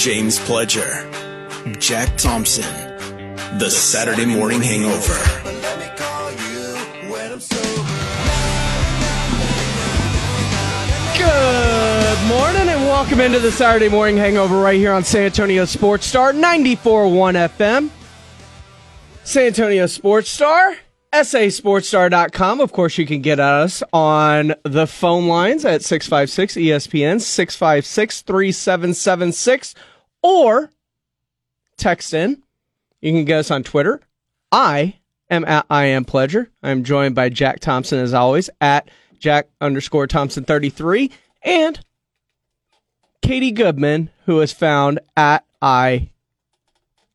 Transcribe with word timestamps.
James 0.00 0.38
Pledger, 0.38 1.78
Jack 1.78 2.16
Thompson, 2.16 2.64
The 3.58 3.68
Saturday 3.68 4.24
Morning 4.24 4.62
Hangover. 4.62 5.12
Good 11.18 12.28
morning 12.28 12.68
and 12.70 12.80
welcome 12.86 13.20
into 13.20 13.40
the 13.40 13.52
Saturday 13.52 13.90
Morning 13.90 14.16
Hangover 14.16 14.58
right 14.58 14.78
here 14.78 14.94
on 14.94 15.04
San 15.04 15.24
Antonio 15.24 15.66
Sports 15.66 16.06
Star 16.06 16.32
94.1 16.32 17.50
FM. 17.58 17.90
San 19.24 19.48
Antonio 19.48 19.84
Sports 19.84 20.30
Star, 20.30 20.76
sasportstar.com. 21.12 22.60
Of 22.62 22.72
course, 22.72 22.96
you 22.96 23.04
can 23.04 23.20
get 23.20 23.38
at 23.38 23.52
us 23.52 23.82
on 23.92 24.54
the 24.62 24.86
phone 24.86 25.28
lines 25.28 25.66
at 25.66 25.82
656 25.82 26.54
ESPN, 26.54 27.20
656 27.20 28.22
3776, 28.22 29.74
or 30.22 30.70
text 31.76 32.14
in. 32.14 32.42
You 33.00 33.12
can 33.12 33.24
get 33.24 33.40
us 33.40 33.50
on 33.50 33.62
Twitter. 33.62 34.00
I 34.52 34.96
am 35.30 35.44
at 35.44 35.66
I 35.70 35.86
am 35.86 36.04
Pledger. 36.04 36.48
I'm 36.62 36.84
joined 36.84 37.14
by 37.14 37.28
Jack 37.28 37.60
Thompson 37.60 37.98
as 37.98 38.12
always 38.14 38.50
at 38.60 38.90
Jack 39.18 39.48
underscore 39.60 40.06
Thompson 40.06 40.44
33 40.44 41.10
and 41.42 41.80
Katie 43.22 43.52
Goodman, 43.52 44.10
who 44.26 44.40
is 44.40 44.52
found 44.52 45.00
at 45.16 45.44
I 45.62 46.10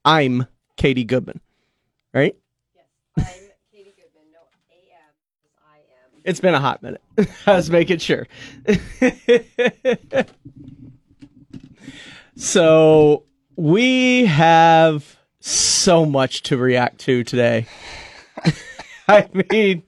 I'm 0.03 0.47
Katie 0.77 1.03
Goodman. 1.03 1.41
Right? 2.13 2.35
Yes. 2.75 2.85
I'm 3.17 3.49
Katie 3.71 3.93
Goodman. 3.95 4.31
No 4.31 4.39
AM 4.71 5.11
I 5.67 5.77
am. 5.77 6.21
It's 6.23 6.39
been 6.39 6.53
a 6.53 6.59
hot 6.59 6.81
minute. 6.81 7.01
I 7.47 7.55
was 7.55 7.69
making 7.69 7.97
sure. 7.99 8.27
so 12.35 13.23
we 13.55 14.25
have 14.25 15.17
so 15.39 16.05
much 16.05 16.43
to 16.43 16.57
react 16.57 16.99
to 17.01 17.23
today. 17.23 17.67
I 19.07 19.29
mean, 19.51 19.83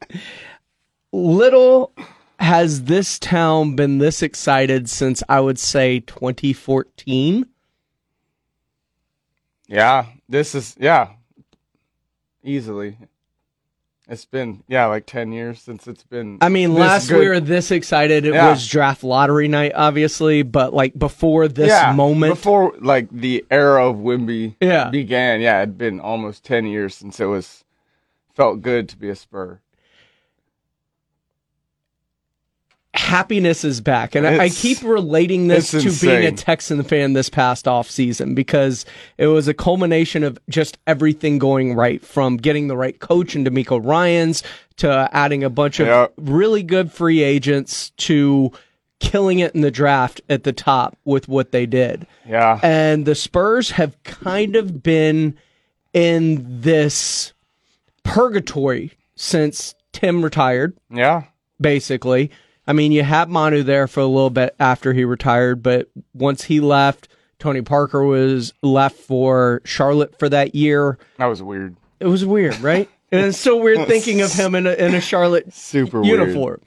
little 1.11 1.91
has 2.39 2.83
this 2.83 3.17
town 3.17 3.75
been 3.75 3.97
this 3.97 4.21
excited 4.21 4.89
since 4.89 5.23
I 5.27 5.39
would 5.39 5.57
say 5.57 6.01
2014. 6.01 7.47
Yeah, 9.67 10.05
this 10.29 10.55
is 10.55 10.75
yeah, 10.79 11.09
easily. 12.43 12.97
It's 14.09 14.23
been 14.25 14.63
yeah, 14.67 14.85
like 14.85 15.05
ten 15.05 15.33
years 15.33 15.61
since 15.61 15.85
it's 15.87 16.03
been. 16.03 16.37
I 16.39 16.47
mean, 16.47 16.73
last 16.73 17.09
good. 17.09 17.19
we 17.19 17.27
were 17.27 17.41
this 17.41 17.71
excited. 17.71 18.25
It 18.25 18.33
Yeah. 18.33 18.51
was 18.51 18.65
draft 18.65 19.03
lottery 19.03 19.49
night, 19.49 19.73
obviously, 19.75 20.43
but 20.43 20.73
like 20.73 20.97
before 20.97 21.49
this 21.49 21.67
yeah, 21.67 21.91
moment, 21.91 22.33
before 22.35 22.73
like 22.79 23.09
the 23.11 23.45
era 23.51 23.85
of 23.89 23.97
Wemby 23.97 24.55
Yeah. 24.61 24.89
began. 24.89 25.41
Yeah, 25.41 25.61
it'd 25.61 25.77
been 25.77 25.99
almost 25.99 26.45
ten 26.45 26.65
years 26.65 26.95
since 26.95 27.19
it 27.19 27.25
was 27.25 27.65
felt 28.33 28.61
good 28.61 28.87
to 28.89 28.97
be 28.97 29.09
a 29.09 29.15
Spur. 29.15 29.59
Happiness 32.97 33.63
is 33.63 33.79
back. 33.79 34.15
And 34.15 34.27
I, 34.27 34.45
I 34.45 34.49
keep 34.49 34.81
relating 34.81 35.47
this 35.47 35.71
to 35.71 35.77
it's 35.77 36.01
being 36.01 36.25
a. 36.25 36.31
Texan 36.31 36.83
fan 36.83 37.13
this 37.13 37.29
past 37.29 37.67
off 37.67 37.89
season 37.89 38.35
because 38.35 38.85
it 39.17 39.27
was 39.27 39.47
a 39.47 39.53
culmination 39.53 40.23
of 40.23 40.37
just 40.49 40.77
everything 40.87 41.37
going 41.37 41.73
right 41.75 42.03
from 42.03 42.37
getting 42.37 42.67
the 42.67 42.75
right 42.75 42.99
coach 42.99 43.35
in 43.35 43.45
DeMeco 43.45 43.83
Ryans 43.85 44.43
to 44.77 45.09
adding 45.11 45.43
a 45.43 45.49
bunch 45.49 45.79
of 45.79 45.87
Yep. 45.87 46.13
really 46.17 46.63
good 46.63 46.91
free 46.91 47.21
agents 47.23 47.91
to 47.91 48.51
killing 48.99 49.39
it 49.39 49.53
in 49.53 49.61
the 49.61 49.71
draft 49.71 50.21
at 50.27 50.43
the 50.43 50.53
top 50.53 50.97
with 51.05 51.27
what 51.27 51.51
they 51.51 51.65
did. 51.65 52.07
Yeah, 52.27 52.59
And 52.63 53.05
the 53.05 53.15
Spurs 53.15 53.71
have 53.71 54.01
kind 54.03 54.55
of 54.55 54.81
been 54.81 55.37
in 55.93 56.61
this 56.61 57.33
purgatory 58.03 58.91
since 59.15 59.75
Tim 59.93 60.23
retired 60.23 60.77
yeah, 60.91 61.23
basically. 61.59 62.31
I 62.67 62.73
mean, 62.73 62.91
you 62.91 63.03
had 63.03 63.29
Manu 63.29 63.63
there 63.63 63.87
for 63.87 64.01
a 64.01 64.05
little 64.05 64.29
bit 64.29 64.55
after 64.59 64.93
he 64.93 65.05
retired, 65.05 65.63
but 65.63 65.89
once 66.13 66.43
he 66.43 66.59
left, 66.59 67.07
Tony 67.39 67.61
Parker 67.61 68.03
was 68.03 68.53
left 68.61 68.97
for 68.97 69.61
Charlotte 69.63 70.17
for 70.19 70.27
that 70.29 70.53
year. 70.53 70.97
that 71.17 71.27
was 71.27 71.41
weird. 71.41 71.77
It 71.99 72.07
was 72.07 72.25
weird, 72.25 72.59
right? 72.59 72.89
and 73.11 73.25
it's 73.25 73.37
so 73.37 73.57
weird 73.57 73.87
thinking 73.87 74.21
of 74.21 74.33
him 74.33 74.53
in 74.53 74.67
a, 74.67 74.73
in 74.73 74.93
a 74.93 75.01
Charlotte 75.01 75.53
Super 75.53 76.01
weird. 76.01 76.19
uniform. 76.19 76.61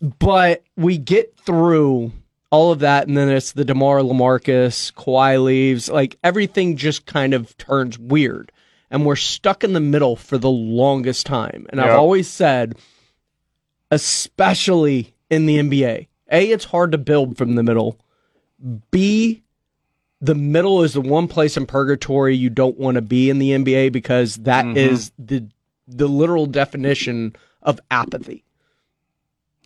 But 0.00 0.62
we 0.76 0.98
get 0.98 1.36
through 1.38 2.12
all 2.50 2.70
of 2.70 2.80
that, 2.80 3.08
and 3.08 3.16
then 3.16 3.28
it's 3.28 3.52
the 3.52 3.64
Demar 3.64 3.98
Lamarcus, 4.00 4.92
Kawhi 4.92 5.42
leaves, 5.42 5.88
like 5.88 6.16
everything 6.22 6.76
just 6.76 7.06
kind 7.06 7.34
of 7.34 7.56
turns 7.56 7.98
weird, 7.98 8.52
and 8.90 9.04
we're 9.04 9.16
stuck 9.16 9.64
in 9.64 9.72
the 9.72 9.80
middle 9.80 10.14
for 10.14 10.38
the 10.38 10.50
longest 10.50 11.26
time. 11.26 11.66
And 11.70 11.80
I've 11.80 11.98
always 11.98 12.28
said, 12.28 12.76
especially 13.90 15.13
in 15.34 15.46
the 15.46 15.58
NBA, 15.58 16.08
a 16.30 16.50
it's 16.50 16.64
hard 16.64 16.92
to 16.92 16.98
build 16.98 17.36
from 17.36 17.54
the 17.54 17.62
middle. 17.62 17.98
B 18.90 19.42
the 20.24 20.34
middle 20.34 20.82
is 20.82 20.94
the 20.94 21.02
one 21.02 21.28
place 21.28 21.56
in 21.56 21.66
purgatory 21.66 22.34
you 22.34 22.48
don't 22.48 22.78
want 22.78 22.94
to 22.94 23.02
be 23.02 23.28
in 23.28 23.38
the 23.38 23.50
NBA 23.50 23.92
because 23.92 24.36
that 24.36 24.64
mm-hmm. 24.64 24.76
is 24.76 25.12
the 25.18 25.46
the 25.86 26.08
literal 26.08 26.46
definition 26.46 27.36
of 27.62 27.78
apathy. 27.90 28.42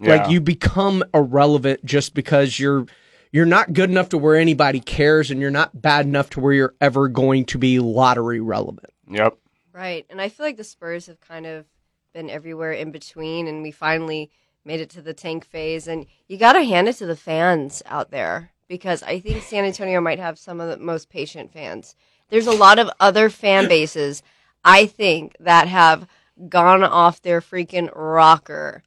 Yeah. 0.01 0.17
Like 0.17 0.31
you 0.31 0.41
become 0.41 1.05
irrelevant 1.15 1.85
just 1.85 2.12
because 2.12 2.59
you're 2.59 2.87
you're 3.31 3.47
not 3.47 3.73
good 3.73 3.91
enough 3.91 4.09
to 4.09 4.19
where 4.19 4.37
anybody 4.37 4.81
cares 4.81 5.31
and 5.31 5.41
you're 5.41 5.50
not 5.50 5.81
bad 5.81 6.06
enough 6.06 6.31
to 6.31 6.41
where 6.41 6.53
you're 6.53 6.75
ever 6.81 7.09
going 7.09 7.45
to 7.47 7.59
be 7.59 7.79
lottery 7.79 8.41
relevant. 8.41 8.91
Yep. 9.09 9.37
Right. 9.73 10.06
And 10.11 10.21
I 10.21 10.29
feel 10.29 10.47
like 10.47 10.56
the 10.56 10.65
Spurs 10.65 11.06
have 11.06 11.21
kind 11.21 11.47
of 11.47 11.67
been 12.12 12.31
everywhere 12.31 12.73
in 12.73 12.91
between, 12.91 13.47
and 13.47 13.62
we 13.62 13.71
finally 13.71 14.31
made 14.65 14.81
it 14.81 14.91
to 14.91 15.03
the 15.03 15.15
tank 15.15 15.45
phase. 15.45 15.89
And 15.89 16.07
you 16.27 16.37
got 16.37 16.55
to 16.55 16.63
hand 16.63 16.89
it 16.89 16.97
to 16.97 17.07
the 17.07 17.17
fans 17.17 17.83
out 17.87 18.11
there 18.11 18.53
because 18.69 19.03
I 19.03 19.21
think 19.21 19.43
San 19.43 19.65
Antonio 19.65 20.01
might 20.01 20.19
have 20.19 20.39
some 20.39 20.61
of 20.61 20.69
the 20.69 20.83
most 20.83 21.09
patient 21.09 21.53
fans. 21.53 21.95
There's 22.29 22.47
a 22.47 22.53
lot 22.53 22.79
of 22.79 22.91
other 23.01 23.31
fan 23.31 23.69
bases, 23.69 24.23
I 24.65 24.87
think, 24.87 25.37
that 25.41 25.69
have 25.69 26.07
gone 26.49 26.85
off 26.85 27.23
their 27.23 27.41
freaking 27.41 27.91
rocker. 27.95 28.83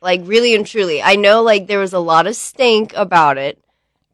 Like, 0.00 0.20
really 0.24 0.54
and 0.54 0.66
truly. 0.66 1.02
I 1.02 1.16
know, 1.16 1.42
like, 1.42 1.66
there 1.66 1.78
was 1.78 1.94
a 1.94 1.98
lot 1.98 2.26
of 2.26 2.36
stink 2.36 2.92
about 2.94 3.38
it, 3.38 3.58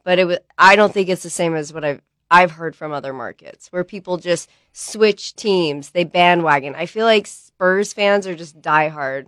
but 0.05 0.21
it 0.21 0.25
was, 0.25 0.39
I 0.57 0.77
don't 0.77 0.95
think 0.95 1.09
it's 1.09 1.25
the 1.25 1.31
same 1.31 1.55
as 1.55 1.73
what 1.73 1.85
I've 1.85 2.01
I've 2.31 2.53
heard 2.53 2.77
from 2.77 2.93
other 2.93 3.13
markets 3.13 3.73
where 3.73 3.83
people 3.83 4.17
just 4.17 4.49
switch 4.73 5.35
teams, 5.35 5.91
they 5.91 6.05
bandwagon. 6.05 6.77
I 6.77 6.87
feel 6.87 7.05
like 7.05 7.27
Spurs 7.27 7.93
fans 7.93 8.27
are 8.27 8.37
just 8.37 8.63
diehard. 8.63 9.27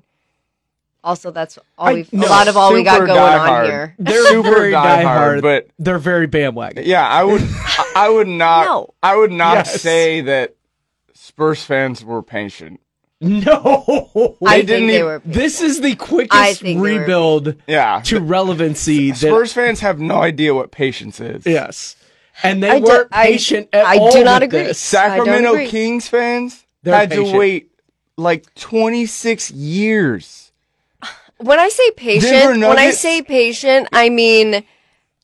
Also, 1.05 1.31
that's 1.33 1.59
all 1.77 1.89
I- 1.89 1.93
we 1.95 2.07
no, 2.13 2.27
a 2.27 2.29
lot 2.29 2.47
of 2.49 2.57
all 2.57 2.73
we 2.73 2.85
got 2.85 2.95
super 2.95 3.07
going 3.07 3.19
diehard. 3.33 3.49
on 3.61 3.65
here. 3.65 3.95
They're 3.99 4.25
Super 4.29 4.51
very 4.51 4.73
diehard, 4.73 5.03
diehard, 5.05 5.43
but- 5.43 5.69
they're 5.79 5.99
very 5.99 6.27
bandwagon. 6.29 6.85
Yeah, 6.87 7.07
I 7.07 7.25
would. 7.25 7.43
I- 7.43 7.93
I 7.97 8.09
would 8.09 8.29
not. 8.29 8.67
No. 8.67 8.95
I 9.03 9.17
would 9.17 9.33
not 9.33 9.55
Yes. 9.67 9.81
say 9.81 10.21
that 10.23 10.55
Spurs 11.15 11.63
fans 11.65 12.05
were 12.05 12.23
patient. 12.23 12.81
No, 13.21 14.37
I 14.45 14.59
They 14.59 14.67
didn't 14.67 14.67
think 14.67 14.91
they 14.91 14.95
even- 14.97 15.07
were. 15.07 15.23
this 15.25 15.61
is 15.61 15.81
the 15.81 15.93
I 15.93 15.95
quickest 15.95 16.61
think 16.61 16.83
they 16.83 16.91
were- 16.93 16.99
rebuild 17.01 17.55
Yeah, 17.67 18.01
to 18.07 18.21
relevancy. 18.21 19.11
That, 19.11 19.17
Spurs 19.19 19.53
fans 19.53 19.81
have 19.81 20.01
no 20.01 20.17
idea 20.23 20.55
what 20.55 20.71
patience 20.73 21.21
is. 21.21 21.47
yes, 21.47 21.95
and 22.43 22.63
they 22.63 22.71
I 22.71 22.79
do- 22.81 22.85
weren't 22.87 23.09
I- 23.13 23.27
patient 23.27 23.69
at 23.73 23.87
I 23.87 23.99
all 23.99 24.11
do 24.13 24.25
not 24.25 24.43
with 24.43 24.55
agree. 24.55 24.63
this. 24.65 24.95
I 24.95 25.09
don't 25.17 25.27
Sacramento 25.27 25.51
agree. 25.53 25.69
Kings 25.69 26.09
fans 26.09 26.65
They're 26.83 26.95
had 26.97 27.11
patient. 27.11 27.29
to 27.31 27.37
wait 27.39 27.71
like 28.17 28.53
26 28.57 29.51
years. 29.53 30.42
When 31.43 31.59
I 31.59 31.69
say 31.69 31.91
patient, 31.93 32.61
when 32.61 32.79
I 32.79 32.91
say 32.91 33.23
patient, 33.23 33.89
I 33.93 34.09
mean 34.09 34.65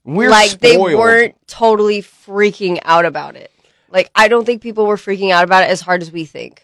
We're 0.04 0.30
like 0.30 0.58
they 0.60 0.76
weren't 0.76 1.34
totally 1.46 2.02
freaking 2.02 2.78
out 2.84 3.04
about 3.04 3.36
it. 3.36 3.50
Like 3.90 4.10
I 4.14 4.28
don't 4.28 4.44
think 4.44 4.62
people 4.62 4.86
were 4.86 4.96
freaking 4.96 5.30
out 5.30 5.44
about 5.44 5.64
it 5.64 5.70
as 5.70 5.80
hard 5.80 6.02
as 6.02 6.10
we 6.12 6.24
think 6.24 6.62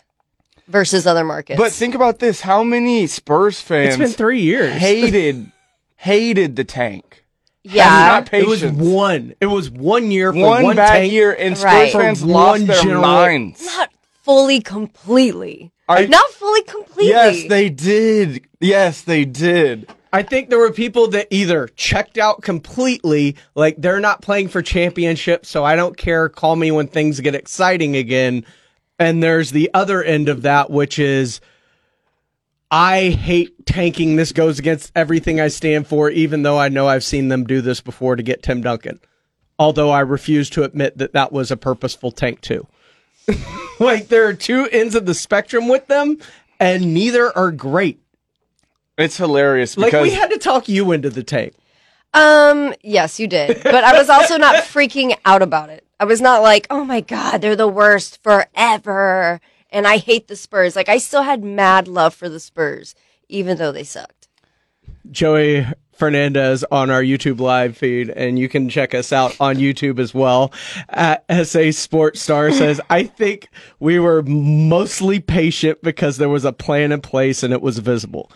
versus 0.69 1.07
other 1.07 1.25
markets. 1.25 1.59
But 1.59 1.73
think 1.73 1.95
about 1.95 2.19
this: 2.19 2.41
how 2.43 2.63
many 2.63 3.07
Spurs 3.07 3.55
It's 3.55 3.63
fans 3.63 3.97
been 3.97 4.09
three 4.11 4.43
years. 4.43 4.73
hated 4.81 5.51
hated 5.97 6.57
the 6.57 6.65
tank? 6.65 7.25
yeah, 7.67 7.87
not 7.89 8.35
it 8.35 8.47
was 8.47 8.61
patience. 8.61 8.79
one. 8.79 9.35
It 9.41 9.47
was 9.47 9.71
one 9.71 10.11
year 10.11 10.33
for 10.35 10.39
One, 10.41 10.63
one, 10.65 10.77
bad 10.77 10.93
tank. 10.99 11.13
year, 11.13 11.33
and 11.33 11.57
Spurs 11.57 11.65
Right. 11.73 11.93
fans 11.93 12.23
lost 12.23 12.61
one 12.61 12.67
their 12.67 12.83
general- 12.83 13.01
minds. 13.01 13.65
not 13.65 13.91
fully 14.23 14.61
completely. 14.61 15.73
Are- 15.89 16.07
not 16.07 16.31
fully 16.31 16.63
completely. 16.63 17.09
Yes, 17.09 17.49
they 17.49 17.69
did. 17.69 18.47
Yes, 18.61 19.03
they 19.03 19.25
did. 19.25 19.89
I 20.13 20.23
think 20.23 20.49
there 20.49 20.61
were 20.61 20.71
people 20.71 21.09
that 21.09 21.27
either 21.31 21.67
checked 21.75 22.19
out 22.19 22.43
completely, 22.43 23.37
like 23.57 23.75
they're 23.79 23.99
not 23.99 24.23
playing 24.23 24.47
for 24.47 24.63
championship, 24.63 25.45
so 25.45 25.65
I 25.65 25.75
don't 25.75 25.97
care. 25.97 26.29
Call 26.29 26.55
me 26.55 26.71
when 26.71 26.87
things 26.87 27.19
get 27.19 27.35
exciting 27.35 27.97
again. 27.97 28.47
And 28.99 29.23
there's 29.23 29.51
the 29.51 29.71
other 29.75 30.05
end 30.05 30.29
of 30.29 30.43
that, 30.43 30.71
which 30.71 31.01
is 31.01 31.41
I 32.71 33.11
hate 33.11 33.67
tanking. 33.67 34.15
This 34.15 34.31
goes 34.31 34.61
against 34.61 34.93
everything 34.95 35.41
I 35.41 35.49
stand 35.49 35.89
for, 35.89 36.11
even 36.11 36.43
though 36.43 36.59
I 36.59 36.69
know 36.69 36.87
I've 36.87 37.05
seen 37.05 37.29
them 37.29 37.45
do 37.45 37.61
this 37.61 37.81
before 37.81 38.15
to 38.15 38.23
get 38.23 38.43
Tim 38.43 38.63
Duncan. 38.63 39.01
Although 39.59 39.91
I 39.91 40.01
refuse 40.01 40.49
to 40.51 40.63
admit 40.63 40.99
that 40.99 41.13
that 41.13 41.33
was 41.33 41.51
a 41.51 41.57
purposeful 41.57 42.13
tank 42.13 42.41
too. 42.41 42.67
like 43.81 44.09
there 44.09 44.27
are 44.27 44.35
two 44.35 44.69
ends 44.71 44.95
of 44.95 45.07
the 45.07 45.15
spectrum 45.15 45.69
with 45.69 45.87
them, 45.87 46.19
and 46.61 46.95
neither 46.95 47.37
are 47.37 47.51
great. 47.51 48.01
It's 48.97 49.17
hilarious 49.17 49.77
Like 49.77 49.93
we 49.93 50.11
had 50.11 50.31
to 50.31 50.39
talk 50.39 50.69
you 50.69 50.93
into 50.93 51.11
the 51.11 51.25
tank. 51.25 51.55
Um, 52.13 52.75
yes, 52.83 53.19
you 53.19 53.27
did. 53.27 53.63
But 53.63 53.83
I 53.83 53.99
was 53.99 54.09
also 54.09 54.37
not 54.37 54.55
freaking 54.65 55.17
out 55.25 55.43
about 55.43 55.69
it. 55.69 55.85
I 55.99 56.05
was 56.05 56.21
not 56.21 56.43
like, 56.43 56.67
oh 56.71 56.85
my 56.85 57.01
God, 57.01 57.39
they're 57.39 57.57
the 57.57 57.69
worst 57.69 58.23
forever. 58.23 59.41
And 59.71 59.87
I 59.87 59.97
hate 59.97 60.29
the 60.29 60.37
Spurs. 60.37 60.77
Like, 60.77 60.89
I 60.89 60.99
still 60.99 61.23
had 61.23 61.43
mad 61.43 61.89
love 61.89 62.15
for 62.15 62.29
the 62.29 62.39
Spurs, 62.39 62.95
even 63.29 63.57
though 63.57 63.73
they 63.73 63.83
sucked. 63.83 64.29
Joey 65.11 65.67
Fernandez 65.97 66.65
on 66.71 66.91
our 66.91 67.03
YouTube 67.03 67.41
live 67.41 67.77
feed, 67.77 68.11
and 68.11 68.39
you 68.39 68.49
can 68.49 68.69
check 68.69 68.95
us 68.95 69.13
out 69.13 69.37
on 69.41 69.57
YouTube 69.57 69.99
as 69.99 70.13
well. 70.15 70.53
At 70.89 71.25
SA 71.47 71.71
Sports 71.73 72.21
Star 72.21 72.51
says, 72.53 72.81
I 72.91 73.05
think 73.05 73.49
we 73.81 73.99
were 73.99 74.23
mostly 74.23 75.21
patient 75.21 75.83
because 75.83 76.19
there 76.19 76.29
was 76.29 76.45
a 76.45 76.53
plan 76.53 76.93
in 76.93 77.01
place 77.01 77.43
and 77.43 77.53
it 77.53 77.63
was 77.63 77.79
visible. 77.79 78.31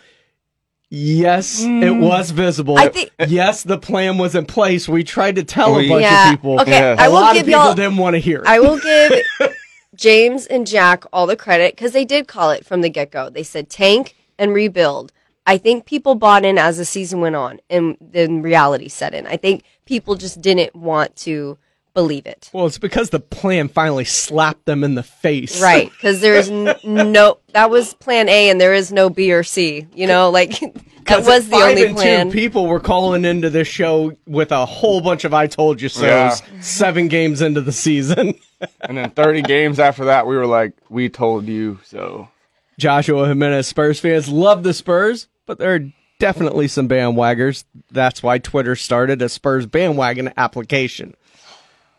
Yes, 0.91 1.61
it 1.61 1.67
mm. 1.67 2.01
was 2.01 2.31
visible. 2.31 2.77
I 2.77 2.89
think- 2.89 3.11
yes, 3.27 3.61
the 3.61 3.77
plan 3.77 4.17
was 4.17 4.33
in 4.33 4.45
place. 4.45 4.89
We 4.89 5.03
tried 5.03 5.35
to 5.35 5.43
tell 5.43 5.75
We- 5.75 5.85
a 5.85 5.89
bunch 5.89 6.01
yeah. 6.01 6.29
of 6.29 6.35
people. 6.37 6.59
Okay, 6.61 6.71
Yeah. 6.71 7.05
A 7.05 7.09
will 7.09 7.21
lot 7.21 7.33
give 7.33 7.41
of 7.41 7.45
people 7.47 7.61
y'all. 7.65 7.75
didn't 7.75 7.97
want 7.97 8.15
to 8.15 8.19
hear. 8.19 8.41
I 8.45 8.59
will 8.59 8.79
give 8.79 9.13
James 9.95 10.47
and 10.47 10.65
Jack 10.65 11.03
all 11.13 11.27
the 11.27 11.35
credit 11.35 11.75
because 11.75 11.91
they 11.91 12.05
did 12.05 12.27
call 12.27 12.49
it 12.49 12.65
from 12.65 12.81
the 12.81 12.89
get 12.89 13.11
go. 13.11 13.29
They 13.29 13.43
said 13.43 13.69
tank 13.69 14.15
and 14.39 14.51
rebuild. 14.51 15.11
I 15.49 15.57
think 15.57 15.85
people 15.87 16.13
bought 16.13 16.45
in 16.45 16.59
as 16.59 16.77
the 16.77 16.85
season 16.85 17.21
went 17.21 17.35
on 17.35 17.59
and 17.71 17.97
then 17.99 18.43
reality 18.43 18.87
set 18.87 19.15
in. 19.15 19.25
I 19.25 19.35
think 19.35 19.63
people 19.85 20.13
just 20.13 20.39
didn't 20.41 20.75
want 20.75 21.15
to 21.17 21.57
believe 21.95 22.27
it. 22.27 22.51
well, 22.53 22.67
it's 22.67 22.77
because 22.77 23.09
the 23.09 23.19
plan 23.19 23.67
finally 23.67 24.05
slapped 24.05 24.65
them 24.65 24.83
in 24.83 24.93
the 24.93 25.01
face. 25.01 25.59
Right, 25.59 25.89
because 25.89 26.21
there 26.21 26.35
is 26.35 26.49
n- 26.51 26.75
no 26.83 27.39
that 27.53 27.71
was 27.71 27.95
plan 27.95 28.29
A, 28.29 28.51
and 28.51 28.61
there 28.61 28.75
is 28.75 28.91
no 28.91 29.09
B 29.09 29.33
or 29.33 29.41
C. 29.41 29.87
You 29.95 30.05
know, 30.05 30.29
like 30.29 30.51
that 31.07 31.25
was 31.25 31.27
at 31.27 31.43
the 31.45 31.49
five 31.49 31.69
only 31.71 31.85
and 31.87 31.95
plan. 31.95 32.27
Two, 32.27 32.33
people 32.33 32.67
were 32.67 32.79
calling 32.79 33.25
into 33.25 33.49
this 33.49 33.67
show 33.67 34.15
with 34.27 34.51
a 34.51 34.67
whole 34.67 35.01
bunch 35.01 35.25
of 35.25 35.33
"I 35.33 35.47
told 35.47 35.81
you 35.81 35.89
so." 35.89 36.05
Yeah. 36.05 36.35
Seven 36.61 37.07
games 37.07 37.41
into 37.41 37.61
the 37.61 37.71
season, 37.71 38.35
and 38.81 38.99
then 38.99 39.09
30 39.09 39.41
games 39.41 39.79
after 39.79 40.05
that, 40.05 40.27
we 40.27 40.37
were 40.37 40.45
like, 40.45 40.73
we 40.89 41.09
told 41.09 41.47
you 41.47 41.79
so. 41.83 42.29
Joshua 42.77 43.27
Jimenez, 43.27 43.67
Spurs 43.67 43.99
fans 43.99 44.29
love 44.29 44.63
the 44.63 44.73
Spurs, 44.73 45.27
but 45.49 45.57
there 45.57 45.73
are 45.73 45.91
definitely 46.19 46.67
some 46.67 46.87
bandwaggers. 46.87 47.63
That's 47.89 48.21
why 48.21 48.37
Twitter 48.37 48.75
started 48.75 49.19
a 49.23 49.29
Spurs 49.29 49.65
bandwagon 49.65 50.31
application. 50.37 51.15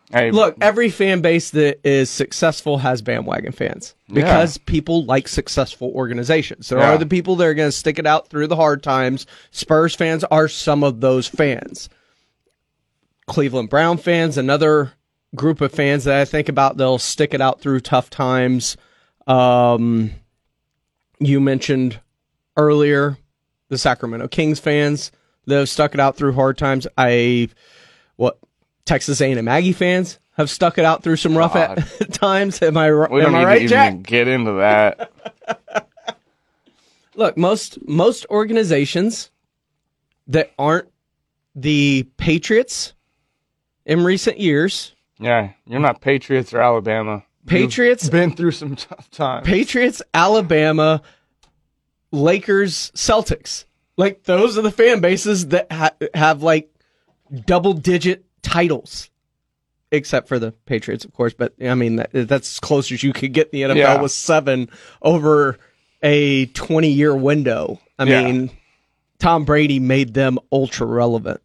Hey, 0.09 0.31
Look, 0.31 0.55
every 0.61 0.89
fan 0.89 1.19
base 1.19 1.49
that 1.51 1.85
is 1.85 2.09
successful 2.09 2.77
has 2.77 3.01
bandwagon 3.01 3.51
fans 3.51 3.93
because 4.11 4.57
people 4.57 5.03
like 5.03 5.27
successful 5.27 5.91
organizations. 5.93 6.69
There 6.69 6.79
Yeah. 6.79 6.91
are 6.93 6.97
the 6.97 7.05
people 7.05 7.35
that 7.37 7.45
are 7.45 7.53
going 7.53 7.67
to 7.67 7.71
stick 7.73 7.99
it 7.99 8.07
out 8.07 8.29
through 8.29 8.47
the 8.47 8.55
hard 8.55 8.83
times. 8.83 9.25
Spurs 9.51 9.95
fans 9.95 10.23
are 10.25 10.47
some 10.47 10.81
of 10.85 11.01
those 11.01 11.27
fans. 11.27 11.89
Cleveland 13.27 13.69
Brown 13.69 13.97
fans, 13.97 14.37
another 14.37 14.93
group 15.35 15.59
of 15.59 15.73
fans 15.73 16.05
that 16.05 16.19
I 16.21 16.25
think 16.25 16.47
about, 16.47 16.77
they'll 16.77 16.97
stick 16.99 17.33
it 17.33 17.41
out 17.41 17.59
through 17.59 17.81
tough 17.81 18.09
times. 18.09 18.77
Um, 19.27 20.11
you 21.19 21.41
mentioned 21.41 21.99
earlier 22.57 23.17
the 23.71 23.77
Sacramento 23.77 24.27
Kings 24.27 24.59
fans 24.59 25.11
that 25.45 25.57
have 25.57 25.69
stuck 25.69 25.93
it 25.93 25.99
out 26.01 26.17
through 26.17 26.33
hard 26.33 26.57
times. 26.57 26.85
I 26.97 27.47
what 28.17 28.37
Texas 28.85 29.21
A&M 29.21 29.47
Aggie 29.47 29.71
fans 29.71 30.19
have 30.37 30.49
stuck 30.49 30.77
it 30.77 30.83
out 30.85 31.03
through 31.03 31.15
some 31.15 31.37
rough 31.37 31.53
God. 31.53 31.79
at 32.01 32.13
times. 32.13 32.61
Am 32.61 32.75
I 32.77 32.91
we 32.91 33.21
am 33.21 33.31
don't 33.31 33.35
I 33.35 33.43
right, 33.45 33.57
even 33.61 33.69
Jack? 33.69 34.01
get 34.03 34.27
into 34.27 34.51
that. 34.53 35.11
Look, 37.15 37.37
most 37.37 37.77
most 37.87 38.25
organizations 38.29 39.31
that 40.27 40.51
aren't 40.59 40.89
the 41.55 42.07
Patriots 42.17 42.93
in 43.85 44.03
recent 44.03 44.37
years, 44.39 44.93
Yeah, 45.19 45.51
you're 45.65 45.79
not 45.79 46.01
Patriots 46.01 46.53
or 46.53 46.61
Alabama. 46.61 47.23
Patriots 47.45 48.03
You've 48.03 48.11
been 48.11 48.35
through 48.35 48.51
some 48.51 48.75
tough 48.75 49.09
times. 49.11 49.45
Patriots, 49.47 50.01
Alabama, 50.13 51.01
Lakers, 52.11 52.91
Celtics. 52.95 53.65
Like 53.97 54.23
those 54.23 54.57
are 54.57 54.61
the 54.61 54.71
fan 54.71 54.99
bases 55.01 55.47
that 55.49 55.71
ha- 55.71 55.91
have 56.13 56.41
like 56.43 56.69
double 57.45 57.73
digit 57.73 58.25
titles. 58.41 59.09
Except 59.93 60.29
for 60.29 60.39
the 60.39 60.53
Patriots, 60.65 61.03
of 61.03 61.11
course, 61.13 61.33
but 61.33 61.53
I 61.61 61.75
mean 61.75 61.97
that, 61.97 62.11
that's 62.13 62.55
as 62.55 62.59
close 62.61 62.91
as 62.93 63.03
you 63.03 63.11
could 63.11 63.33
get 63.33 63.49
in 63.49 63.59
the 63.69 63.73
NFL 63.73 63.77
Yeah. 63.77 64.01
with 64.01 64.11
seven 64.13 64.69
over 65.01 65.57
a 66.01 66.45
twenty 66.47 66.89
year 66.91 67.13
window. 67.15 67.79
I 67.99 68.05
Yeah. 68.05 68.23
mean, 68.23 68.51
Tom 69.19 69.43
Brady 69.43 69.79
made 69.79 70.13
them 70.13 70.39
ultra 70.51 70.87
relevant. 70.87 71.41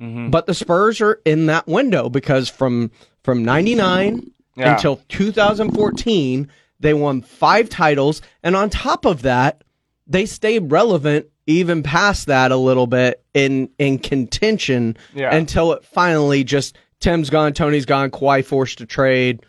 Mm-hmm. 0.00 0.30
But 0.30 0.46
the 0.46 0.54
Spurs 0.54 1.02
are 1.02 1.20
in 1.26 1.46
that 1.46 1.66
window 1.68 2.08
because 2.08 2.48
from 2.48 2.90
from 3.22 3.44
99 3.44 4.30
Yeah. 4.56 4.72
until 4.74 4.96
2014 5.08 6.48
they 6.80 6.94
won 6.94 7.22
5 7.22 7.68
titles 7.68 8.22
and 8.42 8.56
on 8.56 8.68
top 8.70 9.04
of 9.04 9.22
that 9.22 9.62
they 10.06 10.26
stayed 10.26 10.70
relevant 10.70 11.26
even 11.46 11.82
past 11.82 12.26
that 12.26 12.52
a 12.52 12.56
little 12.56 12.86
bit 12.86 13.22
in 13.34 13.68
in 13.78 13.98
contention 13.98 14.96
Yeah. 15.14 15.34
until 15.34 15.72
it 15.72 15.84
finally 15.84 16.44
just 16.44 16.76
Tim's 17.00 17.30
gone, 17.30 17.52
Tony's 17.52 17.84
gone, 17.86 18.10
Kawhi 18.10 18.44
forced 18.44 18.78
to 18.78 18.86
trade, 18.86 19.44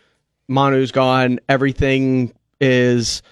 Manu's 0.48 0.90
gone, 0.90 1.38
everything 1.48 2.32
is 2.60 3.22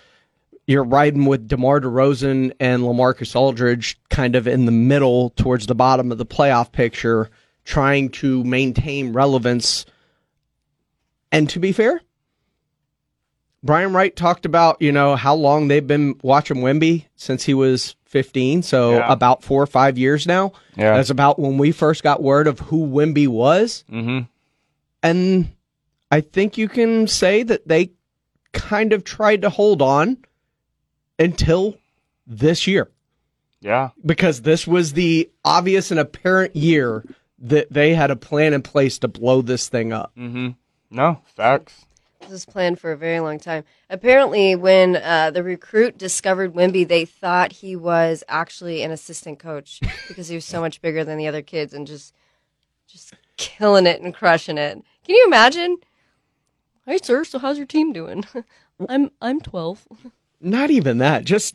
you're 0.66 0.84
riding 0.84 1.24
with 1.24 1.48
DeMar 1.48 1.80
DeRozan 1.80 2.52
and 2.60 2.82
LaMarcus 2.82 3.34
Aldridge 3.34 3.98
kind 4.10 4.36
of 4.36 4.46
in 4.46 4.64
the 4.64 4.70
middle 4.72 5.30
towards 5.30 5.66
the 5.66 5.74
bottom 5.74 6.12
of 6.12 6.18
the 6.18 6.24
playoff 6.26 6.70
picture, 6.70 7.28
trying 7.64 8.08
to 8.10 8.44
maintain 8.44 9.12
relevance. 9.12 9.84
And 11.32 11.50
to 11.50 11.58
be 11.58 11.72
fair, 11.72 12.00
Brian 13.62 13.92
Wright 13.92 14.14
talked 14.14 14.44
about, 14.44 14.80
you 14.82 14.90
know, 14.92 15.14
how 15.16 15.34
long 15.34 15.68
they've 15.68 15.86
been 15.86 16.16
watching 16.22 16.58
Wemby 16.58 17.04
since 17.16 17.44
he 17.44 17.54
was 17.54 17.94
15. 18.06 18.62
So 18.62 18.96
Yeah. 18.96 19.12
about 19.12 19.42
four 19.42 19.62
or 19.62 19.66
five 19.66 19.96
years 19.96 20.26
now. 20.26 20.52
Yeah. 20.76 20.96
That's 20.96 21.10
about 21.10 21.38
when 21.38 21.58
we 21.58 21.70
first 21.72 22.02
got 22.02 22.22
word 22.22 22.46
of 22.46 22.58
who 22.60 22.86
Wemby 22.86 23.28
was. 23.28 23.84
mm-hmm. 23.90 24.20
And 25.02 25.48
I 26.10 26.20
think 26.20 26.58
you 26.58 26.68
can 26.68 27.06
say 27.08 27.42
that 27.42 27.66
they 27.66 27.90
kind 28.52 28.92
of 28.92 29.02
tried 29.04 29.42
to 29.42 29.48
hold 29.50 29.80
on 29.82 30.18
until 31.18 31.76
this 32.26 32.66
year 32.66 32.88
Yeah. 33.60 33.90
because 34.04 34.42
this 34.42 34.66
was 34.66 34.92
the 34.92 35.30
obvious 35.44 35.90
and 35.90 35.98
apparent 36.00 36.54
year 36.54 37.04
that 37.38 37.72
they 37.72 37.94
had 37.94 38.10
a 38.10 38.16
plan 38.16 38.52
in 38.54 38.62
place 38.62 38.98
to 38.98 39.08
blow 39.08 39.42
this 39.42 39.68
thing 39.68 39.92
up. 39.92 40.12
Mm-hmm. 40.16 40.50
No, 40.90 41.20
facts. 41.34 41.86
This 42.32 42.46
was 42.46 42.52
planned 42.54 42.80
for 42.80 42.92
a 42.92 42.96
very 42.96 43.20
long 43.20 43.38
time. 43.38 43.62
Apparently, 43.90 44.56
when 44.56 44.96
uh, 44.96 45.30
the 45.32 45.42
recruit 45.42 45.98
discovered 45.98 46.54
Wemby, 46.54 46.88
they 46.88 47.04
thought 47.04 47.52
he 47.52 47.76
was 47.76 48.24
actually 48.26 48.82
an 48.82 48.90
assistant 48.90 49.38
coach 49.38 49.80
because 50.08 50.28
he 50.28 50.34
was 50.34 50.46
so 50.46 50.58
much 50.58 50.80
bigger 50.80 51.04
than 51.04 51.18
the 51.18 51.28
other 51.28 51.42
kids 51.42 51.74
and 51.74 51.86
just 51.86 52.14
just 52.88 53.12
killing 53.36 53.86
it 53.86 54.00
and 54.00 54.14
crushing 54.14 54.56
it. 54.56 54.82
Can 55.04 55.14
you 55.14 55.24
imagine? 55.26 55.76
Hey, 56.86 56.96
sir. 57.02 57.22
So 57.24 57.38
how's 57.38 57.58
your 57.58 57.66
team 57.66 57.92
doing? 57.92 58.24
I'm 58.88 59.10
I'm 59.20 59.38
twelve. 59.38 59.86
Not 60.40 60.70
even 60.70 60.96
that, 60.98 61.26
just 61.26 61.54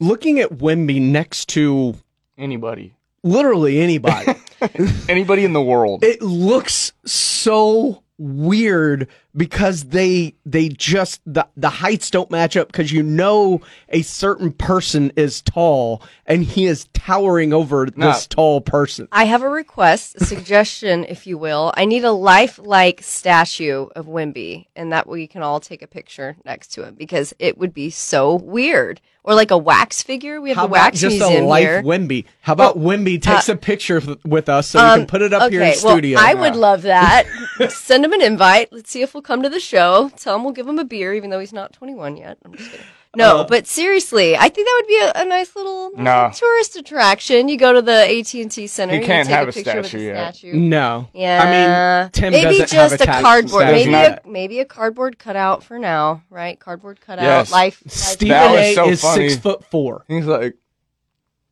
looking 0.00 0.40
at 0.40 0.52
Wemby 0.52 1.02
next 1.02 1.50
to 1.50 1.96
Anybody. 2.38 2.94
literally 3.22 3.78
anybody. 3.78 4.32
Anybody 5.08 5.44
in 5.44 5.52
the 5.52 5.60
world. 5.60 6.02
it 6.02 6.22
looks 6.22 6.94
so 7.04 8.01
weird 8.18 9.08
because 9.36 9.84
they 9.84 10.34
they 10.44 10.68
just 10.68 11.20
the 11.26 11.46
the 11.56 11.70
heights 11.70 12.10
don't 12.10 12.30
match 12.30 12.56
up 12.56 12.68
because 12.68 12.92
you 12.92 13.02
know 13.02 13.60
a 13.88 14.02
certain 14.02 14.52
person 14.52 15.10
is 15.16 15.40
tall 15.40 16.02
and 16.26 16.44
he 16.44 16.66
is 16.66 16.86
towering 16.92 17.52
over 17.52 17.88
No. 17.96 18.08
this 18.08 18.26
tall 18.26 18.60
person. 18.60 19.08
I 19.12 19.24
have 19.24 19.42
a 19.42 19.48
request, 19.48 20.16
a 20.20 20.24
suggestion, 20.24 21.04
if 21.08 21.26
you 21.26 21.38
will. 21.38 21.72
I 21.76 21.84
need 21.84 22.04
a 22.04 22.12
lifelike 22.12 23.02
statue 23.02 23.86
of 23.96 24.06
Wemby, 24.06 24.66
and 24.76 24.92
that 24.92 25.08
we 25.08 25.26
can 25.26 25.42
all 25.42 25.60
take 25.60 25.82
a 25.82 25.86
picture 25.86 26.36
next 26.44 26.68
to 26.74 26.84
him 26.84 26.94
because 26.94 27.34
it 27.38 27.58
would 27.58 27.72
be 27.74 27.90
so 27.90 28.34
weird. 28.34 29.00
Or 29.24 29.34
like 29.36 29.52
a 29.52 29.56
wax 29.56 30.02
figure. 30.02 30.40
We 30.40 30.48
have 30.48 30.56
How 30.56 30.62
the 30.66 30.72
about 30.72 30.82
wax 30.86 30.98
just 31.00 31.16
museum 31.20 31.44
a 31.44 31.46
life 31.46 31.62
here. 31.62 31.80
Wemby? 31.84 32.24
How 32.40 32.54
about 32.54 32.76
Wemby 32.76 33.22
takes 33.22 33.48
a 33.48 33.54
picture 33.54 34.02
with 34.24 34.48
us 34.48 34.66
so 34.70 34.80
we 34.80 34.84
Um, 34.84 34.98
can 34.98 35.06
put 35.06 35.22
it 35.22 35.32
up 35.32 35.48
here 35.52 35.62
in 35.62 35.68
okay, 35.68 35.78
well, 35.80 35.92
studio? 35.94 36.18
I 36.20 36.34
would 36.34 36.56
love 36.56 36.82
that. 36.82 37.26
Send 37.68 38.04
him 38.04 38.12
an 38.14 38.20
invite. 38.20 38.72
Let's 38.72 38.90
see 38.90 39.00
if 39.00 39.14
he'll 39.22 39.34
come 39.36 39.42
to 39.42 39.48
the 39.48 39.60
show. 39.60 40.10
Tell 40.16 40.36
him 40.36 40.44
we'll 40.44 40.52
give 40.52 40.66
him 40.66 40.78
a 40.78 40.84
beer, 40.84 41.14
even 41.14 41.30
though 41.30 41.40
he's 41.40 41.52
not 41.52 41.72
21 41.72 42.16
yet. 42.16 42.38
I'm 42.44 42.54
just 42.54 42.70
kidding. 42.70 42.86
No, 43.14 43.40
Uh, 43.40 43.46
but 43.46 43.66
seriously, 43.66 44.38
I 44.38 44.48
think 44.48 44.66
that 44.66 44.74
would 44.80 44.88
be 44.88 44.98
a, 44.98 45.12
a 45.22 45.24
nice 45.26 45.54
little 45.54 45.90
Nah. 45.98 46.30
tourist 46.30 46.76
attraction. 46.76 47.46
You 47.50 47.58
go 47.58 47.74
to 47.74 47.82
the 47.82 47.92
AT 47.92 48.32
and 48.32 48.50
T 48.50 48.66
Center. 48.66 48.94
He 48.94 49.00
you 49.00 49.06
can't 49.06 49.28
take 49.28 49.36
have 49.36 49.48
a 49.48 49.50
a 49.50 49.52
picture 49.52 49.76
with 49.76 49.86
statue 49.88 50.04
yet. 50.06 50.34
statue. 50.34 50.54
No. 50.58 51.08
Yeah, 51.12 52.00
I 52.02 52.04
mean, 52.04 52.10
Tim 52.12 52.32
maybe 52.32 52.60
doesn't 52.60 52.70
have 52.78 52.90
just 52.92 53.02
a 53.02 53.18
a 53.18 53.22
cardboard, 53.22 53.64
statue 53.68 53.90
maybe 53.90 53.92
a 53.94 54.20
maybe 54.24 54.60
a 54.60 54.64
cardboard 54.64 55.18
cutout 55.18 55.62
for 55.62 55.78
now, 55.78 56.22
right? 56.30 56.58
Cardboard 56.58 57.02
cutout, 57.02 57.24
Yes. 57.24 57.52
life. 57.52 57.82
life 57.84 57.92
Stephen 57.92 58.28
That 58.30 58.54
A 58.58 58.74
so 58.76 58.88
is 58.88 59.02
funny. 59.02 59.28
six 59.28 59.42
foot 59.42 59.62
four. 59.66 60.06
He's 60.08 60.24
like 60.24 60.54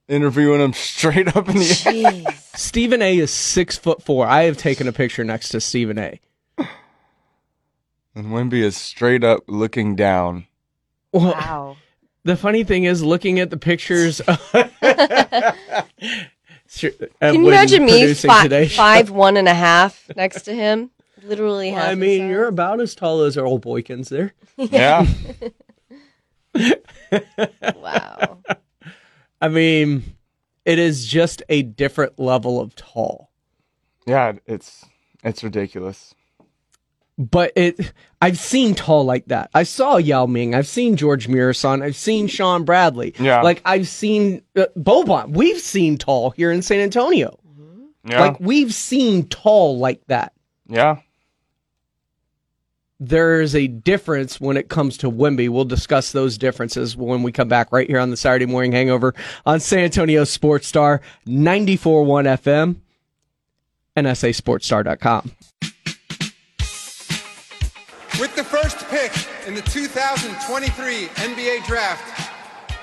interviewing 0.09 0.63
him 0.63 0.73
straight 0.73 1.29
up 1.37 1.47
in 1.47 1.57
the 1.57 1.61
air. 1.61 1.93
Jeez. 2.33 2.57
Stephen 2.57 3.03
A 3.03 3.19
is 3.19 3.31
six 3.31 3.77
foot 3.77 4.03
four. 4.03 4.27
I 4.27 4.45
have 4.45 4.57
taken 4.57 4.89
a 4.89 4.93
picture 4.93 5.25
next 5.25 5.51
to 5.51 5.61
Stephen 5.61 5.99
A. 5.99 6.21
And 8.15 8.27
Wemby 8.27 8.63
is 8.63 8.77
straight 8.77 9.23
up 9.25 9.45
looking 9.47 9.95
down. 9.97 10.47
Well, 11.13 11.33
Wow. 11.33 11.77
the 12.25 12.37
funny 12.37 12.65
thing 12.65 12.85
is, 12.85 13.03
looking 13.03 13.39
at 13.41 13.51
the 13.51 13.57
pictures. 13.57 14.21
Sure, 16.69 16.91
Can 17.21 17.35
you 17.35 17.49
imagine 17.49 17.85
me 17.85 18.01
producing 18.01 18.31
fi- 18.31 18.69
five 18.69 19.11
one 19.11 19.37
and 19.37 19.49
a 19.49 19.55
half 19.55 20.09
next 20.17 20.43
to 20.43 20.55
him? 20.55 20.91
Literally 21.23 21.71
half. 21.71 21.85
I 21.91 21.95
mean, 21.95 22.21
size. 22.23 22.31
you're 22.31 22.47
about 22.49 22.81
as 22.81 22.95
tall 22.95 23.23
as 23.23 23.37
Earl 23.37 23.59
Boykins 23.61 24.09
there. 24.09 24.33
Yeah. 24.57 25.07
wow. 27.75 28.39
I 29.41 29.49
mean, 29.49 30.17
it 30.65 30.79
is 30.79 31.07
just 31.07 31.43
a 31.49 31.63
different 31.63 32.19
level 32.19 32.61
of 32.61 32.75
tall. 32.75 33.31
yeah, 34.07 34.33
it's 34.47 34.85
it's 35.23 35.43
ridiculous. 35.45 36.15
But 37.21 37.53
it, 37.55 37.93
I've 38.23 38.39
seen 38.39 38.75
tall 38.75 39.05
like 39.05 39.27
that. 39.27 39.51
I 39.53 39.65
saw 39.65 39.99
Yao 39.99 40.25
Ming. 40.25 40.55
I've 40.55 40.67
seen 40.67 40.97
Gheorghe 40.97 41.29
Muresan. 41.29 41.83
I've 41.83 41.95
seen 41.95 42.29
Shawn 42.29 42.65
Bradley. 42.65 43.15
Yeah. 43.19 43.43
Like 43.43 43.61
I've 43.67 43.89
seen 43.89 44.41
uh, 44.57 44.65
Boban. 44.75 45.33
We've 45.33 45.61
seen 45.61 45.99
tall 45.99 46.31
here 46.31 46.51
in 46.51 46.63
San 46.63 46.81
Antonio. 46.81 47.39
Yeah. 48.07 48.21
Like 48.23 48.41
we've 48.41 48.73
seen 48.73 49.29
tall 49.29 49.79
like 49.79 50.01
that. 50.07 50.33
yeah. 50.67 51.01
There's 53.03 53.55
a 53.55 53.67
difference 53.67 54.39
when 54.41 54.59
it 54.59 54.69
comes 54.69 54.99
to 54.99 55.11
Wemby. 55.11 55.49
We'll 55.49 55.65
discuss 55.65 56.13
those 56.13 56.37
differences 56.37 56.99
when 56.99 57.23
we 57.23 57.33
come 57.33 57.49
back 57.49 57.73
right 57.73 57.87
here 57.89 57.99
on 57.99 58.11
the 58.11 58.17
Saturday 58.17 58.45
Morning 58.45 58.73
Hangover 58.73 59.15
on 59.47 59.59
San 59.59 59.81
Antonio 59.81 60.25
Sports 60.25 60.67
Star 60.67 61.01
94.1 61.27 62.39
FM 62.41 62.77
and 63.97 64.07
SASportsStar.com. 64.07 65.33
With 68.21 68.37
the 68.37 68.45
first 68.45 68.87
pick 68.89 69.13
in 69.47 69.55
the 69.55 69.63
2023 69.63 71.07
NBA 71.07 71.65
Draft, 71.65 72.31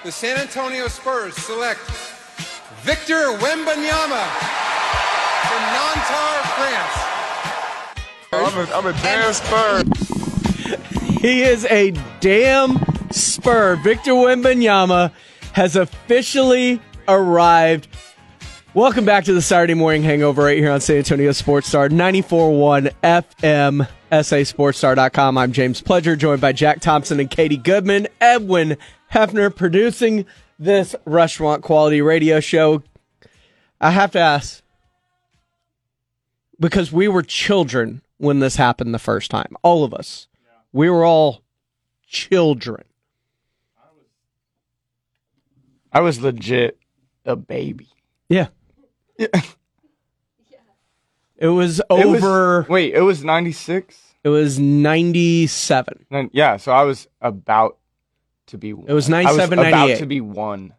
the 0.03 0.12
San 0.12 0.36
Antonio 0.39 0.88
Spurs 0.88 1.36
select 1.36 1.79
Victor 2.82 3.38
Wembanyama 3.38 4.25
from 5.46 5.62
Nanterre, 5.77 6.41
France. 6.58 6.98
I'm 8.34 8.58
a, 8.58 8.72
I'm 8.74 8.86
a 8.88 8.94
damn 9.03 9.32
spur. 9.32 9.84
He 11.22 11.44
is 11.44 11.65
a 11.65 11.91
damn 12.20 12.79
spur. 13.12 13.75
Victor 13.75 14.13
Wembanyama 14.13 15.12
has 15.53 15.75
officially 15.75 16.82
arrived. 17.08 17.88
Welcome 18.77 19.05
back 19.05 19.25
to 19.25 19.34
the 19.34 19.41
Saturday 19.41 19.74
Morning 19.74 20.03
Hangover 20.03 20.43
right 20.43 20.60
here 20.60 20.69
on 20.69 20.81
San 20.81 20.98
Antonio 20.98 21.31
Sports 21.31 21.67
Star 21.67 21.89
94.1 21.89 22.93
FM, 23.01 23.89
SASportsStar.com. 24.12 25.36
I'm 25.36 25.51
James 25.51 25.81
Pledger, 25.81 26.15
joined 26.15 26.41
by 26.41 26.51
Jack 26.51 26.79
Thompson 26.79 27.19
and 27.19 27.27
Katie 27.27 27.57
Goodman. 27.57 28.07
Edwin 28.22 28.77
Hefner 29.12 29.53
producing 29.53 30.27
this 30.60 30.96
restaurant 31.05 31.63
quality 31.63 32.03
radio 32.03 32.39
show. 32.39 32.84
I 33.81 33.89
have 33.89 34.12
to 34.12 34.19
ask, 34.19 34.62
because 36.60 36.91
we 36.91 37.07
were 37.07 37.24
children 37.24 38.03
when 38.17 38.41
this 38.41 38.57
happened 38.57 38.93
the 38.93 39.00
first 39.00 39.31
time. 39.31 39.55
All 39.63 39.86
of 39.86 39.91
us. 39.91 40.27
We 40.72 40.88
were 40.91 41.03
all 41.03 41.41
children. 42.05 42.84
I 45.91 46.01
was 46.01 46.22
legit 46.22 46.77
a 47.25 47.36
baby. 47.36 47.88
Yeah. 48.29 48.50
Yeah. 49.17 49.27
It 51.38 51.47
was 51.50 51.79
It 51.79 52.07
was- 52.07 52.24
over. 52.24 52.65
wait, 52.69 52.93
it 52.93 53.01
was 53.01 53.24
96? 53.24 53.95
It 54.24 54.29
was 54.29 54.57
97. 54.59 56.05
Nin- 56.09 56.29
Yeah, 56.33 56.57
so 56.57 56.71
I 56.71 56.83
was 56.83 57.07
about 57.21 57.77
to 58.47 58.57
be 58.57 58.69
It 58.69 58.93
was 58.93 59.07
I 59.07 59.24
97, 59.24 59.59
about 59.59 59.71
98. 59.71 60.00
to 60.00 60.05
be 60.05 60.21
one. 60.21 60.74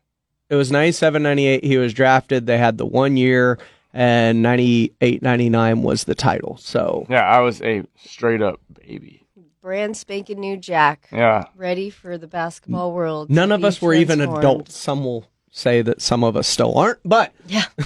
It 0.51 0.57
was 0.57 0.73
97, 0.73 1.23
98. 1.23 1.65
He 1.65 1.77
was 1.79 1.93
drafted. 1.95 2.47
They 2.47 2.59
had 2.59 2.79
the 2.79 2.87
one 2.87 3.17
year, 3.17 3.59
and 3.93 4.43
98, 4.43 5.23
99 5.23 5.83
was 5.83 6.05
the 6.05 6.15
title. 6.15 6.57
So, 6.57 7.07
Yeah, 7.09 7.23
I 7.29 7.41
was 7.41 7.63
a 7.63 7.85
straight 7.97 8.43
up 8.43 8.59
baby. 8.85 9.27
Brand 9.63 9.97
spanking 9.97 10.41
new 10.41 10.57
Jack, 10.57 11.09
Yeah. 11.13 11.45
ready 11.57 11.91
for 11.91 12.17
the 12.19 12.27
basketball 12.27 12.93
world. 12.93 13.29
to 13.29 13.35
none 13.35 13.53
of 13.53 13.61
be 13.61 13.67
us 13.67 13.81
were 13.83 13.93
even 13.95 14.21
adults. 14.21 14.77
Some 14.77 15.05
will 15.05 15.27
say 15.53 15.83
that 15.83 16.01
some 16.01 16.25
of 16.25 16.37
us 16.37 16.49
still 16.49 16.77
aren't, 16.77 16.99
but 17.05 17.33
Yeah. 17.47 17.65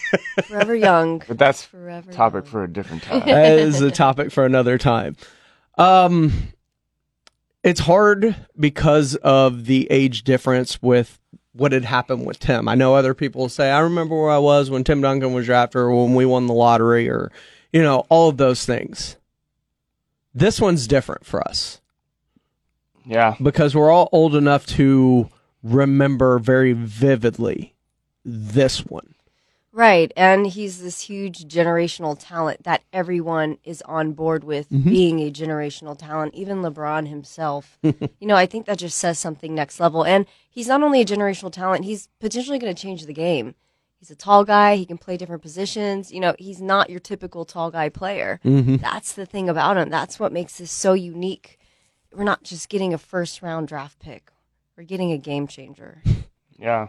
Forever 0.44 0.74
young. 0.74 1.22
But 1.26 1.38
that's 1.38 1.64
Forever 1.64 2.12
topic 2.12 2.44
young. 2.44 2.50
for 2.50 2.64
a 2.64 2.68
different 2.68 3.02
time. 3.04 3.20
that 3.20 3.58
is 3.58 3.80
a 3.80 3.90
topic 3.90 4.30
for 4.30 4.44
another 4.44 4.78
time. 4.78 5.16
Um, 5.78 6.52
it's 7.62 7.80
hard 7.80 8.36
because 8.58 9.14
of 9.16 9.66
the 9.66 9.90
age 9.90 10.24
difference 10.24 10.82
with 10.82 11.18
what 11.52 11.72
had 11.72 11.84
happened 11.84 12.26
with 12.26 12.38
Tim. 12.38 12.68
I 12.68 12.74
know 12.74 12.94
other 12.94 13.14
people 13.14 13.48
say, 13.48 13.70
I 13.70 13.80
remember 13.80 14.20
where 14.20 14.30
I 14.30 14.38
was 14.38 14.70
when 14.70 14.84
Tim 14.84 15.00
Duncan 15.00 15.32
was 15.32 15.46
drafted 15.46 15.80
or 15.80 16.04
when 16.04 16.14
we 16.14 16.24
won 16.24 16.46
the 16.46 16.54
lottery 16.54 17.08
or, 17.08 17.30
you 17.72 17.82
know, 17.82 18.06
all 18.08 18.28
of 18.28 18.38
those 18.38 18.64
things. 18.64 19.16
This 20.34 20.60
one's 20.60 20.86
different 20.86 21.26
for 21.26 21.46
us 21.46 21.82
yeah. 23.06 23.36
because 23.40 23.74
we're 23.74 23.90
all 23.90 24.08
old 24.12 24.34
enough 24.34 24.66
to 24.66 25.28
remember 25.62 26.38
very 26.38 26.72
vividly 26.72 27.74
this 28.24 28.84
one. 28.86 29.11
Right. 29.74 30.12
And 30.16 30.46
he's 30.46 30.82
this 30.82 31.00
huge 31.02 31.46
generational 31.46 32.16
talent 32.18 32.64
that 32.64 32.82
everyone 32.92 33.56
is 33.64 33.80
on 33.82 34.12
board 34.12 34.44
with 34.44 34.68
Mm-hmm. 34.68 34.88
being 34.90 35.20
a 35.20 35.30
generational 35.30 35.96
talent, 35.96 36.34
even 36.34 36.58
LeBron 36.58 37.08
himself. 37.08 37.78
you 37.82 37.96
know, 38.20 38.36
I 38.36 38.44
think 38.46 38.66
that 38.66 38.78
just 38.78 38.98
says 38.98 39.18
something 39.18 39.54
next 39.54 39.80
level. 39.80 40.04
And 40.04 40.26
he's 40.50 40.68
not 40.68 40.82
only 40.82 41.00
a 41.00 41.06
generational 41.06 41.50
talent, 41.52 41.84
he's 41.86 42.08
potentially 42.20 42.58
going 42.58 42.74
to 42.74 42.80
change 42.82 43.06
the 43.06 43.14
game. 43.14 43.54
He's 43.98 44.10
a 44.10 44.16
tall 44.16 44.44
guy. 44.44 44.76
He 44.76 44.84
can 44.84 44.98
play 44.98 45.16
different 45.16 45.42
positions. 45.42 46.10
You 46.12 46.20
know, 46.20 46.34
he's 46.38 46.60
not 46.60 46.90
your 46.90 47.00
typical 47.00 47.44
tall 47.44 47.70
guy 47.70 47.88
player. 47.88 48.40
Mm-hmm. 48.44 48.76
That's 48.76 49.12
the 49.12 49.24
thing 49.26 49.48
about 49.48 49.76
him. 49.76 49.88
That's 49.90 50.18
what 50.20 50.32
makes 50.32 50.58
this 50.58 50.70
so 50.72 50.92
unique. 50.92 51.58
We're 52.12 52.24
not 52.24 52.42
just 52.42 52.68
getting 52.68 52.92
a 52.92 52.98
first 52.98 53.40
round 53.42 53.68
draft 53.68 53.98
pick, 54.00 54.30
we're 54.76 54.84
getting 54.84 55.12
a 55.12 55.18
game 55.18 55.46
changer. 55.46 56.02
Yeah. 56.58 56.88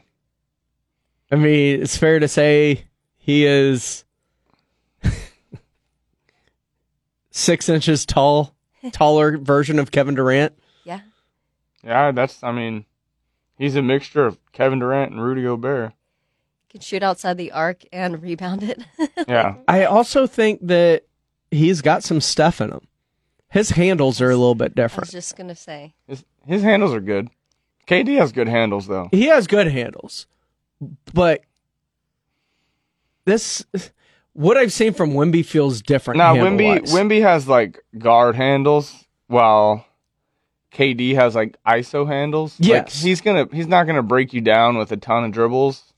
I 1.33 1.35
mean, 1.35 1.81
it's 1.81 1.97
fair 1.97 2.19
to 2.19 2.27
say 2.27 2.85
he 3.17 3.45
is 3.45 4.05
six 7.31 7.67
inches 7.69 8.05
tall, 8.05 8.53
taller 8.91 9.37
version 9.39 9.79
of 9.79 9.91
Kevin 9.91 10.13
Durant. 10.13 10.53
Yeah. 10.83 10.99
Yeah, 11.83 12.11
that's 12.11 12.43
I 12.43 12.51
mean, 12.51 12.85
he's 13.57 13.75
a 13.75 13.81
mixture 13.81 14.25
of 14.27 14.37
Kevin 14.51 14.77
Durant 14.77 15.11
and 15.11 15.23
Rudy 15.23 15.41
Gobert. 15.41 15.93
Can 16.69 16.81
shoot 16.81 17.01
outside 17.01 17.37
the 17.37 17.51
arc 17.51 17.83
and 17.91 18.21
rebound 18.21 18.61
it. 18.63 18.83
Yeah. 19.27 19.55
I 19.67 19.85
also 19.85 20.27
think 20.27 20.59
that 20.67 21.03
he's 21.49 21.81
got 21.81 22.03
some 22.03 22.19
stuff 22.21 22.59
in 22.61 22.71
him. 22.71 22.87
His 23.49 23.69
handles 23.71 24.19
are 24.21 24.29
a 24.29 24.35
little 24.35 24.53
bit 24.53 24.73
I 24.77 24.81
was 24.83 24.91
different. 24.91 25.09
just 25.11 25.35
going 25.37 25.47
to 25.47 25.55
say. 25.55 25.93
His 26.07 26.25
his 26.45 26.61
handles 26.61 26.93
are 26.93 26.99
good. 26.99 27.29
KD 27.87 28.17
has 28.19 28.31
good 28.33 28.47
handles 28.49 28.85
though. 28.87 29.07
He 29.11 29.25
has 29.27 29.47
good 29.47 29.67
handles, 29.67 30.27
but 31.13 31.41
this, 33.25 33.65
what 34.33 34.57
I've 34.57 34.73
seen 34.73 34.93
from 34.93 35.13
Wemby 35.13 35.45
feels 35.45 35.81
different. 35.81 36.17
Now 36.17 36.35
Wemby. 36.35 36.81
Wemby 36.91 37.21
has 37.21 37.47
like 37.47 37.83
guard 37.97 38.35
handles 38.35 39.05
while 39.27 39.85
KD 40.73 41.15
has 41.15 41.35
like 41.35 41.55
ISO 41.65 42.05
handles. 42.07 42.59
Like, 42.59 42.67
Yes. 42.69 43.01
he's 43.01 43.21
gonna 43.21 43.47
he's 43.51 43.67
not 43.67 43.85
gonna 43.85 44.03
break 44.03 44.33
you 44.33 44.41
down 44.41 44.77
with 44.77 44.91
a 44.91 44.97
ton 44.97 45.23
of 45.23 45.31
dribbles. 45.31 45.93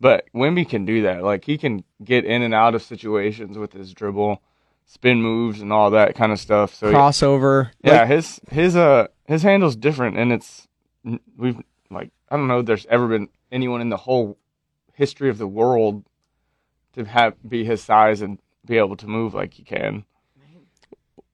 But 0.00 0.26
Wemby 0.34 0.68
can 0.68 0.84
do 0.84 1.02
that. 1.02 1.22
Like 1.22 1.44
he 1.44 1.58
can 1.58 1.84
get 2.02 2.24
in 2.24 2.42
and 2.42 2.54
out 2.54 2.74
of 2.74 2.82
situations 2.82 3.56
with 3.58 3.72
his 3.72 3.92
dribble, 3.92 4.42
spin 4.86 5.22
moves 5.22 5.60
and 5.60 5.72
all 5.72 5.90
that 5.90 6.14
kind 6.16 6.32
of 6.32 6.40
stuff. 6.40 6.74
So 6.74 6.90
crossover. 6.92 7.70
yeah, 7.84 8.00
Like, 8.00 8.08
his 8.08 8.40
his 8.50 8.76
uh 8.76 9.08
his 9.26 9.42
handle's 9.42 9.76
different, 9.76 10.16
and 10.18 10.32
it's 10.32 10.66
we've 11.36 11.60
like 11.94 12.10
I 12.28 12.36
don't 12.36 12.48
know. 12.48 12.60
if 12.60 12.66
There's 12.66 12.86
ever 12.86 13.08
been 13.08 13.28
anyone 13.50 13.80
in 13.80 13.88
the 13.88 13.96
whole 13.96 14.38
history 14.94 15.30
of 15.30 15.38
the 15.38 15.46
world 15.46 16.04
to 16.94 17.04
have 17.04 17.34
be 17.46 17.64
his 17.64 17.82
size 17.82 18.22
and 18.22 18.38
be 18.64 18.78
able 18.78 18.96
to 18.96 19.06
move 19.06 19.34
like 19.34 19.54
he 19.54 19.62
can. 19.62 20.04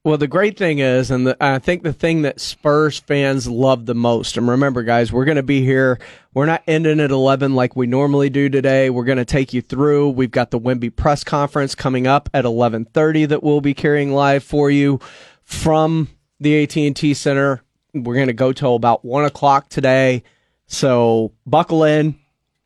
Well, 0.04 0.16
the 0.16 0.28
great 0.28 0.56
thing 0.56 0.78
is, 0.78 1.10
and 1.10 1.26
the, 1.26 1.36
I 1.38 1.58
think 1.58 1.82
the 1.82 1.92
thing 1.92 2.22
that 2.22 2.40
Spurs 2.40 2.98
fans 2.98 3.46
love 3.46 3.84
the 3.84 3.94
most, 3.94 4.38
and 4.38 4.48
remember, 4.48 4.82
guys, 4.82 5.12
we're 5.12 5.26
going 5.26 5.36
to 5.36 5.42
be 5.42 5.62
here. 5.62 5.98
We're 6.32 6.46
not 6.46 6.62
ending 6.66 7.00
at 7.00 7.10
11 7.10 7.54
like 7.54 7.76
we 7.76 7.86
normally 7.86 8.30
do 8.30 8.48
today. 8.48 8.88
We're 8.88 9.04
going 9.04 9.18
to 9.18 9.26
take 9.26 9.52
you 9.52 9.60
through. 9.60 10.10
We've 10.10 10.30
got 10.30 10.50
the 10.50 10.58
Wemby 10.58 10.96
press 10.96 11.24
conference 11.24 11.74
coming 11.74 12.06
up 12.06 12.30
at 12.32 12.46
11:30 12.46 13.28
that 13.28 13.42
we'll 13.42 13.60
be 13.60 13.74
carrying 13.74 14.14
live 14.14 14.44
for 14.44 14.70
you 14.70 14.98
from 15.42 16.08
the 16.40 16.62
AT&T 16.62 17.12
Center. 17.12 17.62
We're 17.92 18.14
going 18.14 18.28
to 18.28 18.32
go 18.32 18.52
till 18.52 18.76
about 18.76 19.04
one 19.04 19.24
o'clock 19.24 19.68
today. 19.68 20.22
So 20.68 21.32
buckle 21.46 21.82
in. 21.82 22.16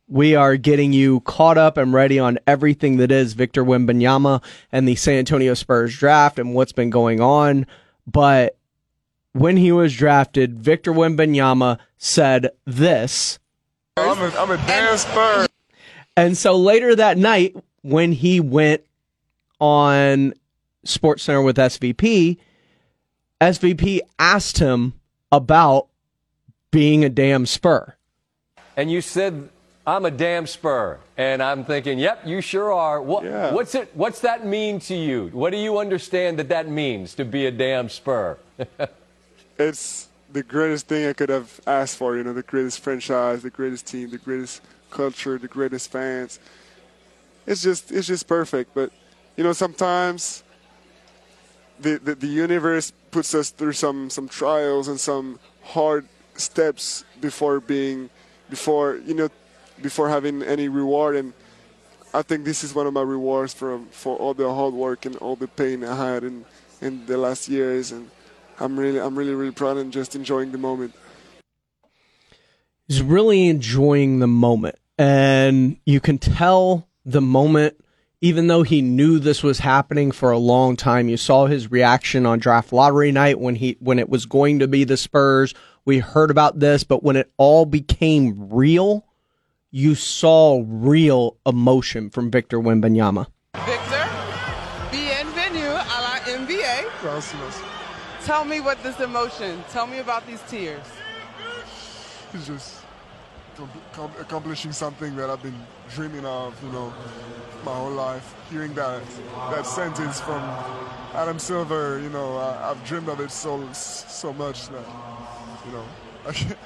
We 0.07 0.35
are 0.35 0.57
getting 0.57 0.93
you 0.93 1.21
caught 1.21 1.57
up 1.57 1.77
and 1.77 1.93
ready 1.93 2.19
on 2.19 2.37
everything 2.45 2.97
that 2.97 3.11
is 3.11 3.33
Victor 3.33 3.63
Wembanyama 3.63 4.43
and 4.71 4.87
the 4.87 4.95
San 4.95 5.15
Antonio 5.15 5.55
Spurs 5.55 5.97
draft 5.97 6.37
and 6.37 6.53
what's 6.53 6.73
been 6.73 6.91
going 6.91 7.19
on. 7.19 7.65
But 8.05 8.57
when 9.31 9.57
he 9.57 9.71
was 9.71 9.95
drafted, 9.95 10.59
Victor 10.59 10.91
Wembanyama 10.93 11.79
said 11.97 12.49
this. 12.65 13.39
I'm 13.97 14.19
a, 14.19 14.37
I'm 14.37 14.51
a 14.51 14.57
damn 14.57 14.97
Spurs. 14.97 15.47
And 16.15 16.37
so 16.37 16.57
later 16.57 16.95
that 16.95 17.17
night, 17.17 17.55
when 17.81 18.11
he 18.11 18.39
went 18.39 18.83
on 19.59 20.33
Sports 20.83 21.23
Center 21.23 21.41
with 21.41 21.57
SVP, 21.57 22.37
SVP 23.41 24.01
asked 24.19 24.59
him 24.59 24.93
about 25.31 25.87
being 26.73 27.05
a 27.05 27.09
damn 27.09 27.45
Spur. 27.45 27.95
and 28.75 28.91
you 28.91 28.99
said 28.99 29.49
I'm 29.85 30.05
a 30.05 30.11
damn 30.11 30.47
spur, 30.47 30.97
and 31.17 31.43
I'm 31.43 31.65
thinking, 31.65 31.99
yep, 31.99 32.21
you 32.25 32.39
sure 32.39 32.71
are. 32.71 33.01
What, 33.01 33.25
Yeah. 33.25 33.51
What's 33.51 33.75
it? 33.75 33.91
What's 33.93 34.21
that 34.21 34.45
mean 34.45 34.79
to 34.87 34.95
you? 34.95 35.29
What 35.33 35.51
do 35.51 35.57
you 35.57 35.77
understand 35.77 36.39
that 36.39 36.47
that 36.49 36.69
means 36.69 37.15
to 37.15 37.25
be 37.25 37.45
a 37.47 37.51
damn 37.51 37.89
spur? 37.89 38.37
It's 39.59 40.07
the 40.31 40.41
greatest 40.41 40.87
thing 40.87 41.07
I 41.07 41.13
could 41.13 41.29
have 41.29 41.61
asked 41.67 41.97
for. 41.97 42.17
You 42.17 42.23
know, 42.23 42.33
the 42.33 42.41
greatest 42.41 42.79
franchise, 42.79 43.43
the 43.43 43.51
greatest 43.51 43.85
team, 43.85 44.09
the 44.09 44.17
greatest 44.17 44.61
culture, 44.89 45.37
the 45.37 45.47
greatest 45.47 45.91
fans. 45.91 46.39
It's 47.45 47.61
just, 47.61 47.91
it's 47.91 48.07
just 48.07 48.25
perfect. 48.27 48.73
But 48.73 48.89
you 49.37 49.43
know, 49.43 49.53
sometimes 49.53 50.43
the, 51.79 51.99
the 51.99 52.15
the 52.15 52.27
universe 52.27 52.91
puts 53.11 53.35
us 53.35 53.51
through 53.51 53.73
some 53.73 54.09
some 54.09 54.27
trials 54.27 54.87
and 54.87 54.99
some 54.99 55.39
hard 55.61 56.07
steps 56.35 57.03
before 57.21 57.59
being, 57.59 58.09
before 58.49 58.97
you 58.97 59.13
know, 59.13 59.29
before 59.81 60.09
having 60.09 60.43
any 60.43 60.67
reward. 60.67 61.15
And 61.15 61.33
I 62.13 62.21
think 62.21 62.45
this 62.45 62.63
is 62.63 62.75
one 62.75 62.87
of 62.87 62.93
my 62.93 63.01
rewards 63.01 63.53
for 63.53 63.79
for 63.91 64.15
all 64.17 64.33
the 64.33 64.51
hard 64.53 64.73
work 64.73 65.05
and 65.05 65.15
all 65.17 65.35
the 65.35 65.47
pain 65.47 65.83
I 65.83 65.95
had 65.95 66.23
in 66.23 66.45
in 66.81 67.05
the 67.05 67.17
last 67.17 67.49
years. 67.49 67.91
And 67.91 68.09
I'm 68.59 68.79
really, 68.79 68.99
I'm 68.99 69.17
really, 69.17 69.33
really 69.33 69.51
proud 69.51 69.77
and 69.77 69.91
just 69.91 70.15
enjoying 70.15 70.51
the 70.51 70.57
moment. 70.57 70.93
He's 72.87 73.01
really 73.01 73.47
enjoying 73.47 74.19
the 74.19 74.27
moment. 74.27 74.75
And 74.97 75.77
you 75.85 75.99
can 75.99 76.19
tell 76.19 76.87
the 77.05 77.21
moment, 77.21 77.83
even 78.21 78.47
though 78.47 78.63
he 78.63 78.81
knew 78.81 79.19
this 79.19 79.41
was 79.41 79.59
happening 79.59 80.11
for 80.11 80.31
a 80.31 80.37
long 80.37 80.75
time. 80.75 81.09
You 81.09 81.17
saw 81.17 81.47
his 81.47 81.71
reaction 81.71 82.25
on 82.25 82.39
draft 82.39 82.71
lottery 82.71 83.11
night 83.11 83.39
when 83.39 83.55
he 83.55 83.77
when 83.79 83.99
it 83.99 84.09
was 84.09 84.25
going 84.25 84.59
to 84.59 84.67
be 84.67 84.83
the 84.83 84.97
Spurs. 84.97 85.53
We 85.85 85.99
heard 85.99 86.31
about 86.31 86.59
this, 86.59 86.83
but 86.83 87.03
when 87.03 87.17
it 87.17 87.31
all 87.37 87.65
became 87.65 88.49
real, 88.49 89.05
you 89.69 89.95
saw 89.95 90.63
real 90.65 91.37
emotion 91.45 92.09
from 92.09 92.31
Victor 92.31 92.59
Wembanyama. 92.59 93.27
Victor, 93.65 94.09
bienvenue 94.91 95.75
à 95.75 96.01
la 96.01 96.19
NBA. 96.25 96.89
Gracias. 97.01 97.61
Tell 98.23 98.45
me 98.45 98.61
what 98.61 98.81
this 98.81 98.97
emotion, 99.01 99.61
tell 99.71 99.85
me 99.85 99.99
about 99.99 100.25
these 100.25 100.41
tears. 100.47 100.85
It's 102.33 102.47
just 102.47 102.79
com- 103.57 103.69
com- 103.91 104.13
accomplishing 104.21 104.71
something 104.71 105.17
that 105.17 105.29
I've 105.29 105.43
been 105.43 105.59
dreaming 105.93 106.25
of, 106.25 106.55
you 106.63 106.71
know, 106.71 106.93
my 107.65 107.75
whole 107.75 107.91
life. 107.91 108.33
Hearing 108.49 108.73
that 108.75 109.01
that 109.51 109.65
sentence 109.65 110.21
from 110.21 110.41
Adam 111.13 111.39
Silver, 111.39 111.99
you 111.99 112.09
know, 112.09 112.37
I, 112.37 112.71
I've 112.71 112.83
dreamed 112.85 113.09
of 113.09 113.19
it 113.19 113.31
so 113.31 113.67
so 113.73 114.31
much 114.33 114.69
that, 114.69 114.85
you 115.65 115.71
know, 115.71 115.85
I, 116.27 116.31
can't, 116.31 116.57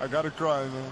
I 0.00 0.06
gotta 0.06 0.30
cry, 0.30 0.64
man. 0.66 0.90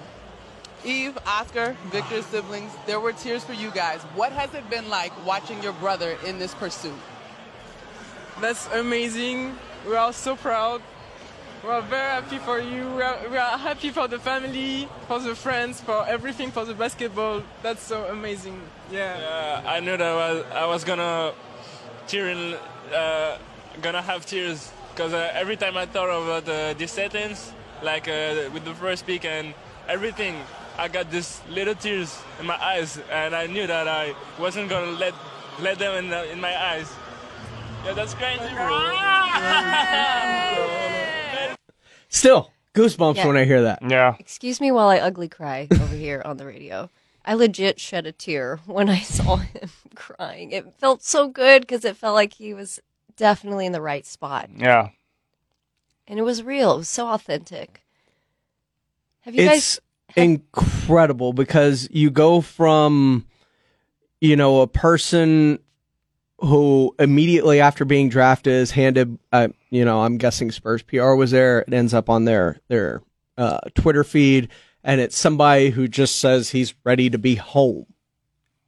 Eve, 0.85 1.17
Oscar, 1.27 1.77
Victor's 1.91 2.27
siblings, 2.27 2.73
there 2.87 2.99
were 2.99 3.13
tears 3.13 3.45
for 3.45 3.53
you 3.53 3.71
guys. 3.71 4.01
What 4.17 4.33
has 4.33 4.53
it 4.55 4.69
been 4.69 4.89
like 4.89 5.13
watching 5.25 5.63
your 5.63 5.73
brother 5.75 6.17
in 6.27 6.39
this 6.39 6.55
pursuit? 6.55 6.99
That's 8.41 8.67
amazing. 8.73 9.57
We 9.87 9.95
are 9.95 10.13
so 10.13 10.35
proud. 10.35 10.83
We 11.63 11.69
are 11.69 11.83
very 11.83 12.23
happy 12.23 12.39
for 12.39 12.59
you. 12.59 12.91
We 12.97 13.03
are, 13.03 13.29
we 13.31 13.37
are 13.37 13.57
happy 13.57 13.91
for 13.91 14.09
the 14.09 14.19
family, 14.19 14.89
for 15.07 15.21
the 15.21 15.37
friends, 15.37 15.81
for 15.81 16.05
everything, 16.09 16.51
for 16.51 16.65
the 16.65 16.75
basketball. 16.75 17.45
That's 17.63 17.83
so 17.83 18.07
amazing. 18.07 18.61
Yeah. 18.91 19.17
Yeah, 19.19 19.71
I 19.71 19.79
knew 19.79 19.97
that 19.97 20.03
I 20.03 20.15
was, 20.15 20.45
I 20.53 20.67
was 20.67 20.83
gonna 20.83 21.33
tear 22.09 22.31
in, 22.31 22.55
uh, 22.93 23.39
gonna 23.81 24.03
have 24.03 24.27
tears 24.27 24.73
because 24.95 25.13
uh, 25.13 25.31
every 25.35 25.57
time 25.57 25.77
I 25.77 25.87
thought 25.87 26.09
about 26.11 26.49
uh, 26.49 26.75
this 26.75 26.93
sentence, 26.93 27.53
like 27.83 28.09
uh, 28.09 28.51
with 28.53 28.65
the 28.65 28.75
first 28.75 29.07
pick 29.07 29.25
and 29.25 29.55
everything, 29.89 30.37
I 30.79 30.89
got 30.89 31.11
this 31.11 31.41
little 31.51 31.75
tears 31.75 32.19
in 32.41 32.47
my 32.47 32.57
eyes, 32.63 32.99
and 33.11 33.35
I 33.35 33.47
knew 33.47 33.67
that 33.67 33.89
I 33.89 34.15
wasn't 34.39 34.69
gonna 34.69 34.93
let 34.93 35.15
let 35.61 35.79
them 35.79 35.95
in, 36.05 36.11
the, 36.11 36.31
in 36.33 36.41
my 36.41 36.55
eyes. 36.57 36.91
Yeah, 37.85 37.93
that's 37.95 38.15
crazy, 38.15 38.39
bro. 38.55 38.93
Still, 42.09 42.51
goosebumps 42.75 43.17
Yeah. 43.17 43.27
when 43.27 43.37
I 43.37 43.45
hear 43.45 43.63
that. 43.63 43.81
Yeah. 43.89 44.15
Excuse 44.19 44.61
me 44.61 44.71
while 44.71 44.89
I 44.89 44.99
ugly 44.99 45.29
cry 45.29 45.67
over 45.73 45.97
here 45.97 46.23
on 46.25 46.37
the 46.37 46.47
radio. 46.47 46.91
I 47.25 47.35
legit 47.35 47.79
shed 47.81 48.07
a 48.07 48.13
tear 48.13 48.61
when 48.67 48.89
I 48.89 48.99
saw 49.01 49.37
him 49.37 49.71
crying. 49.95 50.51
It 50.53 50.73
felt 50.75 51.03
so 51.03 51.29
good 51.29 51.63
because 51.63 51.85
it 51.85 51.97
felt 51.97 52.15
like 52.15 52.35
he 52.35 52.53
was 52.55 52.81
definitely 53.23 53.67
in 53.67 53.73
the 53.73 53.81
right 53.81 54.05
spot. 54.05 54.51
Yeah. 54.57 54.89
And 56.09 56.19
it 56.19 56.23
was 56.23 56.43
real. 56.43 56.75
It 56.75 56.79
was 56.79 56.89
so 56.89 57.07
authentic. 57.07 57.81
Have 59.21 59.37
you 59.37 59.43
it's 59.43 59.79
guys 59.79 59.81
incredible 60.17 61.33
because 61.33 61.89
you 61.93 62.11
go 62.11 62.41
from 62.41 63.25
you 64.21 64.35
know 64.35 64.61
a 64.61 64.67
person 64.67 65.61
who 66.41 66.93
immediately 66.99 67.61
after 67.61 67.85
being 67.85 68.09
drafted 68.09 68.53
is 68.53 68.73
handed 68.73 69.17
uh, 69.33 69.49
you 69.71 69.87
know 69.87 70.03
i'm 70.03 70.19
guessing 70.19 70.51
spurs 70.51 70.83
pr 70.83 71.15
was 71.15 71.31
there 71.31 71.61
it 71.61 71.73
ends 71.73 71.95
up 71.95 72.11
on 72.11 72.27
their 72.27 72.61
their 72.69 73.01
uh, 73.39 73.59
twitter 73.75 74.05
feed 74.05 74.51
and 74.85 75.01
it's 75.01 75.17
somebody 75.17 75.71
who 75.71 75.89
just 75.89 76.17
says 76.17 76.51
he's 76.51 76.75
ready 76.85 77.09
to 77.09 77.17
be 77.17 77.37
home 77.37 77.87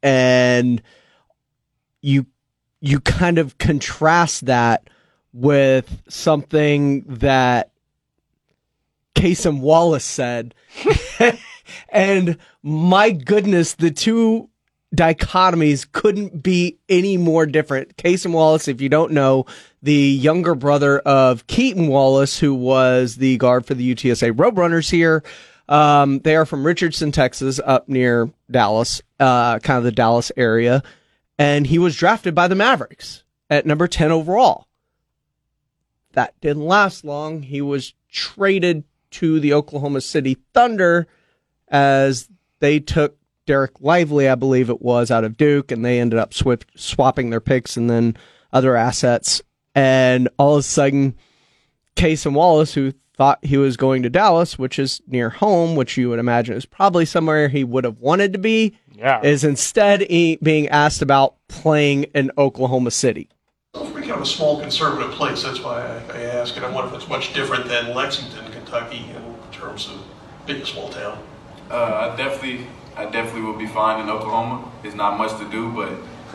and 0.03 0.81
you 2.01 2.25
you 2.85 3.01
kind 3.01 3.39
of 3.39 3.57
contrast 3.57 4.45
that 4.45 4.89
with 5.33 6.03
something 6.09 7.01
that 7.07 7.71
Cason 9.15 9.61
Wallace 9.61 10.05
said. 10.05 10.55
and 11.89 12.37
my 12.63 13.11
goodness, 13.11 13.73
the 13.75 13.91
two 13.91 14.51
dichotomies 14.95 15.91
couldn't 15.91 16.43
be 16.43 16.77
any 16.91 17.17
more 17.17 17.47
different. 17.47 17.97
Cason 17.97 18.33
Wallace, 18.33 18.69
if 18.69 18.83
you 18.83 18.91
don't 18.91 19.13
know, 19.13 19.47
the 19.83 19.95
younger 19.95 20.55
brother 20.55 20.99
of 21.01 21.47
Keaton 21.47 21.89
Wallace, 21.89 22.39
who 22.39 22.55
was 22.55 23.17
the 23.17 23.39
guard 23.39 23.65
for 23.65 23.73
the 23.73 23.95
UTSA 23.95 24.33
Roadrunners 24.33 24.91
here. 24.91 25.25
Um, 25.71 26.19
they 26.19 26.37
are 26.37 26.45
from 26.45 26.67
Richardson, 26.67 27.13
Texas, 27.13 27.59
up 27.65 27.89
near 27.89 28.31
Dallas, 28.51 29.01
uh, 29.19 29.59
kind 29.61 29.79
of 29.79 29.85
the 29.85 29.93
Dallas 29.93 30.31
area. 30.37 30.83
And 31.39 31.67
he 31.67 31.79
was 31.79 31.97
drafted 31.97 32.35
by 32.35 32.49
the 32.49 32.55
Mavericks 32.55 33.25
at 33.51 33.67
number 33.67 33.89
10 33.89 34.13
overall. 34.13 34.69
That 36.13 36.39
didn't 36.41 36.67
last 36.67 37.05
long. 37.05 37.43
He 37.43 37.61
was 37.61 37.95
traded 38.11 38.85
to 39.13 39.41
the 39.41 39.53
Oklahoma 39.53 40.01
City 40.01 40.39
Thunder 40.53 41.09
as 41.69 42.29
they 42.61 42.79
took 42.79 43.17
Dereck 43.47 43.81
Lively, 43.81 44.29
I 44.29 44.37
believe 44.37 44.71
it 44.71 44.81
was, 44.81 45.11
out 45.11 45.25
of 45.25 45.37
Duke, 45.37 45.71
and 45.71 45.85
they 45.85 46.01
ended 46.01 46.19
up 46.19 46.33
swip- 46.33 46.65
swapping 46.77 47.31
their 47.31 47.41
picks 47.41 47.77
and 47.77 47.91
then 47.91 48.17
other 48.53 48.77
assets. 48.77 49.43
And 49.75 50.29
all 50.39 50.55
of 50.55 50.61
a 50.61 50.63
sudden, 50.63 51.15
Cason 51.97 52.33
Wallace, 52.33 52.75
who 52.75 52.93
thought 53.17 53.39
he 53.45 53.57
was 53.57 53.77
going 53.77 54.03
to 54.03 54.11
Dallas, 54.11 54.59
which 54.59 54.79
is 54.79 55.01
near 55.07 55.31
home, 55.31 55.77
which 55.77 55.97
you 55.97 56.09
would 56.11 56.19
imagine 56.19 56.57
is 56.57 56.67
probably 56.67 57.05
somewhere 57.05 57.49
he 57.49 57.63
would 57.65 57.85
have 57.85 57.99
wanted 58.01 58.33
to 58.33 58.39
be, 58.39 58.77
Yeah. 58.93 59.21
is 59.23 59.45
instead 59.45 60.03
e- 60.11 60.37
being 60.43 60.69
asked 60.69 61.01
about 61.03 61.35
playing 61.49 62.05
in 62.15 62.31
Oklahoma 62.37 62.91
City. 62.91 63.29
It's 63.75 63.91
kind 63.93 64.11
of 64.11 64.23
a 64.23 64.27
small 64.27 64.61
conservative 64.61 65.13
place. 65.13 65.43
That's 65.43 65.61
why 65.61 65.81
I, 66.13 66.19
I 66.19 66.23
ask, 66.23 66.57
and 66.57 66.65
I 66.67 66.71
wonder 66.71 66.91
if 66.95 67.01
it's 67.01 67.09
much 67.09 67.33
different 67.35 67.67
than 67.69 67.95
Lexington, 67.95 68.51
Kentucky, 68.53 69.05
in 69.15 69.35
terms 69.53 69.89
of 69.89 70.03
being 70.47 70.61
a 70.63 70.67
small 70.67 70.89
town. 70.91 71.19
Uh, 71.71 72.11
I 72.13 72.17
definitely, 72.17 72.67
I 72.97 73.05
definitely 73.07 73.43
will 73.43 73.57
be 73.59 73.67
fine 73.67 74.01
in 74.03 74.11
Oklahoma. 74.11 74.71
It's 74.83 74.95
not 74.95 75.17
much 75.19 75.37
to 75.39 75.49
do, 75.51 75.71
but 75.71 75.93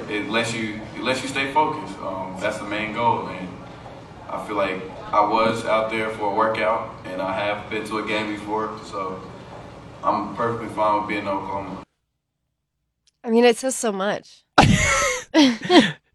it 0.09 0.29
lets 0.29 0.53
you, 0.53 0.79
it 0.95 1.03
lets 1.03 1.21
you 1.21 1.27
stay 1.27 1.51
focused. 1.53 1.97
Um, 1.99 2.35
that's 2.39 2.57
the 2.57 2.65
main 2.65 2.93
goal, 2.93 3.27
and 3.27 3.47
I 4.29 4.45
feel 4.47 4.55
like 4.55 4.81
I 5.11 5.27
was 5.27 5.65
out 5.65 5.89
there 5.89 6.09
for 6.11 6.31
a 6.31 6.35
workout, 6.35 6.93
and 7.05 7.21
I 7.21 7.33
have 7.33 7.69
been 7.69 7.85
to 7.87 7.97
a 7.99 8.07
game 8.07 8.31
before, 8.33 8.79
so 8.85 9.21
I'm 10.03 10.35
perfectly 10.35 10.69
fine 10.75 10.99
with 11.01 11.09
being 11.09 11.21
in 11.21 11.27
Oklahoma. 11.27 11.83
I 13.23 13.29
mean, 13.31 13.43
it 13.43 13.57
says 13.57 13.75
so 13.75 13.91
much. 13.91 14.43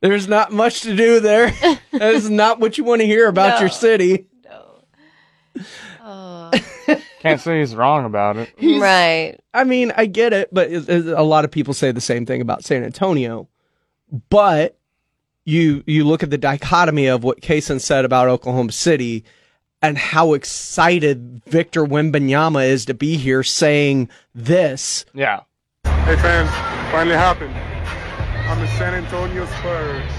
There's 0.01 0.29
not 0.29 0.53
much 0.53 0.83
to 0.83 0.95
do 0.95 1.19
there. 1.21 1.51
that 1.93 2.15
is 2.15 2.31
not 2.31 2.61
what 2.61 2.79
you 2.79 2.85
want 2.85 3.01
to 3.01 3.07
hear 3.07 3.27
about 3.29 3.55
No. 3.57 3.61
your 3.61 3.69
city. 3.69 4.27
Oh. 6.03 6.51
Can't 7.21 7.41
say 7.41 7.61
he's 7.61 7.75
wrong 7.75 8.05
about 8.05 8.37
it. 8.37 8.53
right. 8.61 9.39
I 9.55 9.65
mean, 9.65 9.93
I 9.97 10.07
get 10.07 10.33
it, 10.35 10.51
but 10.53 10.71
it- 10.71 10.89
it- 10.89 11.07
a 11.07 11.23
lot 11.23 11.45
of 11.45 11.51
people 11.51 11.73
say 11.75 11.91
the 11.91 12.01
same 12.01 12.27
thing 12.27 12.41
about 12.43 12.65
San 12.65 12.85
Antonio. 12.85 13.49
But 14.29 14.79
you 15.45 15.83
you 15.87 16.05
look 16.05 16.23
at 16.23 16.31
the 16.31 16.39
dichotomy 16.39 17.07
of 17.07 17.25
what 17.25 17.41
Cason 17.41 17.81
said 17.81 18.05
about 18.05 18.29
Oklahoma 18.29 18.73
City 18.73 19.25
and 19.83 19.99
how 19.99 20.33
excited 20.33 21.43
Victor 21.47 21.85
Wembanyama 21.85 22.67
is 22.67 22.87
to 22.87 22.95
be 22.95 23.17
here 23.17 23.43
saying 23.43 24.09
this. 24.35 25.05
Yeah. 25.13 25.41
Hey 25.85 26.17
fans, 26.17 26.51
finally 26.91 27.17
happened. 27.17 27.55
I'm 28.49 28.61
the 28.61 28.67
San 28.79 28.95
Antonio 28.95 29.47
Spurs. 29.47 30.11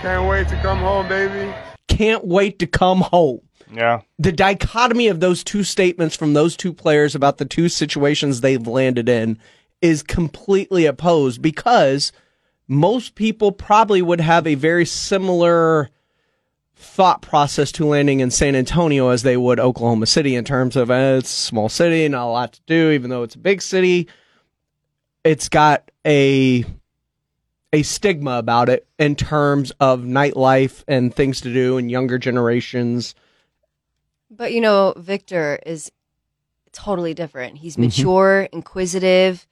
Can't 0.00 0.28
wait 0.28 0.48
to 0.48 0.56
come 0.56 0.78
home, 0.78 1.08
baby. 1.08 1.54
Can't 1.88 2.26
wait 2.26 2.58
to 2.58 2.66
come 2.66 3.00
home. 3.00 3.40
Yeah. 3.72 4.02
The 4.18 4.32
dichotomy 4.32 5.08
of 5.08 5.20
those 5.20 5.42
two 5.42 5.64
statements 5.64 6.14
from 6.16 6.34
those 6.34 6.56
two 6.56 6.72
players 6.72 7.14
about 7.14 7.38
the 7.38 7.44
two 7.44 7.68
situations 7.68 8.40
they've 8.40 8.66
landed 8.66 9.08
in 9.08 9.38
is 9.80 10.02
completely 10.02 10.86
opposed 10.86 11.42
because 11.42 12.12
most 12.68 13.14
people 13.14 13.52
probably 13.52 14.02
would 14.02 14.20
have 14.20 14.46
a 14.46 14.54
very 14.54 14.86
similar 14.86 15.90
thought 16.76 17.22
process 17.22 17.72
to 17.72 17.86
landing 17.86 18.20
in 18.20 18.30
San 18.30 18.54
Antonio 18.54 19.08
as 19.08 19.22
they 19.22 19.36
would 19.36 19.60
Oklahoma 19.60 20.06
City 20.06 20.34
in 20.34 20.44
terms 20.44 20.76
of 20.76 20.90
eh, 20.90 21.16
it's 21.16 21.30
a 21.30 21.42
small 21.42 21.68
city, 21.68 22.08
not 22.08 22.26
a 22.26 22.30
lot 22.30 22.52
to 22.54 22.60
do, 22.66 22.90
even 22.90 23.10
though 23.10 23.22
it's 23.22 23.34
a 23.34 23.38
big 23.38 23.62
city. 23.62 24.08
It's 25.24 25.48
got 25.48 25.90
a 26.06 26.64
a 27.72 27.82
stigma 27.82 28.38
about 28.38 28.68
it 28.68 28.86
in 29.00 29.16
terms 29.16 29.72
of 29.80 30.00
nightlife 30.00 30.84
and 30.86 31.12
things 31.12 31.40
to 31.40 31.52
do 31.52 31.76
and 31.76 31.90
younger 31.90 32.18
generations. 32.18 33.14
But 34.30 34.52
you 34.52 34.60
know, 34.60 34.94
Victor 34.96 35.58
is 35.66 35.90
totally 36.72 37.14
different. 37.14 37.58
He's 37.58 37.76
Mhm. 37.76 37.80
mature, 37.86 38.48
inquisitive. 38.52 39.46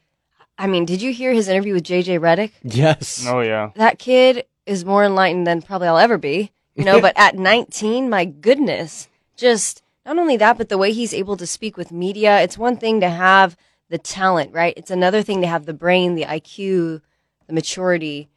I 0.58 0.66
mean, 0.66 0.84
did 0.84 1.02
you 1.02 1.12
hear 1.12 1.32
his 1.32 1.48
interview 1.48 1.74
with 1.74 1.84
JJ 1.84 2.20
Redick? 2.20 2.52
Yes. 2.62 3.24
Oh 3.28 3.40
yeah. 3.40 3.70
That 3.76 3.98
kid 3.98 4.44
is 4.66 4.84
more 4.84 5.04
enlightened 5.04 5.46
than 5.46 5.62
probably 5.62 5.88
I'll 5.88 5.98
ever 5.98 6.18
be. 6.18 6.52
You 6.74 6.84
know, 6.84 7.00
but 7.02 7.14
at 7.16 7.36
19, 7.36 8.08
my 8.08 8.24
goodness, 8.24 9.08
just 9.36 9.82
not 10.04 10.18
only 10.18 10.36
that, 10.36 10.58
but 10.58 10.68
the 10.68 10.78
way 10.78 10.92
he's 10.92 11.14
able 11.14 11.36
to 11.36 11.46
speak 11.46 11.76
with 11.76 11.92
media. 11.92 12.40
It's 12.40 12.58
one 12.58 12.76
thing 12.76 13.00
to 13.00 13.08
have 13.08 13.56
the 13.88 13.98
talent, 13.98 14.52
right? 14.52 14.74
It's 14.76 14.90
another 14.90 15.22
thing 15.22 15.40
to 15.42 15.46
have 15.46 15.66
the 15.66 15.74
brain, 15.74 16.14
the 16.14 16.24
IQ, 16.24 17.02
the 17.46 17.52
maturity. 17.52 18.28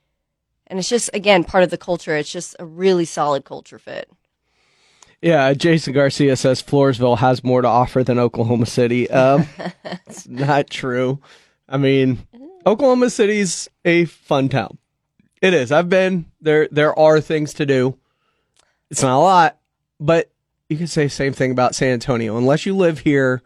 And 0.68 0.80
it's 0.80 0.90
just, 0.90 1.10
again, 1.14 1.44
part 1.44 1.64
of 1.64 1.70
the 1.70 1.78
culture. 1.78 2.16
It's 2.16 2.32
just 2.32 2.56
a 2.60 2.66
really 2.66 3.06
solid 3.06 3.46
culture 3.46 3.80
fit. 3.80 4.10
Yeah, 5.22 5.54
Jason 5.54 5.94
Garcia 5.94 6.36
says 6.36 6.62
Floresville 6.62 7.18
has 7.18 7.44
more 7.44 7.62
to 7.62 7.68
offer 7.68 8.04
than 8.04 8.20
Oklahoma 8.20 8.66
City. 8.66 9.10
Um, 9.10 9.48
it's 10.08 10.28
not 10.28 10.70
true. 10.70 11.20
I 11.68 11.78
mean, 11.78 12.28
mm. 12.36 12.48
Oklahoma 12.66 13.10
City's 13.10 13.68
a 13.84 14.06
fun 14.06 14.50
town. 14.50 14.78
It 15.42 15.54
is. 15.54 15.72
I've 15.72 15.90
been 15.90 16.26
there. 16.42 16.68
There 16.72 16.98
are 16.98 17.22
things 17.22 17.54
to 17.56 17.66
do. 17.66 17.98
It's 18.90 19.02
not 19.02 19.18
a 19.18 19.20
lot, 19.20 19.58
but 20.00 20.32
you 20.70 20.78
can 20.78 20.88
say 20.88 21.06
the 21.06 21.10
same 21.10 21.34
thing 21.34 21.52
about 21.52 21.76
San 21.76 21.90
Antonio. 21.90 22.38
Unless 22.38 22.66
you 22.66 22.76
live 22.76 23.00
here, 23.00 23.42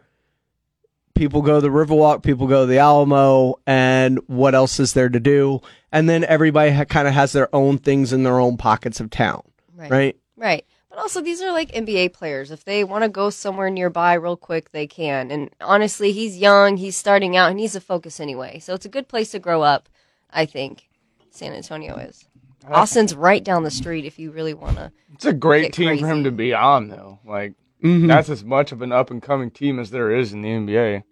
people 1.14 1.42
go 1.42 1.56
to 1.56 1.60
the 1.60 1.68
Riverwalk, 1.68 2.22
people 2.22 2.46
go 2.46 2.62
to 2.62 2.66
the 2.66 2.78
Alamo, 2.78 3.56
and 3.66 4.18
what 4.26 4.54
else 4.54 4.80
is 4.80 4.92
there 4.92 5.08
to 5.08 5.20
do? 5.20 5.60
And 5.92 6.08
then 6.08 6.24
everybody 6.24 6.70
ha- 6.70 6.84
kind 6.84 7.08
of 7.08 7.14
has 7.14 7.32
their 7.32 7.54
own 7.54 7.78
things 7.78 8.12
in 8.12 8.22
their 8.22 8.38
own 8.38 8.56
pockets 8.56 9.00
of 9.00 9.10
town, 9.10 9.42
right? 9.74 9.90
Right. 10.36 10.64
But 10.90 10.98
also, 10.98 11.22
these 11.22 11.40
are 11.40 11.52
like 11.52 11.70
NBA 11.72 12.12
players. 12.12 12.50
If 12.50 12.64
they 12.64 12.82
want 12.82 13.04
to 13.04 13.08
go 13.08 13.30
somewhere 13.30 13.70
nearby 13.70 14.14
real 14.14 14.36
quick, 14.36 14.72
they 14.72 14.88
can. 14.88 15.30
And 15.30 15.50
honestly, 15.60 16.10
he's 16.10 16.36
young, 16.36 16.76
he's 16.76 16.96
starting 16.96 17.36
out, 17.36 17.50
and 17.50 17.60
he's 17.60 17.76
a 17.76 17.80
focus 17.80 18.18
anyway. 18.18 18.58
So 18.58 18.74
it's 18.74 18.84
a 18.86 18.90
good 18.90 19.06
place 19.06 19.30
to 19.30 19.38
grow 19.38 19.62
up, 19.62 19.88
I 20.32 20.46
think. 20.46 20.88
San 21.30 21.52
Antonio 21.52 21.96
is. 21.96 22.24
Austin's 22.68 23.14
right 23.14 23.42
down 23.42 23.62
the 23.62 23.70
street 23.70 24.04
if 24.04 24.18
you 24.18 24.32
really 24.32 24.52
want 24.52 24.76
to. 24.76 24.92
It's 25.14 25.24
a 25.24 25.32
great 25.32 25.66
Get 25.66 25.72
team 25.74 25.98
for 25.98 26.08
him 26.08 26.24
to 26.24 26.32
be 26.32 26.52
on, 26.52 26.88
though. 26.88 27.20
Like 27.24 27.54
Mhm. 27.82 28.08
that's 28.08 28.28
as 28.28 28.44
much 28.44 28.72
of 28.72 28.82
an 28.82 28.92
up 28.92 29.10
and 29.10 29.22
coming 29.22 29.50
team 29.50 29.78
as 29.78 29.90
there 29.90 30.10
is 30.10 30.32
in 30.32 30.42
the 30.42 30.50
NBA. 30.50 31.04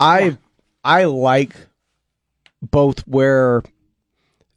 I 0.00 0.38
I 0.84 1.04
like 1.04 1.54
both 2.62 3.00
where 3.06 3.62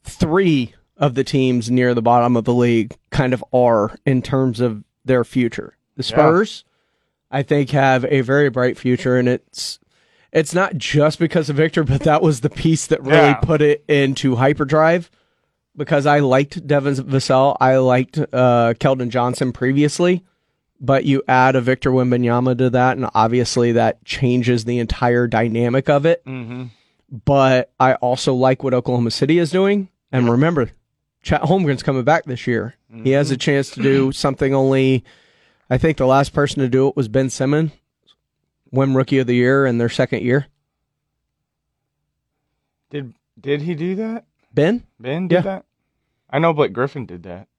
three 0.03 0.73
of 0.97 1.15
the 1.15 1.23
teams 1.23 1.69
near 1.69 1.93
the 1.93 2.01
bottom 2.01 2.35
of 2.35 2.43
the 2.45 2.53
league 2.53 2.95
kind 3.11 3.33
of 3.33 3.43
are 3.53 3.95
in 4.05 4.21
terms 4.21 4.59
of 4.59 4.83
their 5.05 5.23
future. 5.23 5.77
The 5.95 6.03
Yeah. 6.03 6.07
Spurs, 6.09 6.63
I 7.31 7.43
think, 7.43 7.69
have 7.71 8.05
a 8.05 8.21
very 8.21 8.49
bright 8.49 8.77
future, 8.77 9.17
and 9.17 9.27
it's 9.27 9.79
it's 10.33 10.53
not 10.53 10.75
just 10.77 11.19
because 11.19 11.49
of 11.49 11.55
Victor, 11.55 11.83
but 11.83 12.01
that 12.01 12.21
was 12.21 12.41
the 12.41 12.49
piece 12.49 12.85
that 12.87 13.01
really 13.01 13.15
Yeah. 13.29 13.35
put 13.35 13.61
it 13.61 13.83
into 13.87 14.35
hyperdrive. 14.35 15.09
Because 15.75 16.05
I 16.07 16.19
liked 16.19 16.65
Devin 16.65 16.95
Vassell, 16.95 17.55
I 17.61 17.77
liked 17.77 18.17
uh, 18.17 18.73
Keldon 18.79 19.09
Johnson 19.09 19.51
previously, 19.53 20.23
but 20.81 21.05
you 21.05 21.21
add 21.27 21.55
a 21.55 21.61
Victor 21.61 21.91
Wembanyama 21.91 22.57
to 22.57 22.69
that, 22.71 22.97
and 22.97 23.07
obviously 23.13 23.71
that 23.73 24.03
changes 24.03 24.65
the 24.65 24.79
entire 24.79 25.27
dynamic 25.27 25.87
of 25.87 26.05
it. 26.07 26.25
Mm-hmm. 26.25 26.63
But 27.25 27.71
I 27.79 27.93
also 27.93 28.33
like 28.33 28.63
what 28.63 28.73
Oklahoma 28.73 29.11
City 29.11 29.37
is 29.37 29.51
doing. 29.51 29.89
And 30.11 30.29
remember, 30.29 30.71
Chet 31.27 31.41
Holmgren's 31.41 31.83
coming 31.83 32.05
back 32.05 32.23
this 32.23 32.47
year. 32.47 32.75
He 33.03 33.09
has 33.09 33.31
a 33.31 33.33
mm-hmm. 33.33 33.39
chance 33.39 33.71
to 33.71 33.81
do 33.81 34.11
something 34.13 34.53
only. 34.53 35.03
I 35.69 35.77
think 35.77 35.97
the 35.97 36.07
last 36.07 36.31
person 36.31 36.61
to 36.61 36.69
do 36.69 36.87
it 36.87 36.95
was 36.95 37.09
Ben 37.09 37.29
Simmons, 37.29 37.71
win 38.71 38.95
Rookie 38.95 39.19
of 39.19 39.27
the 39.27 39.35
Year 39.35 39.65
in 39.65 39.77
their 39.77 39.89
second 39.89 40.21
year. 40.21 40.47
Did 42.89 43.13
did 43.37 43.63
he 43.63 43.75
do 43.75 43.95
that? 43.95 44.23
Ben? 44.53 44.83
Ben 45.01 45.27
did 45.27 45.35
Yeah. 45.35 45.41
that? 45.41 45.65
I 46.29 46.39
know 46.39 46.53
Blake 46.53 46.71
Griffin 46.71 47.05
did 47.05 47.23
that. 47.23 47.49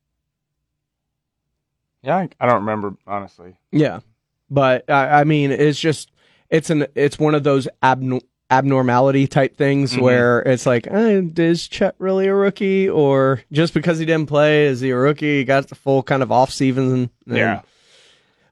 Yeah, 2.02 2.16
I, 2.16 2.31
I 2.40 2.46
don't 2.46 2.61
remember 2.61 2.96
honestly. 3.07 3.59
Yeah, 3.70 4.00
but 4.48 4.88
I, 4.88 5.20
I 5.20 5.24
mean, 5.24 5.50
it's 5.50 5.78
just 5.78 6.11
it's 6.48 6.70
an 6.70 6.87
it's 6.94 7.18
one 7.18 7.35
of 7.35 7.44
those 7.44 7.68
abno- 7.83 8.24
abnormality 8.51 9.27
type 9.27 9.57
things 9.57 9.95
Mhm. 9.95 10.01
where 10.01 10.41
it's 10.41 10.65
like, 10.65 10.87
eh, 10.87 11.21
is 11.37 11.69
Chet 11.69 11.95
really 11.99 12.27
a 12.29 12.35
rookie, 12.35 12.89
or 12.89 13.43
just 13.53 13.75
because 13.75 13.99
he 13.99 14.07
didn't 14.07 14.29
play, 14.29 14.67
is 14.67 14.81
he 14.81 14.91
a 14.91 14.97
rookie? 14.97 15.39
He 15.39 15.45
got 15.45 15.69
the 15.69 15.75
full 15.75 16.03
kind 16.03 16.23
of 16.23 16.33
off 16.33 16.51
season. 16.51 17.11
and- 17.27 17.37
Yeah. 17.37 17.61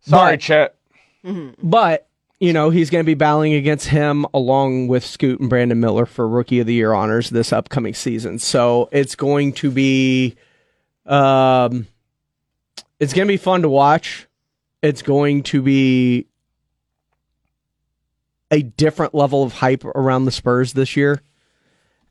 Sorry, 0.02 0.34
But- 0.34 0.40
Chet. 0.40 0.74
But 1.62 2.06
you 2.38 2.52
know 2.52 2.68
he's 2.70 2.90
going 2.90 3.02
to 3.02 3.06
be 3.06 3.14
battling 3.14 3.54
against 3.54 3.88
him 3.88 4.26
along 4.34 4.88
with 4.88 5.04
Scoot 5.04 5.40
and 5.40 5.48
Brandon 5.48 5.80
Miller 5.80 6.04
for 6.06 6.28
Rookie 6.28 6.60
of 6.60 6.66
the 6.66 6.74
Year 6.74 6.92
honors 6.92 7.30
this 7.30 7.52
upcoming 7.52 7.94
season. 7.94 8.38
So 8.38 8.88
it's 8.92 9.14
going 9.16 9.54
to 9.54 9.70
be, 9.70 10.36
um, 11.06 11.86
it's 13.00 13.12
going 13.14 13.26
to 13.26 13.32
be 13.32 13.38
fun 13.38 13.62
to 13.62 13.68
watch. 13.70 14.28
It's 14.82 15.00
going 15.02 15.42
to 15.44 15.62
be 15.62 16.26
a 18.50 18.62
different 18.62 19.14
level 19.14 19.42
of 19.42 19.52
hype 19.54 19.84
around 19.84 20.24
the 20.24 20.30
Spurs 20.30 20.72
this 20.72 20.96
year. 20.96 21.20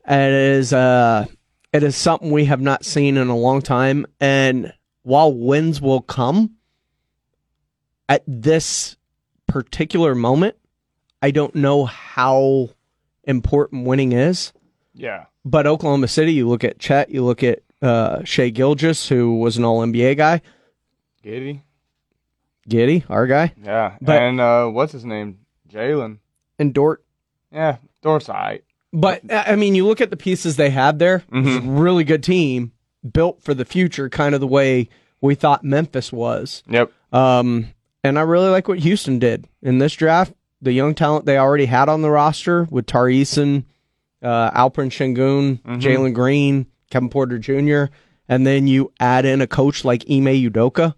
And 0.04 0.34
it 0.34 0.58
is, 0.58 0.74
uh, 0.74 1.26
it 1.74 1.84
is 1.84 1.95
something 1.95 2.32
we 2.32 2.45
have 2.45 2.62
not 2.62 2.86
seen 2.86 3.17
in 3.17 3.28
a 3.28 3.36
long 3.38 3.62
time. 3.62 4.06
And 4.19 4.74
while 5.04 5.34
wins 5.34 5.82
will 5.82 6.02
come, 6.02 6.52
at 8.08 8.24
this 8.28 8.98
particular 9.48 10.13
moment, 10.13 10.56
I 11.21 11.32
don't 11.32 11.56
know 11.56 11.86
how 11.86 12.69
important 13.24 13.88
winning 13.88 14.12
is. 14.12 14.54
Yeah. 14.93 15.26
But 15.43 15.65
Oklahoma 15.67 16.08
City, 16.08 16.34
you 16.34 16.48
look 16.48 16.63
at 16.63 16.78
Chet, 16.80 17.10
you 17.10 17.24
look 17.24 17.43
at 17.43 17.63
uh, 17.82 18.24
Shai 18.24 18.50
Gilgeous, 18.50 19.10
who 19.10 19.39
was 19.39 19.58
an 19.58 19.65
All 19.65 19.82
NBA 19.86 20.17
guy, 20.17 20.41
Giddey. 21.24 21.62
Giddey, 22.69 23.04
our 23.10 23.26
guy, 23.28 23.54
Yeah. 23.63 23.95
But- 24.02 24.21
and 24.21 24.39
uh, 24.39 24.67
what's 24.67 24.91
his 24.93 25.06
name? 25.06 25.39
Jalen. 25.69 26.19
And 26.59 26.73
Dort. 26.73 27.03
Yeah, 27.51 27.77
Dort's 28.01 28.29
alright. 28.29 28.63
But 28.93 29.21
I 29.31 29.53
I 29.53 29.55
mean, 29.55 29.75
you 29.75 29.85
look 29.85 30.01
at 30.01 30.09
the 30.09 30.17
pieces 30.17 30.55
they 30.55 30.69
have 30.69 30.99
there. 30.99 31.23
It's 31.31 31.57
a 31.57 31.61
Mhm. 31.61 31.79
really 31.81 32.03
good 32.03 32.23
team, 32.23 32.71
built 33.13 33.41
for 33.43 33.53
the 33.53 33.65
future, 33.65 34.09
kind 34.09 34.33
of 34.35 34.41
the 34.41 34.47
way 34.47 34.89
we 35.21 35.35
thought 35.35 35.63
Memphis 35.63 36.11
was. 36.13 36.63
Yep. 36.69 36.91
Um, 37.11 37.67
and 38.03 38.17
I 38.19 38.21
really 38.21 38.49
like 38.49 38.67
what 38.67 38.79
Houston 38.79 39.19
did 39.19 39.47
in 39.61 39.79
this 39.79 39.93
draft. 39.93 40.33
The 40.61 40.71
young 40.73 40.95
talent 40.95 41.25
they 41.25 41.37
already 41.37 41.65
had 41.65 41.89
on 41.89 42.01
the 42.01 42.09
roster 42.09 42.67
with 42.69 42.85
Tari 42.85 43.21
Eason, 43.21 43.65
uh, 44.21 44.51
Alperen 44.51 44.89
Sengun, 44.91 45.61
Mhm. 45.61 45.81
Jalen 45.81 46.13
Green, 46.13 46.67
Kevin 46.89 47.09
Porter 47.09 47.37
Jr., 47.37 47.91
and 48.29 48.45
then 48.47 48.67
you 48.67 48.91
add 48.99 49.25
in 49.25 49.41
a 49.41 49.47
coach 49.47 49.83
like 49.85 50.03
Ime 50.09 50.25
Udoka. 50.49 50.95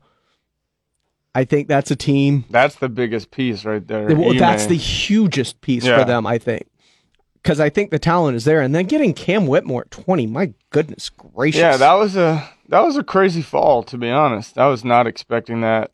I 1.36 1.44
think 1.46 1.68
that's 1.68 1.92
a 1.92 1.96
team. 1.96 2.46
That's 2.50 2.76
the 2.76 2.90
biggest 2.90 3.30
piece 3.32 3.64
right 3.66 3.86
there. 3.86 4.16
Well, 4.16 4.34
that's 4.34 4.66
the 4.66 4.76
hugest 4.78 5.62
piece 5.62 5.86
Yeah. 5.86 6.00
for 6.00 6.06
them, 6.06 6.26
I 6.26 6.38
think. 6.40 6.66
Because 7.44 7.60
I 7.60 7.70
think 7.70 7.92
the 7.92 8.00
talent 8.00 8.36
is 8.36 8.44
there, 8.44 8.60
and 8.62 8.74
then 8.76 8.86
getting 8.88 9.14
Cam 9.14 9.48
Whitmore 9.48 9.82
at 9.82 9.92
twenty, 9.92 10.26
my 10.28 10.54
goodness 10.72 11.10
gracious! 11.10 11.60
Yeah, 11.60 11.78
that 11.78 11.94
was 11.94 12.18
a 12.18 12.50
that 12.70 12.82
was 12.84 12.98
a 12.98 13.04
crazy 13.04 13.42
fall 13.42 13.84
to 13.84 13.98
be 13.98 14.10
honest. 14.10 14.58
I 14.58 14.68
was 14.68 14.84
not 14.84 15.08
expecting 15.08 15.62
that. 15.62 15.92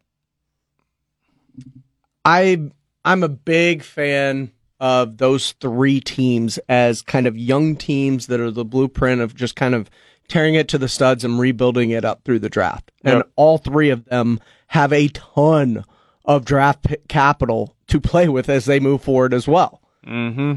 I 2.26 2.72
I'm 3.06 3.24
a 3.24 3.30
big 3.30 3.84
fan 3.84 4.52
of 4.80 5.18
those 5.18 5.52
three 5.54 6.00
teams 6.00 6.58
as 6.70 7.02
kind 7.02 7.28
of 7.28 7.38
young 7.38 7.76
teams 7.76 8.28
that 8.28 8.40
are 8.40 8.52
the 8.52 8.66
blueprint 8.66 9.22
of 9.22 9.36
just 9.36 9.56
kind 9.56 9.76
of 9.76 9.90
tearing 10.28 10.56
it 10.56 10.68
to 10.70 10.78
the 10.78 10.88
studs 10.88 11.24
and 11.24 11.40
rebuilding 11.40 11.92
it 11.92 12.04
up 12.06 12.24
through 12.24 12.40
the 12.40 12.50
draft. 12.50 12.92
And 13.04 13.18
Yep. 13.18 13.30
all 13.36 13.58
three 13.58 13.90
of 13.90 14.06
them 14.06 14.40
have 14.74 14.92
a 14.92 15.08
ton 15.10 15.86
of 16.26 16.46
draft 16.46 16.82
pi- 16.82 16.98
capital 17.08 17.76
to 17.86 18.02
play 18.02 18.28
with 18.28 18.50
as 18.50 18.66
they 18.66 18.80
move 18.80 19.04
forward 19.04 19.32
as 19.32 19.48
well. 19.48 19.80
Mm-hmm. 20.06 20.54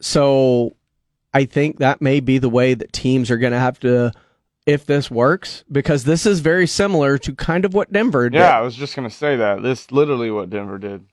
So 0.00 0.76
I 1.34 1.46
think 1.46 1.78
that 1.78 2.00
may 2.00 2.20
be 2.20 2.38
the 2.38 2.48
way 2.48 2.74
that 2.74 2.92
teams 2.92 3.28
are 3.28 3.38
going 3.38 3.52
to 3.52 3.58
have 3.58 3.80
to 3.80 4.12
if 4.66 4.86
this 4.86 5.10
works 5.10 5.64
because 5.72 6.04
this 6.04 6.26
is 6.26 6.38
very 6.38 6.68
similar 6.68 7.18
to 7.18 7.34
kind 7.34 7.64
of 7.64 7.74
what 7.74 7.92
Denver 7.92 8.30
did. 8.30 8.38
Yeah, 8.38 8.56
I 8.56 8.60
was 8.60 8.76
just 8.76 8.94
gonna 8.94 9.10
say 9.10 9.34
that. 9.36 9.62
This 9.62 9.90
literally 9.90 10.30
what 10.30 10.50
Denver 10.50 10.78
did. 10.78 11.06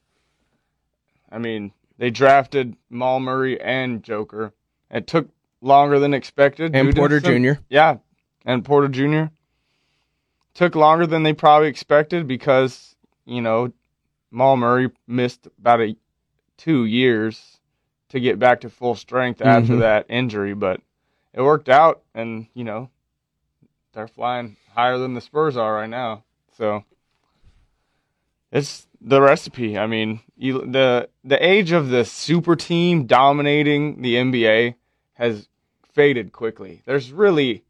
I 1.31 1.39
mean, 1.39 1.71
they 1.97 2.11
drafted 2.11 2.75
Mal 2.89 3.19
Murray 3.19 3.59
and 3.59 4.03
Joker. 4.03 4.53
It 4.91 5.07
took 5.07 5.29
longer 5.61 5.97
than 5.97 6.13
expected. 6.13 6.75
And 6.75 6.89
to 6.89 6.95
Porter 6.95 7.19
some- 7.19 7.41
Jr.. 7.41 7.53
Yeah, 7.69 7.97
and 8.45 8.63
Porter 8.63 8.89
Jr. 8.89 9.31
Took 10.57 10.73
longer 10.73 11.05
than 11.05 11.21
they 11.21 11.33
probably 11.33 11.67
expected 11.67 12.27
because 12.27 12.95
you 13.25 13.41
know 13.41 13.71
Mal 14.31 14.57
Murray 14.57 14.89
missed 15.05 15.47
about 15.59 15.81
a 15.81 15.95
two 16.57 16.83
years 16.85 17.59
to 18.09 18.19
get 18.19 18.39
back 18.39 18.61
to 18.61 18.69
full 18.71 18.95
strength 18.95 19.39
after 19.39 19.75
Mhm. 19.75 19.79
that 19.81 20.07
injury, 20.09 20.55
but 20.55 20.81
it 21.31 21.43
worked 21.43 21.69
out, 21.69 22.01
and 22.15 22.47
you 22.55 22.63
know 22.63 22.89
they're 23.93 24.07
flying 24.07 24.57
higher 24.73 24.97
than 24.97 25.13
the 25.13 25.21
Spurs 25.21 25.55
are 25.55 25.75
right 25.75 25.89
now. 25.89 26.23
So 26.53 26.83
it's 28.51 28.87
the 28.99 29.21
recipe. 29.21 29.77
I 29.77 29.85
mean, 29.85 30.21
you, 30.35 30.65
the 30.65 31.07
the 31.23 31.37
age 31.45 31.71
of 31.71 31.89
the 31.89 32.03
super 32.03 32.55
team 32.55 33.05
dominating 33.05 34.01
the 34.01 34.15
NBA 34.15 34.73
has 35.13 35.49
faded 35.83 36.31
quickly. 36.31 36.81
There's 36.85 37.11
really 37.11 37.63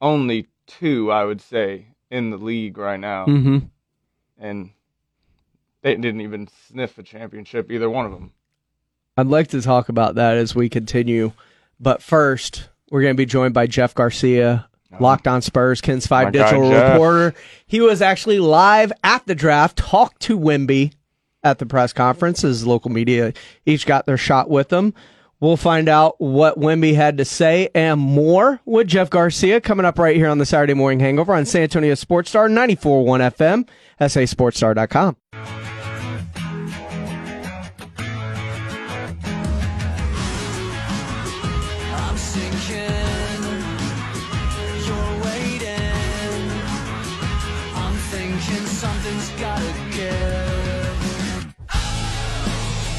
only 0.00 0.46
two, 0.68 1.10
I 1.10 1.24
would 1.24 1.40
say, 1.40 1.86
in 2.12 2.30
the 2.30 2.36
league 2.36 2.76
right 2.76 3.00
now, 3.00 3.24
Mhm. 3.26 3.70
and 4.38 4.70
they 5.80 5.94
didn't 5.96 6.20
even 6.20 6.46
sniff 6.68 6.98
a 6.98 7.02
championship, 7.02 7.72
either 7.72 7.88
one 7.88 8.04
of 8.06 8.12
them. 8.12 8.32
I'd 9.16 9.26
like 9.26 9.48
to 9.48 9.62
talk 9.62 9.88
about 9.88 10.14
that 10.16 10.36
as 10.36 10.54
we 10.54 10.68
continue. 10.68 11.32
But 11.80 12.02
first, 12.02 12.68
we're 12.90 13.02
going 13.02 13.14
to 13.14 13.20
be 13.20 13.26
joined 13.26 13.54
by 13.54 13.66
Jeff 13.66 13.94
Garcia, 13.94 14.68
Locked 15.00 15.26
On 15.26 15.40
Spurs, 15.40 15.80
Kens 15.80 16.06
5 16.06 16.22
Oh. 16.22 16.26
My 16.26 16.30
digital 16.30 16.70
reporter. 16.70 17.34
He 17.66 17.80
was 17.80 18.02
actually 18.02 18.38
live 18.40 18.92
at 19.02 19.26
the 19.26 19.34
draft, 19.34 19.78
talked 19.78 20.20
to 20.22 20.38
Wemby 20.38 20.92
at 21.42 21.58
the 21.58 21.66
press 21.66 21.94
conference. 21.94 22.42
His 22.42 22.66
local 22.66 22.90
media 22.90 23.32
each 23.64 23.86
got 23.86 24.04
their 24.04 24.18
shot 24.18 24.50
with 24.50 24.70
him. 24.70 24.92
We'll 25.42 25.56
find 25.56 25.88
out 25.88 26.20
what 26.20 26.56
Wemby 26.56 26.94
had 26.94 27.18
to 27.18 27.24
say 27.24 27.68
and 27.74 27.98
more 27.98 28.60
with 28.64 28.86
Jeff 28.86 29.10
Garcia 29.10 29.60
coming 29.60 29.84
up 29.84 29.98
right 29.98 30.14
here 30.14 30.28
on 30.28 30.38
the 30.38 30.46
Saturday 30.46 30.72
Morning 30.72 31.00
Hangover 31.00 31.34
on 31.34 31.46
San 31.46 31.62
Antonio 31.62 31.96
Sports 31.96 32.30
Star 32.30 32.48
94.1 32.48 33.34
FM, 33.34 33.68
sasportstar.com. 34.00 35.16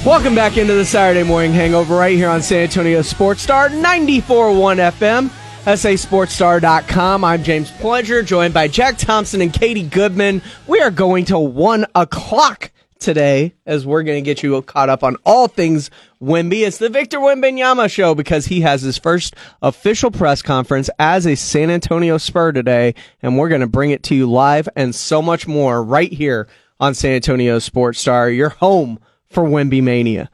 Welcome 0.06 0.36
back 0.36 0.58
into 0.58 0.74
the 0.74 0.84
Saturday 0.84 1.24
Morning 1.24 1.54
Hangover 1.54 1.96
right 1.96 2.18
here 2.18 2.28
on 2.28 2.42
San 2.42 2.64
Antonio 2.64 3.02
Sports 3.04 3.42
Star 3.42 3.70
94.1 3.70 4.92
FM, 4.92 5.30
sasportstar.com. 5.64 7.24
I'm 7.24 7.42
James 7.42 7.72
Pledger, 7.72 8.26
joined 8.26 8.54
by 8.54 8.68
Jack 8.68 8.98
Thompson 8.98 9.40
and 9.40 9.54
Katie 9.54 9.88
Goodman. 9.88 10.42
We 10.68 10.82
are 10.82 10.92
going 10.92 11.24
to 11.26 11.40
1 11.40 11.86
o'clock 11.96 12.72
today 13.00 13.56
as 13.66 13.86
we're 13.86 14.04
going 14.04 14.22
to 14.22 14.26
get 14.26 14.44
you 14.44 14.62
caught 14.64 14.90
up 14.90 15.06
on 15.06 15.16
all 15.26 15.48
things 15.48 15.90
Wemby. 16.22 16.68
It's 16.68 16.80
the 16.80 16.90
Victor 16.90 17.20
Wembanyama 17.20 17.90
show 17.90 18.14
because 18.14 18.48
he 18.48 18.60
has 18.60 18.82
his 18.82 18.98
first 18.98 19.38
official 19.62 20.12
press 20.12 20.42
conference 20.42 20.90
as 21.00 21.26
a 21.26 21.36
San 21.36 21.70
Antonio 21.70 22.18
Spur 22.18 22.52
today, 22.52 22.94
and 23.22 23.38
we're 23.38 23.48
going 23.48 23.62
to 23.62 23.68
bring 23.68 23.92
it 23.92 24.04
to 24.04 24.16
you 24.16 24.30
live 24.30 24.68
and 24.76 24.94
so 24.94 25.22
much 25.22 25.48
more 25.48 25.82
right 25.82 26.12
here 26.12 26.50
on 26.78 26.94
San 26.94 27.14
Antonio 27.14 27.58
Sports 27.60 28.02
Star, 28.02 28.30
your 28.30 28.50
home 28.50 29.00
for 29.34 29.44
Wemby 29.44 29.82
Mania. 29.82 30.30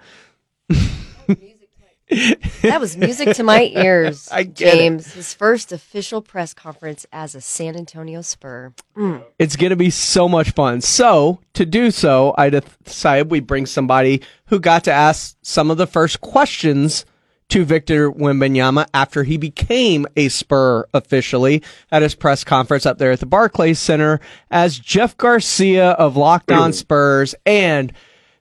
That 2.64 2.82
was 2.82 2.98
music 2.98 3.36
to 3.36 3.44
my 3.44 3.72
ears. 3.76 4.30
I 4.32 4.44
get 4.44 4.74
it. 4.74 4.78
James, 4.78 5.14
his 5.14 5.34
first 5.34 5.72
official 5.72 6.22
press 6.22 6.54
conference 6.54 7.06
as 7.14 7.36
a 7.36 7.42
San 7.42 7.76
Antonio 7.76 8.22
Spur. 8.22 8.74
Mm. 8.98 9.24
It's 9.38 9.56
going 9.56 9.70
to 9.70 9.76
be 9.76 9.92
so 9.92 10.28
much 10.28 10.52
fun. 10.52 10.82
So, 10.82 11.40
to 11.54 11.66
do 11.66 11.92
so, 11.92 12.34
I 12.38 12.50
decided 12.50 13.30
we 13.30 13.42
bring 13.42 13.68
somebody 13.68 14.24
who 14.48 14.60
got 14.60 14.84
to 14.86 14.92
ask 14.92 15.38
some 15.44 15.70
of 15.70 15.78
the 15.78 15.86
first 15.86 16.20
questions 16.22 17.06
to 17.50 17.66
Victor 17.66 18.12
Wembanyama 18.12 18.88
after 18.94 19.24
he 19.24 19.38
became 19.38 20.08
a 20.16 20.30
Spur 20.30 20.88
officially 20.94 21.64
at 21.92 22.02
his 22.02 22.16
press 22.16 22.44
conference 22.44 22.86
up 22.86 22.98
there 22.98 23.12
at 23.12 23.20
the 23.20 23.26
Barclays 23.26 23.80
Center 23.80 24.20
as 24.50 24.80
Jeff 24.80 25.18
Garcia 25.18 25.92
of 25.92 26.16
Locked 26.16 26.52
On 26.52 26.74
Spurs 26.74 27.36
and 27.46 27.94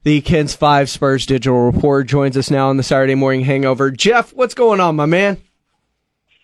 the 0.04 0.20
Kens 0.20 0.54
5 0.54 0.88
Spurs 0.88 1.26
digital 1.26 1.58
report 1.70 2.06
joins 2.06 2.36
us 2.36 2.50
now 2.50 2.68
on 2.68 2.76
the 2.76 2.82
Saturday 2.82 3.14
morning 3.14 3.42
hangover. 3.42 3.90
Jeff, 3.90 4.32
what's 4.32 4.54
going 4.54 4.80
on, 4.80 4.96
my 4.96 5.06
man? 5.06 5.38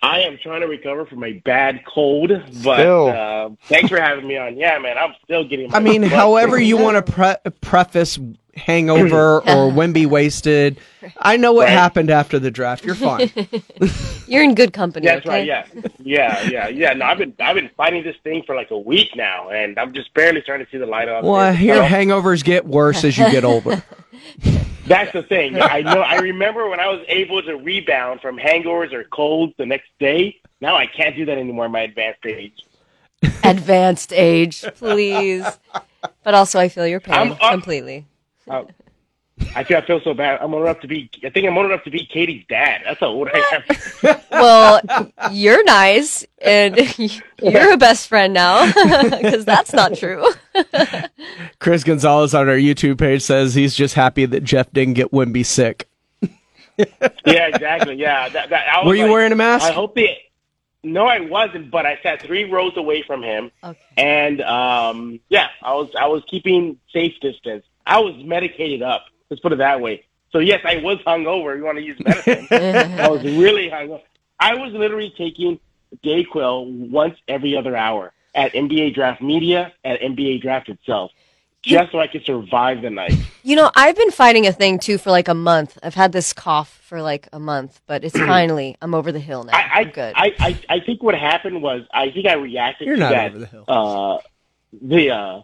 I 0.03 0.21
am 0.21 0.37
trying 0.43 0.61
to 0.61 0.67
recover 0.67 1.07
from 1.07 1.25
a 1.25 1.33
bad 1.33 1.81
cold, 1.87 2.31
but 2.62 2.77
Still. 2.77 3.09
uh, 3.09 3.49
thanks 3.69 3.88
for 3.88 3.99
having 3.99 4.27
me 4.29 4.37
on. 4.37 4.57
Yeah, 4.59 4.79
man, 4.79 4.99
I'm 4.99 5.14
still 5.25 5.45
getting. 5.49 5.71
My 5.71 5.79
I 5.79 5.81
mean, 5.81 6.03
however 6.03 6.59
you 6.59 6.77
want 6.77 7.05
to 7.07 7.11
pre- 7.12 7.51
preface 7.62 8.19
hangover 8.57 9.38
or 9.49 9.71
Wemby 9.73 10.07
wasted, 10.07 10.79
I 11.19 11.37
know 11.37 11.53
what 11.53 11.64
Right. 11.64 11.73
happened 11.73 12.11
after 12.11 12.38
the 12.38 12.51
draft. 12.51 12.85
You're 12.85 12.95
fine. 12.95 13.31
You're 14.27 14.43
in 14.43 14.55
good 14.55 14.73
company. 14.73 15.07
That's 15.07 15.27
okay? 15.27 15.29
right. 15.29 15.47
Yeah, 15.47 15.67
yeah, 16.01 16.43
yeah, 16.49 16.69
yeah. 16.69 16.93
No, 16.95 17.05
I've 17.07 17.19
been 17.19 17.35
I've 17.40 17.55
been 17.57 17.71
fighting 17.77 18.03
this 18.05 18.17
thing 18.25 18.43
for 18.47 18.55
like 18.57 18.71
a 18.71 18.79
week 18.79 19.11
now, 19.17 19.51
and 19.51 19.79
I'm 19.79 19.93
just 19.93 20.12
barely 20.14 20.40
starting 20.43 20.67
to 20.67 20.71
see 20.73 20.79
the 20.79 20.87
light 20.87 21.09
on. 21.09 21.25
well, 21.25 21.35
I 21.37 21.53
hear 21.53 21.77
So, 21.77 21.83
hangovers 21.85 22.43
get 22.45 22.67
worse 22.67 23.05
as 23.05 23.19
you 23.19 23.31
get 23.31 23.45
older. 23.45 23.83
That's 24.87 25.12
the 25.12 25.23
thing. 25.23 25.61
I 25.61 25.81
know. 25.81 26.01
I 26.03 26.17
remember 26.17 26.69
when 26.69 26.79
I 26.81 26.88
was 26.88 27.01
able 27.09 27.43
to 27.43 27.55
rebound 27.57 28.21
from 28.21 28.37
hangovers 28.38 28.93
or 28.93 29.05
colds 29.05 29.55
the 29.57 29.64
next 29.67 29.88
day. 29.99 30.40
Now 30.61 30.77
I 30.77 30.87
can't 30.87 31.17
do 31.17 31.25
that 31.27 31.38
anymore. 31.38 31.67
in 31.67 31.73
My 31.73 31.81
advanced 31.83 32.25
age. 32.27 32.62
Advanced 33.43 34.12
age, 34.12 34.62
please. 34.77 35.45
But 36.23 36.35
also, 36.35 36.59
I 36.61 36.69
feel 36.69 36.87
your 36.87 37.01
pain 37.01 37.14
I'm 37.14 37.33
up- 37.33 37.40
completely. 37.53 38.07
Uh, 38.48 38.64
I 39.57 39.64
feel 39.64 39.78
I 39.78 39.80
feel 39.80 40.00
so 40.00 40.14
bad. 40.14 40.40
I'm 40.40 40.54
old 40.54 40.62
enough 40.62 40.80
to 40.80 40.87
be. 40.87 41.11
I 41.24 41.30
think 41.30 41.46
I'm 41.46 41.57
old 41.57 41.66
enough 41.66 41.83
to 41.85 41.90
be 41.90 42.07
Katie's 42.07 42.44
dad. 42.48 42.83
That's 42.85 43.00
how 43.00 43.09
old 43.09 43.28
I 43.33 43.64
am. 44.02 44.20
Well, 44.30 44.80
you're 45.33 45.64
nice, 45.64 46.26
and 46.42 46.76
you're 47.42 47.72
a 47.72 47.76
best 47.76 48.09
friend 48.09 48.35
now, 48.35 48.66
because 49.11 49.44
that's 49.44 49.72
not 49.72 49.94
true. 49.94 50.26
Chris 51.59 51.85
Gonzalez 51.85 52.35
on 52.35 52.48
our 52.48 52.57
YouTube 52.57 52.98
page 52.98 53.22
says 53.22 53.54
he's 53.54 53.74
just 53.74 53.94
happy 53.94 54.26
that 54.26 54.44
Jeff 54.44 54.70
didn't 54.72 54.94
get 54.94 55.12
Wemby 55.12 55.46
sick. 55.46 55.88
yeah, 56.76 57.46
exactly. 57.46 57.94
Yeah. 57.94 58.28
That, 58.28 58.50
that, 58.50 58.68
I 58.68 58.78
was 58.80 58.88
Were 58.88 58.94
you 58.94 59.04
like, 59.04 59.12
wearing 59.12 59.33
a 59.33 59.37
mask? 59.37 59.64
I 59.64 59.72
hope 59.72 59.96
it. 59.96 60.18
No, 60.83 61.07
I 61.07 61.20
wasn't, 61.20 61.70
but 61.70 61.87
I 61.87 61.98
sat 62.02 62.20
three 62.20 62.44
rows 62.44 62.76
away 62.76 63.02
from 63.02 63.22
him, 63.22 63.50
okay. 63.62 63.78
and 63.96 64.42
um, 64.42 65.20
yeah, 65.30 65.48
I 65.62 65.72
was 65.74 65.88
I 65.98 66.07
was 66.09 66.22
keeping 66.28 66.78
safe 66.92 67.18
distance. 67.20 67.64
I 67.87 68.01
was 68.01 68.14
medicated 68.25 68.83
up. 68.83 69.07
Let's 69.31 69.40
put 69.40 69.53
it 69.53 69.59
that 69.59 69.81
way. 69.81 70.05
So 70.31 70.38
yes, 70.38 70.61
I 70.64 70.79
was 70.79 70.99
hungover. 71.07 71.57
You 71.57 71.64
want 71.64 71.79
to 71.79 71.85
use 71.85 71.99
medicine? 72.01 72.49
I 73.01 73.09
was 73.09 73.23
really 73.23 73.70
hungover. 73.70 74.03
I 74.40 74.55
was 74.55 74.73
literally 74.73 75.14
taking 75.16 75.61
Dayquil 76.05 76.90
once 76.90 77.16
every 77.29 77.57
other 77.57 77.77
hour 77.77 78.12
at 78.35 78.53
NBA 78.53 78.94
Draft 78.94 79.23
Media, 79.23 79.73
at 79.85 80.01
NBA 80.01 80.42
Draft 80.42 80.68
itself, 80.68 81.12
just 81.62 81.92
so 81.92 82.01
I 82.01 82.09
could 82.09 82.25
survive 82.25 82.83
the 82.83 82.90
night. 82.90 83.14
You 83.44 83.57
know, 83.57 83.70
I've 83.77 83.97
been 83.97 84.11
fighting 84.11 84.47
a 84.47 84.53
thing 84.53 84.79
too 84.79 84.99
for 84.99 85.11
like 85.11 85.29
a 85.29 85.35
month. 85.35 85.79
I've 85.83 85.94
had 85.94 86.12
this 86.12 86.33
cough 86.33 86.81
for 86.83 87.01
like 87.01 87.29
a 87.33 87.38
month, 87.38 87.81
but 87.87 88.05
it's 88.05 88.18
finally 88.27 88.77
I'm 88.83 88.94
over 88.94 89.12
the 89.12 89.20
hill 89.20 89.44
now. 89.44 89.57
I, 89.57 89.81
I'm 89.81 89.90
good. 89.90 90.14
I, 90.16 90.35
I, 90.40 90.61
I 90.68 90.81
think 90.81 91.03
what 91.03 91.14
happened 91.14 91.62
was 91.62 91.83
I 91.92 92.11
think 92.11 92.27
I 92.27 92.35
reacted 92.35 92.87
You're 92.88 92.97
to 92.97 93.01
not 93.01 93.11
that. 93.11 93.31
over 93.31 93.38
the 93.38 93.47
hill. 93.47 93.64
Uh, 93.68 94.18
the 94.83 95.11
uh, 95.11 95.42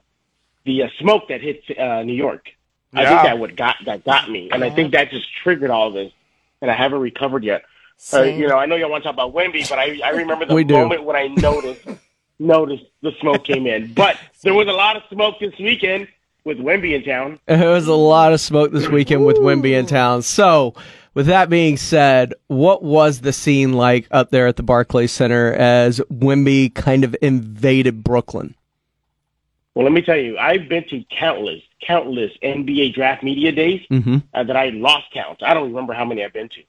the 0.64 0.84
uh, 0.84 0.88
smoke 0.98 1.28
that 1.28 1.40
hit 1.40 1.62
uh, 1.78 2.02
New 2.02 2.14
York. 2.14 2.48
I 2.92 3.06
think 3.06 3.22
that 3.22 3.38
what 3.38 3.54
got 3.54 3.76
that 3.86 4.04
got 4.04 4.30
me, 4.30 4.50
and 4.52 4.64
I 4.64 4.70
think 4.70 4.92
that 4.92 5.10
just 5.10 5.26
triggered 5.44 5.70
all 5.70 5.92
this, 5.92 6.12
and 6.60 6.70
I 6.70 6.74
haven't 6.74 6.98
recovered 7.00 7.44
yet. 7.44 7.62
Uh, 8.12 8.22
you 8.22 8.48
know, 8.48 8.56
I 8.58 8.66
know 8.66 8.76
y'all 8.76 8.90
want 8.90 9.04
to 9.04 9.08
talk 9.08 9.14
about 9.14 9.32
Wemby, 9.32 9.68
but 9.68 9.78
I 9.78 10.00
I 10.04 10.10
remember 10.10 10.44
the 10.46 10.64
moment 10.72 11.04
when 11.04 11.14
I 11.14 11.28
noticed 11.28 11.86
noticed 12.40 12.84
the 13.02 13.12
smoke 13.20 13.44
came 13.44 13.66
in. 13.66 13.92
But 13.92 14.18
there 14.42 14.54
was 14.54 14.66
a 14.66 14.72
lot 14.72 14.96
of 14.96 15.02
smoke 15.10 15.36
this 15.38 15.56
weekend 15.58 16.08
with 16.44 16.58
Wemby 16.58 16.94
in 16.94 17.04
town. 17.04 17.38
There 17.46 17.70
was 17.70 17.86
a 17.86 17.94
lot 17.94 18.32
of 18.32 18.40
smoke 18.40 18.72
this 18.72 18.88
weekend 18.88 19.24
with 19.24 19.36
Wemby 19.36 19.78
in 19.78 19.86
town. 19.86 20.22
So, 20.22 20.74
with 21.14 21.26
that 21.26 21.50
being 21.50 21.76
said, 21.76 22.34
what 22.48 22.82
was 22.82 23.20
the 23.20 23.32
scene 23.32 23.74
like 23.74 24.08
up 24.10 24.30
there 24.30 24.46
at 24.46 24.56
the 24.56 24.62
Barclays 24.62 25.12
Center 25.12 25.52
as 25.52 26.00
Wemby 26.10 26.74
kind 26.74 27.04
of 27.04 27.14
invaded 27.20 28.02
Brooklyn? 28.02 28.54
Well, 29.80 29.86
let 29.86 29.94
me 29.94 30.02
tell 30.02 30.18
you, 30.18 30.36
I've 30.36 30.68
been 30.68 30.84
to 30.90 31.02
countless, 31.04 31.62
countless 31.80 32.32
NBA 32.42 32.92
draft 32.92 33.22
media 33.22 33.50
days 33.50 33.80
Mm-hmm. 33.90 34.18
uh, 34.34 34.44
that 34.44 34.54
I 34.54 34.68
lost 34.68 35.06
count. 35.10 35.42
I 35.42 35.54
don't 35.54 35.68
remember 35.70 35.94
how 35.94 36.04
many 36.04 36.22
I've 36.22 36.34
been 36.34 36.50
to, 36.50 36.62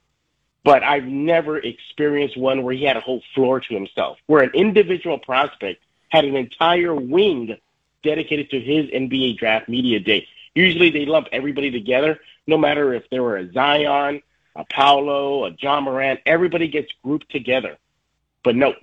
but 0.64 0.82
I've 0.82 1.04
never 1.04 1.58
experienced 1.58 2.38
one 2.38 2.64
where 2.64 2.74
he 2.74 2.86
had 2.86 2.96
a 2.96 3.02
whole 3.02 3.22
floor 3.36 3.60
to 3.60 3.74
himself, 3.74 4.18
where 4.28 4.44
an 4.44 4.52
individual 4.54 5.18
prospect 5.18 5.84
had 6.08 6.24
an 6.24 6.38
entire 6.38 6.96
wing 6.96 7.58
dedicated 8.02 8.50
to 8.52 8.62
his 8.62 8.86
NBA 8.92 9.38
draft 9.40 9.68
media 9.68 10.00
day. 10.00 10.26
Usually 10.56 10.90
they 10.90 11.06
lump 11.06 11.28
everybody 11.34 11.70
together, 11.70 12.18
no 12.48 12.58
matter 12.58 12.94
if 12.94 13.10
they 13.10 13.20
were 13.20 13.36
a 13.36 13.52
Zion, 13.52 14.22
a 14.56 14.64
Paolo, 14.64 15.48
a 15.48 15.52
Ja 15.60 15.82
Morant, 15.82 16.22
everybody 16.26 16.70
gets 16.70 16.94
grouped 17.04 17.30
together. 17.30 17.78
But 18.42 18.56
no, 18.56 18.74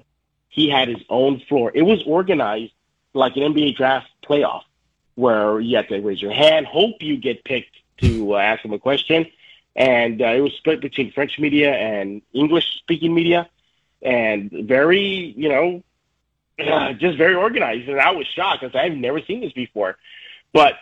he 0.50 0.68
had 0.68 0.88
his 0.88 1.02
own 1.08 1.40
floor. 1.48 1.72
It 1.74 1.80
was 1.80 2.02
organized 2.02 2.74
like 3.18 3.36
an 3.36 3.42
NBA 3.42 3.76
draft 3.76 4.08
playoff 4.24 4.62
where 5.16 5.58
you 5.58 5.76
have 5.76 5.88
to 5.88 6.00
raise 6.00 6.22
your 6.22 6.32
hand, 6.32 6.66
hope 6.66 7.02
you 7.02 7.16
get 7.16 7.44
picked 7.44 7.76
to 7.98 8.34
uh, 8.34 8.38
ask 8.38 8.64
him 8.64 8.72
a 8.72 8.78
question. 8.78 9.26
And 9.74 10.22
uh, 10.22 10.26
it 10.26 10.40
was 10.40 10.52
split 10.54 10.80
between 10.80 11.12
French 11.12 11.38
media 11.38 11.72
and 11.72 12.22
English 12.32 12.78
speaking 12.78 13.14
media 13.14 13.48
and 14.00 14.50
very, 14.50 15.34
you 15.36 15.48
know, 15.48 15.82
uh, 16.60 16.92
just 16.92 17.18
very 17.18 17.34
organized. 17.34 17.88
And 17.88 18.00
I 18.00 18.12
was 18.12 18.26
shocked 18.26 18.60
because 18.60 18.76
I've 18.76 18.94
never 18.94 19.20
seen 19.20 19.40
this 19.40 19.52
before. 19.52 19.96
But 20.52 20.74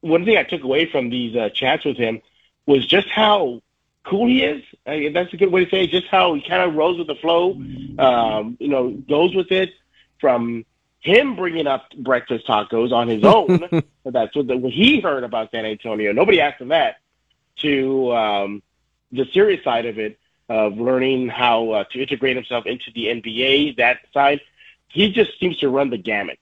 one 0.00 0.24
thing 0.24 0.36
I 0.36 0.44
took 0.44 0.62
away 0.62 0.90
from 0.90 1.10
these 1.10 1.36
uh, 1.36 1.48
chats 1.50 1.84
with 1.84 1.96
him 1.96 2.22
was 2.66 2.86
just 2.86 3.08
how 3.08 3.62
cool 4.04 4.28
he 4.28 4.44
is. 4.44 4.62
I 4.86 4.98
mean, 4.98 5.12
that's 5.12 5.32
a 5.32 5.36
good 5.36 5.50
way 5.50 5.64
to 5.64 5.70
say 5.70 5.84
it. 5.84 5.90
Just 5.90 6.06
how 6.06 6.34
he 6.34 6.40
kind 6.40 6.62
of 6.62 6.76
rose 6.76 6.98
with 6.98 7.08
the 7.08 7.14
flow, 7.16 7.52
um, 7.98 8.56
you 8.60 8.68
know, 8.68 8.90
goes 8.90 9.34
with 9.34 9.50
it 9.50 9.72
from 10.20 10.64
him 11.04 11.36
bringing 11.36 11.66
up 11.66 11.90
breakfast 11.98 12.46
tacos 12.46 12.90
on 12.90 13.08
his 13.08 13.22
own. 13.24 13.60
that's 14.04 14.34
what, 14.34 14.46
the, 14.46 14.56
what 14.56 14.72
he 14.72 15.00
heard 15.00 15.22
about 15.22 15.50
San 15.50 15.66
Antonio. 15.66 16.12
Nobody 16.12 16.40
asked 16.40 16.60
him 16.60 16.68
that. 16.68 16.96
To 17.58 18.12
um, 18.16 18.62
the 19.12 19.26
serious 19.32 19.62
side 19.62 19.86
of 19.86 19.98
it, 19.98 20.18
of 20.48 20.76
learning 20.78 21.28
how 21.28 21.70
uh, 21.70 21.84
to 21.92 22.00
integrate 22.00 22.36
himself 22.36 22.66
into 22.66 22.90
the 22.94 23.06
NBA, 23.06 23.76
that 23.76 23.98
side, 24.12 24.40
he 24.88 25.12
just 25.12 25.38
seems 25.38 25.58
to 25.58 25.68
run 25.68 25.90
the 25.90 25.98
gamut. 25.98 26.38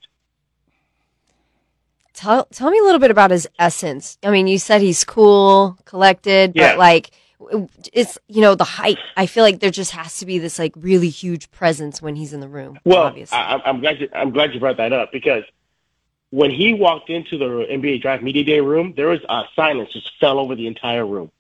Tell 2.15 2.45
tell 2.47 2.71
me 2.71 2.79
a 2.79 2.83
little 2.83 3.01
bit 3.01 3.11
about 3.11 3.31
his 3.31 3.49
essence. 3.59 4.17
I 4.23 4.31
mean, 4.31 4.47
you 4.47 4.59
said 4.59 4.81
he's 4.81 5.03
cool, 5.03 5.77
collected, 5.85 6.53
Yeah. 6.55 6.73
but 6.73 6.79
like 6.79 7.11
it's 7.93 8.19
you 8.29 8.41
know 8.41 8.55
the 8.55 8.65
height. 8.65 8.99
I 9.17 9.27
feel 9.27 9.45
like 9.45 9.61
there 9.61 9.71
just 9.71 9.91
has 9.93 10.19
to 10.19 10.27
be 10.27 10.39
this 10.39 10.59
like 10.59 10.73
really 10.77 11.09
huge 11.09 11.51
presence 11.51 12.01
when 12.03 12.17
he's 12.17 12.33
in 12.33 12.41
the 12.41 12.49
room. 12.49 12.79
Well, 12.85 13.03
obviously. 13.03 13.37
I, 13.39 13.53
I'm- 13.53 13.61
I'm 13.65 13.81
glad 13.81 14.01
you, 14.01 14.09
I'm 14.15 14.31
glad 14.31 14.55
you 14.55 14.61
brought 14.61 14.77
that 14.79 14.93
up 14.93 15.13
because 15.13 15.45
when 16.31 16.51
he 16.51 16.73
walked 16.75 17.11
into 17.11 17.37
the 17.37 17.45
NBA 17.71 18.01
Draft 18.03 18.23
Media 18.23 18.43
Day 18.45 18.61
room, 18.61 18.95
there 18.97 19.09
was 19.09 19.21
a 19.29 19.43
silence 19.55 19.93
just 19.93 20.11
fell 20.19 20.39
over 20.39 20.55
the 20.55 20.67
entire 20.67 21.07
room. 21.07 21.31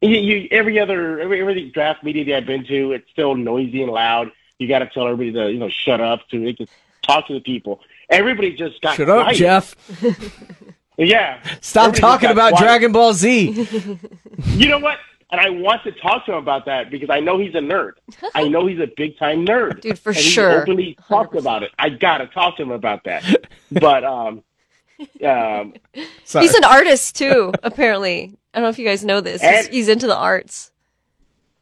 You, 0.00 0.10
you, 0.10 0.48
every 0.50 0.78
other 0.78 1.18
every, 1.20 1.40
every 1.40 1.70
draft 1.70 2.02
media 2.04 2.24
day 2.24 2.36
I've 2.36 2.46
been 2.46 2.64
to, 2.66 2.92
it's 2.92 3.08
still 3.10 3.34
noisy 3.34 3.82
and 3.82 3.90
loud. 3.92 4.30
You 4.58 4.68
got 4.68 4.78
to 4.80 4.86
tell 4.86 5.08
everybody 5.08 5.32
to 5.32 5.52
you 5.52 5.58
know 5.58 5.68
shut 5.70 6.00
up 6.00 6.20
so 6.30 6.38
they 6.38 6.52
can 6.52 6.68
talk 7.02 7.26
to 7.28 7.34
the 7.34 7.40
people. 7.40 7.80
Everybody 8.08 8.54
just 8.54 8.80
got 8.80 8.96
Shut 8.96 9.08
up. 9.08 9.32
Jeff. 9.32 9.74
Yeah, 10.98 11.42
Stop 11.62 11.88
Everybody 11.88 12.00
talking 12.00 12.30
about 12.30 12.50
quiet. 12.52 12.64
Dragon 12.64 12.92
Ball 12.92 13.14
Z. 13.14 13.98
You 14.44 14.68
know 14.68 14.78
what? 14.78 14.98
And 15.32 15.40
I 15.40 15.48
want 15.48 15.82
to 15.84 15.92
talk 15.92 16.26
to 16.26 16.32
him 16.32 16.38
about 16.38 16.66
that 16.66 16.90
because 16.90 17.08
I 17.08 17.18
know 17.20 17.38
he's 17.38 17.54
a 17.54 17.58
nerd. 17.58 17.92
I 18.34 18.48
know 18.48 18.66
he's 18.66 18.80
a 18.80 18.88
big 18.96 19.18
time 19.18 19.46
nerd. 19.46 19.80
Dude, 19.80 19.98
for 19.98 20.10
and 20.10 20.18
he 20.18 20.22
sure. 20.22 20.60
openly 20.60 20.96
talked 21.08 21.34
about 21.34 21.62
it. 21.62 21.70
I 21.78 21.88
gotta 21.88 22.26
talk 22.26 22.58
to 22.58 22.62
him 22.62 22.70
about 22.70 23.04
that. 23.04 23.24
But 23.70 24.04
um, 24.04 24.42
um, 25.26 25.72
he's 25.94 26.54
an 26.54 26.64
artist 26.64 27.16
too. 27.16 27.52
apparently, 27.62 28.36
I 28.52 28.58
don't 28.58 28.64
know 28.64 28.68
if 28.68 28.78
you 28.78 28.86
guys 28.86 29.04
know 29.04 29.22
this. 29.22 29.40
He's, 29.40 29.50
And- 29.50 29.74
he's 29.74 29.88
into 29.88 30.06
the 30.06 30.16
arts. 30.16 30.70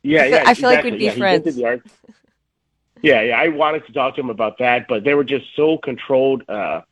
yeah, 0.03 0.25
yeah. 0.25 0.43
I 0.47 0.55
feel 0.55 0.69
like 0.69 0.83
we'd 0.83 0.99
be 0.99 1.05
yeah, 1.05 1.11
he's 1.13 1.19
friends. 1.19 1.47
into 1.47 1.57
the 1.57 1.65
art. 1.67 1.87
Yeah, 3.03 3.23
yeah. 3.23 3.41
I 3.41 3.49
wanted 3.49 3.87
to 3.87 3.93
talk 3.93 4.17
to 4.17 4.21
him 4.21 4.31
about 4.31 4.59
that, 4.59 4.89
but 4.89 5.05
they 5.05 5.15
were 5.15 5.25
just 5.25 5.47
so 5.55 5.79
controlled. 5.79 6.43
Uh, 6.49 6.83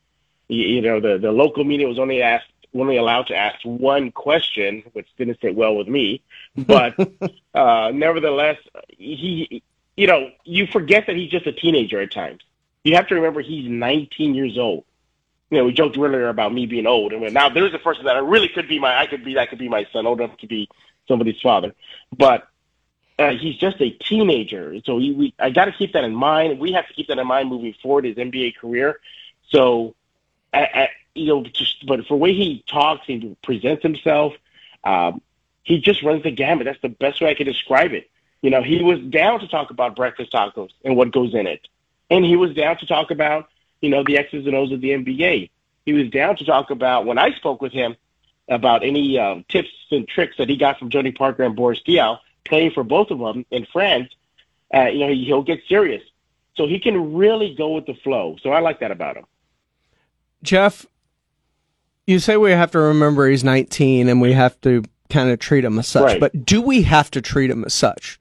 you, 0.46 0.64
you 0.64 0.80
know, 0.80 1.00
the 1.00 1.18
the 1.18 1.32
local 1.32 1.64
media 1.64 1.88
was 1.88 1.98
only 1.98 2.22
asked 2.22 2.46
only 2.74 2.96
allowed 2.96 3.26
to 3.28 3.36
ask 3.36 3.58
one 3.64 4.10
question, 4.12 4.82
which 4.92 5.08
didn't 5.16 5.40
sit 5.40 5.54
well 5.54 5.74
with 5.74 5.88
me. 5.88 6.22
But 6.66 6.98
uh, 7.54 7.92
nevertheless, 7.94 8.58
he, 8.88 9.62
you 9.96 10.06
know, 10.06 10.30
you 10.44 10.66
forget 10.66 11.06
that 11.06 11.16
he's 11.16 11.30
just 11.30 11.46
a 11.46 11.52
teenager 11.52 12.00
at 12.00 12.12
times. 12.12 12.40
You 12.84 12.94
have 12.96 13.08
to 13.08 13.14
remember 13.14 13.40
he's 13.40 13.68
19 13.68 14.34
years 14.34 14.58
old. 14.58 14.84
You 15.50 15.58
know, 15.58 15.64
we 15.64 15.72
joked 15.72 15.96
earlier 15.96 16.28
about 16.28 16.52
me 16.52 16.66
being 16.66 16.86
old, 16.86 17.12
and 17.12 17.32
now 17.32 17.48
there's 17.48 17.72
a 17.72 17.78
person 17.78 18.04
that 18.04 18.16
I 18.16 18.20
really 18.20 18.48
could 18.48 18.68
be 18.68 18.78
my, 18.78 18.98
I 18.98 19.06
could 19.06 19.24
be, 19.24 19.34
that 19.34 19.48
could 19.48 19.58
be 19.58 19.68
my 19.68 19.86
son, 19.92 20.06
old 20.06 20.20
enough 20.20 20.36
to 20.38 20.46
be 20.46 20.68
somebody's 21.06 21.40
father, 21.40 21.74
but 22.16 22.48
uh, 23.18 23.30
he's 23.30 23.56
just 23.56 23.80
a 23.80 23.90
teenager. 23.90 24.78
So 24.84 24.96
we, 24.96 25.12
we 25.12 25.34
I 25.38 25.50
got 25.50 25.64
to 25.64 25.72
keep 25.72 25.94
that 25.94 26.04
in 26.04 26.14
mind. 26.14 26.60
We 26.60 26.72
have 26.72 26.86
to 26.86 26.92
keep 26.92 27.08
that 27.08 27.18
in 27.18 27.26
mind 27.26 27.48
moving 27.48 27.74
forward 27.82 28.04
his 28.04 28.16
NBA 28.16 28.56
career. 28.56 29.00
So, 29.48 29.94
I, 30.52 30.60
I, 30.60 30.88
you 31.14 31.26
know, 31.26 31.42
just 31.44 31.86
but 31.86 32.00
for 32.06 32.14
the 32.14 32.16
way 32.16 32.34
he 32.34 32.62
talks 32.68 33.08
and 33.08 33.40
presents 33.42 33.82
himself, 33.82 34.34
um, 34.84 35.20
he 35.68 35.78
just 35.78 36.02
runs 36.02 36.22
the 36.22 36.30
gamut. 36.30 36.64
That's 36.64 36.80
the 36.80 36.88
best 36.88 37.20
way 37.20 37.28
I 37.28 37.34
could 37.34 37.44
describe 37.44 37.92
it. 37.92 38.10
You 38.40 38.48
know, 38.48 38.62
he 38.62 38.82
was 38.82 39.00
down 39.00 39.40
to 39.40 39.48
talk 39.48 39.70
about 39.70 39.94
breakfast 39.94 40.32
tacos 40.32 40.70
and 40.82 40.96
what 40.96 41.12
goes 41.12 41.34
in 41.34 41.46
it, 41.46 41.68
and 42.08 42.24
he 42.24 42.36
was 42.36 42.54
down 42.54 42.78
to 42.78 42.86
talk 42.86 43.10
about 43.10 43.50
you 43.82 43.90
know 43.90 44.02
the 44.02 44.16
X's 44.16 44.46
and 44.46 44.54
O's 44.54 44.72
of 44.72 44.80
the 44.80 44.90
NBA. 44.90 45.50
He 45.84 45.92
was 45.92 46.08
down 46.08 46.36
to 46.36 46.44
talk 46.46 46.70
about 46.70 47.04
when 47.04 47.18
I 47.18 47.32
spoke 47.32 47.60
with 47.60 47.72
him 47.72 47.96
about 48.48 48.82
any 48.82 49.18
um, 49.18 49.44
tips 49.48 49.68
and 49.90 50.08
tricks 50.08 50.38
that 50.38 50.48
he 50.48 50.56
got 50.56 50.78
from 50.78 50.88
Tony 50.88 51.12
Parker 51.12 51.42
and 51.42 51.54
Boris 51.54 51.82
Diaw 51.86 52.18
playing 52.44 52.70
for 52.70 52.82
both 52.82 53.10
of 53.10 53.18
them 53.18 53.44
in 53.50 53.66
France. 53.66 54.08
Uh, 54.74 54.86
you 54.86 55.00
know, 55.00 55.08
he, 55.08 55.26
he'll 55.26 55.42
get 55.42 55.60
serious, 55.68 56.02
so 56.56 56.66
he 56.66 56.80
can 56.80 57.14
really 57.14 57.54
go 57.54 57.74
with 57.74 57.84
the 57.84 57.94
flow. 57.94 58.38
So 58.42 58.52
I 58.52 58.60
like 58.60 58.80
that 58.80 58.90
about 58.90 59.18
him. 59.18 59.26
Jeff, 60.42 60.86
you 62.06 62.20
say 62.20 62.38
we 62.38 62.52
have 62.52 62.70
to 62.70 62.78
remember 62.78 63.28
he's 63.28 63.44
19 63.44 64.08
and 64.08 64.20
we 64.22 64.32
have 64.32 64.58
to 64.62 64.82
kind 65.10 65.30
of 65.30 65.38
treat 65.38 65.62
them 65.62 65.78
as 65.78 65.88
such, 65.88 66.04
Right. 66.04 66.20
but 66.20 66.44
do 66.44 66.60
we 66.60 66.82
have 66.82 67.10
to 67.12 67.20
treat 67.20 67.46
them 67.48 67.64
as 67.64 67.74
such? 67.74 68.18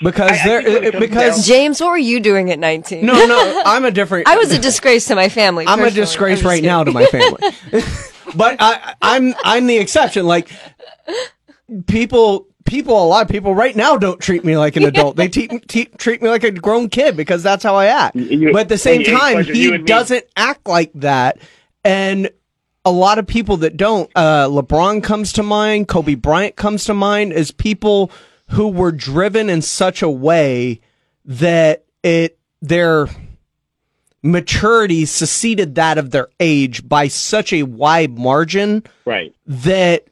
Because 0.00 0.30
I- 0.32 0.34
I 0.34 0.46
there, 0.46 0.60
it 0.66 0.92
comes 0.92 1.00
because 1.04 1.46
James, 1.46 1.80
what 1.80 1.90
were 1.90 1.96
you 1.96 2.20
doing 2.20 2.50
at 2.50 2.58
19? 2.58 3.06
no, 3.06 3.26
no, 3.26 3.62
I'm 3.64 3.84
a 3.84 3.90
different. 3.90 4.28
I 4.28 4.36
was 4.36 4.52
a 4.52 4.58
disgrace 4.58 5.06
to 5.06 5.14
my 5.14 5.28
family. 5.28 5.66
I'm 5.66 5.80
a 5.82 5.90
disgrace 5.90 6.40
I'm 6.40 6.46
right 6.46 6.54
kidding. 6.56 6.68
now 6.68 6.84
to 6.84 6.90
my 6.92 7.06
family. 7.06 7.40
but 8.36 8.56
I, 8.60 8.94
I'm 9.00 9.34
I'm 9.44 9.66
the 9.66 9.78
exception. 9.78 10.26
Like 10.26 10.50
people, 11.86 12.46
people, 12.64 13.02
a 13.02 13.06
lot 13.06 13.22
of 13.24 13.28
people 13.30 13.54
right 13.54 13.74
now 13.74 13.96
don't 13.96 14.20
treat 14.20 14.44
me 14.44 14.56
like 14.56 14.76
an 14.76 14.84
adult. 14.84 15.16
They 15.16 15.28
te- 15.28 15.48
te- 15.60 15.86
treat 15.86 16.22
me 16.22 16.28
like 16.28 16.44
a 16.44 16.50
grown 16.50 16.88
kid 16.88 17.16
because 17.16 17.42
that's 17.42 17.62
how 17.62 17.76
I 17.76 17.86
act. 17.86 18.16
You- 18.16 18.52
but 18.52 18.62
at 18.62 18.68
the 18.68 18.78
same 18.78 19.00
hey, 19.02 19.12
hey, 19.12 19.16
time, 19.34 19.44
he 19.44 19.62
you 19.62 19.74
and 19.74 19.84
me. 19.84 19.86
doesn't 19.86 20.24
act 20.36 20.66
like 20.68 20.90
that, 20.94 21.38
and. 21.84 22.30
A 22.84 22.90
lot 22.92 23.18
of 23.18 23.26
people 23.26 23.56
that 23.58 23.76
don't. 23.76 24.10
Uh, 24.14 24.46
LeBron 24.48 25.02
comes 25.02 25.32
to 25.34 25.42
mind. 25.42 25.88
Kobe 25.88 26.14
Bryant 26.14 26.56
comes 26.56 26.84
to 26.84 26.94
mind 26.94 27.32
as 27.32 27.50
people 27.50 28.10
who 28.50 28.68
were 28.68 28.92
driven 28.92 29.48
in 29.48 29.62
such 29.62 30.02
a 30.02 30.10
way 30.10 30.80
that 31.24 31.84
it 32.02 32.38
their 32.60 33.08
maturity 34.22 35.04
succeeded 35.04 35.74
that 35.74 35.98
of 35.98 36.10
their 36.10 36.28
age 36.40 36.86
by 36.88 37.08
such 37.08 37.52
a 37.52 37.62
wide 37.62 38.18
margin 38.18 38.82
Right. 39.04 39.34
that 39.46 40.04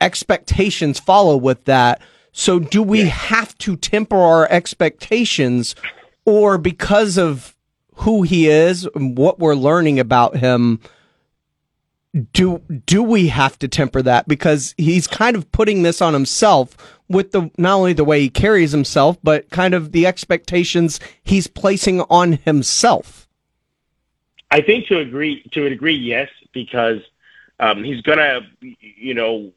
expectations 0.00 1.00
follow 1.00 1.36
with 1.36 1.64
that. 1.64 2.00
So 2.32 2.58
do 2.60 2.82
we 2.82 3.06
have 3.06 3.56
to 3.58 3.76
temper 3.76 4.16
our 4.16 4.48
expectations 4.50 5.74
or 6.24 6.58
because 6.58 7.18
of 7.18 7.56
who 7.96 8.22
he 8.22 8.48
is 8.48 8.88
and 8.94 9.18
what 9.18 9.40
we're 9.40 9.56
learning 9.56 9.98
about 9.98 10.36
him 10.36 10.78
do 12.32 12.58
do 12.86 13.02
we 13.02 13.28
have 13.28 13.58
to 13.58 13.68
temper 13.68 14.02
that 14.02 14.26
because 14.26 14.74
he's 14.76 15.06
kind 15.06 15.36
of 15.36 15.50
putting 15.52 15.82
this 15.82 16.02
on 16.02 16.12
himself 16.12 16.76
with 17.08 17.30
the 17.30 17.50
not 17.56 17.74
only 17.74 17.92
the 17.92 18.04
way 18.04 18.20
he 18.20 18.28
carries 18.28 18.72
himself 18.72 19.16
but 19.22 19.48
kind 19.50 19.74
of 19.74 19.92
the 19.92 20.06
expectations 20.06 20.98
he's 21.22 21.46
placing 21.46 22.00
on 22.02 22.32
himself 22.32 23.28
I 24.50 24.60
think 24.60 24.86
to 24.88 24.98
agree 24.98 25.42
to 25.52 25.66
a 25.66 25.70
degree, 25.70 25.94
yes, 25.94 26.28
because 26.52 27.00
um, 27.60 27.84
he's 27.84 28.02
gonna, 28.02 28.40
you 28.60 29.14
know, 29.14 29.52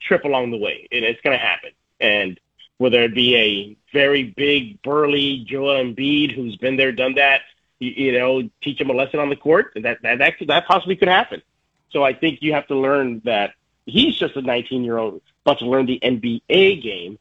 trip 0.00 0.24
along 0.24 0.52
the 0.52 0.56
way, 0.56 0.86
and 0.92 1.04
it's 1.04 1.20
gonna 1.22 1.38
happen. 1.38 1.70
And 2.00 2.38
whether 2.78 3.02
it 3.02 3.14
be 3.14 3.36
a 3.36 3.76
very 3.92 4.24
big, 4.36 4.80
burly 4.82 5.44
Joel 5.48 5.82
Embiid 5.82 6.34
who's 6.34 6.56
been 6.56 6.76
there, 6.76 6.92
done 6.92 7.14
that, 7.14 7.40
you, 7.80 7.90
you 7.90 8.12
know, 8.12 8.48
teach 8.62 8.80
him 8.80 8.90
a 8.90 8.92
lesson 8.92 9.18
on 9.18 9.28
the 9.28 9.36
court, 9.36 9.72
that 9.74 10.00
that 10.02 10.18
that, 10.18 10.34
that 10.46 10.66
possibly 10.66 10.94
could 10.94 11.08
happen. 11.08 11.42
So 11.90 12.04
I 12.04 12.12
think 12.12 12.40
you 12.42 12.52
have 12.54 12.66
to 12.68 12.76
learn 12.76 13.20
that 13.24 13.52
he's 13.86 14.16
just 14.16 14.36
a 14.36 14.42
19 14.42 14.84
year 14.84 14.98
old 14.98 15.22
about 15.44 15.58
to 15.60 15.66
learn 15.66 15.86
the 15.86 15.98
NBA 16.02 16.82
game. 16.82 17.18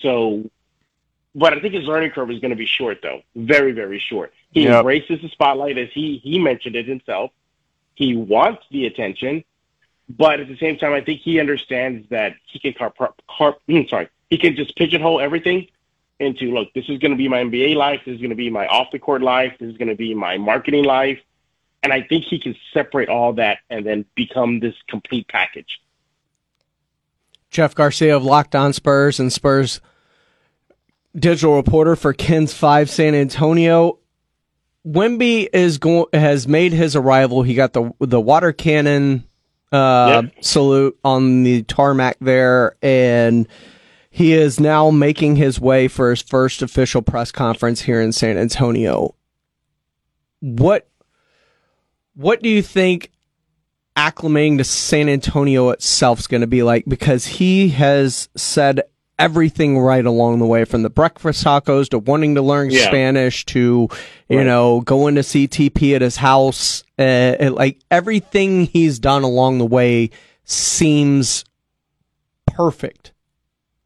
So, 0.00 0.48
but 1.34 1.52
I 1.54 1.60
think 1.60 1.74
his 1.74 1.84
learning 1.84 2.10
curve 2.10 2.30
is 2.30 2.40
going 2.40 2.50
to 2.50 2.56
be 2.56 2.66
short, 2.66 2.98
though, 3.02 3.22
very 3.34 3.72
very 3.72 3.98
short. 3.98 4.32
He 4.52 4.66
Yep. 4.66 4.68
embraces 4.68 5.20
the 5.22 5.28
spotlight 5.28 5.78
as 5.78 5.88
he 5.92 6.18
he 6.18 6.38
mentioned 6.38 6.76
it 6.76 6.86
himself. 6.86 7.30
He 7.94 8.14
wants 8.16 8.62
the 8.70 8.86
attention, 8.86 9.44
but 10.08 10.40
at 10.40 10.48
the 10.48 10.56
same 10.56 10.78
time, 10.78 10.92
I 10.92 11.00
think 11.00 11.20
he 11.20 11.40
understands 11.40 12.08
that 12.10 12.34
he 12.46 12.58
can 12.58 12.72
car, 12.74 12.90
car, 12.96 13.14
car 13.28 13.56
mm, 13.68 13.88
sorry, 13.88 14.08
he 14.30 14.38
can 14.38 14.56
just 14.56 14.76
pigeonhole 14.76 15.20
everything 15.20 15.68
into 16.18 16.52
look. 16.52 16.72
This 16.74 16.88
is 16.88 16.98
going 16.98 17.12
to 17.12 17.16
be 17.16 17.28
my 17.28 17.42
NBA 17.42 17.76
life. 17.76 18.00
This 18.04 18.14
is 18.14 18.20
going 18.20 18.30
to 18.30 18.36
be 18.36 18.50
my 18.50 18.66
off 18.66 18.90
the 18.92 18.98
court 18.98 19.22
life. 19.22 19.54
This 19.58 19.70
is 19.70 19.76
going 19.76 19.88
to 19.88 19.94
be 19.96 20.14
my 20.14 20.36
marketing 20.38 20.84
life, 20.84 21.18
and 21.82 21.92
I 21.92 22.02
think 22.02 22.24
he 22.24 22.38
can 22.38 22.56
separate 22.72 23.08
all 23.08 23.32
that 23.34 23.58
and 23.70 23.86
then 23.86 24.04
become 24.14 24.60
this 24.60 24.74
complete 24.88 25.28
package. 25.28 25.80
Jeff 27.50 27.74
Garcia 27.74 28.16
of 28.16 28.24
Locked 28.24 28.54
On 28.54 28.72
Spurs 28.72 29.18
and 29.20 29.32
Spurs 29.32 29.80
digital 31.16 31.56
reporter 31.56 31.96
for 31.96 32.12
KENS 32.12 32.52
Five 32.52 32.90
San 32.90 33.14
Antonio. 33.14 33.98
Wemby 34.86 35.48
is 35.52 35.78
going 35.78 36.06
has 36.12 36.46
made 36.46 36.72
his 36.72 36.94
arrival. 36.96 37.42
He 37.42 37.54
got 37.54 37.72
the 37.72 37.92
the 38.00 38.20
water 38.20 38.52
cannon 38.52 39.24
uh, 39.72 40.22
salute 40.40 40.98
on 41.04 41.42
the 41.42 41.62
tarmac 41.64 42.16
there, 42.20 42.76
and 42.82 43.46
he 44.10 44.32
is 44.32 44.58
now 44.60 44.90
making 44.90 45.36
his 45.36 45.60
way 45.60 45.88
for 45.88 46.10
his 46.10 46.22
first 46.22 46.62
official 46.62 47.02
press 47.02 47.32
conference 47.32 47.82
here 47.82 48.00
in 48.00 48.12
San 48.12 48.38
Antonio. 48.38 49.14
What 50.40 50.88
what 52.18 52.42
do 52.42 52.48
you 52.48 52.62
think 52.62 53.12
acclimating 53.96 54.58
to 54.58 54.64
San 54.64 55.08
Antonio 55.08 55.70
itself 55.70 56.18
is 56.18 56.26
going 56.26 56.40
to 56.40 56.46
be 56.48 56.62
like 56.64 56.84
because 56.86 57.26
he 57.26 57.68
has 57.70 58.28
said 58.36 58.82
everything 59.20 59.78
right 59.78 60.04
along 60.04 60.38
the 60.40 60.46
way 60.46 60.64
from 60.64 60.82
the 60.82 60.90
breakfast 60.90 61.44
tacos 61.44 61.88
to 61.88 61.98
wanting 61.98 62.34
to 62.34 62.42
learn 62.42 62.70
Yeah. 62.70 62.86
Spanish 62.86 63.44
to 63.46 63.88
you 64.28 64.36
Right. 64.38 64.46
know 64.46 64.80
going 64.80 65.14
to 65.16 65.22
CTP 65.22 65.94
at 65.94 66.02
his 66.02 66.16
house 66.16 66.82
uh, 66.98 67.36
it- 67.40 67.50
like 67.54 67.80
everything 67.90 68.66
he's 68.66 68.98
done 68.98 69.22
along 69.22 69.58
the 69.58 69.66
way 69.66 70.10
seems 70.44 71.44
perfect 72.46 73.12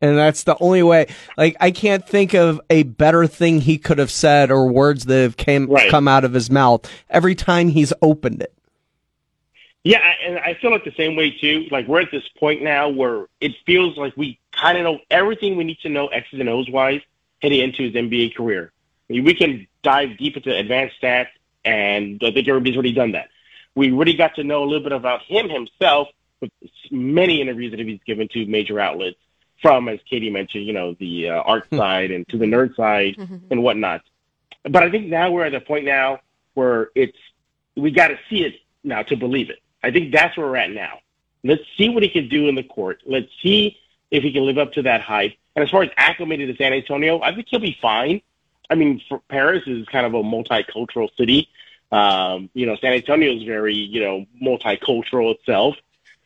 and 0.03 0.18
that's 0.18 0.42
the 0.44 0.57
only 0.61 0.82
way 0.82 1.07
like 1.38 1.57
I 1.61 1.70
can't 1.70 2.07
think 2.07 2.34
of 2.34 2.61
a 2.68 2.82
better 2.82 3.26
thing 3.26 3.61
he 3.62 3.78
could 3.78 3.98
have 3.98 4.11
said 4.11 4.50
or 4.50 4.66
words 4.70 5.07
that 5.07 5.22
have 5.22 5.36
came 5.38 5.66
Right. 5.70 5.90
come 5.90 6.07
out 6.09 6.24
of 6.24 6.34
his 6.34 6.50
mouth 6.50 6.90
every 7.09 7.34
time 7.34 7.68
he's 7.68 7.92
opened 8.03 8.42
it 8.42 8.53
Yeah, 9.84 10.00
and 10.26 10.38
I 10.38 10.55
feel 10.55 10.70
like 10.70 10.84
the 10.84 10.92
same 10.96 11.16
way 11.16 11.30
too. 11.30 11.66
Like 11.70 11.86
we're 11.88 12.00
at 12.03 12.11
this 12.12 12.28
point 12.38 12.62
now 12.62 12.88
where 12.88 13.26
it 13.40 13.53
feels 13.66 13.96
like 13.96 14.16
we 14.16 14.38
kind 14.53 14.76
of 14.78 14.84
know 14.84 14.98
everything 15.11 15.57
we 15.57 15.64
need 15.64 15.78
to 15.80 15.88
know 15.88 16.07
X's 16.09 16.38
and 16.38 16.48
O's 16.48 16.68
wise 16.70 17.00
heading 17.40 17.61
into 17.61 17.82
his 17.84 17.94
NBA 17.94 18.36
career. 18.36 18.70
I 19.11 19.14
mean, 19.14 19.24
we 19.24 19.34
can 19.34 19.66
dive 19.82 20.16
deep 20.18 20.36
into 20.36 20.57
advanced 20.57 20.94
stats, 21.03 21.28
and 21.64 22.20
I 22.24 22.30
think 22.30 22.46
everybody's 22.46 22.76
already 22.76 22.92
done 22.92 23.12
that. 23.12 23.28
We 23.74 23.90
really 23.90 24.14
got 24.14 24.36
to 24.36 24.44
know 24.44 24.62
a 24.62 24.66
little 24.66 24.82
bit 24.84 24.92
about 24.92 25.22
him 25.22 25.48
himself 25.48 26.09
with 26.40 26.50
many 26.92 27.40
interviews 27.40 27.72
that 27.72 27.80
he's 27.80 27.98
given 28.07 28.28
to 28.28 28.46
major 28.46 28.78
outlets, 28.78 29.18
from 29.63 29.89
as 29.89 30.01
Katie 30.09 30.31
mentioned, 30.31 30.67
you 30.67 30.73
know, 30.73 30.95
the 30.95 31.31
uh, 31.31 31.43
art 31.43 31.69
side 31.75 32.11
and 32.11 32.29
to 32.29 32.37
the 32.37 32.45
nerd 32.45 32.77
side 32.77 33.17
and 33.51 33.63
whatnot. 33.63 34.03
But 34.65 34.83
I 34.83 34.91
think 34.91 35.07
now 35.07 35.31
we're 35.31 35.45
at 35.45 35.53
the 35.53 35.61
point 35.61 35.85
now 35.85 36.21
where 36.55 36.91
it's 36.95 37.17
we 37.77 37.91
got 37.91 38.09
to 38.09 38.19
see 38.29 38.45
it 38.45 38.57
now 38.85 39.03
to 39.05 39.17
believe 39.17 39.49
it. 39.49 39.61
I 39.83 39.91
think 39.91 40.13
that's 40.13 40.37
where 40.37 40.47
we're 40.47 40.57
at 40.57 40.71
now. 40.71 40.99
Let's 41.45 41.63
see 41.77 41.89
what 41.89 42.03
he 42.03 42.09
can 42.09 42.29
do 42.29 42.49
in 42.49 42.55
the 42.55 42.63
court. 42.63 43.03
Let's 43.07 43.31
see 43.43 43.79
if 44.11 44.23
he 44.23 44.33
can 44.33 44.45
live 44.45 44.59
up 44.59 44.73
to 44.75 44.83
that 44.83 45.01
hype. 45.01 45.35
And 45.57 45.65
as 45.65 45.71
far 45.71 45.83
as 45.83 45.91
acclimated 45.97 46.49
to 46.49 46.63
San 46.63 46.73
Antonio, 46.73 47.21
I 47.21 47.35
think 47.35 47.49
he'll 47.49 47.61
be 47.61 47.77
fine. 47.81 48.23
I 48.71 48.75
mean, 48.75 49.03
for 49.09 49.21
Paris 49.29 49.63
is 49.67 49.87
kind 49.89 50.07
of 50.07 50.15
a 50.15 50.23
multicultural 50.23 51.09
city. 51.17 51.49
Um, 51.91 52.49
you 52.55 52.65
know, 52.67 52.77
San 52.77 52.93
Antonio 52.93 53.33
is 53.33 53.43
very, 53.43 53.75
you 53.75 54.01
know, 54.01 54.27
multicultural 54.41 55.35
itself. 55.35 55.77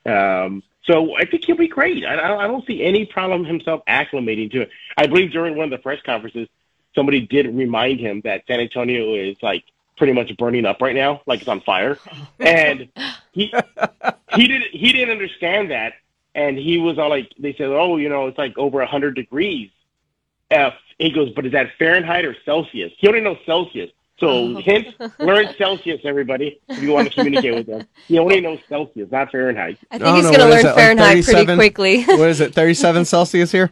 Um, 0.04 0.62
so 0.86 1.16
I 1.16 1.24
think 1.24 1.44
he'll 1.44 1.56
be 1.56 1.68
great. 1.68 2.04
I, 2.04 2.14
I 2.14 2.46
don't 2.46 2.66
see 2.66 2.84
any 2.84 3.06
problem 3.06 3.44
himself 3.44 3.82
acclimating 3.88 4.50
to 4.52 4.62
it. 4.62 4.70
I 4.96 5.06
believe 5.06 5.32
during 5.32 5.56
one 5.56 5.64
of 5.64 5.70
the 5.70 5.78
press 5.78 6.00
conferences, 6.04 6.48
somebody 6.94 7.20
did 7.20 7.54
remind 7.54 8.00
him 8.00 8.20
that 8.22 8.44
San 8.46 8.60
Antonio 8.60 9.14
is 9.14 9.36
like 9.42 9.64
pretty 9.96 10.12
much 10.12 10.34
burning 10.36 10.64
up 10.64 10.80
right 10.80 10.94
now, 10.94 11.22
like 11.26 11.40
it's 11.40 11.48
on 11.48 11.60
fire, 11.60 11.98
and 12.40 12.88
he 13.32 13.52
he 14.34 14.46
didn't 14.46 14.70
he 14.72 14.92
didn't 14.92 15.10
understand 15.10 15.70
that, 15.70 15.94
and 16.34 16.56
he 16.56 16.78
was 16.78 16.98
all 16.98 17.08
like, 17.08 17.32
they 17.38 17.52
said, 17.54 17.68
oh, 17.68 17.96
you 17.96 18.08
know, 18.08 18.26
it's 18.26 18.38
like 18.38 18.56
over 18.56 18.80
a 18.80 18.86
hundred 18.86 19.14
degrees. 19.14 19.70
F. 20.50 20.74
He 20.98 21.10
goes, 21.10 21.30
but 21.30 21.44
is 21.44 21.52
that 21.52 21.72
Fahrenheit 21.78 22.24
or 22.24 22.36
Celsius? 22.44 22.92
He 22.98 23.08
only 23.08 23.20
knows 23.20 23.38
Celsius. 23.44 23.90
So 24.18 24.56
hint, 24.56 24.88
learn 25.18 25.48
Celsius, 25.58 26.00
everybody, 26.04 26.58
if 26.68 26.82
you 26.82 26.90
want 26.92 27.08
to 27.08 27.14
communicate 27.14 27.54
with 27.54 27.66
them. 27.66 27.86
He 28.06 28.18
only 28.18 28.40
knows 28.40 28.60
Celsius, 28.68 29.10
not 29.10 29.30
Fahrenheit. 29.30 29.78
I 29.90 29.98
think 29.98 30.16
he's 30.16 30.24
going 30.24 30.38
to 30.38 30.46
learn 30.48 30.62
Fahrenheit 30.74 31.24
pretty 31.24 31.54
quickly. 31.54 32.02
what 32.06 32.28
is 32.30 32.40
it? 32.40 32.54
Thirty-seven 32.54 33.04
Celsius 33.14 33.52
here. 33.52 33.70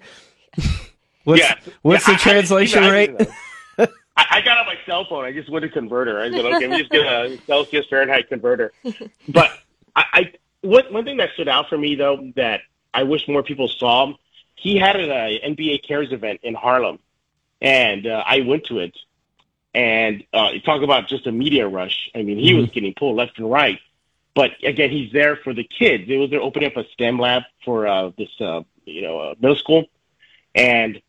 What's 1.25 1.41
Yeah. 1.41 1.55
what's 1.83 2.07
Yeah, 2.07 2.15
the 2.15 2.19
I- 2.19 2.21
I- 2.21 2.33
translation 2.33 2.83
I 2.85 2.91
rate? 2.91 3.11
I, 4.17 4.27
I 4.31 4.41
got 4.43 4.59
on 4.59 4.67
my 4.67 4.77
cell 4.87 5.05
phone. 5.09 5.25
I 5.25 5.33
just 5.33 5.49
went 5.51 5.63
to 5.65 5.69
converter. 5.69 6.21
I 6.21 6.31
said, 6.31 6.45
okay, 6.45 6.69
we 6.69 6.79
just 6.79 6.91
get 6.91 7.05
a 7.07 7.37
Celsius 7.47 7.87
Fahrenheit 7.91 8.29
converter. 8.29 8.73
But 9.29 9.51
I, 9.97 10.05
I 10.13 10.33
one, 10.61 10.85
one 10.93 11.05
thing 11.05 11.17
that 11.17 11.31
stood 11.35 11.49
out 11.49 11.69
for 11.69 11.77
me 11.79 11.95
though 11.97 12.31
that 12.37 12.61
I 12.93 13.03
wish 13.05 13.27
more 13.29 13.43
people 13.43 13.69
saw. 13.69 14.13
He 14.57 14.77
had 14.79 14.95
an 14.97 15.11
uh, 15.11 15.49
NBA 15.49 15.87
Cares 15.87 16.13
event 16.13 16.41
in 16.45 16.55
Harlem, 16.55 16.99
and 17.61 18.07
uh, 18.07 18.23
I 18.27 18.41
went 18.43 18.65
to 18.67 18.79
it. 18.79 18.97
And 19.75 20.25
uh, 20.33 20.51
you 20.53 20.61
talk 20.61 20.83
about 20.83 21.09
just 21.09 21.27
a 21.27 21.33
media 21.33 21.67
rush. 21.67 22.11
I 22.15 22.23
mean, 22.23 22.39
he 22.39 22.55
was 22.55 22.71
getting 22.71 22.95
pulled 22.95 23.17
left 23.17 23.39
and 23.39 23.51
right. 23.51 23.81
But 24.35 24.53
again, 24.63 24.91
he's 24.91 25.13
there 25.13 25.37
for 25.37 25.53
the 25.53 25.65
kids. 25.65 26.05
It 26.09 26.17
was 26.17 26.31
they're 26.31 26.41
opening 26.41 26.71
up 26.71 26.77
a 26.77 26.89
STEM 26.93 27.19
lab 27.19 27.43
for 27.65 27.87
uh, 27.87 28.11
this, 28.17 28.31
uh, 28.41 28.63
you 28.85 29.03
know, 29.03 29.19
uh, 29.19 29.35
middle 29.41 29.57
school, 29.57 29.87
and 30.55 31.01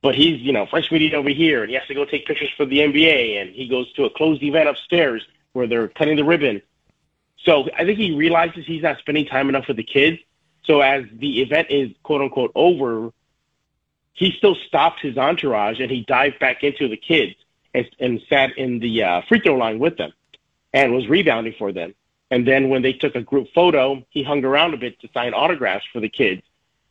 but 0.00 0.14
he's 0.14 0.40
you 0.40 0.52
know 0.52 0.66
fresh 0.66 0.90
media 0.92 1.16
over 1.16 1.28
here, 1.28 1.62
and 1.62 1.70
he 1.70 1.76
has 1.76 1.86
to 1.88 1.94
go 1.94 2.04
take 2.04 2.26
pictures 2.26 2.50
for 2.56 2.64
the 2.64 2.78
NBA, 2.78 3.40
and 3.40 3.50
he 3.50 3.68
goes 3.68 3.92
to 3.94 4.04
a 4.04 4.10
closed 4.10 4.42
event 4.42 4.68
upstairs 4.68 5.26
where 5.52 5.66
they're 5.66 5.88
cutting 5.88 6.16
the 6.16 6.24
ribbon. 6.24 6.62
So 7.44 7.68
I 7.76 7.84
think 7.84 7.98
he 7.98 8.14
realizes 8.14 8.64
he's 8.64 8.82
not 8.82 8.98
spending 8.98 9.26
time 9.26 9.48
enough 9.48 9.66
with 9.66 9.76
the 9.76 9.84
kids. 9.84 10.20
So 10.64 10.80
as 10.80 11.04
the 11.12 11.40
event 11.42 11.68
is 11.70 11.90
quote 12.02 12.20
unquote 12.20 12.52
over, 12.54 13.12
he 14.12 14.32
still 14.32 14.54
stopped 14.54 15.00
his 15.00 15.16
entourage 15.16 15.80
and 15.80 15.90
he 15.90 16.04
dived 16.06 16.38
back 16.38 16.62
into 16.62 16.88
the 16.88 16.96
kids 16.96 17.34
and, 17.74 17.88
and 17.98 18.20
sat 18.28 18.56
in 18.56 18.78
the 18.78 19.02
uh, 19.02 19.22
free 19.28 19.40
throw 19.40 19.54
line 19.54 19.78
with 19.78 19.96
them 19.96 20.12
and 20.72 20.94
was 20.94 21.08
rebounding 21.08 21.54
for 21.58 21.72
them. 21.72 21.94
And 22.30 22.46
then 22.46 22.68
when 22.68 22.82
they 22.82 22.92
took 22.92 23.14
a 23.14 23.22
group 23.22 23.48
photo, 23.54 24.04
he 24.10 24.22
hung 24.22 24.44
around 24.44 24.74
a 24.74 24.76
bit 24.76 25.00
to 25.00 25.08
sign 25.14 25.32
autographs 25.32 25.86
for 25.92 26.00
the 26.00 26.08
kids. 26.08 26.42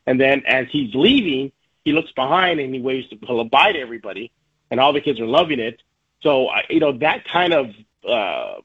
And 0.08 0.20
then 0.20 0.44
as 0.48 0.68
he's 0.72 0.96
leaving, 0.96 1.52
he 1.84 1.94
looks 1.94 2.12
behind 2.12 2.60
and 2.60 2.74
he 2.74 2.82
waves 2.82 3.08
to 3.10 3.18
well, 3.28 3.44
bye 3.44 3.72
to 3.72 3.80
everybody, 3.80 4.32
and 4.72 4.80
all 4.80 4.94
the 4.94 5.02
kids 5.02 5.20
are 5.20 5.28
loving 5.28 5.60
it. 5.60 5.82
So 6.22 6.50
you 6.70 6.80
know 6.80 6.94
that 6.98 7.26
kind 7.26 7.54
of 7.54 7.68
uh, 8.08 8.56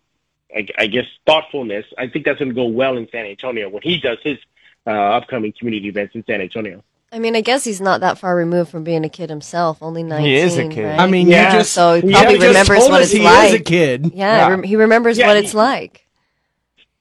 I, 0.54 0.66
I 0.78 0.86
guess 0.86 1.06
thoughtfulness. 1.26 1.84
I 1.98 2.08
think 2.08 2.24
that's 2.24 2.38
going 2.38 2.48
to 2.48 2.54
go 2.54 2.66
well 2.66 2.96
in 2.96 3.08
San 3.10 3.26
Antonio 3.26 3.68
when 3.68 3.82
he 3.82 3.98
does 3.98 4.18
his 4.22 4.38
uh, 4.86 4.90
upcoming 4.90 5.52
community 5.56 5.88
events 5.88 6.14
in 6.14 6.24
San 6.24 6.40
Antonio. 6.40 6.82
I 7.12 7.18
mean, 7.18 7.36
I 7.36 7.42
guess 7.42 7.62
he's 7.62 7.80
not 7.80 8.00
that 8.00 8.18
far 8.18 8.34
removed 8.34 8.70
from 8.70 8.84
being 8.84 9.04
a 9.04 9.08
kid 9.08 9.28
himself. 9.28 9.78
Only 9.82 10.02
nineteen. 10.02 10.28
He 10.30 10.36
is 10.36 10.56
a 10.56 10.66
kid. 10.68 10.82
right? 10.84 10.98
I 11.00 11.06
mean, 11.06 11.28
yeah. 11.28 11.52
just- 11.52 11.72
so 11.72 12.00
he 12.00 12.06
you 12.08 12.12
probably 12.14 12.38
just 12.38 12.46
remembers 12.48 12.88
what 12.88 13.00
us 13.02 13.06
it's 13.08 13.12
he 13.12 13.22
like. 13.22 13.48
is 13.48 13.54
a 13.60 13.62
kid. 13.62 14.12
Yeah, 14.14 14.36
Yeah. 14.36 14.48
rem- 14.48 14.62
he 14.62 14.76
remembers 14.76 15.18
Yeah, 15.18 15.26
what 15.28 15.36
he- 15.36 15.44
it's 15.44 15.54
like. 15.54 16.06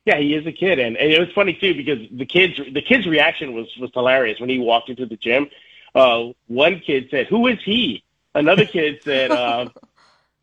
Yeah, 0.06 0.18
he 0.18 0.34
is 0.34 0.46
a 0.48 0.52
kid, 0.52 0.80
and, 0.80 0.98
and 0.98 1.12
it 1.12 1.20
was 1.20 1.30
funny 1.34 1.54
too 1.54 1.76
because 1.76 2.00
the 2.12 2.26
kids 2.26 2.60
the 2.74 2.82
kid's 2.82 3.06
reaction 3.08 3.54
was 3.54 3.68
was 3.78 3.92
hilarious 3.94 4.40
when 4.40 4.50
he 4.50 4.58
walked 4.60 4.90
into 4.90 5.06
the 5.06 5.16
gym. 5.16 5.48
Uh, 5.94 6.30
one 6.48 6.80
kid 6.80 7.08
said, 7.12 7.28
"Who 7.28 7.48
is 7.48 7.60
he?" 7.64 8.04
Another 8.34 8.66
kid 8.66 9.00
said, 9.04 9.30
uh, 9.44 9.70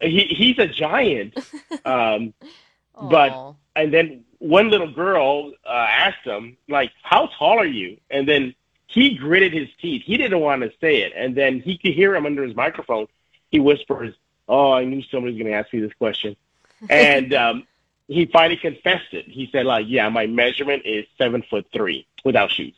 "He 0.01 0.21
he's 0.27 0.59
a 0.59 0.69
giant." 0.69 1.37
Um, 1.85 2.33
but 3.11 3.55
and 3.75 3.93
then 3.93 4.25
one 4.39 4.71
little 4.71 4.91
girl 4.93 5.53
uh, 5.67 5.71
asked 5.91 6.25
him, 6.25 6.57
"Like, 6.69 6.93
how 7.03 7.27
tall 7.39 7.59
are 7.59 7.67
you?" 7.67 7.99
And 8.11 8.29
then 8.29 8.55
he 8.89 9.15
gritted 9.15 9.53
his 9.53 9.69
teeth. 9.81 10.03
He 10.05 10.17
didn't 10.17 10.41
want 10.41 10.63
to 10.63 10.73
say 10.81 11.03
it, 11.03 11.13
and 11.15 11.35
then 11.35 11.61
he 11.61 11.79
could 11.79 11.95
hear 11.95 12.15
him 12.17 12.27
under 12.27 12.43
his 12.43 12.57
microphone. 12.57 13.07
He 13.51 13.61
whispers, 13.61 14.15
"Oh, 14.49 14.73
I 14.73 14.85
knew 14.85 15.03
somebody 15.03 15.35
was 15.35 15.41
going 15.41 15.53
to 15.53 15.59
ask 15.59 15.73
me 15.73 15.81
this 15.81 15.93
question," 15.95 16.35
and 16.91 17.33
um, 17.35 17.67
he 18.09 18.27
finally 18.27 18.57
confessed 18.57 19.13
it. 19.13 19.27
He 19.27 19.49
said, 19.53 19.67
like, 19.67 19.85
yeah, 19.87 20.09
my 20.09 20.27
measurement 20.27 20.83
is 20.85 21.07
seven 21.19 21.43
foot 21.43 21.67
three 21.73 22.07
without 22.25 22.51
shoes. 22.51 22.75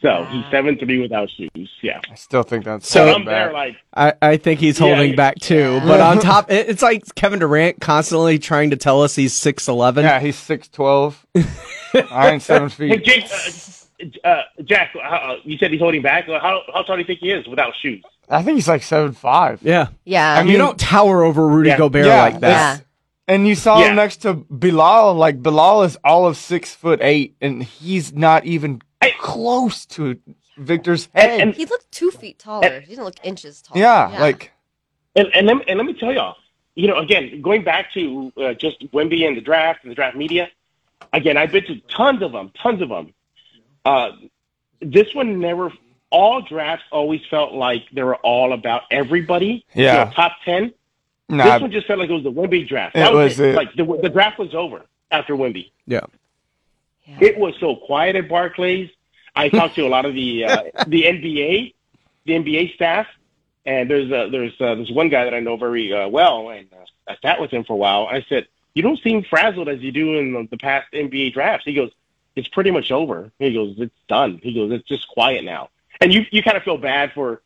So 0.00 0.24
he's 0.24 0.44
seven 0.50 0.78
three 0.78 1.00
without 1.00 1.30
shoes. 1.30 1.70
Yeah. 1.80 2.00
I 2.10 2.16
still 2.16 2.42
think 2.42 2.64
that's 2.64 2.88
So 2.88 3.06
so 3.06 3.14
I'm 3.14 3.24
there 3.24 3.46
bad. 3.48 3.52
like, 3.52 3.76
I, 3.94 4.14
I 4.20 4.36
think 4.36 4.58
he's 4.58 4.76
holding 4.76 5.10
yeah. 5.10 5.16
back 5.16 5.38
too. 5.38 5.80
But 5.84 6.00
on 6.00 6.18
top, 6.20 6.50
it, 6.50 6.68
it's 6.68 6.82
like 6.82 7.14
Kevin 7.14 7.38
Durant 7.38 7.80
constantly 7.80 8.40
trying 8.40 8.70
to 8.70 8.76
tell 8.76 9.02
us 9.02 9.14
he's 9.14 9.32
six 9.32 9.68
eleven. 9.68 10.04
Yeah, 10.04 10.18
he's 10.18 10.36
six 10.36 10.68
twelve. 10.68 11.24
I 12.10 12.30
ain't 12.30 12.42
seven 12.42 12.68
hey, 12.70 12.96
feet. 12.96 13.04
Jake, 13.04 13.24
uh, 13.26 13.50
uh, 14.24 14.42
Jack, 14.64 14.94
uh, 15.02 15.36
you 15.44 15.58
said 15.58 15.70
he's 15.70 15.80
holding 15.80 16.02
back. 16.02 16.26
How 16.26 16.62
how 16.72 16.82
tall 16.82 16.96
do 16.96 17.00
you 17.00 17.06
think 17.06 17.20
he 17.20 17.30
is 17.30 17.46
without 17.46 17.72
shoes? 17.80 18.02
I 18.28 18.42
think 18.42 18.56
he's 18.56 18.68
like 18.68 18.82
seven 18.82 19.12
five. 19.12 19.60
Yeah. 19.62 19.88
Yeah. 20.04 20.34
I 20.34 20.42
mean, 20.42 20.52
you 20.52 20.58
don't 20.58 20.78
tower 20.78 21.22
over 21.24 21.46
Rudy 21.46 21.70
Yeah. 21.70 21.78
Gobert 21.78 22.06
Yeah, 22.06 22.22
like 22.22 22.40
that. 22.40 22.78
yeah. 22.78 22.84
And 23.28 23.46
you 23.46 23.54
saw 23.54 23.80
Yeah. 23.80 23.90
him 23.90 23.96
next 23.96 24.18
to 24.18 24.34
Bilal. 24.34 25.14
Like 25.14 25.42
Bilal 25.42 25.82
is 25.84 25.96
all 26.04 26.26
of 26.26 26.36
six 26.36 26.74
foot 26.74 27.00
eight, 27.02 27.36
and 27.40 27.62
he's 27.62 28.12
not 28.14 28.44
even 28.44 28.80
Hey. 29.02 29.12
close 29.20 29.84
to 29.86 30.18
Victor's 30.58 31.08
head. 31.14 31.40
and- 31.40 31.54
He 31.54 31.64
looked 31.64 31.90
two 31.92 32.10
feet 32.10 32.38
taller. 32.38 32.80
He 32.80 32.86
didn't 32.90 33.04
look 33.04 33.16
inches 33.24 33.62
taller. 33.62 33.80
yeah, 33.80 34.16
like 34.20 34.52
And 35.16 35.28
and 35.34 35.46
let, 35.46 35.56
me- 35.58 35.64
and 35.68 35.76
let 35.78 35.86
me 35.86 35.94
tell 35.94 36.12
y'all, 36.12 36.36
you 36.74 36.88
know, 36.88 36.96
again, 36.98 37.40
going 37.42 37.62
back 37.64 37.92
to 37.94 38.32
uh, 38.36 38.54
just 38.54 38.80
Wemby 38.92 39.26
and 39.26 39.36
the 39.36 39.40
draft 39.40 39.80
and 39.82 39.90
the 39.90 39.94
draft 39.94 40.16
media, 40.16 40.48
again, 41.12 41.36
I've 41.36 41.52
been 41.52 41.64
to 41.66 41.76
tons 41.88 42.22
of 42.22 42.32
them, 42.32 42.50
tons 42.62 42.80
of 42.80 42.88
them. 42.88 43.12
Uh, 43.84 44.12
this 44.80 45.14
one 45.14 45.40
never. 45.40 45.72
All 46.10 46.42
drafts 46.42 46.84
always 46.92 47.22
felt 47.30 47.52
like 47.54 47.84
they 47.92 48.02
were 48.02 48.16
all 48.16 48.52
about 48.52 48.82
everybody. 48.90 49.64
you 49.74 49.84
Yeah. 49.84 50.04
know, 50.04 50.10
top 50.14 50.32
ten. 50.44 50.72
nah, 51.28 51.44
this 51.44 51.62
one 51.62 51.70
just 51.72 51.86
felt 51.86 51.98
like 51.98 52.10
it 52.10 52.12
was 52.12 52.22
the 52.24 52.32
Wemby 52.32 52.68
draft. 52.68 52.94
It 52.96 53.00
That 53.00 53.14
was 53.14 53.40
it. 53.40 53.54
Like 53.54 53.74
the, 53.74 53.84
the 54.02 54.10
draft 54.10 54.38
was 54.38 54.54
over 54.54 54.82
after 55.10 55.34
Wemby. 55.34 55.70
Yeah. 55.86 56.00
It 57.20 57.38
was 57.38 57.54
so 57.58 57.76
quiet 57.76 58.14
at 58.16 58.28
Barclays. 58.28 58.90
I 59.34 59.48
talked 59.48 59.74
to 59.76 59.86
a 59.86 59.88
lot 59.88 60.04
of 60.04 60.14
the 60.14 60.44
uh, 60.44 60.62
the 60.86 61.04
NBA, 61.04 61.74
the 62.26 62.32
NBA 62.34 62.74
staff, 62.74 63.06
and 63.64 63.90
there's 63.90 64.10
uh, 64.12 64.28
there's 64.30 64.52
uh, 64.60 64.74
there's 64.74 64.90
one 64.92 65.08
guy 65.08 65.24
that 65.24 65.34
I 65.34 65.40
know 65.40 65.56
very 65.56 65.92
uh, 65.92 66.08
well, 66.08 66.50
and 66.50 66.66
uh, 66.72 66.84
I 67.10 67.16
sat 67.22 67.40
with 67.40 67.50
him 67.50 67.64
for 67.64 67.72
a 67.72 67.76
while. 67.76 68.06
I 68.06 68.24
said, 68.28 68.46
"You 68.74 68.82
don't 68.82 69.00
seem 69.02 69.24
frazzled 69.24 69.68
as 69.68 69.80
you 69.80 69.90
do 69.92 70.18
in 70.18 70.32
the, 70.34 70.48
the 70.50 70.58
past 70.58 70.92
NBA 70.92 71.32
drafts." 71.32 71.64
He 71.64 71.72
goes, 71.74 71.90
"It's 72.36 72.48
pretty 72.48 72.70
much 72.70 72.90
over." 72.90 73.30
He 73.38 73.52
goes, 73.52 73.74
"It's 73.78 73.94
done." 74.08 74.40
He 74.42 74.54
goes, 74.54 74.70
"It's 74.72 74.86
just 74.88 75.08
quiet 75.08 75.44
now." 75.44 75.68
And 76.00 76.12
you 76.12 76.24
you 76.30 76.42
kind 76.42 76.56
of 76.56 76.62
feel 76.62 76.78
bad 76.78 77.12
for 77.12 77.42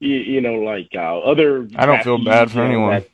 you, 0.00 0.14
you 0.16 0.40
know 0.40 0.54
like 0.56 0.88
uh, 0.94 1.18
other. 1.20 1.68
I 1.76 1.86
don't 1.86 2.02
feel 2.04 2.22
bad 2.22 2.50
for 2.50 2.60
anyone. 2.62 2.90
that- 2.90 3.08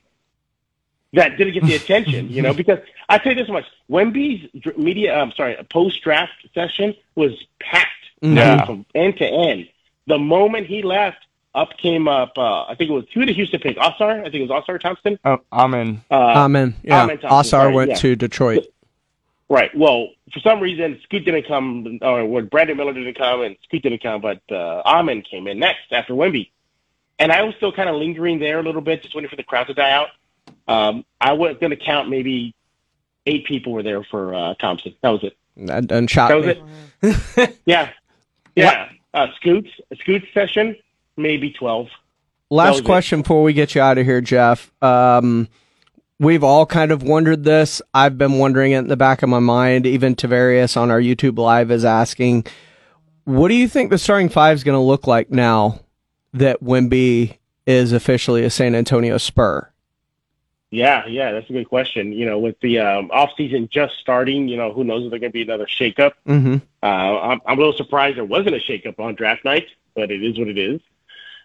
that 1.15 1.37
didn't 1.37 1.53
get 1.53 1.65
the 1.65 1.75
attention, 1.75 2.31
you 2.31 2.41
know, 2.41 2.55
because 2.55 2.79
I 3.09 3.19
tell 3.19 3.33
you 3.35 3.39
this 3.43 3.51
much: 3.51 3.67
Wemby's 3.91 4.49
dr- 4.59 4.79
media, 4.79 5.15
I'm 5.15 5.31
sorry, 5.33 5.57
post 5.71 6.01
draft 6.03 6.33
session 6.55 6.95
was 7.17 7.33
packed 7.61 7.91
I 8.23 8.27
mean, 8.27 8.37
Yeah. 8.37 8.65
from 8.65 8.87
end 8.95 9.19
to 9.19 9.27
end. 9.27 9.69
The 10.07 10.19
moment 10.19 10.69
he 10.69 10.81
left, 10.83 11.19
up 11.55 11.77
came 11.77 12.09
up. 12.09 12.33
Uh, 12.39 12.63
I 12.65 12.75
think 12.77 12.89
it 12.91 12.95
was 12.95 13.05
who 13.13 13.27
did 13.27 13.37
Houston 13.37 13.61
pick? 13.61 13.77
Ausar. 13.77 14.21
I 14.21 14.31
think 14.31 14.37
it 14.37 14.49
was 14.49 14.65
Ausar 14.65 14.81
Thompson. 14.81 15.19
oh, 15.27 15.37
I'm. 15.53 15.75
Uh, 15.75 16.15
Amen. 16.15 16.75
Yeah. 16.83 17.03
Amen 17.05 17.19
Thompson, 17.19 17.31
Ausar 17.31 17.45
sorry, 17.45 17.75
went 17.75 17.91
yeah. 17.91 17.97
to 17.97 18.17
Detroit. 18.17 18.67
Right. 19.53 19.71
Well, 19.77 20.09
for 20.33 20.41
some 20.41 20.61
reason, 20.61 20.99
Scoot 21.03 21.27
didn't 21.27 21.47
come, 21.47 21.99
or 22.01 22.25
when 22.25 22.47
Brandon 22.47 22.75
Miller 22.75 22.95
didn't 22.95 23.19
come 23.19 23.43
and 23.43 23.55
Scoot 23.65 23.83
didn't 23.83 24.03
come, 24.03 24.23
but 24.23 24.41
uh, 24.51 24.81
Amen 24.87 25.21
came 25.21 25.47
in 25.47 25.59
next 25.59 25.93
after 25.93 26.15
Wemby. 26.15 26.49
And 27.19 27.31
I 27.31 27.43
was 27.43 27.55
still 27.57 27.71
kind 27.71 27.91
of 27.91 27.97
lingering 27.97 28.39
there 28.39 28.61
a 28.61 28.63
little 28.63 28.81
bit, 28.81 29.03
just 29.03 29.15
waiting 29.15 29.29
for 29.29 29.37
the 29.37 29.43
crowd 29.43 29.67
to 29.67 29.75
die 29.75 29.91
out. 29.91 30.09
Um, 30.67 31.05
I 31.21 31.35
was 31.35 31.59
going 31.61 31.69
to 31.69 31.77
count 31.77 32.09
maybe 32.09 32.55
eight 33.27 33.45
people 33.45 33.75
were 33.75 33.83
there 33.83 34.03
for 34.03 34.35
uh, 34.35 34.55
Thompson. 34.55 34.95
That 35.03 35.11
was 35.11 35.23
it. 35.23 35.37
That 35.59 35.87
doesn't 35.87 36.07
shock 36.07 36.31
That 36.31 36.37
was 36.39 36.57
me. 37.03 37.15
it. 37.43 37.59
yeah. 37.67 37.91
Yeah. 38.57 38.89
Uh, 39.13 39.27
Scoot's, 39.37 39.69
Scoot's 40.01 40.29
session, 40.33 40.77
maybe 41.19 41.51
12. 41.53 41.89
That 41.89 41.93
was 42.49 42.57
Last 42.57 42.79
it. 42.79 42.85
question 42.87 43.21
before 43.21 43.43
we 43.43 43.53
get 43.53 43.75
you 43.75 43.83
out 43.83 43.99
of 43.99 44.07
here, 44.07 44.23
Jeff. 44.23 44.73
Um, 44.83 45.49
we've 46.23 46.45
all 46.45 46.65
kind 46.65 46.93
of 46.93 47.03
wondered 47.03 47.43
this. 47.43 47.83
I've 47.93 48.17
been 48.17 48.39
wondering 48.39 48.73
it 48.73 48.79
in 48.79 48.89
the 48.89 48.97
back 48.97 49.23
of 49.23 49.29
my 49.29 49.41
mind. 49.41 49.87
Even 49.87 50.15
Tavarius 50.15 50.77
on 50.77 50.91
our 50.91 51.01
YouTube 51.01 51.37
live 51.37 51.71
is 51.71 51.85
asking, 51.85 52.47
what 53.25 53.49
do 53.49 53.55
you 53.55 53.69
think 53.69 53.91
the 53.91 53.99
starting 53.99 54.29
five 54.29 54.57
is 54.57 54.65
going 54.65 54.77
to 54.77 54.85
look 54.85 55.07
like 55.07 55.31
now 55.31 55.81
that 56.33 56.63
Wemby 56.63 57.39
is 57.67 57.93
officially 57.93 58.45
a 58.45 58.51
San 58.51 58.75
Antonio 58.75 59.19
Spur? 59.19 59.69
Yeah, 60.71 61.05
yeah, 61.07 61.33
that's 61.33 61.51
a 61.51 61.53
good 61.53 61.69
question. 61.69 62.13
You 62.13 62.25
know, 62.25 62.39
with 62.39 62.59
the 62.61 62.79
um, 62.79 63.11
off 63.11 63.31
season 63.37 63.69
just 63.71 63.95
starting, 63.99 64.49
you 64.49 64.57
know, 64.57 64.73
who 64.73 64.85
knows 64.85 65.05
if 65.05 65.11
there's 65.11 65.21
going 65.21 65.33
to 65.33 65.35
be 65.35 65.43
another 65.43 65.67
shakeup. 65.67 66.13
Mm-hmm. 66.27 66.57
Uh, 66.83 66.87
I'm, 66.87 67.41
I'm 67.45 67.59
a 67.59 67.61
little 67.61 67.77
surprised 67.77 68.17
there 68.17 68.25
wasn't 68.25 68.55
a 68.55 68.59
shakeup 68.59 68.99
on 68.99 69.15
draft 69.15 69.45
night, 69.45 69.67
but 69.95 70.11
it 70.11 70.23
is 70.23 70.39
what 70.39 70.49
it 70.49 70.57
is. 70.57 70.81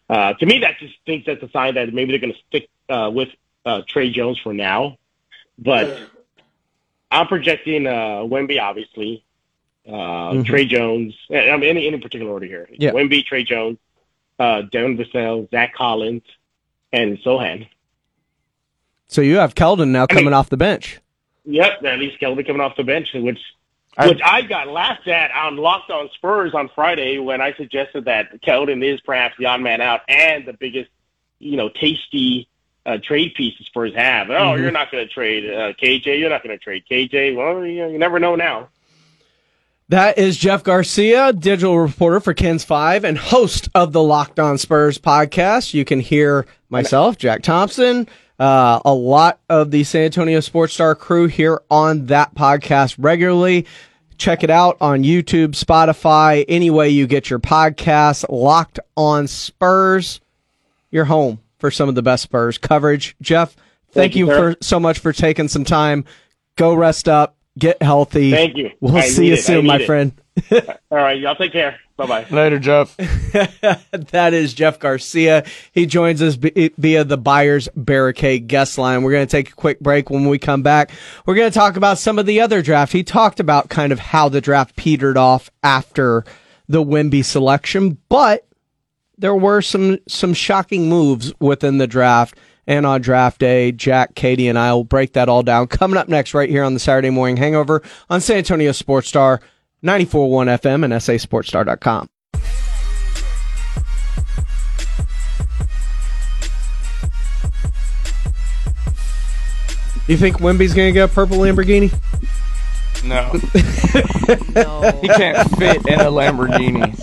Uh, 0.10 0.34
to 0.36 0.46
me, 0.46 0.60
that 0.60 0.80
just 0.80 0.94
thinks 1.06 1.26
that's 1.26 1.44
a 1.44 1.50
sign 1.50 1.74
that 1.76 1.94
maybe 1.94 2.12
they're 2.12 2.22
going 2.22 2.34
to 2.34 2.40
stick 2.48 2.70
uh, 2.88 3.10
with 3.14 3.28
uh, 3.68 3.82
Tre 3.88 4.10
Jones 4.10 4.40
for 4.40 4.54
now. 4.54 4.98
But 5.60 6.00
I'm 7.12 7.28
projecting 7.28 7.86
uh, 7.88 8.22
Wemby, 8.24 8.60
obviously, 8.62 9.24
uh, 9.88 9.92
Mhm. 9.92 10.46
Tre 10.46 10.66
Jones. 10.66 11.16
I 11.32 11.56
mean, 11.58 11.64
any 11.64 11.88
any 11.88 11.98
particular 12.00 12.32
order 12.32 12.46
here. 12.46 12.70
Yeah. 12.72 12.92
Wemby, 12.92 13.26
Tre 13.26 13.44
Jones, 13.44 13.78
uh, 14.40 14.62
Devin 14.64 14.98
Vassell, 14.98 15.50
Zach 15.52 15.74
Collins, 15.74 16.24
and 16.94 17.18
Sochan. 17.20 17.68
So 19.08 19.22
you 19.22 19.38
have 19.38 19.56
Keldon 19.56 19.90
now 19.90 20.00
I 20.10 20.14
mean- 20.14 20.20
coming 20.20 20.34
off 20.34 20.50
the 20.50 20.58
bench. 20.58 21.00
Yep, 21.46 21.84
at 21.86 22.00
least 22.00 22.20
Keldon 22.20 22.46
coming 22.46 22.62
off 22.62 22.76
the 22.76 22.84
bench, 22.84 23.14
which 23.14 23.40
I- 23.98 24.08
which 24.10 24.20
I 24.24 24.42
got 24.44 24.68
laughed 24.68 25.08
at 25.08 25.32
on 25.32 25.56
Locked 25.58 25.90
On 25.92 26.10
Spurs 26.14 26.54
on 26.54 26.70
Friday 26.76 27.18
when 27.20 27.42
I 27.42 27.54
suggested 27.54 28.06
that 28.06 28.42
Keldon 28.42 28.84
is 28.84 29.00
perhaps 29.02 29.36
the 29.40 29.46
odd 29.46 29.62
man 29.62 29.80
out 29.82 30.02
and 30.10 30.46
the 30.46 30.54
biggest, 30.54 30.90
you 31.40 31.56
know, 31.58 31.70
tasty 31.70 32.48
uh, 32.88 32.98
trade 33.04 33.34
piece 33.36 33.56
the 33.60 33.66
Spurs 33.66 33.94
have. 33.96 34.30
Oh, 34.32 34.34
Mhm. 34.34 34.62
you're 34.62 34.72
not 34.72 34.90
going 34.92 35.06
to 35.08 35.14
trade 35.14 35.46
uh, 35.46 35.74
KJ. 35.74 36.18
You're 36.20 36.30
not 36.30 36.42
going 36.44 36.58
to 36.58 36.64
trade 36.64 36.84
KJ. 36.90 37.36
Well, 37.36 37.66
you, 37.66 37.88
you 37.90 37.98
never 38.00 38.18
know 38.18 38.36
now. 38.36 38.70
That 39.90 40.18
is 40.18 40.38
Jeff 40.38 40.64
Garcia, 40.64 41.32
digital 41.32 41.80
reporter 41.80 42.20
for 42.20 42.34
KENS 42.34 42.66
Five 42.66 43.04
and 43.06 43.18
host 43.18 43.70
of 43.76 43.94
the 43.94 44.02
Locked 44.04 44.40
On 44.40 44.58
Spurs 44.58 44.98
podcast. 44.98 45.74
You 45.74 45.86
can 45.86 46.00
hear 46.02 46.46
myself, 46.70 47.18
Jack 47.18 47.42
Thompson, 47.42 48.08
uh, 48.38 48.82
a 48.84 48.94
lot 48.94 49.40
of 49.50 49.72
the 49.72 49.86
San 49.86 50.04
Antonio 50.04 50.42
Sports 50.42 50.74
Star 50.74 50.94
crew 50.94 51.28
here 51.28 51.62
on 51.72 52.08
that 52.08 52.36
podcast 52.36 52.96
regularly. 52.98 53.66
Check 54.18 54.44
it 54.44 54.50
out 54.50 54.76
on 54.82 55.04
YouTube, 55.04 55.50
Spotify, 55.50 56.44
any 56.50 56.70
way 56.70 56.90
you 56.90 57.08
get 57.08 57.30
your 57.30 57.40
podcasts. 57.40 58.26
Locked 58.30 58.80
On 58.98 59.28
Spurs, 59.28 60.20
your 60.92 61.06
home 61.06 61.40
for 61.60 61.72
some 61.72 61.90
of 61.90 61.96
the 61.96 62.02
best 62.02 62.24
Spurs 62.24 62.58
coverage. 62.58 63.16
Jeff, 63.22 63.54
thank, 63.92 63.94
Thank 63.94 64.16
you, 64.16 64.28
you 64.28 64.32
sir. 64.32 64.54
for 64.54 64.58
so 64.62 64.80
much 64.80 65.00
for 65.00 65.14
taking 65.14 65.48
some 65.48 65.64
time. 65.66 66.06
Go 66.56 66.74
rest 66.74 67.08
up, 67.08 67.36
get 67.58 67.82
healthy. 67.82 68.32
Thank 68.32 68.58
you. 68.58 68.72
We'll 68.80 68.98
I 68.98 69.02
see 69.02 69.28
you 69.28 69.34
it. 69.34 69.44
Soon, 69.44 69.66
my 69.66 69.78
it. 69.80 69.86
friend. 69.86 70.12
All 70.52 70.98
right, 70.98 71.20
y'all 71.20 71.36
take 71.36 71.52
care. 71.52 71.80
Bye 71.98 72.06
bye. 72.06 72.26
Later, 72.30 72.60
Jeff. 72.60 72.96
that 72.98 74.30
is 74.34 74.54
Jeff 74.54 74.78
Garcia. 74.78 75.44
He 75.72 75.88
joins 75.88 76.22
us 76.22 76.36
b- 76.36 76.70
via 76.78 77.04
the 77.04 77.18
Buyers 77.18 77.68
Barricade 77.76 78.48
guest 78.48 78.78
line. 78.78 79.02
We're 79.02 79.14
going 79.14 79.26
to 79.26 79.32
take 79.32 79.50
a 79.50 79.56
quick 79.56 79.80
break. 79.80 80.12
When 80.12 80.28
we 80.30 80.38
come 80.38 80.62
back, 80.62 80.92
we're 81.26 81.34
going 81.34 81.50
to 81.50 81.58
talk 81.58 81.76
about 81.76 81.98
some 81.98 82.20
of 82.20 82.28
the 82.28 82.40
other 82.42 82.62
draft. 82.62 82.94
He 82.94 83.04
talked 83.04 83.40
about 83.40 83.70
kind 83.70 83.92
of 83.92 83.98
how 83.98 84.30
the 84.30 84.42
draft 84.42 84.76
petered 84.76 85.18
off 85.18 85.50
after 85.64 86.24
the 86.68 86.84
Wemby 86.84 87.26
selection, 87.26 87.98
but 88.10 88.46
there 89.18 89.36
were 89.36 89.62
some 89.62 89.98
some 90.08 90.34
shocking 90.34 90.90
moves 90.90 91.34
within 91.40 91.78
the 91.78 91.88
draft. 91.88 92.38
And 92.70 92.86
on 92.86 93.00
draft 93.00 93.40
day, 93.40 93.72
Jack, 93.72 94.14
Katie, 94.16 94.50
and 94.50 94.60
I 94.60 94.74
will 94.74 94.84
break 94.84 95.14
that 95.14 95.30
all 95.30 95.42
down. 95.42 95.68
Coming 95.68 95.98
up 95.98 96.10
next, 96.10 96.34
right 96.34 96.50
here 96.50 96.66
on 96.66 96.74
the 96.74 96.82
Saturday 96.82 97.10
Morning 97.10 97.38
Hangover 97.38 97.82
on 98.10 98.20
San 98.20 98.40
Antonio 98.40 98.74
Sports 98.74 99.08
Star, 99.08 99.40
94.1 99.86 100.60
FM 100.60 100.84
and 100.84 100.92
SASportsStar.com. 100.92 102.10
You 110.08 110.16
think 110.16 110.38
Wemby's 110.38 110.74
going 110.74 110.88
to 110.88 110.94
get 110.94 111.10
a 111.10 111.14
purple 111.14 111.38
Lamborghini? 111.38 111.92
No, 113.04 113.34
No. 114.56 114.92
he 115.02 115.08
can't 115.10 115.50
fit 115.58 115.86
in 115.86 116.00
a 116.00 116.06
Lamborghini. 116.06 116.96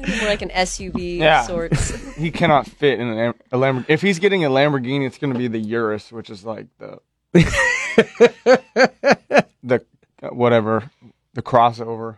It's 0.00 0.06
gonna 0.08 0.12
be 0.18 0.20
more 0.20 0.30
like 0.30 0.42
an 0.42 0.50
SUV 0.50 1.18
Yeah. 1.18 1.40
of 1.40 1.46
sorts. 1.46 2.14
He 2.16 2.30
cannot 2.30 2.66
fit 2.66 2.98
in 3.00 3.08
a, 3.08 3.14
Lam- 3.14 3.34
a 3.52 3.56
Lamborghini. 3.58 3.84
If 3.88 4.02
he's 4.02 4.18
getting 4.18 4.44
a 4.44 4.50
Lamborghini, 4.50 5.06
it's 5.06 5.18
going 5.18 5.32
to 5.32 5.38
be 5.38 5.48
the 5.48 5.58
Urus, 5.58 6.10
which 6.12 6.28
is 6.30 6.44
like 6.44 6.66
the 6.78 6.98
the 9.62 9.82
uh, 10.22 10.28
whatever 10.28 10.90
the 11.34 11.42
crossover. 11.42 12.16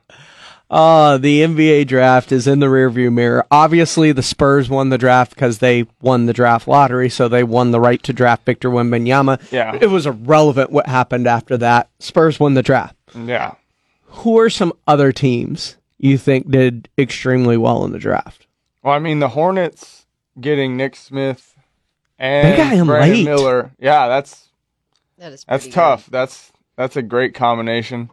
Uh, 0.70 1.18
the 1.18 1.42
NBA 1.42 1.86
draft 1.86 2.32
is 2.32 2.46
in 2.46 2.60
the 2.60 2.66
rearview 2.66 3.12
mirror. 3.12 3.44
Obviously, 3.50 4.10
the 4.10 4.22
Spurs 4.22 4.70
won 4.70 4.88
the 4.88 4.96
draft 4.96 5.34
because 5.34 5.58
they 5.58 5.84
won 6.00 6.24
the 6.24 6.32
draft 6.32 6.66
lottery, 6.66 7.10
so 7.10 7.28
they 7.28 7.44
won 7.44 7.72
the 7.72 7.80
right 7.80 8.02
to 8.04 8.12
draft 8.14 8.46
Victor 8.46 8.70
Wembanyama. 8.70 9.52
Yeah. 9.52 9.76
It 9.78 9.88
was 9.90 10.06
irrelevant 10.06 10.70
what 10.70 10.86
happened 10.86 11.26
after 11.26 11.58
that. 11.58 11.90
Spurs 11.98 12.40
won 12.40 12.54
the 12.54 12.62
draft. 12.62 12.96
Yeah. 13.14 13.54
Who 14.06 14.38
are 14.38 14.48
some 14.48 14.72
other 14.86 15.12
teams 15.12 15.76
you 16.02 16.18
think 16.18 16.50
did 16.50 16.88
extremely 16.98 17.56
well 17.56 17.84
in 17.84 17.92
the 17.92 17.98
draft? 17.98 18.46
Well, 18.82 18.92
I 18.92 18.98
mean, 18.98 19.20
the 19.20 19.28
Hornets 19.28 20.06
getting 20.40 20.76
Nick 20.76 20.96
Smith 20.96 21.56
and 22.18 22.56
got 22.56 22.86
Brandon 22.86 23.18
late. 23.18 23.24
Miller. 23.24 23.70
Yeah, 23.78 24.08
that's 24.08 24.48
That 25.18 25.32
is 25.32 25.44
that's 25.48 25.64
pretty 25.64 25.74
tough. 25.74 26.06
That's 26.10 26.52
that's 26.76 26.96
a 26.96 27.02
great 27.02 27.34
combination. 27.34 28.10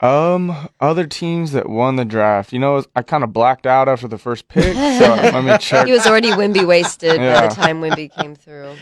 Um, 0.00 0.68
other 0.80 1.06
teams 1.06 1.52
that 1.52 1.68
won 1.68 1.96
the 1.96 2.04
draft. 2.04 2.52
You 2.52 2.60
know, 2.60 2.84
I 2.94 3.02
kind 3.02 3.24
of 3.24 3.32
blacked 3.32 3.66
out 3.66 3.88
after 3.88 4.06
the 4.06 4.18
first 4.18 4.46
pick, 4.46 4.74
so 4.74 4.78
let 4.80 5.44
me 5.44 5.58
check. 5.58 5.86
He 5.86 5.92
was 5.92 6.06
already 6.06 6.30
Wemby 6.30 6.64
wasted 6.66 7.16
by 7.18 7.48
the 7.48 7.54
time 7.54 7.80
Wemby 7.80 8.12
came 8.14 8.36
through. 8.36 8.76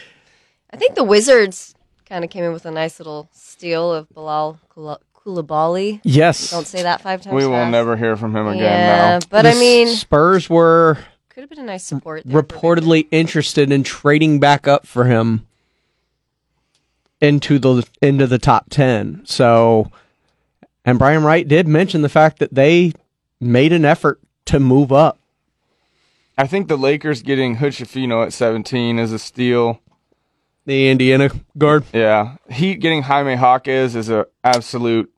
I 0.71 0.77
think 0.77 0.95
the 0.95 1.05
Wizards 1.05 1.75
kind 2.05 2.23
of 2.23 2.31
came 2.31 2.45
in 2.45 2.53
with 2.53 2.67
a 2.67 2.71
nice 2.71 3.01
little 3.01 3.31
steal 3.33 3.95
of 3.95 4.09
Bilal 4.11 4.61
Kula- 4.71 4.99
Coulibaly. 5.27 6.01
Yes. 6.05 6.51
Don't 6.53 6.67
say 6.67 6.83
that 6.85 7.01
five 7.01 7.21
times. 7.23 7.35
We 7.35 7.45
will 7.47 7.55
fast. 7.55 7.73
never 7.73 7.97
hear 7.97 8.17
from 8.17 8.35
him 8.37 8.47
again 8.47 8.63
Yeah, 8.63 9.19
now. 9.19 9.27
but 9.29 9.43
The 9.43 9.51
I 9.51 9.55
mean, 9.55 9.89
Spurs 9.89 10.49
were 10.49 10.99
could 11.31 11.41
have 11.41 11.51
been 11.51 11.59
a 11.59 11.65
nice 11.65 11.85
support. 11.85 12.23
There. 12.25 12.41
reportedly 12.43 13.09
interested 13.11 13.73
in 13.73 13.83
trading 13.83 14.39
back 14.41 14.67
up 14.69 14.87
for 14.87 15.05
him 15.05 15.47
into 17.21 17.59
the 17.59 17.87
into 18.01 18.27
the 18.27 18.39
top 18.39 18.67
10. 18.71 19.23
So 19.25 19.91
and 20.85 20.99
Brian 20.99 21.25
Wright 21.25 21.47
did 21.47 21.67
mention 21.67 22.03
the 22.03 22.09
fact 22.09 22.39
that 22.39 22.55
they 22.55 22.93
made 23.41 23.73
an 23.73 23.85
effort 23.85 24.21
to 24.47 24.61
move 24.61 24.93
up. 24.93 25.19
I 26.39 26.47
think 26.47 26.69
the 26.69 26.77
Lakers 26.77 27.23
getting 27.23 27.57
Hood-Schifino 27.57 28.25
at 28.25 28.33
17 28.33 28.99
is 28.99 29.11
a 29.11 29.19
steal. 29.19 29.81
The 30.67 30.91
Indiana 30.91 31.31
guard. 31.57 31.85
Yeah. 31.95 32.37
Heat 32.51 32.77
getting 32.81 33.03
Jaime 33.03 33.35
Jaquez 33.37 33.97
is 33.97 34.09
an 34.11 34.25
absolute 34.45 35.11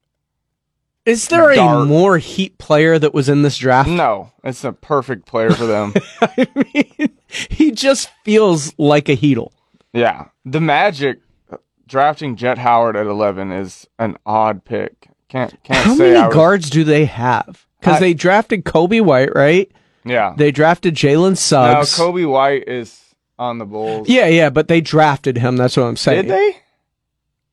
Is 1.08 1.28
there 1.28 1.50
a 1.52 1.84
more 1.84 2.18
Heat 2.18 2.58
player 2.58 2.98
that 2.98 3.14
was 3.14 3.28
in 3.28 3.42
this 3.42 3.58
draft? 3.58 3.88
no. 3.88 4.32
It's 4.44 4.64
a 4.64 4.72
perfect 4.72 5.26
player 5.26 5.50
for 5.50 5.66
them. 5.66 5.92
I 6.22 6.46
mean, 6.74 7.16
he 7.28 7.70
just 7.72 8.10
feels 8.24 8.72
like 8.78 9.08
a 9.08 9.16
Heatle. 9.16 9.50
yeah. 9.92 10.26
The 10.44 10.60
Magic 10.60 11.20
uh, 11.52 11.56
drafting 11.86 12.36
Jett 12.36 12.56
Howard 12.58 12.96
at 12.96 13.06
11 13.06 13.52
is 13.52 13.86
an 13.98 14.16
odd 14.24 14.64
pick. 14.64 15.08
Can't 15.28 15.62
can't 15.62 15.84
How 15.84 15.94
many 15.94 16.14
was- 16.18 16.32
guards 16.34 16.70
do 16.70 16.84
they 16.84 17.04
have? 17.04 17.66
Because 17.80 18.00
they 18.00 18.14
drafted 18.14 18.64
Coby 18.64 19.00
White, 19.02 19.34
right? 19.34 19.70
Yeah. 20.04 20.34
They 20.36 20.50
drafted 20.50 20.94
Jalen 20.94 21.30
Now 21.32 21.34
Suggs. 21.82 21.96
Coby 21.98 22.28
White 22.28 22.66
is 22.66 23.00
on 23.38 23.58
the 23.58 23.66
Bulls. 23.66 24.08
Yeah, 24.08 24.26
yeah, 24.26 24.48
but 24.50 24.68
they 24.68 24.80
drafted 24.80 25.36
him. 25.36 25.56
That's 25.56 25.76
what 25.76 25.84
I'm 25.84 25.96
saying. 25.96 26.22
Did 26.22 26.30
they? 26.32 26.56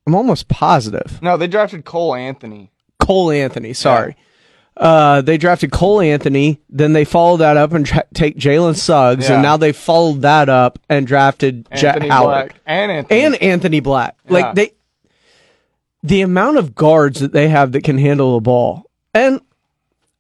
I'm 0.07 0.15
almost 0.15 0.47
positive. 0.47 1.21
No, 1.21 1.35
they 1.37 1.47
drafted 1.47 1.83
Cole 1.85 2.15
Anthony. 2.15 2.71
Cole 3.05 3.31
Anthony, 3.31 3.73
sorry. 3.73 4.15
Uh, 4.77 5.21
they 5.21 5.37
drafted 5.37 5.71
Cole 5.71 6.01
Anthony, 6.01 6.59
then 6.69 6.91
they 6.93 7.05
followed 7.05 7.37
that 7.37 7.55
up 7.55 7.71
and 7.71 7.85
tra- 7.85 8.03
take 8.13 8.37
Jalen 8.37 8.75
Suggs, 8.75 9.27
Yeah. 9.29 9.35
and 9.35 9.41
now 9.43 9.55
they 9.55 9.71
followed 9.71 10.21
that 10.23 10.49
up 10.49 10.79
and 10.89 11.07
drafted 11.07 11.67
Jett 11.73 12.03
Howard 12.03 12.53
and 12.65 12.91
Anthony. 12.91 13.21
and 13.21 13.35
Anthony 13.41 13.79
Black. 13.79 14.17
Yeah. 14.25 14.33
Like 14.33 14.55
they, 14.55 14.71
the 16.03 16.21
amount 16.21 16.57
of 16.57 16.75
guards 16.75 17.21
that 17.21 17.31
they 17.31 17.47
have 17.47 17.71
that 17.71 17.83
can 17.85 17.97
handle 17.97 18.33
the 18.35 18.41
ball, 18.41 18.89
and 19.13 19.39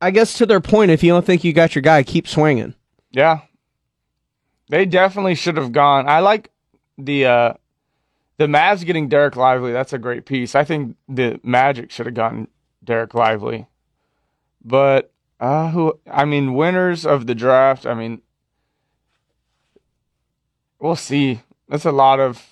I 0.01 0.11
guess 0.11 0.33
to 0.35 0.45
their 0.45 0.61
point, 0.61 0.89
if 0.91 1.03
you 1.03 1.11
don't 1.11 1.25
think 1.25 1.43
you 1.43 1.51
got 1.51 1.75
your 1.75 1.81
guy, 1.81 2.03
keep 2.03 2.27
swinging. 2.27 2.75
Yeah. 3.11 3.39
They 4.69 4.85
definitely 4.85 5.35
should 5.35 5.57
have 5.57 5.71
gone. 5.73 6.07
I 6.07 6.19
like 6.19 6.49
the 6.97 7.25
uh 7.25 7.53
the 8.37 8.45
Mavs 8.47 8.85
getting 8.85 9.09
Dereck 9.09 9.35
Lively. 9.35 9.71
That's 9.73 9.93
a 9.93 9.97
great 9.97 10.25
piece. 10.25 10.55
I 10.55 10.63
think 10.63 10.95
the 11.07 11.39
Magic 11.43 11.91
should 11.91 12.05
have 12.05 12.15
gotten 12.15 12.47
Dereck 12.85 13.13
Lively. 13.13 13.67
But 14.63 15.11
uh 15.39 15.71
who 15.71 15.99
I 16.09 16.25
mean 16.25 16.53
winners 16.53 17.05
of 17.05 17.27
the 17.27 17.35
draft, 17.35 17.85
I 17.85 17.93
mean 17.93 18.21
we'll 20.79 20.95
see. 20.95 21.41
That's 21.67 21.85
a 21.85 21.91
lot 21.91 22.19
of 22.19 22.45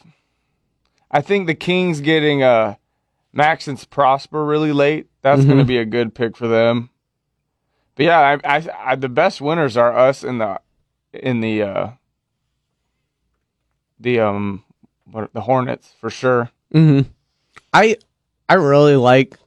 I 1.11 1.21
think 1.21 1.47
the 1.47 1.55
Kings 1.55 2.01
getting 2.01 2.43
uh 2.43 2.75
Maxence 3.31 3.85
Prosper 3.85 4.45
really 4.45 4.73
late. 4.73 5.07
That's 5.21 5.43
going 5.45 5.57
to 5.57 5.63
be 5.63 5.77
a 5.77 5.85
good 5.85 6.13
pick 6.13 6.35
for 6.37 6.47
them. 6.47 6.89
But 7.95 8.05
yeah, 8.05 8.19
I, 8.43 8.57
I, 8.57 8.69
I 8.91 8.95
the 8.95 9.09
best 9.09 9.41
winners 9.41 9.77
are 9.77 9.95
us 9.97 10.23
in 10.23 10.37
the 10.39 10.59
in 11.13 11.39
the 11.41 11.63
uh 11.63 11.89
the 13.99 14.19
um 14.19 14.63
what 15.09 15.31
the 15.33 15.41
Hornets 15.41 15.93
for 15.99 16.09
sure. 16.09 16.49
hmm 16.71 17.01
I 17.73 17.97
I 18.49 18.55
really 18.55 18.95
like 18.95 19.37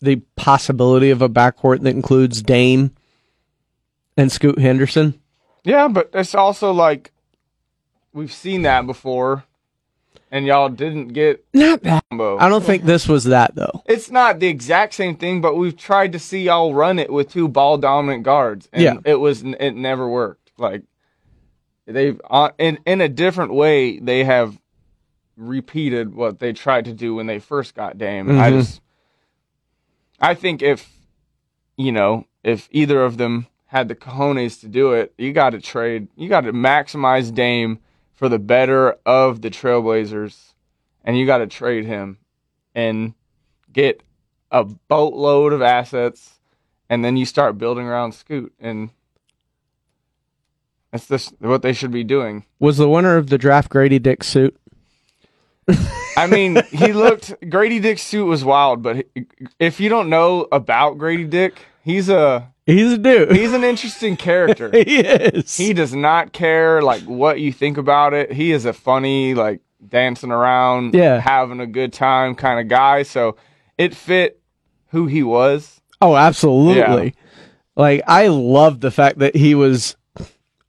the 0.00 0.16
possibility 0.36 1.10
of 1.10 1.22
a 1.22 1.28
backcourt 1.28 1.80
that 1.82 1.94
includes 1.94 2.42
Dame 2.42 2.92
and 4.16 4.30
Scoot 4.30 4.58
Henderson. 4.58 5.20
Yeah, 5.64 5.88
but 5.88 6.10
it's 6.14 6.34
also 6.34 6.72
like 6.72 7.12
we've 8.12 8.32
seen 8.32 8.62
that 8.62 8.86
before, 8.86 9.44
and 10.30 10.46
y'all 10.46 10.68
didn't 10.68 11.08
get 11.08 11.44
Not 11.52 11.82
that. 11.82 12.02
combo. 12.10 12.38
I 12.38 12.48
don't 12.48 12.64
think 12.64 12.84
this 12.84 13.08
was 13.08 13.24
that 13.24 13.54
though. 13.54 13.82
It's 13.86 14.10
not 14.10 14.38
the 14.40 14.46
exact 14.46 14.94
same 14.94 15.16
thing, 15.16 15.40
but 15.40 15.56
we've 15.56 15.76
tried 15.76 16.12
to 16.12 16.18
see 16.18 16.42
y'all 16.44 16.74
run 16.74 16.98
it 16.98 17.12
with 17.12 17.30
two 17.30 17.48
ball 17.48 17.76
dominant 17.78 18.22
guards, 18.22 18.68
and 18.72 18.82
Yeah. 18.82 18.94
it 19.04 19.16
was 19.16 19.42
it 19.42 19.72
never 19.74 20.08
worked. 20.08 20.52
Like 20.58 20.82
they've 21.86 22.20
uh, 22.30 22.50
in 22.58 22.78
in 22.86 23.00
a 23.00 23.08
different 23.08 23.52
way 23.54 23.98
they 23.98 24.24
have 24.24 24.58
repeated 25.36 26.14
what 26.14 26.38
they 26.38 26.52
tried 26.52 26.84
to 26.86 26.92
do 26.92 27.14
when 27.14 27.26
they 27.26 27.38
first 27.38 27.74
got 27.74 27.98
Dame. 27.98 28.30
I 28.40 28.50
Mhm. 28.50 28.60
just 28.60 28.80
I 30.20 30.34
think 30.34 30.62
if 30.62 30.90
you 31.76 31.92
know 31.92 32.26
if 32.42 32.68
either 32.70 33.04
of 33.04 33.16
them 33.18 33.46
had 33.66 33.88
the 33.88 33.94
cojones 33.94 34.60
to 34.60 34.68
do 34.68 34.92
it, 34.92 35.12
you 35.18 35.32
got 35.32 35.50
to 35.50 35.60
trade. 35.60 36.08
You 36.16 36.28
got 36.28 36.42
to 36.42 36.52
maximize 36.52 37.34
Dame 37.34 37.80
for 38.14 38.28
the 38.28 38.38
better 38.38 38.96
of 39.04 39.42
the 39.42 39.50
Trailblazers, 39.50 40.54
and 41.04 41.18
you 41.18 41.26
got 41.26 41.38
to 41.38 41.46
trade 41.46 41.84
him 41.84 42.18
and 42.74 43.14
get 43.72 44.02
a 44.50 44.64
boatload 44.64 45.52
of 45.52 45.62
assets, 45.62 46.38
and 46.88 47.04
then 47.04 47.16
you 47.16 47.26
start 47.26 47.58
building 47.58 47.86
around 47.86 48.12
Scoot, 48.12 48.52
and 48.58 48.90
that's 50.90 51.06
this 51.06 51.32
what 51.38 51.62
they 51.62 51.72
should 51.74 51.90
be 51.92 52.04
doing. 52.04 52.44
Was 52.58 52.78
the 52.78 52.88
winner 52.88 53.16
of 53.16 53.28
the 53.28 53.38
draft 53.38 53.68
Grady 53.68 53.98
Dick 53.98 54.24
suit? 54.24 54.56
I 56.16 56.26
mean, 56.26 56.62
he 56.70 56.92
looked 56.92 57.34
Grady 57.48 57.78
Dick's 57.80 58.02
suit 58.02 58.24
was 58.24 58.44
wild, 58.44 58.82
but 58.82 59.06
if 59.58 59.78
you 59.80 59.88
don't 59.88 60.08
know 60.08 60.48
about 60.50 60.98
Grady 60.98 61.24
Dick, 61.24 61.60
he's 61.82 62.08
a 62.08 62.52
He's 62.66 62.92
a 62.92 62.98
dude. 62.98 63.32
he's 63.32 63.52
an 63.54 63.64
interesting 63.64 64.16
character. 64.16 64.70
he 64.72 64.98
is. 65.00 65.56
He 65.56 65.72
does 65.72 65.94
not 65.94 66.32
care 66.32 66.82
like 66.82 67.02
what 67.04 67.40
you 67.40 67.50
think 67.52 67.78
about 67.78 68.12
it. 68.14 68.30
He 68.32 68.52
is 68.52 68.64
a 68.66 68.72
funny, 68.74 69.32
like 69.34 69.60
dancing 69.86 70.30
around, 70.32 70.92
Yeah. 70.94 71.18
having 71.20 71.60
a 71.60 71.66
good 71.66 71.92
time 71.94 72.34
kind 72.34 72.60
of 72.60 72.68
guy. 72.68 73.04
So 73.04 73.36
it 73.78 73.94
fit 73.94 74.40
who 74.88 75.06
he 75.06 75.22
was. 75.22 75.80
Oh, 76.02 76.14
absolutely. 76.16 77.14
Like 77.74 78.02
I 78.06 78.26
love 78.26 78.80
the 78.80 78.90
fact 78.90 79.20
that 79.20 79.34
he 79.36 79.54
was 79.54 79.96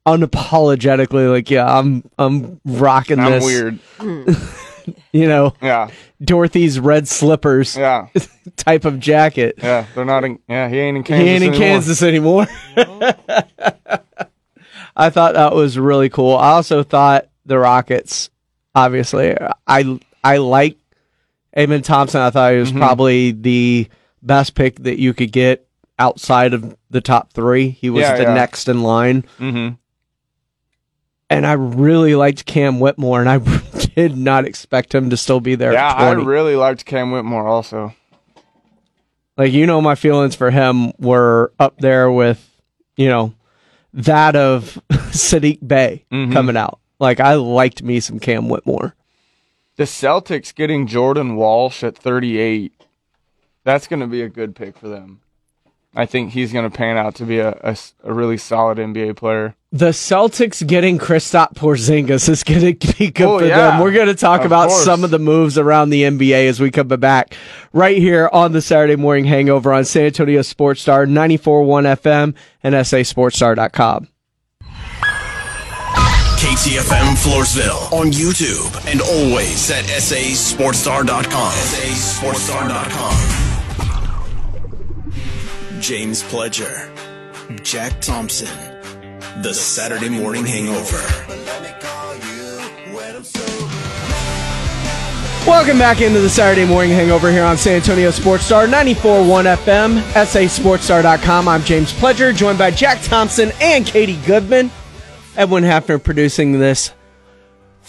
unapologetically 0.06 1.30
like, 1.30 1.50
yeah, 1.50 1.66
I'm 1.78 2.04
I'm 2.18 2.60
rocking 2.64 3.18
I'm 3.20 3.32
this. 3.32 3.44
weird. 3.44 3.78
You 5.12 5.26
know, 5.26 5.54
Yeah, 5.60 5.90
Dorothy's 6.22 6.78
red 6.78 7.08
slippers 7.08 7.76
yeah, 7.76 8.06
type 8.56 8.84
of 8.84 9.00
jacket. 9.00 9.56
yeah. 9.58 9.86
They're 9.94 10.04
not 10.04 10.24
in. 10.24 10.38
Yeah, 10.48 10.68
he 10.68 10.78
ain't 10.78 10.98
in 10.98 11.02
Kansas. 11.02 11.24
he 11.26 11.30
ain't 11.30 11.42
in 11.44 11.48
anymore. 11.50 11.66
Kansas 11.68 12.02
anymore. 12.02 12.46
I 14.96 15.10
thought 15.10 15.34
that 15.34 15.54
was 15.54 15.78
really 15.78 16.08
cool. 16.08 16.36
I 16.36 16.50
also 16.52 16.82
thought 16.82 17.28
the 17.46 17.58
Rockets, 17.58 18.30
obviously, 18.74 19.34
I 19.66 19.98
I 20.22 20.36
like 20.38 20.76
Amen 21.56 21.82
Thompson. 21.82 22.20
I 22.20 22.30
thought 22.30 22.52
he 22.52 22.58
was 22.58 22.72
Mhm. 22.72 22.78
probably 22.78 23.32
the 23.32 23.88
best 24.22 24.54
pick 24.54 24.76
that 24.84 24.98
you 25.00 25.14
could 25.14 25.32
get 25.32 25.66
outside 25.98 26.54
of 26.54 26.76
the 26.90 27.00
top 27.00 27.32
three. 27.32 27.70
He 27.70 27.90
was 27.90 28.02
Yeah, 28.02 28.16
the 28.16 28.22
yeah. 28.24 28.34
next 28.34 28.68
in 28.68 28.82
line, 28.82 29.24
Mm-hmm. 29.38 29.74
And 31.30 31.46
I 31.46 31.52
really 31.52 32.14
liked 32.14 32.44
Cam 32.44 32.80
Whitmore, 32.80 33.20
and 33.20 33.28
I 33.30 33.38
did 33.94 34.16
not 34.16 34.44
expect 34.44 34.94
him 34.94 35.08
to 35.10 35.16
still 35.16 35.40
be 35.40 35.54
there. 35.54 35.72
Yeah, 35.72 35.90
I 35.92 36.10
really 36.12 36.56
liked 36.56 36.84
Cam 36.84 37.10
Whitmore 37.12 37.46
also. 37.46 37.94
Like 39.36 39.52
you 39.52 39.66
know, 39.66 39.80
my 39.80 39.94
feelings 39.94 40.34
for 40.34 40.50
him 40.50 40.92
were 40.98 41.52
up 41.58 41.78
there 41.78 42.10
with, 42.10 42.46
you 42.96 43.08
know, 43.08 43.32
that 43.94 44.36
of 44.36 44.78
Sadiq 44.90 45.66
Bey 45.66 46.04
Mhm. 46.12 46.32
coming 46.32 46.56
out. 46.56 46.78
Like 46.98 47.20
I 47.20 47.34
liked 47.34 47.82
me 47.82 48.00
some 48.00 48.18
Cam 48.18 48.48
Whitmore. 48.50 48.94
The 49.76 49.84
Celtics 49.84 50.54
getting 50.54 50.86
Jordan 50.86 51.36
Walsh 51.36 51.82
at 51.82 51.96
38. 51.96 52.74
That's 53.64 53.86
going 53.86 54.00
to 54.00 54.06
be 54.06 54.20
a 54.20 54.28
good 54.28 54.54
pick 54.54 54.76
for 54.76 54.88
them. 54.88 55.20
I 55.94 56.06
think 56.06 56.30
he's 56.32 56.52
going 56.52 56.70
to 56.70 56.76
pan 56.76 56.96
out 56.96 57.16
to 57.16 57.24
be 57.24 57.38
a 57.40 57.76
a 58.04 58.12
really 58.14 58.36
solid 58.36 58.78
NBA 58.78 59.16
player. 59.16 59.56
The 59.72 59.90
Celtics 59.90 60.64
getting 60.66 60.98
Kristaps 60.98 61.54
Porzingis 61.54 62.28
is 62.28 62.42
going 62.44 62.60
to 62.78 62.94
be 62.96 63.10
good 63.10 63.24
Oh, 63.26 63.38
for 63.40 63.44
yeah. 63.46 63.70
them. 63.72 63.80
We're 63.80 63.90
going 63.92 64.06
to 64.06 64.14
talk 64.14 64.40
Of 64.40 64.46
about 64.46 64.68
course. 64.68 64.84
some 64.84 65.02
of 65.04 65.10
the 65.10 65.18
moves 65.18 65.58
around 65.58 65.90
the 65.90 66.02
NBA 66.04 66.48
as 66.48 66.60
we 66.60 66.70
come 66.70 66.86
back 66.88 67.34
right 67.72 67.96
here 67.98 68.28
on 68.32 68.52
the 68.52 68.62
Saturday 68.62 68.96
Morning 68.96 69.24
Hangover 69.24 69.72
on 69.72 69.84
San 69.84 70.04
Antonio 70.06 70.42
Sports 70.42 70.80
Star 70.82 71.06
94.1 71.06 71.96
FM 72.00 72.34
and 72.62 72.74
SASportsStar.com. 72.74 74.08
KTFM 76.40 77.14
Floresville 77.20 77.92
on 77.92 78.10
YouTube 78.12 78.74
and 78.90 79.00
always 79.02 79.70
at 79.70 79.84
sasportstar.com. 79.84 81.52
sasportstar.com. 81.52 83.39
James 85.80 86.22
Pledger, 86.22 86.94
Jack 87.64 88.02
Thompson, 88.02 88.48
The 89.42 89.54
Saturday 89.54 90.10
Morning 90.10 90.44
Hangover. 90.44 90.98
Welcome 95.46 95.78
back 95.78 96.02
into 96.02 96.20
the 96.20 96.28
Saturday 96.28 96.66
Morning 96.66 96.90
Hangover 96.90 97.32
here 97.32 97.44
on 97.44 97.56
San 97.56 97.76
Antonio 97.76 98.10
Sports 98.10 98.44
Star 98.44 98.66
94.1 98.66 99.56
FM, 99.56 100.00
SASportsStar.com. 100.12 101.48
I'm 101.48 101.62
James 101.62 101.94
Pledger, 101.94 102.36
joined 102.36 102.58
by 102.58 102.70
Jack 102.70 103.00
Thompson 103.02 103.50
and 103.62 103.86
Katie 103.86 104.20
Goodman. 104.26 104.70
Edwin 105.34 105.64
Hafner 105.64 106.02
producing 106.02 106.60
this 106.60 106.92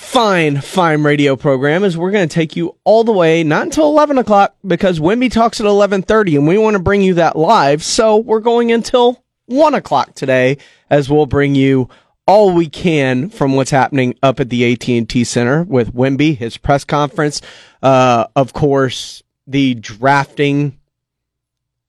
fine, 0.02 0.60
fine 0.60 1.04
radio 1.04 1.36
program 1.36 1.84
is 1.84 1.98
we're 1.98 2.12
going 2.12 2.28
to 2.28 2.34
take 2.34 2.56
you 2.56 2.76
all 2.84 3.04
the 3.04 3.12
way, 3.12 3.44
not 3.44 3.64
until 3.64 3.86
11 3.88 4.18
o'clock, 4.18 4.56
because 4.66 5.00
Wemby 5.00 5.32
talks 5.32 5.60
at 5.62 5.66
11.30 5.66 6.38
and 6.38 6.48
we 6.48 6.58
want 6.58 6.76
to 6.76 6.82
bring 6.82 7.02
you 7.02 7.14
that 7.14 7.38
live. 7.38 7.84
So 7.84 8.18
we're 8.18 8.40
going 8.40 8.72
until 8.72 9.24
1 9.46 9.76
o'clock 9.76 10.16
today 10.16 10.58
as 10.90 11.10
we'll 11.10 11.28
bring 11.28 11.56
you 11.56 11.88
all 12.26 12.54
we 12.54 12.68
can 12.68 13.30
from 13.30 13.56
what's 13.56 13.72
happening 13.72 14.16
up 14.24 14.40
at 14.40 14.50
the 14.50 14.74
AT&T 14.74 15.24
Center 15.24 15.64
with 15.64 15.94
Wemby, 15.94 16.36
his 16.36 16.58
press 16.58 16.84
conference. 16.84 17.42
Uh, 17.82 18.26
of 18.36 18.54
course, 18.54 19.24
the 19.48 19.76
drafting 19.76 20.78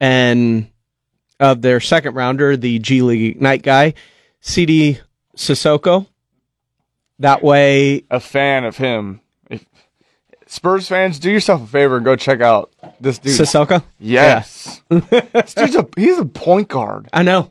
and 0.00 0.68
of 1.40 1.62
their 1.62 1.80
second 1.80 2.14
rounder, 2.14 2.56
the 2.56 2.78
G 2.78 3.02
League 3.02 3.36
Ignite 3.36 3.62
guy, 3.62 3.94
Sidy 4.40 5.00
Cissoko. 5.36 6.06
That 7.22 7.42
way, 7.42 8.04
A 8.10 8.20
fan 8.20 8.64
of 8.64 8.76
him. 8.76 9.20
If 9.48 9.64
Spurs 10.46 10.88
fans, 10.88 11.18
do 11.18 11.30
yourself 11.30 11.62
a 11.62 11.66
favor 11.66 11.96
and 11.96 12.04
go 12.04 12.14
check 12.16 12.40
out 12.40 12.72
this 13.00 13.18
dude. 13.18 13.38
Cissoko. 13.38 13.82
Yes. 13.98 14.82
this 14.90 15.54
dude's 15.54 15.76
a 15.76 15.88
he's 15.96 16.18
a 16.18 16.24
point 16.24 16.68
guard. 16.68 17.08
I 17.12 17.22
know. 17.22 17.50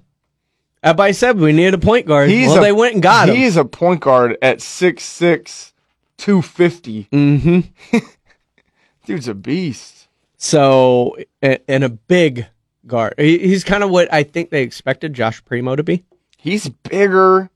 Everybody 0.83 1.13
said 1.13 1.39
we 1.39 1.51
needed 1.53 1.75
a 1.75 1.77
point 1.77 2.05
guard. 2.07 2.29
He's 2.29 2.49
well, 2.49 2.57
a- 2.57 2.61
they 2.61 2.71
went 2.71 2.95
and 2.95 3.03
got 3.03 3.29
him. 3.29 3.35
He's 3.35 3.55
a 3.55 3.65
point 3.65 4.01
guard 4.01 4.37
at 4.41 4.59
6'6", 4.59 5.71
250. 6.17 7.07
Mm-hmm. 7.11 7.97
Dude's 9.05 9.27
a 9.27 9.33
beast. 9.33 10.07
So, 10.37 11.17
and 11.41 11.83
a 11.83 11.89
big 11.89 12.47
guard. 12.87 13.13
He's 13.17 13.63
kind 13.63 13.83
of 13.83 13.91
what 13.91 14.11
I 14.11 14.23
think 14.23 14.49
they 14.49 14.63
expected 14.63 15.13
Josh 15.13 15.43
Primo 15.45 15.75
to 15.75 15.83
be. 15.83 16.03
He's 16.37 16.67
bigger. 16.69 17.49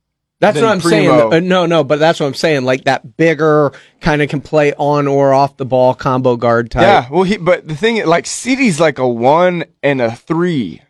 That's 0.53 0.61
what 0.61 0.69
I'm 0.69 0.79
Primo. 0.81 1.29
saying. 1.31 1.33
Uh, 1.33 1.39
no, 1.47 1.65
no, 1.65 1.83
but 1.83 1.99
that's 1.99 2.19
what 2.19 2.27
I'm 2.27 2.33
saying. 2.33 2.63
Like 2.65 2.83
that 2.85 3.17
bigger 3.17 3.71
kind 4.01 4.21
of 4.21 4.29
can 4.29 4.41
play 4.41 4.73
on 4.73 5.07
or 5.07 5.33
off 5.33 5.57
the 5.57 5.65
ball 5.65 5.93
combo 5.93 6.35
guard 6.35 6.71
type. 6.71 6.81
Yeah, 6.83 7.07
well, 7.09 7.23
he 7.23 7.37
but 7.37 7.67
the 7.67 7.75
thing, 7.75 8.05
like 8.05 8.25
Sidy's 8.25 8.79
like 8.79 8.97
a 8.99 9.07
one 9.07 9.65
and 9.83 10.01
a 10.01 10.15
three. 10.15 10.81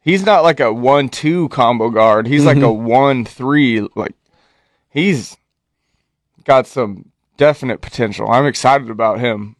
He's 0.00 0.24
not 0.24 0.42
like 0.42 0.58
a 0.60 0.72
one-two 0.72 1.48
combo 1.50 1.90
guard. 1.90 2.26
He's 2.26 2.44
like 2.46 2.56
a 2.56 2.60
Mhm. 2.60 2.78
one-three. 2.84 3.88
Like 3.94 4.14
he's 4.90 5.36
got 6.44 6.66
some 6.66 7.10
definite 7.36 7.80
potential. 7.80 8.30
I'm 8.30 8.46
excited 8.46 8.88
about 8.90 9.20
him. 9.20 9.56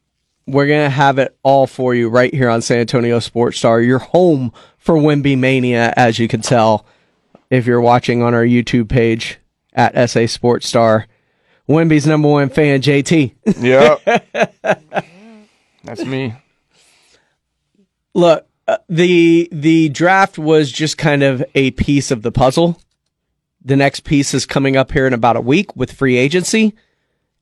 We're 0.47 0.66
going 0.66 0.85
to 0.87 0.91
have 0.91 1.18
it 1.18 1.37
all 1.43 1.66
for 1.66 1.95
you 1.95 2.09
right 2.09 2.33
here 2.33 2.49
on 2.49 2.62
San 2.62 2.79
Antonio 2.79 3.18
Sports 3.18 3.59
Star, 3.59 3.83
your 3.83 3.99
home 3.99 4.51
for 4.79 4.95
Wemby 4.97 5.37
Mania, 5.37 5.93
as 5.97 6.18
you 6.18 6.26
can 6.29 6.41
tell 6.41 6.87
if 7.51 7.66
you're 7.66 7.80
watching 7.80 8.22
on 8.22 8.34
our 8.34 8.44
YouTube 8.44 8.88
page 8.88 9.38
at 9.72 10.11
SA 10.11 10.26
Sports 10.26 10.68
Star. 10.68 11.07
Wemby's 11.68 12.07
number 12.07 12.28
one 12.28 12.49
fan, 12.49 12.80
JT. 12.80 13.34
Yep. 13.61 15.05
That's 15.84 16.05
me. 16.05 16.34
Look, 18.14 18.46
uh, 18.66 18.78
the 18.88 19.49
the 19.53 19.88
draft 19.90 20.38
was 20.38 20.72
just 20.72 20.99
kind 20.99 21.22
of 21.22 21.44
a 21.55 21.70
piece 21.72 22.11
of 22.11 22.22
the 22.22 22.32
puzzle. 22.32 22.80
The 23.64 23.76
next 23.76 24.01
piece 24.01 24.34
is 24.34 24.46
coming 24.46 24.76
up 24.76 24.92
here 24.92 25.07
in 25.07 25.12
about 25.12 25.36
a 25.36 25.40
week 25.42 25.76
with 25.76 25.92
free 25.92 26.16
agency, 26.16 26.74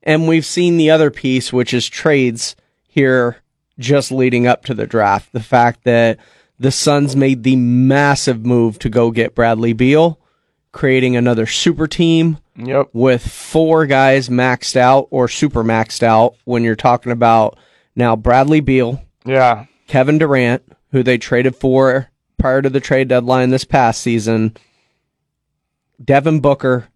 and 0.02 0.28
we've 0.28 0.46
seen 0.46 0.76
the 0.76 0.90
other 0.90 1.10
piece, 1.10 1.52
which 1.52 1.72
is 1.72 1.88
trades 1.88 2.56
here 2.88 3.38
just 3.78 4.10
leading 4.10 4.46
up 4.46 4.64
to 4.64 4.74
the 4.74 4.86
draft. 4.86 5.32
The 5.32 5.40
fact 5.40 5.84
that 5.84 6.18
the 6.58 6.70
Suns 6.70 7.14
made 7.16 7.42
the 7.42 7.56
massive 7.56 8.44
move 8.46 8.78
to 8.80 8.88
go 8.88 9.10
get 9.10 9.34
Bradley 9.34 9.72
Beal, 9.72 10.18
creating 10.72 11.16
another 11.16 11.46
super 11.46 11.86
team 11.86 12.38
Yep. 12.56 12.88
with 12.94 13.26
four 13.26 13.86
guys 13.86 14.28
maxed 14.30 14.76
out 14.76 15.08
or 15.10 15.28
super 15.28 15.62
maxed 15.62 16.02
out 16.02 16.36
when 16.44 16.62
you're 16.64 16.74
talking 16.76 17.12
about 17.12 17.58
now 17.94 18.16
Bradley 18.16 18.60
Beal, 18.60 19.02
Yeah. 19.24 19.66
Kevin 19.86 20.18
Durant, 20.18 20.62
who 20.92 21.02
they 21.02 21.18
traded 21.18 21.54
for 21.56 22.08
prior 22.38 22.62
to 22.62 22.70
the 22.70 22.80
trade 22.80 23.08
deadline 23.08 23.50
this 23.50 23.64
past 23.64 24.00
season, 24.00 24.56
Devin 26.02 26.40
Booker, 26.40 26.88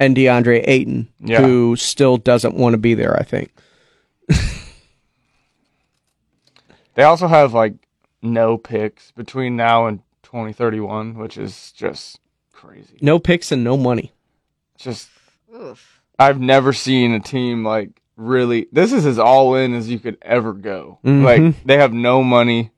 and 0.00 0.16
DeAndre 0.16 0.62
Ayton, 0.66 1.08
Yeah. 1.20 1.40
who 1.40 1.76
still 1.76 2.16
doesn't 2.16 2.54
want 2.56 2.74
to 2.74 2.78
be 2.78 2.94
there, 2.94 3.16
I 3.18 3.22
think. 3.24 3.50
They 6.94 7.02
also 7.02 7.26
have 7.26 7.52
like 7.52 7.74
no 8.24 8.56
picks 8.56 9.10
between 9.12 9.56
now 9.56 9.86
and 9.86 10.00
2031, 10.22 11.14
which 11.14 11.38
is 11.38 11.72
just 11.72 12.18
crazy. 12.52 12.98
No 13.00 13.18
picks 13.18 13.52
and 13.52 13.62
no 13.62 13.76
money. 13.76 14.12
Just 14.76 15.08
I've 16.18 16.40
never 16.40 16.72
seen 16.72 17.12
a 17.12 17.20
team 17.20 17.64
like 17.64 18.00
really. 18.16 18.68
This 18.72 18.92
is 18.92 19.06
as 19.06 19.18
all 19.18 19.54
in 19.54 19.74
as 19.74 19.88
you 19.88 19.98
could 19.98 20.18
ever 20.22 20.52
go. 20.52 20.98
Mhm. 21.04 21.22
Like 21.22 21.64
they 21.64 21.76
have 21.76 21.92
no 21.92 22.22
money, 22.22 22.70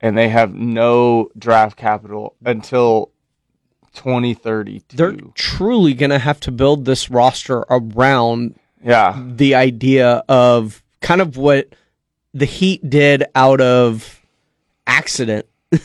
and 0.00 0.16
they 0.16 0.28
have 0.28 0.54
no 0.54 1.30
draft 1.36 1.76
capital 1.76 2.36
until 2.44 3.10
2032. 3.94 4.96
They're 4.96 5.16
truly 5.34 5.94
going 5.94 6.10
to 6.10 6.18
have 6.18 6.40
to 6.40 6.52
build 6.52 6.84
this 6.84 7.10
roster 7.10 7.64
around 7.68 8.54
yeah. 8.84 9.20
the 9.26 9.54
idea 9.54 10.22
of 10.28 10.82
kind 11.00 11.20
of 11.20 11.36
what 11.36 11.68
the 12.32 12.46
Heat 12.46 12.88
did 12.88 13.24
out 13.34 13.60
of 13.60 14.19
accident 14.90 15.46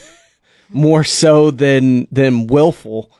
more 0.69 1.03
so 1.03 1.51
than 1.51 2.07
than 2.11 2.47
willful. 2.47 3.11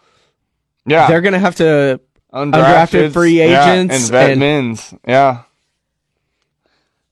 Yeah. 0.86 1.08
They're 1.08 1.22
going 1.22 1.34
to 1.34 1.40
have 1.40 1.56
to 1.58 2.00
Undrafted, 2.34 2.52
undrafted 2.52 3.14
free 3.14 3.40
yeah, 3.40 3.74
agents 3.74 3.96
and 3.96 4.12
vet 4.12 4.30
and- 4.32 4.40
mins. 4.40 4.94
Yeah. 5.08 5.44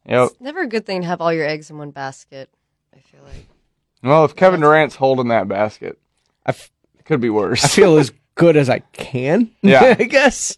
Yep. 0.06 0.30
It's 0.32 0.42
never 0.42 0.62
a 0.62 0.68
good 0.68 0.86
thing 0.86 1.02
to 1.02 1.08
have 1.08 1.22
all 1.22 1.32
your 1.32 1.48
eggs 1.48 1.70
in 1.70 1.78
one 1.78 1.92
basket. 1.92 2.50
I 2.94 3.00
feel 3.00 3.22
like. 3.24 3.48
Well, 4.04 4.26
if 4.26 4.36
Kevin 4.36 4.60
Durant's 4.60 4.96
holding 4.96 5.30
that 5.30 5.48
basket, 5.48 5.98
I 6.46 6.50
f- 6.50 6.70
it 7.00 7.06
could 7.06 7.22
be 7.22 7.30
worse. 7.30 7.64
I 7.64 7.68
feel 7.70 7.98
as 7.98 8.12
good 8.36 8.58
as 8.58 8.70
I 8.70 8.80
can. 8.80 9.50
Yeah. 9.62 9.96
I 9.98 10.04
guess. 10.04 10.58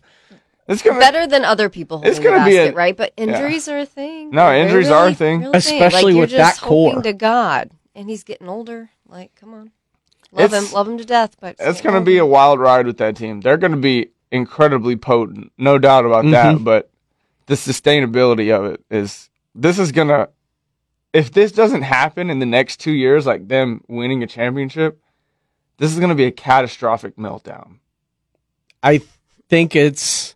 It's 0.68 0.82
gonna 0.82 1.00
Better 1.00 1.28
than 1.28 1.46
other 1.46 1.70
people 1.70 1.98
holding 1.98 2.10
It's 2.12 2.20
gonna 2.20 2.44
the 2.44 2.50
be 2.50 2.58
a- 2.58 2.74
right? 2.74 2.98
But 2.98 3.14
yeah. 3.18 3.26
injuries 3.26 3.68
are 3.68 3.78
a 3.78 3.86
thing. 3.86 4.32
No, 4.32 4.48
They're 4.48 4.64
injuries 4.66 4.88
really, 4.88 4.98
are 4.98 5.08
a 5.10 5.14
thing. 5.14 5.42
really 5.42 5.58
Especially 5.58 6.14
like, 6.14 6.22
with 6.22 6.32
you're 6.32 6.40
that 6.40 6.52
just 6.54 6.62
hoping 6.62 6.94
core. 6.94 7.04
to 7.04 7.14
God, 7.14 7.70
and 7.96 8.10
he's 8.10 8.24
getting 8.24 8.48
older. 8.50 8.90
Like, 9.08 9.34
come 9.36 9.54
on, 9.54 9.72
love 10.32 10.46
It's- 10.54 10.68
him, 10.68 10.74
love 10.74 10.88
him 10.88 10.98
to 10.98 11.06
death. 11.06 11.36
But 11.40 11.56
It's 11.60 11.82
going 11.82 11.96
to 11.96 12.02
be 12.02 12.18
a 12.18 12.26
wild 12.26 12.60
ride 12.60 12.86
with 12.86 12.98
that 12.98 13.16
team. 13.16 13.42
They're 13.42 13.58
going 13.58 13.72
to 13.72 13.78
be 13.78 14.10
incredibly 14.32 14.96
potent, 14.96 15.52
no 15.58 15.78
doubt 15.78 16.06
about 16.06 16.26
that. 16.32 16.58
Mhm. 16.58 16.64
But 16.64 16.90
the 17.46 17.56
sustainability 17.56 18.52
of 18.56 18.66
it 18.66 18.84
is 18.90 19.30
this 19.54 19.80
is 19.80 19.92
going 19.92 20.10
to, 20.10 20.30
if 21.14 21.32
this 21.32 21.52
doesn't 21.52 21.84
happen 21.84 22.30
in 22.30 22.40
the 22.40 22.46
next 22.46 22.80
two 22.80 22.92
years, 22.92 23.26
like 23.26 23.48
them 23.48 23.82
winning 23.88 24.24
a 24.24 24.28
championship, 24.28 25.00
this 25.78 25.92
is 25.94 26.00
going 26.00 26.10
to 26.10 26.16
be 26.16 26.26
a 26.26 26.32
catastrophic 26.32 27.16
meltdown. 27.18 27.78
I 28.84 29.02
think 29.48 29.76
it's 29.76 30.36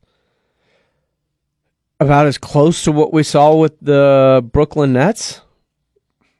about 1.99 2.27
as 2.27 2.37
close 2.37 2.83
to 2.83 2.91
what 2.91 3.11
we 3.11 3.23
saw 3.23 3.55
with 3.55 3.77
the 3.81 4.47
Brooklyn 4.53 4.93
Nets. 4.93 5.41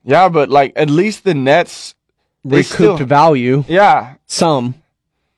Yeah, 0.04 0.30
but 0.30 0.50
like 0.50 0.74
at 0.76 0.89
least 0.89 1.24
the 1.24 1.34
Nets 1.34 1.95
Recouped 2.43 2.74
still- 2.74 2.97
value. 2.97 3.64
Yeah, 3.68 4.16
Some. 4.26 4.76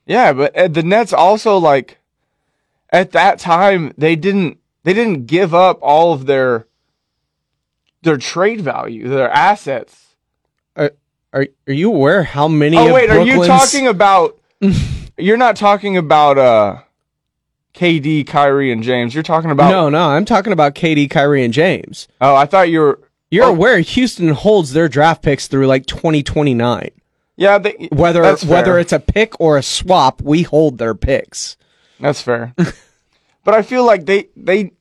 Yeah, 0.06 0.32
but 0.32 0.56
uh, 0.56 0.68
the 0.68 0.82
Nets 0.82 1.12
also 1.12 1.58
like 1.58 1.98
at 2.90 3.12
that 3.12 3.38
time 3.38 3.92
they 3.96 4.16
didn't 4.16 4.58
they 4.82 4.92
didn't 4.92 5.26
give 5.26 5.54
up 5.54 5.78
all 5.80 6.12
of 6.12 6.26
their 6.26 6.66
their 8.02 8.16
trade 8.16 8.60
value, 8.60 9.08
their 9.08 9.30
assets. 9.30 10.14
Uh, 10.76 10.90
Are 11.32 11.46
are 11.66 11.72
you 11.72 11.88
aware 11.92 12.24
how 12.24 12.48
many? 12.48 12.76
Oh 12.76 12.92
wait, 12.92 13.10
are 13.10 13.22
you 13.22 13.44
talking 13.46 13.86
about? 13.86 14.38
you're 15.18 15.36
not 15.36 15.56
talking 15.56 15.96
about 15.96 16.38
uh, 16.38 16.82
KD, 17.74 18.26
Kyrie, 18.26 18.72
and 18.72 18.82
James. 18.82 19.14
You're 19.14 19.22
talking 19.22 19.50
about 19.50 19.70
No, 19.70 19.88
no, 19.88 20.08
I'm 20.08 20.24
talking 20.24 20.52
about 20.52 20.74
KD, 20.74 21.08
Kyrie, 21.10 21.44
and 21.44 21.54
James. 21.54 22.08
Oh, 22.20 22.34
I 22.34 22.46
thought 22.46 22.68
you 22.70 22.80
were. 22.80 23.00
You're 23.32 23.46
oh. 23.46 23.50
aware 23.50 23.80
Houston 23.80 24.28
holds 24.28 24.74
their 24.74 24.90
draft 24.90 25.22
picks 25.22 25.48
through 25.48 25.66
like 25.66 25.86
2029. 25.86 26.90
Yeah, 27.36 27.56
they, 27.56 27.88
whether 27.90 28.36
whether 28.36 28.78
it's 28.78 28.92
a 28.92 29.00
pick 29.00 29.32
or 29.40 29.56
a 29.56 29.62
swap, 29.62 30.20
we 30.20 30.42
hold 30.42 30.76
their 30.76 30.94
picks. 30.94 31.56
That's 31.98 32.20
fair. 32.20 32.54
but 33.44 33.54
I 33.54 33.62
feel 33.62 33.86
like 33.86 34.04
they 34.04 34.28
they. 34.36 34.72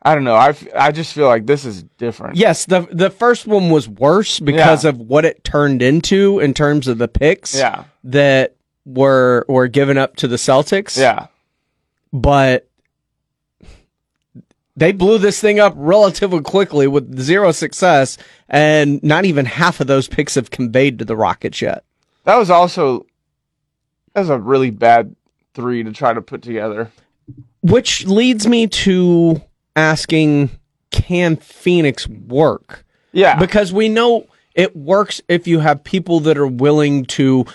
I 0.00 0.14
don't 0.14 0.24
know. 0.24 0.34
I, 0.34 0.56
I 0.74 0.92
just 0.92 1.12
feel 1.12 1.26
like 1.26 1.44
this 1.44 1.66
is 1.66 1.82
different. 1.98 2.36
Yes, 2.36 2.64
the 2.64 2.88
the 2.90 3.10
first 3.10 3.46
one 3.46 3.68
was 3.68 3.86
worse 3.86 4.40
because 4.40 4.84
Yeah. 4.84 4.90
of 4.90 4.98
what 4.98 5.26
it 5.26 5.44
turned 5.44 5.82
into 5.82 6.40
in 6.40 6.54
terms 6.54 6.88
of 6.88 6.96
the 6.96 7.06
picks. 7.06 7.54
Yeah. 7.54 7.84
that 8.04 8.56
were 8.86 9.44
were 9.46 9.68
given 9.68 9.98
up 9.98 10.16
to 10.16 10.26
the 10.26 10.36
Celtics. 10.36 10.96
Yeah. 10.96 11.26
but 12.14 12.66
they 14.82 14.90
blew 14.90 15.16
this 15.16 15.40
thing 15.40 15.60
up 15.60 15.74
relatively 15.76 16.40
quickly 16.40 16.88
with 16.88 17.16
zero 17.20 17.52
success, 17.52 18.18
and 18.48 19.00
not 19.00 19.24
even 19.24 19.46
half 19.46 19.80
of 19.80 19.86
those 19.86 20.08
picks 20.08 20.34
have 20.34 20.50
conveyed 20.50 20.98
to 20.98 21.04
the 21.04 21.16
Rockets 21.16 21.62
yet. 21.62 21.84
That 22.24 22.36
was 22.36 22.50
also 22.50 23.06
that 24.12 24.22
was 24.22 24.28
a 24.28 24.40
really 24.40 24.70
bad 24.70 25.14
three 25.54 25.84
to 25.84 25.92
try 25.92 26.12
to 26.12 26.20
put 26.20 26.42
together. 26.42 26.90
Which 27.60 28.06
leads 28.06 28.48
me 28.48 28.66
to 28.66 29.40
asking 29.76 30.50
can 30.90 31.36
Phoenix 31.36 32.08
work? 32.08 32.84
Yeah. 33.12 33.38
Because 33.38 33.72
we 33.72 33.88
know 33.88 34.26
it 34.56 34.74
works 34.74 35.20
if 35.28 35.46
you 35.46 35.60
have 35.60 35.84
people 35.84 36.18
that 36.20 36.36
are 36.36 36.46
willing 36.46 37.04
to, 37.04 37.46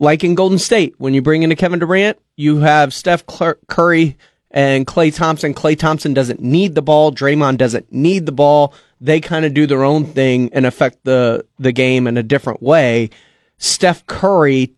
like 0.00 0.24
in 0.24 0.34
Golden 0.34 0.58
State, 0.58 0.94
when 0.98 1.14
you 1.14 1.22
bring 1.22 1.44
in 1.44 1.52
a 1.52 1.56
Kevin 1.56 1.78
Durant, 1.78 2.18
you 2.34 2.58
have 2.58 2.92
Steph 2.92 3.24
Cur- 3.26 3.58
Curry 3.68 4.16
and 4.54 4.86
Klay 4.86 5.14
Thompson. 5.14 5.52
Klay 5.52 5.76
Thompson 5.76 6.14
doesn't 6.14 6.40
need 6.40 6.74
the 6.76 6.80
ball. 6.80 7.12
Draymond 7.12 7.58
doesn't 7.58 7.92
need 7.92 8.24
the 8.24 8.32
ball. 8.32 8.72
They 9.00 9.20
kind 9.20 9.44
of 9.44 9.52
do 9.52 9.66
their 9.66 9.82
own 9.82 10.06
thing 10.06 10.48
and 10.54 10.64
affect 10.64 11.04
the, 11.04 11.44
the 11.58 11.72
game 11.72 12.06
in 12.06 12.16
a 12.16 12.22
different 12.22 12.62
way. 12.62 13.10
Steph 13.58 14.06
Curry 14.06 14.72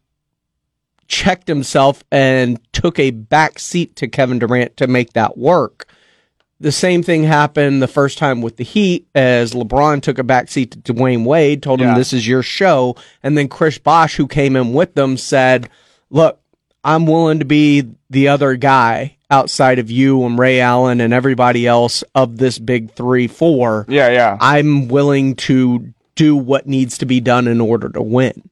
checked 1.09 1.47
himself 1.47 2.03
and 2.11 2.59
took 2.73 2.99
a 2.99 3.11
back 3.11 3.59
seat 3.59 3.95
to 3.97 4.09
Kevin 4.09 4.39
Durant 4.39 4.77
to 4.79 4.87
make 4.87 5.13
that 5.13 5.37
work. 5.37 5.87
The 6.59 6.73
same 6.73 7.03
thing 7.03 7.25
happened 7.25 7.83
the 7.83 7.87
first 7.87 8.17
time 8.17 8.41
with 8.41 8.57
the 8.57 8.65
Heat 8.65 9.07
as 9.15 9.53
LeBron 9.53 10.01
took 10.01 10.19
a 10.19 10.25
back 10.25 10.49
seat 10.49 10.71
to 10.71 10.95
Dwyane 10.95 11.27
Wade, 11.27 11.63
told 11.63 11.83
him 11.83 11.95
this 11.95 12.15
is 12.15 12.27
your 12.27 12.43
show, 12.43 12.97
and 13.23 13.37
then 13.37 13.47
Chris 13.47 13.77
Bosh, 13.77 14.17
who 14.17 14.27
came 14.27 14.57
in 14.57 14.73
with 14.73 14.95
them, 14.95 15.19
said, 15.19 15.69
"Look, 16.09 16.41
I'm 16.83 17.05
willing 17.05 17.41
to 17.41 17.45
be 17.45 17.91
the 18.09 18.29
other 18.29 18.57
guy 18.57 19.16
outside 19.31 19.79
of 19.79 19.91
you 19.91 20.25
and 20.25 20.39
Ray 20.39 20.61
Allen 20.61 21.01
and 21.01 21.13
everybody 21.13 21.67
else 21.67 22.05
of 22.15 22.39
this 22.39 22.59
big 22.59 22.93
three, 22.93 23.27
four. 23.27 23.85
Yeah, 23.89 24.11
yeah. 24.11 24.37
I'm 24.41 24.89
willing 24.89 25.37
to 25.37 25.93
do 26.15 26.37
what 26.37 26.67
needs 26.67 26.99
to 26.99 27.07
be 27.07 27.21
done 27.21 27.49
in 27.49 27.61
order 27.61 27.89
to 27.91 28.03
win." 28.03 28.49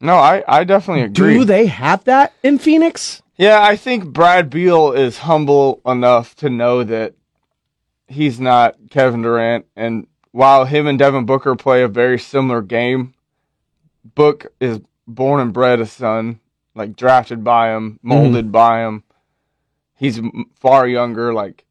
No, 0.00 0.14
I, 0.14 0.42
I 0.48 0.64
definitely 0.64 1.02
agree. 1.04 1.38
Do 1.38 1.44
they 1.44 1.66
have 1.66 2.04
that 2.04 2.32
in 2.42 2.58
Phoenix? 2.58 3.22
Yeah, 3.36 3.62
I 3.62 3.76
think 3.76 4.06
Brad 4.06 4.50
Beal 4.50 4.92
is 4.92 5.18
humble 5.18 5.80
enough 5.84 6.34
to 6.36 6.50
know 6.50 6.84
that 6.84 7.14
he's 8.08 8.40
not 8.40 8.76
Kevin 8.90 9.22
Durant. 9.22 9.66
And 9.76 10.06
while 10.32 10.64
him 10.64 10.86
and 10.86 10.98
Devin 10.98 11.26
Booker 11.26 11.54
play 11.54 11.82
a 11.82 11.88
very 11.88 12.18
similar 12.18 12.62
game, 12.62 13.14
Book 14.14 14.46
is 14.60 14.80
born 15.06 15.40
and 15.40 15.52
bred 15.52 15.80
a 15.80 15.86
son, 15.86 16.39
like 16.74 16.96
drafted 16.96 17.44
by 17.44 17.74
him, 17.74 17.98
molded 18.02 18.46
mm-hmm. 18.46 18.52
by 18.52 18.84
him. 18.84 19.04
He's 19.96 20.20
far 20.54 20.86
younger. 20.86 21.32
Like, 21.34 21.64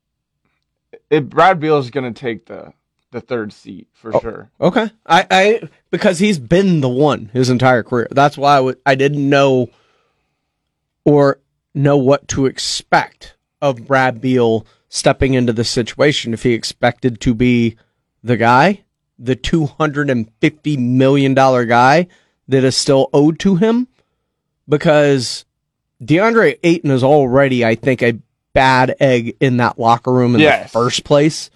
it, 1.09 1.29
Brad 1.29 1.59
Beal 1.59 1.79
is 1.79 1.89
going 1.89 2.13
to 2.13 2.19
take 2.19 2.45
the 2.45 2.73
the 3.11 3.21
third 3.21 3.51
seat 3.51 3.87
for 3.93 4.15
oh, 4.15 4.19
sure. 4.19 4.51
Okay. 4.61 4.91
I, 5.05 5.25
I 5.31 5.61
because 5.89 6.19
he's 6.19 6.39
been 6.39 6.81
the 6.81 6.89
one 6.89 7.31
his 7.33 7.49
entire 7.49 7.83
career. 7.83 8.07
That's 8.11 8.37
why 8.37 8.57
I 8.57 8.59
would 8.59 8.77
I 8.85 8.95
didn't 8.95 9.27
know 9.27 9.69
or 11.05 11.39
know 11.73 11.97
what 11.97 12.27
to 12.29 12.45
expect 12.45 13.35
of 13.61 13.87
Brad 13.87 14.21
Beal 14.21 14.65
stepping 14.89 15.33
into 15.33 15.53
the 15.53 15.63
situation 15.63 16.33
if 16.33 16.43
he 16.43 16.53
expected 16.53 17.19
to 17.21 17.33
be 17.33 17.77
the 18.23 18.37
guy, 18.37 18.83
the 19.17 19.35
two 19.35 19.65
hundred 19.65 20.09
and 20.09 20.31
fifty 20.39 20.77
million 20.77 21.33
dollar 21.33 21.65
guy 21.65 22.07
that 22.47 22.63
is 22.63 22.75
still 22.75 23.09
owed 23.13 23.39
to 23.39 23.55
him. 23.55 23.87
Because 24.69 25.45
DeAndre 26.01 26.59
Ayton 26.63 26.91
is 26.91 27.03
already, 27.03 27.65
I 27.65 27.75
think, 27.75 28.01
a 28.03 28.17
bad 28.53 28.95
egg 28.99 29.35
in 29.41 29.57
that 29.57 29.77
locker 29.79 30.13
room 30.13 30.35
in 30.35 30.41
Yes. 30.41 30.63
the 30.63 30.69
first 30.79 31.03
place 31.03 31.49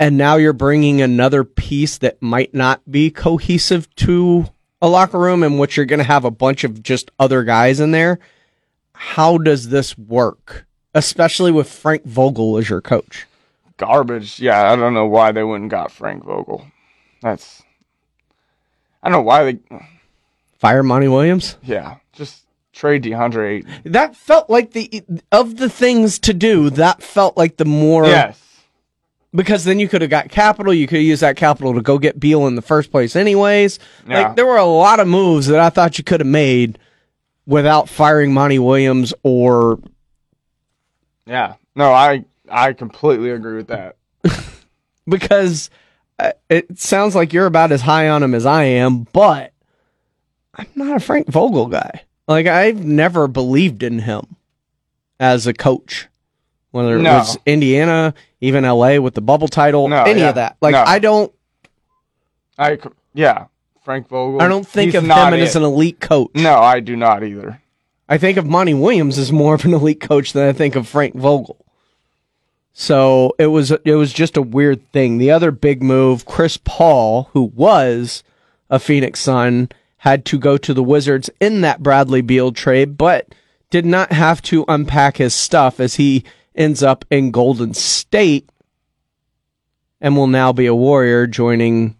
and 0.00 0.16
now 0.16 0.36
you're 0.36 0.52
bringing 0.52 1.02
another 1.02 1.42
piece 1.44 1.98
that 1.98 2.22
might 2.22 2.54
not 2.54 2.80
be 2.90 3.10
cohesive 3.10 3.92
to 3.96 4.46
a 4.80 4.88
locker 4.88 5.18
room 5.18 5.42
in 5.42 5.58
which 5.58 5.76
you're 5.76 5.86
going 5.86 5.98
to 5.98 6.04
have 6.04 6.24
a 6.24 6.30
bunch 6.30 6.62
of 6.64 6.82
just 6.82 7.10
other 7.18 7.42
guys 7.42 7.80
in 7.80 7.90
there. 7.90 8.18
How 8.94 9.38
does 9.38 9.68
this 9.70 9.98
work? 9.98 10.66
Especially 10.94 11.50
with 11.50 11.68
Frank 11.68 12.04
Vogel 12.04 12.56
as 12.58 12.68
your 12.70 12.80
coach. 12.80 13.26
Garbage. 13.76 14.38
Yeah, 14.40 14.70
I 14.70 14.76
don't 14.76 14.94
know 14.94 15.06
why 15.06 15.32
they 15.32 15.42
wouldn't 15.42 15.70
got 15.70 15.90
Frank 15.90 16.24
Vogel. 16.24 16.64
That's 17.22 17.62
I 19.02 19.08
don't 19.10 19.18
know 19.18 19.22
why 19.22 19.44
they. 19.52 19.58
Fire 20.58 20.82
Monty 20.82 21.08
Williams? 21.08 21.56
Yeah, 21.62 21.96
just 22.12 22.44
trade 22.72 23.02
DeAndre 23.04 23.58
Ayton. 23.58 23.92
That 23.92 24.16
felt 24.16 24.50
like 24.50 24.72
the 24.72 25.02
of 25.32 25.56
the 25.56 25.68
things 25.70 26.18
to 26.20 26.34
do, 26.34 26.70
that 26.70 27.02
felt 27.02 27.36
like 27.36 27.56
the 27.56 27.64
more 27.64 28.06
Yes. 28.06 28.40
because 29.34 29.64
then 29.64 29.78
you 29.78 29.88
could 29.88 30.00
have 30.02 30.10
got 30.10 30.28
capital. 30.30 30.72
You 30.74 30.86
could 30.86 30.98
have 30.98 31.06
used 31.06 31.22
that 31.22 31.36
capital 31.36 31.74
to 31.74 31.80
go 31.82 31.98
get 31.98 32.18
Beal 32.20 32.46
in 32.46 32.54
the 32.56 32.62
first 32.62 32.90
place, 32.90 33.14
anyways. 33.16 33.78
Yeah. 34.08 34.22
Like 34.28 34.36
there 34.36 34.46
were 34.46 34.56
a 34.56 34.64
lot 34.64 35.00
of 35.00 35.06
moves 35.08 35.46
that 35.48 35.60
I 35.60 35.70
thought 35.70 35.98
you 35.98 36.04
could 36.04 36.20
have 36.20 36.26
made 36.26 36.78
without 37.46 37.88
firing 37.88 38.32
Monty 38.34 38.58
Williams 38.58 39.14
or 39.22 39.78
Yeah. 41.26 41.54
No, 41.76 41.92
I 41.92 42.24
I 42.50 42.72
completely 42.72 43.30
agree 43.30 43.56
with 43.56 43.68
that. 43.68 43.96
because 45.08 45.70
uh, 46.18 46.32
it 46.48 46.78
sounds 46.78 47.14
like 47.14 47.32
you're 47.32 47.46
about 47.46 47.70
as 47.72 47.82
high 47.82 48.08
on 48.08 48.22
him 48.22 48.34
as 48.34 48.44
I 48.46 48.64
am, 48.64 49.06
but 49.12 49.52
I'm 50.58 50.66
not 50.74 50.96
a 50.96 51.00
Frank 51.00 51.28
Vogel 51.28 51.66
guy. 51.66 52.02
Like 52.26 52.46
I've 52.46 52.84
never 52.84 53.26
believed 53.28 53.82
in 53.82 54.00
him 54.00 54.36
as 55.20 55.46
a 55.46 55.54
coach. 55.54 56.08
Whether 56.70 56.98
it 56.98 57.02
No. 57.02 57.18
was 57.18 57.38
Indiana, 57.46 58.12
even 58.40 58.64
LA 58.64 58.98
with 59.00 59.14
the 59.14 59.20
bubble 59.22 59.48
title, 59.48 59.88
No, 59.88 60.02
any 60.02 60.20
yeah. 60.20 60.28
of 60.30 60.34
that. 60.34 60.56
Like 60.60 60.72
No. 60.72 60.82
I 60.86 60.98
don't 60.98 61.32
I 62.58 62.78
yeah, 63.14 63.46
Frank 63.84 64.08
Vogel. 64.08 64.42
I 64.42 64.48
don't 64.48 64.66
think 64.66 64.94
of 64.94 65.04
him 65.04 65.08
not 65.08 65.32
as 65.32 65.56
an 65.56 65.62
elite 65.62 66.00
coach. 66.00 66.30
No, 66.34 66.58
I 66.58 66.80
do 66.80 66.96
not 66.96 67.22
either. 67.24 67.62
I 68.08 68.18
think 68.18 68.36
of 68.38 68.46
Monty 68.46 68.74
Williams 68.74 69.16
as 69.18 69.30
more 69.30 69.54
of 69.54 69.64
an 69.64 69.74
elite 69.74 70.00
coach 70.00 70.32
than 70.32 70.48
I 70.48 70.52
think 70.52 70.74
of 70.76 70.88
Frank 70.88 71.14
Vogel. 71.14 71.64
So 72.72 73.34
it 73.38 73.46
was 73.46 73.70
it 73.70 73.94
was 73.94 74.12
just 74.12 74.36
a 74.36 74.42
weird 74.42 74.90
thing. 74.92 75.18
The 75.18 75.30
other 75.30 75.50
big 75.50 75.82
move, 75.82 76.24
Chris 76.26 76.56
Paul, 76.56 77.28
who 77.32 77.42
was 77.54 78.22
a 78.70 78.78
Phoenix 78.78 79.20
Sun, 79.20 79.70
had 79.98 80.24
to 80.26 80.38
go 80.38 80.56
to 80.56 80.72
the 80.72 80.82
Wizards 80.82 81.28
in 81.40 81.60
that 81.62 81.82
Bradley 81.82 82.20
Beal 82.20 82.52
trade, 82.52 82.96
but 82.96 83.34
did 83.70 83.84
not 83.84 84.12
have 84.12 84.40
to 84.42 84.64
unpack 84.68 85.18
his 85.18 85.34
stuff 85.34 85.80
as 85.80 85.96
he 85.96 86.24
ends 86.54 86.82
up 86.82 87.04
in 87.10 87.30
Golden 87.30 87.74
State 87.74 88.50
and 90.00 90.16
will 90.16 90.26
now 90.26 90.52
be 90.52 90.66
a 90.66 90.74
Warrior 90.74 91.26
joining 91.26 91.96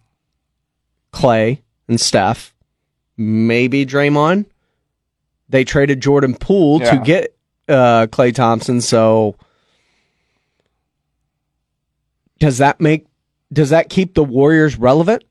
Klay 1.12 1.60
and 1.88 2.00
Steph. 2.00 2.54
Maybe 3.16 3.84
Draymond. 3.84 4.46
They 5.48 5.64
traded 5.64 6.00
Jordan 6.00 6.34
Poole 6.34 6.80
to 6.80 6.98
get 6.98 7.36
uh, 7.68 8.06
Klay 8.10 8.34
Thompson, 8.34 8.80
so 8.80 9.34
does 12.38 12.58
that 12.58 12.80
make 12.80 13.06
does 13.52 13.70
that 13.70 13.88
keep 13.88 14.14
the 14.14 14.22
Warriors 14.22 14.76
relevant? 14.76 15.24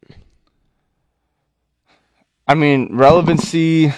I 2.47 2.55
mean, 2.55 2.95
relevancy 2.95 3.93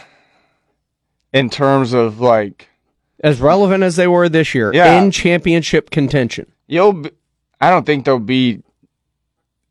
in 1.33 1.49
terms 1.49 1.93
of 1.93 2.19
like 2.19 2.67
As 3.23 3.39
relevant 3.41 3.83
as 3.83 3.95
they 3.95 4.07
were 4.07 4.29
this 4.29 4.53
year 4.55 4.73
Yeah. 4.73 5.01
in 5.01 5.11
championship 5.11 5.89
contention. 5.89 6.51
you'll. 6.67 6.93
Be, 6.93 7.11
I 7.61 7.69
don't 7.69 7.85
think 7.85 8.05
they'll 8.05 8.19
be 8.19 8.63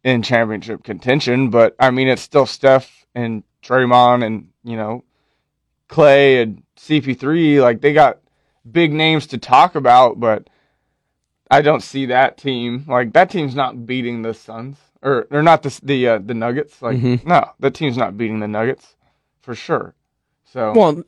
in 0.04 0.22
championship 0.22 0.84
contention, 0.84 1.50
but 1.50 1.74
I 1.80 1.90
mean, 1.90 2.08
it's 2.08 2.22
still 2.22 2.46
Steph 2.46 3.06
and 3.14 3.42
Draymond 3.62 4.24
and 4.24 4.48
you 4.62 4.76
know 4.76 5.04
Klay 5.88 6.42
and 6.42 6.62
CP3. 6.76 7.60
Like 7.62 7.80
they 7.80 7.92
got 7.92 8.18
big 8.70 8.92
names 8.92 9.26
to 9.28 9.38
talk 9.38 9.74
about, 9.74 10.20
but 10.20 10.48
I 11.50 11.62
don't 11.62 11.82
see 11.82 12.06
that 12.06 12.36
team 12.36 12.84
like 12.86 13.14
that 13.14 13.30
team's 13.30 13.54
not 13.54 13.86
beating 13.86 14.22
the 14.22 14.34
Suns 14.34 14.76
or 15.02 15.26
they're 15.30 15.42
not 15.42 15.62
the 15.62 15.78
the 15.82 16.08
uh, 16.08 16.18
the 16.18 16.34
Nuggets. 16.34 16.80
Like 16.82 16.98
Mhm. 16.98 17.24
no, 17.26 17.50
the 17.60 17.70
team's 17.70 17.96
not 17.96 18.16
beating 18.18 18.40
the 18.40 18.48
Nuggets 18.48 18.96
for 19.40 19.54
sure. 19.54 19.94
So 20.52 20.72
Well, 20.74 21.02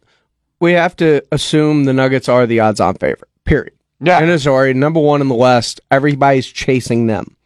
we 0.61 0.73
have 0.73 0.95
to 0.97 1.23
assume 1.33 1.85
the 1.85 1.93
Nuggets 1.93 2.29
are 2.29 2.47
the 2.47 2.61
odds-on 2.61 2.95
favorite. 2.97 3.29
Period. 3.45 3.73
Yeah. 4.01 4.19
And 4.21 4.31
it's 4.31 4.47
already 4.47 4.75
number 4.79 5.01
one 5.01 5.21
in 5.21 5.29
the 5.29 5.35
West. 5.35 5.81
Everybody's 5.91 6.47
chasing 6.47 7.07
them. 7.07 7.37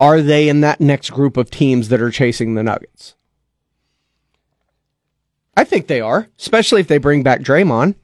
Are 0.00 0.22
they 0.22 0.48
in 0.48 0.60
that 0.60 0.80
next 0.80 1.10
group 1.10 1.36
of 1.36 1.50
teams 1.50 1.88
that 1.88 2.00
are 2.00 2.10
chasing 2.10 2.54
the 2.54 2.62
Nuggets? 2.62 3.14
I 5.56 5.64
think 5.64 5.88
they 5.88 6.00
are, 6.00 6.28
especially 6.38 6.80
if 6.80 6.86
they 6.88 6.98
bring 6.98 7.22
back 7.24 7.40
Draymond. 7.40 7.96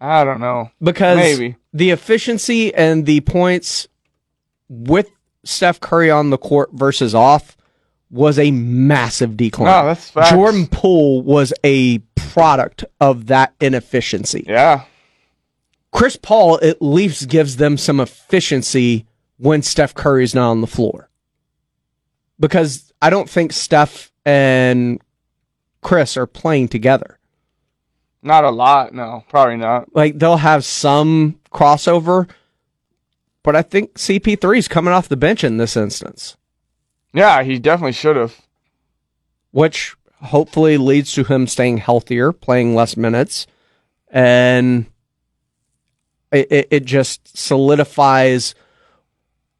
I 0.00 0.24
don't 0.24 0.40
know 0.40 0.70
because 0.82 1.16
Maybe. 1.18 1.56
the 1.72 1.90
efficiency 1.90 2.72
and 2.74 3.04
the 3.04 3.20
points 3.20 3.88
with 4.68 5.10
Steph 5.44 5.80
Curry 5.80 6.10
on 6.10 6.30
the 6.30 6.38
court 6.38 6.70
versus 6.72 7.14
off 7.14 7.56
was 8.10 8.38
a 8.38 8.50
massive 8.50 9.36
decline. 9.36 9.66
No, 9.66 9.86
that's 9.86 10.10
facts. 10.10 10.30
Jordan 10.30 10.66
Poole 10.66 11.22
was 11.22 11.52
a 11.64 11.98
product 12.16 12.84
of 13.00 13.26
that 13.26 13.54
inefficiency. 13.60 14.44
Yeah. 14.46 14.84
Chris 15.92 16.16
Paul 16.16 16.58
at 16.62 16.82
least 16.82 17.28
gives 17.28 17.56
them 17.56 17.76
some 17.76 18.00
efficiency 18.00 19.06
when 19.38 19.62
Steph 19.62 19.94
Curry's 19.94 20.34
not 20.34 20.50
on 20.50 20.60
the 20.60 20.66
floor. 20.66 21.08
Because 22.40 22.92
I 23.00 23.10
don't 23.10 23.28
think 23.28 23.52
Steph 23.52 24.12
and 24.24 25.00
Chris 25.82 26.16
are 26.16 26.26
playing 26.26 26.68
together. 26.68 27.18
Not 28.22 28.44
a 28.44 28.50
lot, 28.50 28.92
no, 28.92 29.24
probably 29.28 29.56
not. 29.56 29.94
like 29.94 30.18
they'll 30.18 30.36
have 30.38 30.64
some 30.64 31.38
crossover, 31.52 32.28
but 33.42 33.56
I 33.56 33.62
think 33.62 33.94
CP3 33.94 34.58
is 34.58 34.68
coming 34.68 34.92
off 34.92 35.08
the 35.08 35.16
bench 35.16 35.44
in 35.44 35.56
this 35.56 35.76
instance, 35.76 36.36
Yeah, 37.12 37.42
he 37.42 37.58
definitely 37.58 37.92
should 37.92 38.16
have. 38.16 38.36
which 39.50 39.94
hopefully 40.22 40.76
leads 40.78 41.12
to 41.12 41.24
him 41.24 41.46
staying 41.46 41.78
healthier, 41.78 42.32
playing 42.32 42.74
less 42.74 42.96
minutes, 42.96 43.46
and 44.10 44.86
it, 46.32 46.46
it, 46.50 46.68
it 46.70 46.84
just 46.84 47.36
solidifies 47.36 48.54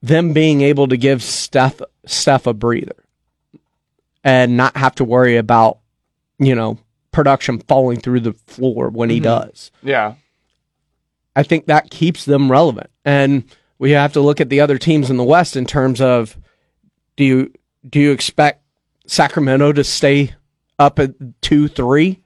them 0.03 0.33
being 0.33 0.61
able 0.63 0.87
to 0.89 0.97
give 0.97 1.23
Steph 1.23 1.81
Steph 2.07 2.47
a 2.47 2.55
breather 2.55 3.05
and 4.25 4.57
not 4.57 4.77
have 4.77 4.95
to 4.97 5.05
worry 5.05 5.37
about 5.37 5.79
you 6.39 6.55
know 6.55 6.79
production 7.11 7.59
falling 7.61 7.99
through 8.01 8.21
the 8.21 8.33
floor 8.47 8.91
when 8.91 9.11
he 9.11 9.19
Mhm. 9.21 9.25
does. 9.25 9.71
Yeah. 9.83 10.15
I 11.35 11.43
think 11.43 11.67
that 11.67 11.91
keeps 11.91 12.25
them 12.25 12.51
relevant. 12.51 12.91
And 13.05 13.45
we 13.79 13.93
have 13.93 14.13
to 14.15 14.21
look 14.21 14.41
at 14.41 14.49
the 14.49 14.61
other 14.61 14.79
teams 14.79 15.11
in 15.11 15.17
the 15.17 15.25
West 15.25 15.57
in 15.57 15.65
terms 15.67 16.01
of 16.01 16.37
do 17.17 17.25
you 17.25 17.53
do 17.89 18.01
you 18.01 18.11
expect 18.13 18.63
Sacramento 19.07 19.73
to 19.73 19.85
stay 19.85 20.35
up 20.79 20.99
at 20.99 21.13
two, 21.41 21.69
three? 21.69 22.21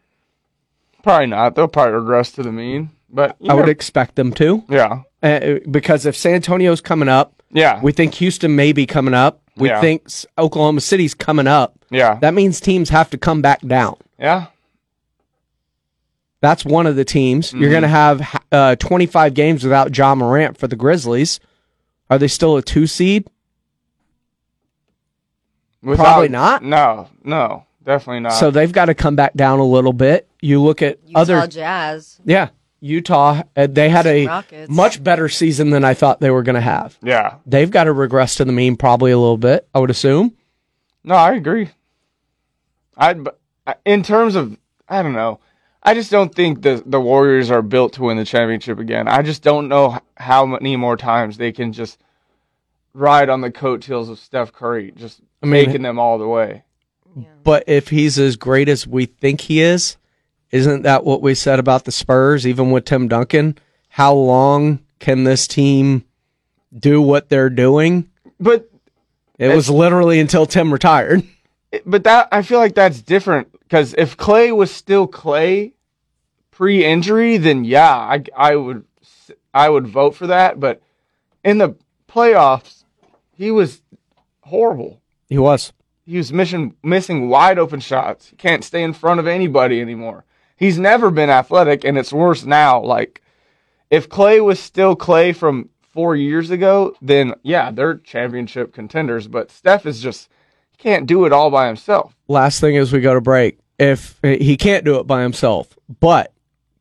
Probably 1.02 1.26
not. 1.26 1.54
They'll 1.54 1.68
probably 1.68 1.94
regress 1.94 2.32
to 2.32 2.42
the 2.42 2.52
mean. 2.52 2.90
But 3.10 3.36
I 3.48 3.54
would 3.54 3.68
expect 3.68 4.14
them 4.14 4.32
to. 4.34 4.64
Yeah. 4.68 5.02
Uh, 5.22 5.58
because 5.70 6.06
if 6.06 6.16
San 6.16 6.34
Antonio's 6.34 6.80
coming 6.80 7.08
up, 7.08 7.42
Yeah. 7.52 7.80
we 7.82 7.92
think 7.92 8.14
Houston 8.14 8.56
may 8.56 8.72
be 8.72 8.86
coming 8.86 9.12
up. 9.14 9.40
We 9.56 9.68
Yeah. 9.68 9.80
think 9.80 10.06
Oklahoma 10.38 10.80
City's 10.80 11.12
coming 11.12 11.46
up. 11.46 11.74
Yeah. 11.90 12.14
That 12.20 12.32
means 12.34 12.58
teams 12.60 12.88
have 12.88 13.10
to 13.10 13.18
come 13.18 13.42
back 13.42 13.60
down. 13.66 13.96
Yeah. 14.18 14.46
That's 16.42 16.64
one 16.64 16.86
of 16.86 16.96
the 16.96 17.04
teams. 17.06 17.52
You're 17.54 17.68
Mhm. 17.68 17.72
going 17.72 17.82
to 17.82 17.88
have 17.88 18.42
uh, 18.52 18.76
25 18.76 19.32
games 19.32 19.62
without 19.64 19.96
Ja 19.96 20.14
Morant 20.14 20.58
for 20.58 20.66
the 20.66 20.76
Grizzlies. 20.76 21.40
Are 22.10 22.18
they 22.18 22.28
still 22.28 22.56
a 22.58 22.62
two 22.62 22.86
seed? 22.86 23.26
Without- 25.82 26.04
Probably 26.04 26.28
not. 26.28 26.62
No, 26.62 27.08
no, 27.24 27.64
definitely 27.84 28.20
not. 28.20 28.32
So 28.34 28.50
they've 28.50 28.70
got 28.72 28.86
to 28.86 28.94
come 28.94 29.16
back 29.16 29.34
down 29.34 29.58
a 29.58 29.64
little 29.64 29.92
bit. 29.92 30.28
You 30.40 30.60
look 30.60 30.82
at 30.82 30.98
Utah 31.06 31.20
other 31.20 31.46
Jazz. 31.46 32.20
Yeah, 32.24 32.48
Utah. 32.80 33.42
Uh, 33.56 33.66
they 33.68 33.88
had 33.88 34.06
a 34.06 34.26
Rockets. 34.26 34.70
much 34.70 35.02
better 35.02 35.28
season 35.28 35.70
than 35.70 35.84
I 35.84 35.94
thought 35.94 36.20
they 36.20 36.30
were 36.30 36.42
going 36.42 36.54
to 36.54 36.60
have. 36.60 36.98
yeah. 37.02 37.36
They've 37.46 37.70
got 37.70 37.84
to 37.84 37.92
regress 37.92 38.34
to 38.36 38.44
the 38.44 38.52
mean 38.52 38.76
probably 38.76 39.10
a 39.12 39.18
little 39.18 39.36
bit. 39.38 39.66
I 39.74 39.78
would 39.80 39.90
assume. 39.90 40.34
No, 41.04 41.14
I 41.14 41.32
agree. 41.34 41.70
I- 42.96 43.16
in 43.86 44.02
terms 44.02 44.34
of 44.36 44.56
I 44.88 45.02
don't 45.02 45.12
know. 45.14 45.38
I 45.82 45.94
just 45.94 46.10
don't 46.10 46.34
think 46.34 46.62
the 46.62 46.82
the 46.86 47.00
Warriors 47.00 47.50
are 47.50 47.62
built 47.62 47.94
to 47.94 48.02
win 48.02 48.16
the 48.16 48.24
championship 48.24 48.78
again. 48.78 49.08
I 49.08 49.22
just 49.22 49.42
don't 49.42 49.68
know 49.68 49.98
how 50.16 50.46
many 50.46 50.76
more 50.76 50.96
times 50.96 51.36
they 51.36 51.50
can 51.52 51.72
just 51.72 51.98
ride 52.94 53.28
on 53.28 53.40
the 53.40 53.50
coattails 53.50 54.08
of 54.08 54.18
Steph 54.18 54.52
Curry, 54.52 54.92
just 54.94 55.20
I 55.42 55.46
mean- 55.46 55.66
taking 55.66 55.82
them 55.82 55.98
all 55.98 56.18
the 56.18 56.28
way. 56.28 56.64
But 57.44 57.64
if 57.66 57.88
he's 57.88 58.18
as 58.18 58.36
great 58.36 58.68
as 58.68 58.86
we 58.86 59.04
think 59.06 59.42
he 59.42 59.60
is, 59.60 59.96
isn't 60.50 60.82
that 60.82 61.04
what 61.04 61.20
we 61.20 61.34
said 61.34 61.58
about 61.58 61.84
the 61.84 61.92
Spurs? 61.92 62.46
Even 62.46 62.70
with 62.70 62.84
Tim 62.86 63.08
Duncan, 63.08 63.58
how 63.88 64.14
long 64.14 64.78
can 64.98 65.24
this 65.24 65.46
team 65.46 66.04
do 66.74 67.02
what 67.02 67.28
they're 67.28 67.50
doing? 67.50 68.08
But 68.40 68.70
It 69.38 69.54
was 69.54 69.68
literally 69.68 70.20
until 70.20 70.46
Tim 70.46 70.72
retired. 70.72 71.22
but 71.84 72.04
that 72.04 72.28
I 72.32 72.40
feel 72.42 72.58
like 72.60 72.74
that's 72.74 73.02
different 73.02 73.51
because 73.72 73.94
if 73.96 74.18
Klay 74.18 74.54
was 74.54 74.70
still 74.70 75.08
Klay 75.08 75.72
pre-injury, 76.50 77.38
then 77.38 77.64
yeah, 77.64 77.96
I 77.96 78.22
I 78.36 78.54
would 78.54 78.84
I 79.54 79.70
would 79.70 79.86
vote 79.86 80.14
for 80.14 80.26
that. 80.26 80.60
But 80.60 80.82
in 81.42 81.56
the 81.56 81.76
playoffs, 82.06 82.84
he 83.34 83.50
was 83.50 83.80
horrible. 84.42 85.00
He 85.26 85.38
was. 85.38 85.72
He 86.04 86.18
was 86.18 86.30
missing 86.34 86.76
missing 86.82 87.30
wide 87.30 87.58
open 87.58 87.80
shots. 87.80 88.28
He 88.28 88.36
can't 88.36 88.62
stay 88.62 88.82
in 88.82 88.92
front 88.92 89.20
of 89.20 89.26
anybody 89.26 89.80
anymore. 89.80 90.26
He's 90.54 90.78
never 90.78 91.10
been 91.10 91.30
athletic, 91.30 91.82
and 91.82 91.96
it's 91.96 92.12
worse 92.12 92.44
now. 92.44 92.78
Like 92.82 93.22
if 93.88 94.06
Klay 94.06 94.44
was 94.44 94.60
still 94.60 94.94
Klay 94.94 95.34
from 95.34 95.70
four 95.80 96.14
years 96.14 96.50
ago, 96.50 96.94
then 97.00 97.32
yeah, 97.42 97.70
they're 97.70 97.96
championship 97.96 98.74
contenders. 98.74 99.28
But 99.28 99.50
Steph 99.50 99.86
is 99.86 100.02
just 100.02 100.28
can't 100.82 101.06
do 101.06 101.24
it 101.24 101.32
all 101.32 101.50
by 101.50 101.66
himself. 101.66 102.14
Last 102.28 102.60
thing 102.60 102.76
as 102.76 102.92
we 102.92 103.00
go 103.00 103.14
to 103.14 103.20
break, 103.20 103.58
if 103.78 104.18
he 104.22 104.56
can't 104.56 104.84
do 104.84 104.98
it 104.98 105.06
by 105.06 105.22
himself, 105.22 105.76
but 106.00 106.32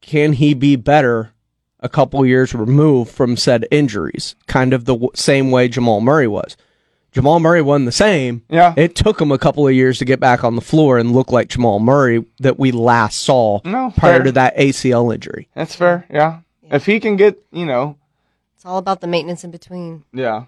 can 0.01 0.33
he 0.33 0.53
be 0.53 0.75
better 0.75 1.31
a 1.79 1.89
couple 1.89 2.25
years 2.25 2.53
removed 2.53 3.11
from 3.11 3.37
said 3.37 3.65
injuries? 3.71 4.35
Kind 4.47 4.73
of 4.73 4.85
the 4.85 4.93
w- 4.93 5.11
same 5.15 5.51
way 5.51 5.67
Jamal 5.67 6.01
Murray 6.01 6.27
was. 6.27 6.57
Jamal 7.11 7.39
Murray 7.41 7.61
wasn't 7.61 7.87
the 7.87 7.91
same. 7.91 8.41
Yeah. 8.49 8.73
It 8.77 8.95
took 8.95 9.19
him 9.19 9.31
a 9.31 9.37
couple 9.37 9.67
of 9.67 9.73
years 9.73 9.97
to 9.99 10.05
get 10.05 10.19
back 10.21 10.43
on 10.45 10.55
the 10.55 10.61
floor 10.61 10.97
and 10.97 11.11
look 11.11 11.31
like 11.31 11.49
Jamal 11.49 11.79
Murray 11.79 12.23
that 12.39 12.57
we 12.57 12.71
last 12.71 13.19
saw 13.19 13.59
No, 13.65 13.91
prior 13.97 14.15
fair. 14.17 14.23
to 14.23 14.31
that 14.33 14.55
ACL 14.57 15.13
injury. 15.13 15.49
That's 15.53 15.75
fair. 15.75 16.05
Yeah. 16.09 16.39
If 16.63 16.85
he 16.85 17.01
can 17.01 17.17
get, 17.17 17.37
you 17.51 17.65
know, 17.65 17.97
It's 18.55 18.65
all 18.65 18.77
about 18.77 19.01
the 19.01 19.07
maintenance 19.07 19.43
in 19.43 19.51
between. 19.51 20.03
yeah. 20.13 20.45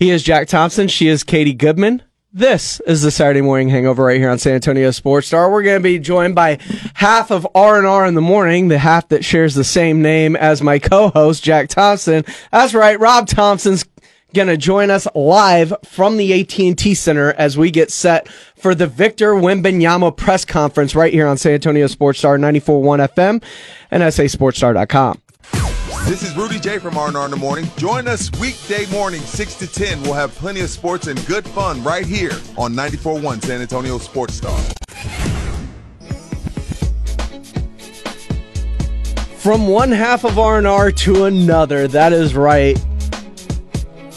He 0.00 0.08
is 0.08 0.22
Jack 0.22 0.48
Thompson. 0.48 0.88
She 0.88 1.08
is 1.08 1.22
Katie 1.22 1.52
Goodman. 1.52 2.02
This 2.32 2.80
is 2.86 3.02
the 3.02 3.10
Saturday 3.10 3.42
morning 3.42 3.68
hangover 3.68 4.04
right 4.04 4.18
here 4.18 4.30
on 4.30 4.38
San 4.38 4.54
Antonio 4.54 4.92
Sports 4.92 5.26
Star. 5.26 5.52
We're 5.52 5.62
going 5.62 5.78
to 5.78 5.82
be 5.82 5.98
joined 5.98 6.34
by 6.34 6.58
half 6.94 7.30
of 7.30 7.46
R&R 7.54 8.06
in 8.06 8.14
the 8.14 8.22
morning, 8.22 8.68
the 8.68 8.78
half 8.78 9.08
that 9.08 9.26
shares 9.26 9.54
the 9.54 9.62
same 9.62 10.00
name 10.00 10.36
as 10.36 10.62
my 10.62 10.78
co-host, 10.78 11.44
Jack 11.44 11.68
Thompson. 11.68 12.24
That's 12.50 12.72
right. 12.72 12.98
Rob 12.98 13.28
Thompson's 13.28 13.84
going 14.32 14.48
to 14.48 14.56
join 14.56 14.90
us 14.90 15.06
live 15.14 15.74
from 15.84 16.16
the 16.16 16.40
AT&T 16.40 16.94
Center 16.94 17.34
as 17.34 17.58
we 17.58 17.70
get 17.70 17.90
set 17.90 18.26
for 18.56 18.74
the 18.74 18.86
Victor 18.86 19.34
Wembanyama 19.34 20.16
press 20.16 20.46
conference 20.46 20.94
right 20.94 21.12
here 21.12 21.26
on 21.26 21.36
San 21.36 21.52
Antonio 21.52 21.86
Sports 21.88 22.20
Star 22.20 22.38
94.1 22.38 23.06
FM 23.06 23.44
and 23.90 24.02
SASportsStar.com. 24.02 25.20
This 26.06 26.22
is 26.24 26.36
Rudy 26.36 26.58
J 26.58 26.78
from 26.78 26.98
R&R 26.98 27.24
in 27.24 27.30
the 27.30 27.36
Morning. 27.36 27.70
Join 27.76 28.08
us 28.08 28.30
weekday 28.40 28.84
morning, 28.86 29.20
6 29.20 29.54
to 29.56 29.66
10. 29.66 30.02
We'll 30.02 30.14
have 30.14 30.34
plenty 30.34 30.60
of 30.60 30.68
sports 30.68 31.06
and 31.06 31.24
good 31.26 31.46
fun 31.46 31.84
right 31.84 32.04
here 32.04 32.32
on 32.56 32.74
94.1 32.74 33.44
San 33.44 33.60
Antonio 33.60 33.98
Sports 33.98 34.34
Star. 34.34 34.58
From 39.36 39.68
one 39.68 39.92
half 39.92 40.24
of 40.24 40.38
R&R 40.38 40.90
to 40.90 41.24
another, 41.24 41.86
that 41.88 42.12
is 42.12 42.34
right. 42.34 42.76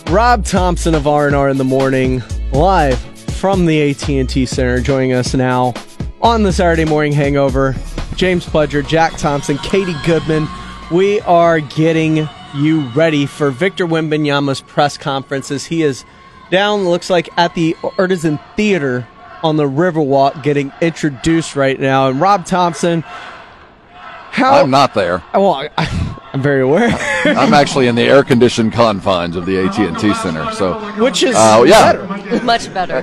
Rob 0.09 0.43
Thompson 0.43 0.95
of 0.95 1.05
R&R 1.07 1.49
in 1.49 1.57
the 1.57 1.63
morning, 1.63 2.23
live 2.51 2.99
from 2.99 3.65
the 3.67 3.91
AT&T 3.91 4.45
Center, 4.47 4.81
joining 4.81 5.13
us 5.13 5.35
now 5.35 5.73
on 6.21 6.41
the 6.41 6.51
Saturday 6.51 6.85
Morning 6.85 7.13
Hangover. 7.13 7.75
James 8.15 8.45
Pledger, 8.45 8.87
Jack 8.87 9.17
Thompson, 9.17 9.57
Katie 9.59 9.95
Goodman. 10.05 10.47
We 10.91 11.21
are 11.21 11.59
getting 11.59 12.27
you 12.53 12.81
ready 12.89 13.25
for 13.25 13.49
Victor 13.49 13.87
Wembanyama's 13.87 14.61
press 14.61 14.97
conferences. 14.97 15.65
He 15.65 15.81
is 15.81 16.05
down, 16.51 16.85
looks 16.87 17.09
like, 17.09 17.29
at 17.37 17.55
the 17.55 17.73
Arneson 17.81 18.39
Theater 18.55 19.07
on 19.41 19.57
the 19.57 19.63
Riverwalk 19.63 20.43
getting 20.43 20.71
introduced 20.81 21.55
right 21.55 21.79
now. 21.79 22.09
And 22.09 22.21
Rob 22.21 22.45
Thompson, 22.45 23.01
How- 23.01 24.61
I'm 24.61 24.69
not 24.69 24.93
there. 24.93 25.23
Well, 25.33 25.53
I, 25.53 25.69
I'm 26.33 26.41
very 26.41 26.61
aware. 26.61 26.89
I'm 27.25 27.53
actually 27.53 27.87
in 27.87 27.95
the 27.95 28.03
air-conditioned 28.03 28.71
confines 28.73 29.35
of 29.35 29.45
the 29.45 29.57
AT&T 29.65 30.13
Center. 30.15 30.51
So, 30.51 30.79
Which 31.01 31.23
is 31.23 31.35
uh, 31.35 31.63
yeah, 31.67 31.93
better. 31.93 32.43
Much 32.43 32.71
better. 32.73 33.01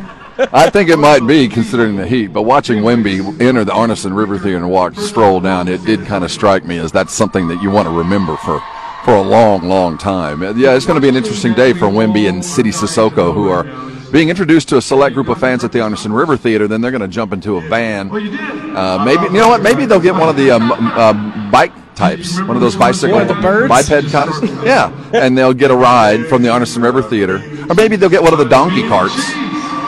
I 0.52 0.70
think 0.70 0.88
it 0.88 0.98
might 0.98 1.26
be 1.26 1.48
considering 1.48 1.96
the 1.96 2.06
heat. 2.06 2.28
But 2.28 2.42
watching 2.42 2.82
Wemby 2.82 3.40
enter 3.40 3.64
the 3.64 3.72
Arneson 3.72 4.16
River 4.16 4.38
Theater 4.38 4.58
and 4.58 4.70
walk 4.70 4.94
stroll 4.94 5.40
down, 5.40 5.68
it 5.68 5.84
did 5.84 6.06
kind 6.06 6.24
of 6.24 6.30
strike 6.30 6.64
me 6.64 6.78
as 6.78 6.92
that's 6.92 7.12
something 7.12 7.48
that 7.48 7.62
you 7.62 7.70
want 7.70 7.86
to 7.86 7.92
remember 7.92 8.36
for 8.36 8.62
for 9.04 9.14
a 9.14 9.22
long, 9.22 9.62
long 9.66 9.96
time. 9.96 10.42
Uh, 10.42 10.52
Yeah, 10.52 10.74
it's 10.74 10.86
going 10.86 10.96
to 10.96 11.00
be 11.00 11.08
an 11.08 11.16
interesting 11.16 11.54
day 11.54 11.72
for 11.72 11.86
Wemby 11.86 12.28
and 12.28 12.44
Sidy 12.44 12.70
Cissoko, 12.70 13.32
who 13.32 13.48
are 13.48 13.64
being 14.12 14.28
introduced 14.28 14.68
to 14.70 14.76
a 14.76 14.82
select 14.82 15.14
group 15.14 15.28
of 15.28 15.38
fans 15.38 15.64
at 15.64 15.72
the 15.72 15.78
Arneson 15.78 16.14
River 16.14 16.36
Theater. 16.36 16.68
Then 16.68 16.80
they're 16.80 16.90
going 16.90 17.00
to 17.00 17.08
jump 17.08 17.32
into 17.32 17.56
a 17.56 17.60
van. 17.62 18.10
Uh, 18.10 19.02
maybe 19.04 19.22
you 19.24 19.40
know 19.40 19.48
what? 19.48 19.62
Maybe 19.62 19.86
they'll 19.86 20.00
get 20.00 20.14
one 20.14 20.28
of 20.28 20.36
the 20.36 20.50
um, 20.50 20.72
um, 20.72 21.50
bike 21.50 21.72
types, 21.94 22.38
one 22.40 22.56
of 22.56 22.60
those 22.60 22.76
bicycle 22.76 23.24
birds? 23.42 23.68
biped 23.68 23.90
of 23.90 24.64
yeah, 24.64 24.90
and 25.12 25.36
they'll 25.36 25.54
get 25.54 25.70
a 25.70 25.76
ride 25.76 26.26
from 26.26 26.42
the 26.42 26.48
Arneson 26.48 26.82
River 26.82 27.02
Theater, 27.02 27.36
or 27.68 27.74
maybe 27.74 27.96
they'll 27.96 28.08
get 28.08 28.22
one 28.22 28.32
of 28.32 28.38
the 28.38 28.48
donkey 28.48 28.86
carts. 28.88 29.14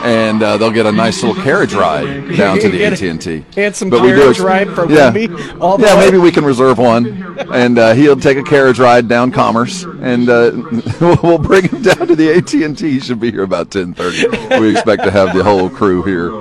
And 0.03 0.43
uh, 0.43 0.57
they'll 0.57 0.71
get 0.71 0.85
a 0.85 0.91
nice 0.91 1.23
little 1.23 1.41
carriage 1.41 1.73
ride 1.73 2.35
down 2.37 2.59
to 2.59 2.69
the 2.69 2.83
AT&T. 2.85 3.45
handsome 3.55 3.89
carriage 3.89 4.39
ride 4.39 4.69
from 4.69 4.89
yeah. 4.91 5.11
Wemby 5.11 5.61
all 5.61 5.77
the 5.77 5.85
yeah, 5.85 5.97
way. 5.97 6.05
maybe 6.05 6.17
we 6.17 6.31
can 6.31 6.43
reserve 6.43 6.77
one, 6.77 7.37
and 7.53 7.79
uh, 7.79 7.93
he'll 7.93 8.19
take 8.19 8.37
a 8.37 8.43
carriage 8.43 8.79
ride 8.79 9.07
down 9.07 9.31
Commerce, 9.31 9.83
and 9.83 10.29
uh, 10.29 10.51
we'll 11.23 11.37
bring 11.37 11.69
him 11.69 11.81
down 11.81 12.07
to 12.07 12.15
the 12.15 12.33
AT 12.33 12.53
and 12.53 12.77
T. 12.77 12.91
He 12.91 12.99
should 12.99 13.19
be 13.19 13.31
here 13.31 13.43
about 13.43 13.71
ten 13.71 13.93
thirty. 13.93 14.27
We 14.59 14.71
expect 14.71 15.03
to 15.03 15.11
have 15.11 15.35
the 15.35 15.43
whole 15.43 15.69
crew 15.69 16.03
here. 16.03 16.31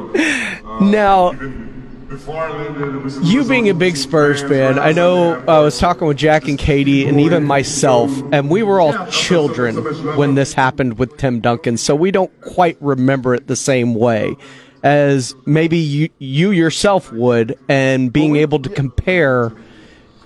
Now, 0.80 1.32
you 3.22 3.44
being 3.44 3.68
a 3.68 3.74
big 3.74 3.96
Spurs 3.96 4.42
fan, 4.42 4.78
I 4.78 4.92
know 4.92 5.34
uh, 5.48 5.58
I 5.58 5.60
was 5.60 5.78
talking 5.78 6.06
with 6.06 6.16
Jack 6.16 6.48
and 6.48 6.58
Katie 6.58 7.06
and 7.06 7.20
even 7.20 7.44
myself, 7.44 8.10
and 8.32 8.50
we 8.50 8.62
were 8.62 8.80
all 8.80 9.06
children 9.06 9.76
when 10.16 10.34
this 10.34 10.52
happened 10.52 10.98
with 10.98 11.16
Tim 11.16 11.40
Duncan, 11.40 11.76
so 11.76 11.94
we 11.94 12.10
don't 12.10 12.32
quite 12.40 12.76
remember 12.80 13.34
it 13.34 13.46
the 13.46 13.56
same 13.56 13.94
way 13.94 14.36
as 14.82 15.34
maybe 15.46 15.78
you, 15.78 16.08
you 16.18 16.50
yourself 16.50 17.12
would, 17.12 17.58
and 17.68 18.12
being 18.12 18.36
able 18.36 18.58
to 18.58 18.68
compare 18.68 19.52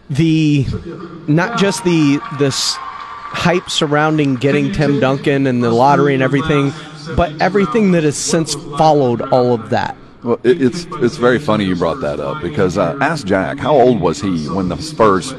the 0.08 0.66
not 1.28 1.58
just 1.58 1.84
the 1.84 2.20
this 2.38 2.76
hype 2.78 3.68
surrounding 3.68 4.36
getting 4.36 4.72
Tim 4.72 4.98
Duncan 4.98 5.46
and 5.46 5.62
the 5.62 5.70
lottery 5.70 6.14
and 6.14 6.22
everything, 6.22 6.72
but 7.16 7.40
everything 7.40 7.92
that 7.92 8.04
has 8.04 8.16
since 8.16 8.54
followed 8.54 9.20
all 9.20 9.52
of 9.52 9.70
that. 9.70 9.96
Well, 10.26 10.40
it, 10.42 10.60
it's 10.60 10.86
it's 10.94 11.18
very 11.18 11.38
funny 11.38 11.64
you 11.64 11.76
brought 11.76 12.00
that 12.00 12.18
up 12.18 12.42
because 12.42 12.76
uh, 12.76 12.98
ask 13.00 13.24
Jack 13.24 13.58
how 13.58 13.76
old 13.76 14.00
was 14.00 14.20
he 14.20 14.48
when 14.48 14.68
the 14.68 14.76
Spurs 14.76 15.32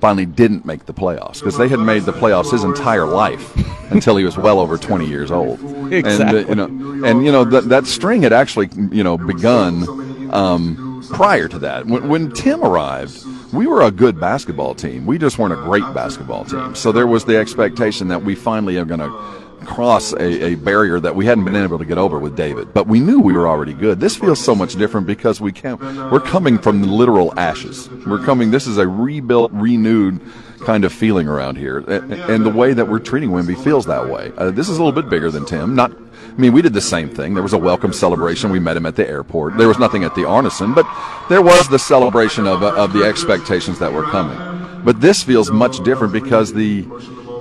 finally 0.00 0.24
didn't 0.24 0.64
make 0.64 0.86
the 0.86 0.94
playoffs 0.94 1.40
because 1.40 1.58
they 1.58 1.68
had 1.68 1.80
made 1.80 2.04
the 2.04 2.14
playoffs 2.14 2.50
his 2.50 2.64
entire 2.64 3.04
life 3.04 3.54
until 3.90 4.16
he 4.16 4.24
was 4.24 4.38
well 4.38 4.58
over 4.58 4.78
20 4.78 5.06
years 5.06 5.30
old. 5.30 5.60
Exactly. 5.92 6.40
And 6.48 6.60
uh, 6.60 6.66
you 6.66 6.76
know, 6.76 7.06
and 7.06 7.26
you 7.26 7.30
know 7.30 7.44
that 7.44 7.68
that 7.68 7.86
string 7.86 8.22
had 8.22 8.32
actually 8.32 8.70
you 8.90 9.04
know 9.04 9.18
begun 9.18 10.32
um, 10.32 11.04
prior 11.12 11.46
to 11.48 11.58
that. 11.58 11.84
When, 11.84 12.08
when 12.08 12.32
Tim 12.32 12.64
arrived, 12.64 13.22
we 13.52 13.66
were 13.66 13.82
a 13.82 13.90
good 13.90 14.18
basketball 14.18 14.74
team. 14.74 15.04
We 15.04 15.18
just 15.18 15.38
weren't 15.38 15.52
a 15.52 15.56
great 15.56 15.84
basketball 15.92 16.46
team. 16.46 16.74
So 16.74 16.90
there 16.90 17.06
was 17.06 17.26
the 17.26 17.36
expectation 17.36 18.08
that 18.08 18.22
we 18.22 18.34
finally 18.34 18.78
are 18.78 18.86
going 18.86 19.00
to 19.00 19.45
cross 19.66 20.12
a, 20.12 20.44
a 20.44 20.54
barrier 20.54 20.98
that 21.00 21.14
we 21.14 21.26
hadn't 21.26 21.44
been 21.44 21.56
able 21.56 21.78
to 21.78 21.84
get 21.84 21.98
over 21.98 22.18
with 22.18 22.36
David. 22.36 22.72
But 22.72 22.86
we 22.86 23.00
knew 23.00 23.20
we 23.20 23.32
were 23.32 23.48
already 23.48 23.74
good. 23.74 24.00
This 24.00 24.16
feels 24.16 24.42
so 24.42 24.54
much 24.54 24.76
different 24.76 25.06
because 25.06 25.40
we 25.40 25.52
can't. 25.52 25.80
We're 25.80 26.20
coming 26.20 26.58
from 26.58 26.82
literal 26.82 27.38
ashes. 27.38 27.90
We're 28.06 28.24
coming. 28.24 28.50
This 28.50 28.66
is 28.66 28.78
a 28.78 28.88
rebuilt, 28.88 29.52
renewed 29.52 30.20
kind 30.64 30.84
of 30.84 30.92
feeling 30.92 31.28
around 31.28 31.56
here, 31.56 31.78
and, 31.78 32.12
and 32.12 32.46
the 32.46 32.50
way 32.50 32.72
that 32.72 32.88
we're 32.88 32.98
treating 32.98 33.30
Wemby 33.30 33.62
feels 33.62 33.86
that 33.86 34.08
way. 34.08 34.32
Uh, 34.36 34.50
this 34.50 34.68
is 34.68 34.78
a 34.78 34.82
little 34.82 35.00
bit 35.00 35.10
bigger 35.10 35.30
than 35.30 35.44
Tim. 35.44 35.74
Not. 35.74 35.92
I 35.92 36.38
mean, 36.38 36.52
we 36.52 36.60
did 36.60 36.74
the 36.74 36.80
same 36.80 37.08
thing. 37.08 37.34
There 37.34 37.42
was 37.42 37.52
a 37.54 37.58
welcome 37.58 37.92
celebration. 37.92 38.50
We 38.50 38.58
met 38.58 38.76
him 38.76 38.84
at 38.84 38.96
the 38.96 39.08
airport. 39.08 39.56
There 39.56 39.68
was 39.68 39.78
nothing 39.78 40.04
at 40.04 40.14
the 40.14 40.22
Arneson, 40.22 40.74
but 40.74 40.86
there 41.28 41.40
was 41.40 41.68
the 41.68 41.78
celebration 41.78 42.46
of, 42.46 42.62
of 42.62 42.92
the 42.92 43.04
expectations 43.04 43.78
that 43.78 43.92
were 43.92 44.04
coming. 44.04 44.82
But 44.84 45.00
this 45.00 45.22
feels 45.22 45.50
much 45.50 45.82
different 45.82 46.12
because 46.12 46.52
the 46.52 46.86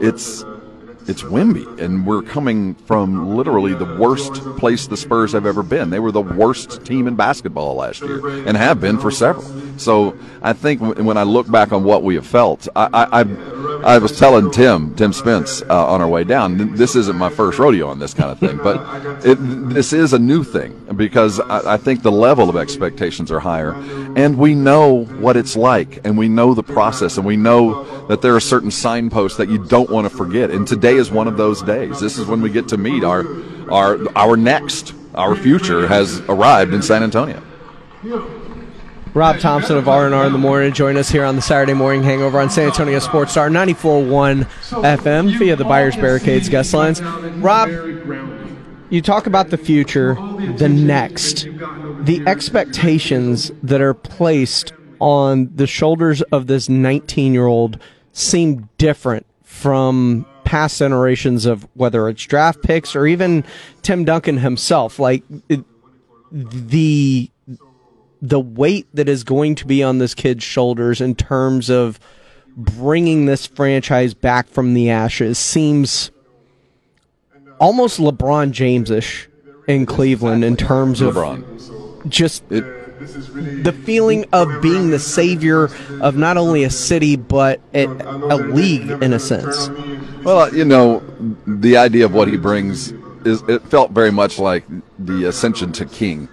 it's 0.01 0.43
it's 1.07 1.21
Wemby, 1.21 1.79
and 1.79 2.05
we're 2.05 2.21
coming 2.21 2.73
from 2.73 3.35
literally 3.35 3.73
the 3.73 3.97
worst 3.97 4.33
place 4.57 4.87
the 4.87 4.97
Spurs 4.97 5.33
have 5.33 5.45
ever 5.45 5.61
been. 5.61 5.89
They 5.89 5.99
were 5.99 6.11
the 6.11 6.21
worst 6.21 6.83
team 6.85 7.07
in 7.07 7.15
basketball 7.15 7.75
last 7.75 8.01
year, 8.01 8.27
and 8.47 8.57
have 8.57 8.81
been 8.81 8.97
for 8.97 9.11
several. 9.11 9.45
So 9.77 10.17
I 10.41 10.53
think 10.53 10.81
when 10.81 11.17
I 11.17 11.23
look 11.23 11.49
back 11.49 11.71
on 11.71 11.83
what 11.83 12.03
we 12.03 12.15
have 12.15 12.25
felt, 12.25 12.67
I 12.75 12.89
I, 12.93 13.93
I, 13.95 13.97
was 13.99 14.17
telling 14.17 14.49
Tim 14.51 14.95
Tim 14.95 15.13
Spence 15.13 15.61
uh, 15.63 15.87
on 15.87 16.01
our 16.01 16.07
way 16.07 16.23
down. 16.23 16.75
This 16.75 16.95
isn't 16.95 17.15
my 17.15 17.29
first 17.29 17.59
rodeo 17.59 17.87
on 17.87 17.99
this 17.99 18.13
kind 18.13 18.31
of 18.31 18.39
thing, 18.39 18.57
but 18.57 19.25
it, 19.25 19.35
this 19.69 19.93
is 19.93 20.13
a 20.13 20.19
new 20.19 20.43
thing 20.43 20.73
because 20.95 21.39
I, 21.39 21.73
I 21.73 21.77
think 21.77 22.01
the 22.01 22.11
level 22.11 22.49
of 22.49 22.55
expectations 22.55 23.31
are 23.31 23.39
higher, 23.39 23.73
and 24.15 24.37
we 24.37 24.55
know 24.55 25.05
what 25.05 25.37
it's 25.37 25.55
like, 25.55 26.05
and 26.05 26.17
we 26.17 26.29
know 26.29 26.53
the 26.53 26.63
process, 26.63 27.17
and 27.17 27.25
we 27.25 27.35
know 27.35 27.83
that 28.07 28.21
there 28.21 28.35
are 28.35 28.39
certain 28.39 28.71
signposts 28.71 29.37
that 29.37 29.49
you 29.49 29.63
don't 29.65 29.89
want 29.89 30.09
to 30.09 30.15
forget. 30.15 30.51
And 30.51 30.67
today 30.67 30.94
is 30.95 31.11
one 31.11 31.27
of 31.27 31.37
those 31.37 31.61
days. 31.61 31.99
This 31.99 32.17
is 32.17 32.25
when 32.25 32.41
we 32.41 32.49
get 32.49 32.67
to 32.69 32.77
meet 32.77 33.03
our 33.03 33.25
our 33.71 33.99
our 34.15 34.37
next, 34.37 34.93
our 35.13 35.35
future 35.35 35.87
has 35.87 36.19
arrived 36.21 36.73
in 36.73 36.81
San 36.81 37.03
Antonio. 37.03 37.41
Rob 39.15 39.39
Thompson 39.39 39.77
of 39.77 39.87
R&R 39.87 40.25
in 40.25 40.33
the 40.33 40.37
Morning 40.37 40.73
join 40.73 40.97
us 40.97 41.07
here 41.07 41.23
on 41.23 41.37
the 41.37 41.41
Saturday 41.41 41.73
Morning 41.73 42.03
Hangover 42.03 42.37
on 42.37 42.49
San 42.49 42.65
Antonio 42.65 42.99
Sports 42.99 43.31
Star 43.31 43.49
94.1 43.49 44.43
FM 44.83 45.39
via 45.39 45.55
the 45.55 45.63
Buyers 45.63 45.95
Barricades 45.95 46.49
guest 46.49 46.73
lines. 46.73 47.01
Rob, 47.01 47.69
you 48.89 49.01
talk 49.01 49.25
about 49.25 49.51
the 49.51 49.57
future, 49.57 50.15
the 50.57 50.67
next, 50.67 51.47
the 52.01 52.21
expectations 52.27 53.53
that 53.63 53.79
are 53.79 53.93
placed 53.93 54.73
on 54.99 55.49
the 55.55 55.65
shoulders 55.65 56.21
of 56.23 56.47
this 56.47 56.67
19-year-old 56.67 57.79
seem 58.11 58.67
different 58.77 59.25
from 59.43 60.25
past 60.55 60.79
generations 60.79 61.45
of 61.45 61.67
whether 61.73 62.07
it's 62.07 62.23
draft 62.23 62.63
picks 62.63 62.95
or 62.95 63.05
even 63.05 63.43
Tim 63.81 64.05
Duncan 64.05 64.37
himself. 64.37 64.99
Like 64.99 65.21
it, 65.49 65.65
the 66.31 67.29
the 68.21 68.39
weight 68.39 68.87
that 68.93 69.09
is 69.09 69.25
going 69.25 69.55
to 69.55 69.67
be 69.67 69.83
on 69.83 69.97
this 69.97 70.15
kid's 70.15 70.45
shoulders 70.45 71.01
in 71.01 71.13
terms 71.13 71.69
of 71.69 71.99
bringing 72.55 73.25
this 73.25 73.45
franchise 73.45 74.13
back 74.13 74.47
from 74.47 74.73
the 74.73 74.89
ashes 74.89 75.37
seems 75.37 76.09
almost 77.59 77.99
LeBron 77.99 78.51
James-ish 78.51 79.27
in 79.67 79.85
Cleveland 79.85 80.45
in 80.45 80.55
terms 80.55 81.01
of 81.01 81.15
LeBron. 81.15 82.07
just 82.07 82.45
the 82.99 83.73
feeling 83.85 84.25
of 84.31 84.61
being 84.61 84.89
the 84.89 84.99
savior 84.99 85.69
of 86.01 86.15
not 86.15 86.37
only 86.37 86.63
a 86.63 86.69
city 86.69 87.15
but 87.15 87.59
a, 87.73 87.85
a 87.85 88.37
league 88.37 88.89
in 88.89 89.13
a 89.13 89.19
sense. 89.19 89.69
Well, 90.23 90.53
you 90.53 90.65
know, 90.65 91.03
the 91.45 91.77
idea 91.77 92.05
of 92.05 92.13
what 92.13 92.27
he 92.27 92.37
brings 92.37 92.93
is 93.25 93.41
it 93.43 93.63
felt 93.63 93.91
very 93.91 94.11
much 94.11 94.39
like 94.39 94.63
the 94.99 95.25
ascension 95.25 95.71
to 95.73 95.85
king 95.85 96.29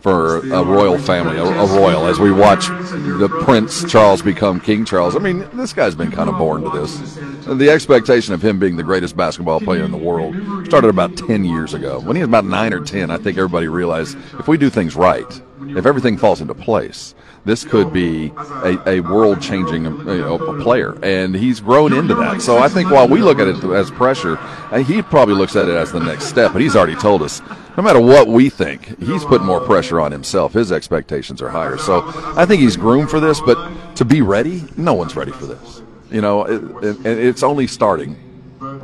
for 0.00 0.40
a 0.52 0.62
royal 0.62 0.98
family, 0.98 1.38
a, 1.38 1.44
a 1.44 1.66
royal. 1.80 2.06
As 2.06 2.20
we 2.20 2.30
watch 2.30 2.66
the 2.68 3.28
Prince 3.42 3.90
Charles 3.90 4.20
become 4.20 4.60
King 4.60 4.84
Charles, 4.84 5.16
I 5.16 5.18
mean, 5.18 5.48
this 5.54 5.72
guy's 5.72 5.94
been 5.94 6.10
kind 6.10 6.28
of 6.28 6.36
born 6.36 6.62
to 6.62 6.68
this. 6.68 7.18
The 7.46 7.70
expectation 7.70 8.34
of 8.34 8.44
him 8.44 8.58
being 8.58 8.76
the 8.76 8.82
greatest 8.82 9.16
basketball 9.16 9.60
player 9.60 9.82
in 9.82 9.92
the 9.92 9.96
world 9.96 10.34
started 10.66 10.88
about 10.88 11.16
ten 11.16 11.42
years 11.42 11.72
ago. 11.72 12.00
When 12.00 12.16
he 12.16 12.22
was 12.22 12.28
about 12.28 12.44
nine 12.44 12.74
or 12.74 12.84
ten, 12.84 13.10
I 13.10 13.16
think 13.16 13.38
everybody 13.38 13.66
realized 13.66 14.18
if 14.38 14.46
we 14.46 14.58
do 14.58 14.68
things 14.68 14.94
right, 14.94 15.42
if 15.76 15.86
everything 15.86 16.16
falls 16.16 16.40
into 16.40 16.54
place, 16.54 17.14
this 17.44 17.64
could 17.64 17.92
be 17.92 18.32
a, 18.36 18.88
a 18.88 19.00
world 19.00 19.42
changing 19.42 19.84
you 19.84 19.90
know, 19.90 20.62
player. 20.62 20.98
And 21.02 21.34
he's 21.34 21.60
grown 21.60 21.92
into 21.92 22.14
that. 22.14 22.40
So 22.40 22.58
I 22.58 22.68
think 22.68 22.90
while 22.90 23.06
we 23.06 23.20
look 23.20 23.38
at 23.38 23.48
it 23.48 23.62
as 23.64 23.90
pressure, 23.90 24.38
uh, 24.38 24.78
he 24.78 25.02
probably 25.02 25.34
looks 25.34 25.54
at 25.56 25.68
it 25.68 25.74
as 25.74 25.92
the 25.92 26.00
next 26.00 26.24
step. 26.24 26.52
But 26.52 26.62
he's 26.62 26.74
already 26.74 26.96
told 26.96 27.22
us 27.22 27.42
no 27.76 27.82
matter 27.82 28.00
what 28.00 28.28
we 28.28 28.48
think, 28.48 28.98
he's 28.98 29.24
putting 29.24 29.46
more 29.46 29.60
pressure 29.60 30.00
on 30.00 30.12
himself. 30.12 30.52
His 30.52 30.72
expectations 30.72 31.42
are 31.42 31.50
higher. 31.50 31.76
So 31.76 32.02
I 32.36 32.46
think 32.46 32.62
he's 32.62 32.76
groomed 32.76 33.10
for 33.10 33.20
this. 33.20 33.40
But 33.40 33.96
to 33.96 34.04
be 34.04 34.22
ready, 34.22 34.62
no 34.76 34.94
one's 34.94 35.16
ready 35.16 35.32
for 35.32 35.46
this. 35.46 35.82
You 36.10 36.20
know, 36.20 36.44
it, 36.44 36.84
it, 36.84 37.06
it's 37.06 37.42
only 37.42 37.66
starting. 37.66 38.16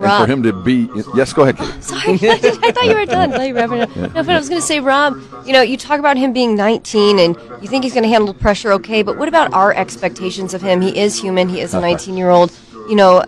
And 0.00 0.26
for 0.26 0.32
him 0.32 0.42
to 0.44 0.52
be, 0.52 0.88
yes, 1.14 1.32
go 1.32 1.42
ahead, 1.42 1.56
Katie. 1.58 1.80
Sorry, 1.80 2.12
I 2.30 2.72
thought 2.72 2.84
you 2.84 2.94
were 2.94 3.06
done. 3.06 3.32
I 3.32 3.36
thought 3.36 3.46
you 3.48 3.54
were 3.54 3.60
wrapping 3.60 3.80
up. 3.82 3.96
No, 3.96 4.22
but 4.22 4.30
I 4.30 4.38
was 4.38 4.48
going 4.48 4.60
to 4.60 4.66
say, 4.66 4.80
Rob, 4.80 5.20
you 5.46 5.52
know, 5.52 5.62
you 5.62 5.76
talk 5.76 5.98
about 5.98 6.16
him 6.16 6.32
being 6.32 6.54
19 6.56 7.18
and 7.18 7.36
you 7.62 7.68
think 7.68 7.84
he's 7.84 7.92
going 7.92 8.04
to 8.04 8.08
handle 8.08 8.32
pressure 8.32 8.72
okay, 8.72 9.02
but 9.02 9.18
what 9.18 9.28
about 9.28 9.52
our 9.52 9.74
expectations 9.74 10.54
of 10.54 10.62
him? 10.62 10.80
He 10.80 10.98
is 10.98 11.20
human. 11.20 11.48
He 11.48 11.60
is 11.60 11.74
a 11.74 11.80
19 11.80 12.16
year 12.16 12.30
old. 12.30 12.52
You 12.88 12.96
know, 12.96 13.22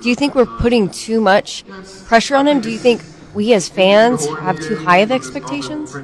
do 0.00 0.08
you 0.08 0.14
think 0.14 0.34
we're 0.34 0.46
putting 0.46 0.90
too 0.90 1.20
much 1.20 1.64
pressure 2.06 2.36
on 2.36 2.46
him? 2.46 2.60
Do 2.60 2.70
you 2.70 2.78
think 2.78 3.02
we 3.34 3.52
as 3.54 3.68
fans 3.68 4.26
have 4.26 4.58
too 4.60 4.76
high 4.76 4.98
of 4.98 5.10
expectations? 5.10 5.94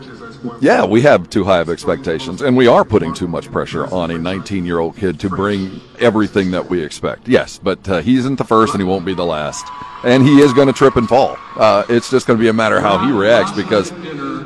Yeah, 0.60 0.84
we 0.84 1.02
have 1.02 1.28
too 1.30 1.44
high 1.44 1.60
of 1.60 1.68
expectations, 1.68 2.42
and 2.42 2.56
we 2.56 2.66
are 2.66 2.84
putting 2.84 3.14
too 3.14 3.28
much 3.28 3.50
pressure 3.50 3.86
on 3.92 4.10
a 4.10 4.18
19 4.18 4.64
year 4.64 4.78
old 4.78 4.96
kid 4.96 5.20
to 5.20 5.28
bring 5.28 5.80
everything 5.98 6.50
that 6.52 6.68
we 6.68 6.82
expect. 6.82 7.28
Yes, 7.28 7.58
but 7.62 7.88
uh, 7.88 8.00
he 8.00 8.16
isn't 8.16 8.36
the 8.36 8.44
first, 8.44 8.72
and 8.74 8.80
he 8.80 8.86
won't 8.88 9.04
be 9.04 9.14
the 9.14 9.24
last. 9.24 9.66
And 10.04 10.22
he 10.22 10.40
is 10.40 10.52
going 10.52 10.68
to 10.68 10.72
trip 10.72 10.96
and 10.96 11.08
fall. 11.08 11.36
Uh, 11.56 11.84
it's 11.88 12.10
just 12.10 12.26
going 12.26 12.38
to 12.38 12.42
be 12.42 12.48
a 12.48 12.52
matter 12.52 12.76
of 12.76 12.82
how 12.82 13.04
he 13.04 13.12
reacts 13.12 13.52
because 13.52 13.92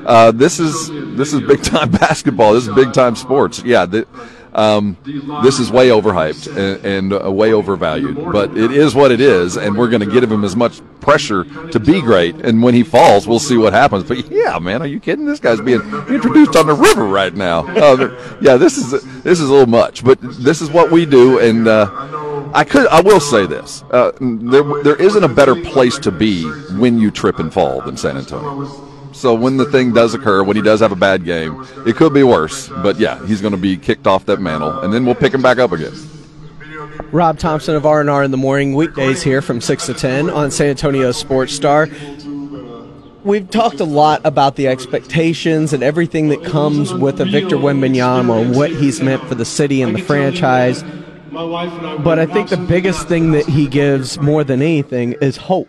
uh, 0.07 0.33
this 0.35 0.59
is 0.59 0.89
this 1.17 1.33
is 1.33 1.41
big 1.41 1.63
time 1.63 1.91
basketball. 2.07 2.55
This 2.55 2.67
is 2.67 2.75
big 2.75 2.93
time 2.93 3.17
sports. 3.17 3.63
Yeah. 3.63 3.87
The, 3.87 4.07
um, 4.53 4.97
this 5.43 5.59
is 5.59 5.71
way 5.71 5.89
overhyped 5.89 6.49
and, 6.49 6.85
and 6.85 7.25
uh, 7.25 7.31
way 7.31 7.53
overvalued, 7.53 8.17
but 8.33 8.57
it 8.57 8.73
is 8.73 8.95
what 8.95 9.13
it 9.13 9.21
is, 9.21 9.57
and 9.57 9.77
we're 9.77 9.89
going 9.89 10.01
to 10.01 10.11
give 10.11 10.31
him 10.31 10.45
as 10.45 10.57
much 10.57 10.81
pressure 11.01 11.45
to 11.71 11.81
be 11.81 12.01
great. 12.01 12.35
And 12.37 12.63
when 12.63 12.75
he 12.75 12.83
falls, 12.83 13.27
we'll 13.27 13.39
see 13.39 13.57
what 13.57 13.73
happens. 13.73 14.05
But 14.05 14.31
yeah, 14.31 14.59
man, 14.59 14.83
are 14.83 14.87
you 14.87 15.01
kidding? 15.01 15.25
This 15.25 15.41
guy's 15.41 15.61
being 15.61 15.81
introduced 16.09 16.57
on 16.57 16.67
the 16.67 16.75
river 16.75 17.07
right 17.07 17.35
now. 17.35 17.69
Uh, 17.81 18.37
yeah, 18.43 18.57
this 18.57 18.77
is 18.77 18.91
this 19.23 19.41
is 19.41 19.49
a 19.49 19.53
little 19.53 19.67
much, 19.67 20.05
but 20.05 20.19
this 20.21 20.61
is 20.61 20.69
what 20.69 20.91
we 20.91 21.07
do, 21.07 21.39
and 21.39 21.67
uh, 21.67 21.89
I 22.53 22.63
could 22.63 22.87
I 22.89 23.01
will 23.01 23.21
say 23.21 23.47
this: 23.47 23.83
uh, 23.91 24.13
there 24.21 24.63
there 24.83 24.97
isn't 24.97 25.25
a 25.25 25.29
better 25.29 25.57
place 25.57 25.99
to 26.01 26.11
be 26.11 26.45
when 26.77 26.99
you 26.99 27.11
trip 27.11 27.39
and 27.39 27.53
fall 27.53 27.81
than 27.81 27.97
San 27.97 28.19
Antonio. 28.19 28.90
So 29.21 29.35
when 29.35 29.59
the 29.59 29.67
thing 29.67 29.93
does 29.93 30.15
occur, 30.15 30.43
when 30.43 30.57
he 30.57 30.63
does 30.63 30.81
have 30.81 30.93
a 30.93 30.97
bad 30.97 31.27
game, 31.27 31.63
it 31.87 31.95
could 31.95 32.15
be 32.15 32.23
worse. 32.23 32.69
But 32.69 32.99
yeah, 32.99 33.23
he's 33.27 33.43
going 33.43 33.53
to 33.53 33.59
be 33.59 33.77
kicked 33.77 34.07
off 34.07 34.25
that 34.25 34.41
mantle, 34.41 34.81
and 34.81 34.95
then 34.95 35.05
we'll 35.05 35.15
pick 35.15 35.35
him 35.35 35.43
back 35.43 35.59
up 35.59 35.73
again. 35.73 35.93
Rob 37.13 37.39
Thompson 37.39 37.75
of 37.75 37.85
R&R 37.85 38.23
in 38.23 38.31
the 38.31 38.39
morning, 38.39 38.75
weekdays 38.75 39.21
here 39.23 39.43
from 39.43 39.61
6 39.61 39.87
to 39.87 39.95
10 39.95 40.31
on 40.31 40.51
San 40.51 40.69
Antonio 40.69 41.13
Sports 41.13 41.53
Star. 41.53 41.87
We've 43.23 43.51
talked 43.51 43.81
a 43.81 43.85
lot 43.85 44.23
about 44.25 44.57
the 44.57 44.69
expectations 44.69 45.75
and 45.75 45.83
everything 45.83 46.31
that 46.31 46.43
comes 46.43 46.95
with 46.95 47.21
a 47.21 47.27
Victor 47.27 47.57
Wembanyama 47.57 48.41
and 48.41 48.57
what 48.57 48.71
he's 48.71 49.03
meant 49.03 49.23
for 49.27 49.35
the 49.35 49.45
city 49.45 49.83
and 49.83 49.95
the 49.95 50.01
franchise. 50.01 50.83
But 51.31 52.19
I 52.19 52.25
think 52.25 52.49
the 52.49 52.57
biggest 52.57 53.07
thing 53.07 53.33
that 53.33 53.45
he 53.45 53.67
gives 53.67 54.19
more 54.19 54.45
than 54.45 54.63
anything 54.63 55.13
is 55.21 55.37
hope. 55.37 55.69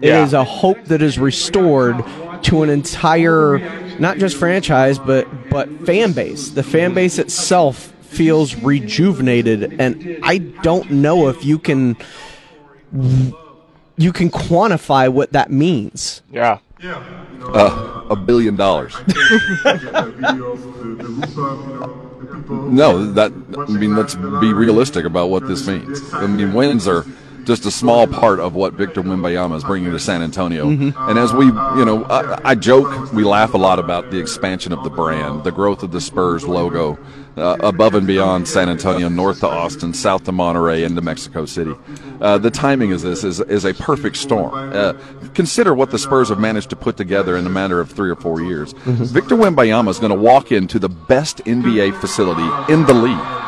It 0.00 0.08
Yeah. 0.08 0.24
is 0.24 0.32
a 0.32 0.42
hope 0.42 0.84
that 0.86 1.00
is 1.00 1.16
restored 1.18 2.04
to 2.42 2.62
an 2.62 2.70
entire, 2.70 3.58
not 3.98 4.18
just 4.18 4.36
franchise, 4.36 4.98
but 4.98 5.26
but 5.50 5.68
fan 5.86 6.12
base. 6.12 6.50
The 6.50 6.62
fan 6.62 6.94
base 6.94 7.18
itself 7.18 7.92
feels 8.02 8.54
rejuvenated, 8.56 9.80
and 9.80 10.18
I 10.22 10.38
don't 10.38 10.90
know 10.90 11.28
if 11.28 11.44
you 11.44 11.58
can 11.58 11.96
you 13.96 14.12
can 14.12 14.30
quantify 14.30 15.08
what 15.08 15.32
that 15.32 15.50
means. 15.50 16.22
Yeah. 16.30 16.58
Uh, 16.82 18.04
a 18.10 18.16
billion 18.16 18.56
dollars. 18.56 18.94
No, 22.48 23.12
that 23.12 23.32
I 23.68 23.72
mean, 23.72 23.96
let's 23.96 24.14
be 24.14 24.52
realistic 24.52 25.04
about 25.04 25.30
what 25.30 25.46
this 25.46 25.66
means. 25.66 26.00
I 26.14 26.26
mean, 26.26 26.52
wins 26.52 26.88
are 26.88 27.04
just 27.44 27.66
a 27.66 27.70
small 27.70 28.06
part 28.06 28.40
of 28.40 28.54
what 28.54 28.74
Victor 28.74 29.02
Wembanyama 29.02 29.56
is 29.56 29.64
bringing 29.64 29.90
to 29.92 29.98
San 29.98 30.22
Antonio. 30.22 30.66
Mhm. 30.66 30.94
And 31.08 31.18
as 31.18 31.32
we, 31.32 31.46
you 31.46 31.84
know, 31.84 32.04
I, 32.04 32.50
I 32.50 32.54
joke, 32.54 33.12
we 33.12 33.24
laugh 33.24 33.54
a 33.54 33.58
lot 33.58 33.78
about 33.78 34.10
the 34.10 34.18
expansion 34.18 34.72
of 34.72 34.82
the 34.84 34.90
brand, 34.90 35.44
the 35.44 35.52
growth 35.52 35.82
of 35.82 35.90
the 35.92 36.00
Spurs 36.00 36.46
logo, 36.46 36.98
uh, 37.36 37.56
above 37.60 37.94
and 37.94 38.06
beyond 38.06 38.46
San 38.46 38.68
Antonio, 38.68 39.08
north 39.08 39.40
to 39.40 39.48
Austin, 39.48 39.94
south 39.94 40.24
to 40.24 40.32
Monterrey, 40.32 40.84
into 40.84 41.00
Mexico 41.00 41.46
City. 41.46 41.74
Uh, 42.20 42.36
the 42.38 42.50
timing 42.50 42.92
of 42.92 43.00
this 43.00 43.24
is 43.24 43.40
is 43.40 43.64
a 43.64 43.72
perfect 43.74 44.16
storm. 44.18 44.52
Uh, 44.54 44.92
consider 45.34 45.74
what 45.74 45.90
the 45.90 45.98
Spurs 45.98 46.28
have 46.28 46.38
managed 46.38 46.70
to 46.70 46.76
put 46.76 46.96
together 46.96 47.36
in 47.36 47.46
a 47.46 47.50
matter 47.50 47.80
of 47.80 47.90
three 47.90 48.10
or 48.10 48.16
four 48.16 48.40
years. 48.42 48.72
Victor 48.84 49.34
Wembanyama 49.34 49.88
is 49.88 49.98
going 49.98 50.12
to 50.12 50.18
walk 50.18 50.52
into 50.52 50.78
the 50.78 50.88
best 50.90 51.38
NBA 51.46 51.98
facility 52.00 52.48
in 52.72 52.84
the 52.84 52.94
league. 52.94 53.41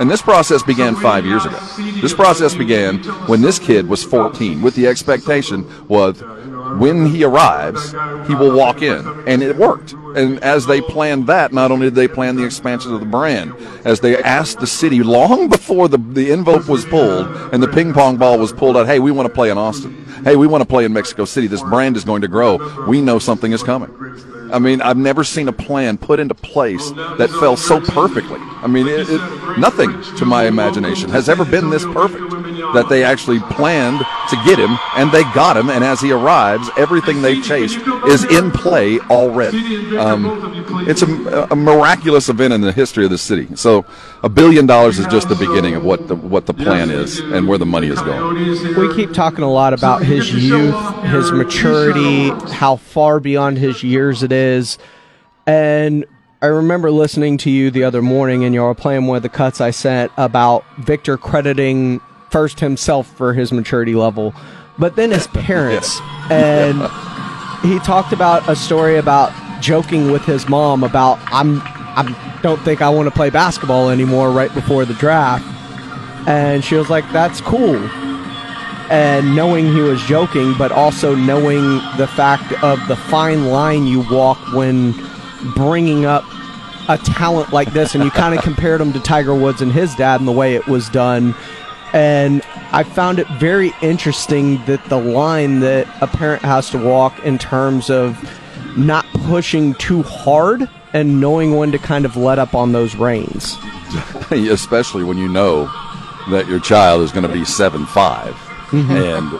And 0.00 0.10
this 0.10 0.22
process 0.22 0.62
began 0.62 0.96
five 0.96 1.26
years 1.26 1.44
ago. 1.44 1.58
This 2.00 2.14
process 2.14 2.54
began 2.54 2.98
when 3.28 3.42
this 3.42 3.58
kid 3.58 3.86
was 3.86 4.02
14, 4.02 4.62
with 4.62 4.74
the 4.74 4.86
expectation 4.86 5.66
was 5.88 6.22
when 6.78 7.04
he 7.04 7.22
arrives, 7.22 7.92
he 8.26 8.34
will 8.34 8.56
walk 8.56 8.80
in. 8.80 9.06
And 9.26 9.42
it 9.42 9.56
worked. 9.56 9.92
And 10.16 10.42
as 10.42 10.66
they 10.66 10.80
planned 10.80 11.26
that, 11.26 11.52
not 11.52 11.70
only 11.70 11.88
did 11.88 11.94
they 11.94 12.08
plan 12.08 12.36
the 12.36 12.44
expansion 12.44 12.94
of 12.94 13.00
the 13.00 13.06
brand, 13.06 13.54
as 13.84 14.00
they 14.00 14.20
asked 14.22 14.60
the 14.60 14.66
city 14.66 15.02
long 15.02 15.48
before 15.48 15.86
the, 15.86 15.98
the 15.98 16.32
envelope 16.32 16.66
was 16.66 16.86
pulled 16.86 17.26
and 17.52 17.62
the 17.62 17.68
ping 17.68 17.92
pong 17.92 18.16
ball 18.16 18.38
was 18.38 18.52
pulled 18.52 18.78
out, 18.78 18.86
hey, 18.86 19.00
we 19.00 19.10
want 19.10 19.28
to 19.28 19.34
play 19.34 19.50
in 19.50 19.58
Austin. 19.58 20.06
Hey, 20.24 20.36
we 20.36 20.46
want 20.46 20.62
to 20.62 20.68
play 20.68 20.84
in 20.84 20.92
Mexico 20.92 21.24
City. 21.26 21.46
This 21.46 21.62
brand 21.62 21.96
is 21.96 22.04
going 22.04 22.22
to 22.22 22.28
grow. 22.28 22.86
We 22.86 23.00
know 23.00 23.18
something 23.18 23.52
is 23.52 23.62
coming. 23.62 23.90
I 24.52 24.58
mean, 24.58 24.80
I've 24.80 24.96
never 24.96 25.24
seen 25.24 25.48
a 25.48 25.52
plan 25.52 25.98
put 25.98 26.20
into 26.20 26.34
place 26.34 26.90
that 26.90 27.30
fell 27.40 27.56
so 27.56 27.80
perfectly. 27.80 28.38
I 28.40 28.66
mean, 28.66 28.86
it, 28.86 29.08
it, 29.08 29.58
nothing 29.58 29.90
to 30.16 30.24
my 30.24 30.44
imagination 30.44 31.08
has 31.10 31.28
ever 31.28 31.44
been 31.44 31.70
this 31.70 31.84
perfect. 31.84 32.30
That 32.74 32.88
they 32.88 33.02
actually 33.02 33.40
planned 33.40 33.98
to 33.98 34.36
get 34.44 34.58
him, 34.58 34.78
and 34.94 35.10
they 35.10 35.22
got 35.34 35.56
him, 35.56 35.70
and 35.70 35.82
as 35.82 36.00
he 36.00 36.12
arrives, 36.12 36.68
everything 36.76 37.22
they've 37.22 37.42
chased 37.42 37.78
is 38.06 38.24
in 38.24 38.50
play 38.52 39.00
already. 39.00 39.96
Um, 39.96 40.86
it's 40.86 41.02
a, 41.02 41.48
a 41.50 41.56
miraculous 41.56 42.28
event 42.28 42.52
in 42.52 42.60
the 42.60 42.72
history 42.72 43.04
of 43.04 43.10
the 43.10 43.18
city. 43.18 43.48
So, 43.56 43.84
a 44.22 44.28
billion 44.28 44.66
dollars 44.66 44.98
is 44.98 45.06
just 45.06 45.28
the 45.28 45.34
beginning 45.34 45.74
of 45.74 45.84
what 45.84 46.08
the 46.08 46.14
what 46.14 46.46
the 46.46 46.54
plan 46.54 46.90
is 46.90 47.18
and 47.18 47.48
where 47.48 47.58
the 47.58 47.66
money 47.66 47.88
is 47.88 48.00
going. 48.02 48.36
We 48.76 48.94
keep 48.94 49.12
talking 49.12 49.42
a 49.42 49.50
lot 49.50 49.72
about 49.72 50.02
his 50.02 50.32
youth, 50.32 50.74
his 51.04 51.32
maturity, 51.32 52.28
how 52.52 52.76
far 52.76 53.20
beyond 53.20 53.58
his 53.58 53.82
years 53.82 54.22
it 54.22 54.32
is. 54.32 54.78
And 55.46 56.04
I 56.42 56.46
remember 56.46 56.90
listening 56.90 57.38
to 57.38 57.50
you 57.50 57.70
the 57.70 57.84
other 57.84 58.02
morning, 58.02 58.44
and 58.44 58.54
you 58.54 58.62
were 58.62 58.74
playing 58.74 59.06
one 59.06 59.16
of 59.16 59.22
the 59.22 59.28
cuts 59.28 59.60
I 59.60 59.70
sent 59.70 60.12
about 60.16 60.64
Victor 60.78 61.16
crediting 61.16 62.00
first 62.30 62.60
himself 62.60 63.06
for 63.16 63.34
his 63.34 63.52
maturity 63.52 63.94
level, 63.94 64.34
but 64.78 64.96
then 64.96 65.10
his 65.10 65.26
parents. 65.28 66.00
And 66.30 66.80
he 67.62 67.80
talked 67.80 68.12
about 68.12 68.48
a 68.48 68.54
story 68.54 68.98
about 68.98 69.32
joking 69.60 70.12
with 70.12 70.24
his 70.24 70.48
mom 70.48 70.84
about 70.84 71.18
I'm 71.26 71.60
I 71.96 72.40
don't 72.42 72.60
think 72.62 72.82
I 72.82 72.88
want 72.88 73.08
to 73.08 73.14
play 73.14 73.30
basketball 73.30 73.90
anymore 73.90 74.30
right 74.30 74.52
before 74.54 74.84
the 74.84 74.94
draft. 74.94 75.44
And 76.26 76.64
she 76.64 76.74
was 76.74 76.90
like, 76.90 77.10
"That's 77.12 77.40
cool." 77.40 77.78
and 78.90 79.36
knowing 79.36 79.72
he 79.72 79.80
was 79.80 80.02
joking, 80.02 80.52
but 80.58 80.72
also 80.72 81.14
knowing 81.14 81.62
the 81.96 82.08
fact 82.08 82.52
of 82.64 82.84
the 82.88 82.96
fine 82.96 83.46
line 83.46 83.86
you 83.86 84.04
walk 84.10 84.36
when 84.52 84.92
bringing 85.54 86.04
up 86.04 86.24
a 86.88 86.98
talent 86.98 87.52
like 87.52 87.72
this, 87.72 87.94
and 87.94 88.02
you 88.02 88.10
kind 88.10 88.36
of 88.36 88.42
compared 88.44 88.80
him 88.80 88.92
to 88.92 88.98
Tiger 88.98 89.32
Woods 89.32 89.62
and 89.62 89.70
his 89.70 89.94
dad 89.94 90.20
and 90.20 90.28
the 90.28 90.32
way 90.32 90.56
it 90.56 90.66
was 90.66 90.88
done. 90.88 91.36
And 91.92 92.42
I 92.72 92.82
found 92.82 93.20
it 93.20 93.28
very 93.38 93.72
interesting 93.80 94.64
that 94.64 94.84
the 94.86 94.98
line 94.98 95.60
that 95.60 95.86
a 96.02 96.08
parent 96.08 96.42
has 96.42 96.68
to 96.70 96.78
walk 96.78 97.24
in 97.24 97.38
terms 97.38 97.90
of 97.90 98.18
not 98.76 99.06
pushing 99.12 99.74
too 99.74 100.02
hard 100.02 100.68
and 100.92 101.20
knowing 101.20 101.56
when 101.56 101.72
to 101.72 101.78
kind 101.78 102.04
of 102.04 102.16
let 102.16 102.38
up 102.38 102.54
on 102.54 102.72
those 102.72 102.94
reins. 102.94 103.56
especially 104.30 105.02
when 105.04 105.18
you 105.18 105.28
know 105.28 105.64
that 106.30 106.46
your 106.48 106.60
child 106.60 107.02
is 107.02 107.10
going 107.12 107.26
to 107.26 107.32
be 107.32 107.44
seven 107.44 107.86
five 107.86 108.36
and 108.72 109.30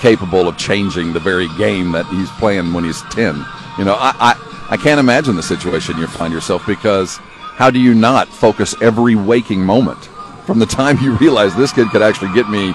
capable 0.00 0.48
of 0.48 0.56
changing 0.58 1.12
the 1.12 1.20
very 1.20 1.48
game 1.56 1.92
that 1.92 2.04
he's 2.06 2.28
playing 2.32 2.72
when 2.72 2.84
he's 2.84 3.02
ten. 3.02 3.36
You 3.78 3.84
know, 3.84 3.94
I, 3.94 4.14
I 4.18 4.66
I 4.70 4.76
can't 4.76 4.98
imagine 4.98 5.36
the 5.36 5.42
situation 5.42 5.98
you 5.98 6.06
find 6.06 6.32
yourself 6.32 6.66
because 6.66 7.18
how 7.56 7.70
do 7.70 7.78
you 7.78 7.94
not 7.94 8.28
focus 8.28 8.74
every 8.80 9.14
waking 9.14 9.64
moment 9.64 10.06
from 10.46 10.58
the 10.58 10.66
time 10.66 10.98
you 10.98 11.16
realize 11.16 11.54
this 11.54 11.72
kid 11.72 11.88
could 11.88 12.02
actually 12.02 12.32
get 12.34 12.48
me. 12.48 12.72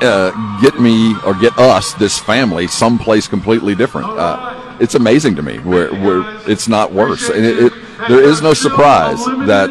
Uh, 0.00 0.60
get 0.60 0.78
me 0.80 1.14
or 1.24 1.34
get 1.34 1.56
us, 1.56 1.94
this 1.94 2.18
family, 2.18 2.66
someplace 2.66 3.28
completely 3.28 3.76
different. 3.76 4.08
Uh, 4.08 4.53
it's 4.84 4.94
amazing 4.94 5.34
to 5.36 5.42
me 5.42 5.58
where, 5.58 5.90
where 5.92 6.22
it's 6.48 6.68
not 6.68 6.92
worse. 6.92 7.28
And 7.28 7.44
it, 7.44 7.58
it, 7.58 7.72
there 8.08 8.22
is 8.22 8.42
no 8.42 8.52
surprise 8.54 9.24
that 9.46 9.70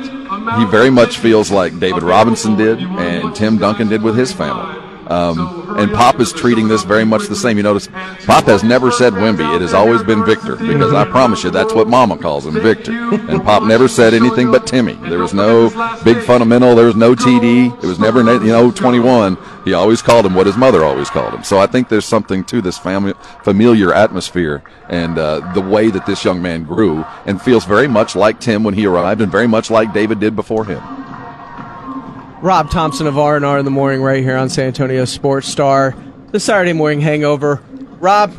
he 0.58 0.66
very 0.66 0.90
much 0.90 1.20
feels 1.20 1.52
like 1.52 1.80
David 1.80 2.04
Robinson 2.04 2.58
did 2.58 2.80
and 2.80 3.36
Tim 3.36 3.58
Duncan 3.58 3.88
did 3.88 4.02
with 4.02 4.18
his 4.18 4.34
family. 4.34 4.83
Um, 5.08 5.78
and 5.78 5.92
Pop 5.92 6.20
is 6.20 6.32
treating 6.32 6.68
this 6.68 6.84
very 6.84 7.04
much 7.06 7.28
the 7.28 7.36
same. 7.36 7.58
You 7.58 7.64
notice 7.64 7.88
Pop 8.26 8.46
has 8.46 8.64
never 8.64 8.92
said 8.92 9.14
Wemby. 9.14 9.56
It 9.56 9.62
has 9.62 9.74
always 9.74 10.04
been 10.04 10.26
Victor 10.26 10.56
because 10.56 10.94
I 10.94 11.06
promise 11.06 11.44
you 11.44 11.52
that's 11.52 11.74
what 11.74 11.88
Mama 11.88 12.18
calls 12.18 12.46
him, 12.46 12.54
Victor. 12.54 12.92
And 12.92 13.44
Pop 13.44 13.64
never 13.64 13.88
said 13.88 14.14
anything 14.14 14.52
but 14.52 14.68
Timmy. 14.68 14.94
There 14.94 15.20
was 15.20 15.34
no 15.34 15.70
big 16.04 16.24
fundamental. 16.24 16.76
There 16.76 16.86
was 16.86 16.96
no 16.96 17.16
TD. 17.16 17.84
It 17.84 17.88
was 17.88 18.00
never, 18.00 18.22
you 18.22 18.52
know, 18.52 18.72
21. 18.72 19.38
He 19.66 19.74
always 19.74 20.02
called 20.02 20.26
him 20.26 20.36
what 20.36 20.46
his 20.46 20.58
mother 20.58 20.84
always 20.84 21.10
called 21.10 21.34
him. 21.34 21.44
So 21.44 21.58
I 21.58 21.68
think 21.68 21.90
there's 21.90 22.06
something 22.06 22.44
to 22.46 22.62
this 22.62 22.78
family, 22.78 23.14
familiar 23.44 23.94
atmosphere 23.94 24.64
and 24.90 25.18
uh, 25.18 25.54
the 25.54 25.62
way 25.62 25.90
that 25.90 26.06
this 26.06 26.24
young 26.24 26.42
man 26.42 26.64
grew 26.64 27.06
and 27.26 27.42
feels 27.42 27.66
very 27.66 27.88
much 27.88 28.16
like 28.16 28.40
Tim 28.40 28.64
when 28.64 28.74
he 28.74 28.86
arrived 28.86 29.22
and 29.22 29.32
very 29.32 29.48
much 29.48 29.72
like 29.72 29.94
David 29.94 30.20
did 30.20 30.36
before 30.36 30.66
him. 30.66 30.82
Rob 32.44 32.70
Thompson 32.70 33.08
of 33.08 33.18
R&R 33.18 33.58
in 33.58 33.64
the 33.64 33.72
morning 33.72 34.02
right 34.02 34.22
here 34.22 34.36
on 34.36 34.50
San 34.50 34.66
Antonio 34.66 35.06
Sports 35.06 35.48
Star. 35.48 35.96
The 36.32 36.42
Saturday 36.42 36.74
morning 36.74 37.00
hangover. 37.00 37.62
Rob, 38.02 38.34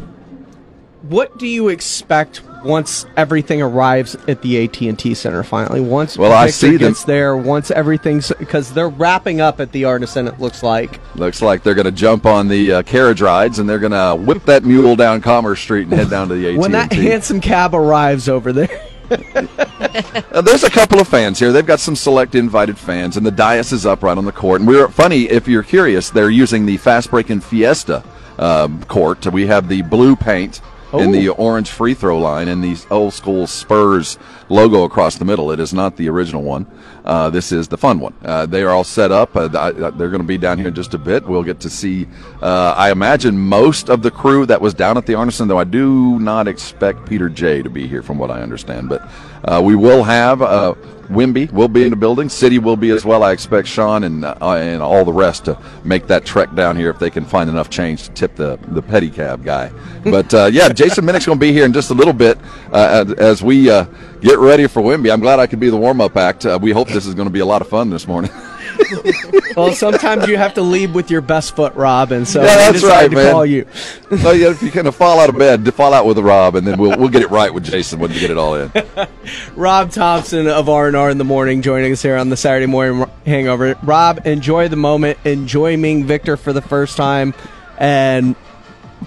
what 1.09 1.39
do 1.39 1.47
you 1.47 1.69
expect 1.69 2.43
once 2.63 3.07
everything 3.17 3.63
arrives 3.63 4.15
at 4.29 4.43
the 4.43 4.63
AT&T 4.63 5.15
Center 5.15 5.43
finally? 5.43 5.81
Once 5.81 6.19
Well, 6.19 6.33
I 6.33 6.51
see 6.51 6.77
them- 6.77 6.91
gets 6.91 7.05
there, 7.05 7.35
once 7.35 7.71
everything's 7.71 8.31
because 8.39 8.75
they're 8.75 8.91
wrapping 8.91 9.41
up 9.41 9.59
at 9.59 9.73
the 9.73 9.85
Arneson. 9.85 10.29
It 10.29 10.39
looks 10.39 10.63
like. 10.63 11.01
Looks 11.17 11.41
like 11.41 11.63
they're 11.63 11.75
going 11.75 11.87
to 11.87 11.91
jump 11.91 12.27
on 12.27 12.49
the 12.49 12.73
uh, 12.75 12.83
carriage 12.83 13.23
rides 13.23 13.59
and 13.59 13.67
they're 13.67 13.79
going 13.79 13.93
to 13.93 14.23
whip 14.23 14.45
that 14.45 14.65
mule 14.65 14.97
down 14.97 15.23
Commerce 15.23 15.61
Street 15.61 15.85
and 15.85 15.95
head 15.95 16.11
down 16.11 16.29
to 16.29 16.35
the 16.35 16.47
AT&T. 16.49 16.59
When 16.59 16.73
that 16.73 16.93
hansom 16.93 17.41
cab 17.41 17.75
arrives 17.75 18.29
over 18.29 18.53
there, 18.53 18.83
there's 19.09 20.65
a 20.65 20.71
couple 20.71 21.01
of 21.01 21.09
fans 21.09 21.39
here. 21.39 21.53
They've 21.53 21.67
got 21.67 21.81
some 21.81 21.97
select 21.97 22.35
invited 22.35 22.79
fans, 22.79 23.17
and 23.17 23.25
the 23.25 23.31
dais 23.31 23.73
is 23.73 23.87
up 23.87 24.03
right 24.03 24.17
on 24.17 24.25
the 24.25 24.33
court. 24.33 24.61
And 24.61 24.69
we're 24.69 24.89
funny 24.89 25.25
if 25.25 25.47
you're 25.47 25.63
curious. 25.63 26.11
They're 26.11 26.31
using 26.31 26.67
the 26.67 26.77
fast 26.77 27.11
breaking 27.11 27.41
Fiesta 27.41 28.05
um, 28.39 28.83
court. 28.85 29.27
We 29.27 29.47
have 29.47 29.69
the 29.69 29.83
blue 29.83 30.17
paint 30.17 30.61
and 30.93 31.15
the 31.15 31.29
orange 31.31 31.71
free 31.71 31.95
throw 31.95 32.19
line 32.19 32.49
and 32.49 32.63
the 32.63 32.77
old 32.91 33.13
school 33.13 33.47
Spurs 33.47 34.19
logo 34.49 34.85
across 34.85 35.17
the 35.17 35.25
middle. 35.25 35.51
It 35.51 35.61
is 35.61 35.73
not 35.75 35.97
the 35.97 36.09
original 36.09 36.43
one. 36.43 36.67
Uh, 37.05 37.29
this 37.29 37.53
is 37.53 37.69
the 37.69 37.77
fun 37.77 38.01
one. 38.01 38.15
Uh, 38.25 38.47
they 38.47 38.63
are 38.63 38.71
all 38.71 38.85
set 38.85 39.13
up. 39.13 39.37
Uh, 39.37 39.49
I- 39.55 39.73
they're 39.73 40.09
going 40.09 40.23
to 40.23 40.27
be 40.27 40.39
down 40.39 40.57
here 40.59 40.69
in 40.69 40.75
just 40.75 40.95
a 40.95 40.99
bit. 40.99 41.27
We'll 41.27 41.43
get 41.43 41.61
to 41.61 41.71
see. 41.71 42.07
Uh, 42.41 42.75
I 42.77 42.91
imagine 42.91 43.39
most 43.39 43.91
of 43.91 44.03
the 44.03 44.11
crew 44.11 44.47
that 44.47 44.61
was 44.61 44.73
down 44.73 44.97
at 44.97 45.05
the 45.05 45.13
Arneson, 45.13 45.47
though 45.49 45.59
I 45.59 45.65
do 45.65 46.19
not 46.19 46.49
expect 46.49 47.07
Peter 47.07 47.29
J 47.29 47.63
to 47.63 47.69
be 47.69 47.87
here, 47.87 48.03
from 48.03 48.17
what 48.19 48.31
I 48.31 48.41
understand. 48.41 48.89
But 48.89 49.07
uh, 49.45 49.61
we 49.65 49.75
will 49.77 50.03
have 50.03 50.43
uh, 50.43 50.75
Wemby 51.09 51.53
will 51.53 51.69
be 51.69 51.83
in 51.85 51.91
the 51.91 51.97
building. 51.97 52.29
Sidy 52.31 52.59
will 52.59 52.77
be 52.77 52.89
as 52.91 53.05
well. 53.05 53.23
I 53.23 53.33
expect 53.33 53.69
Sean 53.69 54.05
and 54.05 54.25
uh, 54.25 54.35
and 54.41 54.81
all 54.83 55.05
the 55.05 55.13
rest 55.13 55.45
to 55.45 55.59
make 55.85 56.07
that 56.07 56.25
trek 56.25 56.55
down 56.55 56.77
here 56.77 56.89
if 56.89 56.99
they 56.99 57.11
can 57.11 57.25
find 57.27 57.51
enough 57.51 57.69
change 57.69 58.05
to 58.05 58.11
tip 58.13 58.35
the 58.37 58.59
the 58.69 58.83
pedicab 58.83 59.45
guy. 59.45 59.71
But 60.05 60.35
uh, 60.35 60.51
yeah, 60.53 60.69
Jason 60.69 61.05
Minnix's 61.07 61.25
going 61.27 61.39
to 61.39 61.47
be 61.47 61.53
here 61.53 61.65
in 61.65 61.73
just 61.73 61.91
a 61.91 61.95
little 61.95 62.13
bit 62.13 62.39
uh, 62.73 63.05
as- 63.07 63.13
as 63.15 63.43
we 63.43 63.71
uh, 63.71 63.85
get 64.21 64.39
ready 64.39 64.67
for 64.67 64.83
Wemby. 64.83 65.11
I'm 65.13 65.21
glad 65.21 65.41
I 65.41 65.47
could 65.47 65.61
be 65.61 65.71
the 65.71 65.79
warm 65.79 66.01
up 66.03 66.17
act. 66.17 66.45
Uh, 66.45 66.59
we 66.61 66.73
hope 66.73 66.89
this 66.89 67.07
is 67.07 67.15
going 67.15 67.27
to 67.29 67.33
be 67.33 67.41
a 67.41 67.47
lot 67.47 67.63
of 67.63 67.69
fun 67.69 67.89
this 67.91 68.07
morning. 68.07 68.31
well, 69.57 69.73
sometimes 69.73 70.27
you 70.27 70.37
have 70.37 70.55
to 70.55 70.63
lead 70.63 70.95
with 70.95 71.11
your 71.11 71.21
best 71.21 71.57
foot, 71.57 71.75
Rob, 71.75 72.13
and 72.13 72.27
so 72.27 72.43
yeah, 72.43 72.47
we 72.47 72.63
that's 72.63 72.81
decided 72.81 72.89
right, 72.89 73.11
to 73.11 73.17
man. 73.17 73.33
call 73.33 73.47
you. 73.47 73.67
so 74.19 74.31
yeah, 74.33 74.51
if 74.51 74.63
you 74.63 74.71
kind 74.71 74.87
of 74.87 74.95
fall 74.95 75.21
out 75.21 75.29
of 75.29 75.39
bed, 75.39 75.73
fall 75.75 75.93
out 75.93 76.07
with 76.07 76.19
Rob, 76.19 76.55
and 76.55 76.67
then 76.67 76.79
we'll 76.79 76.99
we'll 76.99 77.09
get 77.09 77.23
it 77.23 77.31
right 77.31 77.53
with 77.53 77.65
Jason 77.65 77.99
when 77.99 78.13
you 78.13 78.21
get 78.21 78.31
it 78.31 78.39
all 78.39 78.55
in. 78.55 78.73
Rob 79.57 79.91
Thompson 79.91 80.47
of 80.49 80.69
R&R 80.69 81.11
in 81.11 81.19
the 81.19 81.25
morning 81.25 81.63
joining 81.63 81.93
us 81.93 82.03
here 82.03 82.17
on 82.17 82.29
the 82.29 82.37
Saturday 82.37 82.67
morning 82.67 83.11
hangover. 83.27 83.77
Rob, 83.83 84.27
enjoy 84.27 84.69
the 84.69 84.77
moment. 84.77 85.19
Enjoy 85.25 85.77
meeting 85.77 86.05
Victor 86.05 86.37
for 86.37 86.53
the 86.53 86.63
first 86.63 86.97
time 86.97 87.35
and 87.79 88.37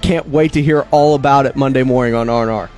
can't 0.02 0.28
wait 0.30 0.54
to 0.54 0.62
hear 0.62 0.88
all 0.92 1.16
about 1.16 1.46
it 1.46 1.56
Monday 1.56 1.84
morning 1.84 2.14
on 2.14 2.30
R&R. 2.30 2.70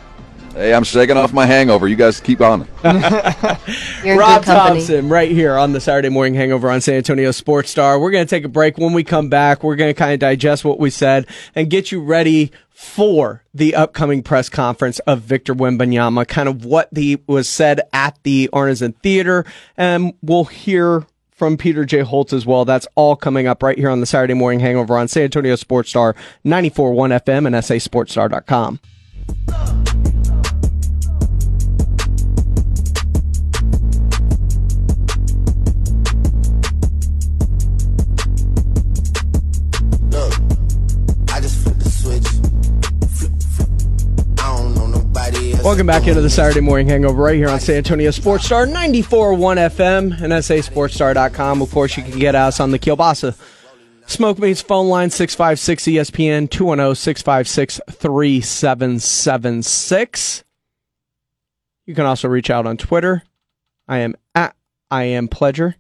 Hey, 0.54 0.74
I'm 0.74 0.84
shaking 0.84 1.16
off 1.16 1.32
my 1.32 1.46
hangover. 1.46 1.88
You 1.88 1.96
guys 1.96 2.20
keep 2.20 2.42
on. 2.42 2.68
You're 4.04 4.18
Rob. 4.18 4.44
Thompson 4.44 5.08
right 5.08 5.32
here 5.32 5.58
on 5.58 5.74
the 5.74 5.80
Saturday 5.80 6.10
morning 6.10 6.34
hangover 6.34 6.70
on 6.70 6.82
San 6.82 6.96
Antonio 6.96 7.32
Sports 7.32 7.70
Star. 7.70 8.00
We're 8.00 8.12
going 8.12 8.26
to 8.26 8.30
take 8.30 8.44
a 8.44 8.50
break. 8.50 8.78
When 8.78 8.94
we 8.94 9.04
come 9.04 9.30
back, 9.30 9.64
we're 9.64 9.76
going 9.76 9.90
to 9.90 9.98
kind 9.98 10.14
of 10.14 10.20
digest 10.20 10.66
what 10.66 10.80
we 10.80 10.90
said 10.90 11.28
and 11.56 11.70
get 11.70 11.92
you 11.92 12.02
ready 12.02 12.52
for 12.72 13.44
the 13.54 13.76
upcoming 13.76 14.24
press 14.24 14.50
conference 14.50 15.00
of 15.00 15.22
Victor 15.22 15.54
Wembanyama, 15.54 16.28
kind 16.28 16.50
of 16.50 16.66
what 16.66 16.90
the 16.92 17.22
was 17.28 17.48
said 17.48 17.82
at 17.94 18.18
the 18.24 18.50
Arneson 18.52 18.96
Theater. 19.04 19.46
And 19.78 20.14
we'll 20.22 20.46
hear 20.46 21.06
from 21.32 21.58
Peter 21.58 21.86
J. 21.86 22.02
Holtz 22.02 22.34
as 22.34 22.46
well. 22.46 22.66
That's 22.66 22.88
all 22.96 23.16
coming 23.16 23.48
up 23.48 23.64
right 23.64 23.78
here 23.78 23.90
on 23.90 24.02
the 24.02 24.06
Saturday 24.06 24.34
morning 24.34 24.60
hangover 24.60 24.98
on 24.98 25.08
San 25.08 25.24
Antonio 25.24 25.56
Sports 25.56 25.90
Star 25.90 26.16
94.1 26.46 27.22
FM 27.22 27.48
and 27.48 27.56
sasportstar.com. 27.56 28.80
Look, 29.48 29.89
Welcome 45.70 45.86
back 45.86 46.08
into 46.08 46.22
the 46.22 46.32
Saturday 46.32 46.62
morning 46.62 46.88
hangover 46.88 47.22
right 47.22 47.36
here 47.36 47.48
on 47.48 47.60
San 47.60 47.76
Antonio 47.76 48.10
Sports 48.10 48.46
Star 48.46 48.66
94.1 48.66 49.70
FM 49.70 50.20
and 50.20 50.34
sasportstar.com. 50.34 51.62
Of 51.62 51.70
course, 51.70 51.96
you 51.96 52.02
can 52.02 52.18
get 52.18 52.34
us 52.34 52.60
on 52.60 52.72
the 52.72 52.80
Kielbasa 52.80 53.40
Smoke 54.08 54.40
Meats 54.40 54.64
phone 54.64 54.88
line 54.88 55.12
656 55.12 55.84
ESPN 55.84 56.50
210 56.50 56.96
656 56.96 57.82
3776. 57.88 60.44
You 61.86 61.94
can 61.94 62.08
also 62.08 62.28
reach 62.28 62.50
out 62.50 62.66
on 62.66 62.76
Twitter. 62.76 63.22
I 63.88 64.00
am 64.00 64.16
at 64.34 64.56
I 64.90 65.04
am 65.04 65.28
Pledger. 65.28 65.76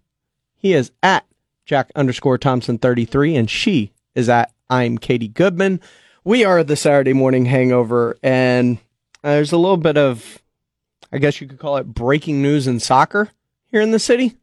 He 0.55 0.73
is 0.73 0.91
at 1.01 1.25
Jack 1.65 1.89
underscore 1.95 2.37
Thompson 2.37 2.77
33 2.77 3.35
and 3.35 3.49
she 3.49 3.91
is 4.13 4.29
at 4.29 4.53
I'm 4.69 4.99
Katie 4.99 5.29
Goodman. 5.29 5.81
We 6.23 6.45
are 6.45 6.63
the 6.63 6.75
Saturday 6.75 7.13
morning 7.13 7.45
hangover 7.45 8.15
and 8.21 8.77
uh, 9.23 9.31
there's 9.33 9.51
a 9.51 9.57
little 9.57 9.77
bit 9.77 9.97
of, 9.97 10.41
I 11.11 11.17
guess 11.17 11.39
you 11.41 11.47
could 11.47 11.59
call 11.59 11.77
it 11.77 11.87
breaking 11.87 12.41
news 12.41 12.67
in 12.67 12.79
soccer 12.79 13.29
here 13.67 13.81
in 13.81 13.91
the 13.91 13.99
city. 13.99 14.37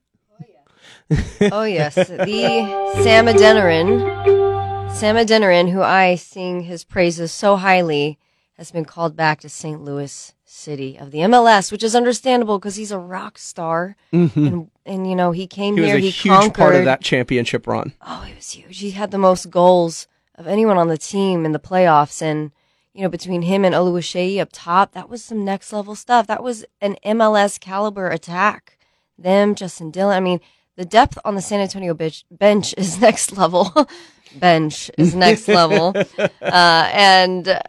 Oh 1.52 1.62
yes, 1.64 1.94
the 1.94 2.92
Sam 3.02 3.26
Adeniran, 3.26 4.92
Sam 4.92 5.16
Adeniran, 5.16 5.70
who 5.70 5.82
I 5.82 6.16
sing 6.16 6.62
his 6.62 6.84
praises 6.84 7.30
so 7.32 7.56
highly, 7.56 8.18
has 8.56 8.70
been 8.70 8.84
called 8.84 9.14
back 9.16 9.40
to 9.40 9.48
St. 9.48 9.82
Louis 9.82 10.32
City 10.44 10.96
of 10.98 11.10
the 11.12 11.18
MLS, 11.18 11.70
which 11.70 11.82
is 11.84 11.94
understandable 11.94 12.58
because 12.58 12.76
he's 12.76 12.90
a 12.90 12.98
rock 12.98 13.38
star, 13.38 13.96
Mhm. 14.12 14.36
and 14.36 14.70
and 14.84 15.08
you 15.08 15.14
know 15.14 15.30
he 15.32 15.46
came 15.46 15.74
He 15.76 15.82
was 15.82 15.90
here, 15.90 15.96
a 15.98 16.00
he 16.00 16.10
huge 16.10 16.32
conquered. 16.34 16.54
part 16.60 16.74
of 16.74 16.84
that 16.86 17.02
championship 17.02 17.66
run. 17.66 17.92
Oh, 18.04 18.22
he 18.22 18.34
was 18.34 18.50
huge. 18.50 18.78
He 18.78 18.90
had 18.92 19.10
the 19.12 19.18
most 19.18 19.50
goals 19.50 20.08
of 20.34 20.46
anyone 20.48 20.76
on 20.78 20.88
the 20.88 20.98
team 20.98 21.44
in 21.44 21.52
the 21.52 21.58
playoffs, 21.60 22.20
and 22.20 22.50
you 22.96 23.02
know 23.02 23.08
between 23.08 23.42
him 23.42 23.64
and 23.64 23.74
Oluwaseyi 23.74 24.40
up 24.40 24.48
top, 24.52 24.92
that 24.92 25.08
was 25.08 25.22
some 25.22 25.44
next 25.44 25.72
level 25.72 25.94
stuff. 25.94 26.26
That 26.26 26.42
was 26.42 26.64
an 26.80 26.96
MLS 27.04 27.60
caliber 27.60 28.08
attack. 28.08 28.78
Them, 29.18 29.54
Justin 29.54 29.92
Dhillon. 29.92 30.16
I 30.16 30.20
mean, 30.20 30.40
the 30.76 30.84
depth 30.84 31.18
on 31.24 31.34
the 31.34 31.42
San 31.42 31.60
Antonio 31.60 31.94
bench, 31.94 32.24
bench 32.30 32.74
is 32.76 33.00
next 33.00 33.36
level. 33.36 33.70
bench 34.34 34.90
is 34.98 35.14
next 35.14 35.48
level, 35.48 35.94
uh, 36.42 36.90
and 36.92 37.60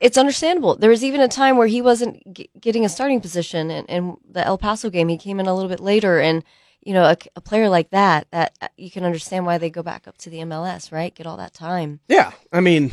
it's 0.00 0.18
understandable. 0.18 0.76
There 0.76 0.90
was 0.90 1.04
even 1.04 1.20
a 1.20 1.28
time 1.28 1.56
where 1.56 1.66
he 1.66 1.82
wasn't 1.82 2.22
g- 2.34 2.50
getting 2.60 2.84
a 2.84 2.88
starting 2.88 3.20
position, 3.20 3.70
and 3.70 3.88
in 3.88 4.16
the 4.30 4.46
El 4.46 4.58
Paso 4.58 4.90
game, 4.90 5.08
he 5.08 5.18
came 5.18 5.40
in 5.40 5.46
a 5.46 5.54
little 5.54 5.68
bit 5.68 5.80
later, 5.80 6.20
and 6.20 6.44
you 6.82 6.92
know, 6.92 7.04
a, 7.04 7.16
a 7.34 7.40
player 7.40 7.68
like 7.68 7.90
that, 7.90 8.26
that 8.30 8.56
uh, 8.60 8.68
you 8.76 8.90
can 8.90 9.04
understand 9.04 9.46
why 9.46 9.56
they 9.58 9.70
go 9.70 9.82
back 9.82 10.06
up 10.06 10.18
to 10.18 10.30
the 10.30 10.38
MLS, 10.38 10.92
right? 10.92 11.14
Get 11.14 11.26
all 11.26 11.38
that 11.38 11.54
time. 11.54 12.00
Yeah, 12.08 12.32
I 12.52 12.60
mean, 12.60 12.92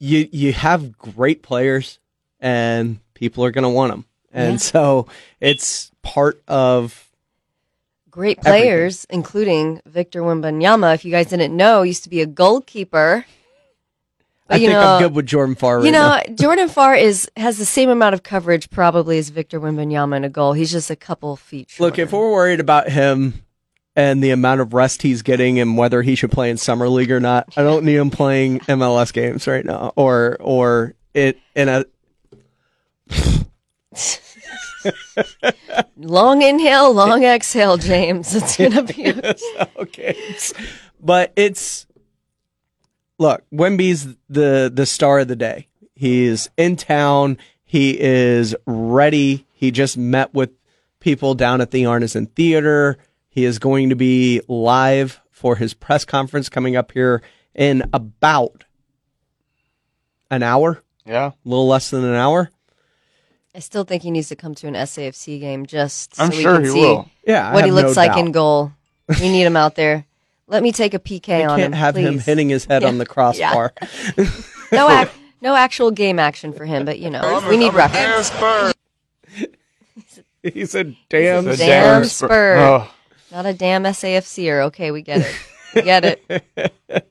you 0.00 0.28
you 0.32 0.52
have 0.52 0.98
great 0.98 1.42
players, 1.42 1.98
and 2.40 2.98
people 3.14 3.44
are 3.44 3.50
going 3.52 3.62
to 3.62 3.68
want 3.68 3.92
them, 3.92 4.04
and 4.32 4.52
Yeah. 4.54 4.56
so 4.58 5.06
it's 5.40 5.92
part 6.02 6.42
of 6.48 7.06
Great 8.10 8.38
Everything. 8.38 8.62
players, 8.62 9.06
including 9.08 9.80
Victor 9.86 10.22
Wembanyama. 10.22 10.94
If 10.94 11.04
you 11.04 11.12
guys 11.12 11.26
didn't 11.28 11.56
know, 11.56 11.82
used 11.82 12.02
to 12.04 12.10
be 12.10 12.20
a 12.22 12.26
goalkeeper. 12.26 13.24
But, 14.48 14.54
I 14.56 14.58
think 14.58 14.72
know, 14.72 14.80
I'm 14.80 15.02
good 15.02 15.14
with 15.14 15.26
Jordan 15.26 15.54
Farr. 15.54 15.76
Right 15.76 15.86
you 15.86 15.92
know, 15.92 16.18
now. 16.26 16.34
Jordan 16.34 16.68
Farr 16.68 16.96
is 16.96 17.30
has 17.36 17.58
the 17.58 17.64
same 17.64 17.88
amount 17.88 18.14
of 18.14 18.24
coverage 18.24 18.68
probably 18.70 19.16
as 19.18 19.28
Victor 19.28 19.60
Wembanyama 19.60 20.16
in 20.16 20.24
a 20.24 20.28
goal. 20.28 20.54
He's 20.54 20.72
just 20.72 20.90
a 20.90 20.96
couple 20.96 21.36
feet. 21.36 21.70
Short. 21.70 21.86
Look, 21.92 21.98
if 22.00 22.10
we're 22.12 22.32
worried 22.32 22.58
about 22.58 22.88
him 22.88 23.42
and 24.00 24.24
the 24.24 24.30
amount 24.30 24.62
of 24.62 24.72
rest 24.72 25.02
he's 25.02 25.20
getting 25.20 25.60
and 25.60 25.76
whether 25.76 26.00
he 26.00 26.14
should 26.14 26.30
play 26.30 26.48
in 26.48 26.56
summer 26.56 26.88
league 26.88 27.10
or 27.10 27.20
not, 27.20 27.52
I 27.54 27.62
don't 27.62 27.84
need 27.84 27.96
him 27.96 28.08
playing 28.08 28.60
MLS 28.60 29.12
games 29.12 29.46
right 29.46 29.64
now 29.64 29.92
or 29.94 30.38
or 30.40 30.94
it 31.12 31.38
in 31.54 31.68
a 31.68 31.84
long 35.98 36.40
inhale, 36.40 36.94
long 36.94 37.24
exhale, 37.24 37.76
James. 37.76 38.34
It's 38.34 38.56
gonna 38.56 38.84
be 38.84 39.12
okay. 39.76 40.16
But 40.98 41.34
it's 41.36 41.86
look, 43.18 43.44
Wemby's 43.52 44.16
the 44.30 44.72
the 44.74 44.86
star 44.86 45.18
of 45.18 45.28
the 45.28 45.36
day. 45.36 45.68
He's 45.94 46.48
in 46.56 46.76
town. 46.76 47.36
He 47.66 48.00
is 48.00 48.56
ready. 48.64 49.46
He 49.52 49.70
just 49.70 49.98
met 49.98 50.32
with 50.32 50.52
people 51.00 51.34
down 51.34 51.60
at 51.60 51.70
the 51.70 51.82
Arneson 51.82 52.34
Theater. 52.34 52.96
He 53.30 53.44
is 53.44 53.58
going 53.58 53.88
to 53.90 53.96
be 53.96 54.40
live 54.48 55.20
for 55.30 55.56
his 55.56 55.72
press 55.72 56.04
conference 56.04 56.48
coming 56.48 56.76
up 56.76 56.92
here 56.92 57.22
in 57.54 57.88
about 57.92 58.64
an 60.30 60.42
hour. 60.42 60.82
Yeah. 61.06 61.26
A 61.28 61.34
little 61.48 61.66
less 61.68 61.90
than 61.90 62.04
an 62.04 62.14
hour. 62.14 62.50
I 63.54 63.58
still 63.60 63.84
think 63.84 64.02
he 64.02 64.10
needs 64.10 64.28
to 64.28 64.36
come 64.36 64.54
to 64.56 64.66
an 64.68 64.74
SAFC 64.74 65.40
game 65.40 65.66
just 65.66 66.20
I'm 66.20 66.30
so 66.30 66.36
we 66.36 66.42
sure 66.42 66.54
can 66.56 66.64
he 66.64 66.70
see 66.70 66.80
will. 66.80 67.08
Yeah, 67.26 67.48
I 67.50 67.54
what 67.54 67.64
he 67.64 67.70
have 67.70 67.76
no 67.78 67.82
looks 67.82 67.96
like 67.96 68.12
doubt. 68.12 68.18
in 68.20 68.32
goal. 68.32 68.72
We 69.20 69.28
need 69.28 69.42
him 69.42 69.56
out 69.56 69.74
there. 69.74 70.04
Let 70.46 70.62
me 70.62 70.70
take 70.70 70.94
a 70.94 70.98
PK 71.00 71.40
You 71.42 71.48
on 71.48 71.58
can't 71.58 71.72
him. 71.74 71.78
have 71.78 71.96
him 71.96 72.14
please. 72.14 72.24
hitting 72.26 72.48
his 72.48 72.64
head 72.64 72.82
Yeah. 72.82 72.88
on 72.88 72.98
the 72.98 73.06
crossbar. 73.06 73.72
no, 74.70 74.88
ac- 74.88 75.10
No 75.40 75.56
actual 75.56 75.90
game 75.90 76.18
action 76.20 76.52
for 76.52 76.64
him, 76.64 76.84
but 76.84 76.98
you 77.00 77.10
know, 77.10 77.44
we 77.48 77.56
need 77.56 77.72
reference. 77.74 78.30
He's 80.42 80.74
a 80.74 80.84
damn, 81.08 81.44
He's 81.46 81.54
a 81.54 81.56
Damn 81.56 81.56
damn 82.00 82.04
spur. 82.04 82.26
spur. 82.28 82.56
Oh. 82.58 82.90
Not 83.32 83.46
a 83.46 83.54
damn 83.54 83.84
SAFCer. 83.84 84.64
Okay, 84.66 84.90
we 84.90 85.02
get 85.02 85.20
it. 85.20 85.34
We 85.74 85.82
get 85.82 86.04
it. 86.04 87.06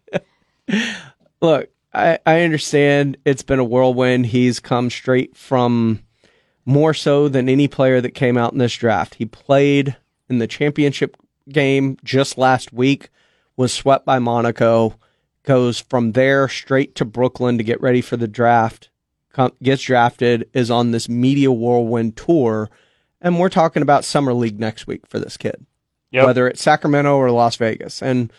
Look, 1.42 1.70
I, 1.94 2.20
I 2.26 2.42
understand 2.42 3.18
it's 3.24 3.42
been 3.42 3.60
a 3.60 3.64
whirlwind. 3.64 4.28
He's 4.28 4.60
come 4.60 4.90
straight 4.90 5.38
from 5.38 6.04
more 6.66 6.94
so 6.94 7.30
than 7.30 7.48
any 7.48 7.68
player 7.68 8.02
that 8.02 8.12
came 8.12 8.38
out 8.38 8.52
in 8.52 8.60
this 8.60 8.76
draft. 8.76 9.16
He 9.16 9.26
played 9.26 9.96
in 10.30 10.40
the 10.40 10.48
championship 10.48 11.16
game 11.48 11.98
just 12.04 12.38
last 12.38 12.74
week, 12.74 13.10
was 13.56 13.74
swept 13.74 14.06
by 14.06 14.20
Monaco, 14.20 14.96
goes 15.44 15.80
from 15.80 16.12
there 16.12 16.48
straight 16.48 16.96
to 16.96 17.06
Brooklyn 17.06 17.58
to 17.58 17.64
get 17.64 17.82
ready 17.82 18.02
for 18.02 18.18
the 18.18 18.28
draft, 18.28 18.90
gets 19.64 19.84
drafted, 19.84 20.50
is 20.54 20.70
on 20.70 20.92
this 20.92 21.08
media 21.08 21.52
whirlwind 21.52 22.18
tour, 22.18 22.70
and 23.22 23.40
we're 23.40 23.50
talking 23.50 23.82
about 23.82 24.06
Summer 24.06 24.34
League 24.34 24.60
next 24.60 24.86
week 24.86 25.08
for 25.08 25.18
this 25.18 25.38
kid 25.38 25.66
Yep. 26.12 26.26
whether 26.26 26.48
it's 26.48 26.62
Sacramento 26.62 27.16
or 27.16 27.30
Las 27.32 27.56
Vegas. 27.58 28.02
And 28.02 28.32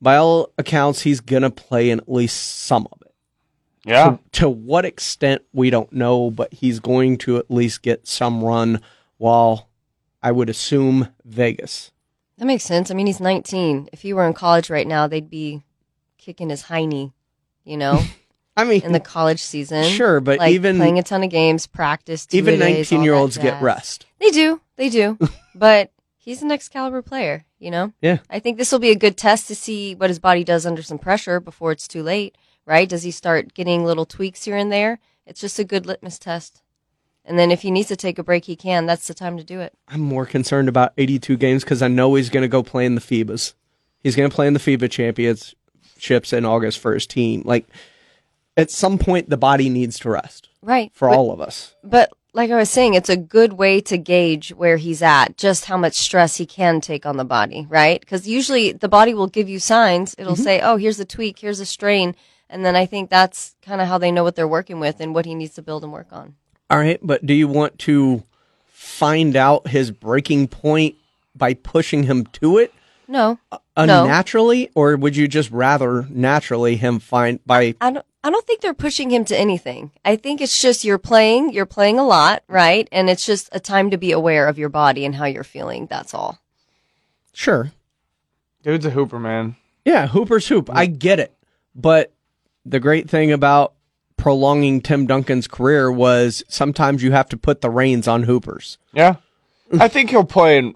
by 0.00 0.16
all 0.16 0.52
accounts, 0.56 1.02
he's 1.02 1.20
going 1.20 1.42
to 1.42 1.50
play 1.50 1.90
in 1.90 1.98
at 2.00 2.08
least 2.10 2.60
some 2.60 2.86
of 2.92 3.02
it. 3.02 3.14
Yeah. 3.84 4.10
To, 4.10 4.18
to 4.40 4.48
what 4.48 4.84
extent, 4.84 5.42
we 5.52 5.70
don't 5.70 5.92
know, 5.92 6.30
but 6.30 6.52
he's 6.52 6.80
going 6.80 7.18
to 7.18 7.36
at 7.38 7.50
least 7.50 7.82
get 7.82 8.06
some 8.06 8.42
run 8.42 8.80
while 9.18 9.68
I 10.22 10.32
would 10.32 10.48
assume 10.50 11.08
Vegas. 11.24 11.90
That 12.38 12.46
makes 12.46 12.64
sense. 12.64 12.90
I 12.90 12.94
mean, 12.94 13.06
he's 13.06 13.20
19. 13.20 13.88
If 13.92 14.02
he 14.02 14.12
were 14.12 14.26
in 14.26 14.32
college 14.34 14.70
right 14.70 14.86
now, 14.86 15.06
they'd 15.06 15.30
be 15.30 15.62
kicking 16.18 16.50
his 16.50 16.64
hiney, 16.64 17.12
you 17.64 17.76
know? 17.76 18.00
I 18.56 18.64
mean, 18.64 18.82
in 18.82 18.92
the 18.92 19.00
college 19.00 19.40
season. 19.40 19.84
Sure, 19.84 20.20
but 20.20 20.38
Like, 20.40 20.52
even- 20.52 20.78
playing 20.78 20.98
a 20.98 21.02
ton 21.02 21.22
of 21.22 21.30
games, 21.30 21.66
practice, 21.66 22.26
Even 22.32 22.54
two-a-days, 22.58 22.90
19 22.90 23.02
year 23.04 23.12
that 23.12 23.18
olds 23.18 23.38
get 23.38 23.62
rest. 23.62 24.06
They 24.18 24.30
do. 24.30 24.60
They 24.76 24.88
do. 24.88 25.16
but 25.54 25.92
he's 26.28 26.40
the 26.40 26.46
next 26.46 26.68
caliber 26.68 27.00
player, 27.00 27.46
you 27.58 27.70
know? 27.70 27.90
Yeah. 28.02 28.18
I 28.28 28.38
think 28.38 28.58
this 28.58 28.70
will 28.70 28.78
be 28.78 28.90
a 28.90 28.94
good 28.94 29.16
test 29.16 29.48
to 29.48 29.54
see 29.54 29.94
what 29.94 30.10
his 30.10 30.18
body 30.18 30.44
does 30.44 30.66
under 30.66 30.82
some 30.82 30.98
pressure 30.98 31.40
before 31.40 31.72
it's 31.72 31.88
too 31.88 32.02
late, 32.02 32.36
right? 32.66 32.86
Does 32.86 33.02
he 33.02 33.10
start 33.10 33.54
getting 33.54 33.82
little 33.82 34.04
tweaks 34.04 34.44
here 34.44 34.54
and 34.56 34.70
there? 34.70 34.98
It's 35.24 35.40
just 35.40 35.58
a 35.58 35.64
good 35.64 35.86
litmus 35.86 36.18
test. 36.18 36.60
And 37.24 37.38
then 37.38 37.50
if 37.50 37.62
he 37.62 37.70
needs 37.70 37.88
to 37.88 37.96
take 37.96 38.18
a 38.18 38.22
break, 38.22 38.44
he 38.44 38.56
can. 38.56 38.84
That's 38.84 39.06
the 39.06 39.14
time 39.14 39.38
to 39.38 39.44
do 39.44 39.60
it. 39.60 39.72
I'm 39.88 40.00
more 40.02 40.26
concerned 40.26 40.68
about 40.68 40.92
82 40.98 41.38
games 41.38 41.64
because 41.64 41.80
I 41.80 41.88
know 41.88 42.14
he's 42.14 42.28
going 42.30 42.42
to 42.42 42.48
go 42.48 42.62
play 42.62 42.84
in 42.84 42.94
the 42.94 43.00
FIBAs. 43.00 43.54
He's 44.02 44.14
going 44.16 44.28
to 44.28 44.34
play 44.34 44.46
in 44.46 44.52
the 44.52 44.60
FIBA 44.60 44.90
championships 44.90 46.32
in 46.34 46.44
August 46.44 46.78
for 46.78 46.92
his 46.92 47.06
team. 47.06 47.42
Like, 47.46 47.66
at 48.56 48.70
some 48.70 48.98
point, 48.98 49.30
the 49.30 49.36
body 49.38 49.68
needs 49.70 49.98
to 50.00 50.10
rest 50.10 50.48
Right. 50.62 50.90
for 50.94 51.08
But- 51.08 51.16
all 51.16 51.32
of 51.32 51.40
us. 51.40 51.74
But 51.82 52.10
like 52.32 52.50
I 52.50 52.56
was 52.56 52.70
saying, 52.70 52.94
it's 52.94 53.08
a 53.08 53.16
good 53.16 53.54
way 53.54 53.80
to 53.82 53.96
gauge 53.98 54.50
where 54.50 54.76
he's 54.76 55.02
at, 55.02 55.36
just 55.36 55.64
how 55.64 55.76
much 55.76 55.94
stress 55.94 56.36
he 56.36 56.46
can 56.46 56.80
take 56.80 57.06
on 57.06 57.16
the 57.16 57.24
body, 57.24 57.66
right? 57.68 57.98
Because 58.00 58.28
usually 58.28 58.72
the 58.72 58.88
body 58.88 59.14
will 59.14 59.26
give 59.26 59.48
you 59.48 59.58
signs. 59.58 60.14
It'll 60.18 60.34
Mhm. 60.36 60.44
say, 60.44 60.60
oh, 60.60 60.76
here's 60.76 61.00
a 61.00 61.04
tweak, 61.04 61.38
here's 61.38 61.60
a 61.60 61.66
strain. 61.66 62.14
And 62.50 62.64
then 62.64 62.76
I 62.76 62.86
think 62.86 63.10
that's 63.10 63.54
kind 63.62 63.80
of 63.80 63.88
how 63.88 63.98
they 63.98 64.10
know 64.12 64.24
what 64.24 64.36
they're 64.36 64.48
working 64.48 64.80
with 64.80 65.00
and 65.00 65.14
what 65.14 65.26
he 65.26 65.34
needs 65.34 65.54
to 65.54 65.62
build 65.62 65.82
and 65.84 65.92
work 65.92 66.08
on. 66.12 66.34
All 66.70 66.78
right, 66.78 66.98
but 67.02 67.24
do 67.24 67.34
you 67.34 67.48
want 67.48 67.78
to 67.80 68.22
find 68.66 69.36
out 69.36 69.68
his 69.68 69.90
breaking 69.90 70.48
point 70.48 70.94
by 71.34 71.54
pushing 71.54 72.04
him 72.04 72.26
to 72.34 72.58
it 72.58 72.72
No. 73.08 73.38
Uh, 73.50 73.58
no. 73.86 74.04
unnaturally, 74.04 74.70
or 74.74 74.96
would 74.96 75.16
you 75.16 75.26
just 75.26 75.50
rather 75.50 76.06
naturally 76.10 76.76
him 76.76 76.98
find 76.98 77.40
by? 77.46 77.74
I 77.80 77.90
don't 77.90 78.06
I 78.22 78.30
don't 78.30 78.46
think 78.46 78.60
they're 78.60 78.74
pushing 78.74 79.10
him 79.10 79.24
to 79.26 79.36
anything. 79.38 79.92
I 80.04 80.16
think 80.16 80.40
it's 80.40 80.60
just 80.60 80.84
you're 80.84 80.98
playing, 80.98 81.52
you're 81.52 81.64
playing 81.66 81.98
a 81.98 82.06
lot, 82.06 82.42
right? 82.48 82.86
And 82.92 83.08
it's 83.08 83.24
just 83.24 83.48
a 83.52 83.60
time 83.60 83.90
to 83.90 83.96
be 83.96 84.12
aware 84.12 84.46
of 84.46 84.58
your 84.58 84.68
body 84.68 85.04
and 85.06 85.14
how 85.14 85.24
you're 85.24 85.44
feeling. 85.44 85.86
That's 85.86 86.12
all. 86.12 86.38
Sure, 87.32 87.70
Dude's 88.62 88.84
a 88.84 88.90
hooper, 88.90 89.18
man. 89.18 89.56
yeah, 89.84 90.08
Hooper's 90.08 90.48
hoop. 90.48 90.68
I 90.72 90.86
get 90.86 91.20
it, 91.20 91.32
but 91.74 92.12
the 92.66 92.80
great 92.80 93.08
thing 93.08 93.30
about 93.32 93.74
prolonging 94.16 94.80
Tim 94.80 95.06
Duncan's 95.06 95.46
career 95.46 95.90
was 95.90 96.42
sometimes 96.48 97.02
you 97.02 97.12
have 97.12 97.28
to 97.28 97.36
put 97.36 97.60
the 97.60 97.70
reins 97.70 98.08
on 98.08 98.24
Hoopers. 98.24 98.76
Yeah. 98.92 99.16
I 99.78 99.86
think 99.86 100.10
he'll 100.10 100.24
play 100.24 100.58
in 100.58 100.74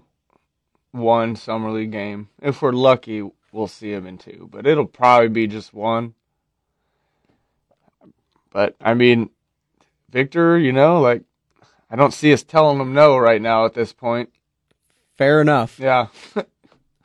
one 0.93 1.35
summer 1.35 1.71
league 1.71 1.91
game. 1.91 2.29
If 2.41 2.61
we're 2.61 2.71
lucky, 2.71 3.29
we'll 3.51 3.67
see 3.67 3.91
him 3.91 4.07
in 4.07 4.17
two, 4.17 4.47
but 4.49 4.65
it'll 4.65 4.85
probably 4.85 5.27
be 5.27 5.47
just 5.47 5.73
one. 5.73 6.13
But 8.51 8.75
I 8.79 8.93
mean, 8.93 9.31
Victor, 10.09 10.57
you 10.57 10.71
know, 10.71 11.01
like 11.01 11.23
I 11.89 11.95
don't 11.95 12.13
see 12.13 12.31
us 12.31 12.43
telling 12.43 12.79
him 12.79 12.93
no 12.93 13.17
right 13.17 13.41
now 13.41 13.65
at 13.65 13.73
this 13.73 13.91
point. 13.91 14.29
Fair 15.17 15.41
enough. 15.41 15.79
Yeah. 15.79 16.07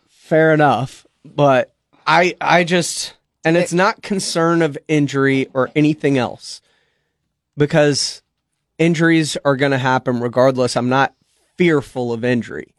Fair 0.08 0.52
enough, 0.52 1.06
but 1.24 1.74
I 2.06 2.36
I 2.40 2.64
just 2.64 3.14
and 3.44 3.56
it's 3.56 3.72
not 3.72 4.02
concern 4.02 4.60
of 4.60 4.76
injury 4.86 5.48
or 5.54 5.70
anything 5.74 6.18
else 6.18 6.60
because 7.56 8.22
injuries 8.76 9.38
are 9.44 9.56
going 9.56 9.72
to 9.72 9.78
happen 9.78 10.20
regardless. 10.20 10.76
I'm 10.76 10.90
not 10.90 11.14
fearful 11.56 12.12
of 12.12 12.24
injury. 12.24 12.74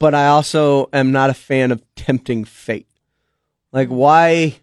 But 0.00 0.14
I 0.16 0.26
also 0.26 0.88
am 0.92 1.12
not 1.12 1.30
a 1.30 1.34
fan 1.34 1.70
of 1.70 1.84
tempting 1.94 2.44
fate. 2.44 2.88
Like 3.70 3.88
why 3.88 4.58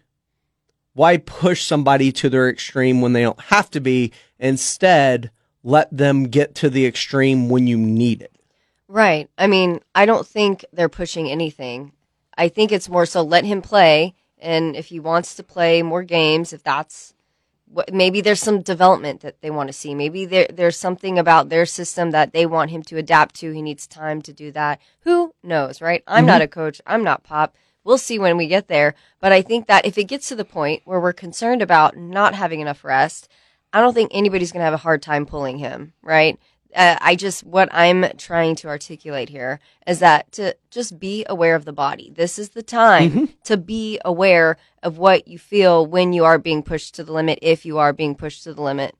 why 0.92 1.18
push 1.18 1.62
somebody 1.62 2.10
to 2.10 2.28
their 2.28 2.50
extreme 2.50 3.00
when 3.00 3.14
they 3.14 3.22
don't 3.22 3.40
have 3.40 3.70
to 3.70 3.80
be? 3.80 4.12
Instead, 4.38 5.30
let 5.62 5.96
them 5.96 6.24
get 6.24 6.56
to 6.56 6.68
the 6.68 6.86
extreme 6.86 7.48
when 7.48 7.66
you 7.66 7.78
need 7.78 8.20
it. 8.20 8.32
Right. 8.88 9.30
I 9.38 9.46
mean, 9.46 9.80
I 9.94 10.06
don't 10.06 10.26
think 10.26 10.64
they're 10.72 10.88
pushing 10.88 11.30
anything. 11.30 11.92
I 12.36 12.48
think 12.48 12.72
it's 12.72 12.88
more 12.88 13.06
so 13.06 13.22
let 13.22 13.44
him 13.44 13.62
play, 13.62 14.14
and 14.38 14.74
if 14.74 14.86
he 14.86 14.98
wants 14.98 15.34
to 15.36 15.42
play 15.42 15.82
more 15.82 16.02
games, 16.02 16.52
if 16.52 16.62
that's 16.62 17.14
maybe 17.92 18.20
there's 18.20 18.40
some 18.40 18.62
development 18.62 19.20
that 19.20 19.40
they 19.40 19.50
want 19.50 19.68
to 19.68 19.72
see. 19.72 19.94
Maybe 19.94 20.24
there 20.24 20.46
there's 20.52 20.76
something 20.76 21.18
about 21.18 21.48
their 21.48 21.66
system 21.66 22.10
that 22.12 22.32
they 22.32 22.46
want 22.46 22.70
him 22.70 22.82
to 22.84 22.96
adapt 22.96 23.34
to. 23.36 23.52
He 23.52 23.62
needs 23.62 23.86
time 23.86 24.22
to 24.22 24.32
do 24.32 24.50
that. 24.52 24.80
Who 25.00 25.32
knows, 25.42 25.80
right? 25.80 26.02
I'm 26.06 26.26
not 26.26 26.40
Mhm. 26.40 26.44
a 26.44 26.48
coach. 26.48 26.80
I'm 26.86 27.04
not 27.04 27.22
Pop. 27.24 27.54
We'll 27.84 27.98
see 27.98 28.18
when 28.18 28.36
we 28.36 28.46
get 28.46 28.68
there. 28.68 28.94
But 29.20 29.32
I 29.32 29.42
think 29.42 29.66
that 29.66 29.86
if 29.86 29.96
it 29.98 30.04
gets 30.04 30.28
to 30.28 30.36
the 30.36 30.44
point 30.44 30.82
where 30.84 31.00
we're 31.00 31.12
concerned 31.12 31.62
about 31.62 31.96
not 31.96 32.34
having 32.34 32.60
enough 32.60 32.84
rest, 32.84 33.28
I 33.72 33.80
don't 33.80 33.94
think 33.94 34.10
anybody's 34.12 34.52
going 34.52 34.60
to 34.60 34.64
have 34.64 34.74
a 34.74 34.78
hard 34.78 35.02
time 35.02 35.26
pulling 35.26 35.58
him, 35.58 35.92
right? 36.02 36.38
Uh, 36.74 36.96
I 37.00 37.16
just, 37.16 37.44
what 37.44 37.68
I'm 37.72 38.04
trying 38.18 38.54
to 38.56 38.68
articulate 38.68 39.30
here 39.30 39.58
is 39.86 40.00
that 40.00 40.30
to 40.32 40.54
just 40.70 40.98
be 40.98 41.24
aware 41.28 41.54
of 41.54 41.64
the 41.64 41.72
body. 41.72 42.12
This 42.14 42.38
is 42.38 42.50
the 42.50 42.62
time 42.62 43.30
to 43.44 43.56
be 43.56 43.98
aware 44.04 44.58
of 44.82 44.98
what 44.98 45.26
you 45.26 45.38
feel 45.38 45.86
when 45.86 46.12
you 46.12 46.24
are 46.24 46.38
being 46.38 46.62
pushed 46.62 46.94
to 46.96 47.04
the 47.04 47.12
limit, 47.12 47.38
if 47.40 47.64
you 47.64 47.78
are 47.78 47.94
being 47.94 48.14
pushed 48.14 48.44
to 48.44 48.52
the 48.52 48.60
limit. 48.62 48.94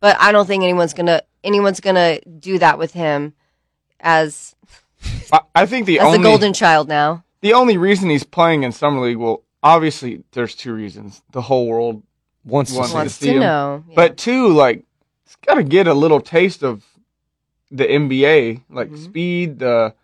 But 0.00 0.16
I 0.20 0.32
don't 0.32 0.46
think 0.46 0.64
anyone's 0.64 0.92
going 0.92 1.06
to, 1.06 1.22
anyone's 1.44 1.80
going 1.80 1.94
to 1.94 2.20
do 2.28 2.58
that 2.58 2.78
with 2.78 2.92
him 2.92 3.34
as, 4.00 4.56
I, 5.32 5.40
I 5.54 5.66
think 5.66 5.86
the 5.86 6.00
as 6.00 6.06
only 6.06 6.18
the 6.18 6.24
golden 6.24 6.52
child 6.52 6.88
now. 6.88 7.24
the 7.40 7.52
only 7.52 7.76
reason 7.76 8.10
he's 8.10 8.24
playing 8.24 8.64
in 8.64 8.72
summer 8.72 9.00
league, 9.00 9.18
well, 9.18 9.44
obviously 9.62 10.24
there's 10.32 10.54
two 10.54 10.74
reasons. 10.74 11.22
The 11.30 11.42
whole 11.42 11.68
world 11.68 12.02
wants 12.44 12.72
wants 12.72 12.90
see 12.90 12.94
Wants 12.96 13.14
see 13.14 13.26
to 13.28 13.32
him. 13.34 13.40
know, 13.40 13.84
But 13.94 14.16
two, 14.16 14.48
like, 14.48 14.84
it's 15.24 15.36
got 15.36 15.54
to 15.54 15.62
get 15.62 15.86
a 15.86 15.94
little 15.94 16.20
taste 16.20 16.62
of 16.62 16.84
the 17.70 17.84
NBA, 17.84 18.62
like 18.70 18.88
mm-hmm. 18.88 19.04
speed, 19.04 19.58
the, 19.58 19.94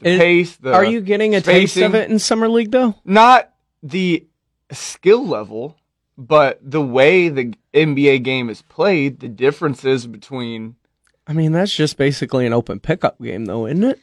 the 0.00 0.10
Is- 0.10 0.18
pace. 0.18 0.56
The 0.56 0.74
Are 0.74 0.84
you 0.84 1.00
getting 1.00 1.34
a 1.34 1.40
taste 1.40 1.76
of 1.76 1.94
it 1.94 2.10
in 2.10 2.18
summer 2.18 2.48
league 2.48 2.70
though? 2.70 2.94
Not 3.04 3.52
the 3.82 4.26
skill 4.70 5.26
level, 5.26 5.76
but 6.16 6.58
the 6.62 6.82
way 6.82 7.28
the 7.28 7.54
NBA 7.74 8.22
game 8.22 8.50
is 8.50 8.62
played. 8.62 9.20
The 9.20 9.28
differences 9.28 10.06
between 10.06 10.76
I 11.28 11.34
mean, 11.34 11.52
that's 11.52 11.74
just 11.74 11.98
basically 11.98 12.46
an 12.46 12.54
open 12.54 12.80
pickup 12.80 13.20
game, 13.20 13.44
though, 13.44 13.66
isn't 13.66 13.84
it? 13.84 14.00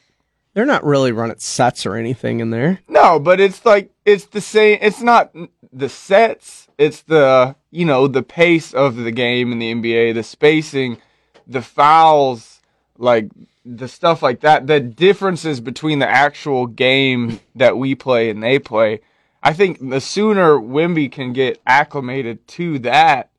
They're 0.54 0.64
not 0.64 0.84
really 0.84 1.10
running 1.10 1.36
sets 1.38 1.84
or 1.84 1.96
anything 1.96 2.38
in 2.38 2.50
there. 2.50 2.78
No, 2.88 3.18
but 3.18 3.40
it's 3.40 3.66
like 3.66 3.90
it's 4.06 4.26
the 4.26 4.40
same. 4.40 4.78
It's 4.80 5.02
not 5.02 5.34
the 5.72 5.88
sets. 5.88 6.68
It's 6.78 7.02
the 7.02 7.56
you 7.70 7.84
know 7.84 8.06
the 8.06 8.22
pace 8.22 8.72
of 8.72 8.96
the 8.96 9.10
game 9.10 9.52
in 9.52 9.58
the 9.58 9.74
NBA, 9.74 10.14
the 10.14 10.22
spacing, 10.22 10.98
the 11.46 11.60
fouls, 11.60 12.55
like 12.98 13.28
the 13.64 13.88
stuff 13.88 14.22
like 14.22 14.40
that. 14.40 14.66
The 14.66 14.80
differences 14.80 15.60
between 15.60 15.98
the 15.98 16.08
actual 16.08 16.66
game 16.66 17.40
that 17.54 17.76
we 17.76 17.94
play 17.94 18.30
and 18.30 18.42
they 18.42 18.58
play. 18.58 19.00
I 19.42 19.52
think 19.52 19.90
the 19.90 20.00
sooner 20.00 20.58
Wemby 20.58 21.10
can 21.10 21.32
get 21.32 21.60
acclimated 21.66 22.46
to 22.48 22.78
that, 22.80 23.30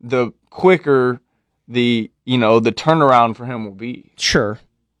the 0.00 0.32
quicker 0.48 1.20
the 1.68 2.10
you 2.24 2.36
know 2.36 2.60
the 2.60 2.72
turnaround 2.72 3.36
for 3.36 3.46
him 3.46 3.64
will 3.64 3.72
be. 3.72 4.12
Sure. 4.16 4.58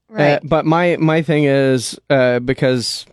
Right. 0.08 0.34
Uh, 0.34 0.40
but 0.42 0.64
my 0.64 0.96
my 0.96 1.22
thing 1.22 1.44
is 1.44 1.98
uh, 2.08 2.38
because 2.38 3.06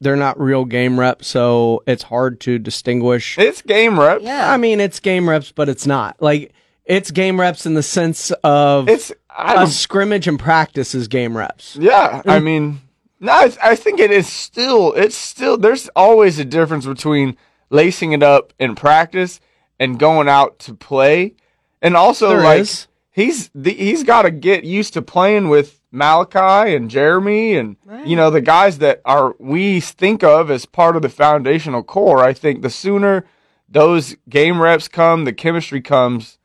they're 0.00 0.16
not 0.16 0.38
real 0.38 0.64
game 0.64 0.98
reps, 1.00 1.26
so 1.26 1.82
it's 1.86 2.02
hard 2.02 2.40
to 2.40 2.58
distinguish. 2.58 3.38
It's 3.38 3.62
game 3.62 3.98
reps. 3.98 4.24
Yeah. 4.24 4.52
I 4.52 4.56
mean, 4.56 4.80
it's 4.80 5.00
game 5.00 5.28
reps, 5.28 5.52
but 5.52 5.68
it's 5.68 5.86
not 5.86 6.20
like 6.20 6.52
it's 6.84 7.10
game 7.10 7.40
reps 7.40 7.66
in 7.66 7.74
the 7.74 7.82
sense 7.82 8.30
of 8.42 8.88
It's 8.88 9.12
I 9.23 9.23
a 9.36 9.66
scrimmage 9.66 10.26
and 10.28 10.38
practice 10.38 10.94
is 10.94 11.08
game 11.08 11.36
reps. 11.36 11.76
Yeah, 11.76 12.22
I 12.26 12.38
mm. 12.38 12.44
mean, 12.44 12.80
no, 13.20 13.32
I, 13.32 13.52
I 13.62 13.76
think 13.76 14.00
it 14.00 14.10
is 14.10 14.26
still. 14.26 14.92
It's 14.92 15.16
still. 15.16 15.56
There's 15.56 15.88
always 15.96 16.38
a 16.38 16.44
difference 16.44 16.86
between 16.86 17.36
lacing 17.70 18.12
it 18.12 18.22
up 18.22 18.52
in 18.58 18.74
practice 18.74 19.40
and 19.78 19.98
going 19.98 20.28
out 20.28 20.58
to 20.60 20.74
play, 20.74 21.34
and 21.82 21.96
also 21.96 22.30
There 22.30 22.42
like 22.42 22.60
is. 22.60 22.86
he's 23.10 23.50
the, 23.54 23.72
he's 23.72 24.04
got 24.04 24.22
to 24.22 24.30
get 24.30 24.64
used 24.64 24.94
to 24.94 25.02
playing 25.02 25.48
with 25.48 25.80
Malaki 25.92 26.74
and 26.74 26.90
Jeremy 26.90 27.54
and 27.56 27.76
you 28.04 28.16
know 28.16 28.30
the 28.30 28.40
guys 28.40 28.78
that 28.78 29.00
are 29.04 29.34
we 29.38 29.80
think 29.80 30.22
of 30.22 30.50
as 30.50 30.66
part 30.66 30.96
of 30.96 31.02
the 31.02 31.08
foundational 31.08 31.82
core. 31.82 32.22
I 32.22 32.32
think 32.32 32.62
the 32.62 32.70
sooner 32.70 33.24
those 33.68 34.16
game 34.28 34.60
reps 34.60 34.88
come, 34.88 35.24
the 35.24 35.32
chemistry 35.32 35.80
comes, 35.80 36.38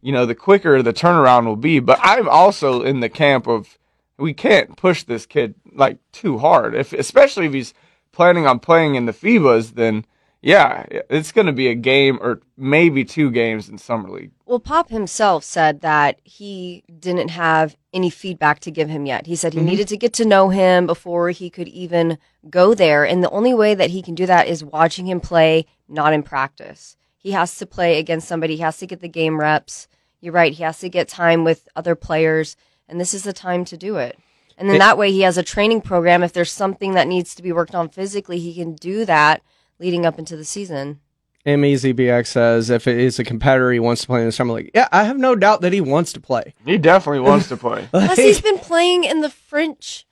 you 0.00 0.12
know, 0.12 0.26
the 0.26 0.34
quicker 0.34 0.82
the 0.82 0.92
turnaround 0.92 1.46
will 1.46 1.56
be. 1.56 1.80
But 1.80 1.98
I'm 2.02 2.28
also 2.28 2.82
in 2.82 3.00
the 3.00 3.08
camp 3.08 3.46
of 3.46 3.78
we 4.18 4.34
can't 4.34 4.76
push 4.76 5.04
this 5.04 5.26
kid 5.26 5.54
like 5.72 5.98
too 6.12 6.38
hard. 6.38 6.74
If 6.74 6.92
especially 6.92 7.46
if 7.46 7.52
he's 7.52 7.74
planning 8.12 8.46
on 8.46 8.58
playing 8.58 8.94
in 8.96 9.06
the 9.06 9.12
FIBAs, 9.12 9.74
then 9.74 10.04
yeah, 10.40 10.86
it's 11.10 11.32
going 11.32 11.48
to 11.48 11.52
be 11.52 11.66
a 11.66 11.74
game 11.74 12.18
or 12.22 12.40
maybe 12.56 13.04
two 13.04 13.28
games 13.30 13.68
in 13.68 13.76
summer 13.76 14.08
league. 14.08 14.30
Well, 14.46 14.60
Pop 14.60 14.88
himself 14.88 15.42
said 15.42 15.80
that 15.80 16.20
he 16.22 16.84
didn't 17.00 17.30
have 17.30 17.76
any 17.92 18.08
feedback 18.08 18.60
to 18.60 18.70
give 18.70 18.88
him 18.88 19.04
yet. 19.04 19.26
He 19.26 19.34
said 19.34 19.52
he 19.52 19.58
Mhm. 19.60 19.64
needed 19.64 19.88
to 19.88 19.96
get 19.96 20.12
to 20.14 20.24
know 20.24 20.48
him 20.50 20.86
before 20.86 21.30
he 21.30 21.50
could 21.50 21.66
even 21.68 22.18
go 22.48 22.72
there. 22.72 23.04
And 23.04 23.22
the 23.22 23.30
only 23.30 23.52
way 23.52 23.74
that 23.74 23.90
he 23.90 24.00
can 24.00 24.14
do 24.14 24.26
that 24.26 24.46
is 24.46 24.62
watching 24.62 25.06
him 25.08 25.18
play, 25.20 25.66
not 25.88 26.12
in 26.12 26.22
practice. 26.22 26.96
He 27.18 27.32
has 27.32 27.56
to 27.58 27.66
play 27.66 27.98
against 27.98 28.28
somebody, 28.28 28.56
he 28.56 28.62
has 28.62 28.78
to 28.78 28.86
get 28.86 29.00
the 29.00 29.08
game 29.08 29.38
reps. 29.40 29.88
You're 30.20 30.32
right, 30.32 30.52
he 30.52 30.62
has 30.62 30.78
to 30.80 30.88
get 30.88 31.08
time 31.08 31.44
with 31.44 31.68
other 31.76 31.94
players. 31.94 32.56
And 32.88 33.00
this 33.00 33.12
is 33.12 33.22
the 33.24 33.32
time 33.32 33.64
to 33.66 33.76
do 33.76 33.96
it. 33.96 34.18
And 34.56 34.68
then 34.68 34.76
It- 34.76 34.80
that 34.80 34.98
way 34.98 35.12
he 35.12 35.20
has 35.22 35.36
a 35.38 35.42
training 35.42 35.82
program. 35.82 36.22
If 36.22 36.32
there's 36.32 36.50
something 36.50 36.94
that 36.94 37.06
needs 37.06 37.34
to 37.34 37.42
be 37.42 37.52
worked 37.52 37.74
on 37.74 37.88
physically, 37.88 38.38
he 38.38 38.54
can 38.54 38.74
do 38.74 39.04
that 39.04 39.42
leading 39.78 40.04
up 40.06 40.18
into 40.18 40.36
the 40.36 40.44
season. 40.44 41.00
MEZBX 41.46 42.26
says 42.26 42.68
if 42.68 42.86
it 42.86 42.98
is 42.98 43.18
a 43.18 43.24
competitor 43.24 43.70
he 43.72 43.78
wants 43.78 44.02
to 44.02 44.06
play 44.08 44.20
in 44.20 44.26
the 44.26 44.32
summer 44.32 44.54
league. 44.54 44.70
Yeah, 44.74 44.88
I 44.92 45.04
have 45.04 45.16
no 45.18 45.34
doubt 45.34 45.60
that 45.62 45.72
he 45.72 45.80
wants 45.80 46.12
to 46.14 46.20
play. 46.20 46.54
He 46.64 46.76
definitely 46.78 47.20
wants 47.20 47.48
to 47.48 47.56
play. 47.56 47.88
Plus, 47.92 48.18
he's 48.18 48.40
been 48.40 48.58
playing 48.58 49.04
in 49.04 49.20
the 49.20 49.30
French 49.30 50.04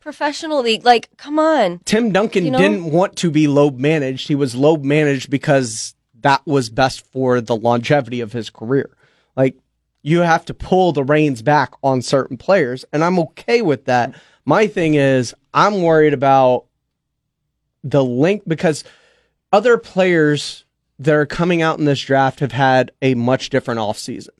professional 0.00 0.62
league. 0.62 0.84
Like, 0.84 1.08
come 1.16 1.38
on. 1.38 1.80
Tim 1.84 2.12
Duncan 2.12 2.44
You 2.44 2.50
know? 2.50 2.58
didn't 2.58 2.84
want 2.84 3.16
to 3.16 3.30
be 3.30 3.46
low 3.48 3.70
managed. 3.70 4.28
He 4.28 4.34
was 4.34 4.54
low 4.54 4.76
managed 4.76 5.30
because 5.30 5.93
that 6.24 6.44
was 6.46 6.70
best 6.70 7.06
for 7.12 7.40
the 7.42 7.54
longevity 7.54 8.20
of 8.20 8.32
his 8.32 8.48
career. 8.50 8.90
Like 9.36 9.56
you 10.02 10.20
have 10.20 10.44
to 10.46 10.54
pull 10.54 10.92
the 10.92 11.04
reins 11.04 11.42
back 11.42 11.72
on 11.82 12.02
certain 12.02 12.36
players, 12.38 12.84
and 12.92 13.04
I'm 13.04 13.18
okay 13.20 13.62
with 13.62 13.84
that. 13.84 14.14
My 14.44 14.66
thing 14.66 14.94
is 14.94 15.34
I'm 15.52 15.82
worried 15.82 16.14
about 16.14 16.64
the 17.82 18.02
link 18.02 18.42
because 18.46 18.84
other 19.52 19.76
players 19.78 20.64
that 20.98 21.14
are 21.14 21.26
coming 21.26 21.60
out 21.60 21.78
in 21.78 21.84
this 21.84 22.00
draft 22.00 22.40
have 22.40 22.52
had 22.52 22.90
a 23.02 23.14
much 23.14 23.50
different 23.50 23.80
offseason. 23.80 24.30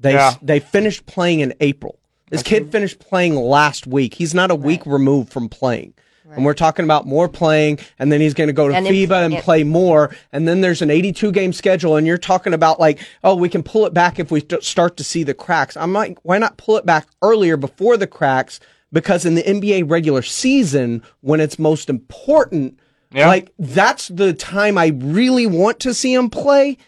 They 0.00 0.14
Yeah. 0.14 0.34
they 0.40 0.60
finished 0.60 1.04
playing 1.06 1.40
in 1.40 1.52
April. 1.60 1.98
This 2.30 2.42
kid 2.42 2.70
finished 2.72 2.98
playing 3.00 3.36
last 3.36 3.86
week. 3.86 4.14
He's 4.14 4.34
not 4.34 4.50
a 4.50 4.54
week 4.54 4.84
removed 4.86 5.30
from 5.32 5.48
playing. 5.48 5.94
And 6.36 6.44
we're 6.44 6.54
talking 6.54 6.84
about 6.84 7.06
more 7.06 7.28
playing, 7.28 7.78
and 7.98 8.12
then 8.12 8.20
he's 8.20 8.34
going 8.34 8.48
to 8.48 8.52
go 8.52 8.68
to 8.68 8.74
And 8.74 8.86
in- 8.86 8.92
FIBA 8.92 9.24
and 9.24 9.34
and- 9.34 9.42
play 9.42 9.64
more. 9.64 10.14
And 10.32 10.46
then 10.46 10.60
there's 10.60 10.82
an 10.82 10.90
82 10.90 11.32
game 11.32 11.52
schedule, 11.52 11.96
and 11.96 12.06
you're 12.06 12.18
talking 12.18 12.52
about 12.54 12.78
like, 12.78 13.00
oh, 13.24 13.34
we 13.34 13.48
can 13.48 13.62
pull 13.62 13.86
it 13.86 13.94
back 13.94 14.18
if 14.18 14.30
we 14.30 14.40
st- 14.40 14.62
start 14.62 14.96
to 14.98 15.04
see 15.04 15.22
the 15.22 15.34
cracks. 15.34 15.76
I'm 15.76 15.92
like, 15.92 16.18
why 16.22 16.38
not 16.38 16.56
pull 16.56 16.76
it 16.76 16.84
back 16.86 17.06
earlier 17.22 17.56
before 17.56 17.96
the 17.96 18.06
cracks? 18.06 18.60
Because 18.92 19.24
in 19.24 19.34
the 19.34 19.42
NBA 19.42 19.90
regular 19.90 20.22
season, 20.22 21.02
when 21.20 21.40
it's 21.40 21.58
most 21.58 21.88
important, 21.90 22.78
Yeah. 23.12 23.26
like 23.28 23.52
that's 23.58 24.08
the 24.08 24.32
time 24.32 24.78
I 24.78 24.92
really 24.96 25.46
want 25.46 25.80
to 25.80 25.92
see 25.94 26.14
him 26.14 26.30
play. 26.30 26.78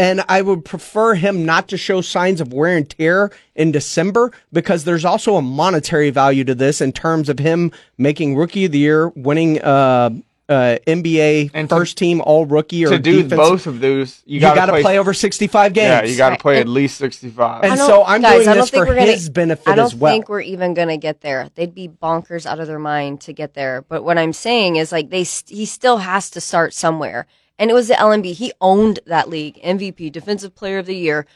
And 0.00 0.22
I 0.30 0.40
would 0.40 0.64
prefer 0.64 1.14
him 1.14 1.44
not 1.44 1.68
to 1.68 1.76
show 1.76 2.00
signs 2.00 2.40
of 2.40 2.54
wear 2.54 2.74
and 2.74 2.88
tear 2.88 3.30
in 3.54 3.70
December 3.70 4.32
because 4.50 4.84
there's 4.84 5.04
also 5.04 5.36
a 5.36 5.42
monetary 5.42 6.08
value 6.08 6.42
to 6.44 6.54
this 6.54 6.80
in 6.80 6.92
terms 6.92 7.28
of 7.28 7.38
him 7.38 7.70
making 7.98 8.34
rookie 8.34 8.64
of 8.64 8.72
the 8.72 8.78
year, 8.78 9.10
winning 9.10 9.60
uh, 9.60 10.08
uh, 10.48 10.78
NBA 10.86 11.50
And 11.52 11.68
to- 11.68 11.74
first 11.76 11.98
team 11.98 12.22
all 12.22 12.46
rookie 12.46 12.86
or 12.86 12.90
to 12.90 12.98
do 12.98 13.16
defensive- 13.22 13.36
both 13.38 13.66
of 13.66 13.80
those, 13.80 14.22
you, 14.24 14.36
You, 14.36 14.40
gotta 14.40 14.72
play, 14.72 14.82
play, 14.82 14.98
over 14.98 15.12
65 15.12 15.74
games. 15.74 15.84
Yeah, 15.86 16.04
you 16.04 16.16
got 16.16 16.28
to 16.28 16.32
Right. 16.32 16.40
play 16.40 16.58
at 16.60 16.66
least 16.66 16.96
sixty-five. 16.96 17.62
And 17.64 17.78
so 17.78 18.02
I'm 18.04 18.22
guys, 18.22 18.36
doing 18.36 18.48
I 18.48 18.54
don't 18.54 18.62
this 18.62 18.70
think 18.70 18.84
for 18.84 18.88
we're 18.88 18.94
gonna- 19.00 19.12
his 19.12 19.28
benefit 19.28 19.68
I 19.68 19.74
don't 19.76 19.84
as 19.84 19.94
well. 19.94 20.12
think 20.12 20.28
we're 20.30 20.40
even 20.40 20.72
gonna 20.74 20.96
get 20.96 21.20
there. 21.20 21.48
They'd 21.56 21.74
be 21.74 21.88
bonkers 21.88 22.46
out 22.46 22.58
of 22.58 22.66
their 22.68 22.78
mind 22.80 23.20
to 23.22 23.32
get 23.34 23.52
there. 23.54 23.84
But 23.88 24.02
what 24.02 24.16
I'm 24.18 24.32
saying 24.32 24.76
is, 24.76 24.92
like, 24.92 25.10
they 25.10 25.24
he 25.46 25.66
still 25.66 25.98
has 25.98 26.30
to 26.30 26.40
start 26.40 26.72
somewhere. 26.74 27.26
And 27.60 27.70
it 27.70 27.74
was 27.74 27.88
the 27.88 27.94
LNB. 27.94 28.32
He 28.32 28.52
owned 28.60 29.00
that 29.04 29.28
league. 29.28 29.60
MVP, 29.62 30.10
Defensive 30.10 30.54
Player 30.54 30.78
of 30.78 30.86
the 30.86 30.96
Year, 30.96 31.26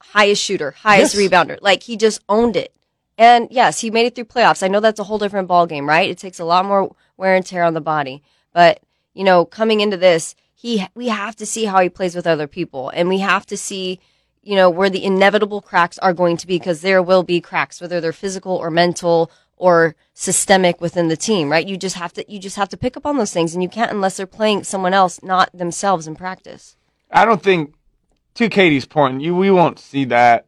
highest 0.00 0.42
shooter, 0.42 0.70
highest 0.72 1.14
Yes. 1.14 1.22
rebounder. 1.30 1.58
Like 1.60 1.82
he 1.82 1.96
just 1.96 2.20
owned 2.30 2.56
it. 2.56 2.72
And 3.18 3.48
yes, 3.50 3.80
he 3.80 3.90
made 3.90 4.06
it 4.06 4.14
through 4.14 4.24
playoffs. 4.24 4.62
I 4.62 4.68
know 4.68 4.80
that's 4.80 4.98
a 4.98 5.04
whole 5.04 5.18
different 5.18 5.48
ball 5.48 5.66
game, 5.66 5.86
right? 5.86 6.08
It 6.08 6.16
takes 6.16 6.40
a 6.40 6.44
lot 6.44 6.64
more 6.64 6.96
wear 7.18 7.34
and 7.34 7.44
tear 7.44 7.62
on 7.62 7.74
the 7.74 7.80
body. 7.82 8.22
But 8.54 8.80
you 9.12 9.22
know, 9.22 9.44
coming 9.44 9.80
into 9.80 9.98
this, 9.98 10.34
he 10.54 10.86
we 10.94 11.08
have 11.08 11.36
to 11.36 11.46
see 11.46 11.66
how 11.66 11.80
he 11.82 11.90
plays 11.90 12.16
with 12.16 12.26
other 12.26 12.46
people, 12.46 12.88
and 12.94 13.08
we 13.08 13.18
have 13.18 13.44
to 13.46 13.56
see, 13.58 14.00
you 14.42 14.56
know, 14.56 14.70
where 14.70 14.88
the 14.88 15.04
inevitable 15.04 15.60
cracks 15.60 15.98
are 15.98 16.14
going 16.14 16.38
to 16.38 16.46
be 16.46 16.58
because 16.58 16.80
there 16.80 17.02
will 17.02 17.22
be 17.22 17.38
cracks, 17.40 17.82
whether 17.82 18.00
they're 18.00 18.12
physical 18.14 18.56
or 18.56 18.70
mental 18.70 19.30
or 19.62 19.94
systemic 20.12 20.80
within 20.80 21.06
the 21.06 21.16
team, 21.16 21.48
right? 21.50 21.66
You 21.66 21.76
just 21.76 21.94
have 21.96 22.12
to 22.14 22.24
you 22.30 22.40
just 22.40 22.56
have 22.56 22.68
to 22.70 22.76
pick 22.76 22.96
up 22.96 23.06
on 23.06 23.16
those 23.16 23.32
things, 23.32 23.54
and 23.54 23.62
you 23.62 23.68
can't 23.68 23.92
unless 23.92 24.16
they're 24.16 24.26
playing 24.26 24.64
someone 24.64 24.92
else, 24.92 25.22
not 25.22 25.50
themselves 25.56 26.08
in 26.08 26.16
practice. 26.16 26.76
I 27.12 27.24
don't 27.24 27.42
think, 27.42 27.74
to 28.34 28.48
Katie's 28.48 28.86
point, 28.86 29.20
you 29.22 29.36
we 29.36 29.50
won't 29.52 29.78
see 29.78 30.04
that 30.06 30.46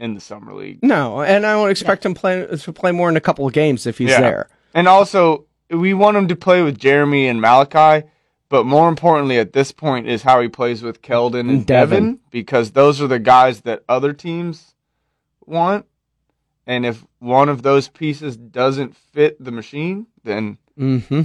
in 0.00 0.14
the 0.14 0.20
summer 0.20 0.52
league. 0.52 0.80
No, 0.82 1.22
and 1.22 1.46
I 1.46 1.60
would 1.60 1.70
expect 1.70 2.04
him 2.04 2.14
play, 2.14 2.44
to 2.46 2.72
play 2.72 2.90
more 2.90 3.08
in 3.08 3.16
a 3.16 3.20
couple 3.20 3.46
of 3.46 3.52
games 3.52 3.86
if 3.86 3.98
he's 3.98 4.10
Yeah. 4.10 4.20
there. 4.20 4.48
And 4.74 4.88
also, 4.88 5.44
we 5.70 5.94
want 5.94 6.16
him 6.16 6.26
to 6.28 6.34
play 6.36 6.62
with 6.62 6.76
Jeremy 6.78 7.28
and 7.28 7.40
Malaki, 7.40 8.04
but 8.48 8.64
more 8.64 8.88
importantly 8.88 9.38
at 9.38 9.52
this 9.52 9.70
point 9.72 10.08
is 10.08 10.22
how 10.22 10.40
he 10.40 10.48
plays 10.48 10.82
with 10.82 11.02
Keldon 11.02 11.40
and 11.40 11.50
And 11.50 11.66
Devin. 11.66 12.04
Devin, 12.04 12.18
because 12.30 12.72
those 12.72 13.00
are 13.00 13.06
the 13.06 13.18
guys 13.20 13.60
that 13.60 13.84
other 13.88 14.12
teams 14.12 14.74
want. 15.46 15.86
And 16.66 16.84
if 16.86 17.04
one 17.18 17.48
of 17.48 17.62
those 17.62 17.88
pieces 17.88 18.36
doesn't 18.36 18.96
fit 18.96 19.42
the 19.42 19.50
machine, 19.52 20.06
then 20.24 20.58
Mm-hmm. 20.78 21.22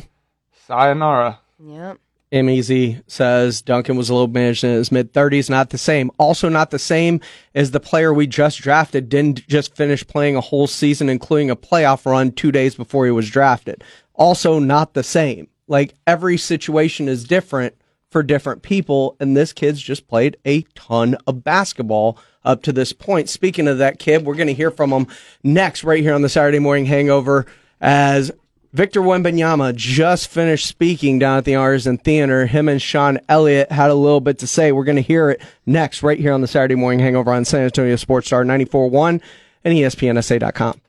sayonara. 0.68 1.40
Yep. 1.64 1.98
MEZ 2.32 3.03
says 3.07 3.62
Duncan 3.62 3.95
was 3.95 4.10
a 4.10 4.14
little 4.14 4.28
managed 4.28 4.64
in 4.64 4.72
his 4.72 4.91
mid 4.91 5.14
30s. 5.14 5.49
Not 5.49 5.70
the 5.70 5.78
same. 5.78 6.12
Also, 6.18 6.49
not 6.49 6.72
the 6.72 6.80
same 6.80 7.22
as 7.53 7.72
the 7.72 7.80
player 7.80 8.14
we 8.14 8.28
just 8.28 8.60
drafted 8.60 9.07
didn't 9.07 9.48
just 9.48 9.76
finish 9.76 10.06
playing 10.06 10.36
a 10.36 10.41
whole 10.41 10.68
season, 10.68 11.07
including 11.07 11.49
a 11.49 11.56
playoff 11.56 12.06
run 12.06 12.32
two 12.32 12.52
days 12.52 12.76
before 12.76 13.06
he 13.06 13.12
was 13.12 13.30
drafted. 13.30 13.84
Also, 14.16 14.60
not 14.60 14.94
the 14.95 15.03
same. 15.03 15.48
Like 15.68 15.94
every 16.06 16.38
situation 16.38 17.07
is 17.07 17.24
different 17.24 17.76
for 18.10 18.22
different 18.24 18.64
people, 18.64 19.16
and 19.20 19.36
this 19.38 19.53
kid's 19.53 19.82
just 19.82 20.07
played 20.07 20.36
a 20.45 20.64
ton 20.74 21.16
of 21.28 21.44
basketball 21.44 22.18
up 22.45 22.61
to 22.63 22.72
this 22.72 22.93
point. 22.93 23.27
Speaking 23.27 23.67
of 23.67 23.77
that 23.80 23.99
kid, 23.99 24.26
we're 24.26 24.35
going 24.35 24.47
to 24.47 24.53
hear 24.53 24.72
from 24.72 24.91
him 24.91 25.07
next, 25.43 25.84
right 25.84 26.01
here 26.01 26.13
on 26.13 26.22
the 26.22 26.30
Saturday 26.30 26.59
Morning 26.59 26.85
Hangover, 26.85 27.45
as 27.81 28.31
Victor 28.72 29.01
Wembanyama 29.01 29.73
just 29.73 30.27
finished 30.27 30.67
speaking 30.67 31.17
down 31.17 31.38
at 31.38 31.45
the 31.45 31.53
Arneson 31.53 32.01
Theater. 32.01 32.45
Him 32.45 32.67
and 32.67 32.81
Sean 32.81 33.19
Elliott 33.30 33.72
had 33.72 33.89
a 33.89 33.95
little 33.95 34.22
bit 34.22 34.39
to 34.39 34.47
say. 34.47 34.72
We're 34.72 34.84
going 34.84 34.97
to 34.97 35.01
hear 35.01 35.30
it 35.30 35.41
next, 35.65 36.03
right 36.03 36.19
here 36.19 36.34
on 36.34 36.41
the 36.41 36.47
Saturday 36.47 36.76
Morning 36.76 36.99
Hangover 36.99 37.34
on 37.34 37.45
San 37.45 37.61
Antonio 37.61 37.95
Sports 37.95 38.27
Star 38.27 38.43
94.1 38.43 39.22
and 39.63 39.73
ESPNSA.com. 39.73 40.81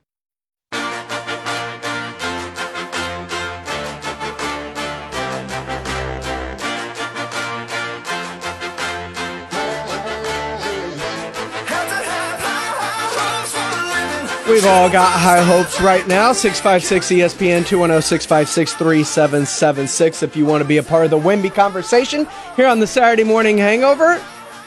We've 14.47 14.65
all 14.65 14.89
got 14.89 15.11
high 15.11 15.41
hopes 15.41 15.81
right 15.81 16.07
now. 16.07 16.31
656 16.31 17.07
ESPN 17.07 17.67
210 17.67 18.01
656 18.01 18.75
3776. 18.75 20.23
If 20.23 20.37
you 20.37 20.45
want 20.45 20.61
to 20.61 20.67
be 20.67 20.77
a 20.77 20.83
part 20.83 21.03
of 21.03 21.11
the 21.11 21.19
Wemby 21.19 21.53
conversation 21.53 22.25
here 22.55 22.67
on 22.67 22.79
the 22.79 22.87
Saturday 22.87 23.25
Morning 23.25 23.57
Hangover, 23.57 24.23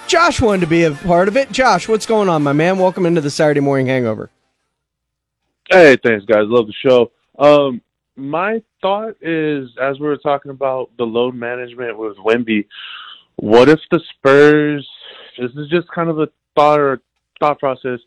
Josh 0.07 0.39
wanted 0.43 0.61
to 0.61 0.67
be 0.67 0.85
a 0.85 0.91
part 0.91 1.29
of 1.29 1.39
it. 1.39 1.51
Josh, 1.51 1.89
what's 1.89 2.05
going 2.05 2.29
on, 2.29 2.43
my 2.43 2.53
man? 2.53 2.79
Welcome 2.79 3.07
into 3.07 3.23
the 3.23 3.31
Saturday 3.31 3.61
Morning 3.61 3.87
Hangover. 3.87 4.29
Hey, 5.71 5.97
thanks, 6.05 6.27
guys. 6.27 6.43
Love 6.45 6.67
the 6.67 6.75
show. 6.87 7.11
Um, 7.39 7.81
my 8.17 8.63
thought 8.83 9.15
is, 9.23 9.71
as 9.81 9.99
we 9.99 10.07
were 10.07 10.19
talking 10.19 10.51
about 10.51 10.91
the 10.99 11.05
load 11.05 11.35
management 11.35 11.97
with 11.97 12.19
Wemby, 12.19 12.67
what 13.37 13.71
if 13.71 13.81
the 13.91 14.01
Spurs? 14.11 14.87
This 15.39 15.53
is 15.53 15.71
just 15.71 15.89
kind 15.89 16.11
of 16.11 16.19
a 16.19 16.29
thought 16.55 16.81
or 16.81 17.01
thought 17.41 17.59
process. 17.59 18.01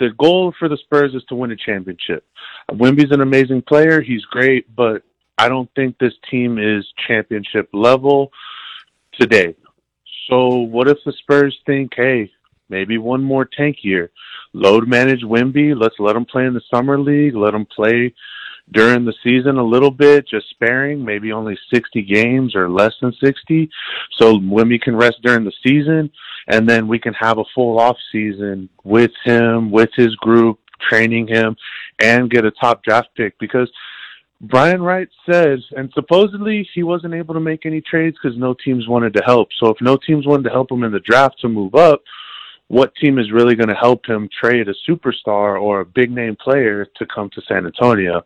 The 0.00 0.10
goal 0.18 0.54
for 0.58 0.68
the 0.68 0.78
Spurs 0.78 1.14
is 1.14 1.22
to 1.28 1.34
win 1.34 1.50
a 1.50 1.56
championship. 1.56 2.24
Wemby's 2.70 3.12
an 3.12 3.20
amazing 3.20 3.60
player; 3.62 4.00
he's 4.00 4.24
great, 4.24 4.74
but 4.74 5.02
I 5.36 5.50
don't 5.50 5.70
think 5.76 5.98
this 5.98 6.14
team 6.30 6.58
is 6.58 6.86
championship 7.06 7.68
level 7.74 8.32
today. 9.20 9.54
So, 10.28 10.54
what 10.56 10.88
if 10.88 10.96
the 11.04 11.12
Spurs 11.12 11.58
think, 11.66 11.92
hey, 11.94 12.30
maybe 12.70 12.96
one 12.96 13.22
more 13.22 13.44
tank 13.44 13.78
year, 13.82 14.10
load 14.54 14.88
manage 14.88 15.22
Wemby, 15.22 15.78
let's 15.78 15.96
let 15.98 16.16
him 16.16 16.24
play 16.24 16.46
in 16.46 16.54
the 16.54 16.62
summer 16.72 16.98
league, 16.98 17.34
let 17.34 17.52
him 17.52 17.66
play 17.66 18.14
during 18.72 19.04
the 19.04 19.14
season 19.22 19.58
a 19.58 19.64
little 19.64 19.90
bit, 19.90 20.26
just 20.26 20.48
sparing, 20.48 21.04
maybe 21.04 21.32
only 21.32 21.58
60 21.74 22.00
games 22.02 22.54
or 22.54 22.70
less 22.70 22.94
than 23.02 23.12
60. 23.22 23.68
So 24.16 24.38
Wemby 24.38 24.80
can 24.80 24.96
rest 24.96 25.16
during 25.22 25.44
the 25.44 25.52
season 25.62 26.10
and 26.50 26.68
then 26.68 26.88
we 26.88 26.98
can 26.98 27.14
have 27.14 27.38
a 27.38 27.44
full 27.54 27.78
off 27.78 27.96
season 28.12 28.68
with 28.84 29.12
him, 29.24 29.70
with 29.70 29.90
his 29.94 30.14
group, 30.16 30.58
training 30.88 31.28
him 31.28 31.56
and 32.00 32.30
get 32.30 32.44
a 32.44 32.50
top 32.50 32.82
draft 32.82 33.08
pick 33.16 33.38
because 33.38 33.70
Brian 34.40 34.82
Wright 34.82 35.08
says, 35.30 35.58
and 35.76 35.90
supposedly 35.94 36.68
he 36.74 36.82
wasn't 36.82 37.14
able 37.14 37.34
to 37.34 37.40
make 37.40 37.66
any 37.66 37.80
trades 37.82 38.16
because 38.20 38.38
no 38.38 38.54
teams 38.54 38.88
wanted 38.88 39.12
to 39.14 39.22
help. 39.24 39.48
So 39.58 39.68
if 39.68 39.76
no 39.80 39.98
teams 39.98 40.26
wanted 40.26 40.44
to 40.44 40.50
help 40.50 40.72
him 40.72 40.82
in 40.82 40.92
the 40.92 41.00
draft 41.00 41.38
to 41.40 41.48
move 41.48 41.74
up, 41.74 42.02
what 42.68 42.94
team 42.94 43.18
is 43.18 43.32
really 43.32 43.54
going 43.54 43.68
to 43.68 43.74
help 43.74 44.06
him 44.06 44.28
trade 44.40 44.68
a 44.68 44.90
superstar 44.90 45.60
or 45.60 45.80
a 45.80 45.84
big 45.84 46.10
name 46.10 46.36
player 46.36 46.86
to 46.96 47.06
come 47.06 47.28
to 47.30 47.42
San 47.42 47.66
Antonio? 47.66 48.22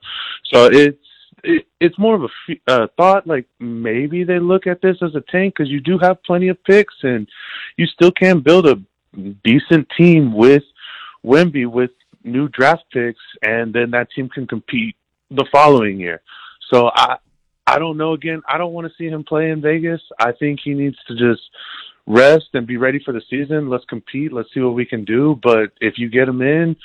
So 0.53 0.67
it's 0.67 0.99
it, 1.45 1.67
it's 1.81 1.99
more 1.99 2.15
of 2.15 2.23
a 2.23 2.73
uh, 2.73 2.87
thought 2.97 3.27
like 3.27 3.47
maybe 3.61 4.25
they 4.25 4.39
look 4.39 4.67
at 4.67 4.81
this 4.81 4.97
as 5.03 5.15
a 5.15 5.21
tank 5.31 5.55
because 5.57 5.71
you 5.71 5.81
do 5.81 5.99
have 5.99 6.23
plenty 6.25 6.49
of 6.49 6.63
picks 6.65 6.95
and 7.03 7.29
you 7.77 7.87
still 7.87 8.11
can 8.11 8.41
build 8.41 8.67
a 8.67 8.81
decent 9.45 9.87
team 9.97 10.35
with 10.35 10.65
Wemby 11.25 11.67
with 11.67 11.91
new 12.25 12.49
draft 12.49 12.85
picks 12.93 13.21
and 13.43 13.73
then 13.73 13.91
that 13.91 14.11
team 14.11 14.29
can 14.29 14.47
compete 14.47 14.97
the 15.31 15.47
following 15.53 16.01
year. 16.01 16.23
So 16.71 16.91
I 16.95 17.17
I 17.67 17.79
don't 17.79 17.97
know 17.97 18.13
again. 18.13 18.43
I 18.49 18.59
don't 18.59 18.73
want 18.73 18.87
to 18.87 18.95
see 18.99 19.09
him 19.09 19.25
play 19.25 19.51
in 19.51 19.61
Vegas. 19.61 20.03
I 20.19 20.33
think 20.33 20.61
he 20.63 20.75
needs 20.75 20.99
to 21.09 21.15
just 21.15 21.43
rest 22.07 22.47
and 22.53 22.67
be 22.67 22.77
ready 22.77 23.01
for 23.03 23.13
the 23.13 23.23
season. 23.31 23.71
Let's 23.71 23.87
compete. 23.87 24.33
Let's 24.33 24.53
see 24.53 24.61
what 24.61 24.75
we 24.75 24.85
can 24.85 25.05
do. 25.05 25.41
But 25.43 25.73
if 25.81 25.95
you 25.97 26.11
get 26.11 26.29
him 26.29 26.43
in, 26.43 26.77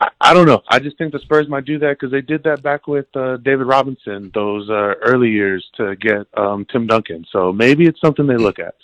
I, 0.00 0.10
I 0.20 0.34
don't 0.34 0.46
know. 0.46 0.62
I 0.68 0.78
just 0.78 0.98
think 0.98 1.12
the 1.12 1.18
Spurs 1.20 1.48
might 1.48 1.64
do 1.64 1.78
that 1.78 1.98
because 1.98 2.10
they 2.10 2.20
did 2.20 2.42
that 2.44 2.62
back 2.62 2.86
with 2.86 3.06
uh, 3.14 3.36
David 3.38 3.66
Robinson 3.66 4.30
those 4.34 4.68
uh, 4.70 4.94
early 5.02 5.30
years 5.30 5.68
to 5.76 5.96
get 5.96 6.26
um, 6.36 6.66
Tim 6.70 6.86
Duncan. 6.86 7.24
So 7.30 7.52
maybe 7.52 7.86
it's 7.86 8.00
something 8.00 8.26
they 8.26 8.36
look 8.36 8.58
at. 8.58 8.74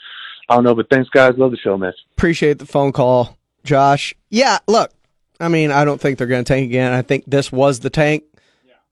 I 0.48 0.54
don't 0.54 0.64
know, 0.64 0.74
but 0.74 0.88
thanks, 0.90 1.10
guys. 1.10 1.34
Love 1.36 1.50
the 1.50 1.56
show, 1.56 1.76
man. 1.76 1.92
Appreciate 2.16 2.58
the 2.58 2.66
phone 2.66 2.92
call, 2.92 3.36
Josh. 3.64 4.14
Yeah, 4.30 4.58
look, 4.68 4.92
I 5.40 5.48
mean, 5.48 5.72
I 5.72 5.84
don't 5.84 6.00
think 6.00 6.18
they're 6.18 6.26
going 6.26 6.44
to 6.44 6.48
tank 6.48 6.66
again. 6.66 6.92
I 6.92 7.02
think 7.02 7.24
this 7.26 7.50
was 7.50 7.80
the 7.80 7.90
tank. 7.90 8.24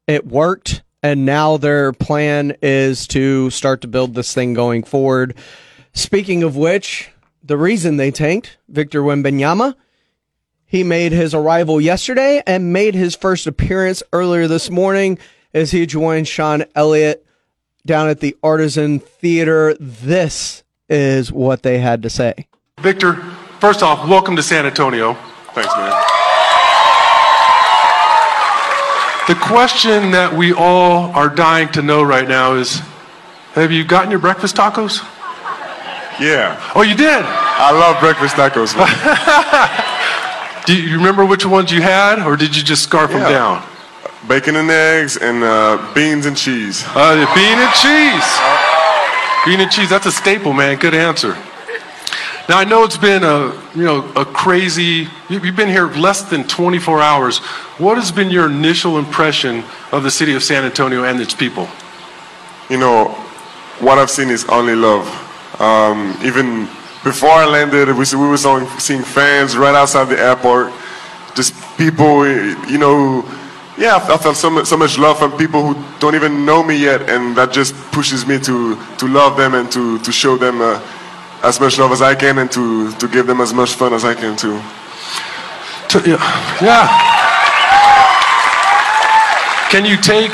It 0.06 0.26
worked, 0.26 0.82
and 1.02 1.24
now 1.24 1.56
their 1.56 1.92
plan 1.92 2.56
is 2.60 3.06
to 3.08 3.50
start 3.50 3.82
to 3.82 3.88
build 3.88 4.14
this 4.14 4.34
thing 4.34 4.52
going 4.52 4.82
forward. 4.82 5.36
Speaking 5.92 6.42
of 6.42 6.56
which, 6.56 7.10
the 7.42 7.56
reason 7.56 7.96
they 7.96 8.10
tanked 8.10 8.58
Victor 8.68 9.02
Wembanyama, 9.02 9.76
he 10.74 10.82
made 10.82 11.12
his 11.12 11.34
arrival 11.34 11.80
yesterday 11.80 12.42
and 12.48 12.72
made 12.72 12.96
his 12.96 13.14
first 13.14 13.46
appearance 13.46 14.02
earlier 14.12 14.48
this 14.48 14.70
morning 14.70 15.16
as 15.54 15.70
he 15.70 15.86
joined 15.86 16.26
Sean 16.26 16.64
Elliott 16.74 17.24
down 17.86 18.08
at 18.08 18.18
the 18.18 18.36
Arneson 18.42 19.00
Theater. 19.00 19.76
This 19.78 20.64
is 20.88 21.30
what 21.30 21.62
they 21.62 21.78
had 21.78 22.02
to 22.02 22.10
say. 22.10 22.48
Victor, 22.80 23.14
first 23.60 23.84
off, 23.84 24.08
welcome 24.08 24.34
to 24.34 24.42
San 24.42 24.66
Antonio. 24.66 25.14
Thanks, 25.52 25.72
man. 25.76 25.92
The 29.28 29.36
question 29.40 30.10
that 30.10 30.34
we 30.36 30.52
all 30.52 31.12
are 31.12 31.28
dying 31.28 31.68
to 31.68 31.82
know 31.82 32.02
right 32.02 32.26
now 32.26 32.54
is 32.54 32.80
Have 33.52 33.70
you 33.70 33.84
gotten 33.84 34.10
your 34.10 34.18
breakfast 34.18 34.56
tacos? 34.56 35.04
Yeah. 36.18 36.60
Oh, 36.74 36.82
you 36.82 36.96
did? 36.96 37.22
I 37.24 37.70
love 37.70 38.00
breakfast 38.00 38.34
tacos. 38.34 39.90
Do 40.66 40.74
you 40.80 40.96
remember 40.96 41.24
which 41.24 41.44
ones 41.44 41.70
you 41.70 41.82
had, 41.82 42.18
or 42.24 42.36
did 42.36 42.56
you 42.56 42.62
just 42.62 42.82
scarf 42.82 43.10
them 43.10 43.20
Yeah. 43.20 43.30
down? 43.30 43.62
Bacon 44.26 44.56
and 44.56 44.70
eggs 44.70 45.16
and 45.18 45.44
uh, 45.44 45.76
beans 45.94 46.24
and 46.24 46.34
cheese. 46.36 46.82
Uh, 46.86 47.14
bean 47.34 47.58
and 47.58 47.72
cheese. 47.74 48.28
Bean 49.44 49.60
and 49.60 49.70
cheese. 49.70 49.90
That's 49.90 50.06
a 50.06 50.12
staple, 50.12 50.54
man. 50.54 50.78
Good 50.78 50.94
answer. 50.94 51.36
Now 52.48 52.58
I 52.58 52.64
know 52.64 52.84
it's 52.84 52.96
been 52.96 53.22
a 53.24 53.52
you 53.74 53.84
know 53.84 54.04
a 54.16 54.24
crazy. 54.24 55.08
you- 55.28 55.40
You've 55.40 55.56
been 55.56 55.68
here 55.68 55.88
less 55.88 56.22
than 56.22 56.44
24 56.44 57.02
hours. 57.02 57.38
What 57.78 57.96
has 57.98 58.10
been 58.10 58.30
your 58.30 58.46
initial 58.46 58.98
impression 58.98 59.62
of 59.92 60.02
the 60.02 60.10
city 60.10 60.34
of 60.34 60.42
San 60.42 60.64
Antonio 60.64 61.04
and 61.04 61.20
its 61.20 61.34
people? 61.34 61.68
You 62.70 62.78
know, 62.78 63.08
what 63.80 63.98
I've 63.98 64.10
seen 64.10 64.30
is 64.30 64.44
only 64.46 64.74
love. 64.74 65.06
Um, 65.60 66.16
even 66.22 66.68
before 67.04 67.30
I 67.30 67.44
landed, 67.44 67.88
we, 67.88 68.04
we 68.18 68.28
were 68.28 68.38
seeing, 68.78 69.02
fans 69.02 69.56
right 69.56 69.74
outside 69.74 70.06
the 70.06 70.18
airport. 70.18 70.72
Just 71.36 71.54
people, 71.76 72.26
you 72.26 72.78
know, 72.78 73.22
yeah, 73.76 73.96
I 73.96 74.16
felt 74.18 74.36
so 74.36 74.50
much, 74.50 74.66
so 74.66 74.76
much 74.76 74.98
love 74.98 75.18
from 75.18 75.36
people 75.36 75.60
who 75.62 75.98
don't 75.98 76.14
even 76.14 76.46
know 76.46 76.62
me 76.62 76.76
yet, 76.76 77.10
and 77.10 77.36
that 77.36 77.52
just 77.52 77.74
pushes 77.92 78.26
me 78.26 78.38
to, 78.40 78.76
to 78.96 79.06
love 79.06 79.36
them 79.36 79.54
and 79.54 79.70
to, 79.72 79.98
to 79.98 80.12
show 80.12 80.36
them 80.36 80.60
uh, 80.60 80.80
as 81.42 81.60
much 81.60 81.78
love 81.78 81.92
as 81.92 82.00
I 82.00 82.14
can 82.14 82.38
and 82.38 82.50
to, 82.52 82.90
to 82.92 83.08
give 83.08 83.26
them 83.26 83.40
as 83.40 83.52
much 83.52 83.74
fun 83.74 83.92
as 83.92 84.04
I 84.04 84.14
can 84.14 84.36
too. 84.36 84.60
Yeah, 86.06 86.18
yeah. 86.60 86.88
Can 89.70 89.84
you 89.84 89.96
take 89.96 90.32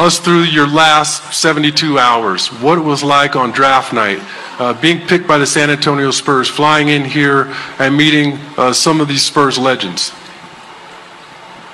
us 0.00 0.18
through 0.18 0.44
your 0.44 0.66
last 0.66 1.34
72 1.34 1.98
hours? 1.98 2.48
What 2.48 2.78
it 2.78 2.82
was 2.82 3.02
like 3.02 3.36
on 3.36 3.50
draft 3.50 3.92
night, 3.92 4.20
uh, 4.58 4.72
being 4.80 5.06
picked 5.06 5.28
by 5.28 5.38
the 5.38 5.46
San 5.46 5.70
Antonio 5.70 6.10
Spurs, 6.10 6.48
flying 6.48 6.88
in 6.88 7.04
here 7.04 7.52
and 7.78 7.96
meeting 7.96 8.38
uh, 8.56 8.72
some 8.72 9.00
of 9.00 9.08
these 9.08 9.22
Spurs 9.22 9.58
legends. 9.58 10.12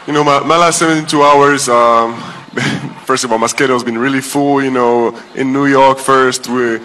You 0.06 0.12
know, 0.12 0.24
my, 0.24 0.40
my 0.40 0.56
last 0.56 0.78
72 0.80 1.22
hours, 1.22 1.68
um, 1.68 2.20
first 3.04 3.24
of 3.24 3.32
all, 3.32 3.38
my 3.38 3.46
schedule's 3.46 3.84
been 3.84 3.98
really 3.98 4.20
full. 4.20 4.62
You 4.62 4.70
know, 4.70 5.18
in 5.34 5.52
New 5.52 5.66
York 5.66 5.98
first, 5.98 6.48
we, 6.48 6.80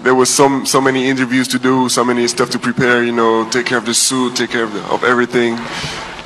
there 0.00 0.14
was 0.14 0.32
so, 0.32 0.64
so 0.64 0.80
many 0.80 1.08
interviews 1.08 1.48
to 1.48 1.58
do, 1.58 1.88
so 1.88 2.04
many 2.04 2.26
stuff 2.26 2.50
to 2.50 2.58
prepare, 2.58 3.04
you 3.04 3.12
know, 3.12 3.48
take 3.50 3.66
care 3.66 3.78
of 3.78 3.84
the 3.84 3.94
suit, 3.94 4.36
take 4.36 4.50
care 4.50 4.64
of, 4.64 4.72
the, 4.72 4.82
of 4.86 5.04
everything. 5.04 5.54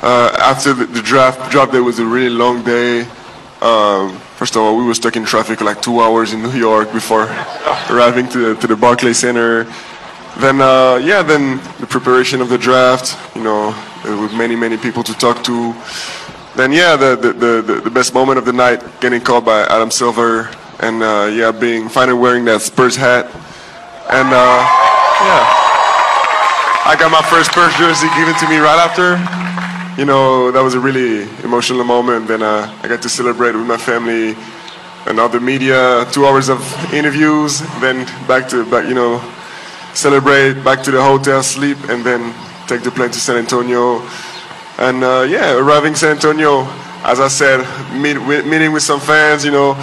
Uh, 0.01 0.35
after 0.39 0.73
the, 0.73 0.85
the 0.85 1.01
draft, 1.01 1.51
draft 1.51 1.73
day 1.73 1.79
was 1.79 1.99
a 1.99 2.05
really 2.05 2.29
long 2.29 2.63
day. 2.63 3.07
Um, 3.65 4.19
first 4.37 4.55
of 4.55 4.61
all, 4.61 4.77
we 4.77 4.83
were 4.83 4.93
stuck 4.93 5.15
in 5.15 5.25
traffic 5.25 5.59
like 5.59 5.81
two 5.81 5.99
hours 5.99 6.33
in 6.33 6.43
New 6.43 6.51
York 6.51 6.93
before 6.93 7.23
arriving 7.89 8.29
to 8.29 8.53
the, 8.53 8.61
to 8.61 8.67
the 8.67 8.75
Barclays 8.75 9.17
Center. 9.17 9.63
Then, 10.37 10.61
uh, 10.61 11.01
yeah, 11.03 11.23
then 11.23 11.57
the 11.79 11.87
preparation 11.87 12.41
of 12.41 12.49
the 12.49 12.59
draft, 12.59 13.17
you 13.35 13.41
know, 13.41 13.69
uh, 13.69 14.21
with 14.21 14.35
many, 14.35 14.55
many 14.55 14.77
people 14.77 15.01
to 15.01 15.13
talk 15.15 15.43
to. 15.45 15.73
Then, 16.55 16.73
yeah, 16.73 16.95
the, 16.95 17.15
the, 17.15 17.33
the, 17.33 17.81
the 17.81 17.89
best 17.89 18.13
moment 18.13 18.37
of 18.37 18.45
the 18.45 18.53
night, 18.53 18.83
getting 19.01 19.19
called 19.19 19.45
by 19.45 19.61
Adam 19.61 19.89
Silver, 19.89 20.51
and 20.81 21.01
uh, 21.01 21.31
yeah, 21.33 21.51
being 21.51 21.89
finally 21.89 22.19
wearing 22.19 22.45
that 22.45 22.61
Spurs 22.61 22.95
hat. 22.95 23.25
And 24.13 24.29
uh, 24.29 24.61
yeah, 25.25 25.41
I 26.85 26.95
got 26.99 27.09
my 27.09 27.23
first 27.33 27.49
Spurs 27.49 27.73
jersey 27.81 28.09
given 28.13 28.35
to 28.35 28.47
me 28.47 28.57
right 28.57 28.77
after. 28.77 29.54
You 29.97 30.03
know, 30.03 30.51
that 30.51 30.61
was 30.61 30.73
a 30.73 30.79
really 30.79 31.23
emotional 31.43 31.85
moment. 31.85 32.27
Then 32.27 32.43
uh, 32.43 32.73
I 32.83 32.87
got 32.87 33.01
to 33.03 33.09
celebrate 33.09 33.55
with 33.55 33.65
my 33.65 33.77
family 33.77 34.35
and 35.07 35.19
the 35.19 35.39
media, 35.39 36.05
two 36.11 36.25
hours 36.25 36.49
of 36.49 36.59
interviews, 36.93 37.59
then 37.79 38.05
back 38.27 38.49
to, 38.49 38.69
back, 38.69 38.87
you 38.87 38.95
know, 38.95 39.21
celebrate, 39.93 40.63
back 40.63 40.83
to 40.83 40.91
the 40.91 41.01
hotel, 41.01 41.43
sleep, 41.43 41.77
and 41.89 42.03
then 42.03 42.33
take 42.67 42.81
the 42.81 42.91
plane 42.91 43.11
to 43.11 43.19
San 43.19 43.37
Antonio. 43.37 44.01
And 44.77 45.03
uh, 45.03 45.25
yeah, 45.29 45.55
arriving 45.55 45.95
San 45.95 46.11
Antonio, 46.11 46.63
as 47.03 47.19
I 47.19 47.27
said, 47.27 47.61
meet, 47.93 48.17
meeting 48.45 48.73
with 48.73 48.83
some 48.83 48.99
fans, 48.99 49.45
you 49.45 49.51
know. 49.51 49.75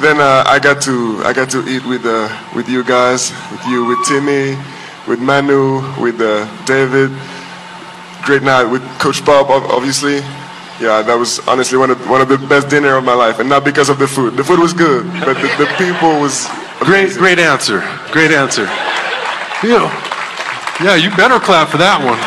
Then 0.00 0.20
uh, 0.20 0.44
I 0.46 0.58
got 0.58 0.80
to 0.82 1.20
I 1.24 1.34
got 1.34 1.50
to 1.50 1.68
eat 1.68 1.84
with 1.84 2.06
uh, 2.06 2.30
with 2.54 2.68
you 2.68 2.82
guys, 2.82 3.30
with 3.50 3.66
you, 3.66 3.84
with 3.84 3.98
Timmy, 4.06 4.56
with 5.06 5.20
Manu, 5.20 5.82
with 6.00 6.20
uh, 6.20 6.48
David. 6.64 7.10
Great 8.24 8.42
night 8.42 8.64
with 8.64 8.82
Coach 8.98 9.24
Bob, 9.24 9.46
obviously. 9.50 10.16
Yeah, 10.80 11.02
that 11.02 11.16
was 11.16 11.38
honestly 11.46 11.78
one 11.78 11.90
of 11.90 12.08
one 12.08 12.20
of 12.20 12.28
the 12.28 12.38
best 12.38 12.68
dinner 12.68 12.96
of 12.96 13.04
my 13.04 13.14
life, 13.14 13.38
and 13.38 13.48
not 13.48 13.64
because 13.64 13.88
of 13.88 13.98
the 13.98 14.06
food. 14.06 14.36
The 14.36 14.44
food 14.44 14.58
was 14.58 14.72
good, 14.72 15.04
but 15.24 15.34
the, 15.34 15.48
the 15.58 15.66
people 15.78 16.20
was 16.20 16.48
Great, 16.84 17.12
great 17.12 17.38
answer. 17.38 17.78
Great 18.10 18.32
answer. 18.32 18.64
Yeah, 19.62 19.86
yeah, 20.82 20.96
you 20.96 21.14
better 21.14 21.38
clap 21.38 21.68
for 21.68 21.78
that 21.78 22.02
one. 22.02 22.18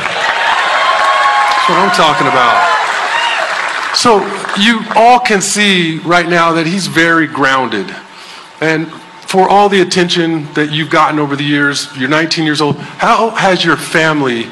That's 1.52 1.68
what 1.68 1.76
I'm 1.76 1.92
talking 1.92 2.28
about. 2.32 2.64
So 3.98 4.24
you 4.58 4.80
all 4.96 5.20
can 5.20 5.42
see 5.42 5.98
right 6.00 6.30
now 6.30 6.54
that 6.54 6.66
he's 6.66 6.88
very 6.88 7.28
grounded. 7.28 7.94
And 8.62 8.90
for 9.28 9.50
all 9.50 9.68
the 9.68 9.82
attention 9.82 10.46
that 10.54 10.72
you've 10.72 10.90
gotten 10.90 11.20
over 11.20 11.36
the 11.36 11.44
years, 11.44 11.90
you're 11.98 12.08
19 12.08 12.46
years 12.46 12.62
old, 12.62 12.78
how 12.78 13.32
has 13.32 13.66
your 13.66 13.76
family 13.76 14.46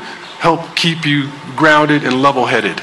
helped 0.44 0.76
keep 0.76 1.06
you 1.06 1.32
grounded 1.56 2.04
and 2.04 2.22
level 2.22 2.46
headed? 2.46 2.78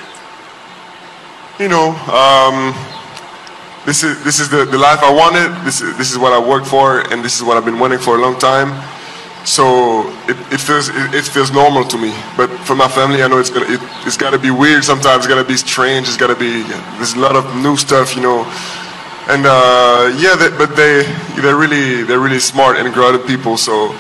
You 1.61 1.69
know, 1.69 1.93
um, 2.09 2.73
this 3.85 4.03
is 4.03 4.25
this 4.25 4.41
is 4.41 4.49
the, 4.49 4.65
the 4.65 4.79
life 4.79 5.01
I 5.03 5.13
wanted. 5.13 5.49
This 5.67 5.83
is, 5.83 5.95
this 5.99 6.11
is 6.11 6.17
what 6.17 6.33
I 6.33 6.41
worked 6.41 6.67
for, 6.67 7.01
and 7.13 7.23
this 7.23 7.37
is 7.37 7.43
what 7.45 7.59
I've 7.59 7.67
been 7.67 7.79
wanting 7.79 7.99
for 7.99 8.17
a 8.17 8.21
long 8.21 8.39
time. 8.39 8.71
So 9.45 10.09
it, 10.25 10.37
it 10.55 10.61
feels 10.61 10.89
it, 10.89 11.15
it 11.15 11.25
feels 11.25 11.51
normal 11.53 11.85
to 11.93 11.99
me. 11.99 12.13
But 12.35 12.49
for 12.65 12.75
my 12.75 12.89
family, 12.89 13.23
I 13.23 13.29
know 13.29 13.39
it's 13.39 13.51
gonna 13.51 13.69
it, 13.69 13.81
it's 14.07 14.17
gotta 14.17 14.39
be 14.39 14.51
weird 14.51 14.83
sometimes. 14.83 15.25
It's 15.25 15.33
gotta 15.35 15.45
be 15.45 15.59
strange. 15.59 16.09
It's 16.09 16.17
gotta 16.17 16.37
be 16.37 16.63
there's 16.97 17.13
a 17.13 17.21
lot 17.21 17.37
of 17.37 17.45
new 17.57 17.77
stuff, 17.77 18.17
you 18.17 18.23
know. 18.23 18.49
And 19.29 19.45
uh, 19.45 20.17
yeah, 20.17 20.35
they, 20.35 20.51
but 20.57 20.77
they 20.81 21.05
they're 21.43 21.61
really 21.61 22.05
they're 22.05 22.25
really 22.27 22.41
smart 22.41 22.77
and 22.79 22.89
grounded 22.95 23.27
people. 23.27 23.59
So 23.59 23.95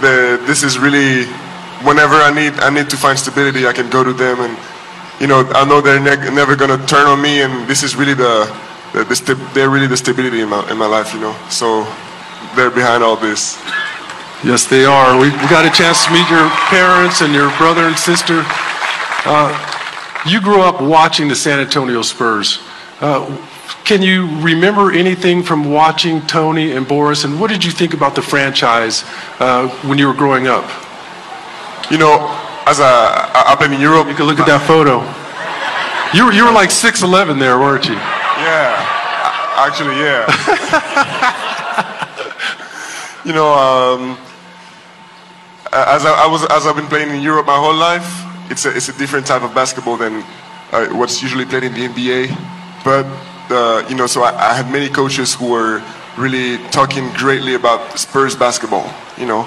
this 0.00 0.62
is 0.62 0.78
really 0.78 1.26
whenever 1.82 2.14
I 2.16 2.32
need 2.32 2.54
I 2.60 2.70
need 2.70 2.90
to 2.90 2.96
find 2.96 3.18
stability, 3.18 3.66
I 3.66 3.72
can 3.72 3.90
go 3.90 4.04
to 4.04 4.12
them 4.12 4.40
and 4.40 4.56
you 5.20 5.26
know 5.26 5.48
I 5.54 5.64
know 5.64 5.80
they're 5.80 6.00
ne- 6.00 6.34
never 6.34 6.56
gonna 6.56 6.78
turn 6.86 7.06
on 7.06 7.20
me. 7.20 7.42
And 7.42 7.68
this 7.68 7.82
is 7.82 7.96
really 7.96 8.14
the, 8.14 8.46
the, 8.92 9.04
the 9.04 9.50
they're 9.54 9.70
really 9.70 9.86
the 9.86 9.96
stability 9.96 10.40
in 10.40 10.48
my 10.48 10.68
in 10.70 10.78
my 10.78 10.86
life, 10.86 11.12
you 11.14 11.20
know. 11.20 11.34
So 11.48 11.84
they're 12.54 12.70
behind 12.70 13.02
all 13.02 13.16
this. 13.16 13.58
Yes, 14.42 14.66
they 14.66 14.86
are. 14.86 15.20
We, 15.20 15.30
we 15.30 15.48
got 15.48 15.66
a 15.66 15.70
chance 15.70 16.06
to 16.06 16.12
meet 16.12 16.28
your 16.30 16.48
parents 16.72 17.20
and 17.20 17.34
your 17.34 17.54
brother 17.58 17.82
and 17.82 17.96
sister. 17.98 18.42
Uh, 19.26 19.52
you 20.26 20.40
grew 20.40 20.62
up 20.62 20.80
watching 20.80 21.28
the 21.28 21.36
San 21.36 21.60
Antonio 21.60 22.00
Spurs. 22.00 22.58
Uh, 23.00 23.26
can 23.84 24.00
you 24.00 24.26
remember 24.40 24.92
anything 24.92 25.42
from 25.42 25.70
watching 25.70 26.22
Tony 26.22 26.72
and 26.72 26.88
Boris, 26.88 27.24
and 27.24 27.38
what 27.38 27.50
did 27.50 27.64
you 27.64 27.70
think 27.70 27.92
about 27.92 28.14
the 28.14 28.22
franchise 28.22 29.04
uh, 29.40 29.68
when 29.86 29.98
you 29.98 30.06
were 30.06 30.14
growing 30.14 30.46
up? 30.46 30.64
You 31.90 31.98
know, 31.98 32.30
as 32.66 32.78
I, 32.78 33.30
I 33.34 33.56
played 33.56 33.72
in 33.72 33.80
Europe. 33.80 34.08
You 34.08 34.14
can 34.14 34.26
look 34.26 34.38
at 34.38 34.46
that 34.46 34.62
photo. 34.62 35.02
You 36.14 36.26
were, 36.26 36.32
you 36.32 36.44
were 36.44 36.52
like 36.52 36.70
6'11 36.70 37.38
there, 37.38 37.58
weren't 37.58 37.86
you? 37.86 37.94
Yeah, 37.94 38.78
actually, 39.58 39.98
yeah. 39.98 40.26
you 43.24 43.32
know, 43.32 43.52
um, 43.52 44.18
as 45.72 46.06
I, 46.06 46.24
I 46.24 46.26
was 46.26 46.44
as 46.46 46.66
I've 46.66 46.74
been 46.74 46.88
playing 46.88 47.10
in 47.10 47.22
Europe 47.22 47.46
my 47.46 47.56
whole 47.56 47.74
life, 47.74 48.24
it's 48.50 48.64
a 48.66 48.74
it's 48.74 48.88
a 48.88 48.98
different 48.98 49.26
type 49.26 49.42
of 49.42 49.54
basketball 49.54 49.96
than 49.96 50.24
uh, 50.72 50.88
what's 50.98 51.22
usually 51.22 51.44
played 51.44 51.62
in 51.64 51.74
the 51.74 51.86
NBA. 51.86 52.34
But 52.82 53.06
uh, 53.50 53.84
you 53.88 53.94
know, 53.94 54.06
so 54.06 54.22
I, 54.22 54.50
I 54.50 54.54
had 54.54 54.70
many 54.72 54.88
coaches 54.88 55.34
who 55.34 55.50
were 55.50 55.82
really 56.16 56.58
talking 56.70 57.10
greatly 57.14 57.54
about 57.54 57.98
Spurs 57.98 58.34
basketball. 58.34 58.90
You 59.16 59.26
know, 59.26 59.46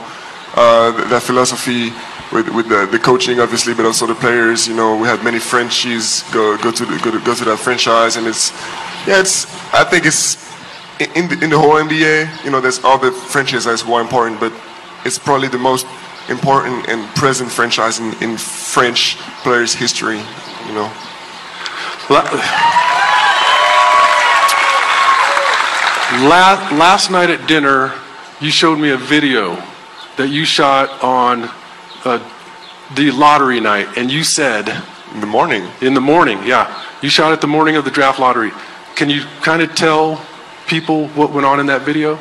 uh, 0.56 0.96
th- 0.96 1.10
that 1.10 1.24
philosophy 1.24 1.92
with, 2.34 2.50
with 2.50 2.68
the, 2.68 2.88
the 2.88 3.00
coaching, 3.00 3.40
obviously, 3.40 3.74
but 3.74 3.86
also 3.86 4.08
the 4.08 4.16
players. 4.16 4.68
You 4.68 4.76
know, 4.76 4.98
we 4.98 5.08
had 5.08 5.24
many 5.24 5.40
Frenchies 5.40 6.24
go 6.34 6.58
go 6.58 6.72
to 6.72 6.86
the, 6.86 7.00
go 7.04 7.12
to 7.12 7.24
go 7.24 7.36
to 7.36 7.46
that 7.46 7.60
franchise, 7.60 8.18
and 8.18 8.28
it's 8.28 8.52
yeah, 9.08 9.20
it's 9.20 9.46
I 9.74 9.84
think 9.84 10.06
it's 10.06 10.36
in 11.16 11.30
the, 11.30 11.44
in 11.44 11.50
the 11.52 11.60
whole 11.60 11.76
NBA. 11.76 12.44
You 12.44 12.52
know, 12.52 12.60
there's 12.60 12.84
all 12.84 12.98
the 12.98 13.12
franchises 13.12 13.82
who 13.82 13.94
are 13.94 14.02
important, 14.02 14.40
but 14.40 14.52
it's 15.06 15.20
probably 15.20 15.48
the 15.48 15.60
most 15.60 15.86
important 16.30 16.90
and 16.90 17.08
present 17.16 17.52
franchise 17.52 18.00
in, 18.00 18.14
in 18.24 18.38
French 18.38 19.18
players' 19.44 19.74
history. 19.74 20.22
You 20.68 20.74
know. 20.74 20.92
La- 22.10 22.30
last 26.78 27.10
night 27.10 27.30
at 27.30 27.48
dinner, 27.48 27.92
you 28.40 28.52
showed 28.52 28.78
me 28.78 28.92
a 28.92 28.98
video 28.98 29.56
that 30.18 30.30
you 30.30 30.46
shot 30.46 31.02
on 31.02 31.50
uh, 32.06 32.20
the 32.96 33.12
lottery 33.12 33.60
night, 33.60 33.88
and 33.98 34.12
you 34.12 34.24
said 34.24 34.70
in 35.14 35.20
the 35.22 35.28
morning. 35.28 35.68
In 35.82 35.94
the 35.94 36.02
morning, 36.02 36.40
yeah, 36.46 36.84
you 37.02 37.10
shot 37.10 37.34
it 37.34 37.42
the 37.42 37.48
morning 37.48 37.76
of 37.76 37.86
the 37.86 37.92
draft 37.92 38.20
lottery. 38.20 38.52
Can 38.96 39.10
you 39.10 39.24
kind 39.42 39.62
of 39.62 39.74
tell 39.76 40.24
people 40.68 41.08
what 41.10 41.32
went 41.32 41.46
on 41.46 41.60
in 41.60 41.66
that 41.68 41.82
video? 41.82 42.18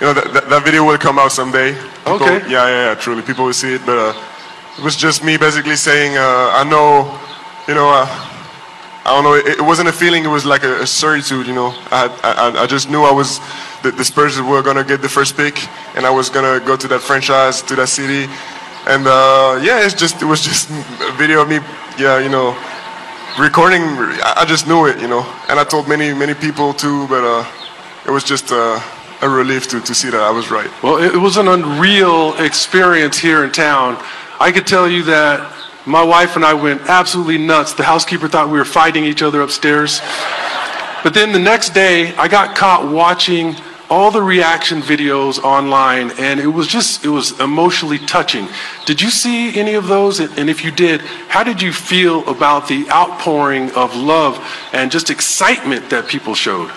You 0.00 0.06
know, 0.06 0.12
that, 0.14 0.32
that, 0.32 0.48
that 0.48 0.64
video 0.64 0.84
will 0.84 0.98
come 0.98 1.18
out 1.18 1.32
someday. 1.32 1.74
People- 1.74 1.90
Okay. 2.16 2.38
Yeah, 2.50 2.66
yeah, 2.66 2.88
yeah, 2.88 2.94
truly. 2.94 3.20
People 3.22 3.44
will 3.44 3.52
see 3.52 3.74
it, 3.74 3.82
but 3.84 3.98
uh, 3.98 4.14
it 4.78 4.82
was 4.82 4.96
just 4.96 5.22
me 5.22 5.36
basically 5.36 5.76
saying, 5.76 6.16
uh, 6.16 6.50
I 6.54 6.64
know, 6.64 7.18
you 7.68 7.74
know, 7.74 7.90
uh, 7.90 8.06
I 9.04 9.10
don't 9.14 9.24
know, 9.24 9.34
it, 9.34 9.58
it 9.58 9.62
wasn't 9.62 9.88
a 9.88 9.92
feeling, 9.92 10.24
it 10.24 10.28
was 10.28 10.44
like 10.46 10.62
a, 10.64 10.80
a 10.80 10.86
certitude, 10.86 11.46
you 11.46 11.54
know. 11.54 11.74
I, 11.90 12.08
I, 12.24 12.32
I- 12.48 12.62
I 12.62 12.66
just 12.66 12.88
knew 12.90 13.02
I 13.04 13.12
was, 13.12 13.38
the, 13.82 13.90
the 13.90 14.04
Spurs 14.04 14.40
were 14.40 14.62
going 14.62 14.76
to 14.76 14.84
get 14.84 15.02
the 15.02 15.08
first 15.08 15.36
pick, 15.36 15.58
and 15.94 16.06
I 16.06 16.10
was 16.10 16.30
going 16.30 16.46
to 16.60 16.64
go 16.66 16.74
to 16.76 16.88
that 16.88 17.00
franchise, 17.02 17.60
to 17.62 17.76
that 17.76 17.88
city. 17.88 18.32
And 18.86 19.06
uh, 19.06 19.60
yeah, 19.62 19.84
it's 19.84 19.94
just, 19.94 20.22
it 20.22 20.24
was 20.24 20.42
just 20.42 20.70
a 20.70 21.12
video 21.16 21.42
of 21.42 21.48
me, 21.48 21.60
yeah, 21.98 22.18
you 22.18 22.28
know, 22.28 22.56
recording. 23.38 23.82
I, 23.82 24.44
just 24.46 24.66
knew 24.66 24.86
it, 24.86 25.00
you 25.00 25.08
know. 25.08 25.20
And 25.48 25.60
I 25.60 25.64
told 25.64 25.88
many, 25.88 26.14
many 26.14 26.34
people 26.34 26.72
too, 26.72 27.06
but 27.08 27.22
uh, 27.22 27.44
it 28.06 28.10
was 28.10 28.24
just 28.24 28.52
uh, 28.52 28.80
a 29.22 29.28
relief 29.28 29.68
to, 29.68 29.80
to 29.80 29.94
see 29.94 30.10
that 30.10 30.20
I 30.20 30.30
was 30.30 30.50
right. 30.50 30.70
Well, 30.82 30.96
it 30.96 31.16
was 31.16 31.36
an 31.36 31.48
unreal 31.48 32.34
experience 32.38 33.18
here 33.18 33.44
in 33.44 33.52
town. 33.52 34.02
I 34.40 34.50
could 34.50 34.66
tell 34.66 34.88
you 34.88 35.02
that 35.04 35.52
my 35.86 36.02
wife 36.02 36.36
and 36.36 36.44
I 36.44 36.54
went 36.54 36.82
absolutely 36.82 37.38
nuts. 37.38 37.74
The 37.74 37.82
housekeeper 37.82 38.28
thought 38.28 38.48
we 38.48 38.58
were 38.58 38.64
fighting 38.64 39.04
each 39.04 39.22
other 39.22 39.42
upstairs. 39.42 40.00
But 41.02 41.14
then 41.14 41.32
the 41.32 41.38
next 41.38 41.70
day, 41.70 42.14
I 42.16 42.28
got 42.28 42.56
caught 42.56 42.90
watching 42.90 43.56
all 43.90 44.10
the 44.12 44.22
reaction 44.22 44.80
videos 44.80 45.42
online, 45.42 46.12
and 46.18 46.38
it 46.38 46.46
was 46.46 46.68
just, 46.68 47.04
it 47.04 47.08
was 47.08 47.38
emotionally 47.40 47.98
touching. 47.98 48.46
Did 48.86 49.02
you 49.02 49.10
see 49.10 49.58
any 49.58 49.74
of 49.74 49.88
those? 49.88 50.20
And 50.20 50.48
if 50.48 50.64
you 50.64 50.70
did, 50.70 51.00
how 51.28 51.42
did 51.42 51.60
you 51.60 51.72
feel 51.72 52.26
about 52.28 52.68
the 52.68 52.88
outpouring 52.90 53.72
of 53.72 53.94
love 53.96 54.38
and 54.72 54.90
just 54.92 55.10
excitement 55.10 55.90
that 55.90 56.06
people 56.06 56.34
showed? 56.34 56.70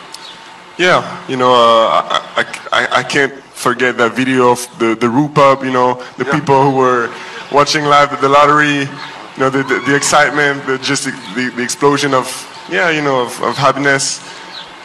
Yeah, 0.79 1.03
you 1.27 1.37
know, 1.37 1.53
uh, 1.53 2.01
I, 2.35 2.59
I, 2.71 2.87
I- 2.99 3.03
can't 3.03 3.31
forget 3.53 3.95
that 3.97 4.13
video 4.13 4.51
of 4.51 4.67
the, 4.79 4.95
the 4.95 5.07
Brew 5.07 5.29
Pub, 5.29 5.63
you 5.63 5.71
know, 5.71 6.03
the 6.17 6.25
people 6.25 6.63
who 6.71 6.75
were 6.75 7.13
watching 7.51 7.85
live 7.85 8.11
at 8.11 8.19
the 8.19 8.27
lottery, 8.27 8.79
you 8.79 9.39
know, 9.39 9.49
the, 9.51 9.61
the, 9.63 9.79
the 9.85 9.95
excitement, 9.95 10.65
the, 10.65 10.77
just 10.79 11.05
the, 11.05 11.11
the, 11.35 11.49
the 11.55 11.63
explosion 11.63 12.13
of, 12.15 12.25
yeah, 12.71 12.89
you 12.89 13.01
know, 13.03 13.21
of, 13.21 13.39
of 13.43 13.55
happiness. 13.55 14.19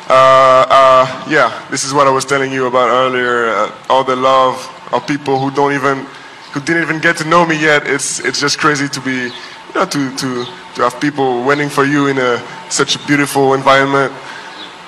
Uh, 0.08 0.64
uh, 0.70 1.26
yeah, 1.28 1.66
this 1.70 1.84
is 1.84 1.92
what 1.92 2.06
I 2.06 2.10
was 2.10 2.24
telling 2.24 2.50
you 2.50 2.66
about 2.66 2.88
earlier, 2.88 3.50
uh, 3.50 3.74
all 3.90 4.04
the 4.04 4.16
love 4.16 4.56
of 4.90 5.06
people 5.06 5.38
who 5.38 5.50
don't 5.50 5.74
even, 5.74 6.06
who 6.52 6.60
didn't 6.60 6.82
even 6.82 6.98
get 6.98 7.18
to 7.18 7.28
know 7.28 7.44
me 7.44 7.60
yet. 7.60 7.86
It's, 7.86 8.18
it's 8.20 8.40
just 8.40 8.58
crazy 8.58 8.88
to 8.88 9.00
be, 9.02 9.28
you 9.28 9.74
know, 9.74 9.84
to, 9.84 10.16
to, 10.16 10.44
to 10.76 10.82
have 10.82 10.98
people 10.98 11.44
waiting 11.44 11.68
for 11.68 11.84
you 11.84 12.06
in 12.06 12.16
a, 12.16 12.42
such 12.70 12.96
a 12.96 13.06
beautiful 13.06 13.52
environment. 13.52 14.10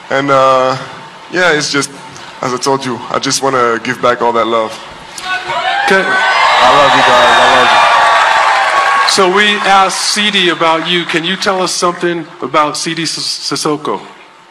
And 0.08 0.30
uh, 0.30 0.74
yeah, 1.30 1.52
it's 1.52 1.70
just, 1.70 1.90
as 2.40 2.54
I 2.54 2.56
told 2.56 2.82
you, 2.86 2.96
I 3.10 3.18
just 3.18 3.42
want 3.42 3.56
to 3.56 3.78
give 3.84 4.00
back 4.00 4.22
all 4.22 4.32
that 4.32 4.46
love. 4.46 4.72
Okay. 5.84 6.00
I 6.00 6.68
love 6.80 6.92
you 6.96 7.04
guys. 7.04 7.28
I 7.36 7.48
love 7.60 7.68
you. 7.68 7.90
So 9.10 9.36
we 9.36 9.44
asked 9.68 10.14
Sidy 10.14 10.48
about 10.48 10.88
you. 10.88 11.04
Can 11.04 11.24
you 11.24 11.36
tell 11.36 11.60
us 11.60 11.74
something 11.74 12.26
about 12.40 12.78
Sidy 12.78 13.02
Cissoko? 13.02 14.00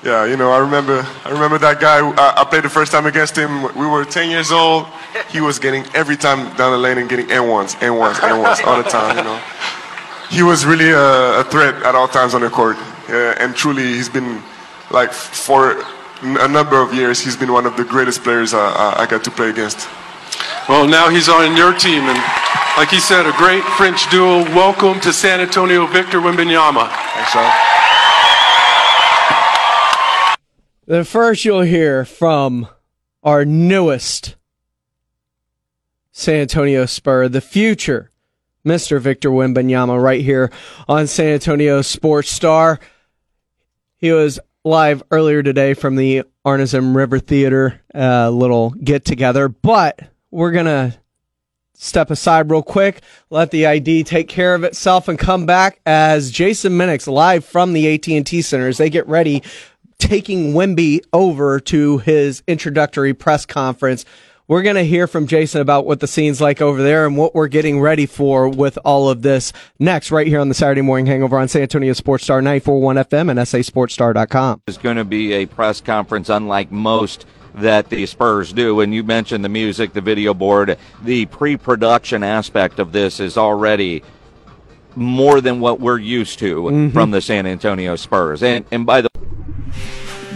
Yeah, 0.02 0.24
you 0.26 0.38
know, 0.38 0.52
I 0.52 0.60
remember, 0.60 1.06
I 1.26 1.30
remember 1.30 1.58
that 1.58 1.82
guy. 1.82 2.00
I, 2.00 2.42
I 2.42 2.44
played 2.46 2.64
the 2.64 2.70
first 2.70 2.94
time 2.94 3.06
against 3.06 3.38
him. 3.38 3.64
We 3.76 3.86
were 3.86 4.06
10 4.06 4.30
years 4.30 4.50
old. 4.50 4.88
He 5.30 5.42
was 5.42 5.60
getting 5.60 5.84
every 5.94 6.16
time 6.16 6.56
down 6.56 6.72
the 6.72 6.78
lane 6.78 6.98
and 6.98 7.10
getting 7.10 7.30
and-ones, 7.30 7.76
and-ones, 7.82 8.18
and-ones 8.24 8.62
all 8.64 8.82
the 8.82 8.90
time. 8.90 9.18
You 9.18 9.24
know, 9.24 9.42
he 10.30 10.42
was 10.42 10.66
really 10.66 10.90
a, 10.92 11.42
a 11.42 11.44
threat 11.44 11.76
at 11.84 11.96
all 11.96 12.08
times 12.08 12.34
on 12.34 12.42
the 12.42 12.50
court. 12.50 12.78
Uh, 13.10 13.36
and 13.40 13.54
truly, 13.54 13.84
he's 13.84 14.08
been 14.08 14.42
like 14.90 15.12
for 15.12 15.84
a 16.22 16.48
number 16.48 16.82
of 16.82 16.94
years. 16.94 17.20
He's 17.20 17.36
been 17.36 17.52
one 17.52 17.66
of 17.66 17.76
the 17.76 17.84
greatest 17.84 18.24
players 18.24 18.54
I, 18.54 18.70
I, 18.70 19.02
I 19.02 19.06
got 19.06 19.26
to 19.26 19.32
play 19.32 19.50
against. 19.50 19.90
Well, 20.70 20.88
now 20.88 21.10
he's 21.10 21.28
on 21.28 21.58
your 21.58 21.74
team, 21.74 22.04
and 22.04 22.24
like 22.78 22.88
he 22.88 23.02
said, 23.02 23.26
a 23.26 23.34
great 23.34 23.64
French 23.76 24.10
duo. 24.10 24.44
Welcome 24.56 25.02
to 25.02 25.12
San 25.12 25.42
Antonio, 25.42 25.88
Victor 25.88 26.20
Wembanyama. 26.20 26.88
Thanks, 26.88 27.32
Sean. 27.34 27.79
The 30.90 31.06
first 31.06 31.46
you'll 31.46 31.62
hear 31.62 32.04
from 32.04 32.68
our 33.22 33.46
newest 33.46 34.36
San 36.12 36.38
Antonio 36.38 36.88
Spur, 36.88 37.28
the 37.28 37.42
future 37.42 38.10
Mr. 38.66 39.00
Victor 39.00 39.30
Wembanyama, 39.30 40.02
right 40.02 40.22
here 40.22 40.52
on 40.88 41.06
San 41.06 41.34
Antonio 41.34 41.84
Sports 41.84 42.32
Star. 42.32 42.80
He 43.98 44.12
was 44.12 44.40
live 44.64 45.04
earlier 45.12 45.44
today 45.44 45.76
from 45.76 45.96
the 45.96 46.24
Arneson 46.44 46.96
River 46.96 47.20
Theater, 47.20 47.80
a 47.94 48.32
little 48.32 48.72
get 48.72 49.06
together, 49.06 49.48
but 49.48 50.00
we're 50.32 50.52
gonna 50.52 50.98
step 51.76 52.10
aside 52.10 52.50
real 52.50 52.64
quick, 52.64 53.04
let 53.30 53.52
the 53.52 53.68
ID 53.68 54.06
take 54.06 54.28
care 54.28 54.56
of 54.56 54.64
itself, 54.64 55.08
and 55.08 55.20
come 55.20 55.46
back 55.46 55.82
as 55.86 56.32
Jason 56.32 56.74
Minnix 56.74 57.08
live 57.08 57.46
from 57.46 57.74
the 57.74 57.94
AT&T 57.94 58.42
Center 58.42 58.68
as 58.68 58.80
they 58.80 58.90
get 58.90 59.08
ready, 59.08 59.44
taking 60.10 60.54
Wemby 60.54 61.02
over 61.14 61.60
to 61.60 62.00
his 62.00 62.42
introductory 62.48 63.14
press 63.14 63.46
conference. 63.46 64.06
We're 64.48 64.64
going 64.64 64.78
to 64.78 64.84
hear 64.86 65.06
from 65.06 65.28
Jason 65.28 65.62
about 65.62 65.86
what 65.86 66.00
the 66.00 66.08
scene's 66.08 66.42
like 66.42 66.60
over 66.60 66.82
there 66.82 67.06
and 67.06 67.16
what 67.16 67.36
we're 67.36 67.48
getting 67.50 67.80
ready 67.80 68.08
for 68.08 68.50
with 68.50 68.80
all 68.84 69.08
of 69.08 69.22
this 69.22 69.54
next, 69.78 70.10
right 70.10 70.26
here 70.26 70.40
on 70.40 70.50
the 70.50 70.56
Saturday 70.56 70.82
Morning 70.82 71.06
Hangover 71.06 71.38
on 71.38 71.48
San 71.48 71.62
Antonio 71.62 71.94
Sports 71.94 72.24
Star 72.24 72.42
941 72.42 72.96
FM 72.96 73.30
and 73.30 73.40
SASportsStar.com. 73.40 74.64
It's 74.66 74.80
going 74.80 74.98
to 74.98 75.06
be 75.06 75.34
a 75.34 75.46
press 75.46 75.82
conference 75.82 76.30
unlike 76.30 76.72
most 76.72 77.28
that 77.54 77.90
the 77.90 78.04
Spurs 78.08 78.52
do. 78.52 78.80
And 78.80 78.92
you 78.96 79.04
mentioned 79.04 79.46
the 79.46 79.50
music, 79.50 79.94
the 79.94 80.02
video 80.02 80.34
board, 80.34 80.80
the 81.04 81.28
pre 81.28 81.56
production 81.56 82.24
aspect 82.24 82.80
of 82.80 82.92
this 82.92 83.20
is 83.20 83.38
already 83.38 84.02
more 84.96 85.42
than 85.42 85.60
what 85.60 85.80
we're 85.80 86.00
used 86.00 86.40
to 86.40 86.64
Mhm. 86.64 86.94
from 86.94 87.12
the 87.12 87.22
San 87.22 87.46
Antonio 87.46 87.96
Spurs. 87.96 88.42
And, 88.42 88.66
and 88.72 88.84
by 88.88 89.02
the 89.02 89.10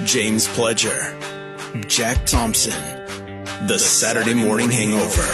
James 0.05 0.47
Pledger, 0.47 1.19
Jack 1.87 2.25
Thompson, 2.25 2.73
The 3.67 3.77
Saturday 3.77 4.33
Morning 4.33 4.69
Hangover. 4.69 5.27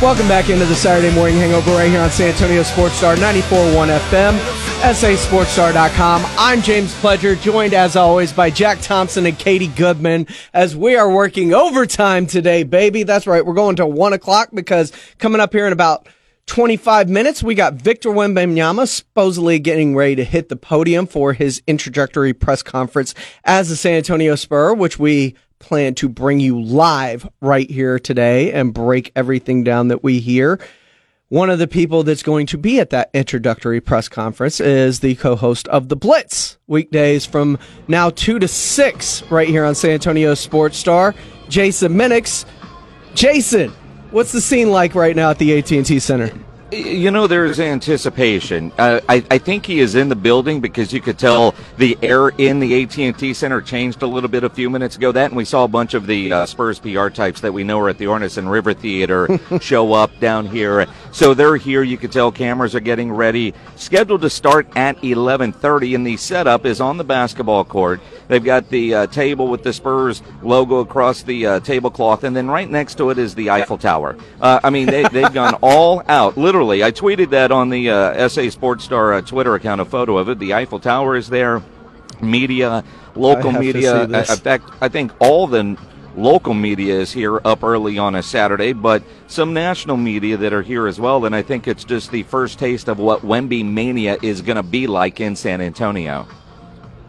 Welcome 0.00 0.28
back 0.28 0.48
into 0.48 0.64
the 0.64 0.74
Saturday 0.74 1.14
Morning 1.14 1.36
Hangover 1.36 1.72
right 1.72 1.90
here 1.90 2.00
on 2.00 2.08
San 2.10 2.32
Antonio 2.32 2.62
Sports 2.62 2.94
Star 2.94 3.16
94.1 3.16 3.98
FM, 3.98 4.38
SASportsStar.com. 4.80 6.22
I'm 6.38 6.62
James 6.62 6.94
Pledger, 7.02 7.38
joined 7.38 7.74
as 7.74 7.96
always 7.96 8.32
by 8.32 8.48
Jack 8.48 8.80
Thompson 8.80 9.26
and 9.26 9.38
Katie 9.38 9.66
Goodman 9.66 10.26
as 10.54 10.74
we 10.74 10.96
are 10.96 11.12
working 11.12 11.52
overtime 11.52 12.26
today, 12.26 12.62
baby. 12.62 13.02
That's 13.02 13.26
right. 13.26 13.44
We're 13.44 13.52
going 13.52 13.76
to 13.76 13.84
one 13.86 14.14
o'clock 14.14 14.48
because 14.54 14.90
coming 15.18 15.38
up 15.38 15.52
here 15.52 15.66
in 15.66 15.74
about 15.74 16.08
25 16.50 17.08
minutes, 17.08 17.44
we 17.44 17.54
got 17.54 17.74
Victor 17.74 18.08
Wembanyama 18.08 18.88
supposedly 18.88 19.60
getting 19.60 19.94
ready 19.94 20.16
to 20.16 20.24
hit 20.24 20.48
the 20.48 20.56
podium 20.56 21.06
for 21.06 21.32
his 21.32 21.62
introductory 21.68 22.32
press 22.32 22.60
conference 22.60 23.14
as 23.44 23.68
the 23.68 23.76
San 23.76 23.94
Antonio 23.94 24.34
Spur, 24.34 24.74
which 24.74 24.98
we 24.98 25.36
plan 25.60 25.94
to 25.94 26.08
bring 26.08 26.40
you 26.40 26.60
live 26.60 27.28
right 27.40 27.70
here 27.70 28.00
today 28.00 28.52
and 28.52 28.74
break 28.74 29.12
everything 29.14 29.62
down 29.62 29.86
that 29.88 30.02
we 30.02 30.18
hear. 30.18 30.58
One 31.28 31.50
of 31.50 31.60
the 31.60 31.68
people 31.68 32.02
that's 32.02 32.24
going 32.24 32.46
to 32.46 32.58
be 32.58 32.80
at 32.80 32.90
that 32.90 33.10
introductory 33.14 33.80
press 33.80 34.08
conference 34.08 34.58
is 34.58 34.98
the 34.98 35.14
co-host 35.14 35.68
of 35.68 35.88
The 35.88 35.94
Blitz, 35.94 36.58
weekdays 36.66 37.24
from 37.24 37.60
now 37.86 38.10
2 38.10 38.40
to 38.40 38.48
6 38.48 39.22
right 39.30 39.48
here 39.48 39.64
on 39.64 39.76
San 39.76 39.92
Antonio 39.92 40.34
Sports 40.34 40.78
Star. 40.78 41.14
Jason 41.48 41.92
Minnix. 41.92 42.44
Jason, 43.14 43.72
what's 44.10 44.32
the 44.32 44.40
scene 44.40 44.70
like 44.70 44.94
right 44.94 45.14
now 45.14 45.30
at 45.30 45.38
the 45.38 45.58
AT&T 45.58 45.98
Center? 46.00 46.30
You 46.72 47.10
know, 47.10 47.26
there's 47.26 47.58
anticipation. 47.58 48.70
Uh, 48.78 49.00
I, 49.08 49.24
I 49.28 49.38
think 49.38 49.66
he 49.66 49.80
is 49.80 49.96
in 49.96 50.08
the 50.08 50.14
building 50.14 50.60
because 50.60 50.92
you 50.92 51.00
could 51.00 51.18
tell 51.18 51.56
the 51.78 51.98
air 52.00 52.28
in 52.28 52.60
the 52.60 52.84
AT&T 52.84 53.34
Center 53.34 53.60
changed 53.60 54.02
a 54.02 54.06
little 54.06 54.28
bit 54.28 54.44
a 54.44 54.48
few 54.48 54.70
minutes 54.70 54.94
ago. 54.94 55.10
That, 55.10 55.30
and 55.30 55.36
we 55.36 55.44
saw 55.44 55.64
a 55.64 55.68
bunch 55.68 55.94
of 55.94 56.06
the 56.06 56.32
uh, 56.32 56.46
Spurs 56.46 56.78
PR 56.78 57.08
types 57.08 57.40
that 57.40 57.52
we 57.52 57.64
know 57.64 57.80
are 57.80 57.88
at 57.88 57.98
the 57.98 58.04
Arneson 58.04 58.48
River 58.48 58.72
Theater 58.72 59.40
show 59.60 59.92
up 59.94 60.16
down 60.20 60.46
here. 60.46 60.86
So 61.10 61.34
they're 61.34 61.56
here. 61.56 61.82
You 61.82 61.98
could 61.98 62.12
tell 62.12 62.30
cameras 62.30 62.76
are 62.76 62.80
getting 62.80 63.10
ready. 63.10 63.52
Scheduled 63.74 64.20
to 64.20 64.30
start 64.30 64.68
at 64.76 64.96
11:30, 64.98 65.96
and 65.96 66.06
the 66.06 66.16
setup 66.16 66.66
is 66.66 66.80
on 66.80 66.98
the 66.98 67.04
basketball 67.04 67.64
court. 67.64 68.00
They've 68.28 68.44
got 68.44 68.68
the 68.68 68.94
uh, 68.94 69.06
table 69.08 69.48
with 69.48 69.64
the 69.64 69.72
Spurs 69.72 70.22
logo 70.40 70.78
across 70.78 71.24
the 71.24 71.46
uh, 71.46 71.60
tablecloth, 71.60 72.22
and 72.22 72.36
then 72.36 72.46
right 72.46 72.70
next 72.70 72.94
to 72.98 73.10
it 73.10 73.18
is 73.18 73.34
the 73.34 73.50
Eiffel 73.50 73.76
Tower. 73.76 74.16
Uh, 74.40 74.60
I 74.62 74.70
mean, 74.70 74.86
they, 74.86 75.02
they've 75.08 75.32
gone 75.34 75.54
all 75.62 76.04
out, 76.06 76.36
literally. 76.36 76.59
I 76.60 76.92
tweeted 76.92 77.30
that 77.30 77.50
on 77.50 77.70
the 77.70 77.90
uh, 77.90 78.28
SA 78.28 78.50
Sports 78.50 78.84
Star 78.84 79.14
uh, 79.14 79.22
Twitter 79.22 79.54
account, 79.54 79.80
a 79.80 79.84
photo 79.84 80.18
of 80.18 80.28
it. 80.28 80.38
The 80.38 80.54
Eiffel 80.54 80.78
Tower 80.78 81.16
is 81.16 81.28
there. 81.28 81.62
Media, 82.20 82.84
local 83.14 83.50
media. 83.52 84.04
In 84.04 84.24
fact, 84.24 84.70
I 84.80 84.88
think 84.88 85.12
all 85.20 85.46
the 85.46 85.78
local 86.16 86.52
media 86.52 87.00
is 87.00 87.12
here 87.12 87.40
up 87.46 87.64
early 87.64 87.96
on 87.96 88.14
a 88.14 88.22
Saturday, 88.22 88.74
but 88.74 89.02
some 89.26 89.54
national 89.54 89.96
media 89.96 90.36
that 90.36 90.52
are 90.52 90.62
here 90.62 90.86
as 90.86 91.00
well. 91.00 91.24
And 91.24 91.34
I 91.34 91.40
think 91.40 91.66
it's 91.66 91.84
just 91.84 92.10
the 92.10 92.24
first 92.24 92.58
taste 92.58 92.88
of 92.88 92.98
what 92.98 93.22
Wemby 93.22 93.64
Mania 93.64 94.18
is 94.22 94.42
going 94.42 94.56
to 94.56 94.62
be 94.62 94.86
like 94.86 95.20
in 95.20 95.34
San 95.34 95.62
Antonio. 95.62 96.28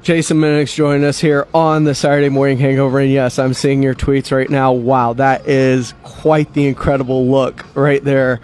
Jason 0.01 0.37
Minnix 0.37 0.73
joining 0.73 1.03
us 1.03 1.19
here 1.19 1.47
on 1.53 1.83
the 1.83 1.93
Saturday 1.93 2.29
Morning 2.29 2.57
Hangover. 2.57 2.99
And 2.99 3.11
yes, 3.11 3.37
I'm 3.37 3.53
seeing 3.53 3.83
your 3.83 3.93
tweets 3.93 4.35
right 4.35 4.49
now. 4.49 4.71
Wow, 4.71 5.13
that 5.13 5.47
is 5.47 5.93
quite 6.01 6.53
the 6.53 6.67
incredible 6.67 7.27
look 7.27 7.63
right 7.75 8.03
there. 8.03 8.41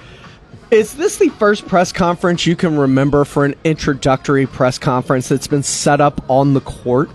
Is 0.69 0.95
this 0.95 1.17
the 1.17 1.29
first 1.29 1.65
press 1.65 1.93
conference 1.93 2.45
you 2.45 2.55
can 2.57 2.77
remember 2.77 3.23
for 3.23 3.45
an 3.45 3.55
introductory 3.63 4.45
press 4.45 4.77
conference 4.77 5.29
that's 5.29 5.47
been 5.47 5.63
set 5.63 6.01
up 6.01 6.29
on 6.29 6.53
the 6.53 6.59
court? 6.61 7.09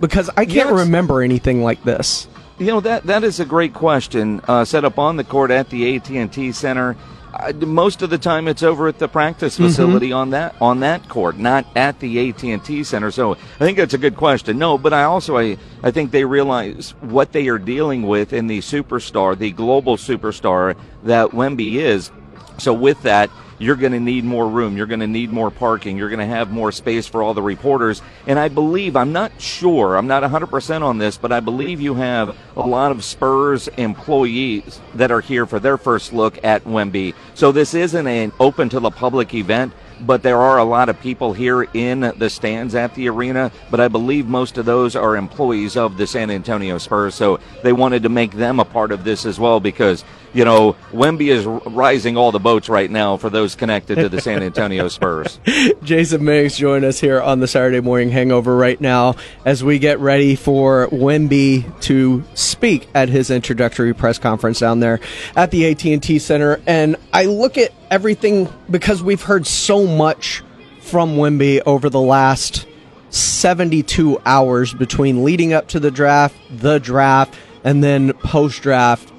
Because 0.00 0.28
I 0.30 0.44
can't 0.44 0.70
Yes. 0.70 0.80
remember 0.80 1.22
anything 1.22 1.62
like 1.62 1.84
this. 1.84 2.26
You 2.58 2.66
know 2.66 2.80
that 2.80 3.04
that 3.04 3.22
is 3.22 3.38
a 3.38 3.44
great 3.44 3.74
question. 3.74 4.40
Uh, 4.48 4.64
set 4.64 4.84
up 4.84 4.98
on 4.98 5.16
the 5.18 5.24
court 5.24 5.50
at 5.52 5.70
the 5.70 5.94
AT 5.94 6.10
and 6.16 6.32
T 6.32 6.50
Center. 6.52 6.96
Uh, 7.38 7.52
most 7.66 8.02
of 8.02 8.10
the 8.10 8.18
time, 8.18 8.48
it's 8.48 8.62
over 8.62 8.88
at 8.88 8.98
the 8.98 9.08
practice 9.08 9.58
Mhm. 9.58 9.66
facility 9.66 10.12
on 10.12 10.30
that 10.30 10.54
on 10.60 10.80
that 10.80 11.08
court, 11.08 11.38
not 11.38 11.66
at 11.76 12.00
the 12.00 12.18
AT 12.18 12.50
and 12.52 12.64
T 12.64 12.82
Center. 12.82 13.10
So 13.10 13.32
I 13.32 13.58
think 13.58 13.76
that's 13.76 13.94
a 13.94 13.98
good 13.98 14.16
question. 14.16 14.58
No, 14.58 14.78
but 14.78 14.92
I 14.92 15.04
also 15.04 15.36
I 15.36 15.56
I 15.82 15.90
think 15.90 16.10
they 16.12 16.24
realize 16.24 16.94
what 17.00 17.32
they 17.32 17.48
are 17.48 17.58
dealing 17.58 18.06
with 18.06 18.32
in 18.32 18.46
the 18.46 18.60
superstar, 18.60 19.36
the 19.38 19.50
global 19.50 19.96
superstar 19.96 20.74
that 21.04 21.30
Wemby 21.32 21.74
is. 21.76 22.10
So 22.58 22.72
with 22.72 23.02
that, 23.02 23.28
you're 23.58 23.76
going 23.76 23.92
to 23.92 24.00
need 24.00 24.24
more 24.24 24.48
room. 24.48 24.76
You're 24.76 24.86
going 24.86 25.00
to 25.00 25.06
need 25.06 25.30
more 25.30 25.50
parking. 25.50 25.96
You're 25.96 26.08
going 26.08 26.20
to 26.20 26.26
have 26.26 26.50
more 26.50 26.72
space 26.72 27.06
for 27.06 27.22
all 27.22 27.34
the 27.34 27.42
reporters. 27.42 28.02
And 28.26 28.38
I 28.38 28.48
believe, 28.48 28.96
I'm 28.96 29.12
not 29.12 29.40
sure, 29.40 29.96
I'm 29.96 30.06
not 30.06 30.22
100% 30.22 30.82
on 30.82 30.98
this, 30.98 31.16
but 31.16 31.32
I 31.32 31.40
believe 31.40 31.80
you 31.80 31.94
have 31.94 32.36
a 32.56 32.66
lot 32.66 32.90
of 32.90 33.04
Spurs 33.04 33.68
employees 33.68 34.80
that 34.94 35.10
are 35.10 35.20
here 35.20 35.46
for 35.46 35.58
their 35.58 35.78
first 35.78 36.12
look 36.12 36.42
at 36.44 36.64
Wemby. 36.64 37.14
So 37.34 37.52
this 37.52 37.74
isn't 37.74 38.06
an 38.06 38.32
open 38.40 38.68
to 38.70 38.80
the 38.80 38.90
public 38.90 39.34
event. 39.34 39.72
But 39.98 40.22
there 40.22 40.36
are 40.36 40.58
a 40.58 40.64
lot 40.64 40.90
of 40.90 41.00
people 41.00 41.32
here 41.32 41.62
in 41.62 42.00
the 42.00 42.28
stands 42.28 42.74
at 42.74 42.94
the 42.94 43.08
arena. 43.08 43.50
But 43.70 43.80
I 43.80 43.88
believe 43.88 44.26
most 44.26 44.58
of 44.58 44.66
those 44.66 44.94
are 44.94 45.16
employees 45.16 45.74
of 45.74 45.96
the 45.96 46.06
San 46.06 46.30
Antonio 46.30 46.76
Spurs. 46.76 47.14
So 47.14 47.40
they 47.62 47.72
wanted 47.72 48.02
to 48.02 48.10
make 48.10 48.32
them 48.32 48.60
a 48.60 48.64
part 48.66 48.92
of 48.92 49.04
this 49.04 49.24
as 49.24 49.40
well 49.40 49.58
because, 49.58 50.04
you 50.36 50.44
know, 50.44 50.76
Wemby 50.92 51.28
is 51.28 51.46
rising 51.46 52.18
all 52.18 52.30
the 52.30 52.38
boats 52.38 52.68
right 52.68 52.90
now 52.90 53.16
for 53.16 53.30
those 53.30 53.54
connected 53.54 53.94
to 53.96 54.10
the 54.10 54.20
San 54.20 54.42
Antonio 54.42 54.86
Spurs. 54.96 55.40
Jason 55.82 56.20
Minnix 56.20 56.58
join 56.58 56.84
us 56.84 57.00
here 57.00 57.22
on 57.22 57.40
the 57.40 57.48
Saturday 57.48 57.80
Morning 57.80 58.10
Hangover 58.10 58.54
right 58.54 58.78
now 58.78 59.14
as 59.46 59.64
we 59.64 59.78
get 59.78 59.98
ready 59.98 60.36
for 60.36 60.88
Wemby 60.88 61.80
to 61.82 62.22
speak 62.34 62.86
at 62.94 63.08
his 63.08 63.30
introductory 63.30 63.94
press 63.94 64.18
conference 64.18 64.60
down 64.60 64.80
there 64.80 65.00
at 65.34 65.50
the 65.50 65.70
AT&T 65.70 66.18
Center. 66.18 66.60
And 66.66 66.96
I 67.14 67.24
look 67.24 67.56
at 67.56 67.72
everything 67.90 68.52
because 68.70 69.02
we've 69.02 69.22
heard 69.22 69.46
so 69.46 69.86
much 69.86 70.42
from 70.80 71.16
Wemby 71.16 71.62
over 71.64 71.88
the 71.88 72.00
last 72.00 72.66
72 73.08 74.20
hours 74.26 74.74
between 74.74 75.24
leading 75.24 75.54
up 75.54 75.68
to 75.68 75.80
the 75.80 75.90
draft, 75.90 76.36
the 76.50 76.78
draft, 76.78 77.34
and 77.64 77.82
then 77.82 78.12
post 78.12 78.60
draft. 78.60 79.12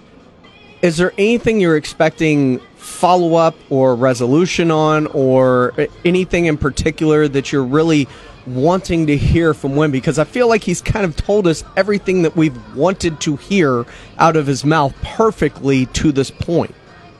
Is 0.81 0.97
there 0.97 1.11
anything 1.17 1.59
you're 1.59 1.75
expecting 1.75 2.59
follow 2.75 3.35
up 3.35 3.55
or 3.69 3.95
resolution 3.95 4.69
on, 4.69 5.07
or 5.07 5.73
anything 6.05 6.45
in 6.45 6.57
particular 6.57 7.27
that 7.27 7.51
you're 7.51 7.63
really 7.63 8.07
wanting 8.45 9.07
to 9.07 9.17
hear 9.17 9.53
from 9.53 9.71
Wemby? 9.71 9.93
Because 9.93 10.19
I 10.19 10.23
feel 10.23 10.47
like 10.47 10.63
he's 10.63 10.81
kind 10.81 11.05
of 11.05 11.15
told 11.15 11.47
us 11.47 11.63
everything 11.75 12.21
that 12.21 12.35
we've 12.35 12.75
wanted 12.75 13.19
to 13.21 13.35
hear 13.37 13.85
out 14.19 14.35
of 14.35 14.45
his 14.45 14.63
mouth 14.63 14.93
perfectly 15.01 15.87
to 15.87 16.11
this 16.11 16.29
point. 16.29 16.75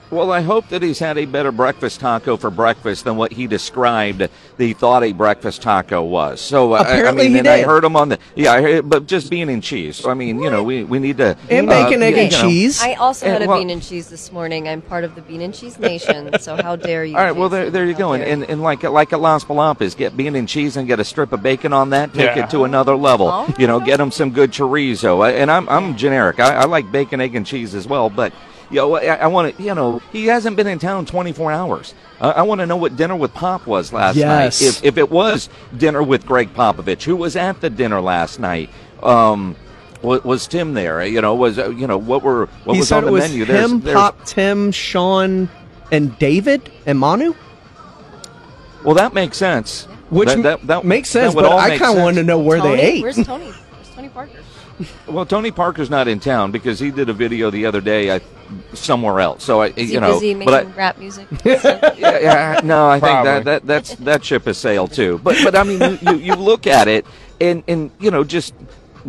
Well, 0.09 0.31
I 0.31 0.39
hope 0.39 0.69
that 0.69 0.81
he's 0.81 0.99
had 0.99 1.17
a 1.17 1.25
better 1.25 1.51
breakfast 1.51 1.99
taco 1.99 2.37
for 2.37 2.49
breakfast 2.49 3.03
than 3.03 3.17
what 3.17 3.33
he 3.33 3.45
described 3.45 4.19
that 4.19 4.31
he 4.57 4.71
thought 4.71 5.03
a 5.03 5.11
breakfast 5.11 5.61
taco 5.61 6.01
was. 6.01 6.39
So 6.39 6.71
I- 6.73 6.77
I, 6.77 6.81
Apparently 6.83 7.23
mean, 7.25 7.33
he 7.33 7.39
and 7.39 7.47
I 7.49 7.63
heard 7.63 7.83
him 7.83 7.97
on 7.97 8.07
the 8.09 8.19
yeah, 8.33 8.53
I 8.53 8.61
heard, 8.61 8.89
but 8.89 9.05
just 9.05 9.29
bean 9.29 9.49
and 9.49 9.61
cheese. 9.61 9.97
So, 9.97 10.09
I 10.09 10.13
mean, 10.13 10.39
you 10.39 10.49
know, 10.49 10.63
we 10.63 10.85
we 10.85 10.99
need 10.99 11.17
to 11.17 11.35
And 11.49 11.69
uh, 11.69 11.83
bacon, 11.83 12.01
egg, 12.03 12.15
you 12.15 12.21
and 12.21 12.31
know. 12.31 12.41
cheese. 12.41 12.81
I 12.81 12.93
also 12.93 13.25
And, 13.25 13.33
had 13.33 13.41
a 13.41 13.47
well- 13.47 13.57
bean 13.59 13.69
and 13.69 13.83
cheese 13.83 14.07
this 14.09 14.31
morning. 14.31 14.69
I'm 14.69 14.81
part 14.81 15.03
of 15.03 15.13
the 15.15 15.21
Bean 15.21 15.41
and 15.41 15.53
Cheese 15.53 15.77
Nation, 15.77 16.31
so 16.39 16.55
how 16.55 16.77
dare 16.77 17.03
you? 17.03 17.17
All 17.17 17.23
right, 17.23 17.35
well 17.35 17.49
there, 17.49 17.69
there 17.69 17.85
you 17.85 17.93
go, 17.93 18.13
and, 18.13 18.23
and 18.23 18.43
and 18.49 18.63
like 18.63 18.83
like 18.83 19.11
at 19.11 19.19
Las 19.19 19.43
Palapas, 19.43 19.97
get 19.97 20.15
bean 20.15 20.37
and 20.37 20.47
cheese 20.47 20.77
and 20.77 20.87
get 20.87 21.01
a 21.01 21.03
strip 21.05 21.33
of 21.33 21.43
bacon 21.43 21.73
on 21.73 21.89
that. 21.89 22.13
Take 22.13 22.35
Yeah. 22.37 22.45
it 22.45 22.49
to 22.51 22.63
another 22.63 22.95
level. 22.95 23.27
All 23.27 23.47
You 23.59 23.67
know, 23.67 23.81
get 23.81 23.97
them 23.97 24.11
some 24.11 24.31
good 24.31 24.51
chorizo. 24.53 25.29
And 25.29 25.51
I'm 25.51 25.67
I'm 25.67 25.97
generic. 25.97 26.39
I, 26.39 26.55
I 26.61 26.65
like 26.65 26.89
bacon, 26.93 27.19
egg, 27.19 27.35
and 27.35 27.45
cheese 27.45 27.75
as 27.75 27.85
well, 27.85 28.09
but. 28.09 28.31
You 28.69 28.75
know, 28.77 28.95
I, 28.95 29.05
I 29.15 29.27
want 29.27 29.55
to. 29.55 29.63
You 29.63 29.73
know, 29.75 29.99
he 30.11 30.25
hasn't 30.27 30.57
been 30.57 30.67
in 30.67 30.79
town 30.79 31.05
24 31.05 31.51
hours. 31.51 31.93
Uh, 32.19 32.33
I 32.35 32.41
want 32.41 32.59
to 32.59 32.65
know 32.65 32.75
what 32.77 32.95
dinner 32.97 33.15
with 33.15 33.33
Pop 33.33 33.65
was 33.67 33.93
last 33.93 34.15
Yes. 34.17 34.61
night. 34.61 34.67
If 34.67 34.83
if 34.83 34.97
it 34.97 35.09
was 35.09 35.49
dinner 35.77 36.03
with 36.03 36.25
Gregg 36.25 36.53
Popovich, 36.53 37.03
who 37.03 37.15
was 37.15 37.35
at 37.35 37.61
the 37.61 37.69
dinner 37.69 38.01
last 38.01 38.39
night. 38.39 38.69
Um, 39.01 39.55
Was, 40.01 40.23
was 40.23 40.47
Tim 40.47 40.73
there? 40.73 41.03
You 41.05 41.21
know, 41.21 41.33
was 41.35 41.57
uh, 41.57 41.69
you 41.69 41.87
know 41.87 41.97
what 41.97 42.21
were 42.23 42.47
what 42.65 42.73
he 42.73 42.79
was 42.81 42.87
said 42.89 42.97
on 42.99 43.03
the 43.05 43.09
it 43.09 43.11
was 43.13 43.29
menu? 43.29 43.45
There's- 43.45 43.71
him, 43.71 43.79
there's- 43.81 43.97
Pop, 43.99 44.25
Tim, 44.25 44.71
Sean, 44.71 45.49
and 45.91 46.17
David 46.19 46.69
and 46.85 46.99
Manu. 46.99 47.33
well, 48.83 48.95
that 48.95 49.13
makes 49.13 49.37
sense. 49.37 49.85
Which 50.09 50.29
that, 50.29 50.41
that, 50.43 50.67
that 50.67 50.85
makes 50.85 51.09
sense, 51.09 51.35
would 51.35 51.41
but 51.43 51.51
I 51.51 51.69
kind 51.69 51.73
of 51.81 51.87
sense. 51.87 51.99
wanted 51.99 52.15
to 52.21 52.23
know 52.23 52.39
where 52.39 52.59
Tony, 52.59 52.75
they 52.77 52.81
ate. 52.81 53.01
Where's 53.03 53.25
Tony? 53.25 53.45
Where's 53.51 53.89
Tony 53.95 54.09
Parker? 54.09 54.39
Well, 55.07 55.25
Tony 55.25 55.51
Parker's 55.51 55.89
not 55.89 56.07
in 56.07 56.19
town 56.19 56.51
because 56.51 56.79
he 56.79 56.91
did 56.91 57.09
a 57.09 57.13
video 57.13 57.49
the 57.49 57.65
other 57.65 57.81
day 57.81 58.11
I, 58.15 58.21
somewhere 58.73 59.19
else. 59.19 59.43
So 59.43 59.61
I, 59.61 59.67
Is 59.67 59.89
he 59.89 59.93
you 59.93 59.99
know, 59.99 60.13
busy 60.13 60.33
but 60.33 60.67
I, 60.67 60.69
rap 60.71 60.97
music? 60.97 61.27
yeah, 61.45 61.95
yeah, 61.97 62.61
no, 62.63 62.89
I 62.89 62.99
think 62.99 63.23
that, 63.23 63.43
that 63.45 63.65
that's 63.65 63.95
that 63.95 64.23
ship 64.23 64.45
has 64.45 64.57
sailed 64.57 64.93
too. 64.93 65.19
But 65.23 65.37
but 65.43 65.55
I 65.55 65.63
mean, 65.63 65.81
you, 65.81 65.97
you, 66.01 66.17
you 66.17 66.35
look 66.35 66.67
at 66.67 66.87
it 66.87 67.05
and 67.39 67.63
and 67.67 67.91
you 67.99 68.11
know 68.11 68.23
just 68.23 68.53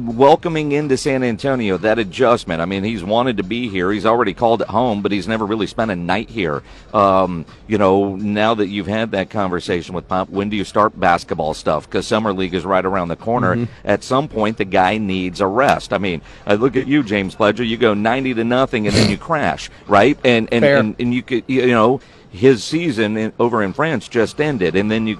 welcoming 0.07 0.73
into 0.73 0.97
San 0.97 1.23
Antonio 1.23 1.77
that 1.79 1.99
adjustment. 1.99 2.61
I 2.61 2.65
mean, 2.65 2.85
he's 2.85 3.03
wanted 3.03 3.39
to 3.39 3.43
be 3.43 3.69
here. 3.69 3.91
He's 3.91 4.07
already 4.07 4.35
called 4.35 4.63
it 4.63 4.69
home, 4.69 5.03
but 5.03 5.13
he's 5.13 5.27
never 5.27 5.45
really 5.45 5.67
spent 5.67 5.91
a 5.91 5.97
night 5.97 6.31
here. 6.31 6.63
Um, 6.95 7.45
you 7.67 7.79
know, 7.79 8.17
now 8.17 8.55
that 8.55 8.69
you've 8.69 8.87
had 8.87 9.11
that 9.11 9.31
conversation 9.31 9.95
with 9.95 10.07
Pop, 10.09 10.29
when 10.29 10.49
do 10.49 10.57
you 10.57 10.65
start 10.65 10.99
basketball 10.99 11.55
stuff? 11.55 11.87
Because 11.87 12.07
summer 12.07 12.33
league 12.33 12.55
is 12.55 12.65
right 12.65 12.85
around 12.85 13.09
the 13.09 13.17
corner. 13.17 13.57
Mhm. 13.57 13.69
At 13.85 14.05
some 14.05 14.29
point, 14.29 14.57
the 14.57 14.65
guy 14.65 14.99
needs 14.99 15.41
a 15.41 15.47
rest. 15.47 15.93
I 15.93 15.99
mean, 15.99 16.23
I 16.47 16.55
look 16.55 16.77
at 16.77 16.87
you, 16.87 17.03
James 17.03 17.35
Pledger. 17.35 17.67
You 17.67 17.77
go 17.77 17.95
ninety 17.95 18.35
to 18.35 18.45
nothing, 18.45 18.87
and 18.87 18.95
then 18.95 19.11
you 19.11 19.17
crash, 19.29 19.71
right? 19.87 20.19
And 20.25 20.49
and 20.53 20.65
and, 20.65 20.97
and 20.99 21.15
you 21.15 21.23
could 21.23 21.45
you 21.47 21.67
know 21.69 22.01
his 22.31 22.63
season 22.63 23.17
in, 23.17 23.33
over 23.39 23.63
in 23.63 23.73
France 23.73 24.07
just 24.09 24.41
ended, 24.41 24.77
and 24.77 24.91
then 24.91 25.07
you 25.07 25.19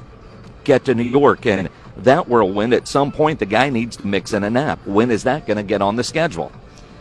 get 0.65 0.85
to 0.85 0.95
New 0.95 1.03
York 1.03 1.47
and 1.47 1.69
that 2.05 2.29
whirlwind. 2.29 2.73
At 2.75 2.89
some 2.89 3.13
point, 3.13 3.39
the 3.39 3.47
guy 3.47 3.71
needs 3.71 3.97
to 3.99 4.07
mix 4.07 4.33
in 4.33 4.45
a 4.45 4.51
nap. 4.51 4.79
When 4.87 5.11
is 5.11 5.25
that 5.25 5.47
going 5.47 5.57
to 5.57 5.63
get 5.63 5.83
on 5.83 5.97
the 5.97 6.05
schedule? 6.05 6.53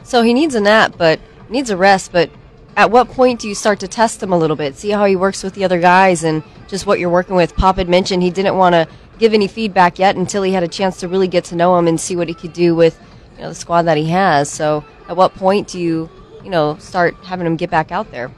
So 0.03 0.22
he 0.22 0.34
needs 0.34 0.56
a 0.56 0.61
nap, 0.61 0.95
but 0.98 1.19
needs 1.49 1.69
a 1.69 1.78
rest. 1.78 2.11
But 2.11 2.30
at 2.76 2.91
what 2.91 3.10
point 3.10 3.40
do 3.41 3.48
you 3.49 3.56
start 3.56 3.80
to 3.82 3.88
test 3.88 4.22
him 4.22 4.32
a 4.32 4.38
little 4.38 4.56
bit, 4.56 4.76
see 4.76 4.90
how 4.90 5.06
he 5.06 5.15
works 5.15 5.44
with 5.44 5.53
the 5.53 5.64
other 5.64 5.80
guys, 5.80 6.24
and 6.24 6.44
just 6.68 6.86
what 6.86 6.99
you're 6.99 7.10
working 7.10 7.36
with? 7.36 7.56
Pop 7.56 7.78
had 7.78 7.90
mentioned 7.90 8.24
he 8.24 8.32
didn't 8.32 8.57
want 8.57 8.74
to 8.74 8.88
give 9.19 9.34
any 9.34 9.48
feedback 9.48 9.99
yet 9.99 10.15
until 10.15 10.44
he 10.44 10.53
had 10.53 10.64
a 10.64 10.68
chance 10.68 10.99
to 10.99 11.07
really 11.07 11.28
get 11.28 11.44
to 11.45 11.56
know 11.56 11.78
him 11.78 11.88
and 11.88 11.99
see 11.99 12.15
what 12.15 12.28
he 12.28 12.34
could 12.34 12.53
do 12.53 12.76
with 12.76 12.99
you 13.36 13.44
know 13.44 13.49
the 13.49 13.56
squad 13.56 13.84
that 13.84 13.98
he 13.98 14.06
has. 14.10 14.49
So 14.49 14.84
at 15.07 15.18
what 15.18 15.34
point 15.36 15.68
do 15.68 15.80
you 15.80 16.10
you 16.44 16.49
know 16.49 16.78
start 16.78 17.15
having 17.24 17.45
him 17.45 17.56
get 17.56 17.69
back 17.69 17.91
out 17.91 18.11
there? 18.11 18.32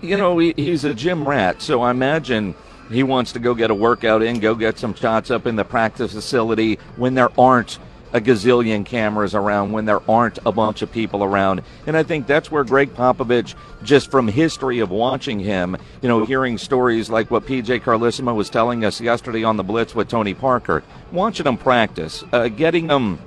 You 0.00 0.16
know, 0.16 0.38
he, 0.38 0.54
he's 0.56 0.84
a 0.84 0.94
gym 0.94 1.26
rat, 1.26 1.60
so 1.60 1.82
I 1.82 1.90
imagine 1.90 2.54
he 2.90 3.02
wants 3.02 3.32
to 3.32 3.38
go 3.38 3.54
get 3.54 3.70
a 3.70 3.74
workout 3.74 4.22
in, 4.22 4.40
go 4.40 4.54
get 4.54 4.78
some 4.78 4.94
shots 4.94 5.30
up 5.30 5.46
in 5.46 5.56
the 5.56 5.64
practice 5.64 6.12
facility 6.12 6.78
when 6.96 7.14
there 7.14 7.30
aren't 7.38 7.78
a 8.12 8.20
gazillion 8.20 8.86
cameras 8.86 9.34
around, 9.34 9.72
when 9.72 9.84
there 9.84 10.00
aren't 10.10 10.38
a 10.46 10.52
bunch 10.52 10.82
of 10.82 10.90
people 10.90 11.22
around. 11.22 11.62
And 11.86 11.96
I 11.96 12.02
think 12.02 12.26
that's 12.26 12.50
where 12.50 12.64
Gregg 12.64 12.94
Popovich, 12.94 13.54
just 13.82 14.10
from 14.10 14.28
history 14.28 14.78
of 14.78 14.90
watching 14.90 15.38
him, 15.38 15.76
you 16.00 16.08
know, 16.08 16.24
hearing 16.24 16.56
stories 16.58 17.10
like 17.10 17.30
what 17.30 17.44
PJ 17.44 17.82
Carlesimo 17.82 18.34
was 18.34 18.48
telling 18.48 18.84
us 18.84 19.00
yesterday 19.00 19.44
on 19.44 19.56
the 19.56 19.64
Blitz 19.64 19.94
with 19.94 20.08
Tony 20.08 20.34
Parker, 20.34 20.82
watching 21.12 21.46
him 21.46 21.58
practice, 21.58 22.24
uh, 22.32 22.48
getting 22.48 22.88
him 22.88 23.18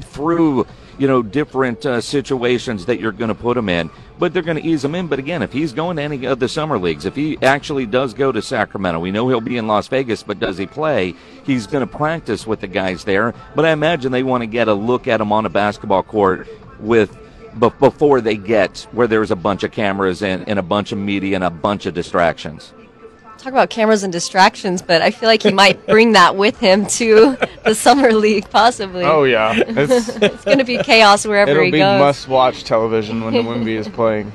through 0.00 0.66
you 1.00 1.06
know 1.06 1.22
different 1.22 1.86
uh, 1.86 1.98
situations 1.98 2.84
that 2.84 3.00
you're 3.00 3.10
going 3.10 3.28
to 3.28 3.34
put 3.34 3.56
him 3.56 3.70
in. 3.70 3.90
But 4.18 4.34
they're 4.34 4.42
going 4.42 4.58
to 4.58 4.68
ease 4.68 4.84
him 4.84 4.94
in. 4.94 5.06
But 5.06 5.18
again 5.18 5.42
if 5.42 5.50
he's 5.50 5.72
going 5.72 5.96
to 5.96 6.02
any 6.02 6.26
of 6.26 6.38
the 6.38 6.48
summer 6.48 6.78
leagues 6.78 7.06
if 7.06 7.16
he 7.16 7.38
actually 7.42 7.86
does 7.86 8.12
go 8.12 8.30
to 8.30 8.42
sacramento 8.42 9.00
we 9.00 9.10
know 9.10 9.26
he'll 9.28 9.40
be 9.40 9.56
in 9.56 9.66
las 9.66 9.88
vegas 9.88 10.22
but 10.22 10.38
does 10.38 10.58
he 10.58 10.66
play? 10.66 11.14
He's 11.44 11.66
going 11.66 11.88
to 11.88 11.96
practice 11.96 12.46
with 12.46 12.60
the 12.60 12.68
guys 12.68 13.04
there. 13.04 13.34
But 13.54 13.64
i 13.64 13.70
imagine 13.70 14.12
they 14.12 14.22
want 14.22 14.42
to 14.42 14.46
get 14.46 14.68
a 14.68 14.74
look 14.74 15.08
at 15.08 15.22
him 15.22 15.32
on 15.32 15.46
a 15.46 15.50
basketball 15.50 16.02
court 16.02 16.46
with 16.78 17.16
before 17.58 18.20
they 18.20 18.36
get 18.36 18.86
where 18.92 19.08
there's 19.08 19.30
a 19.30 19.36
bunch 19.36 19.64
of 19.64 19.72
cameras 19.72 20.22
and, 20.22 20.48
and 20.48 20.58
a 20.58 20.62
bunch 20.62 20.92
of 20.92 20.98
media 20.98 21.34
and 21.34 21.42
a 21.42 21.50
bunch 21.50 21.86
of 21.86 21.94
distractions 21.94 22.72
Talk 23.40 23.52
about 23.54 23.70
cameras 23.70 24.02
and 24.02 24.12
distractions, 24.12 24.82
but 24.82 25.00
I 25.00 25.10
feel 25.10 25.26
like 25.26 25.42
he 25.42 25.50
might 25.50 25.86
bring 25.86 26.12
that 26.12 26.36
with 26.36 26.58
him 26.58 26.84
to 26.86 27.38
the 27.64 27.74
summer 27.74 28.12
league, 28.12 28.50
possibly. 28.50 29.02
Oh 29.02 29.24
yeah, 29.24 29.54
it's, 29.56 30.08
It's 30.22 30.44
going 30.44 30.58
to 30.58 30.64
be 30.64 30.76
chaos 30.76 31.26
wherever 31.26 31.50
it'll 31.52 31.64
he 31.64 31.70
be 31.70 31.78
goes. 31.78 31.98
must-watch 32.00 32.64
television 32.64 33.24
when 33.24 33.32
the 33.32 33.40
Wemby 33.40 33.78
is 33.78 33.88
playing. 33.88 34.30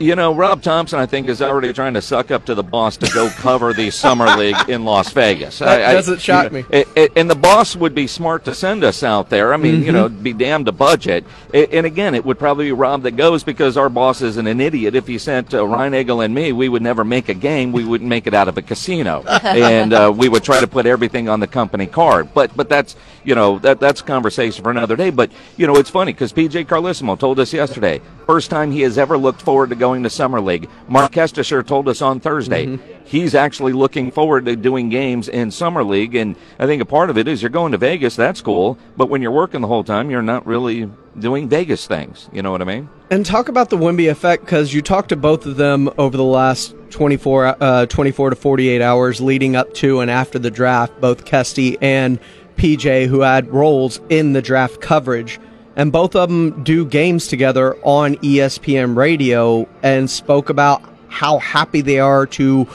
You 0.00 0.16
know, 0.16 0.34
Rob 0.34 0.62
Thompson, 0.62 0.98
I 0.98 1.04
think, 1.04 1.28
is 1.28 1.42
already 1.42 1.74
trying 1.74 1.92
to 1.92 2.00
suck 2.00 2.30
up 2.30 2.46
to 2.46 2.54
the 2.54 2.62
boss 2.62 2.96
to 2.96 3.10
go 3.12 3.28
cover 3.28 3.74
the 3.74 3.90
summer 3.90 4.34
league 4.38 4.56
in 4.66 4.86
Las 4.86 5.12
Vegas. 5.12 5.58
That 5.58 5.68
I- 5.82 5.90
I- 5.90 5.92
doesn't 5.92 6.22
shock 6.22 6.44
you 6.44 6.62
know, 6.62 6.68
me. 6.70 6.78
it- 6.78 6.88
it- 6.96 7.12
and 7.16 7.28
the 7.28 7.34
boss 7.34 7.76
would 7.76 7.94
be 7.94 8.06
smart 8.06 8.46
to 8.46 8.54
send 8.54 8.82
us 8.82 9.02
out 9.02 9.28
there. 9.28 9.52
I 9.52 9.58
mean, 9.58 9.82
you 9.82 9.90
Mhm. 9.90 9.94
know, 9.94 10.08
be 10.08 10.32
damned 10.32 10.64
to 10.66 10.72
budget. 10.72 11.26
I- 11.52 11.68
and 11.70 11.84
again, 11.84 12.14
it 12.14 12.24
would 12.24 12.38
probably 12.38 12.64
be 12.64 12.72
Rob 12.72 13.02
that 13.02 13.10
goes 13.18 13.44
because 13.44 13.76
our 13.76 13.90
boss 13.90 14.22
isn't 14.22 14.46
an 14.46 14.58
idiot. 14.58 14.94
If 14.94 15.06
he 15.06 15.18
sent 15.18 15.52
uh, 15.52 15.66
Ryan 15.66 15.92
Egel 15.92 16.24
and 16.24 16.34
me, 16.34 16.52
we 16.52 16.70
would 16.70 16.80
never 16.80 17.04
make 17.04 17.28
a 17.28 17.34
game. 17.34 17.70
We 17.70 17.84
wouldn't 17.84 18.08
make 18.08 18.26
it 18.26 18.32
out 18.32 18.48
of 18.48 18.56
a 18.56 18.62
casino, 18.62 19.22
and 19.44 19.92
uh, 19.92 20.10
we 20.16 20.30
would 20.30 20.42
try 20.42 20.60
to 20.60 20.66
put 20.66 20.86
everything 20.86 21.28
on 21.28 21.40
the 21.40 21.46
company 21.46 21.84
card. 21.84 22.28
But 22.32 22.56
but 22.56 22.70
that's 22.70 22.96
you 23.24 23.34
know 23.34 23.58
that 23.60 23.80
that's 23.80 24.00
a 24.00 24.04
conversation 24.04 24.62
for 24.62 24.70
another 24.70 24.96
day. 24.96 25.10
But 25.10 25.30
you 25.56 25.66
know, 25.66 25.76
it's 25.76 25.90
funny 25.90 26.12
because 26.12 26.32
PJ 26.32 26.66
Carlesimo 26.66 27.18
told 27.18 27.38
us 27.40 27.52
yesterday, 27.52 28.00
first 28.26 28.50
time 28.50 28.70
he 28.72 28.82
has 28.82 28.98
ever 28.98 29.18
looked 29.18 29.42
forward 29.42 29.70
to 29.70 29.76
going 29.76 30.02
to 30.02 30.10
summer 30.10 30.40
league. 30.40 30.68
Mark 30.88 31.12
Kestecher 31.12 31.66
told 31.66 31.88
us 31.88 32.02
on 32.02 32.20
Thursday 32.20 32.78
he's 33.04 33.34
actually 33.34 33.72
looking 33.72 34.10
forward 34.10 34.46
to 34.46 34.56
doing 34.56 34.88
games 34.88 35.28
in 35.28 35.50
summer 35.50 35.82
league, 35.82 36.14
and 36.14 36.36
I 36.58 36.66
think 36.66 36.80
a 36.80 36.86
part 36.86 37.10
of 37.10 37.18
it 37.18 37.28
is 37.28 37.42
you're 37.42 37.50
going 37.50 37.72
to 37.72 37.78
Vegas. 37.78 38.16
That's 38.16 38.40
cool, 38.40 38.78
but 38.96 39.08
when 39.08 39.22
you're 39.22 39.30
working 39.30 39.60
the 39.60 39.68
whole 39.68 39.84
time, 39.84 40.10
you're 40.10 40.22
not 40.22 40.46
really 40.46 40.90
doing 41.18 41.48
Vegas 41.48 41.86
things. 41.86 42.28
You 42.32 42.42
know 42.42 42.50
what 42.50 42.62
I 42.62 42.64
mean? 42.64 42.88
And 43.10 43.26
talk 43.26 43.48
about 43.48 43.70
the 43.70 43.76
Wemby 43.76 44.10
effect 44.10 44.44
because 44.44 44.72
you 44.72 44.82
talked 44.82 45.08
to 45.08 45.16
both 45.16 45.46
of 45.46 45.56
them 45.56 45.90
over 45.98 46.16
the 46.16 46.24
last 46.24 46.74
24, 46.90 47.56
uh, 47.60 47.86
24 47.86 48.30
to 48.30 48.36
48 48.36 48.80
hours 48.80 49.20
leading 49.20 49.56
up 49.56 49.74
to 49.74 50.00
and 50.00 50.10
after 50.10 50.38
the 50.38 50.50
draft, 50.50 51.00
both 51.00 51.24
Kesty 51.24 51.76
and 51.80 52.20
PJ, 52.60 53.06
who 53.06 53.20
had 53.20 53.48
roles 53.48 54.00
in 54.10 54.34
the 54.34 54.42
draft 54.42 54.82
coverage. 54.82 55.40
And 55.76 55.90
both 55.90 56.14
of 56.14 56.28
them 56.28 56.62
do 56.62 56.84
games 56.84 57.26
together 57.26 57.74
on 57.82 58.16
ESPN 58.16 58.96
radio 58.96 59.66
and 59.82 60.10
spoke 60.10 60.50
about 60.50 60.82
how 61.08 61.38
happy 61.38 61.80
they 61.80 61.98
are 61.98 62.26
to 62.26 62.68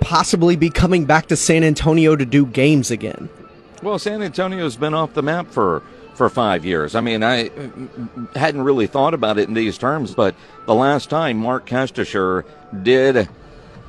possibly 0.00 0.54
be 0.54 0.68
coming 0.68 1.06
back 1.06 1.28
to 1.28 1.36
San 1.36 1.64
Antonio 1.64 2.14
to 2.14 2.26
do 2.26 2.44
games 2.44 2.90
again. 2.90 3.30
Well, 3.82 3.98
San 3.98 4.22
Antonio's 4.22 4.76
been 4.76 4.92
off 4.92 5.14
the 5.14 5.22
map 5.22 5.50
for 5.50 5.82
for 6.14 6.28
five 6.28 6.66
years. 6.66 6.94
I 6.94 7.00
mean, 7.00 7.24
I 7.24 7.50
hadn't 8.34 8.60
really 8.60 8.86
thought 8.86 9.14
about 9.14 9.38
it 9.38 9.48
in 9.48 9.54
these 9.54 9.78
terms, 9.78 10.14
but 10.14 10.34
the 10.66 10.74
last 10.74 11.08
time 11.08 11.38
Mark 11.38 11.66
Kestecher 11.66 12.44
did 12.82 13.26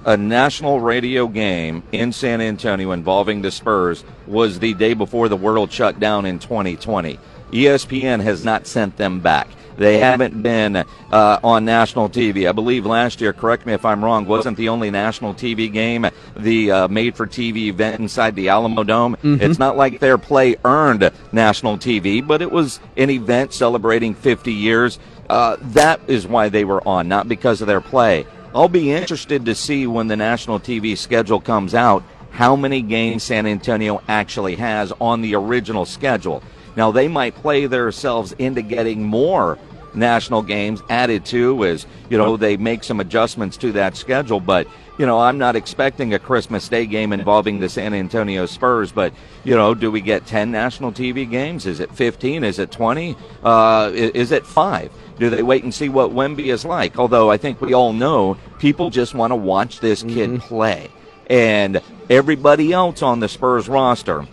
a 0.05 0.17
national 0.17 0.79
radio 0.79 1.27
game 1.27 1.83
in 1.91 2.11
San 2.11 2.41
Antonio 2.41 2.91
involving 2.91 3.41
the 3.41 3.51
Spurs 3.51 4.03
was 4.27 4.59
the 4.59 4.73
day 4.73 4.93
before 4.93 5.29
the 5.29 5.35
world 5.37 5.71
shut 5.71 5.99
down 5.99 6.25
in 6.25 6.39
2020. 6.39 7.19
ESPN 7.51 8.21
has 8.21 8.43
not 8.45 8.65
sent 8.65 8.97
them 8.97 9.19
back. 9.19 9.47
They 9.77 9.99
haven't 9.99 10.41
been 10.43 10.75
uh, 10.75 11.39
on 11.43 11.65
national 11.65 12.09
TV. 12.09 12.47
I 12.47 12.51
believe 12.51 12.85
last 12.85 13.19
year, 13.21 13.33
correct 13.33 13.65
me 13.65 13.73
if 13.73 13.83
I'm 13.85 14.03
wrong, 14.03 14.25
wasn't 14.25 14.57
the 14.57 14.69
only 14.69 14.91
national 14.91 15.33
TV 15.33 15.71
game 15.71 16.05
the 16.35 16.71
uh, 16.71 16.87
made 16.87 17.15
for 17.15 17.25
TV 17.25 17.67
event 17.67 17.99
inside 17.99 18.35
the 18.35 18.47
Alamodome. 18.47 19.15
Mhm. 19.21 19.41
It's 19.41 19.59
not 19.59 19.77
like 19.77 19.99
their 19.99 20.17
play 20.17 20.55
earned 20.65 21.09
national 21.31 21.77
TV, 21.77 22.25
but 22.25 22.41
it 22.41 22.51
was 22.51 22.79
an 22.97 23.09
event 23.09 23.53
celebrating 23.53 24.13
50 24.13 24.53
years. 24.53 24.99
Uh, 25.29 25.55
that 25.61 25.99
is 26.07 26.27
why 26.27 26.49
they 26.49 26.65
were 26.65 26.85
on, 26.87 27.07
not 27.07 27.27
because 27.27 27.61
of 27.61 27.67
their 27.67 27.81
play. 27.81 28.25
I'll 28.53 28.67
be 28.67 28.91
interested 28.91 29.45
to 29.45 29.55
see 29.55 29.87
when 29.87 30.07
the 30.07 30.17
national 30.17 30.59
TV 30.59 30.97
schedule 30.97 31.39
comes 31.39 31.73
out 31.73 32.03
how 32.31 32.57
many 32.57 32.81
games 32.81 33.23
San 33.23 33.45
Antonio 33.45 34.01
actually 34.09 34.55
has 34.55 34.91
on 34.99 35.21
the 35.21 35.35
original 35.35 35.85
schedule. 35.85 36.43
Now, 36.75 36.91
they 36.91 37.07
might 37.07 37.35
play 37.35 37.65
themselves 37.65 38.33
into 38.33 38.61
getting 38.61 39.03
more 39.03 39.57
national 39.93 40.41
games 40.41 40.81
added 40.89 41.25
to 41.25 41.63
is, 41.63 41.85
you 42.09 42.17
know, 42.17 42.37
they 42.37 42.57
make 42.57 42.83
some 42.83 42.99
adjustments 42.99 43.57
to 43.57 43.71
that 43.73 43.95
schedule. 43.95 44.39
But, 44.39 44.67
you 44.97 45.05
know, 45.05 45.19
I'm 45.19 45.37
not 45.37 45.55
expecting 45.55 46.13
a 46.13 46.19
Christmas 46.19 46.67
Day 46.69 46.85
game 46.85 47.13
involving 47.13 47.59
the 47.59 47.69
San 47.69 47.93
Antonio 47.93 48.45
Spurs. 48.45 48.91
But, 48.91 49.13
you 49.43 49.55
know, 49.55 49.73
do 49.73 49.91
we 49.91 50.01
get 50.01 50.25
10 50.25 50.51
national 50.51 50.91
TV 50.91 51.29
games? 51.29 51.65
Is 51.65 51.79
it 51.79 51.91
15? 51.93 52.43
Is 52.43 52.59
it 52.59 52.71
20? 52.71 53.15
Uh, 53.43 53.91
is 53.93 54.31
it 54.31 54.45
five? 54.45 54.91
Do 55.19 55.29
they 55.29 55.43
wait 55.43 55.63
and 55.63 55.73
see 55.73 55.89
what 55.89 56.11
Wemby 56.11 56.47
is 56.47 56.65
like? 56.65 56.97
Although 56.97 57.29
I 57.29 57.37
think 57.37 57.61
we 57.61 57.73
all 57.73 57.93
know 57.93 58.37
people 58.59 58.89
just 58.89 59.13
want 59.13 59.31
to 59.31 59.35
watch 59.35 59.79
this 59.79 60.03
kid 60.03 60.39
play. 60.41 60.89
And 61.27 61.81
everybody 62.09 62.73
else 62.73 63.01
on 63.01 63.19
the 63.19 63.29
Spurs 63.29 63.69
roster 63.69 64.25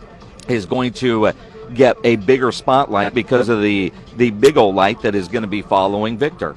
is 0.48 0.66
going 0.66 0.92
to 0.94 1.28
uh, 1.28 1.32
get 1.74 1.96
a 2.04 2.16
bigger 2.16 2.52
spotlight 2.52 3.14
because 3.14 3.48
of 3.48 3.62
the, 3.62 3.92
the 4.16 4.30
big 4.30 4.56
old 4.56 4.74
light 4.74 5.02
that 5.02 5.14
is 5.14 5.28
going 5.28 5.42
to 5.42 5.48
be 5.48 5.62
following 5.62 6.18
Victor. 6.18 6.54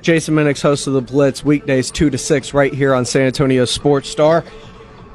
Jason 0.00 0.34
Minnix, 0.34 0.60
host 0.60 0.86
of 0.88 0.94
the 0.94 1.00
Blitz, 1.00 1.44
weekdays 1.44 1.90
2 1.90 2.10
to 2.10 2.18
6, 2.18 2.54
right 2.54 2.74
here 2.74 2.92
on 2.92 3.04
San 3.04 3.22
Antonio 3.22 3.64
Sports 3.64 4.08
Star. 4.08 4.44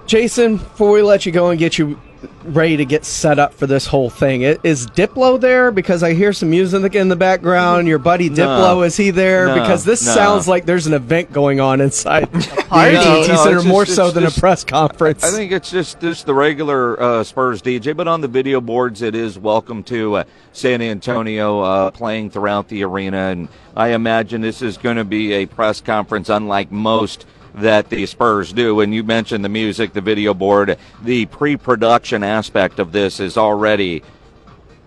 Jason, 0.05 0.55
before 0.55 0.91
we 0.91 1.01
let 1.01 1.25
you 1.25 1.33
go 1.33 1.49
and 1.49 1.59
get 1.59 1.77
you 1.77 1.99
ready 2.43 2.77
to 2.77 2.85
get 2.85 3.03
set 3.05 3.39
up 3.39 3.53
for 3.53 3.67
this 3.67 3.85
whole 3.85 4.09
thing. 4.09 4.41
Is 4.41 4.87
Diplo 4.87 5.39
there? 5.39 5.71
Because 5.71 6.01
I 6.03 6.13
hear 6.13 6.33
some 6.33 6.49
music 6.49 6.95
in 6.95 7.09
the 7.09 7.15
background. 7.15 7.87
Your 7.87 7.99
buddy 7.99 8.29
Diplo, 8.31 8.85
is 8.85 8.95
he 8.97 9.11
there? 9.11 9.47
No, 9.47 9.55
because 9.55 9.83
this 9.83 10.05
no. 10.05 10.13
sounds 10.13 10.47
like 10.47 10.65
there's 10.65 10.87
an 10.87 10.93
event 10.93 11.31
going 11.33 11.59
on 11.59 11.81
inside 11.81 12.31
the 12.31 12.63
party. 12.67 12.95
AT&T 12.95 13.05
No, 13.09 13.27
no, 13.27 13.43
Center 13.43 13.57
it's 13.57 13.65
more 13.65 13.85
just- 13.85 13.95
so 13.95 14.11
than 14.11 14.23
just- 14.23 14.37
a 14.37 14.39
press 14.39 14.63
conference. 14.63 15.23
I 15.23 15.31
think 15.31 15.51
it's 15.51 15.69
just 15.69 15.99
just 15.99 16.25
the 16.25 16.33
regular 16.33 17.01
uh, 17.01 17.23
Spurs 17.23 17.61
DJ, 17.61 17.95
but 17.95 18.07
on 18.07 18.21
the 18.21 18.27
video 18.27 18.61
boards, 18.61 19.01
it 19.01 19.15
is 19.15 19.37
welcome 19.37 19.83
to 19.83 20.15
uh, 20.17 20.23
San 20.53 20.81
Antonio 20.81 21.61
uh, 21.61 21.91
playing 21.91 22.29
throughout 22.29 22.67
the 22.69 22.83
arena, 22.83 23.17
and 23.29 23.47
I 23.75 23.89
imagine 23.89 24.41
this 24.41 24.61
is 24.61 24.77
going 24.77 24.97
to 24.97 25.05
be 25.05 25.33
a 25.33 25.45
press 25.45 25.81
conference 25.81 26.29
unlike 26.29 26.71
most 26.71 27.25
that 27.57 27.89
the 27.89 28.05
Spurs 28.05 28.53
do. 28.53 28.79
And 28.81 28.93
you 28.93 29.03
mentioned 29.03 29.43
the 29.43 29.49
music, 29.49 29.93
the 29.93 30.01
video 30.01 30.33
board, 30.33 30.77
the 31.03 31.25
pre-production 31.27 32.23
aspect 32.23 32.79
of 32.79 32.91
this 32.91 33.19
is 33.19 33.37
already 33.37 34.03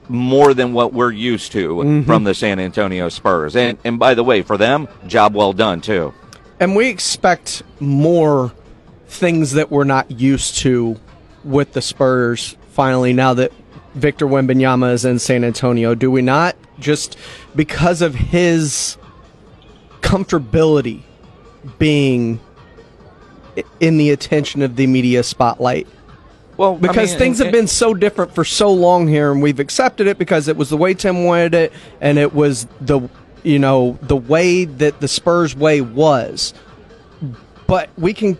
more 0.08 0.54
than 0.54 0.72
what 0.72 0.92
we're 0.92 1.12
used 1.12 1.52
to 1.52 1.76
Mhm. 1.76 2.06
from 2.06 2.24
the 2.24 2.34
San 2.34 2.58
Antonio 2.58 3.08
Spurs. 3.08 3.54
And 3.54 3.78
and 3.84 3.98
by 3.98 4.14
the 4.14 4.24
way, 4.24 4.42
for 4.42 4.56
them, 4.56 4.88
job 5.06 5.34
well 5.34 5.52
done 5.52 5.80
too. 5.80 6.12
And 6.58 6.74
we 6.76 6.88
expect 6.88 7.62
more 7.78 8.52
things 9.08 9.52
that 9.52 9.70
we're 9.70 9.84
not 9.84 10.10
used 10.10 10.58
to 10.58 10.96
with 11.44 11.72
the 11.72 11.82
Spurs 11.82 12.56
finally 12.72 13.12
now 13.12 13.34
that 13.34 13.52
Victor 13.94 14.26
Wembanyama 14.26 14.92
is 14.92 15.04
in 15.04 15.18
San 15.18 15.42
Antonio. 15.44 15.94
Do 15.94 16.10
we 16.10 16.22
not? 16.22 16.54
Just 16.78 17.16
because 17.56 18.02
of 18.02 18.14
his 18.14 18.96
comfortability 20.02 21.00
being 21.78 22.40
in 23.80 23.96
the 23.96 24.10
attention 24.10 24.62
of 24.62 24.76
the 24.76 24.86
media 24.86 25.22
spotlight. 25.22 25.86
Well, 26.56 26.76
because 26.76 27.12
mean, 27.12 27.18
things 27.18 27.40
and- 27.40 27.46
have 27.46 27.52
been 27.52 27.68
so 27.68 27.94
different 27.94 28.34
for 28.34 28.44
so 28.44 28.70
long 28.72 29.08
here, 29.08 29.32
and 29.32 29.40
we've 29.40 29.60
accepted 29.60 30.06
it 30.06 30.18
because 30.18 30.46
it 30.46 30.56
was 30.56 30.68
the 30.68 30.76
way 30.76 30.92
Tim 30.92 31.24
wanted 31.24 31.54
it, 31.54 31.72
and 32.00 32.18
it 32.18 32.34
was 32.34 32.66
the 32.80 33.08
you 33.42 33.58
know 33.58 33.98
the 34.02 34.16
way 34.16 34.66
that 34.66 35.00
the 35.00 35.08
Spurs 35.08 35.56
way 35.56 35.80
was. 35.80 36.52
But 37.66 37.88
we 37.96 38.12
can 38.12 38.36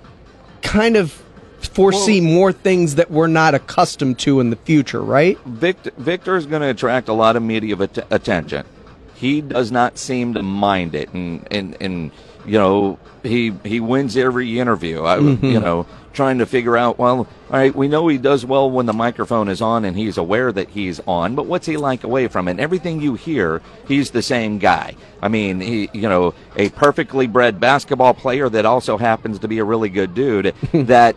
kind 0.60 0.96
of 0.96 1.12
foresee 1.60 2.20
more 2.20 2.52
things 2.52 2.96
that 2.96 3.10
we're 3.10 3.26
not 3.26 3.54
accustomed 3.54 4.18
to 4.18 4.40
in 4.40 4.50
the 4.50 4.56
future, 4.56 5.00
right? 5.00 5.38
Victor, 5.46 5.92
Victor 5.96 6.36
is 6.36 6.46
going 6.46 6.62
to 6.62 6.68
attract 6.68 7.08
a 7.08 7.12
lot 7.12 7.36
of 7.36 7.42
media 7.42 7.76
at- 7.76 8.12
attention. 8.12 8.66
He 9.14 9.40
does 9.40 9.70
not 9.70 9.98
seem 9.98 10.34
to 10.34 10.42
mind 10.42 10.94
it, 10.94 11.12
and 11.14 11.46
and, 11.50 11.76
and 11.80 12.10
you 12.50 12.58
know 12.58 12.98
he 13.22 13.52
he 13.64 13.78
wins 13.80 14.16
every 14.16 14.58
interview. 14.58 15.04
I, 15.04 15.18
Mhm. 15.18 15.42
You 15.52 15.60
know, 15.60 15.86
trying 16.12 16.38
to 16.38 16.46
figure 16.46 16.76
out. 16.76 16.98
Well, 16.98 17.18
all 17.18 17.26
right, 17.50 17.74
we 17.74 17.86
know 17.86 18.08
he 18.08 18.18
does 18.18 18.44
well 18.44 18.68
when 18.70 18.86
the 18.86 18.92
microphone 18.92 19.48
is 19.48 19.60
on, 19.62 19.84
and 19.84 19.96
he's 19.96 20.18
aware 20.18 20.50
that 20.50 20.68
he's 20.70 21.00
on. 21.06 21.34
But 21.36 21.46
what's 21.46 21.66
he 21.66 21.76
like 21.76 22.02
away 22.02 22.26
from 22.28 22.48
it? 22.48 22.52
And 22.52 22.60
everything 22.60 23.00
you 23.00 23.14
hear, 23.14 23.60
he's 23.86 24.10
the 24.10 24.22
same 24.22 24.58
guy. 24.58 24.96
I 25.22 25.28
mean, 25.28 25.60
he 25.60 25.88
you 25.92 26.08
know 26.08 26.34
a 26.56 26.70
perfectly 26.70 27.26
bred 27.28 27.60
basketball 27.60 28.14
player 28.14 28.48
that 28.48 28.66
also 28.66 28.98
happens 28.98 29.38
to 29.40 29.48
be 29.48 29.58
a 29.58 29.64
really 29.64 29.88
good 29.90 30.14
dude 30.14 30.54
that 30.72 31.14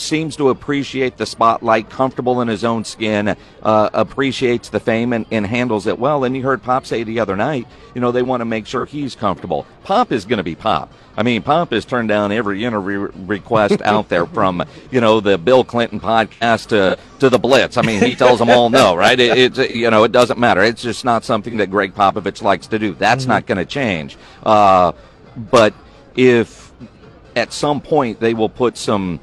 seems 0.00 0.36
to 0.36 0.48
appreciate 0.48 1.16
the 1.16 1.26
spotlight, 1.26 1.90
comfortable 1.90 2.40
in 2.40 2.48
his 2.48 2.64
own 2.64 2.84
skin, 2.84 3.36
uh, 3.62 3.90
appreciates 3.92 4.68
the 4.68 4.80
fame 4.80 5.12
and, 5.12 5.26
and 5.30 5.46
handles 5.46 5.86
it 5.86 5.98
well. 5.98 6.24
And 6.24 6.36
you 6.36 6.42
heard 6.42 6.62
Pop 6.62 6.86
say 6.86 7.04
the 7.04 7.20
other 7.20 7.36
night, 7.36 7.66
you 7.94 8.00
know, 8.00 8.12
they 8.12 8.22
want 8.22 8.40
to 8.40 8.44
make 8.44 8.66
sure 8.66 8.86
he's 8.86 9.14
comfortable. 9.14 9.66
Pop 9.84 10.12
is 10.12 10.24
going 10.24 10.38
to 10.38 10.42
be 10.42 10.54
Pop. 10.54 10.92
I 11.16 11.22
mean, 11.22 11.42
Pop 11.42 11.72
has 11.72 11.84
turned 11.84 12.08
down 12.08 12.32
every 12.32 12.64
interview 12.64 13.10
request 13.26 13.82
out 13.84 14.08
there 14.08 14.26
from, 14.26 14.64
you 14.90 15.00
know, 15.00 15.20
the 15.20 15.36
Bill 15.36 15.64
Clinton 15.64 16.00
podcast 16.00 16.68
to, 16.68 16.98
to 17.18 17.28
the 17.28 17.38
Blitz. 17.38 17.76
I 17.76 17.82
mean, 17.82 18.02
he 18.02 18.14
tells 18.14 18.38
them 18.38 18.50
all 18.50 18.70
no, 18.70 18.94
right? 18.94 19.18
It, 19.18 19.38
it's, 19.38 19.74
you 19.74 19.90
know, 19.90 20.04
it 20.04 20.12
doesn't 20.12 20.38
matter. 20.38 20.62
It's 20.62 20.82
just 20.82 21.04
not 21.04 21.24
something 21.24 21.58
that 21.58 21.70
Gregg 21.70 21.94
Popovich 21.94 22.42
likes 22.42 22.66
to 22.68 22.78
do. 22.78 22.94
That's 22.94 23.26
not 23.26 23.46
going 23.46 23.58
to 23.58 23.66
change. 23.66 24.16
Uh, 24.42 24.92
but 25.36 25.74
if 26.16 26.72
at 27.36 27.52
some 27.52 27.80
point 27.80 28.20
they 28.20 28.34
will 28.34 28.48
put 28.48 28.76
some, 28.76 29.20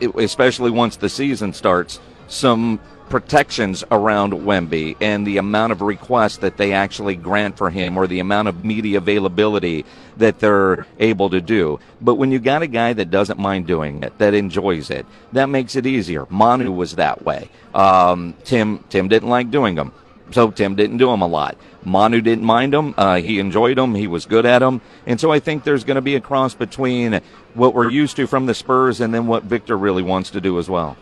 especially 0.00 0.70
once 0.70 0.96
the 0.96 1.08
season 1.08 1.52
starts, 1.52 2.00
some 2.28 2.80
protections 3.08 3.84
around 3.90 4.32
Wemby 4.32 4.96
and 5.00 5.26
the 5.26 5.36
amount 5.36 5.72
of 5.72 5.80
requests 5.80 6.38
that 6.38 6.56
they 6.56 6.72
actually 6.72 7.14
grant 7.14 7.56
for 7.56 7.70
him 7.70 7.96
or 7.96 8.06
the 8.06 8.20
amount 8.20 8.48
of 8.48 8.64
media 8.64 8.98
availability 8.98 9.84
that 10.16 10.38
they're 10.40 10.86
able 10.98 11.30
to 11.30 11.40
do. 11.40 11.78
But 12.00 12.16
when 12.16 12.32
you 12.32 12.38
got 12.38 12.62
a 12.62 12.66
guy 12.66 12.92
that 12.94 13.10
doesn't 13.10 13.38
mind 13.38 13.66
doing 13.66 14.02
it, 14.02 14.18
that 14.18 14.34
enjoys 14.34 14.90
it, 14.90 15.06
that 15.32 15.46
makes 15.46 15.76
it 15.76 15.86
easier. 15.86 16.26
Manu 16.30 16.72
was 16.72 16.96
that 16.96 17.24
way. 17.24 17.48
Um, 17.74 18.34
Tim 18.44 18.84
Tim 18.88 19.08
didn't 19.08 19.28
like 19.28 19.50
doing 19.50 19.76
them. 19.76 19.92
So 20.32 20.50
Tim 20.50 20.74
didn't 20.74 20.96
do 20.96 21.06
them 21.06 21.22
a 21.22 21.26
lot. 21.26 21.56
Manu 21.84 22.20
didn't 22.20 22.44
mind 22.44 22.72
them. 22.72 22.94
Uh, 22.96 23.20
he 23.20 23.38
enjoyed 23.38 23.78
them. 23.78 23.94
He 23.94 24.08
was 24.08 24.26
good 24.26 24.44
at 24.44 24.58
them. 24.58 24.80
And 25.06 25.20
so 25.20 25.30
I 25.30 25.38
think 25.38 25.62
there's 25.62 25.84
going 25.84 25.94
to 25.94 26.02
be 26.02 26.16
a 26.16 26.20
cross 26.20 26.52
between 26.52 27.20
what 27.56 27.74
we're 27.74 27.90
used 27.90 28.16
to 28.16 28.26
from 28.26 28.46
the 28.46 28.54
Spurs 28.54 29.00
and 29.00 29.12
then 29.12 29.26
what 29.26 29.44
Victor 29.44 29.76
really 29.76 30.02
wants 30.02 30.30
to 30.30 30.40
do 30.40 30.58
as 30.58 30.68
well. 30.68 30.96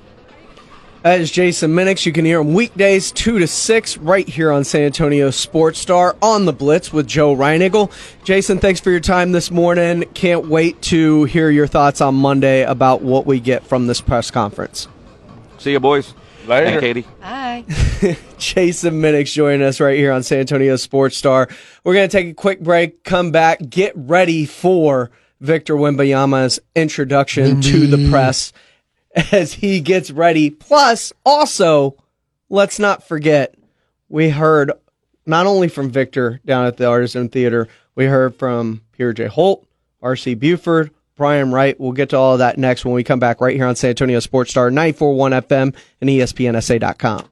That 1.04 1.20
is 1.20 1.30
Jason 1.30 1.72
Minnix. 1.72 2.06
You 2.06 2.12
can 2.12 2.24
hear 2.24 2.40
him 2.40 2.54
weekdays 2.54 3.12
2 3.12 3.40
to 3.40 3.46
6 3.46 3.98
right 3.98 4.26
here 4.26 4.50
on 4.50 4.64
San 4.64 4.84
Antonio 4.84 5.30
Sports 5.30 5.78
Star 5.78 6.16
on 6.22 6.46
the 6.46 6.52
Blitz 6.54 6.94
with 6.94 7.06
Joe 7.06 7.36
Reinagel. 7.36 7.92
Jason, 8.24 8.58
thanks 8.58 8.80
for 8.80 8.90
your 8.90 9.00
time 9.00 9.32
this 9.32 9.50
morning. 9.50 10.04
Can't 10.14 10.48
wait 10.48 10.80
to 10.82 11.24
hear 11.24 11.50
your 11.50 11.66
thoughts 11.66 12.00
on 12.00 12.14
Monday 12.14 12.62
about 12.62 13.02
what 13.02 13.26
we 13.26 13.38
get 13.38 13.66
from 13.66 13.86
this 13.86 14.00
press 14.00 14.30
conference. 14.30 14.88
See 15.58 15.72
you, 15.72 15.80
boys. 15.80 16.14
Later. 16.46 16.66
And 16.66 16.80
Katie. 16.80 17.06
Hi. 17.20 17.66
Jason 18.38 19.02
Minnix 19.02 19.30
joining 19.34 19.60
us 19.60 19.80
right 19.80 19.98
here 19.98 20.10
on 20.10 20.22
San 20.22 20.38
Antonio 20.38 20.76
Sports 20.76 21.18
Star. 21.18 21.50
We're 21.84 21.92
going 21.92 22.08
to 22.08 22.16
take 22.16 22.28
a 22.28 22.34
quick 22.34 22.60
break, 22.60 23.04
come 23.04 23.30
back, 23.30 23.60
get 23.68 23.92
ready 23.94 24.46
for 24.46 25.10
Victor 25.40 25.74
Wembanyama's 25.74 26.60
introduction 26.74 27.60
to 27.60 27.86
the 27.86 28.10
press 28.10 28.52
as 29.32 29.54
he 29.54 29.80
gets 29.80 30.10
ready. 30.10 30.50
Plus, 30.50 31.12
also, 31.24 31.96
let's 32.48 32.78
not 32.78 33.06
forget, 33.06 33.54
we 34.08 34.30
heard 34.30 34.72
not 35.26 35.46
only 35.46 35.68
from 35.68 35.90
Victor 35.90 36.40
down 36.44 36.66
at 36.66 36.76
the 36.76 36.84
Arneson 36.84 37.30
Theater, 37.30 37.68
we 37.94 38.06
heard 38.06 38.36
from 38.36 38.82
Peter 38.92 39.12
J. 39.12 39.26
Holt, 39.26 39.66
R.C. 40.02 40.34
Buford, 40.34 40.90
Brian 41.16 41.52
Wright. 41.52 41.78
We'll 41.78 41.92
get 41.92 42.10
to 42.10 42.16
all 42.16 42.32
of 42.34 42.38
that 42.40 42.58
next 42.58 42.84
when 42.84 42.94
we 42.94 43.04
come 43.04 43.20
back 43.20 43.40
right 43.40 43.56
here 43.56 43.66
on 43.66 43.76
San 43.76 43.90
Antonio 43.90 44.20
Sports 44.20 44.50
Star 44.50 44.70
941 44.70 45.32
FM 45.32 45.76
and 46.00 46.10
ESPNSA.com. 46.10 47.28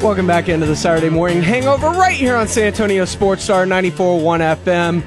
Welcome 0.00 0.28
back 0.28 0.48
into 0.48 0.64
the 0.64 0.76
Saturday 0.76 1.10
morning 1.10 1.42
hangover 1.42 1.88
right 1.90 2.14
here 2.14 2.36
on 2.36 2.46
San 2.46 2.68
Antonio 2.68 3.04
Sports 3.04 3.42
Star 3.42 3.66
94.1 3.66 4.56
FM, 4.56 5.02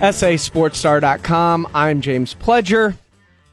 sasportstar.com. 0.00 1.68
I'm 1.72 2.00
James 2.00 2.34
Pledger, 2.34 2.98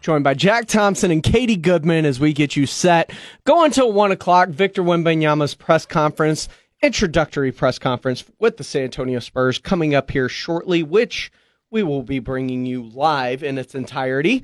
joined 0.02 0.24
by 0.24 0.34
Jack 0.34 0.66
Thompson 0.66 1.12
and 1.12 1.22
Katie 1.22 1.58
Goodman 1.58 2.06
as 2.06 2.20
we 2.20 2.34
get 2.34 2.56
you 2.56 2.66
set. 2.66 3.12
Go 3.46 3.66
until 3.66 3.94
1 3.94 4.12
o'clock, 4.12 4.50
Victor 4.50 4.82
Wembanyama's 4.82 5.54
press 5.54 5.86
conference, 5.86 6.50
introductory 6.82 7.52
press 7.52 7.78
conference 7.78 8.24
with 8.40 8.58
the 8.58 8.64
San 8.64 8.86
Antonio 8.86 9.20
Spurs 9.20 9.60
coming 9.60 9.94
up 9.94 10.10
here 10.10 10.28
shortly, 10.28 10.82
which 10.82 11.32
we 11.70 11.84
will 11.84 12.04
be 12.04 12.18
bringing 12.18 12.66
you 12.66 12.82
live 12.82 13.44
in 13.44 13.60
its 13.60 13.76
entirety. 13.76 14.44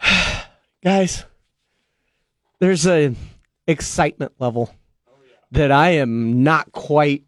Guys, 0.84 1.24
there's 2.60 2.86
a 2.86 3.14
excitement 3.66 4.32
level 4.38 4.74
that 5.52 5.70
I 5.72 5.90
am 5.90 6.42
not 6.42 6.72
quite 6.72 7.24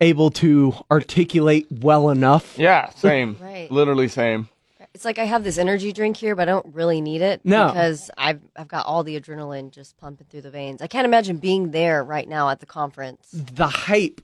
able 0.00 0.30
to 0.30 0.74
articulate 0.90 1.66
well 1.70 2.10
enough. 2.10 2.58
Yeah, 2.58 2.90
same. 2.90 3.36
Right. 3.40 3.70
Literally 3.70 4.08
same. 4.08 4.48
It's 4.94 5.04
like 5.04 5.18
I 5.18 5.24
have 5.24 5.44
this 5.44 5.58
energy 5.58 5.92
drink 5.92 6.16
here, 6.16 6.34
but 6.34 6.48
I 6.48 6.52
don't 6.52 6.74
really 6.74 7.00
need 7.02 7.20
it 7.22 7.40
No. 7.44 7.66
because 7.68 8.10
I've 8.16 8.40
I've 8.56 8.68
got 8.68 8.86
all 8.86 9.02
the 9.04 9.18
adrenaline 9.20 9.70
just 9.70 9.96
pumping 9.98 10.26
through 10.30 10.42
the 10.42 10.50
veins. 10.50 10.80
I 10.82 10.86
can't 10.86 11.04
imagine 11.06 11.36
being 11.38 11.70
there 11.70 12.02
right 12.04 12.26
now 12.28 12.48
at 12.50 12.60
the 12.60 12.66
conference. 12.66 13.28
The 13.32 13.66
hype 13.66 14.20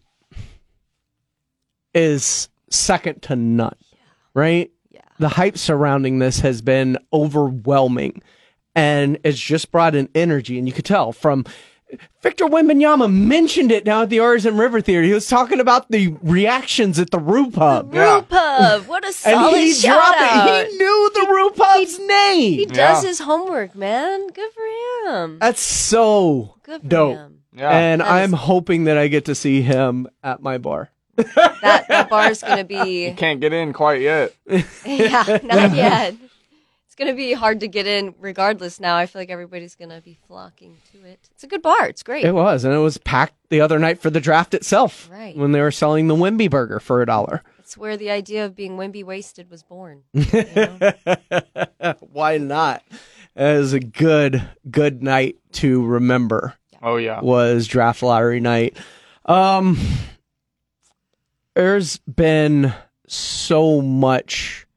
is 1.94 2.48
second 2.70 3.22
to 3.22 3.36
none, 3.36 3.76
right? 4.34 4.70
Yeah. 4.90 5.00
The 5.18 5.28
hype 5.28 5.58
surrounding 5.58 6.18
this 6.20 6.40
has 6.40 6.62
been 6.62 6.96
overwhelming 7.12 8.22
and 8.74 9.18
it's 9.24 9.38
just 9.38 9.70
brought 9.70 9.94
an 9.94 10.08
energy 10.14 10.58
and 10.58 10.66
you 10.66 10.72
could 10.72 10.84
tell 10.84 11.12
from 11.12 11.44
Victor 12.22 12.46
Wembanyama 12.46 13.12
mentioned 13.12 13.70
it 13.70 13.84
now 13.84 14.02
at 14.02 14.08
the 14.08 14.16
Arneson 14.16 14.58
River 14.58 14.80
Theater. 14.80 15.02
He 15.02 15.12
was 15.12 15.28
talking 15.28 15.60
about 15.60 15.90
the 15.90 16.16
reactions 16.22 16.98
at 16.98 17.10
the 17.10 17.18
Brew 17.18 17.50
Pub. 17.50 17.90
Brew 17.90 18.22
Pub, 18.22 18.86
what 18.86 19.04
a 19.04 19.08
And 19.08 19.14
solid 19.14 19.58
he 19.58 19.74
shout 19.74 19.96
dropped 20.16 20.22
out. 20.22 20.48
it. 20.48 20.70
He 20.70 20.76
knew 20.78 21.10
the 21.14 21.26
Brew 21.26 21.50
Pub's 21.50 21.98
name. 21.98 22.52
He 22.54 22.64
does 22.64 23.02
his 23.04 23.18
homework, 23.18 23.74
man. 23.74 24.26
Good 24.28 24.50
for 24.52 25.10
him. 25.12 25.38
That's 25.38 25.60
so 25.60 26.54
Good 26.62 26.80
for 26.80 26.88
dope. 26.88 27.16
him. 27.18 27.38
Yeah. 27.54 27.68
And 27.68 28.00
That 28.00 28.10
I'm 28.10 28.32
is- 28.32 28.40
hoping 28.40 28.84
that 28.84 28.96
I 28.96 29.08
get 29.08 29.26
to 29.26 29.34
see 29.34 29.60
him 29.60 30.08
at 30.22 30.40
my 30.40 30.56
bar. 30.56 30.88
that 31.16 31.84
that 31.88 32.08
bar 32.08 32.30
is 32.30 32.42
going 32.42 32.56
to 32.56 32.64
be 32.64 33.12
Can't 33.18 33.38
get 33.38 33.52
in 33.52 33.74
quite 33.74 34.00
yet. 34.00 34.34
yeah, 34.86 35.38
not 35.42 35.74
yet. 35.74 36.14
It's 37.02 37.08
going 37.08 37.16
to 37.16 37.20
be 37.20 37.32
hard 37.32 37.58
to 37.60 37.66
get 37.66 37.88
in 37.88 38.14
regardless 38.20 38.78
now. 38.78 38.94
I 38.96 39.06
feel 39.06 39.20
like 39.20 39.28
everybody's 39.28 39.74
going 39.74 39.88
to 39.88 40.00
be 40.00 40.16
flocking 40.28 40.76
to 40.92 41.04
it. 41.04 41.18
It's 41.32 41.42
a 41.42 41.48
good 41.48 41.60
bar. 41.60 41.88
It's 41.88 42.04
great. 42.04 42.24
It 42.24 42.32
was, 42.32 42.62
and 42.62 42.72
it 42.72 42.78
was 42.78 42.96
packed 42.96 43.34
the 43.50 43.60
other 43.60 43.80
night 43.80 43.98
for 43.98 44.08
the 44.08 44.20
draft 44.20 44.54
itself. 44.54 45.10
Right. 45.10 45.36
When 45.36 45.50
they 45.50 45.60
were 45.60 45.72
selling 45.72 46.06
the 46.06 46.14
Wemby 46.14 46.48
burger 46.48 46.78
for 46.78 47.02
a 47.02 47.06
dollar. 47.06 47.42
It's 47.58 47.76
where 47.76 47.96
the 47.96 48.10
idea 48.10 48.44
of 48.44 48.54
being 48.54 48.76
Wemby 48.76 49.02
wasted 49.02 49.50
was 49.50 49.64
born. 49.64 50.04
Why 52.12 52.38
not? 52.38 52.84
It 53.34 53.58
was 53.58 53.72
a 53.72 53.80
good, 53.80 54.48
good 54.70 55.02
night 55.02 55.38
to 55.54 55.84
remember. 55.84 56.54
Oh 56.80 56.98
yeah. 56.98 57.20
Was 57.20 57.66
draft 57.66 58.04
lottery 58.04 58.38
night. 58.38 58.76
Um 59.26 59.76
there's 61.56 61.96
been 61.98 62.72
so 63.08 63.82
much 63.82 64.68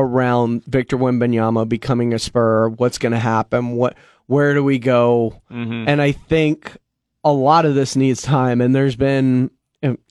around 0.00 0.64
Victor 0.64 0.96
Wembanyama 0.96 1.68
becoming 1.68 2.12
a 2.12 2.18
Spur. 2.18 2.68
What's 2.68 2.98
going 2.98 3.12
to 3.12 3.18
happen? 3.18 3.72
What? 3.72 3.96
Where 4.26 4.54
do 4.54 4.64
we 4.64 4.78
go? 4.78 5.40
Mhm. 5.50 5.84
And 5.86 6.02
I 6.02 6.12
think 6.12 6.76
a 7.24 7.32
lot 7.32 7.64
of 7.64 7.74
this 7.74 7.96
needs 7.96 8.22
time. 8.22 8.60
And 8.60 8.74
there's 8.74 8.96
been 8.96 9.50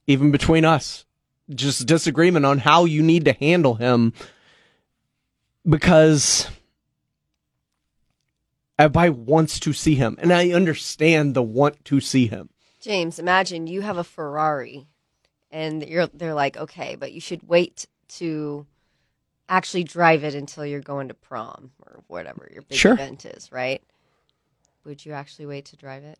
even 0.07 0.32
between 0.32 0.66
us 0.66 1.06
just 1.53 1.86
disagreement 1.88 2.45
on 2.45 2.60
how 2.60 2.86
you 2.86 3.02
need 3.02 3.26
to 3.26 3.34
handle 3.34 3.76
him 3.76 4.14
because 5.68 6.48
everybody 8.78 9.10
wants 9.10 9.60
to 9.62 9.74
see 9.74 9.95
him, 9.95 10.18
and 10.22 10.32
I 10.32 10.52
understand 10.52 11.34
the 11.34 11.44
want 11.44 11.84
to 11.86 11.99
see 11.99 12.28
him. 12.28 12.49
James, 12.80 13.20
imagine 13.20 13.68
you 13.68 13.82
have 13.82 13.98
a 13.98 14.03
Ferrari 14.03 14.88
and 15.52 15.84
you're 15.88 16.07
they're 16.07 16.34
like, 16.34 16.57
"Okay, 16.57 16.95
but 16.95 17.12
you 17.12 17.22
should 17.22 17.48
wait 17.48 17.88
to 18.10 18.66
actually 19.50 19.84
drive 19.84 20.24
it 20.24 20.34
until 20.36 20.66
you're 20.66 20.82
going 20.82 21.08
to 21.10 21.14
prom 21.14 21.72
or 21.86 22.04
whatever 22.08 22.50
your 22.52 22.62
big 22.64 22.78
Sure. 22.78 22.94
event 22.94 23.26
is, 23.26 23.52
right?" 23.52 23.82
Would 24.86 25.06
you 25.06 25.14
actually 25.14 25.46
wait 25.48 25.66
to 25.66 25.76
drive 25.78 26.04
it? 26.04 26.20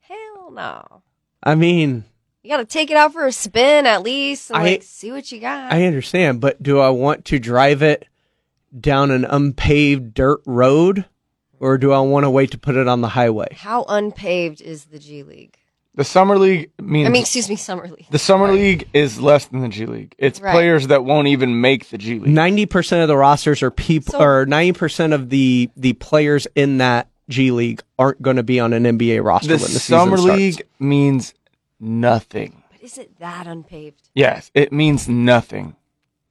Hell 0.00 0.50
no. 0.50 1.02
I 1.42 1.54
mean, 1.54 2.04
You 2.42 2.50
got 2.50 2.56
to 2.58 2.64
take 2.64 2.90
it 2.90 2.96
out 2.96 3.12
for 3.12 3.26
a 3.26 3.32
spin 3.32 3.84
at 3.86 4.02
least 4.02 4.50
and 4.50 4.58
I- 4.58 4.62
like 4.62 4.82
see 4.82 5.12
what 5.12 5.30
you 5.30 5.40
got. 5.40 5.72
I 5.72 5.84
understand, 5.84 6.40
but 6.40 6.62
do 6.62 6.80
I 6.80 6.88
want 6.88 7.24
to 7.26 7.38
drive 7.38 7.82
it 7.82 8.06
down 8.78 9.10
an 9.10 9.24
unpaved 9.24 10.14
dirt 10.14 10.40
road, 10.46 11.04
or 11.60 11.78
do 11.78 11.92
I 11.92 12.00
want 12.00 12.24
to 12.24 12.30
wait 12.30 12.50
to 12.52 12.58
put 12.58 12.76
it 12.76 12.88
on 12.88 13.00
the 13.02 13.08
highway? 13.10 13.48
How 13.54 13.84
unpaved 13.88 14.60
is 14.62 14.86
the 14.86 14.98
G 14.98 15.22
League? 15.22 15.57
The 15.98 16.04
summer 16.04 16.38
league 16.38 16.70
means 16.80 17.08
I 17.08 17.10
mean, 17.10 17.22
excuse 17.22 17.48
me, 17.48 17.56
summer 17.56 17.88
league. 17.88 18.06
the 18.10 18.20
summer 18.20 18.52
league 18.52 18.88
is 18.92 19.20
less 19.20 19.46
than 19.46 19.62
the 19.62 19.68
G 19.68 19.84
League. 19.84 20.14
It's 20.16 20.40
Right. 20.40 20.52
players 20.52 20.86
that 20.86 21.04
won't 21.04 21.26
even 21.26 21.60
make 21.60 21.88
the 21.90 21.98
G 21.98 22.20
League. 22.20 22.32
Ninety 22.32 22.66
percent 22.66 23.02
of 23.02 23.08
the 23.08 23.16
rosters 23.16 23.64
are 23.64 23.72
people, 23.72 24.12
So- 24.12 24.20
or 24.20 24.46
ninety 24.46 24.78
percent 24.78 25.12
of 25.12 25.28
the 25.28 25.68
the 25.76 25.94
players 25.94 26.46
in 26.54 26.78
that 26.78 27.08
G 27.28 27.50
League 27.50 27.82
aren't 27.98 28.22
going 28.22 28.36
to 28.36 28.44
be 28.44 28.60
on 28.60 28.72
an 28.72 28.84
NBA 28.86 29.20
roster 29.24 29.48
The 29.48 29.54
when 29.64 29.72
the 29.72 29.78
summer 29.80 30.16
season 30.16 30.26
starts. 30.28 30.38
league 30.40 30.62
means 30.78 31.34
nothing. 31.80 32.62
But 32.70 32.80
is 32.82 32.96
it 32.96 33.18
that 33.18 33.46
unpaved? 33.48 34.08
Yes, 34.14 34.50
it 34.54 34.72
means 34.72 35.08
nothing. 35.08 35.74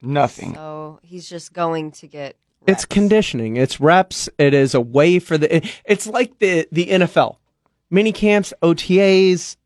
Nothing. 0.00 0.54
So 0.54 0.98
he's 1.02 1.28
just 1.28 1.52
going 1.52 1.90
to 1.92 2.06
get 2.06 2.36
It's 2.66 2.84
conditioning. 2.84 3.56
It's 3.56 3.80
reps. 3.80 4.28
It 4.38 4.54
is 4.54 4.74
a 4.74 4.80
way 4.80 5.18
for 5.18 5.36
the. 5.36 5.56
it- 5.56 5.66
It's 5.84 6.06
like 6.06 6.38
the 6.38 6.66
the 6.72 6.86
NFL, 6.86 7.36
mini 7.90 8.12
camps, 8.12 8.52
OTAs. 8.62 9.56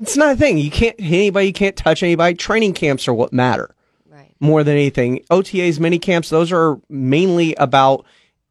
It's 0.00 0.16
not 0.16 0.32
a 0.32 0.36
thing. 0.36 0.58
You 0.58 0.70
can't 0.70 0.98
hit 0.98 1.18
anybody. 1.18 1.48
You 1.48 1.52
can't 1.52 1.76
touch 1.76 2.02
anybody. 2.02 2.34
Training 2.34 2.72
camps 2.72 3.06
are 3.06 3.14
what 3.14 3.32
matter. 3.32 3.74
Right. 4.08 4.34
More 4.40 4.64
than 4.64 4.74
anything, 4.74 5.24
OTAs, 5.30 5.78
mini 5.78 5.98
camps. 5.98 6.30
Those 6.30 6.52
are 6.52 6.80
mainly 6.88 7.54
about 7.56 8.06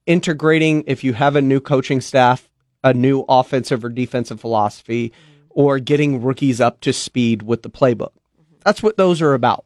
integrating. 0.06 0.84
If 0.88 1.04
you 1.04 1.14
have 1.14 1.36
a 1.36 1.42
new 1.42 1.60
coaching 1.60 2.02
staff, 2.02 2.50
a 2.84 2.94
new 2.94 3.26
offensive 3.28 3.84
or 3.84 3.90
defensive 3.90 4.40
philosophy, 4.40 5.10
mm-hmm. 5.10 5.46
or 5.50 5.80
getting 5.80 6.22
rookies 6.22 6.62
up 6.62 6.82
to 6.82 6.94
speed 6.94 7.42
with 7.42 7.64
the 7.64 7.70
playbook. 7.70 8.12
Mm-hmm. 8.12 8.56
That's 8.64 8.84
what 8.84 8.98
those 8.98 9.22
are 9.22 9.34
about. 9.34 9.66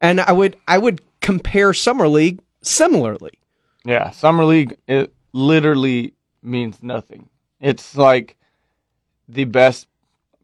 And 0.00 0.20
I 0.20 0.32
would 0.32 0.56
I 0.66 0.78
would 0.78 1.02
compare 1.20 1.74
summer 1.74 2.08
league 2.08 2.40
similarly. 2.62 3.38
Yeah, 3.84 4.10
summer 4.10 4.44
league 4.44 4.78
it 4.88 5.12
literally 5.32 6.14
means 6.42 6.82
nothing. 6.82 7.28
It's 7.60 7.94
like 7.96 8.36
the 9.28 9.44
best 9.44 9.86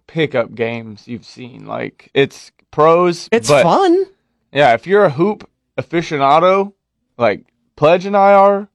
pickup 0.06 0.54
games 0.54 1.06
you've 1.06 1.24
seen. 1.24 1.66
Like 1.66 2.10
it's 2.14 2.52
pros. 2.70 3.28
It's 3.32 3.48
but- 3.48 3.62
fun. 3.62 4.06
Yeah, 4.52 4.72
if 4.72 4.86
you're 4.86 5.04
a 5.04 5.10
hoop 5.10 5.48
aficionado, 5.76 6.72
like 7.18 7.44
Pledge 7.76 8.06
and 8.06 8.16
I 8.16 8.32
are, 8.32 8.68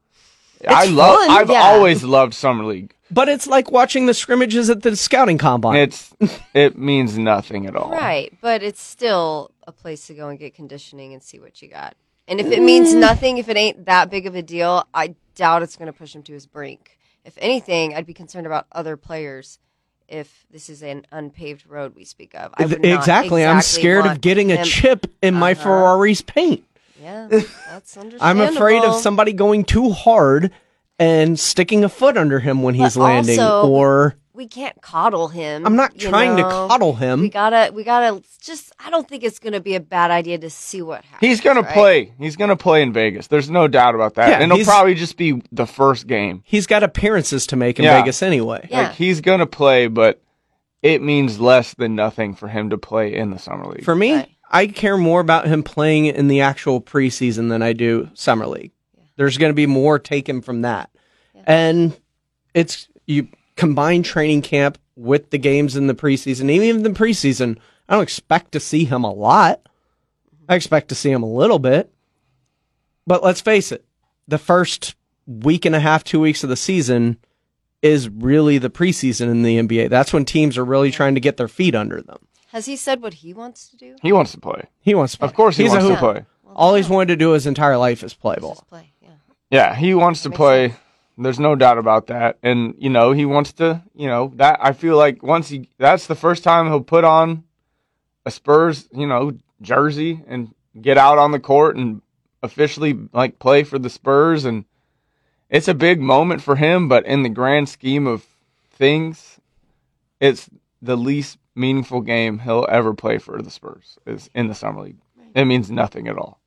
I 0.68 0.86
love. 0.86 1.18
fun, 1.18 1.30
I've 1.30 1.50
yeah. 1.50 1.62
always 1.62 2.04
loved 2.04 2.34
summer 2.34 2.66
league. 2.66 2.94
But 3.10 3.28
it's 3.28 3.48
like 3.48 3.72
watching 3.72 4.06
the 4.06 4.14
scrimmages 4.14 4.70
at 4.70 4.84
the 4.84 4.96
scouting 4.96 5.38
combine. 5.38 5.78
It's 5.78 6.14
it 6.54 6.78
means 6.78 7.18
nothing 7.18 7.66
at 7.66 7.76
all. 7.76 7.92
Right, 7.92 8.34
but 8.42 8.64
it's 8.64 8.82
still 8.82 9.52
a 9.68 9.72
place 9.72 10.08
to 10.08 10.14
go 10.14 10.30
and 10.30 10.40
get 10.40 10.54
conditioning 10.54 11.14
and 11.14 11.22
see 11.22 11.40
what 11.40 11.62
you 11.62 11.68
got. 11.68 11.96
And 12.28 12.40
if 12.40 12.48
it 12.48 12.62
means 12.62 12.94
mm. 12.94 13.00
nothing, 13.00 13.40
if 13.40 13.50
it 13.50 13.58
ain't 13.58 13.86
that 13.86 14.10
big 14.10 14.28
of 14.28 14.36
a 14.36 14.42
deal, 14.42 14.88
I 14.94 15.16
doubt 15.36 15.64
it's 15.64 15.76
going 15.76 15.92
to 15.92 15.98
push 15.98 16.16
him 16.16 16.24
to 16.24 16.34
his 16.34 16.46
brink. 16.46 16.98
If 17.26 17.38
anything, 17.40 17.94
I'd 17.94 18.06
be 18.06 18.14
concerned 18.14 18.46
about 18.46 18.68
other 18.72 18.96
players 18.96 19.60
if 20.12 20.46
this 20.52 20.70
is 20.70 20.84
an 20.84 21.06
unpaved 21.12 21.66
road 21.68 21.96
we 21.96 22.04
speak 22.04 22.36
of. 22.36 22.52
Not 22.60 22.84
exactly. 22.86 23.46
I'm 23.46 23.62
scared 23.62 24.06
of 24.06 24.22
getting 24.22 24.52
a 24.52 24.64
chip 24.64 25.08
in 25.22 25.34
my 25.34 25.54
Uh-huh. 25.54 25.64
Ferrari's 25.64 26.22
paint. 26.22 26.64
Yeah, 27.02 27.28
that's 27.30 27.98
understandable. 27.98 28.18
I'm 28.22 28.42
afraid 28.42 28.84
of 28.84 28.96
somebody 28.96 29.34
going 29.34 29.64
too 29.64 29.90
hard 29.92 30.52
and 31.00 31.40
sticking 31.40 31.84
a 31.84 31.90
foot 31.90 32.16
under 32.18 32.40
him 32.40 32.62
when 32.62 32.76
he's 32.76 32.96
But 32.96 33.02
landing 33.04 33.40
also, 33.40 33.70
or 33.72 34.16
we 34.42 34.48
can't 34.48 34.82
coddle 34.82 35.28
him. 35.28 35.68
I'm 35.68 35.76
not 35.76 36.02
you 36.02 36.10
trying 36.10 36.36
to 36.38 36.42
coddle 36.42 36.94
him. 36.94 37.22
We 37.22 37.30
gotta, 37.30 37.72
we 37.72 37.84
gotta 37.84 38.24
just. 38.42 38.74
I 38.80 38.90
don't 38.90 39.08
think 39.08 39.24
it's 39.24 39.38
gonna 39.38 39.60
be 39.60 39.76
a 39.76 39.80
bad 39.80 40.10
idea 40.10 40.40
to 40.40 40.50
see 40.50 40.82
what 40.82 41.06
happens. 41.06 41.30
He's 41.30 41.42
gonna 41.42 41.62
right? 41.62 41.74
play. 41.74 42.14
He's 42.18 42.36
gonna 42.36 42.56
play 42.56 42.82
in 42.82 42.92
Vegas. 42.92 43.28
There's 43.28 43.52
no 43.52 43.68
doubt 43.68 43.94
about 43.94 44.16
that. 44.16 44.30
Yeah, 44.30 44.40
and 44.40 44.52
it'll 44.52 44.66
probably 44.66 44.96
just 44.96 45.16
be 45.16 45.44
the 45.52 45.68
first 45.68 46.08
game. 46.08 46.42
he's 46.44 46.66
got 46.66 46.82
appearances 46.82 47.46
to 47.48 47.56
make 47.56 47.78
in 47.78 47.86
Yeah. 47.86 48.00
Vegas 48.00 48.24
anyway. 48.24 48.68
Like 48.72 48.94
he's 48.94 49.22
gonna 49.22 49.46
play, 49.46 49.86
but 49.86 50.20
it 50.82 51.04
means 51.04 51.40
less 51.40 51.76
than 51.76 51.94
nothing 51.94 52.34
for 52.34 52.48
him 52.48 52.72
to 52.72 52.80
play 52.80 53.14
in 53.14 53.30
the 53.30 53.38
summer 53.38 53.68
league. 53.68 53.84
For 53.84 53.96
me, 53.96 54.26
I 54.50 54.66
care 54.66 54.98
more 54.98 55.22
about 55.22 55.46
him 55.46 55.62
playing 55.62 56.08
in 56.08 56.30
the 56.30 56.42
actual 56.42 56.82
preseason 56.82 57.50
than 57.50 57.62
I 57.62 57.74
do 57.74 58.10
summer 58.16 58.48
league. 58.48 58.72
There's 59.18 59.38
going 59.38 59.52
to 59.52 59.56
be 59.56 59.68
more 59.68 60.00
taken 60.00 60.42
from 60.42 60.64
that, 60.64 60.90
and 61.46 61.96
it's 62.56 62.88
you 63.06 63.28
combine 63.56 64.04
training 64.04 64.42
camp 64.42 64.78
with 64.96 65.30
the 65.32 65.38
games 65.38 65.76
in 65.76 65.88
the 65.88 65.94
preseason. 65.96 66.50
Even 66.50 66.78
in 66.78 66.84
the 66.84 66.90
preseason, 66.92 67.58
I 67.90 67.94
don't 67.96 68.04
expect 68.04 68.52
to 68.54 68.60
see 68.60 68.86
him 68.86 69.04
a 69.04 69.12
lot. 69.12 69.62
I 70.50 70.56
expect 70.56 70.90
to 70.90 70.96
see 70.96 71.12
him 71.12 71.24
a 71.24 71.32
little 71.32 71.60
bit, 71.60 71.92
but 73.08 73.24
let's 73.24 73.42
face 73.42 73.72
it: 73.72 73.86
the 74.28 74.38
first 74.38 74.96
week 75.26 75.66
and 75.66 75.76
a 75.76 75.80
half, 75.80 76.04
two 76.04 76.20
weeks 76.20 76.44
of 76.44 76.50
the 76.50 76.56
season 76.58 77.18
is 77.82 78.10
really 78.10 78.58
the 78.58 78.70
preseason 78.70 79.30
in 79.32 79.44
the 79.44 79.58
NBA. 79.58 79.90
That's 79.90 80.14
when 80.14 80.26
teams 80.26 80.58
are 80.58 80.66
really 80.66 80.92
trying 80.92 81.16
to 81.16 81.22
get 81.22 81.38
their 81.38 81.48
feet 81.48 81.74
under 81.74 82.02
them. 82.02 82.20
Has 82.48 82.66
he 82.66 82.76
said 82.76 83.02
what 83.02 83.14
he 83.16 83.34
wants 83.34 83.70
to 83.70 83.78
do? 83.78 83.96
He 84.02 84.12
wants 84.12 84.34
to 84.34 84.40
play. 84.40 84.64
He 84.82 84.94
wants 84.94 85.14
to 85.14 85.20
play. 85.20 85.28
Of 85.30 85.34
course 85.34 85.56
he 85.58 85.64
He's 85.64 85.72
a 85.72 85.76
wants 85.78 85.88
to 85.88 85.96
hooper. 85.96 86.14
play. 86.14 86.26
All 86.54 86.76
he's 86.76 86.90
wanted 86.90 87.08
to 87.08 87.16
do 87.16 87.32
his 87.32 87.48
entire 87.48 87.78
life 87.78 88.04
is 88.04 88.14
play 88.14 88.36
ball. 88.42 88.66
Yeah, 89.50 89.74
he 89.76 89.94
wants 89.96 90.24
to 90.24 90.30
play. 90.30 90.74
There's 91.24 91.40
no 91.40 91.56
doubt 91.56 91.78
about 91.78 92.08
that. 92.08 92.38
And 92.42 92.76
you 92.78 92.90
know, 92.90 93.12
he 93.12 93.26
wants 93.26 93.54
to, 93.54 93.84
you 93.94 94.08
know, 94.08 94.32
that 94.36 94.60
I 94.62 94.74
feel 94.74 94.98
like 94.98 95.24
once 95.24 95.50
he 95.50 95.70
that's 95.78 96.08
the 96.08 96.16
first 96.16 96.44
time 96.44 96.68
he'll 96.68 96.82
put 96.82 97.04
on 97.04 97.44
a 98.26 98.32
Spurs, 98.32 98.88
you 98.92 99.08
know, 99.08 99.34
jersey 99.62 100.24
and 100.28 100.54
get 100.80 100.98
out 100.98 101.18
on 101.18 101.32
the 101.32 101.40
court 101.40 101.76
and 101.76 102.02
officially 102.44 102.98
like 103.14 103.40
play 103.40 103.64
for 103.64 103.78
the 103.78 103.90
Spurs 103.90 104.46
and 104.46 104.66
it's 105.50 105.68
a 105.68 105.74
big 105.74 106.00
moment 106.00 106.42
for 106.42 106.56
him, 106.56 106.88
but 106.88 107.06
in 107.06 107.24
the 107.24 107.30
grand 107.30 107.68
scheme 107.68 108.08
of 108.08 108.26
things, 108.72 109.40
it's 110.20 110.50
the 110.82 110.96
least 110.96 111.38
meaningful 111.56 112.02
game 112.02 112.40
he'll 112.40 112.66
ever 112.70 112.94
play 112.94 113.18
for 113.18 113.42
the 113.42 113.52
Spurs 113.52 113.98
is 114.08 114.30
in 114.34 114.48
the 114.48 114.56
summer 114.56 114.82
league. 114.82 115.02
It 115.36 115.46
means 115.46 115.70
nothing 115.70 116.08
at 116.08 116.18
all. 116.18 116.41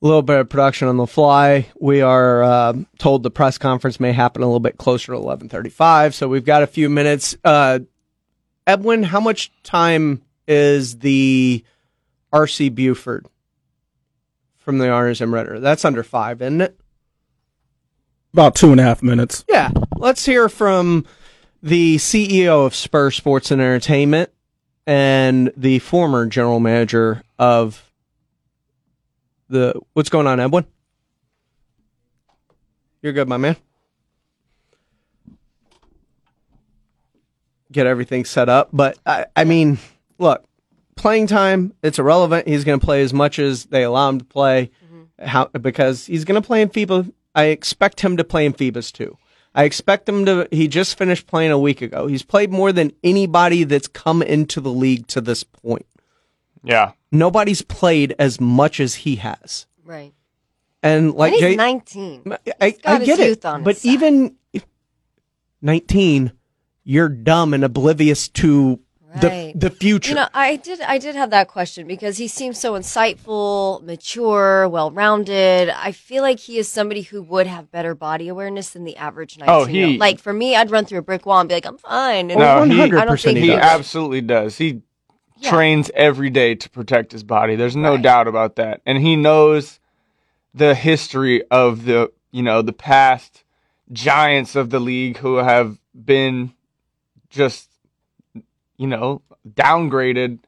A 0.00 0.06
little 0.06 0.22
bit 0.22 0.38
of 0.38 0.48
production 0.48 0.86
on 0.86 0.96
the 0.96 1.06
fly. 1.06 1.66
We 1.80 2.02
are 2.02 2.42
uh, 2.42 2.72
told 2.98 3.24
the 3.24 3.30
press 3.30 3.58
conference 3.58 3.98
may 3.98 4.12
happen 4.12 4.42
a 4.42 4.46
little 4.46 4.60
bit 4.60 4.78
closer 4.78 5.12
to 5.12 5.18
11:35, 5.18 6.14
so 6.14 6.28
we've 6.28 6.44
got 6.44 6.62
a 6.62 6.68
few 6.68 6.88
minutes. 6.88 7.36
Uh, 7.42 7.80
Edwin, 8.66 9.02
how 9.02 9.18
much 9.18 9.50
time 9.64 10.22
is 10.46 10.98
the 10.98 11.64
RC 12.32 12.74
Buford 12.74 13.26
from 14.56 14.78
the 14.78 14.86
Arneson 14.86 15.32
River? 15.32 15.58
That's 15.58 15.84
under 15.84 16.02
five, 16.02 16.42
isn't 16.42 16.60
it? 16.60 16.78
About 18.32 18.54
two 18.54 18.70
and 18.70 18.78
a 18.78 18.84
half 18.84 19.02
minutes. 19.02 19.44
Yeah. 19.48 19.70
Let's 19.96 20.24
hear 20.24 20.48
from 20.48 21.06
the 21.62 21.96
CEO 21.96 22.64
of 22.64 22.74
Spur 22.74 23.10
Sports 23.10 23.50
and 23.50 23.60
Entertainment 23.60 24.30
and 24.86 25.52
the 25.56 25.80
former 25.80 26.26
general 26.26 26.60
manager 26.60 27.22
of 27.38 27.87
the. 29.48 29.80
What's 29.92 30.08
going 30.08 30.26
on, 30.26 30.40
Edwin? 30.40 30.66
You're 33.02 33.12
good, 33.12 33.28
my 33.28 33.36
man. 33.36 33.56
Get 37.70 37.86
everything 37.86 38.24
set 38.24 38.48
up, 38.48 38.70
but 38.72 38.98
I, 39.04 39.26
I 39.36 39.44
mean, 39.44 39.78
look, 40.18 40.44
playing 40.96 41.26
time 41.26 41.74
it's 41.82 41.98
irrelevant. 41.98 42.48
He's 42.48 42.64
going 42.64 42.80
to 42.80 42.84
play 42.84 43.02
as 43.02 43.12
much 43.12 43.38
as 43.38 43.66
they 43.66 43.84
allow 43.84 44.08
him 44.08 44.18
to 44.18 44.24
play, 44.24 44.70
mm-hmm. 44.84 45.26
how 45.26 45.46
because 45.46 46.06
he's 46.06 46.24
going 46.24 46.40
to 46.40 46.46
play 46.46 46.62
in 46.62 46.70
FIBA. 46.70 47.12
I 47.34 47.44
expect 47.44 48.00
him 48.00 48.16
to 48.16 48.24
play 48.24 48.46
in 48.46 48.54
FIBA's 48.54 48.90
too. 48.90 49.16
I 49.54 49.64
expect 49.64 50.08
him 50.08 50.24
to. 50.26 50.48
He 50.50 50.68
just 50.68 50.96
finished 50.96 51.26
playing 51.26 51.50
a 51.50 51.58
week 51.58 51.82
ago. 51.82 52.06
He's 52.06 52.22
played 52.22 52.50
more 52.50 52.72
than 52.72 52.92
anybody 53.04 53.64
that's 53.64 53.88
come 53.88 54.22
into 54.22 54.60
the 54.60 54.72
league 54.72 55.06
to 55.08 55.20
this 55.20 55.44
point. 55.44 55.86
Yeah. 56.62 56.92
Nobody's 57.10 57.62
played 57.62 58.14
as 58.18 58.40
much 58.40 58.80
as 58.80 58.94
he 58.96 59.16
has. 59.16 59.66
Right. 59.84 60.12
And 60.82 61.14
like 61.14 61.32
and 61.32 61.40
he's 61.40 61.50
Jay- 61.52 61.56
19. 61.56 62.22
I, 62.60 62.70
got 62.70 62.86
I 62.86 62.98
his 62.98 63.06
get 63.06 63.18
youth 63.18 63.38
it, 63.38 63.44
on 63.44 63.60
his 63.60 63.64
but 63.64 63.76
side. 63.78 63.88
even 63.88 64.36
19, 65.62 66.32
you're 66.84 67.08
dumb 67.08 67.54
and 67.54 67.64
oblivious 67.64 68.28
to 68.28 68.80
Right. 69.22 69.54
the 69.58 69.68
the 69.68 69.74
future. 69.74 70.10
You 70.10 70.16
know, 70.16 70.28
I 70.34 70.56
did 70.56 70.82
I 70.82 70.98
did 70.98 71.14
have 71.16 71.30
that 71.30 71.48
question 71.48 71.86
because 71.86 72.18
he 72.18 72.28
seems 72.28 72.60
so 72.60 72.74
insightful, 72.74 73.82
mature, 73.82 74.68
well-rounded. 74.68 75.70
I 75.70 75.92
feel 75.92 76.22
like 76.22 76.38
he 76.38 76.58
is 76.58 76.68
somebody 76.68 77.00
who 77.00 77.22
would 77.22 77.46
have 77.46 77.70
better 77.70 77.94
body 77.94 78.28
awareness 78.28 78.68
than 78.70 78.84
the 78.84 78.98
average 78.98 79.38
19 79.38 79.54
Oh, 79.54 79.64
he- 79.64 79.96
Like 79.96 80.20
for 80.20 80.34
me, 80.34 80.54
I'd 80.54 80.70
run 80.70 80.84
through 80.84 80.98
a 80.98 81.02
brick 81.02 81.24
wall 81.24 81.40
and 81.40 81.48
be 81.48 81.54
like, 81.54 81.64
I'm 81.64 81.78
fine. 81.78 82.30
And 82.30 82.38
No, 82.38 82.64
he, 82.64 82.82
I 82.82 83.04
don't 83.06 83.18
think 83.18 83.38
he 83.38 83.46
does. 83.48 83.58
absolutely 83.60 84.20
does. 84.20 84.58
He 84.58 84.82
Yeah. 85.38 85.50
trains 85.50 85.90
every 85.94 86.30
day 86.30 86.54
to 86.56 86.70
protect 86.70 87.12
his 87.12 87.22
body. 87.22 87.56
There's 87.56 87.76
no 87.76 87.96
doubt 87.96 88.28
about 88.28 88.56
that. 88.56 88.80
And 88.86 88.98
he 88.98 89.16
knows 89.16 89.80
the 90.54 90.74
history 90.74 91.42
of 91.50 91.84
the, 91.84 92.12
you 92.32 92.42
know, 92.42 92.62
the 92.62 92.72
past 92.72 93.44
giants 93.92 94.56
of 94.56 94.70
the 94.70 94.80
league 94.80 95.18
who 95.18 95.36
have 95.36 95.78
been 95.94 96.52
just, 97.30 97.70
you 98.76 98.86
know, 98.86 99.22
downgraded 99.48 100.38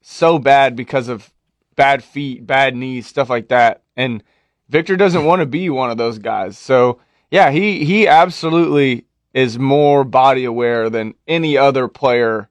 so 0.00 0.38
bad 0.38 0.76
because 0.76 1.08
of 1.08 1.32
bad 1.76 2.02
feet, 2.02 2.46
bad 2.46 2.76
knees, 2.76 3.06
stuff 3.06 3.30
like 3.30 3.48
that. 3.48 3.82
And 3.96 4.22
Victor 4.68 4.96
doesn't 4.96 5.24
want 5.24 5.40
to 5.40 5.46
be 5.46 5.70
one 5.70 5.90
of 5.90 5.96
those 5.96 6.18
guys. 6.18 6.58
So, 6.58 7.00
yeah, 7.30 7.50
he 7.50 7.84
he 7.84 8.06
absolutely 8.08 9.04
is 9.34 9.58
more 9.58 10.04
body 10.04 10.44
aware 10.44 10.90
than 10.90 11.14
any 11.26 11.56
other 11.56 11.88
player 11.88 12.48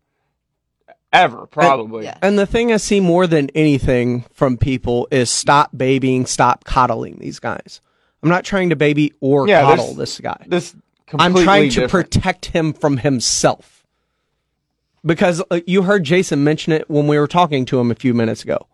ever, 1.14 1.46
probably. 1.48 2.08
And, 2.08 2.18
and 2.22 2.40
the 2.40 2.46
thing 2.46 2.72
I 2.72 2.78
see 2.78 3.00
more 3.00 3.28
than 3.28 3.50
anything 3.56 4.26
from 4.34 4.58
people 4.58 5.08
is 5.12 5.30
stop 5.30 5.72
babying, 5.76 6.26
stop 6.26 6.64
coddling 6.64 7.18
these 7.20 7.40
guys. 7.40 7.82
I'm 8.24 8.30
not 8.30 8.44
trying 8.44 8.70
to 8.70 8.76
baby 8.76 9.14
or 9.20 9.48
Yeah, 9.48 9.62
coddle 9.62 9.88
this- 9.94 10.16
this 10.16 10.20
guy. 10.22 10.44
This 10.48 10.76
I'm 11.14 11.18
completely 11.34 11.44
trying 11.46 11.70
to 11.72 11.80
different. 11.82 12.12
protect 12.12 12.46
him 12.48 12.74
from 12.74 12.98
himself. 12.98 13.86
Because 15.06 15.42
uh, 15.52 15.62
you 15.66 15.84
heard 15.84 16.04
Jason 16.04 16.44
mention 16.44 16.74
it 16.74 16.90
when 16.90 17.08
we 17.08 17.18
were 17.18 17.28
talking 17.28 17.64
to 17.66 17.80
him 17.80 17.92
a 17.92 17.96
few 17.96 18.14
minutes 18.14 18.44
ago. 18.44 18.68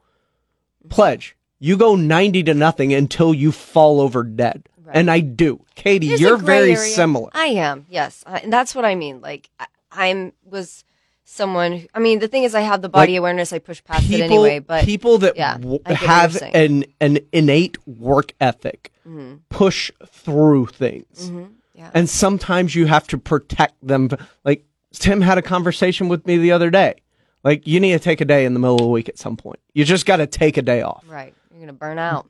Pledge, 0.90 1.36
you 1.60 1.78
go 1.78 1.96
90 1.96 2.44
to 2.44 2.54
nothing 2.54 2.94
until 2.94 3.34
you 3.34 3.52
fall 3.52 4.02
over 4.02 4.24
dead. 4.24 4.68
And 4.92 5.10
I 5.12 5.20
do. 5.22 5.64
Katie, 5.76 6.10
There's 6.10 6.22
you're 6.22 6.38
very 6.38 6.74
area. 6.74 6.78
similar. 6.78 7.30
I 7.34 7.46
am, 7.48 7.86
yes, 7.90 8.24
I, 8.28 8.40
and 8.40 8.54
that's 8.54 8.76
what 8.76 8.86
I 8.86 8.94
mean. 8.96 9.22
Like 9.22 9.50
I, 9.60 9.66
I'm 9.92 10.34
was 10.44 10.84
someone. 11.24 11.86
I 11.94 12.00
mean, 12.00 12.20
the 12.20 12.28
thing 12.28 12.44
is, 12.44 12.54
I 12.56 12.62
have 12.62 12.82
the 12.82 12.90
body 12.90 13.14
Like, 13.14 13.20
awareness. 13.20 13.54
I 13.54 13.60
push 13.60 13.84
past 13.84 14.04
people, 14.08 14.20
it 14.22 14.24
anyway. 14.26 14.60
But 14.60 14.86
people 14.86 15.18
that 15.20 15.36
yeah, 15.38 15.58
w- 15.58 15.80
I 15.86 15.90
get 15.90 16.02
what 16.02 16.02
you're 16.02 16.10
have 16.10 16.42
an 16.54 16.86
an 17.02 17.20
innate 17.32 17.78
work 17.88 18.34
ethic 18.42 18.92
Mhm. 19.08 19.40
push 19.50 19.92
through 20.08 20.68
things, 20.68 21.30
Mhm, 21.30 21.52
yeah. 21.74 21.92
and 21.94 22.10
sometimes 22.10 22.76
you 22.76 22.86
have 22.88 23.08
to 23.08 23.18
protect 23.18 23.76
them. 23.86 24.10
Like 24.44 24.66
Tim 24.94 25.22
had 25.22 25.38
a 25.38 25.42
conversation 25.42 26.08
with 26.10 26.26
me 26.28 26.38
the 26.38 26.52
other 26.52 26.70
day. 26.70 26.96
Like 27.44 27.68
you 27.68 27.80
need 27.80 27.92
to 27.94 28.00
take 28.00 28.22
a 28.22 28.26
day 28.26 28.46
in 28.46 28.54
the 28.54 28.60
middle 28.60 28.76
of 28.76 28.82
the 28.84 28.88
week 28.88 29.10
at 29.10 29.18
some 29.18 29.36
point. 29.36 29.60
You 29.74 29.84
just 29.86 30.06
got 30.06 30.18
to 30.18 30.28
take 30.28 30.56
a 30.58 30.62
day 30.62 30.82
off. 30.82 31.04
right, 31.08 31.34
you're 31.52 31.60
gonna 31.62 31.74
burn 31.74 32.00
out. 32.00 32.28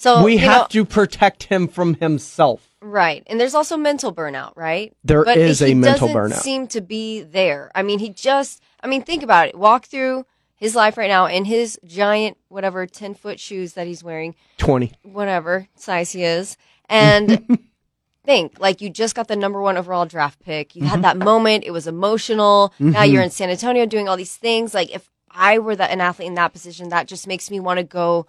So 0.00 0.24
we 0.24 0.38
have 0.38 0.62
know- 0.62 0.66
to 0.70 0.84
protect 0.86 1.42
him 1.44 1.68
from 1.68 1.94
himself. 1.94 2.66
Right. 2.80 3.22
And 3.26 3.38
there's 3.38 3.54
also 3.54 3.76
mental 3.76 4.14
burnout, 4.14 4.52
right? 4.56 4.94
There 5.04 5.22
but 5.24 5.36
is 5.36 5.60
a 5.60 5.74
mental 5.74 6.08
doesn't 6.08 6.38
burnout. 6.38 6.40
seem 6.40 6.66
to 6.68 6.80
be 6.80 7.20
there. 7.20 7.70
I 7.74 7.82
mean, 7.82 7.98
he 7.98 8.08
just, 8.08 8.62
I 8.82 8.86
mean, 8.86 9.02
think 9.02 9.22
about 9.22 9.48
it. 9.48 9.58
Walk 9.58 9.84
through 9.84 10.24
his 10.56 10.74
life 10.74 10.96
right 10.96 11.08
now 11.10 11.26
in 11.26 11.44
his 11.44 11.78
giant, 11.84 12.38
whatever, 12.48 12.86
10 12.86 13.12
foot 13.14 13.38
shoes 13.38 13.74
that 13.74 13.86
he's 13.86 14.02
wearing, 14.02 14.34
Twenty. 14.56 14.92
whatever 15.02 15.68
size 15.74 16.12
he 16.12 16.24
is. 16.24 16.56
And 16.88 17.58
think, 18.24 18.58
like, 18.58 18.80
you 18.80 18.88
just 18.88 19.14
got 19.14 19.28
the 19.28 19.36
number 19.36 19.60
one 19.60 19.76
overall 19.76 20.06
draft 20.06 20.40
pick. 20.40 20.74
You 20.74 20.80
Mm-hmm. 20.82 20.90
had 20.90 21.02
that 21.04 21.18
moment. 21.18 21.64
It 21.66 21.72
was 21.72 21.86
emotional. 21.86 22.72
Now 22.78 23.00
Mhm. 23.02 23.12
you're 23.12 23.22
in 23.22 23.30
San 23.30 23.50
Antonio 23.50 23.84
doing 23.84 24.08
all 24.08 24.16
these 24.16 24.36
things. 24.36 24.72
Like, 24.72 24.90
if 24.94 25.10
I 25.30 25.58
were 25.58 25.76
that, 25.76 25.90
an 25.90 26.00
athlete 26.00 26.28
in 26.28 26.34
that 26.34 26.54
position, 26.54 26.88
that 26.88 27.06
just 27.06 27.26
makes 27.26 27.50
me 27.50 27.60
want 27.60 27.76
to 27.78 27.84
go 27.84 28.26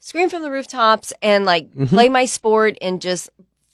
scream 0.00 0.28
from 0.28 0.42
the 0.42 0.50
rooftops 0.50 1.12
and 1.22 1.44
like 1.44 1.68
Mm-hmm. 1.70 1.84
Mhm. 1.84 1.88
play 1.88 2.08
my 2.08 2.24
sport 2.24 2.76
and 2.82 3.00
just 3.00 3.30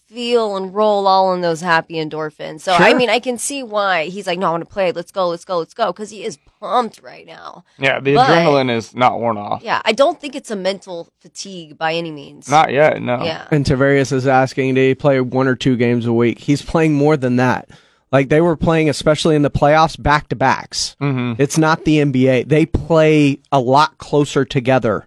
feel 0.07 0.57
and 0.57 0.73
roll 0.75 1.07
all 1.09 1.35
in 1.35 1.41
those 1.41 1.61
happy 1.61 1.95
endorphins. 1.95 2.61
So 2.61 2.73
I 2.73 2.95
mean, 2.95 3.11
I 3.11 3.19
can 3.19 3.39
see 3.39 3.63
why 3.65 4.05
he's 4.05 4.27
like, 4.27 4.39
no, 4.39 4.47
I 4.49 4.51
want 4.53 4.63
to 4.63 4.71
play. 4.73 4.93
Let's 4.93 5.11
go, 5.11 5.29
let's 5.29 5.45
go, 5.45 5.59
let's 5.59 5.75
go, 5.75 5.93
because 5.93 6.11
he 6.11 6.25
is 6.25 6.39
pumped 6.61 7.03
right 7.03 7.27
now. 7.27 7.65
Yeah, 7.77 7.99
the 7.99 8.15
But- 8.15 8.29
adrenaline 8.31 8.71
is 8.71 8.95
not 8.95 9.19
worn 9.19 9.37
off. 9.37 9.63
Yeah, 9.65 9.83
I 9.85 9.91
don't 9.93 10.21
think 10.21 10.37
it's 10.37 10.51
a 10.51 10.57
mental 10.57 11.09
fatigue 11.19 11.77
by 11.77 11.95
any 11.95 12.13
means. 12.13 12.49
Not 12.49 12.73
yet, 12.73 13.03
no. 13.03 13.25
Yeah. 13.25 13.47
And 13.51 13.65
Tavarius 13.65 14.13
is 14.13 14.29
asking, 14.29 14.75
do 14.75 14.81
he 14.81 14.95
play 14.95 15.21
one 15.21 15.49
or 15.49 15.57
two 15.57 15.77
games 15.77 16.07
a 16.07 16.13
week? 16.13 16.39
He's 16.39 16.63
playing 16.63 16.95
more 16.95 17.17
than 17.17 17.37
that. 17.37 17.69
Like 18.13 18.29
they 18.29 18.41
were 18.41 18.57
playing, 18.57 18.89
especially 18.89 19.35
in 19.35 19.43
the 19.43 19.51
playoffs, 19.51 20.01
back 20.01 20.29
to 20.29 20.37
backs. 20.37 20.95
Mm-hmm. 21.01 21.43
It's 21.43 21.59
not 21.59 21.85
the 21.85 21.99
NBA. 21.99 22.49
They 22.49 22.65
play 22.65 23.41
a 23.51 23.59
lot 23.59 23.99
closer 23.99 24.45
together. 24.45 25.05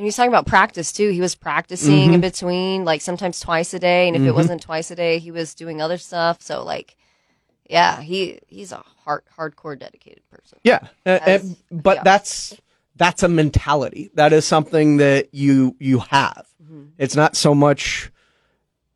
And 0.00 0.06
was 0.06 0.16
talking 0.16 0.30
about 0.30 0.46
practice 0.46 0.92
too. 0.92 1.10
He 1.10 1.20
was 1.20 1.34
practicing 1.34 2.14
in 2.14 2.20
Mhm. 2.20 2.22
between, 2.22 2.84
like 2.86 3.02
sometimes 3.02 3.38
twice 3.38 3.74
a 3.74 3.78
day, 3.78 4.08
and 4.08 4.16
if 4.16 4.22
it 4.22 4.30
Mhm. 4.30 4.34
wasn't 4.34 4.62
twice 4.62 4.90
a 4.90 4.96
day, 4.96 5.18
he 5.18 5.30
was 5.30 5.54
doing 5.54 5.82
other 5.82 5.98
stuff. 5.98 6.40
So 6.40 6.64
like, 6.64 6.96
yeah, 7.68 8.00
he 8.00 8.38
he's 8.48 8.72
a 8.72 8.82
hard 9.04 9.24
hardcore 9.38 9.78
dedicated 9.78 10.22
person. 10.30 10.58
Yeah, 10.64 10.78
Uh, 11.04 11.18
As- 11.26 11.50
uh, 11.50 11.54
but 11.70 12.02
that's 12.02 12.54
that's 12.96 13.22
a 13.22 13.28
mentality. 13.28 14.10
That 14.14 14.32
is 14.32 14.46
something 14.46 14.96
that 14.96 15.34
you 15.34 15.76
you 15.78 15.98
have. 16.08 16.46
It's 16.96 17.14
not 17.14 17.36
so 17.36 17.54
much 17.54 18.10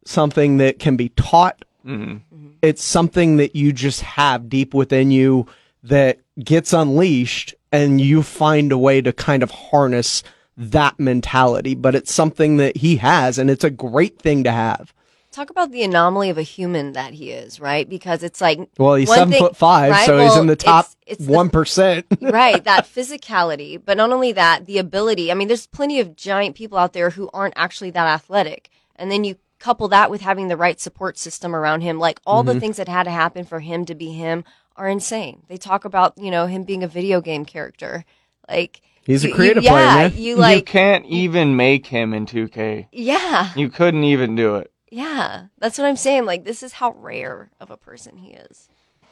something 0.06 0.56
that 0.56 0.78
can 0.78 0.96
be 0.96 1.10
taught. 1.10 1.66
Mhm. 1.86 2.22
It's 2.62 2.82
something 2.82 3.36
that 3.36 3.54
you 3.54 3.74
just 3.74 4.00
have 4.00 4.48
deep 4.48 4.72
within 4.72 5.10
you 5.10 5.46
that 5.82 6.20
gets 6.42 6.72
unleashed, 6.72 7.54
and 7.70 8.00
you 8.00 8.22
find 8.22 8.72
a 8.72 8.78
way 8.78 9.02
to 9.02 9.12
kind 9.12 9.42
of 9.42 9.50
harness 9.50 10.22
that 10.56 10.98
mentality. 11.00 11.74
But 11.74 11.94
it's 11.94 12.12
something 12.12 12.56
that 12.58 12.76
he 12.76 12.96
has, 12.96 13.38
and 13.38 13.50
it's 13.50 13.64
a 13.64 13.70
great 13.70 14.18
thing 14.18 14.44
to 14.44 14.52
have. 14.52 14.92
Talk 15.32 15.50
about 15.50 15.72
the 15.72 15.82
anomaly 15.82 16.30
of 16.30 16.38
a 16.38 16.42
human 16.42 16.92
that 16.92 17.12
he 17.14 17.32
is, 17.32 17.58
right? 17.58 17.88
Because 17.88 18.22
it's 18.22 18.40
like 18.40 18.60
Well, 18.78 18.94
he's 18.94 19.08
seven 19.12 19.30
thing- 19.32 19.40
foot 19.40 19.56
five, 19.56 19.90
right? 19.90 20.06
so 20.06 20.16
he's 20.20 20.36
in 20.36 20.46
the 20.46 20.54
top 20.54 20.86
the- 21.08 21.16
one 21.24 21.50
percent. 21.50 22.06
right 22.20 22.62
that 22.64 22.86
physicality 22.86 23.80
but 23.84 23.96
not 23.96 24.10
only 24.12 24.32
that 24.32 24.64
the 24.66 24.78
ability 24.78 25.30
i 25.30 25.34
mean 25.34 25.48
there's 25.48 25.66
plenty 25.66 26.00
of 26.00 26.16
giant 26.16 26.54
people 26.56 26.78
out 26.78 26.92
there 26.94 27.10
who 27.10 27.28
aren't 27.34 27.52
actually 27.56 27.90
that 27.90 28.06
athletic 28.06 28.70
and 28.96 29.10
then 29.10 29.22
you 29.24 29.36
couple 29.58 29.86
that 29.88 30.10
with 30.10 30.20
having 30.22 30.48
the 30.48 30.56
right 30.56 30.80
support 30.80 31.18
system 31.18 31.54
around 31.54 31.80
him 31.82 31.98
like 31.98 32.20
all 32.26 32.42
the 32.42 32.52
Mm-hmm. 32.52 32.58
Mhm. 32.58 32.60
things 32.62 32.76
that 32.78 32.88
had 32.88 33.02
to 33.04 33.10
happen 33.10 33.44
for 33.44 33.60
him 33.60 33.84
to 33.86 33.94
be 33.94 34.12
him 34.12 34.44
are 34.76 34.88
insane 34.88 35.42
they 35.48 35.56
talk 35.58 35.84
about 35.84 36.16
you 36.16 36.30
know 36.30 36.46
him 36.46 36.62
being 36.64 36.82
a 36.82 36.88
video 36.88 37.20
game 37.20 37.44
character 37.44 38.04
like 38.48 38.80
He's 39.04 39.24
a 39.24 39.28
you- 39.28 39.32
you- 39.32 39.36
creative 39.36 39.62
player, 39.64 39.84
man. 39.84 40.12
you 40.16 40.36
like 40.36 40.66
can't 40.66 41.04
even 41.06 41.56
make 41.56 41.86
him 41.86 42.14
in 42.14 42.26
2K. 42.26 42.88
yeah 42.92 43.50
You 43.56 43.68
couldn't 43.68 44.04
even 44.04 44.34
do 44.36 44.56
it. 44.56 44.70
yeah 44.90 45.46
that's 45.58 45.76
what 45.78 45.86
i'm 45.86 45.96
saying 45.96 46.24
like 46.24 46.44
this 46.44 46.62
is 46.62 46.74
how 46.74 46.92
rare 46.92 47.50
of 47.60 47.70
a 47.70 47.76
person 47.76 48.16
he 48.18 48.30
is 48.32 48.68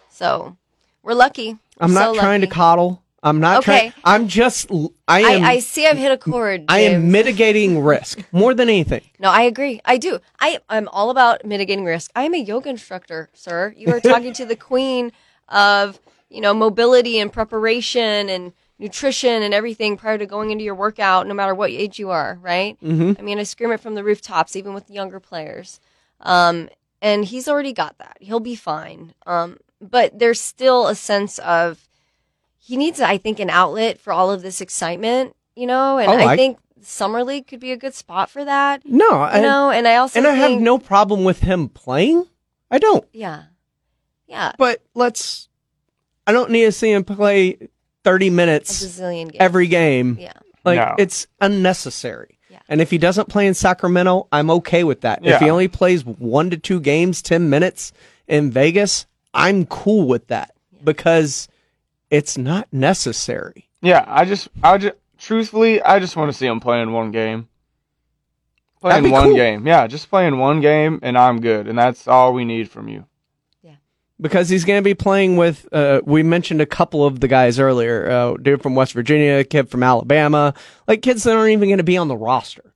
so 0.09 0.57
we're 1.03 1.15
lucky 1.15 1.53
We're 1.53 1.85
I'm 1.87 1.95
not 1.95 2.15
so 2.15 2.21
trying 2.21 2.41
to 2.43 2.47
coddle. 2.47 3.03
I'm 3.25 3.39
not 3.41 3.59
Okay. 3.59 3.79
trying. 3.79 3.93
I'm 4.05 4.27
just. 4.29 4.69
I 4.73 4.89
I, 5.07 5.21
am. 5.21 5.45
I 5.45 5.59
see 5.61 5.87
I've 5.87 5.97
hit 5.97 6.11
a 6.11 6.17
chord. 6.19 6.65
I 6.69 6.81
am 6.81 7.11
mitigating 7.13 7.81
risk 7.81 8.19
more 8.33 8.53
than 8.53 8.69
anything. 8.69 9.03
No, 9.21 9.31
I 9.31 9.43
agree. 9.43 9.81
I 9.85 9.97
do. 9.97 10.19
I, 10.41 10.59
I'm 10.69 10.89
all 10.89 11.09
about 11.11 11.45
mitigating 11.45 11.85
risk. 11.85 12.11
I 12.17 12.25
am 12.25 12.35
a 12.35 12.39
yoga 12.39 12.69
instructor, 12.71 13.31
sir. 13.33 13.75
You 13.77 13.93
are 13.95 14.01
talking 14.01 14.33
to 14.35 14.45
the 14.45 14.57
queen 14.71 15.13
of, 15.49 16.01
you 16.31 16.41
know, 16.41 16.53
mobility 16.53 17.21
and 17.21 17.33
preparation 17.33 18.29
and 18.29 18.53
nutrition 18.83 19.43
and 19.43 19.55
everything 19.55 19.97
prior 19.97 20.19
to 20.19 20.27
going 20.27 20.51
into 20.51 20.65
your 20.65 20.75
workout, 20.75 21.27
no 21.27 21.35
matter 21.35 21.55
what 21.55 21.71
age 21.71 21.99
you 21.99 22.11
are, 22.11 22.39
right? 22.43 22.77
Mhm. 22.83 23.19
I 23.19 23.23
mean, 23.23 23.39
I 23.39 23.45
scream 23.45 23.71
it 23.73 23.81
from 23.81 23.95
the 23.95 24.05
rooftops, 24.05 24.57
even 24.57 24.75
with 24.75 24.91
younger 24.91 25.21
players. 25.21 25.81
Um, 26.21 26.69
and 27.01 27.25
he's 27.25 27.49
already 27.49 27.73
got 27.73 27.97
that. 27.99 28.17
He'll 28.21 28.41
be 28.41 28.55
fine. 28.57 29.15
Um, 29.27 29.59
but 29.81 30.19
there's 30.19 30.41
still 30.41 30.89
a 30.89 30.95
sense 30.95 31.39
of 31.39 31.89
he 32.59 32.77
needs, 32.77 33.01
I 33.01 33.19
think, 33.19 33.41
an 33.41 33.51
outlet 33.51 33.99
for 33.99 34.13
all 34.13 34.31
of 34.31 34.43
this 34.43 34.61
excitement, 34.61 35.35
you 35.57 35.67
know, 35.67 35.99
and 35.99 36.11
Oh, 36.11 36.15
I, 36.15 36.33
I- 36.33 36.37
think 36.37 36.59
summer 36.81 37.23
league 37.25 37.47
could 37.47 37.61
be 37.61 37.73
a 37.73 37.77
good 37.77 37.95
spot 37.95 38.29
for 38.31 38.45
that. 38.45 38.83
No, 38.85 39.09
you 39.11 39.15
I- 39.15 39.41
know, 39.41 39.71
and 39.71 39.87
I 39.89 39.97
also 39.97 40.19
and 40.19 40.27
I 40.29 40.33
have 40.35 40.61
no 40.61 40.79
problem 40.79 41.23
with 41.25 41.41
him 41.41 41.69
playing. 41.69 42.27
I 42.71 42.79
don't. 42.79 43.05
yeah, 43.13 43.45
yeah, 44.27 44.53
But 44.59 44.81
let's. 44.95 45.49
I 46.27 46.31
don't 46.33 46.51
need 46.53 46.65
to 46.67 46.73
see 46.73 46.91
him 46.93 47.03
play 47.05 47.59
thirty 48.05 48.31
minutes 48.31 48.99
games. 48.99 49.33
every 49.39 49.67
game. 49.69 50.17
Yeah. 50.21 50.33
like 50.65 50.77
No. 50.79 50.95
it's 50.99 51.27
unnecessary. 51.41 52.39
And 52.69 52.81
if 52.81 52.91
he 52.91 52.99
doesn't 52.99 53.29
play 53.29 53.47
in 53.47 53.55
Sacramento, 53.55 54.29
I'm 54.31 54.51
okay 54.51 54.85
with 54.85 55.01
that. 55.03 55.21
If 55.25 55.41
he 55.41 55.51
only 55.51 55.69
plays 55.69 56.05
one 56.07 56.49
to 56.51 56.57
two 56.57 56.81
games, 56.81 57.21
ten 57.21 57.51
minutes 57.51 57.93
in 58.29 58.51
Vegas, 58.51 59.07
I'm 59.35 59.67
cool 59.67 60.07
with 60.07 60.29
that 60.29 60.55
because 60.85 61.49
it's 62.11 62.39
not 62.39 62.69
necessary. 62.73 63.69
Yeah, 63.83 64.05
I 64.07 64.25
just, 64.25 64.49
I 64.63 64.79
just, 64.79 64.95
truthfully, 65.19 65.83
I 65.83 65.99
just 65.99 66.15
want 66.17 66.31
to 66.31 66.37
see 66.39 66.47
him 66.47 66.61
playing 66.61 66.93
one 66.93 67.11
game. 67.11 67.49
That'd 68.83 69.01
Playing 69.01 69.05
be 69.05 69.11
one 69.11 69.25
cool. 69.29 69.35
game, 69.37 69.67
yeah, 69.67 69.87
just 69.87 70.09
playing 70.11 70.39
one 70.39 70.61
game, 70.61 70.99
and 71.03 71.17
I'm 71.19 71.41
good, 71.41 71.69
and 71.69 71.79
that's 71.79 72.07
all 72.09 72.33
we 72.33 72.45
need 72.45 72.71
from 72.71 72.89
you. 72.89 73.05
Because 74.21 74.49
he's 74.49 74.65
going 74.65 74.79
to 74.79 74.85
be 74.85 74.95
playing 74.95 75.37
with. 75.37 75.67
Uh, 75.73 76.01
we 76.05 76.23
mentioned 76.23 76.61
a 76.61 76.67
couple 76.67 77.05
of 77.05 77.21
the 77.21 77.29
guys 77.29 77.59
earlier. 77.59 78.11
Uh, 78.11 78.35
dude 78.37 78.63
from 78.63 78.75
West 78.75 78.93
Virginia, 78.93 79.43
kid 79.45 79.69
from 79.69 79.83
Alabama, 79.83 80.55
like 80.87 81.03
kids 81.03 81.25
that 81.25 81.37
aren't 81.37 81.51
even 81.53 81.69
going 81.69 81.79
to 81.79 81.85
be 81.85 81.97
on 81.97 82.09
the 82.09 82.17
roster. 82.17 82.73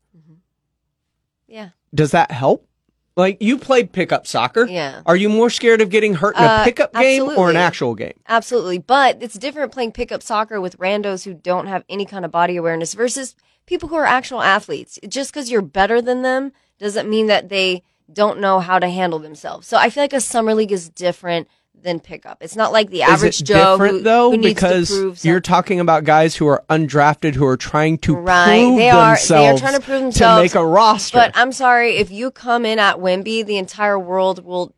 yeah. 1.46 1.70
Does 1.94 2.10
that 2.10 2.30
help? 2.30 2.68
Like 3.16 3.38
you 3.40 3.56
played 3.56 3.92
pickup 3.92 4.26
soccer. 4.26 4.66
Yeah. 4.66 5.00
Are 5.06 5.16
you 5.16 5.30
more 5.30 5.48
scared 5.48 5.80
of 5.80 5.88
getting 5.88 6.14
hurt 6.14 6.36
in 6.36 6.42
a 6.42 6.46
Uh, 6.46 6.64
pickup 6.64 6.92
game 6.92 7.22
or 7.22 7.48
an 7.48 7.56
actual 7.56 7.94
game? 7.94 8.12
Absolutely. 8.28 8.76
But 8.78 9.22
it's 9.22 9.38
different 9.38 9.72
playing 9.72 9.92
pickup 9.92 10.22
soccer 10.22 10.60
with 10.60 10.76
randos 10.78 11.24
who 11.24 11.32
don't 11.32 11.66
have 11.66 11.82
any 11.88 12.04
kind 12.04 12.26
of 12.26 12.30
body 12.30 12.56
awareness 12.56 12.92
versus 12.92 13.34
people 13.64 13.88
who 13.88 13.94
are 13.94 14.04
actual 14.04 14.42
athletes. 14.42 14.98
Just 15.08 15.32
because 15.32 15.50
you're 15.50 15.62
better 15.62 16.02
than 16.02 16.20
them 16.20 16.52
doesn't 16.78 17.08
mean 17.08 17.26
that 17.28 17.48
they 17.48 17.82
don't 18.12 18.40
know 18.40 18.60
how 18.60 18.78
to 18.78 18.88
handle 18.88 19.18
themselves. 19.18 19.66
So 19.66 19.76
I 19.76 19.90
feel 19.90 20.02
like 20.02 20.12
a 20.12 20.20
summer 20.20 20.54
league 20.54 20.72
is 20.72 20.88
different 20.88 21.48
than 21.82 22.00
pickup. 22.00 22.38
It's 22.42 22.56
not 22.56 22.72
like 22.72 22.90
the 22.90 23.02
average 23.02 23.42
Joe 23.44 23.72
different 23.72 23.98
who, 23.98 24.02
though 24.02 24.30
who 24.30 24.38
needs 24.38 24.54
because 24.54 24.88
to 24.88 24.94
prove 24.94 25.24
you're 25.24 25.40
talking 25.40 25.78
about 25.78 26.04
guys 26.04 26.34
who 26.34 26.46
are 26.46 26.64
undrafted 26.70 27.34
who 27.34 27.46
are 27.46 27.56
trying 27.56 27.98
to 27.98 28.16
Right, 28.16 28.60
prove 28.64 28.76
they 28.76 28.90
are. 28.90 28.94
They 28.94 29.00
are 29.02 29.14
themselves 29.14 29.60
trying 29.60 29.74
to 29.74 29.80
prove 29.80 30.00
themselves 30.02 30.38
to 30.38 30.42
make 30.42 30.54
a 30.54 30.66
roster. 30.66 31.18
But 31.18 31.32
I'm 31.34 31.52
sorry, 31.52 31.96
if 31.96 32.10
you 32.10 32.30
come 32.30 32.64
in 32.64 32.78
at 32.78 32.96
Wemby, 32.96 33.44
the 33.44 33.58
entire 33.58 33.98
world 33.98 34.44
will 34.44 34.74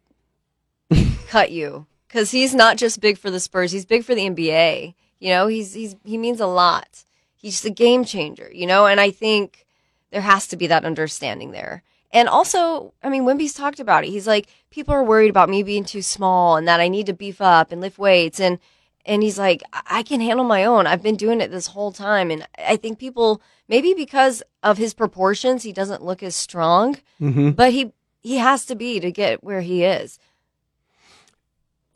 cut 1.29 1.51
you 1.51 1.87
because 2.09 2.31
he's 2.31 2.55
not 2.55 2.77
just 2.77 3.01
big 3.01 3.19
for 3.19 3.31
the 3.31 3.41
Spurs; 3.41 3.73
he's 3.73 3.87
big 3.87 4.05
for 4.05 4.15
the 4.15 4.29
NBA. 4.29 4.95
You 5.21 5.31
know, 5.31 5.47
he's 5.47 5.75
he's 5.75 5.97
he 6.05 6.19
means 6.19 6.41
a 6.41 6.47
lot. 6.47 7.05
He's 7.37 7.65
a 7.65 7.71
game 7.71 8.05
changer. 8.05 8.51
You 8.53 8.67
know, 8.67 8.87
and 8.87 9.01
I 9.01 9.11
think 9.11 9.67
there 10.11 10.23
has 10.23 10.47
to 10.49 10.57
be 10.57 10.67
that 10.67 10.85
understanding 10.85 11.53
there. 11.53 11.83
And 12.11 12.29
also, 12.29 12.95
I 13.03 13.11
mean, 13.11 13.25
Wemby's 13.25 13.53
talked 13.53 13.81
about 13.81 14.05
it. 14.05 14.11
He's 14.11 14.27
like, 14.27 14.49
people 14.71 14.95
are 14.95 15.05
worried 15.05 15.29
about 15.31 15.51
me 15.51 15.63
being 15.63 15.85
too 15.85 16.01
small 16.03 16.57
and 16.57 16.67
that 16.67 16.81
I 16.81 16.89
need 16.89 17.07
to 17.07 17.13
beef 17.13 17.41
up 17.41 17.71
and 17.71 17.81
lift 17.81 17.99
weights. 17.99 18.41
And 18.41 18.59
and 19.07 19.23
he's 19.23 19.39
like, 19.39 19.63
I 19.73 20.03
can 20.03 20.21
handle 20.21 20.45
my 20.45 20.65
own. 20.65 20.87
I've 20.87 21.03
been 21.03 21.17
doing 21.17 21.41
it 21.41 21.51
this 21.51 21.69
whole 21.69 21.93
time. 21.93 22.31
And 22.31 22.47
I 22.59 22.77
think 22.77 22.99
people, 22.99 23.41
maybe 23.67 23.95
because 23.95 24.43
of 24.63 24.77
his 24.77 24.93
proportions, 24.93 25.63
he 25.63 25.73
doesn't 25.73 26.05
look 26.05 26.23
as 26.23 26.37
strong, 26.37 26.97
Mhm. 27.21 27.57
but 27.57 27.73
he 27.73 27.93
he 28.21 28.37
has 28.37 28.67
to 28.67 28.75
be 28.75 29.01
to 29.01 29.11
get 29.13 29.43
where 29.45 29.61
he 29.63 29.85
is. 29.85 30.19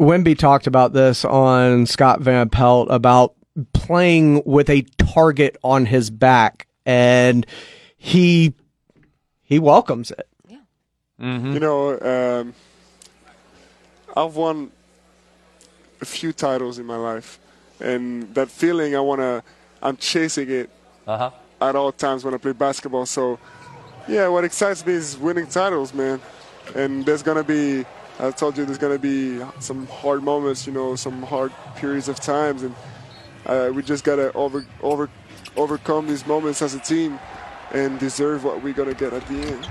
Wemby 0.01 0.37
talked 0.39 0.67
about 0.67 0.93
this 0.93 1.25
on 1.25 1.87
Scott 1.87 2.21
Van 2.21 2.49
Pelt 2.49 2.89
about 2.91 3.35
playing 3.73 4.43
with 4.45 4.71
a 4.71 4.83
target 4.99 5.57
on 5.63 5.87
his 5.87 6.11
back, 6.11 6.67
and 6.87 7.47
he 7.97 8.55
he 9.53 9.59
welcomes 9.59 10.11
it. 10.11 10.27
Yeah. 10.49 10.65
You 11.19 11.61
know, 11.61 11.81
um, 12.01 12.55
I've 14.17 14.35
won 14.35 14.71
a 16.01 16.05
few 16.07 16.33
titles 16.33 16.79
in 16.79 16.87
my 16.87 16.97
life, 16.97 17.39
and 17.79 18.35
that 18.35 18.49
feeling 18.49 18.97
I 18.97 19.01
wanna, 19.01 19.43
I'm 19.83 19.97
chasing 19.99 20.49
it 20.51 20.71
Uh-huh. 21.07 21.31
at 21.61 21.77
all 21.77 21.93
times 21.93 22.25
when 22.25 22.33
I 22.35 22.39
play 22.39 22.53
basketball. 22.53 23.05
So, 23.07 23.39
yeah, 24.09 24.27
what 24.29 24.43
excites 24.45 24.85
me 24.87 24.95
is 24.95 25.19
winning 25.19 25.47
titles, 25.47 25.93
man. 25.93 26.19
And 26.75 27.05
there's 27.07 27.23
gonna 27.23 27.45
be, 27.45 27.85
I 28.19 28.31
told 28.31 28.57
you, 28.57 28.65
there's 28.65 28.79
gonna 28.79 28.99
be 28.99 29.41
some 29.61 29.87
hard 29.87 30.23
moments, 30.23 30.67
you 30.67 30.73
know, 30.73 30.97
some 30.97 31.23
hard 31.23 31.53
periods 31.77 32.09
of 32.09 32.19
times, 32.21 32.63
and 32.63 32.75
uh, 33.47 33.71
we 33.75 33.83
just 33.83 34.03
gotta 34.03 34.33
over, 34.33 34.65
over, 34.83 35.11
overcome 35.57 36.07
these 36.09 36.27
moments 36.27 36.63
as 36.63 36.75
a 36.75 36.81
team, 36.81 37.19
and 37.73 37.99
deserve 37.99 38.45
what 38.45 38.63
we're 38.63 38.73
gonna 38.75 38.95
get 38.95 39.13
at 39.13 39.27
the 39.29 39.35
end. 39.35 39.69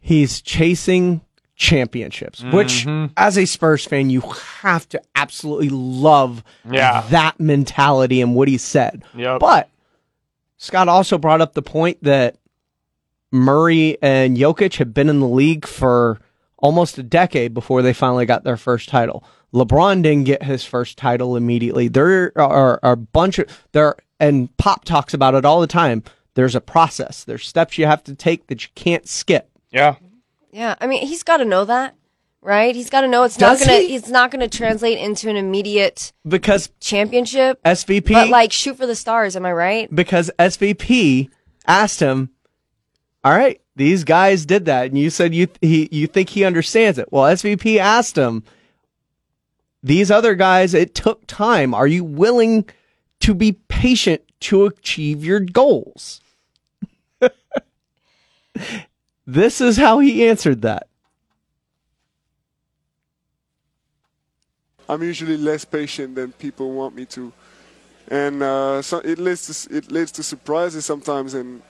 He's 0.00 0.40
chasing 0.40 1.20
championships, 1.54 2.42
which, 2.44 2.86
Mhm. 2.86 3.10
as 3.16 3.38
a 3.38 3.44
Spurs 3.44 3.84
fan, 3.84 4.10
you 4.10 4.22
have 4.62 4.88
to 4.88 5.00
absolutely 5.14 5.68
love 5.68 6.42
Yeah. 6.70 7.02
that 7.10 7.38
mentality 7.38 8.20
and 8.20 8.34
what 8.34 8.48
he 8.48 8.58
said. 8.58 9.04
Yep. 9.14 9.38
But 9.40 9.68
Scott 10.56 10.88
also 10.88 11.18
brought 11.18 11.40
up 11.40 11.54
the 11.54 11.62
point 11.62 11.98
that 12.02 12.36
Murray 13.30 13.96
and 14.02 14.36
Jokic 14.36 14.76
have 14.76 14.92
been 14.92 15.08
in 15.08 15.20
the 15.20 15.28
league 15.28 15.66
for 15.66 16.18
almost 16.58 16.98
a 16.98 17.02
decade 17.02 17.54
before 17.54 17.82
they 17.82 17.92
finally 17.92 18.26
got 18.26 18.44
their 18.44 18.56
first 18.56 18.88
title. 18.88 19.24
LeBron 19.54 20.02
didn't 20.02 20.24
get 20.24 20.42
his 20.42 20.64
first 20.64 20.96
title 20.98 21.36
immediately. 21.36 21.88
There 21.88 22.32
are, 22.36 22.78
are 22.82 22.92
a 22.92 22.96
bunch 22.96 23.38
of 23.38 23.46
there, 23.72 23.96
and 24.20 24.54
Pop 24.56 24.84
talks 24.84 25.14
about 25.14 25.34
it 25.34 25.44
all 25.44 25.60
the 25.60 25.66
time. 25.66 26.02
There's 26.34 26.54
a 26.54 26.60
process. 26.60 27.24
There's 27.24 27.46
steps 27.46 27.76
you 27.78 27.86
have 27.86 28.02
to 28.04 28.14
take 28.14 28.46
that 28.46 28.62
you 28.64 28.70
can't 28.74 29.06
skip. 29.08 29.50
Yeah. 29.70 29.96
Yeah, 30.50 30.74
I 30.80 30.86
mean, 30.86 31.06
he's 31.06 31.22
got 31.22 31.38
to 31.38 31.44
know 31.44 31.64
that, 31.64 31.94
right? 32.42 32.74
He's 32.74 32.90
got 32.90 33.02
to 33.02 33.08
know 33.08 33.22
it's 33.24 33.36
Does 33.36 33.60
not 33.60 33.66
gonna 33.66 33.80
he? 33.80 33.94
it's 33.94 34.08
not 34.08 34.30
gonna 34.30 34.48
translate 34.48 34.98
into 34.98 35.28
an 35.30 35.36
immediate 35.36 36.12
Because 36.28 36.70
championship. 36.80 37.62
SVP 37.64 38.12
But 38.12 38.28
like, 38.28 38.52
shoot 38.52 38.76
for 38.76 38.86
the 38.86 38.94
stars. 38.94 39.34
Am 39.36 39.46
I 39.46 39.52
right? 39.52 39.94
because 39.94 40.30
SVP 40.38 41.30
asked 41.66 42.00
him, 42.00 42.30
"All 43.24 43.32
right, 43.32 43.60
these 43.76 44.04
guys 44.04 44.44
did 44.44 44.66
that, 44.66 44.86
and 44.86 44.98
you 44.98 45.08
said 45.10 45.34
you 45.34 45.48
he 45.62 45.88
you 45.90 46.06
think 46.06 46.28
he 46.30 46.44
understands 46.44 46.98
it." 46.98 47.10
Well, 47.10 47.24
SVP 47.24 47.78
asked 47.78 48.16
him, 48.16 48.42
"These 49.82 50.10
other 50.10 50.34
guys, 50.34 50.74
it 50.74 50.94
took 50.94 51.26
time. 51.26 51.72
Are 51.74 51.86
you 51.86 52.04
willing 52.04 52.66
to 53.20 53.34
be 53.34 53.52
patient 53.68 54.22
to 54.40 54.66
achieve 54.66 55.24
your 55.24 55.40
goals?" 55.40 56.20
This 59.26 59.60
is 59.60 59.76
how 59.76 59.98
he 59.98 60.26
answered 60.26 60.62
that. 60.62 60.88
I'm 64.88 65.02
usually 65.02 65.36
less 65.36 65.64
patient 65.64 66.16
than 66.16 66.32
people 66.32 66.72
want 66.72 66.94
me 66.94 67.06
to, 67.06 67.32
and 68.08 68.42
uh, 68.42 68.82
so 68.82 68.98
it 68.98 69.18
leads 69.18 69.66
to 69.66 69.76
it 69.76 69.90
leads 69.90 70.12
to 70.12 70.22
surprises 70.22 70.84
sometimes. 70.84 71.34
And 71.34 71.62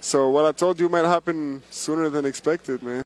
so 0.00 0.28
what 0.28 0.44
I 0.44 0.52
told 0.52 0.78
you 0.78 0.88
might 0.88 1.04
happen 1.04 1.62
sooner 1.70 2.08
than 2.08 2.24
expected, 2.24 2.82
man. 2.82 3.02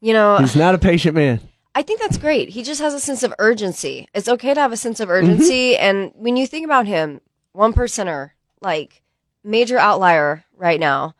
You 0.00 0.12
know, 0.12 0.36
He's 0.38 0.56
not 0.56 0.74
a 0.74 0.78
patient 0.78 1.14
man. 1.14 1.40
I 1.74 1.82
think 1.82 2.00
that's 2.00 2.18
great. 2.18 2.50
He 2.50 2.62
just 2.62 2.80
has 2.80 2.92
a 2.92 3.00
sense 3.00 3.22
of 3.22 3.32
urgency. 3.38 4.06
It's 4.12 4.28
okay 4.28 4.52
to 4.52 4.60
have 4.60 4.72
a 4.72 4.76
sense 4.76 5.00
of 5.00 5.08
urgency. 5.08 5.76
And 5.76 6.12
when 6.14 6.36
you 6.36 6.46
think 6.46 6.66
about 6.66 6.86
him, 6.86 7.20
one 7.52 7.72
percenter, 7.72 8.32
like 8.60 9.02
major 9.42 9.78
outlier 9.78 10.44
right 10.56 10.78
now, 10.78 11.14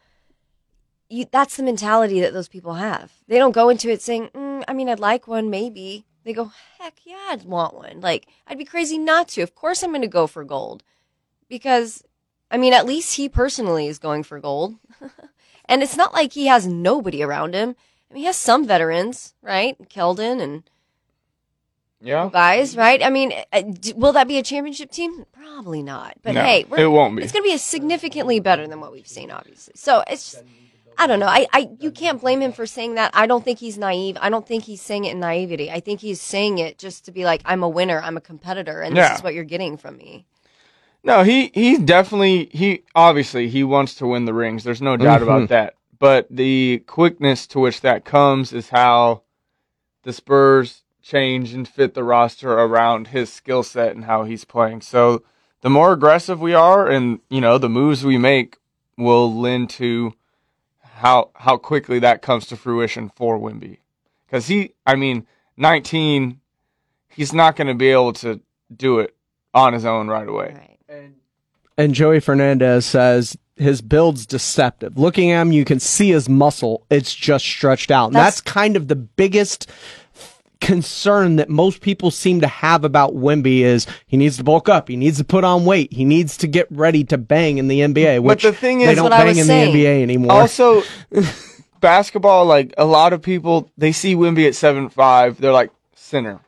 you, 1.13 1.27
that's 1.31 1.57
the 1.57 1.63
mentality 1.63 2.21
that 2.21 2.33
those 2.33 2.49
people 2.49 2.75
have. 2.75 3.13
They 3.29 3.37
don't 3.37 3.53
go 3.53 3.69
into 3.69 3.91
it 3.91 4.01
saying, 4.01 4.31
mm, 4.35 4.65
I 4.67 4.73
mean, 4.73 4.89
I'd 4.89 4.99
like 4.99 5.29
one, 5.29 5.51
maybe. 5.51 6.07
They 6.25 6.33
go, 6.33 6.51
heck 6.79 6.95
yeah, 7.05 7.29
I'd 7.31 7.45
want 7.45 7.75
one. 7.75 8.01
Like, 8.01 8.27
I'd 8.47 8.59
be 8.59 8.65
crazy 8.65 8.97
not 8.97 9.29
to. 9.29 9.43
Of 9.43 9.55
course, 9.55 9.83
I'm 9.83 9.91
going 9.91 10.03
to 10.03 10.09
go 10.09 10.27
for 10.27 10.43
gold. 10.45 10.83
Because, 11.49 12.03
I 12.51 12.57
mean, 12.57 12.73
at 12.73 12.87
least 12.87 13.17
he 13.17 13.29
personally 13.29 13.89
is 13.89 13.99
going 13.99 14.23
for 14.23 14.41
gold. 14.41 14.77
and 15.67 15.83
it's 15.83 15.97
not 15.97 16.15
like 16.15 16.33
he 16.33 16.47
has 16.47 16.67
nobody 16.67 17.23
around 17.23 17.55
him. 17.55 17.77
I 18.11 18.15
mean, 18.15 18.21
he 18.23 18.27
has 18.27 18.37
some 18.37 18.67
veterans, 18.67 19.35
right? 19.43 19.77
Keldon 19.91 20.41
and 20.41 20.63
Yeah. 22.01 22.31
guys, 22.33 22.75
right? 22.77 23.03
I 23.03 23.11
mean, 23.11 23.33
uh, 23.53 23.63
will 23.97 24.13
that 24.13 24.29
be 24.29 24.39
a 24.39 24.43
championship 24.43 24.91
team? 24.91 25.27
Probably 25.33 25.83
not. 25.83 26.17
But 26.23 26.35
No, 26.35 26.43
hey, 26.43 26.65
it 26.79 26.87
won't 26.87 27.17
be. 27.17 27.23
It's 27.23 27.33
going 27.33 27.43
to 27.43 27.49
be 27.49 27.55
a 27.55 27.59
significantly 27.59 28.41
better 28.41 28.67
than 28.67 28.81
what 28.81 28.93
we've 28.93 29.09
seen, 29.09 29.31
obviously. 29.31 29.75
So 29.77 30.03
it's 30.09 30.33
just, 30.33 30.45
I 30.99 31.07
don't 31.07 31.19
know. 31.19 31.27
I, 31.27 31.47
I, 31.53 31.71
you 31.81 31.91
can't 31.91 32.21
blame 32.21 32.41
him 32.41 32.53
for 32.53 32.67
saying 32.67 32.95
that. 32.95 33.11
I 33.15 33.27
don't 33.27 33.45
think 33.45 33.59
he's 33.59 33.79
naive. 33.79 34.17
I 34.21 34.31
don't 34.31 34.47
think 34.47 34.65
he's 34.65 34.81
saying 34.81 35.05
it 35.05 35.13
in 35.13 35.21
naivety. 35.21 35.71
I 35.71 35.81
think 35.81 36.01
he's 36.01 36.21
saying 36.21 36.59
it 36.59 36.79
just 36.79 37.05
to 37.07 37.13
be 37.13 37.25
like, 37.25 37.43
I'm 37.45 37.63
a 37.63 37.69
winner. 37.69 38.01
I'm 38.01 38.17
a 38.17 38.21
competitor, 38.21 38.81
and 38.81 38.97
Yeah. 38.97 39.09
this 39.09 39.19
is 39.19 39.25
what 39.25 39.35
you're 39.35 39.45
getting 39.45 39.77
from 39.77 39.97
me. 39.97 40.27
No, 41.05 41.25
he 41.25 41.51
he 41.53 41.79
definitely 41.79 42.49
he 42.53 42.85
obviously 42.95 43.49
he 43.49 43.65
wants 43.65 43.97
to 43.97 44.07
win 44.07 44.25
the 44.25 44.35
rings. 44.35 44.63
There's 44.63 44.83
no 44.83 44.97
doubt 44.97 45.23
about 45.23 45.43
mm-hmm. 45.43 45.47
that. 45.47 45.75
But 45.99 46.27
the 46.31 46.85
quickness 46.87 47.47
to 47.49 47.61
which 47.61 47.81
that 47.81 48.05
comes 48.05 48.53
is 48.53 48.69
how 48.69 49.23
the 50.03 50.13
Spurs 50.13 50.83
change 51.03 51.53
and 51.53 51.69
fit 51.69 51.95
the 51.95 52.05
roster 52.05 52.53
around 52.53 53.09
his 53.09 53.33
skill 53.33 53.63
set 53.63 53.95
and 53.95 54.05
how 54.05 54.25
he's 54.25 54.45
playing. 54.45 54.81
So 54.81 55.23
the 55.61 55.71
more 55.71 55.93
aggressive 55.93 56.41
we 56.41 56.55
are 56.55 56.89
and, 56.89 57.21
you 57.29 57.41
know, 57.41 57.59
the 57.59 57.69
moves 57.69 58.05
we 58.05 58.19
make 58.19 58.59
will 58.97 59.33
lend 59.33 59.71
to 59.71 60.15
how 61.03 61.31
how 61.35 61.57
quickly 61.57 61.99
that 61.99 62.23
comes 62.23 62.47
to 62.47 62.57
fruition 62.57 63.11
for 63.17 63.39
Wemby. 63.39 63.79
Cuz 64.31 64.47
he 64.47 64.73
I 64.87 64.95
mean, 64.97 65.27
19 65.57 66.41
he's 67.09 67.33
not 67.33 67.57
going 67.57 67.67
to 67.67 67.75
be 67.75 67.89
able 67.91 68.13
to 68.15 68.41
do 68.75 68.99
it 69.01 69.15
on 69.53 69.73
his 69.75 69.85
own 69.85 70.09
right 70.09 70.29
away. 70.29 70.79
And 71.77 71.95
Joey 71.95 72.21
Fernandez 72.21 72.87
says 72.87 73.37
his 73.57 73.83
build's 73.83 74.27
deceptive. 74.27 74.97
Looking 74.99 75.31
at 75.31 75.43
him, 75.43 75.53
you 75.53 75.65
can 75.65 75.81
see 75.81 76.11
his 76.11 76.29
muscle. 76.29 76.87
It's 76.91 77.15
just 77.15 77.45
stretched 77.45 77.91
out. 77.91 78.07
And 78.07 78.15
that's, 78.17 78.41
That's- 78.41 78.53
kind 78.55 78.77
of 78.77 78.89
the 78.89 78.97
biggest 78.97 79.71
concern 80.63 81.37
that 81.37 81.51
most 81.51 81.83
people 81.83 82.11
seem 82.11 82.41
to 82.41 82.47
have 82.47 82.85
about 82.85 83.15
Wemby 83.15 83.61
is 83.61 83.87
he 84.07 84.17
needs 84.17 84.39
to 84.39 84.45
bulk 84.45 84.69
up. 84.71 84.89
He 84.89 84.97
needs 84.97 85.19
to 85.19 85.25
put 85.25 85.45
on 85.45 85.67
weight. 85.67 85.93
He 85.93 86.05
needs 86.07 86.39
to 86.39 86.47
get 86.47 86.67
ready 86.71 87.05
to 87.05 87.19
bang 87.19 87.59
in 87.59 87.69
the 87.69 87.81
NBA, 87.81 88.25
But 88.27 88.41
the 88.41 88.53
thing 88.55 88.81
is, 88.81 88.87
they 88.87 88.93
is- 88.93 88.97
don't 88.97 89.11
That's 89.11 89.13
what 89.13 89.13
I 89.13 89.19
bang 89.19 89.27
was 89.29 89.39
in 89.41 89.45
saying. 89.47 89.75
the 89.75 89.85
NBA 89.85 90.03
anymore. 90.03 90.33
Also, 90.33 90.83
basketball, 91.81 92.47
like 92.47 92.73
a 92.79 92.85
lot 92.85 93.13
of 93.13 93.21
people, 93.23 93.71
they 93.77 93.93
see 93.93 94.15
Wemby 94.15 94.47
at 94.47 94.55
seven 94.55 94.89
five. 94.89 95.39
They're 95.41 95.53
like 95.53 95.71
center. 95.95 96.41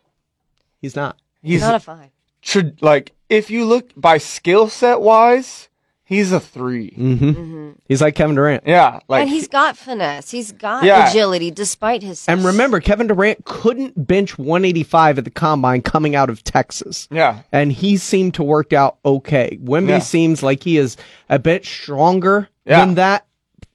He's 0.80 0.96
not. 0.96 1.16
He's 1.42 1.60
Not 1.60 1.74
a 1.74 1.80
five. 1.80 2.10
tr- 2.40 2.60
like 2.80 3.12
if 3.28 3.50
you 3.50 3.64
look 3.66 3.90
by 3.96 4.18
skill 4.18 4.68
set 4.68 5.00
wise, 5.00 5.68
he's 6.04 6.32
a 6.32 6.40
3 6.40 6.90
hmm 6.90 7.70
He's 7.86 8.00
like 8.00 8.14
Kevin 8.14 8.36
Durant. 8.36 8.64
Yeah, 8.66 9.00
like 9.08 9.22
and 9.22 9.30
he's 9.30 9.48
got 9.48 9.76
finesse. 9.76 10.30
He's 10.30 10.52
got 10.52 10.84
Yeah. 10.84 11.08
agility 11.10 11.50
despite 11.50 12.02
his. 12.02 12.26
And 12.28 12.44
remember, 12.44 12.80
Kevin 12.80 13.06
Durant 13.08 13.44
couldn't 13.44 14.06
bench 14.06 14.38
185 14.38 15.18
at 15.18 15.24
the 15.24 15.30
combine 15.30 15.82
coming 15.82 16.14
out 16.16 16.30
of 16.30 16.42
Texas. 16.44 17.08
Yeah. 17.10 17.40
And 17.52 17.72
he 17.72 17.96
seemed 17.96 18.34
to 18.34 18.42
work 18.42 18.72
out 18.72 18.96
okay. 19.04 19.58
Wemby 19.62 19.88
Yeah. 19.88 19.98
seems 19.98 20.42
like 20.42 20.62
he 20.62 20.78
is 20.78 20.96
a 21.28 21.38
bit 21.38 21.64
stronger 21.66 22.48
Yeah. 22.64 22.80
than 22.84 22.94
that. 22.94 23.26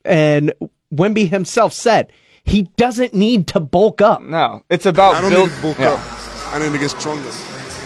And 0.05 0.53
Wemby 0.93 1.29
himself 1.29 1.73
said 1.73 2.11
he 2.43 2.63
doesn't 2.77 3.13
need 3.13 3.45
to 3.47 3.59
bulk 3.59 4.01
up. 4.01 4.21
No, 4.23 4.63
it's 4.69 4.85
about 4.87 5.15
I 5.15 5.21
don't 5.21 5.29
build- 5.31 5.49
need 5.49 5.55
to 5.55 5.61
bulk 5.61 5.79
yeah. 5.79 5.89
up. 5.91 6.53
I 6.53 6.59
need 6.59 6.71
to 6.71 6.79
get 6.79 6.89
stronger. 6.89 7.29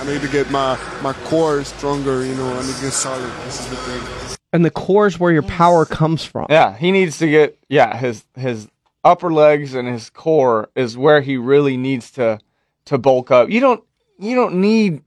I 0.01 0.05
need 0.05 0.21
to 0.21 0.27
get 0.29 0.49
my 0.51 0.77
my 1.01 1.11
core 1.25 1.63
stronger. 1.65 2.23
You 2.25 2.35
know, 2.35 2.47
I 2.53 2.61
need 2.65 2.75
to 2.75 2.81
get 2.81 2.93
solid. 2.93 3.29
This 3.45 3.59
is 3.59 3.67
the 3.67 3.75
thing. 3.75 4.32
And 4.53 4.63
the 4.63 4.69
core 4.71 5.07
is 5.07 5.19
where 5.19 5.31
your 5.33 5.41
power 5.41 5.83
comes 5.85 6.23
from. 6.23 6.45
Yeah, 6.49 6.77
he 6.77 6.91
needs 6.91 7.17
to 7.17 7.27
get 7.27 7.57
yeah 7.69 7.97
his 7.97 8.23
his 8.37 8.67
upper 9.03 9.33
legs 9.33 9.73
and 9.73 9.87
his 9.87 10.09
core 10.09 10.69
is 10.75 10.95
where 10.97 11.19
he 11.21 11.35
really 11.37 11.75
needs 11.75 12.11
to 12.11 12.39
to 12.85 12.97
bulk 12.97 13.31
up. 13.31 13.49
You 13.49 13.59
don't 13.59 13.83
you 14.19 14.35
don't 14.35 14.55
need 14.61 15.01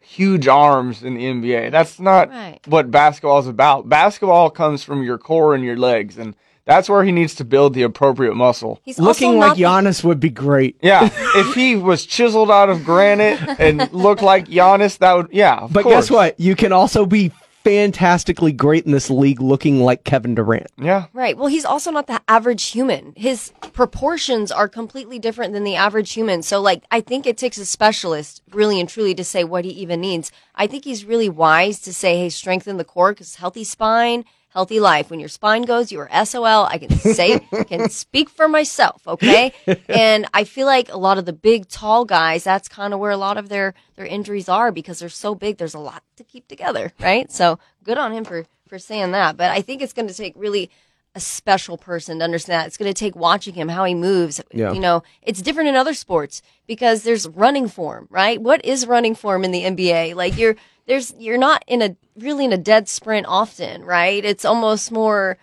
huge 0.00 0.46
arms 0.48 1.02
in 1.02 1.14
the 1.14 1.24
NBA. 1.24 1.70
That's 1.70 1.98
not 2.00 2.28
Right. 2.30 2.58
what 2.66 2.90
basketball 2.90 3.38
is 3.40 3.46
about. 3.46 3.88
Basketball 3.88 4.50
comes 4.50 4.82
from 4.82 5.02
your 5.02 5.18
core 5.18 5.54
and 5.54 5.64
your 5.64 5.76
legs, 5.76 6.18
and 6.18 6.34
that's 6.64 6.88
where 6.88 7.02
he 7.04 7.10
needs 7.12 7.34
to 7.36 7.44
build 7.44 7.74
the 7.74 7.82
appropriate 7.82 8.34
muscle. 8.34 8.80
He's 8.84 8.98
Looking 8.98 9.38
like 9.38 9.48
not 9.48 9.56
the- 9.56 9.62
Giannis 9.64 10.04
would 10.04 10.20
be 10.20 10.30
great. 10.30 10.76
Yeah, 10.82 11.08
if 11.36 11.54
he 11.54 11.76
was 11.76 12.06
chiseled 12.06 12.50
out 12.50 12.68
of 12.70 12.84
granite 12.84 13.40
and 13.58 13.92
looked 13.92 14.22
like 14.22 14.46
Giannis, 14.46 14.98
that 14.98 15.12
would 15.14 15.28
yeah. 15.32 15.56
Of 15.58 15.72
But 15.72 15.82
course. 15.84 15.94
guess 16.06 16.10
what? 16.10 16.38
You 16.40 16.54
can 16.56 16.72
also 16.72 17.04
be 17.06 17.32
fantastically 17.64 18.52
great 18.52 18.84
in 18.86 18.92
this 18.92 19.10
league 19.10 19.40
looking 19.40 19.80
like 19.80 20.04
Kevin 20.04 20.34
Durant. 20.34 20.70
Yeah. 20.76 21.06
Right. 21.12 21.36
Well, 21.36 21.46
he's 21.46 21.64
also 21.64 21.90
not 21.90 22.06
the 22.06 22.20
average 22.28 22.70
human. 22.70 23.12
His 23.16 23.52
proportions 23.72 24.50
are 24.50 24.68
completely 24.68 25.18
different 25.18 25.52
than 25.52 25.64
the 25.64 25.76
average 25.76 26.12
human. 26.12 26.42
So, 26.42 26.60
like, 26.60 26.84
I 26.90 27.00
think 27.00 27.26
it 27.26 27.38
takes 27.38 27.58
a 27.58 27.64
specialist 27.64 28.42
really 28.52 28.80
and 28.80 28.88
truly 28.88 29.14
to 29.14 29.24
say 29.24 29.44
what 29.44 29.64
he 29.64 29.70
even 29.72 30.00
needs. 30.00 30.32
I 30.54 30.66
think 30.66 30.84
he's 30.84 31.04
really 31.04 31.28
wise 31.28 31.80
to 31.80 31.94
say, 31.94 32.16
hey, 32.16 32.28
strengthen 32.28 32.76
the 32.76 32.84
core 32.84 33.12
because 33.12 33.36
healthy 33.36 33.64
spine, 33.64 34.24
healthy 34.52 34.80
life. 34.80 35.10
When 35.10 35.20
your 35.20 35.28
spine 35.28 35.62
goes, 35.62 35.90
you 35.90 36.00
are 36.00 36.24
SOL. 36.24 36.66
I 36.66 36.78
can 36.78 36.90
say, 36.98 37.38
can 37.66 37.88
speak 37.88 38.28
for 38.28 38.48
myself. 38.48 39.06
Okay. 39.06 39.52
and 39.88 40.26
I 40.34 40.44
feel 40.44 40.66
like 40.66 40.92
a 40.92 40.98
lot 40.98 41.18
of 41.18 41.24
the 41.24 41.32
big, 41.32 41.68
tall 41.68 42.04
guys, 42.04 42.44
that's 42.44 42.68
kind 42.68 42.92
of 42.92 43.00
where 43.00 43.10
a 43.10 43.16
lot 43.16 43.38
of 43.38 43.48
their, 43.48 43.74
their 43.96 44.06
injuries 44.06 44.48
are 44.48 44.70
because 44.70 44.98
they're 44.98 45.08
so 45.08 45.34
big. 45.34 45.56
There's 45.56 45.74
a 45.74 45.78
lot 45.78 46.02
to 46.16 46.24
keep 46.24 46.48
together. 46.48 46.92
Right. 47.00 47.30
So 47.32 47.58
good 47.82 47.98
on 47.98 48.12
him 48.12 48.24
for, 48.24 48.44
for 48.68 48.78
saying 48.78 49.12
that. 49.12 49.36
But 49.36 49.50
I 49.50 49.62
think 49.62 49.82
it's 49.82 49.92
going 49.92 50.08
to 50.08 50.14
take 50.14 50.34
really 50.36 50.70
a 51.14 51.20
special 51.20 51.76
person 51.76 52.18
to 52.18 52.24
understand 52.24 52.60
that. 52.60 52.66
It's 52.66 52.78
going 52.78 52.92
to 52.92 52.98
take 52.98 53.14
watching 53.14 53.54
him, 53.54 53.68
how 53.68 53.84
he 53.84 53.94
moves. 53.94 54.40
Yeah. 54.52 54.72
You 54.72 54.80
know, 54.80 55.02
it's 55.20 55.42
different 55.42 55.68
in 55.68 55.76
other 55.76 55.94
sports 55.94 56.40
because 56.66 57.02
there's 57.02 57.28
running 57.28 57.68
form, 57.68 58.06
right? 58.10 58.40
What 58.40 58.64
is 58.64 58.86
running 58.86 59.14
form 59.14 59.44
in 59.44 59.50
the 59.50 59.62
NBA? 59.62 60.14
Like 60.14 60.38
you're, 60.38 60.56
there's, 60.92 61.14
you're 61.18 61.38
not 61.38 61.64
in 61.66 61.80
a, 61.80 61.96
really 62.18 62.44
in 62.44 62.52
a 62.52 62.58
dead 62.58 62.86
sprint 62.86 63.24
often, 63.26 63.82
right? 63.82 64.22
It's 64.22 64.44
almost 64.44 64.92
more, 64.92 65.38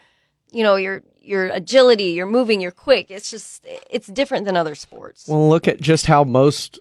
you 0.51 0.61
know, 0.61 0.75
your, 0.75 1.01
your 1.21 1.47
agility, 1.47 2.11
you're 2.11 2.27
moving, 2.27 2.61
you're 2.61 2.69
quick. 2.69 3.09
It's 3.09 3.31
just, 3.31 3.65
it's 3.89 4.05
different 4.05 4.45
than 4.45 4.55
other 4.55 4.75
sports. 4.75 5.27
Well, 5.27 5.49
look 5.49 5.67
at 5.67 5.81
just 5.81 6.05
how 6.05 6.23
most, 6.23 6.79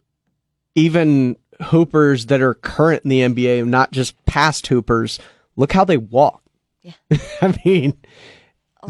even 0.75 1.37
hoopers 1.63 2.27
that 2.27 2.43
are 2.43 2.53
current 2.53 3.05
in 3.05 3.09
the 3.09 3.21
NBA, 3.21 3.67
not 3.67 3.91
just 3.91 4.23
past 4.27 4.67
hoopers, 4.67 5.19
look 5.57 5.73
how 5.73 5.87
they 5.87 5.97
walk. 5.97 6.43
Yeah. 6.83 6.93
I 7.41 7.59
mean, 7.65 7.97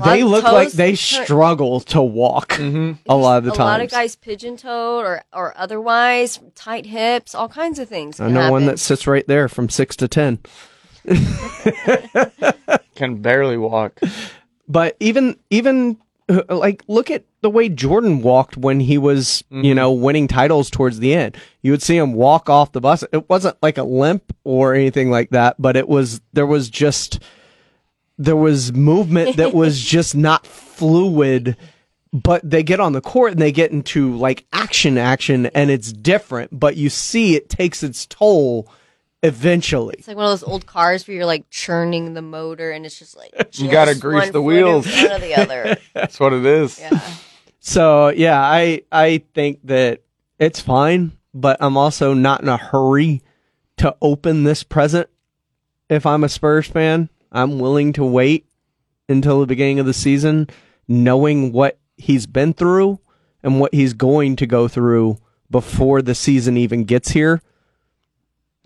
they 0.05 0.23
of 0.23 0.29
look 0.29 0.45
like 0.45 0.71
they 0.73 0.95
struggle 0.95 1.81
to 1.81 2.03
walk 2.03 2.59
a 2.59 2.97
lot 3.09 3.39
of 3.39 3.45
the 3.45 3.51
time. 3.51 3.55
a 3.55 3.57
times. 3.57 3.59
lot 3.59 3.81
of 3.81 3.91
guys 3.91 4.17
pigeon 4.17 4.57
toed 4.57 5.05
or, 5.05 5.23
or 5.33 5.57
otherwise, 5.57 6.39
tight 6.55 6.87
hips, 6.87 7.35
all 7.35 7.49
kinds 7.49 7.79
of 7.79 7.89
things. 7.89 8.21
I 8.21 8.27
can 8.27 8.35
know 8.35 8.51
one 8.51 8.67
that 8.67 8.79
sits 8.79 9.07
right 9.07 9.27
there 9.27 9.49
from 9.49 9.69
six 9.69 9.97
to 9.97 10.09
ten. 10.09 10.41
Can 12.97 13.17
barely 13.23 13.57
walk. 13.57 13.99
But 14.69 14.97
even 15.01 15.37
even 15.51 15.97
uh, 16.29 16.43
like 16.51 16.83
look 16.89 17.11
at 17.11 17.25
the 17.41 17.49
way 17.49 17.69
Jordan 17.69 18.21
walked 18.21 18.57
when 18.57 18.81
he 18.81 18.99
was 18.99 19.43
you 19.51 19.75
know 19.75 19.93
winning 19.93 20.29
titles 20.29 20.69
towards 20.69 20.99
the 20.99 21.15
end. 21.15 21.37
You 21.63 21.71
would 21.71 21.83
see 21.83 21.97
him 21.97 22.13
walk 22.13 22.51
off 22.51 22.73
the 22.73 22.81
bus. 22.81 23.05
It 23.13 23.29
wasn't 23.31 23.57
like 23.63 23.79
a 23.79 23.85
limp 23.85 24.35
or 24.45 24.75
anything 24.75 25.11
like 25.11 25.31
that, 25.31 25.57
but 25.59 25.77
it 25.77 25.89
was 25.89 26.21
there 26.35 26.47
was 26.47 26.69
just 26.69 27.23
there 28.19 28.37
was 28.37 28.73
movement 28.73 29.37
that 29.37 29.55
was 29.55 29.81
just 29.95 30.15
not 30.15 30.47
fluid. 30.47 31.57
But 32.11 32.49
they 32.49 32.63
get 32.63 32.81
on 32.81 32.95
the 32.95 33.03
court 33.03 33.33
and 33.33 33.41
they 33.41 33.53
get 33.53 33.71
into 33.71 34.17
like 34.17 34.47
action 34.51 34.97
action 34.97 35.45
and 35.47 35.71
it's 35.71 35.93
different, 35.93 36.59
but 36.59 36.75
you 36.77 36.89
see 36.89 37.37
it 37.37 37.51
takes 37.51 37.83
its 37.83 38.07
toll 38.07 38.67
eventually. 39.23 39.97
It's 39.99 40.09
like 40.09 40.17
one 40.17 40.25
of 40.25 40.31
those 40.33 40.43
old 40.43 40.65
cars 40.65 41.07
where 41.07 41.15
you're 41.17 41.27
like 41.27 41.51
churning 41.51 42.15
the 42.15 42.23
motor 42.23 42.71
and 42.71 42.87
it's 42.87 42.99
just 42.99 43.15
like 43.15 43.33
You 43.59 43.71
got 43.71 43.87
to 43.87 43.95
grease 43.95 44.31
the 44.31 44.41
wheels. 44.41 44.87
front 44.87 45.13
of 45.13 45.21
the 45.21 45.35
other. 45.35 45.77
That's 45.95 46.19
what 46.19 46.33
it 46.33 46.47
is. 46.47 46.81
So 47.61 48.09
yeah, 48.09 48.41
I 48.41 48.83
I 48.91 49.23
think 49.35 49.61
that 49.65 50.01
it's 50.39 50.61
fine, 50.61 51.13
but 51.35 51.59
I'm 51.61 51.77
also 51.77 52.15
not 52.15 52.41
in 52.41 52.49
a 52.49 52.57
hurry 52.57 53.23
to 53.79 53.95
open 54.01 54.45
this 54.45 54.63
present. 54.63 55.11
If 55.91 56.07
I'm 56.07 56.25
a 56.25 56.29
Spurs 56.31 56.67
fan, 56.67 57.11
I'm 57.33 57.59
willing 57.59 57.93
to 57.95 58.05
wait 58.05 58.47
until 59.09 59.41
the 59.41 59.47
beginning 59.47 59.81
of 59.81 59.87
the 59.87 59.95
season, 59.95 60.49
knowing 60.87 61.53
what 61.53 61.79
he's 61.97 62.27
been 62.27 62.53
through 62.53 63.01
and 63.43 63.61
what 63.61 63.75
he's 63.75 63.95
going 63.95 64.37
to 64.37 64.47
go 64.47 64.69
through 64.69 65.19
before 65.51 66.03
the 66.03 66.15
season 66.15 66.57
even 66.57 66.85
gets 66.85 67.11
here. 67.11 67.41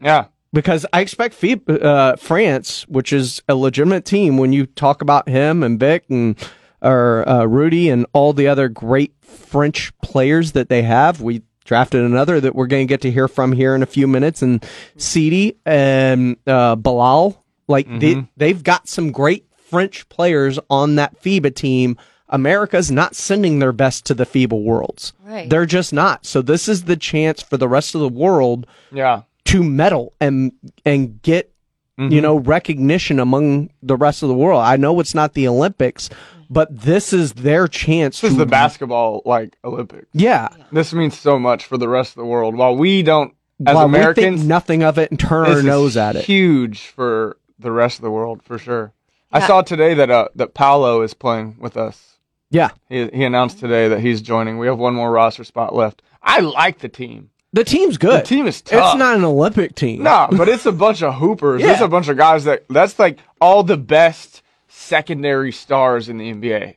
Yeah. 0.00 0.26
Because 0.52 0.84
I 0.92 1.00
expect 1.00 1.34
FIB, 1.34 1.68
uh, 1.70 2.16
France, 2.16 2.86
which 2.86 3.12
is 3.12 3.42
a 3.48 3.54
legitimate 3.54 4.04
team, 4.04 4.36
when 4.36 4.52
you 4.52 4.66
talk 4.66 5.00
about 5.00 5.28
him 5.28 5.62
and 5.62 5.80
Vic 5.80 6.04
and 6.10 6.36
or 6.82 7.26
uh, 7.28 7.44
Rudy 7.44 7.88
and 7.88 8.04
all 8.12 8.32
the 8.32 8.48
other 8.48 8.68
great 8.68 9.14
French 9.22 9.96
players 10.00 10.52
that 10.52 10.68
they 10.68 10.82
have, 10.82 11.22
we 11.22 11.42
drafted 11.64 12.02
another 12.02 12.40
that 12.40 12.54
we're 12.54 12.66
going 12.66 12.86
to 12.86 12.92
get 12.92 13.00
to 13.02 13.10
hear 13.10 13.28
from 13.28 13.52
here 13.52 13.74
in 13.74 13.82
a 13.82 13.86
few 13.86 14.06
minutes, 14.06 14.42
and 14.42 14.64
Sidy 14.96 15.56
and 15.64 16.36
uh, 16.46 16.76
Bilal. 16.76 17.41
Like 17.68 17.86
they, 18.00 18.26
they've 18.36 18.62
got 18.62 18.88
some 18.88 19.12
great 19.12 19.46
French 19.56 20.08
players 20.08 20.58
on 20.68 20.96
that 20.96 21.20
FIBA 21.22 21.54
team. 21.54 21.96
America's 22.28 22.90
not 22.90 23.14
sending 23.14 23.58
their 23.58 23.72
best 23.72 24.06
to 24.06 24.14
the 24.14 24.24
FIBA 24.24 24.62
worlds. 24.62 25.12
Right. 25.24 25.48
They're 25.48 25.66
just 25.66 25.92
not. 25.92 26.24
So 26.26 26.40
this 26.42 26.68
is 26.68 26.84
the 26.84 26.96
chance 26.96 27.42
for 27.42 27.56
the 27.56 27.68
rest 27.68 27.94
of 27.94 28.00
the 28.00 28.08
world 28.08 28.66
Yeah. 28.90 29.22
to 29.46 29.62
medal 29.62 30.12
and 30.20 30.52
and 30.84 31.20
get 31.22 31.52
you 31.98 32.08
Mhm. 32.08 32.22
know 32.22 32.36
recognition 32.38 33.20
among 33.20 33.68
the 33.82 33.96
rest 33.96 34.22
of 34.22 34.28
the 34.28 34.34
world. 34.34 34.62
I 34.62 34.76
know 34.76 34.98
it's 34.98 35.14
not 35.14 35.34
the 35.34 35.46
Olympics, 35.46 36.08
but 36.48 36.68
this 36.84 37.12
is 37.12 37.34
their 37.34 37.68
chance 37.68 38.20
This 38.22 38.30
is 38.30 38.36
to 38.38 38.44
the 38.44 38.50
basketball 38.50 39.20
like 39.26 39.56
Olympics. 39.62 40.06
Yeah. 40.14 40.48
This 40.72 40.92
means 40.94 41.18
so 41.18 41.38
much 41.38 41.66
for 41.66 41.76
the 41.76 41.88
rest 41.88 42.12
of 42.12 42.16
the 42.22 42.26
world. 42.26 42.56
While 42.56 42.76
we 42.76 43.02
don't, 43.02 43.34
as 43.66 43.74
While 43.74 43.88
we 43.88 43.92
think 43.94 44.00
Americans, 44.16 44.44
nothing 44.46 44.82
of 44.82 44.98
it 44.98 45.10
and 45.10 45.20
turn 45.20 45.46
our 45.46 45.62
nose 45.62 45.96
at 45.98 46.16
it. 46.16 46.24
Huge 46.24 46.80
for 46.80 47.36
the 47.62 47.72
rest 47.72 47.98
of 47.98 48.02
the 48.02 48.10
world 48.10 48.42
for 48.42 48.58
sure. 48.58 48.92
I 49.32 49.46
saw 49.46 49.62
today 49.62 49.94
that 49.94 50.10
uh, 50.10 50.28
that 50.34 50.52
Paolo 50.54 51.00
is 51.02 51.14
playing 51.14 51.56
with 51.58 51.76
us. 51.76 52.18
Yeah. 52.50 52.70
He 52.90 53.06
he 53.08 53.24
announced 53.24 53.58
today 53.60 53.88
that 53.88 54.00
he's 54.00 54.20
joining. 54.20 54.58
We 54.58 54.66
have 54.66 54.78
one 54.78 54.94
more 54.94 55.10
roster 55.10 55.44
spot 55.44 55.74
left. 55.74 56.02
I 56.22 56.40
like 56.40 56.80
the 56.80 56.88
team. 56.90 57.30
The 57.54 57.64
team's 57.64 57.96
good. 57.98 58.20
The 58.22 58.26
team 58.26 58.46
is 58.46 58.60
tough. 58.62 58.92
It's 58.94 58.98
not 58.98 59.16
an 59.16 59.24
Olympic 59.24 59.74
team. 59.74 60.02
No, 60.02 60.28
but 60.30 60.48
it's 60.48 60.66
a 60.66 60.72
bunch 60.72 61.02
of 61.02 61.14
hoopers. 61.14 61.60
Yeah. 61.62 61.72
It's 61.72 61.80
a 61.80 61.88
bunch 61.88 62.08
of 62.08 62.16
guys 62.18 62.44
that 62.44 62.64
that's 62.68 62.98
like 62.98 63.18
all 63.40 63.62
the 63.62 63.76
best 63.78 64.42
secondary 64.68 65.52
stars 65.52 66.08
in 66.08 66.18
the 66.18 66.32
NBA, 66.32 66.76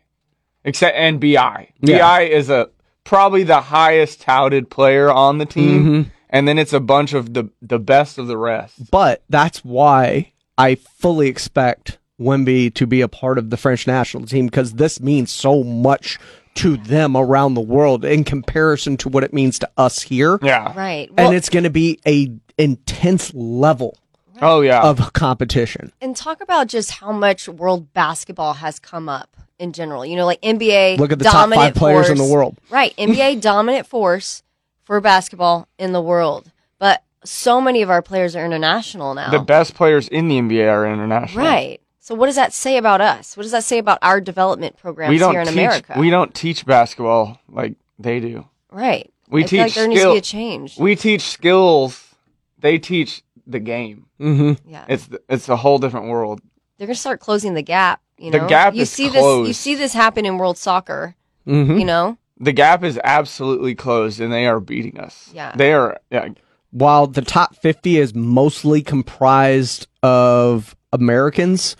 except 0.63 0.95
and 0.97 1.19
Bi. 1.19 1.69
Yeah. 1.81 1.99
Bi 1.99 2.21
is 2.23 2.49
a 2.49 2.69
probably 3.03 3.43
the 3.43 3.61
highest 3.61 4.21
touted 4.21 4.69
player 4.69 5.11
on 5.11 5.37
the 5.37 5.45
team, 5.45 5.83
Mhm. 5.85 6.11
and 6.29 6.47
then 6.47 6.57
it's 6.57 6.73
a 6.73 6.79
bunch 6.79 7.13
of 7.13 7.33
the 7.33 7.49
the 7.61 7.79
best 7.79 8.17
of 8.17 8.27
the 8.27 8.37
rest. 8.37 8.91
But 8.91 9.23
that's 9.29 9.63
why 9.65 10.31
I 10.57 10.75
fully 10.75 11.27
expect 11.27 11.97
Wemby 12.19 12.73
to 12.75 12.87
be 12.87 13.01
a 13.01 13.07
part 13.07 13.37
of 13.37 13.49
the 13.49 13.57
French 13.57 13.87
national 13.87 14.25
team 14.25 14.45
because 14.47 14.73
this 14.73 14.99
means 15.01 15.31
so 15.31 15.63
much 15.63 16.17
to 16.55 16.77
them 16.77 17.17
around 17.17 17.53
the 17.53 17.61
world 17.61 18.05
in 18.05 18.23
comparison 18.23 18.95
to 18.97 19.09
what 19.09 19.23
it 19.23 19.33
means 19.33 19.59
to 19.59 19.69
us 19.77 20.01
here. 20.01 20.39
Yeah. 20.41 20.73
Right. 20.75 21.09
and 21.17 21.35
it's 21.35 21.49
going 21.49 21.65
to 21.65 21.69
be 21.69 21.99
a 22.07 22.31
intense 22.57 23.33
level 23.33 23.97
Oh 24.41 24.61
yeah. 24.61 24.81
of 24.81 25.11
competition. 25.13 25.91
And 26.01 26.15
talk 26.15 26.41
about 26.41 26.67
just 26.67 26.91
how 26.91 27.11
much 27.11 27.47
world 27.49 27.93
basketball 27.93 28.53
has 28.53 28.79
come 28.79 29.09
up 29.09 29.35
in 29.59 29.73
general. 29.73 30.05
You 30.05 30.15
know, 30.15 30.25
like 30.25 30.41
NBA. 30.41 30.97
Look 30.97 31.11
at 31.11 31.19
the 31.19 31.25
top 31.25 31.33
dominant 31.33 31.61
five 31.61 31.75
players 31.75 32.09
in 32.09 32.17
the 32.17 32.25
world. 32.25 32.57
Right. 32.69 32.95
NBA 32.97 33.41
dominant 33.41 33.87
force 33.87 34.41
for 34.83 34.99
basketball 35.01 35.67
in 35.77 35.91
the 35.93 36.01
world. 36.01 36.51
But 36.79 37.03
so 37.25 37.59
many 37.61 37.81
of 37.81 37.89
our 37.89 38.01
players 38.01 38.35
are 38.35 38.45
international 38.45 39.13
now. 39.13 39.29
The 39.31 39.39
best 39.39 39.73
players 39.75 40.07
in 40.07 40.27
the 40.27 40.37
NBA 40.39 40.69
are 40.71 40.85
international. 40.85 41.43
Right. 41.45 41.81
So 41.99 42.13
what 42.15 42.27
does 42.27 42.35
that 42.35 42.53
say 42.53 42.77
about 42.77 43.01
us? 43.01 43.35
What 43.35 43.43
does 43.43 43.51
that 43.51 43.63
say 43.63 43.79
about 43.79 43.97
our 44.01 44.21
development 44.21 44.77
programs 44.77 45.09
We 45.09 45.17
don't 45.17 45.31
here 45.31 45.41
in 45.41 45.47
teach. 45.47 45.55
America? 45.55 45.93
We 45.97 46.09
don't 46.11 46.33
teach 46.35 46.65
basketball 46.65 47.39
like 47.49 47.75
they 47.99 48.19
do. 48.19 48.47
right. 48.71 49.11
We 49.27 49.43
I 49.43 49.47
teach 49.47 49.49
feel 49.49 49.61
like 49.63 49.73
there 49.73 49.83
skill. 49.85 49.89
needs 49.89 50.01
to 50.03 50.11
be 50.11 50.17
a 50.17 50.21
change. 50.21 50.77
We 50.77 50.95
teach 50.95 51.21
skills. 51.23 52.15
They 52.59 52.77
teach 52.77 53.23
the 53.47 53.59
game. 53.59 54.05
Mm-hmm. 54.19 54.69
Yeah. 54.69 54.85
It's 54.87 55.09
it's 55.27 55.49
a 55.49 55.55
whole 55.55 55.79
different 55.79 56.07
world. 56.09 56.41
They're 56.77 56.85
going 56.85 56.93
to 56.95 56.99
start 56.99 57.21
closing 57.21 57.55
the 57.55 57.63
gap, 57.63 58.01
you 58.19 58.29
know, 58.29 58.39
The 58.39 58.45
gap 58.47 58.75
you 58.75 58.83
is 58.83 58.91
see 58.91 59.09
this 59.09 59.47
you 59.47 59.53
see 59.53 59.73
this 59.73 59.93
happen 59.93 60.25
in 60.27 60.37
world 60.37 60.57
soccer, 60.59 61.15
Mhm. 61.47 61.79
you 61.79 61.85
know? 61.85 62.17
The 62.39 62.51
gap 62.51 62.83
is 62.83 62.99
absolutely 63.03 63.73
closed, 63.75 64.19
and 64.19 64.31
they 64.31 64.45
are 64.45 64.59
beating 64.59 64.99
us. 64.99 65.31
Yeah. 65.33 65.53
they 65.55 65.73
are. 65.73 65.97
Yeah, 66.11 66.27
While 66.71 67.07
the 67.07 67.21
top 67.21 67.55
50 67.55 67.97
is 67.97 68.13
mostly 68.13 68.81
comprised 68.81 69.87
of 70.03 70.75
Americans, 70.91 71.75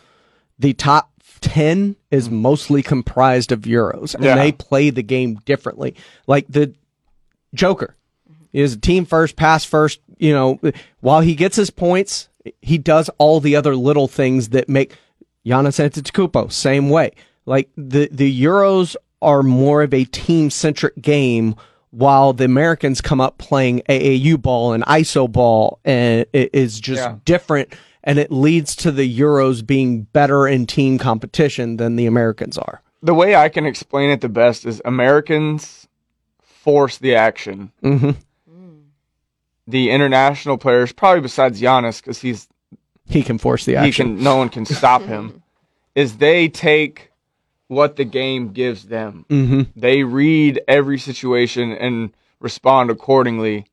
the 0.57 0.73
top 0.73 1.11
10 1.41 1.95
is 2.11 2.29
mostly 2.29 2.81
comprised 2.81 3.51
of 3.51 3.61
Euros, 3.61 4.15
and 4.15 4.23
Yeah. 4.23 4.35
they 4.35 4.51
play 4.51 4.89
the 4.89 5.03
game 5.03 5.35
differently. 5.45 5.95
Like 6.27 6.45
the 6.49 6.73
Joker 7.53 7.95
is 8.53 8.73
a 8.73 8.77
team 8.79 9.05
first, 9.05 9.35
pass 9.35 9.63
first. 9.65 9.99
You 10.17 10.33
know, 10.33 10.59
while 11.01 11.21
he 11.21 11.35
gets 11.35 11.57
his 11.57 11.69
points, 11.69 12.29
he 12.61 12.77
does 12.77 13.09
all 13.17 13.39
the 13.41 13.55
other 13.55 13.75
little 13.75 14.07
things 14.07 14.49
that 14.49 14.69
make 14.69 14.93
Giannis 15.45 15.77
Antetokounmpo 15.83 16.51
same 16.51 16.89
way. 16.89 17.11
Like 17.45 17.69
the 17.75 18.07
the 18.11 18.43
Euros 18.43 18.95
are 19.21 19.43
more 19.43 19.83
of 19.83 19.93
a 19.93 20.05
team 20.05 20.49
centric 20.49 21.01
game, 21.01 21.55
while 21.95 22.33
the 22.33 22.43
Americans 22.45 22.99
come 23.01 23.21
up 23.21 23.37
playing 23.37 23.81
AAU 23.89 24.41
ball 24.41 24.73
and 24.73 24.83
ISO 24.83 25.31
ball, 25.31 25.79
and 25.85 26.25
it 26.33 26.49
is 26.53 26.79
just 26.79 27.01
Yeah. 27.01 27.15
different. 27.25 27.73
And 28.03 28.19
it 28.19 28.31
leads 28.31 28.75
to 28.77 28.91
the 28.91 29.19
Euros 29.19 29.65
being 29.65 30.01
better 30.13 30.47
in 30.47 30.65
team 30.67 30.97
competition 30.99 31.77
than 31.77 31.95
the 31.95 32.05
Americans 32.05 32.57
are. 32.57 32.81
the 33.01 33.13
way 33.13 33.35
I 33.35 33.49
can 33.49 33.65
explain 33.67 34.09
it 34.09 34.21
the 34.21 34.29
best 34.29 34.65
is 34.65 34.81
Americans 34.83 35.87
force 36.41 36.97
the 36.97 37.13
action. 37.13 37.71
Mm-hmm. 37.83 38.11
The 39.67 39.89
international 39.91 40.57
players, 40.57 40.91
probably 40.91 41.21
besides 41.21 41.59
Giannis, 41.61 42.01
because 42.01 42.19
he's 42.21 42.47
He 43.07 43.21
can 43.23 43.37
force 43.37 43.65
the 43.65 43.73
he 43.73 43.77
action. 43.77 44.15
can, 44.17 44.23
no 44.23 44.37
one 44.37 44.49
can 44.49 44.65
stop 44.65 45.03
him. 45.03 45.41
Is 45.95 46.17
they 46.17 46.49
take 46.49 47.11
what 47.67 47.95
the 47.95 48.05
game 48.05 48.51
gives 48.53 48.83
them. 48.85 49.25
Mm-hmm. 49.29 49.79
They 49.79 50.03
read 50.03 50.61
every 50.67 50.99
situation 50.99 51.71
and 51.71 52.11
respond 52.39 52.89
accordingly. 52.91 53.65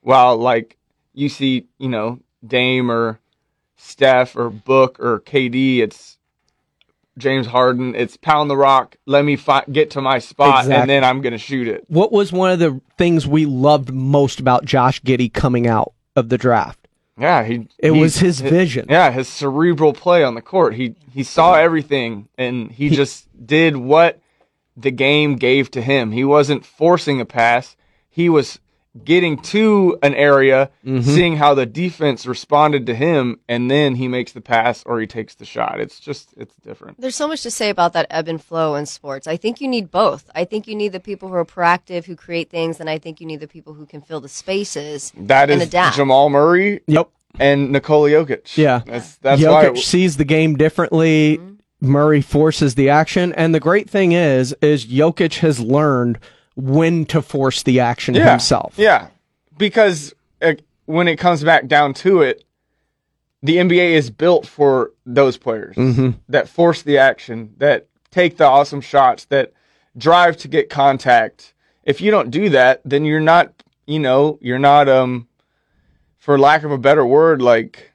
While 0.00 0.36
like 0.36 0.76
you 1.14 1.28
see, 1.28 1.66
you 1.78 1.88
know, 1.88 2.20
Dame 2.46 2.90
or 2.90 3.20
Steph 3.76 4.36
or 4.36 4.50
Book 4.50 4.98
or 5.00 5.20
KD, 5.20 5.78
it's 5.78 6.18
James 7.18 7.46
Harden. 7.46 7.94
It's 7.94 8.16
pound 8.16 8.48
the 8.50 8.56
rock. 8.56 8.96
Let 9.06 9.24
me 9.24 9.36
fi- 9.36 9.64
get 9.70 9.90
to 9.92 10.00
my 10.00 10.18
spot, 10.18 10.64
Exactly. 10.64 10.74
and 10.80 10.90
then 10.90 11.04
I'm 11.04 11.20
gonna 11.20 11.38
shoot 11.38 11.68
it. 11.68 11.84
What 11.88 12.10
was 12.12 12.32
one 12.32 12.50
of 12.50 12.58
the 12.58 12.80
things 12.96 13.26
we 13.26 13.44
loved 13.46 13.92
most 13.92 14.40
about 14.40 14.64
Josh 14.64 15.02
Giddey 15.02 15.32
coming 15.32 15.66
out 15.66 15.92
of 16.16 16.28
the 16.30 16.38
draft? 16.38 16.81
Yeah, 17.18 17.44
he. 17.44 17.68
It 17.78 17.92
he- 17.92 18.00
was 18.00 18.16
his 18.18 18.40
vision. 18.40 18.86
Yeah, 18.88 19.10
his 19.10 19.28
cerebral 19.28 19.92
play 19.92 20.24
on 20.24 20.34
the 20.34 20.42
court. 20.42 20.74
He 20.74 20.94
he 21.12 21.22
saw 21.22 21.54
everything, 21.54 22.28
and 22.38 22.70
he, 22.70 22.88
just 22.90 23.28
did 23.46 23.76
what 23.76 24.20
the 24.76 24.90
game 24.90 25.36
gave 25.36 25.70
to 25.72 25.82
him. 25.82 26.12
He 26.12 26.24
wasn't 26.24 26.64
forcing 26.64 27.20
a 27.20 27.26
pass. 27.26 27.76
He 28.08 28.28
was 28.28 28.58
getting 29.04 29.38
to 29.38 29.98
an 30.02 30.14
area, 30.14 30.70
Mhm. 30.84 31.02
seeing 31.02 31.36
how 31.36 31.54
the 31.54 31.64
defense 31.64 32.26
responded 32.26 32.84
to 32.86 32.94
him, 32.94 33.40
and 33.48 33.70
then 33.70 33.94
he 33.94 34.06
makes 34.06 34.32
the 34.32 34.40
pass 34.42 34.82
or 34.84 35.00
he 35.00 35.06
takes 35.06 35.34
the 35.34 35.46
shot. 35.46 35.80
It's 35.80 35.98
just 35.98 36.28
it's 36.36 36.54
different. 36.56 37.00
There's 37.00 37.16
so 37.16 37.26
much 37.26 37.42
to 37.42 37.50
say 37.50 37.70
about 37.70 37.94
that 37.94 38.06
ebb 38.10 38.28
and 38.28 38.42
flow 38.42 38.74
in 38.74 38.84
sports. 38.84 39.26
I 39.26 39.36
think 39.38 39.60
you 39.62 39.68
need 39.68 39.90
both. 39.90 40.28
I 40.34 40.44
think 40.44 40.68
you 40.68 40.74
need 40.74 40.92
the 40.92 41.00
people 41.00 41.28
who 41.30 41.34
are 41.36 41.44
proactive, 41.44 42.04
who 42.04 42.14
create 42.16 42.50
things, 42.50 42.80
and 42.80 42.90
I 42.90 42.98
think 42.98 43.18
you 43.20 43.26
need 43.26 43.40
the 43.40 43.48
people 43.48 43.72
who 43.72 43.86
can 43.86 44.02
fill 44.02 44.20
the 44.20 44.28
spaces 44.28 45.10
That 45.16 45.48
and 45.50 45.62
is 45.62 45.68
adapt. 45.68 45.96
Jamal 45.96 46.28
Murray. 46.28 46.80
Yep. 46.86 47.08
And 47.40 47.72
Nikola 47.72 48.10
Jokic. 48.10 48.58
Yeah. 48.58 48.82
That's 48.84 49.16
that's 49.16 49.40
Jokic 49.40 49.50
why. 49.50 49.66
it- 49.68 49.78
sees 49.78 50.18
the 50.18 50.24
game 50.26 50.56
differently. 50.56 51.40
Murray 51.80 52.20
forces 52.20 52.74
the 52.76 52.90
action, 52.90 53.32
and 53.32 53.54
the 53.54 53.58
great 53.58 53.88
thing 53.90 54.12
is, 54.12 54.54
is 54.60 54.84
Jokic 54.86 55.38
has 55.38 55.58
learned 55.58 56.18
when 56.54 57.04
to 57.06 57.22
force 57.22 57.62
the 57.62 57.80
action 57.80 58.14
yeah, 58.14 58.30
himself. 58.30 58.74
Yeah, 58.76 59.08
because 59.56 60.14
uh, 60.40 60.54
when 60.86 61.08
it 61.08 61.16
comes 61.16 61.42
back 61.42 61.66
down 61.66 61.94
to 61.94 62.22
it, 62.22 62.44
the 63.42 63.56
NBA 63.56 63.92
is 63.92 64.10
built 64.10 64.46
for 64.46 64.92
those 65.06 65.36
players 65.36 65.74
Mhm. 65.76 66.14
that 66.28 66.48
force 66.48 66.82
the 66.82 66.98
action, 66.98 67.54
that 67.58 67.86
take 68.10 68.36
the 68.36 68.44
awesome 68.46 68.80
shots, 68.80 69.24
that 69.26 69.52
drive 69.96 70.36
to 70.38 70.48
get 70.48 70.68
contact. 70.70 71.54
If 71.84 72.00
you 72.00 72.10
don't 72.10 72.30
do 72.30 72.48
that, 72.50 72.80
then 72.84 73.04
you're 73.04 73.18
not, 73.20 73.52
you 73.86 73.98
know, 73.98 74.38
you're 74.40 74.58
not, 74.60 74.88
um, 74.88 75.26
for 76.18 76.38
lack 76.38 76.62
of 76.62 76.70
a 76.70 76.78
better 76.78 77.04
word, 77.06 77.42
like. 77.42 77.88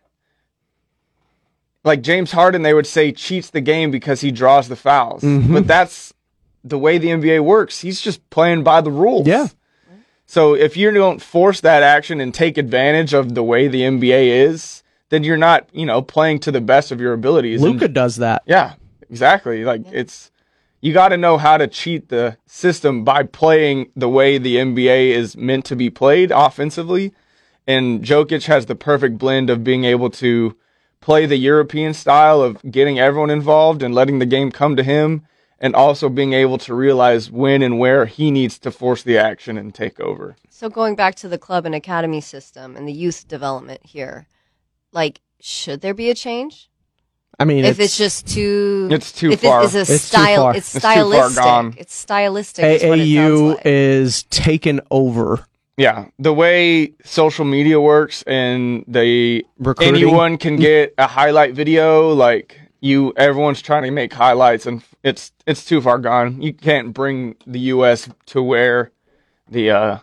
Like 1.83 2.01
James 2.01 2.33
Harden, 2.33 2.63
they 2.63 2.73
would 2.73 2.87
say 2.87 3.13
cheats 3.13 3.49
the 3.49 3.61
game 3.61 3.91
because 3.91 4.19
he 4.19 4.29
draws 4.31 4.67
the 4.67 4.75
fouls. 4.75 5.23
Mhm. 5.23 5.53
But 5.53 5.67
that's 5.67 6.13
the 6.69 6.77
way 6.77 6.97
the 6.97 7.09
NBA 7.09 7.43
works. 7.43 7.81
He's 7.81 8.01
just 8.01 8.27
playing 8.29 8.63
by 8.63 8.81
the 8.81 8.91
rules. 8.91 9.27
Yeah. 9.27 9.47
So 10.25 10.53
if 10.55 10.75
you 10.75 10.91
don't 10.91 11.21
force 11.21 11.61
that 11.61 11.83
action 11.83 12.19
and 12.19 12.33
take 12.33 12.57
advantage 12.57 13.13
of 13.13 13.33
the 13.33 13.43
way 13.43 13.67
the 13.67 13.81
NBA 13.81 14.27
is, 14.49 14.83
then 15.09 15.23
you're 15.23 15.37
not, 15.37 15.69
you 15.71 15.85
know, 15.85 16.01
playing 16.01 16.39
to 16.39 16.51
the 16.51 16.59
best 16.59 16.91
of 16.91 16.99
your 16.99 17.13
abilities. 17.13 17.63
And- 17.63 17.73
Luka 17.73 17.87
does 17.87 18.17
that. 18.17 18.43
yeah, 18.45 18.73
exactly. 19.09 19.63
Like 19.63 19.83
it's 19.91 20.31
you 20.81 20.93
got 20.93 21.09
to 21.09 21.17
know 21.17 21.37
how 21.37 21.57
to 21.57 21.67
cheat 21.67 22.09
the 22.09 22.37
system 22.45 23.03
by 23.03 23.23
playing 23.23 23.89
the 23.95 24.09
way 24.09 24.37
the 24.37 24.57
NBA 24.57 25.09
is 25.09 25.35
meant 25.35 25.65
to 25.65 25.75
be 25.75 25.89
played 25.89 26.31
offensively. 26.31 27.13
And 27.65 28.03
Jokic 28.03 28.45
has 28.45 28.65
the 28.67 28.75
perfect 28.75 29.17
blend 29.17 29.49
of 29.49 29.63
being 29.63 29.85
able 29.85 30.09
to 30.11 30.55
play 31.01 31.25
the 31.25 31.37
European 31.37 31.93
style 31.93 32.41
of 32.41 32.61
getting 32.69 32.99
everyone 32.99 33.29
involved 33.29 33.81
and 33.81 33.95
letting 33.95 34.19
the 34.19 34.25
game 34.25 34.51
come 34.51 34.75
to 34.75 34.83
him 34.83 35.23
and 35.59 35.75
also 35.75 36.09
being 36.09 36.33
able 36.33 36.57
to 36.59 36.73
realize 36.73 37.31
when 37.31 37.61
and 37.61 37.79
where 37.79 38.05
he 38.05 38.31
needs 38.31 38.59
to 38.59 38.71
force 38.71 39.03
the 39.03 39.17
action 39.17 39.57
and 39.57 39.73
take 39.73 39.99
over. 39.99 40.35
So 40.49 40.69
going 40.69 40.95
back 40.95 41.15
to 41.15 41.27
the 41.27 41.37
club 41.37 41.65
and 41.65 41.75
academy 41.75 42.21
system 42.21 42.75
and 42.75 42.87
the 42.87 42.93
youth 42.93 43.27
development 43.27 43.81
here, 43.85 44.27
like 44.91 45.21
should 45.39 45.81
there 45.81 45.93
be 45.93 46.09
a 46.09 46.15
change? 46.15 46.69
I 47.39 47.45
mean, 47.45 47.65
if 47.65 47.79
it's, 47.79 47.95
just 47.95 48.27
too, 48.27 48.87
It's 48.91 49.11
too 49.11 49.31
if 49.31 49.41
far. 49.41 49.63
It's 49.63 49.75
a 49.75 49.81
It's 49.81 49.89
too 49.89 49.97
style. 49.97 50.41
far. 50.43 50.55
It's 50.55 50.73
It's 50.73 50.73
too 50.73 50.79
far 50.79 50.93
stylistic. 50.93 51.43
gone. 51.43 51.75
It's 51.77 51.93
stylistic. 51.93 52.65
is 52.65 52.83
what 52.83 52.97
it 52.99 53.01
AAU 53.03 53.47
like. 53.49 53.61
is 53.65 54.23
taken 54.23 54.81
over. 54.89 55.45
Yeah, 55.77 56.05
the 56.17 56.33
way 56.33 56.93
social 57.03 57.45
media 57.45 57.79
works 57.79 58.23
and 58.23 58.83
the 58.87 59.45
Recruiting. 59.59 59.95
anyone 59.95 60.37
can 60.39 60.55
get 60.55 60.95
a 60.97 61.05
highlight 61.05 61.53
video 61.53 62.11
like 62.13 62.59
you 62.79 63.13
everyone's 63.17 63.61
trying 63.61 63.83
to 63.83 63.91
make 63.91 64.13
highlights 64.13 64.65
and 64.65 64.83
it's 65.03 65.31
it's 65.45 65.65
too 65.65 65.81
far 65.81 65.97
gone. 65.97 66.41
You 66.41 66.53
can't 66.53 66.93
bring 66.93 67.35
the 67.45 67.59
US 67.71 68.09
to 68.27 68.41
where 68.43 68.91
the 69.49 69.71
uh 69.71 69.97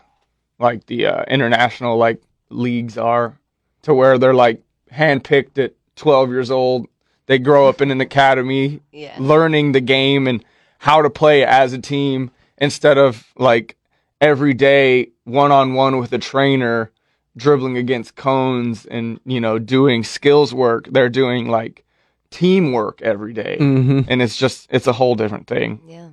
like 0.59 0.85
the 0.87 1.05
uh 1.05 1.23
international 1.27 1.97
like 1.97 2.21
leagues 2.49 2.97
are 2.97 3.37
to 3.83 3.93
where 3.93 4.17
they're 4.17 4.33
like 4.33 4.61
handpicked 4.91 5.57
at 5.63 5.73
12 5.95 6.29
years 6.29 6.51
old. 6.51 6.87
They 7.27 7.39
grow 7.39 7.67
up 7.69 7.81
in 7.81 7.91
an 7.91 8.01
academy 8.01 8.81
Yeah. 8.91 9.15
learning 9.17 9.71
the 9.71 9.81
game 9.81 10.27
and 10.27 10.43
how 10.79 11.01
to 11.01 11.09
play 11.09 11.43
as 11.43 11.73
a 11.73 11.79
team 11.79 12.31
instead 12.57 12.97
of 12.97 13.25
like 13.37 13.77
every 14.21 14.53
day 14.53 15.09
one 15.23 15.51
on 15.51 15.73
one 15.73 15.97
with 15.97 16.13
a 16.13 16.17
trainer, 16.19 16.91
dribbling 17.37 17.77
against 17.77 18.15
cones 18.15 18.85
and 18.85 19.19
you 19.25 19.39
know 19.39 19.59
doing 19.59 20.03
skills 20.03 20.53
work. 20.53 20.87
They're 20.91 21.09
doing 21.09 21.47
like 21.47 21.84
teamwork 22.31 23.01
every 23.01 23.33
day. 23.33 23.57
Mhm. 23.59 24.05
and 24.07 24.21
it's 24.21 24.35
just 24.37 24.67
it's 24.71 24.87
a 24.87 24.93
whole 24.93 25.15
different 25.15 25.47
thing. 25.47 25.79
Yeah. 25.87 26.09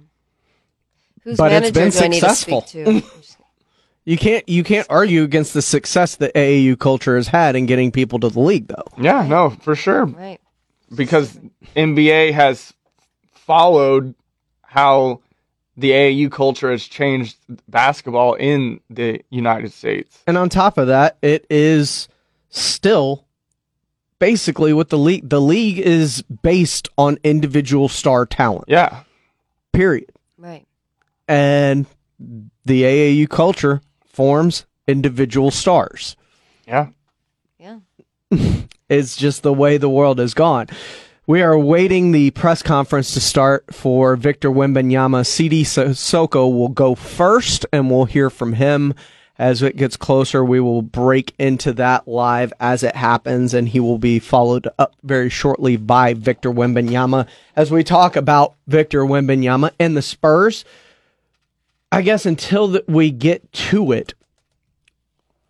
Whose 1.25 1.37
But 1.37 1.53
it's 1.53 1.73
manager 1.77 1.81
been 1.81 1.91
do 1.91 1.99
I 1.99 2.09
need 2.09 2.21
to 2.21 2.29
successful. 2.29 2.61
speak 2.63 2.85
to? 2.87 3.03
You 4.05 4.19
can't 4.19 4.49
you 4.49 4.65
can't 4.65 4.87
argue 4.91 5.23
against 5.23 5.55
the 5.55 5.63
success 5.63 6.17
that 6.17 6.35
AAU 6.35 6.77
culture 6.77 7.15
has 7.15 7.29
had 7.29 7.55
in 7.55 7.67
getting 7.67 7.93
people 7.93 8.19
to 8.19 8.29
the 8.31 8.41
league, 8.41 8.67
though. 8.67 8.83
Yeah, 8.99 9.25
no, 9.29 9.51
for 9.51 9.77
sure. 9.77 10.07
Right. 10.07 10.41
Because 10.93 11.39
NBA 11.77 12.33
has 12.33 12.73
followed 13.33 14.17
how 14.63 15.21
the 15.77 15.93
AAU 15.93 16.29
culture 16.33 16.73
has 16.73 16.85
changed 16.89 17.37
basketball 17.69 18.35
in 18.35 18.81
the 18.91 19.21
United 19.31 19.73
States. 19.73 20.19
And 20.27 20.37
on 20.37 20.49
top 20.49 20.79
of 20.79 20.89
that, 20.89 21.17
it 21.23 21.47
is 21.49 22.09
still 22.51 23.25
basically 24.23 24.73
what 24.73 24.89
the 24.89 24.99
league 24.99 25.29
the 25.29 25.41
league 25.41 25.81
is 25.81 26.23
based 26.23 26.89
on 26.97 27.19
individual 27.25 27.89
star 27.89 28.25
talent. 28.25 28.67
Yeah. 28.69 29.03
Period. 29.73 30.13
Right. 30.39 30.65
And 31.27 31.87
the 32.65 32.85
AAU 32.85 33.29
culture 33.29 33.81
forms 34.07 34.65
individual 34.87 35.51
stars. 35.51 36.17
Yeah. 36.69 36.91
Yeah. 37.59 37.81
It's 38.89 39.17
just 39.17 39.43
the 39.43 39.55
way 39.55 39.79
the 39.79 39.89
world 39.89 40.19
has 40.19 40.35
gone. 40.35 40.67
We 41.27 41.41
are 41.41 41.59
waiting 41.59 42.13
the 42.13 42.31
press 42.33 42.63
conference 42.63 43.15
to 43.15 43.21
start 43.21 43.75
for 43.75 44.17
Victor 44.17 44.51
Wembanyama. 44.51 45.25
Sidy 45.27 45.65
Cissoko 45.65 46.53
will 46.53 46.69
go 46.69 46.95
first, 46.95 47.65
and 47.73 47.91
we'll 47.91 48.05
hear 48.05 48.29
from 48.29 48.53
him 48.53 48.93
as 49.39 49.63
it 49.63 49.77
gets 49.77 49.97
closer. 49.97 50.45
We 50.45 50.61
will 50.61 50.83
break 50.83 51.35
into 51.39 51.73
that 51.75 52.07
live 52.07 52.53
as 52.61 52.83
it 52.83 52.97
happens, 52.97 53.55
and 53.55 53.69
he 53.69 53.81
will 53.81 53.99
be 53.99 54.19
followed 54.19 54.69
up 54.79 54.95
very 55.03 55.31
shortly 55.31 55.77
by 55.77 56.15
Victor 56.15 56.51
Wembanyama 56.51 57.27
as 57.57 57.71
we 57.71 57.83
talk 57.83 58.17
about 58.17 58.55
Victor 58.67 59.03
Wembanyama 59.03 59.73
and 59.79 59.97
the 59.97 60.03
Spurs. 60.03 60.65
I 61.91 62.03
guess 62.03 62.25
until 62.25 62.69
that 62.69 62.89
we 62.89 63.11
get 63.11 63.53
to 63.53 63.93
it, 63.93 64.15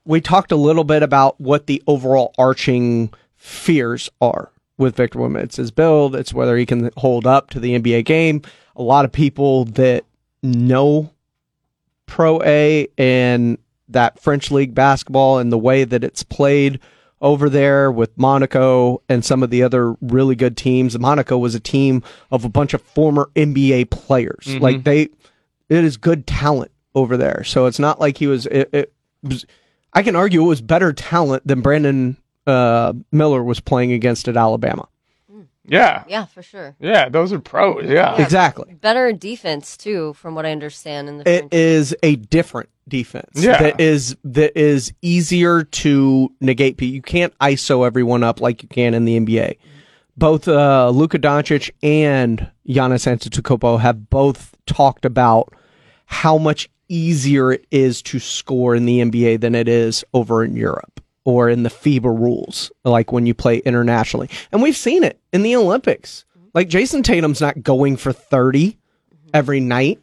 we 0.05 0.21
talked 0.21 0.53
a 0.53 0.57
little 0.57 0.85
bit 0.85 1.03
about 1.03 1.41
what 1.41 1.67
the 1.67 1.83
overall 1.87 2.35
arching 2.37 3.13
fears 3.37 4.11
are 4.21 4.51
with 4.79 4.97
Victor 4.97 5.19
Wembanyama. 5.19 5.45
It's 5.45 5.57
his 5.57 5.71
build. 5.71 6.17
It's 6.17 6.35
whether 6.35 6.57
he 6.57 6.67
can 6.67 6.91
hold 6.97 7.27
up 7.27 7.51
to 7.51 7.61
the 7.61 7.79
NBA 7.79 8.05
game. 8.05 8.43
A 8.75 8.83
lot 8.83 9.05
of 9.05 9.13
people 9.13 9.67
that 9.67 10.05
know 10.43 11.11
Pro 12.07 12.43
A 12.43 12.89
and 12.99 13.59
that 13.89 14.19
French 14.21 14.51
league 14.51 14.75
basketball 14.75 15.39
and 15.39 15.53
the 15.53 15.59
way 15.59 15.85
that 15.85 16.05
it's 16.05 16.23
played 16.23 16.81
over 17.21 17.49
there 17.49 17.91
with 17.91 18.17
Monaco 18.19 19.01
and 19.09 19.25
some 19.25 19.43
of 19.43 19.51
the 19.51 19.63
other 19.63 19.95
really 20.01 20.35
good 20.35 20.57
teams. 20.57 20.99
Monaco 20.99 21.39
was 21.39 21.55
a 21.55 21.61
team 21.61 22.03
of 22.31 22.45
a 22.45 22.49
bunch 22.49 22.75
of 22.75 22.83
former 22.83 23.31
NBA 23.37 23.91
players. 23.91 24.47
Mhm. 24.47 24.61
Like 24.61 24.85
they, 24.85 25.03
it 25.03 25.85
is 25.85 25.97
good 25.97 26.27
talent 26.27 26.73
over 26.95 27.17
there. 27.17 27.45
So 27.45 27.67
it's 27.67 27.79
not 27.79 28.01
like 28.01 28.19
he 28.19 28.27
was. 28.27 28.47
It, 28.47 28.69
it 28.73 28.93
was 29.23 29.47
I 29.93 30.03
can 30.03 30.17
argue 30.17 30.43
it 30.43 30.49
was 30.49 30.61
better 30.63 30.93
talent 30.93 31.47
than 31.47 31.61
Brandon 31.61 32.17
uh, 32.47 32.93
Miller 33.13 33.43
was 33.45 33.61
playing 33.61 33.93
against 33.93 34.27
at 34.27 34.37
Alabama. 34.37 34.89
Yeah. 35.65 36.05
Yeah, 36.09 36.27
for 36.27 36.43
sure. 36.43 36.75
Yeah, 36.81 37.09
those 37.09 37.33
are 37.33 37.39
pros. 37.39 37.85
Yeah. 37.89 38.21
Exactly. 38.21 38.75
Better 38.75 39.13
defense 39.13 39.77
too, 39.77 40.13
from 40.15 40.35
what 40.35 40.45
I 40.47 40.53
understand. 40.53 41.09
In 41.09 41.19
the 41.19 41.31
It 41.31 41.53
is 41.53 41.95
a 42.03 42.17
different 42.17 42.69
defense 42.89 43.31
Yeah. 43.35 43.59
that 43.63 43.81
is 43.81 44.17
that 44.25 44.59
is 44.59 44.93
easier 45.03 45.63
to 45.63 46.33
negate. 46.41 46.81
You 46.83 47.01
can't 47.03 47.37
ISO 47.39 47.87
everyone 47.87 48.23
up 48.25 48.41
like 48.41 48.63
you 48.63 48.69
can 48.69 48.95
in 48.95 49.05
the 49.05 49.19
NBA. 49.19 49.57
Both 50.17 50.49
uh, 50.49 50.91
Luka 50.91 51.19
Doncic 51.19 51.71
and 51.83 52.51
Giannis 52.69 53.07
Antetokounmpo 53.07 53.81
have 53.81 54.11
both 54.11 54.55
talked 54.67 55.05
about 55.05 55.55
how 56.07 56.37
much 56.39 56.69
easier 56.89 57.53
it 57.53 57.65
is 57.71 58.03
to 58.03 58.19
score 58.19 58.75
in 58.75 58.85
the 58.85 58.99
NBA 59.01 59.41
than 59.41 59.55
it 59.55 59.69
is 59.69 60.05
over 60.13 60.45
in 60.45 60.55
Europe 60.57 60.92
or 61.25 61.49
in 61.49 61.63
the 61.63 61.71
FIBA 61.71 62.05
rules, 62.19 62.73
like 62.85 63.13
when 63.13 63.27
you 63.27 63.35
play 63.35 63.59
internationally. 63.59 64.29
And 64.51 64.63
we've 64.63 64.77
seen 64.77 65.05
it 65.05 65.19
in 65.33 65.43
the 65.43 65.55
Olympics. 65.57 66.25
Like 66.55 66.69
Jayson 66.69 67.03
Tatum's 67.03 67.41
not 67.41 67.63
going 67.63 67.97
for 67.97 68.13
30 68.13 68.77
every 69.33 69.61
night 69.61 70.01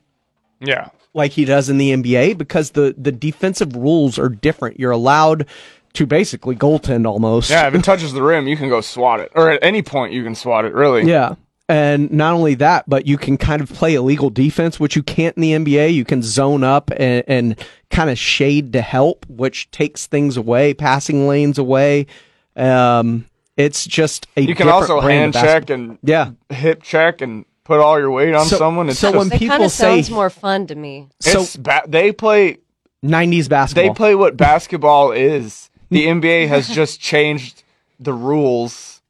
Yeah. 0.60 0.88
like 1.14 1.32
he 1.32 1.46
does 1.46 1.70
in 1.70 1.78
the 1.78 1.92
NBA 1.92 2.38
because 2.38 2.72
the 2.72 2.96
the 2.98 3.12
defensive 3.12 3.76
rules 3.76 4.18
are 4.18 4.30
different. 4.30 4.80
You're 4.80 4.92
allowed 4.92 5.46
to 5.94 6.06
basically 6.06 6.56
goaltend 6.56 7.06
almost. 7.06 7.50
Yeah, 7.50 7.68
if 7.68 7.76
it 7.76 7.84
touches 7.84 8.14
the 8.14 8.22
rim, 8.24 8.48
you 8.48 8.56
can 8.58 8.70
go 8.70 8.80
swat 8.82 9.20
it. 9.20 9.32
Or 9.36 9.50
at 9.50 9.60
any 9.64 9.82
point 9.82 10.14
you 10.14 10.24
can 10.24 10.36
swat 10.36 10.66
it, 10.66 10.74
really. 10.74 11.04
Yeah. 11.04 11.36
And 11.70 12.12
not 12.12 12.34
only 12.34 12.56
that, 12.56 12.90
but 12.90 13.06
you 13.06 13.16
can 13.20 13.38
kind 13.38 13.62
of 13.62 13.72
play 13.72 13.94
illegal 13.94 14.32
defense, 14.32 14.80
which 14.80 14.96
you 14.96 15.04
can't 15.04 15.38
in 15.38 15.42
the 15.42 15.52
NBA. 15.54 15.94
You 15.94 16.04
can 16.04 16.24
zone 16.24 16.64
up 16.64 16.90
and, 16.98 17.24
and 17.28 17.56
kind 17.92 18.10
of 18.10 18.18
shade 18.18 18.74
to 18.74 18.82
help, 18.82 19.24
which 19.30 19.70
takes 19.70 20.08
things 20.08 20.36
away, 20.36 20.74
passing 20.74 21.28
lanes 21.28 21.60
away. 21.60 22.08
Um, 22.56 23.26
it's 23.56 23.86
just 23.86 24.26
a 24.36 24.42
You 24.42 24.56
can 24.56 24.68
also 24.68 25.00
hand 25.00 25.34
check 25.36 25.70
and 25.70 26.00
yeah. 26.02 26.32
hip 26.50 26.82
check 26.82 27.22
and 27.22 27.46
put 27.66 27.80
all 27.80 28.00
your 28.00 28.10
weight 28.10 28.34
on 28.34 28.48
So- 28.48 28.58
someone. 28.58 28.90
It's 28.90 28.98
so 28.98 29.12
just, 29.12 29.30
when 29.30 29.38
people 29.38 29.66
of 29.66 29.72
say 29.72 29.98
sounds 30.02 30.10
more 30.10 30.32
fun 30.32 30.66
to 30.68 30.76
me. 30.76 31.10
it's 31.24 31.56
ba- 31.56 31.84
they 31.88 32.12
play 32.12 32.58
90s 33.06 33.48
basketball, 33.48 33.84
they 33.94 33.96
play 33.96 34.16
what 34.16 34.36
basketball 34.36 35.12
is. 35.12 35.70
The 35.92 36.08
NBA 36.08 36.48
has 36.48 36.68
just 36.68 37.00
changed 37.00 37.62
the 38.00 38.14
rules. 38.14 39.02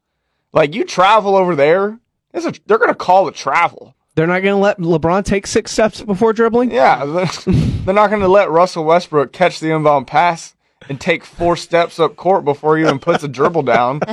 Like 0.51 0.75
you 0.75 0.83
travel 0.83 1.37
over 1.37 1.55
there, 1.55 1.91
it's 1.91 1.99
a, 2.45 2.53
they're 2.65 2.77
going 2.77 2.89
to 2.89 2.95
call 2.95 3.27
it 3.27 3.35
travel. 3.35 3.95
they're 4.15 4.27
not 4.27 4.41
going 4.41 4.53
to 4.55 4.59
let 4.61 4.77
LeBron 4.79 5.23
take 5.25 5.47
six 5.47 5.71
steps 5.71 6.01
before 6.01 6.33
dribbling. 6.33 6.71
Yeah, 6.71 7.05
they're, 7.05 7.25
they're 7.85 7.93
not 7.95 8.09
going 8.09 8.21
to 8.21 8.27
let 8.27 8.49
Russell 8.49 8.83
Westbrook 8.85 9.31
catch 9.31 9.59
the 9.59 9.71
inbound 9.71 10.07
pass 10.07 10.55
and 10.89 10.99
take 10.99 11.23
four 11.23 11.55
steps 11.55 11.99
up 11.99 12.15
court 12.15 12.43
before 12.45 12.77
he 12.77 12.83
even 12.83 12.99
puts 12.99 13.23
a 13.23 13.27
dribble 13.27 13.63
down. 13.63 14.01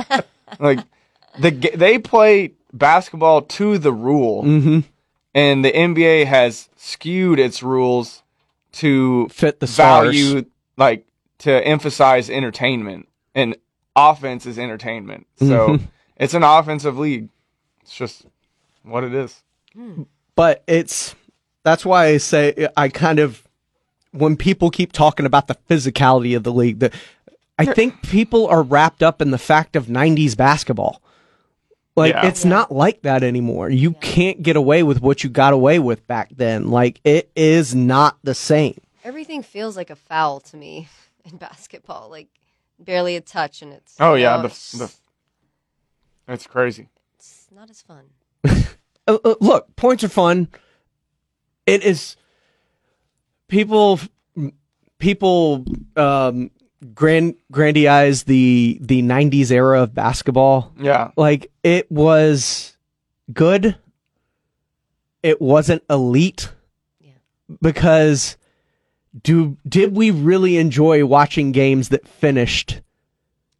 Like 0.59 0.79
the 1.37 1.51
they 1.51 1.99
play 1.99 2.53
basketball 2.71 3.41
to 3.41 3.77
the 3.77 3.91
rule, 3.91 4.43
Mhm. 4.43 4.85
and 5.35 5.65
the 5.65 5.71
NBA 5.73 6.25
has 6.25 6.69
skewed 6.77 7.37
its 7.37 7.61
rules 7.61 8.23
to 8.73 9.27
fit 9.27 9.59
the 9.59 9.67
stars. 9.67 10.05
value, 10.15 10.45
like 10.77 11.05
to 11.39 11.51
emphasize 11.51 12.29
entertainment, 12.29 13.09
and 13.35 13.57
offense 13.93 14.45
is 14.45 14.57
entertainment. 14.57 15.27
So 15.39 15.67
Mhm. 15.67 15.81
it's 16.15 16.33
an 16.33 16.43
offensive 16.43 16.97
league. 16.97 17.27
It's 17.87 17.95
just 17.95 18.25
what 18.83 19.05
it 19.05 19.13
is. 19.13 19.43
but 20.35 20.61
it's 20.67 21.15
that's 21.63 21.85
why 21.85 22.07
I 22.07 22.17
say 22.17 22.67
I 22.75 22.89
kind 22.89 23.17
of 23.19 23.47
when 24.11 24.35
people 24.35 24.69
keep 24.69 24.91
talking 24.91 25.25
about 25.25 25.47
the 25.47 25.55
physicality 25.69 26.35
of 26.35 26.43
the 26.43 26.51
league, 26.51 26.79
the 26.79 26.91
I 27.57 27.65
think 27.65 28.01
people 28.03 28.45
are 28.47 28.61
wrapped 28.61 29.01
up 29.01 29.21
in 29.21 29.31
the 29.31 29.37
fact 29.37 29.77
of 29.77 29.85
'90s 29.85 30.35
basketball. 30.35 31.01
Like 31.95 32.13
Yeah. 32.13 32.27
it's 32.27 32.43
not 32.43 32.73
like 32.73 33.03
that 33.03 33.23
anymore. 33.23 33.69
You 33.69 33.93
can't 33.93 34.43
get 34.43 34.57
away 34.57 34.83
with 34.83 35.01
what 35.01 35.23
you 35.23 35.29
got 35.29 35.53
away 35.53 35.79
with 35.79 36.05
back 36.07 36.29
then. 36.35 36.67
Like 36.69 36.99
it 37.05 37.31
is 37.37 37.73
not 37.73 38.17
the 38.21 38.35
same. 38.35 38.81
Everything 39.05 39.41
feels 39.43 39.77
like 39.77 39.89
a 39.89 39.95
foul 39.95 40.41
to 40.41 40.57
me 40.57 40.89
in 41.23 41.37
basketball. 41.37 42.09
Like 42.09 42.27
barely 42.77 43.15
a 43.15 43.21
touch, 43.21 43.61
and 43.61 43.71
it's 43.71 43.95
Oh 43.97 44.15
yeah, 44.15 44.35
know, 44.35 44.41
the, 44.41 44.47
it's, 44.49 44.71
the 44.73 44.93
it's 46.27 46.45
crazy. 46.47 46.89
It's 47.57 47.59
not 47.59 47.69
as 47.69 47.81
fun. 47.81 48.05
Uh, 49.09 49.17
uh, 49.23 49.35
look, 49.39 49.73
points 49.77 50.03
are 50.03 50.09
fun. 50.09 50.49
It 51.65 51.81
is 51.81 52.17
people 53.47 54.01
people 54.99 55.63
um 55.95 56.51
grand 56.93 57.35
grandize 57.49 58.23
the 58.23 58.77
the 58.81 59.01
90s 59.01 59.49
era 59.49 59.83
of 59.83 59.95
basketball. 59.95 60.73
Yeah. 60.77 61.11
Like 61.15 61.49
it 61.63 61.89
was 61.89 62.75
good. 63.31 63.77
It 65.23 65.41
wasn't 65.41 65.83
elite. 65.89 66.51
Yeah. 66.99 67.11
Because 67.61 68.35
do 69.23 69.55
did 69.65 69.95
we 69.95 70.11
really 70.11 70.57
enjoy 70.57 71.05
watching 71.05 71.53
games 71.53 71.87
that 71.89 72.05
finished 72.05 72.81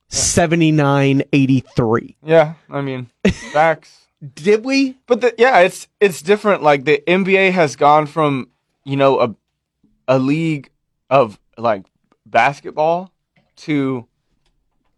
79-83? 0.09 2.15
Yeah, 2.23 2.53
I 2.69 2.81
mean, 2.81 3.09
facts. 3.51 4.07
Did 4.33 4.65
we? 4.65 4.97
But 5.05 5.21
the, 5.21 5.35
yeah, 5.37 5.59
it's 5.59 5.87
it's 5.99 6.21
different. 6.23 6.63
Like 6.63 6.85
the 6.85 7.03
NBA 7.07 7.51
has 7.51 7.75
gone 7.75 8.07
from 8.07 8.49
you 8.83 8.95
know 8.97 9.19
a 9.19 9.35
a 10.07 10.17
league 10.17 10.71
of 11.09 11.37
like 11.57 11.85
basketball 12.25 13.11
to 13.57 14.07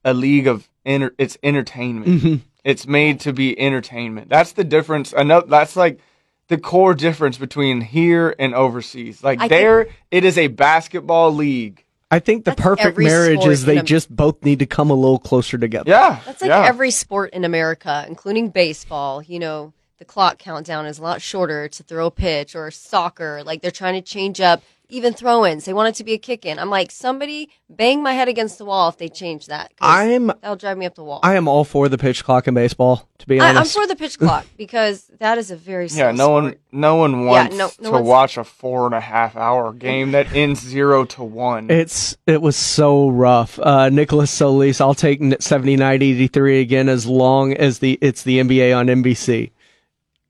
a 0.05 0.13
league 0.13 0.47
of 0.47 0.69
enter, 0.85 1.13
it's 1.17 1.37
entertainment. 1.43 2.07
Mhm. 2.23 2.41
It's 2.63 2.87
made 2.87 3.19
to 3.21 3.33
be 3.33 3.59
entertainment. 3.59 4.29
That's 4.29 4.53
the 4.53 4.63
difference. 4.63 5.13
I 5.15 5.23
know 5.23 5.41
that's 5.41 5.75
like 5.75 5.99
the 6.47 6.57
core 6.57 6.93
difference 6.93 7.37
between 7.37 7.81
here 7.81 8.33
and 8.39 8.55
overseas. 8.55 9.21
Like 9.23 9.39
I 9.39 9.47
think- 9.49 9.51
there, 9.51 9.87
it 10.11 10.23
is 10.23 10.37
a 10.37 10.47
basketball 10.47 11.33
league. 11.33 11.83
I 12.11 12.19
think 12.19 12.45
the 12.45 12.55
perfect 12.55 12.87
every 12.87 13.05
marriage 13.05 13.39
sport 13.39 13.53
is 13.53 13.65
they 13.65 13.73
in 13.73 13.79
a- 13.79 13.83
just 13.83 14.13
both 14.13 14.43
need 14.43 14.59
to 14.59 14.65
come 14.65 14.89
a 14.89 14.95
little 14.95 15.19
closer 15.19 15.57
together. 15.57 15.91
Yeah, 15.91 16.19
That's 16.25 16.41
like 16.41 16.51
every 16.51 16.91
sport 16.91 17.31
in 17.33 17.45
America, 17.45 18.05
including 18.07 18.49
baseball. 18.49 19.21
You 19.21 19.39
know, 19.39 19.73
the 19.99 20.05
clock 20.05 20.39
countdown 20.39 20.85
is 20.87 20.97
a 20.97 21.03
lot 21.03 21.21
shorter 21.21 21.67
to 21.67 21.83
throw 21.83 22.07
a 22.07 22.11
pitch 22.11 22.55
or 22.55 22.71
soccer. 22.71 23.43
Like 23.43 23.61
they're 23.61 23.69
trying 23.69 23.95
to 23.95 24.01
change 24.01 24.41
up 24.41 24.63
even 24.89 25.13
throw 25.13 25.45
ins. 25.45 25.65
They 25.65 25.73
want 25.73 25.89
it 25.89 25.95
to 25.95 26.03
be 26.03 26.13
a 26.13 26.17
kick 26.17 26.45
in. 26.45 26.57
I'm 26.59 26.69
like, 26.69 26.91
somebody 26.91 27.49
bang 27.69 28.01
my 28.01 28.13
head 28.13 28.27
against 28.27 28.57
the 28.57 28.65
wall 28.65 28.89
if 28.89 28.97
they 28.97 29.07
change 29.07 29.45
that. 29.47 29.69
'cause 29.77 29.87
I'm 29.87 30.27
That'll 30.41 30.55
drive 30.55 30.77
me 30.77 30.85
up 30.85 30.95
the 30.95 31.03
wall. 31.03 31.19
I 31.23 31.35
am 31.35 31.47
all 31.47 31.63
for 31.63 31.87
the 31.89 31.97
pitch 31.97 32.23
clock 32.23 32.47
in 32.47 32.53
baseball. 32.55 33.07
To 33.19 33.27
be 33.27 33.39
I, 33.39 33.49
I'm 33.51 33.65
for 33.65 33.85
the 33.85 33.95
pitch 33.95 34.17
clock 34.17 34.45
because 34.57 35.11
that 35.19 35.37
is 35.37 35.51
a 35.51 35.55
very 35.55 35.87
Yeah, 35.87 36.11
slow 36.11 36.11
no 36.13 36.29
one, 36.29 36.55
no 36.71 36.95
one 36.95 37.25
wants 37.25 37.55
no- 37.55 37.69
no 37.79 37.85
to 37.89 37.91
one's- 37.91 38.07
watch 38.07 38.37
a 38.37 38.43
four 38.43 38.85
and 38.85 38.95
a 38.95 39.01
half 39.01 39.35
hour 39.35 39.73
game 39.73 40.11
that 40.13 40.33
ends 40.33 40.61
zero 40.61 41.05
to 41.05 41.23
one. 41.23 41.69
It's 41.69 42.17
it 42.25 42.41
was 42.41 42.55
so 42.55 43.09
rough. 43.09 43.59
Uh, 43.59 43.89
Nicholas 43.89 44.31
Solis, 44.31 44.79
I'll 44.81 44.93
take 44.95 45.21
seventy 45.41 45.75
nine 45.75 46.01
eighty 46.01 46.27
three 46.27 46.61
again 46.61 46.87
as 46.89 47.05
long 47.05 47.53
as 47.53 47.79
the 47.79 47.97
it's 48.01 48.23
the 48.23 48.39
NBA 48.39 48.75
on 48.75 48.87
NBC. 48.87 49.51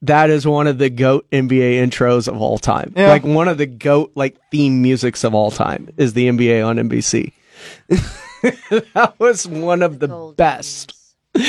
That 0.04 0.30
is 0.30 0.48
one 0.48 0.68
of 0.68 0.78
the 0.78 0.90
goat 0.90 1.30
NBA 1.32 1.74
intros 1.86 2.28
of 2.28 2.42
all 2.42 2.58
time. 2.58 2.94
Yeah. 2.96 3.10
Like 3.10 3.24
one 3.24 3.48
of 3.50 3.58
the 3.58 3.66
goat 3.66 4.12
like 4.16 4.38
theme 4.50 4.82
musics 4.82 5.24
of 5.24 5.34
all 5.34 5.52
time 5.52 5.90
is 5.98 6.14
the 6.14 6.30
NBA 6.30 6.66
on 6.66 6.78
NBC. 6.78 7.34
that 7.90 9.14
was 9.20 9.46
one 9.48 9.84
of 9.84 10.00
the 10.00 10.34
best. 10.38 10.96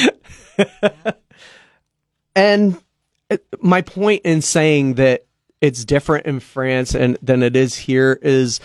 and 2.35 2.81
it- 3.29 3.47
my 3.61 3.83
point 3.83 4.23
in 4.25 4.43
saying 4.43 4.95
that 4.95 5.27
it's 5.61 5.85
different 5.85 6.27
in 6.27 6.41
France 6.41 6.95
and 6.95 7.19
than 7.23 7.43
it 7.43 7.55
is 7.55 7.75
here 7.77 8.19
is 8.23 8.61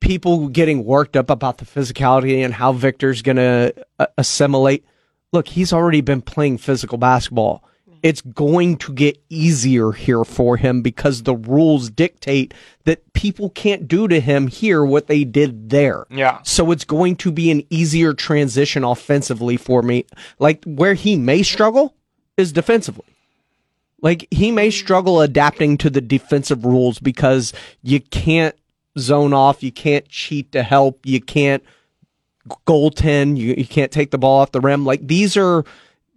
people 0.00 0.48
getting 0.48 0.84
worked 0.84 1.16
up 1.16 1.30
about 1.30 1.58
the 1.58 1.64
physicality 1.64 2.44
and 2.44 2.54
how 2.54 2.72
Victor's 2.72 3.22
going 3.22 3.36
to 3.36 3.72
uh, 3.98 4.06
assimilate. 4.18 4.84
Look, 5.32 5.46
he's 5.48 5.72
already 5.72 6.00
been 6.00 6.22
playing 6.22 6.58
physical 6.58 6.98
basketball. 6.98 7.62
It's 8.02 8.20
going 8.20 8.76
to 8.78 8.92
get 8.92 9.22
easier 9.28 9.92
here 9.92 10.24
for 10.24 10.56
him 10.56 10.82
because 10.82 11.22
the 11.22 11.36
rules 11.36 11.88
dictate 11.88 12.52
that 12.84 13.12
people 13.12 13.50
can't 13.50 13.86
do 13.86 14.08
to 14.08 14.20
him 14.20 14.48
here 14.48 14.84
what 14.84 15.06
they 15.06 15.24
did 15.24 15.70
there. 15.70 16.06
Yeah. 16.10 16.40
So 16.42 16.72
it's 16.72 16.84
going 16.84 17.16
to 17.16 17.30
be 17.30 17.50
an 17.50 17.62
easier 17.70 18.12
transition 18.12 18.82
offensively 18.82 19.56
for 19.56 19.82
me. 19.82 20.04
Like 20.38 20.64
where 20.64 20.94
he 20.94 21.16
may 21.16 21.42
struggle 21.42 21.94
is 22.36 22.52
defensively. 22.52 23.06
Like 24.00 24.26
he 24.32 24.50
may 24.50 24.70
struggle 24.70 25.20
adapting 25.20 25.78
to 25.78 25.88
the 25.88 26.00
defensive 26.00 26.64
rules 26.64 26.98
because 26.98 27.52
you 27.82 28.00
can't 28.00 28.56
zone 28.98 29.32
off, 29.32 29.62
you 29.62 29.72
can't 29.72 30.08
cheat 30.08 30.50
to 30.52 30.62
help, 30.64 31.06
you 31.06 31.20
can't 31.20 31.62
goaltend, 32.66 33.36
you, 33.36 33.54
you 33.56 33.66
can't 33.66 33.92
take 33.92 34.10
the 34.10 34.18
ball 34.18 34.40
off 34.40 34.52
the 34.52 34.60
rim. 34.60 34.84
Like 34.84 35.06
these 35.06 35.36
are 35.36 35.64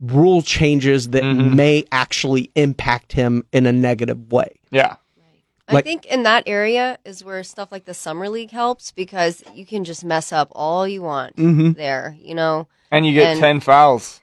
rule 0.01 0.41
changes 0.41 1.09
that 1.09 1.24
may 1.24 1.85
actually 1.91 2.51
impact 2.56 3.14
him 3.14 3.45
in 3.51 3.65
a 3.65 3.72
negative 3.72 4.32
way. 4.32 4.59
Yeah. 4.72 4.98
I 5.67 5.82
think 5.82 6.06
in 6.06 6.24
that 6.24 6.43
area 6.45 6.99
is 7.06 7.24
where 7.24 7.43
stuff 7.43 7.72
like 7.72 7.85
the 7.85 7.93
summer 7.95 8.30
league 8.30 8.51
helps 8.51 8.91
because 8.91 9.43
you 9.56 9.65
can 9.65 9.83
just 9.83 10.06
mess 10.06 10.32
up 10.32 10.49
all 10.51 10.88
you 10.88 11.01
want 11.01 11.35
Mhm. 11.38 11.75
there, 11.75 12.15
you 12.19 12.35
know. 12.35 12.67
And 12.91 13.03
you 13.06 13.14
get 13.14 13.32
And- 13.32 13.40
ten 13.40 13.59
fouls. 13.61 14.22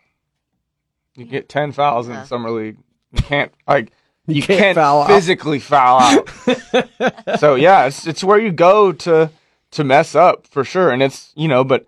You 1.17 1.25
get 1.25 1.49
ten 1.49 1.73
fouls 1.73 2.07
in 2.07 2.15
the 2.15 2.25
summer 2.25 2.51
league. 2.51 2.77
You 3.13 3.23
can't 3.23 3.53
like 3.67 3.91
you, 4.29 4.41
can't 4.43 4.59
can't, 4.61 4.75
foul 4.77 5.03
out. 5.03 5.09
physically 5.09 5.59
foul 5.59 5.99
out. 6.01 6.31
so 7.41 7.57
yeah, 7.57 7.87
it's 7.87 8.07
it's 8.07 8.23
where 8.23 8.39
you 8.39 8.53
go 8.53 8.93
to 8.93 9.31
to 9.73 9.85
mess 9.85 10.15
up 10.15 10.47
for 10.47 10.63
sure. 10.65 10.91
And 10.91 11.03
it's 11.03 11.33
you 11.35 11.49
know, 11.49 11.65
but 11.65 11.87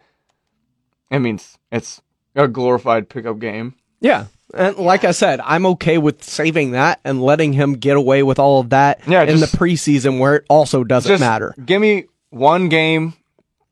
I 1.13 1.19
mean 1.19 1.37
it's, 1.37 1.59
it's 1.71 2.03
a 2.35 2.49
glorified 2.49 3.09
pickup 3.09 3.39
game. 3.39 3.75
Yeah. 4.01 4.27
And 4.53 4.77
like 4.77 5.05
I 5.05 5.11
said, 5.13 5.41
I'm 5.41 5.67
okay 5.67 5.99
with 5.99 6.23
saving 6.23 6.73
that 6.73 7.01
and 7.05 7.23
letting 7.23 7.53
him 7.55 7.75
get 7.75 7.97
away 7.97 8.23
with 8.23 8.39
all 8.39 8.61
of 8.61 8.71
that 8.71 9.01
Yeah, 9.09 9.23
in 9.23 9.39
just- 9.39 9.53
the 9.53 9.59
preseason 9.59 10.19
where 10.19 10.37
it 10.37 10.45
also 10.49 10.85
doesn't 10.85 11.09
Just 11.09 11.21
matter. 11.21 11.55
Give 11.65 11.81
me 11.81 12.05
one 12.31 12.69
game, 12.69 13.15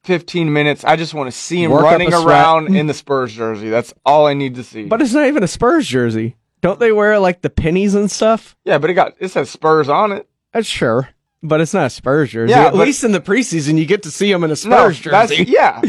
fifteen 0.05 0.53
minutes. 0.53 0.85
I 0.85 0.97
just 0.97 1.15
want 1.15 1.31
to 1.31 1.37
see 1.37 1.63
him 1.63 1.71
Work 1.71 1.83
running 1.85 2.13
around 2.13 2.75
in 2.75 2.87
the 2.87 2.95
Spurs 2.95 3.33
jersey. 3.33 3.69
That's 3.71 3.93
all 4.05 4.27
I 4.27 4.35
need 4.35 4.55
to 4.57 4.65
see. 4.65 4.85
But 4.87 5.03
it's 5.03 5.13
not 5.13 5.27
even 5.27 5.43
a 5.43 5.49
Spurs 5.49 5.87
jersey. 5.87 6.37
Don't 6.63 6.79
they 6.81 6.93
wear 6.93 7.19
like 7.19 7.43
the 7.43 7.51
pennies 7.51 7.95
and 7.95 8.11
stuff? 8.11 8.57
yeah, 8.65 8.79
but 8.79 8.89
it 8.91 8.95
got 8.95 9.15
it 9.19 9.29
says 9.29 9.51
Spurs 9.51 9.89
on 9.89 10.13
it. 10.13 10.29
That's 10.53 10.67
sure. 10.67 11.09
But 11.43 11.61
it's 11.61 11.75
not 11.75 11.87
a 11.87 11.91
Spurs 11.91 12.31
jersey. 12.31 12.53
Yeah, 12.53 12.67
At 12.67 12.73
but- 12.73 12.87
least 12.87 13.03
in 13.05 13.13
the 13.13 13.21
preseason, 13.21 13.77
you 13.79 13.85
get 13.87 14.05
to 14.05 14.11
see 14.11 14.31
him 14.31 14.45
in 14.45 14.51
a 14.51 14.53
No, 14.53 14.55
Spurs 14.55 15.03
that's- 15.03 15.31
jersey. 15.31 15.45
yeah. 15.51 15.81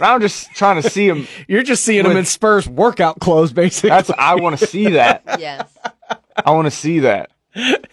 I'm 0.00 0.20
just 0.20 0.50
trying 0.54 0.82
to 0.82 0.90
see 0.90 1.08
him. 1.08 1.26
You're 1.48 1.62
just 1.62 1.84
seeing 1.84 2.04
him 2.04 2.16
in 2.16 2.24
Spurs 2.24 2.68
workout 2.68 3.20
clothes, 3.20 3.52
basically. 3.52 3.90
That's 3.90 4.10
I 4.10 4.34
want 4.34 4.58
to 4.58 4.66
see 4.66 4.90
that. 4.90 5.22
yes. 5.38 5.68
I 6.44 6.50
want 6.50 6.66
to 6.66 6.70
see 6.72 6.98
that. 7.00 7.30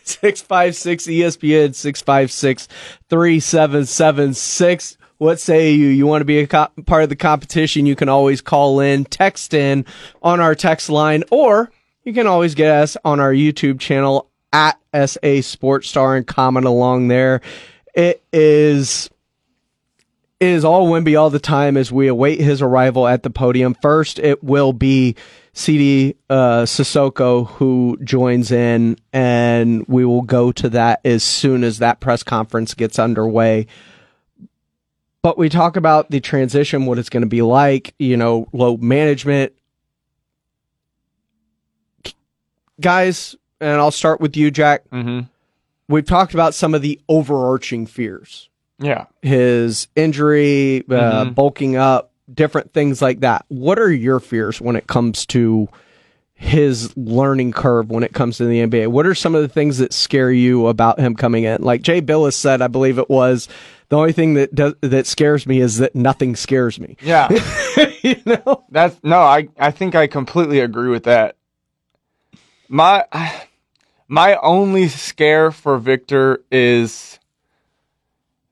656 0.04 1.06
ESPN 1.08 1.76
656 1.76 2.68
3776. 3.10 4.98
What 5.18 5.40
say 5.40 5.72
you? 5.72 5.88
You 5.88 6.08
want 6.08 6.22
to 6.22 6.26
be 6.26 6.40
a 6.40 6.48
co- 6.48 6.70
part 6.86 7.04
of 7.04 7.10
the 7.10 7.16
competition? 7.16 7.86
You 7.86 7.96
can 7.96 8.08
always 8.10 8.42
call 8.42 8.80
in, 8.80 9.04
text 9.06 9.54
in 9.54 9.86
on 10.24 10.40
our 10.40 10.56
text 10.56 10.90
line, 10.90 11.24
or 11.30 11.72
you 12.06 12.14
can 12.14 12.26
always 12.26 12.56
get 12.56 12.72
us 12.72 12.96
on 13.04 13.20
our 13.20 13.34
YouTube 13.34 13.80
channel 13.82 14.29
at 14.52 14.80
SA 14.94 15.42
Sports 15.42 15.90
Star 15.90 16.16
and 16.16 16.26
comment 16.26 16.66
along 16.66 17.08
there. 17.08 17.42
It 17.94 18.24
is 18.32 19.10
it 20.40 20.48
is 20.48 20.64
all 20.64 20.90
Wemby 20.90 21.20
all 21.20 21.30
the 21.30 21.40
time 21.40 21.76
as 21.76 21.92
we 21.92 22.08
await 22.08 22.40
his 22.40 22.62
arrival 22.62 23.08
at 23.08 23.24
the 23.24 23.30
podium. 23.30 23.76
First, 23.82 24.20
it 24.20 24.42
will 24.42 24.72
be 24.72 25.16
Sidy 25.52 26.16
uh, 26.30 26.64
Cissoko 26.64 27.48
who 27.48 27.98
joins 28.04 28.50
in, 28.50 28.98
and 29.12 29.86
we 29.88 30.06
will 30.06 30.22
go 30.22 30.54
to 30.54 30.70
that 30.70 31.02
as 31.04 31.24
soon 31.24 31.66
as 31.66 31.80
that 31.80 32.00
press 32.00 32.24
conference 32.24 32.74
gets 32.74 32.98
underway. 32.98 33.68
But 35.22 35.38
we 35.38 35.50
talk 35.50 35.76
about 35.76 36.10
the 36.10 36.22
transition, 36.22 36.86
what 36.86 36.98
it's 36.98 37.10
going 37.10 37.24
to 37.24 37.28
be 37.28 37.42
like, 37.42 37.94
you 38.00 38.16
know, 38.16 38.48
load 38.54 38.82
management. 38.82 39.52
Guys, 42.80 43.36
and 43.62 43.72
I'll 43.80 43.92
start 43.92 44.20
with 44.22 44.36
you, 44.38 44.52
Jack. 44.52 44.90
Mm-hmm. 44.92 45.22
We've 45.88 46.06
talked 46.06 46.34
about 46.34 46.54
some 46.54 46.74
of 46.74 46.82
the 46.82 47.00
overarching 47.10 47.86
fears 47.88 48.50
Yeah. 48.80 49.06
his 49.22 49.88
injury, 49.96 50.84
uh, 50.90 51.26
Mhm. 51.26 51.36
bulking 51.36 51.76
up, 51.76 52.12
different 52.32 52.74
things 52.74 53.02
like 53.02 53.22
that. 53.22 53.44
What 53.48 53.80
are 53.80 53.92
your 53.92 54.20
fears 54.20 54.62
when 54.62 54.76
it 54.76 54.86
comes 54.88 55.26
to 55.28 55.68
his 56.36 56.96
learning 56.96 57.52
curve 57.52 57.90
when 57.90 58.04
it 58.04 58.14
comes 58.14 58.38
to 58.38 58.46
the 58.46 58.60
NBA? 58.62 58.88
What 58.88 59.06
are 59.08 59.16
some 59.16 59.34
of 59.36 59.42
the 59.42 59.48
things 59.50 59.80
that 59.80 59.92
scare 59.94 60.32
you 60.32 60.68
about 60.68 61.00
him 61.00 61.16
coming 61.16 61.44
in? 61.44 61.62
Like 61.64 61.82
Jay 61.82 62.02
Bilas 62.02 62.34
said, 62.34 62.62
I 62.62 62.68
believe 62.68 62.98
it 63.00 63.10
was 63.10 63.48
the 63.90 63.98
only 63.98 64.14
thing 64.14 64.36
that 64.36 64.54
does, 64.54 64.76
that 64.82 65.08
scares 65.08 65.48
me 65.48 65.60
is 65.60 65.80
that 65.80 65.96
nothing 65.96 66.36
scares 66.36 66.80
me. 66.80 66.96
Yeah. 67.02 67.28
you 68.04 68.16
know? 68.26 68.64
That's 68.70 68.96
no, 69.04 69.18
I 69.20 69.50
I 69.58 69.72
think 69.72 69.96
I 69.96 70.06
completely 70.08 70.60
agree 70.60 70.90
with 70.90 71.04
that. 71.06 71.36
My 72.70 73.04
my 74.10 74.36
only 74.38 74.88
scare 74.88 75.52
for 75.52 75.78
Victor 75.78 76.44
is 76.52 77.20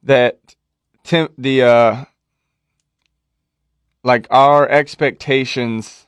that 0.03 0.55
Tim 1.03 1.29
the 1.37 1.63
uh 1.63 2.05
like 4.03 4.27
our 4.29 4.69
expectations 4.69 6.05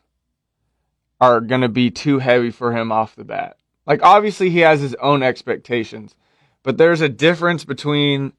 are 1.19 1.41
going 1.41 1.61
to 1.61 1.67
be 1.67 1.91
too 1.91 2.19
heavy 2.19 2.51
for 2.51 2.71
him 2.71 2.93
off 2.93 3.15
the 3.15 3.25
bat. 3.25 3.57
Like 3.85 4.01
obviously 4.03 4.51
he 4.51 4.59
has 4.59 4.79
his 4.79 4.95
own 4.95 5.21
expectations, 5.23 6.15
but 6.63 6.77
there's 6.77 7.01
a 7.01 7.09
difference 7.09 7.65
between 7.65 8.31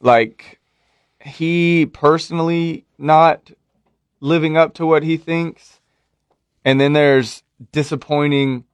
like 0.00 0.60
he 1.20 1.86
personally 1.86 2.84
not 2.98 3.50
living 4.20 4.56
up 4.56 4.74
to 4.74 4.86
what 4.86 5.02
he 5.02 5.16
thinks 5.16 5.80
and 6.64 6.78
then 6.80 6.92
there's 6.92 7.42
disappointing 7.72 8.64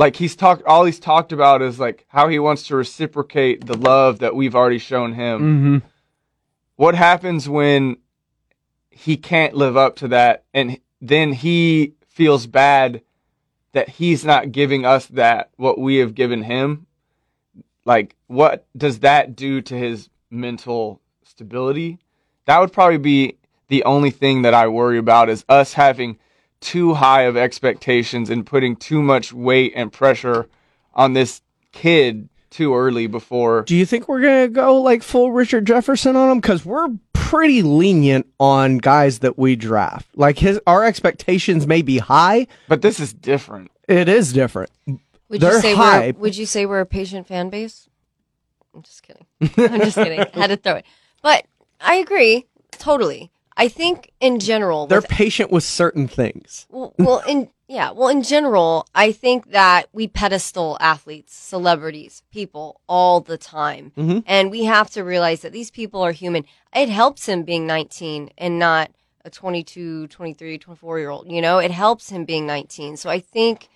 like 0.00 0.16
he's 0.16 0.34
talked 0.34 0.64
all 0.64 0.86
he's 0.86 0.98
talked 0.98 1.30
about 1.30 1.60
is 1.60 1.78
like 1.78 2.06
how 2.08 2.26
he 2.26 2.38
wants 2.38 2.66
to 2.66 2.74
reciprocate 2.74 3.66
the 3.66 3.76
love 3.76 4.20
that 4.20 4.34
we've 4.34 4.56
already 4.56 4.78
shown 4.78 5.12
him. 5.12 5.40
Mm-hmm. 5.40 5.86
what 6.76 6.94
happens 6.94 7.48
when 7.48 7.98
he 8.88 9.18
can't 9.18 9.54
live 9.54 9.76
up 9.76 9.96
to 9.96 10.08
that 10.08 10.44
and 10.54 10.80
then 11.02 11.34
he 11.34 11.92
feels 12.08 12.46
bad 12.46 13.02
that 13.72 13.90
he's 13.90 14.24
not 14.24 14.52
giving 14.52 14.86
us 14.86 15.06
that 15.06 15.50
what 15.56 15.78
we 15.78 15.96
have 15.96 16.14
given 16.14 16.44
him? 16.44 16.86
Like 17.84 18.16
what 18.26 18.66
does 18.74 19.00
that 19.00 19.36
do 19.36 19.60
to 19.60 19.76
his 19.76 20.08
mental 20.30 21.02
stability? 21.24 21.98
That 22.46 22.58
would 22.58 22.72
probably 22.72 22.96
be 22.96 23.36
the 23.68 23.84
only 23.84 24.10
thing 24.10 24.42
that 24.42 24.54
i 24.54 24.66
worry 24.66 24.98
about 24.98 25.28
is 25.28 25.44
us 25.48 25.74
having 25.74 26.18
too 26.60 26.94
high 26.94 27.22
of 27.22 27.36
expectations 27.36 28.30
and 28.30 28.46
putting 28.46 28.76
too 28.76 29.02
much 29.02 29.32
weight 29.32 29.72
and 29.74 29.92
pressure 29.92 30.48
on 30.94 31.14
this 31.14 31.42
kid 31.72 32.28
too 32.50 32.74
early 32.74 33.06
before. 33.06 33.62
Do 33.62 33.76
you 33.76 33.86
think 33.86 34.08
we're 34.08 34.20
gonna 34.20 34.48
go 34.48 34.80
like 34.80 35.02
full 35.02 35.32
Richard 35.32 35.66
Jefferson 35.66 36.16
on 36.16 36.30
him? 36.30 36.40
Because 36.40 36.64
we're 36.64 36.88
pretty 37.12 37.62
lenient 37.62 38.26
on 38.40 38.78
guys 38.78 39.20
that 39.20 39.38
we 39.38 39.54
draft. 39.56 40.08
Like 40.16 40.38
his, 40.38 40.60
our 40.66 40.84
expectations 40.84 41.66
may 41.66 41.80
be 41.82 41.98
high, 41.98 42.48
but 42.68 42.82
this 42.82 42.98
is 42.98 43.12
different. 43.12 43.70
It 43.88 44.08
is 44.08 44.32
different. 44.32 44.70
Would 45.28 45.40
They're 45.40 45.54
you 45.54 45.60
say 45.60 45.74
high. 45.74 46.10
we're 46.10 46.20
Would 46.20 46.36
you 46.36 46.46
say 46.46 46.66
we're 46.66 46.80
a 46.80 46.86
patient 46.86 47.28
fan 47.28 47.50
base? 47.50 47.88
I'm 48.74 48.82
just 48.82 49.02
kidding. 49.02 49.26
I'm 49.72 49.80
just 49.80 49.96
kidding. 49.96 50.24
Had 50.32 50.48
to 50.48 50.56
throw 50.56 50.74
it, 50.74 50.84
but 51.22 51.44
I 51.80 51.94
agree 51.96 52.46
totally. 52.72 53.30
I 53.60 53.68
think 53.68 54.10
in 54.20 54.40
general, 54.40 54.86
They're 54.86 55.00
with 55.02 55.10
patient 55.10 55.50
with 55.50 55.64
certain 55.64 56.08
things. 56.08 56.66
well, 56.70 56.94
well, 56.98 57.22
in 57.28 57.50
yeah, 57.68 57.90
well, 57.92 58.08
in 58.08 58.22
general, 58.22 58.86
I 58.94 59.12
think 59.12 59.52
that 59.52 59.88
we 59.92 60.08
pedestal 60.08 60.76
athletes, 60.80 61.36
celebrities, 61.36 62.22
people 62.32 62.80
all 62.88 63.20
the 63.20 63.36
time, 63.38 63.92
Mhm. 63.96 64.24
and 64.26 64.50
we 64.50 64.64
have 64.64 64.90
to 64.92 65.04
realize 65.04 65.42
that 65.42 65.52
these 65.52 65.70
people 65.70 66.00
are 66.02 66.10
human. 66.12 66.46
It 66.74 66.88
helps 66.88 67.28
him 67.28 67.42
being 67.44 67.66
19 67.66 68.30
and 68.38 68.58
not 68.58 68.90
a 69.24 69.30
22, 69.30 70.06
23, 70.08 70.56
24 70.58 70.98
year 70.98 71.10
old. 71.10 71.30
You 71.30 71.42
know, 71.42 71.58
it 71.58 71.70
helps 71.70 72.08
him 72.10 72.24
being 72.24 72.46
19. 72.46 72.96
So 72.96 73.10
I 73.10 73.20
think 73.20 73.68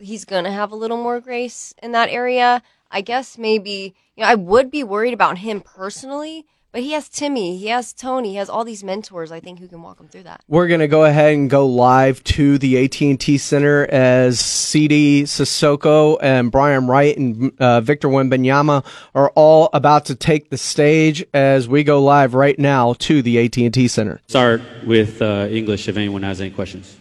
he's 0.00 0.24
going 0.24 0.44
to 0.44 0.50
have 0.50 0.72
a 0.72 0.76
little 0.76 0.96
more 0.96 1.20
grace 1.20 1.72
in 1.82 1.92
that 1.92 2.08
area. 2.10 2.60
I 2.90 3.00
guess 3.00 3.38
maybe, 3.38 3.94
you 4.16 4.24
know, 4.24 4.28
I 4.28 4.34
would 4.34 4.68
be 4.70 4.82
worried 4.82 5.14
about 5.14 5.38
him 5.38 5.60
personally, 5.60 6.44
but 6.72 6.82
he 6.82 6.92
has 6.92 7.08
Timmy, 7.10 7.58
he 7.58 7.66
has 7.66 7.92
Tony, 7.92 8.30
he 8.30 8.36
has 8.36 8.48
all 8.48 8.64
these 8.64 8.82
mentors, 8.82 9.30
I 9.30 9.40
think, 9.40 9.58
who 9.58 9.68
can 9.68 9.82
walk 9.82 10.00
him 10.00 10.08
through 10.08 10.22
that. 10.22 10.42
We're 10.48 10.68
gonna 10.68 10.88
go 10.88 11.04
ahead 11.04 11.34
and 11.34 11.50
go 11.50 11.66
live 11.66 12.24
to 12.24 12.56
the 12.56 12.82
AT 12.82 13.00
and 13.02 13.20
T 13.20 13.36
Center 13.36 13.84
as 13.90 14.40
Sidy 14.40 15.24
Cissoko 15.24 16.16
and 16.22 16.50
Brian 16.50 16.86
Wright 16.86 17.16
and 17.16 17.52
uh, 17.60 17.82
Victor 17.82 18.08
Wembanyama 18.08 18.84
are 19.14 19.30
all 19.34 19.68
about 19.74 20.06
to 20.06 20.14
take 20.14 20.48
the 20.48 20.56
stage 20.56 21.22
as 21.34 21.68
we 21.68 21.84
go 21.84 22.02
live 22.02 22.32
right 22.32 22.58
now 22.58 22.94
to 22.94 23.20
the 23.20 23.38
AT 23.44 23.56
and 23.58 23.74
T 23.74 23.86
Center. 23.86 24.22
Start 24.28 24.62
with 24.86 25.20
uh, 25.20 25.48
English 25.50 25.88
if 25.88 25.98
anyone 25.98 26.22
has 26.22 26.40
any 26.40 26.50
questions. 26.50 26.96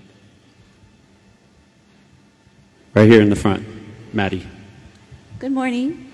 Right 2.93 3.09
here 3.09 3.22
in 3.22 3.30
the 3.30 3.38
front, 3.38 3.66
Maddie. 4.14 4.45
Good 5.40 5.53
morning. 5.53 6.10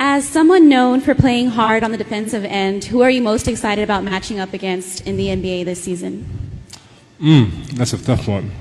As 0.00 0.28
someone 0.28 0.68
known 0.68 1.00
for 1.00 1.12
playing 1.12 1.48
hard 1.48 1.82
on 1.82 1.90
the 1.90 1.96
defensive 1.96 2.44
end, 2.44 2.84
who 2.84 3.02
are 3.02 3.10
you 3.10 3.20
most 3.20 3.48
excited 3.48 3.82
about 3.82 4.04
matching 4.04 4.38
up 4.38 4.52
against 4.52 5.04
in 5.08 5.16
the 5.16 5.26
NBA 5.26 5.64
this 5.64 5.82
season? 5.82 6.24
Mm, 7.20 7.66
that's 7.70 7.92
a 7.94 7.98
tough 7.98 8.28
one. 8.28 8.52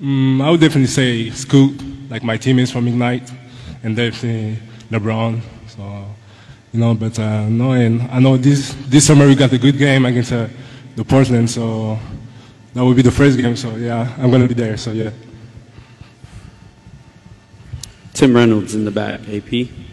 Mm, 0.00 0.40
I 0.40 0.48
would 0.48 0.60
definitely 0.60 0.86
say 0.86 1.30
Scoot, 1.30 1.82
like 2.08 2.22
my 2.22 2.36
teammates 2.36 2.70
from 2.70 2.86
Ignite, 2.86 3.32
and 3.82 3.96
definitely 3.96 4.58
LeBron. 4.92 5.40
So, 5.66 6.06
you 6.72 6.78
know, 6.78 6.94
but 6.94 7.18
uh, 7.18 7.48
no, 7.48 7.72
and 7.72 8.02
I 8.02 8.20
know 8.20 8.36
this 8.36 8.72
this 8.86 9.04
summer 9.08 9.26
we 9.26 9.34
got 9.34 9.52
a 9.52 9.58
good 9.58 9.76
game 9.76 10.06
against 10.06 10.32
uh, 10.32 10.46
the 10.94 11.04
Portland, 11.04 11.50
so 11.50 11.98
that 12.74 12.84
will 12.84 12.94
be 12.94 13.02
the 13.02 13.10
first 13.10 13.36
game. 13.38 13.56
So 13.56 13.74
yeah, 13.74 14.14
I'm 14.18 14.30
gonna 14.30 14.46
be 14.46 14.54
there. 14.54 14.76
So 14.76 14.92
yeah. 14.92 15.10
Tim 18.14 18.36
Reynolds 18.36 18.76
in 18.76 18.84
the 18.84 18.90
back, 18.92 19.20
AP. 19.28 19.89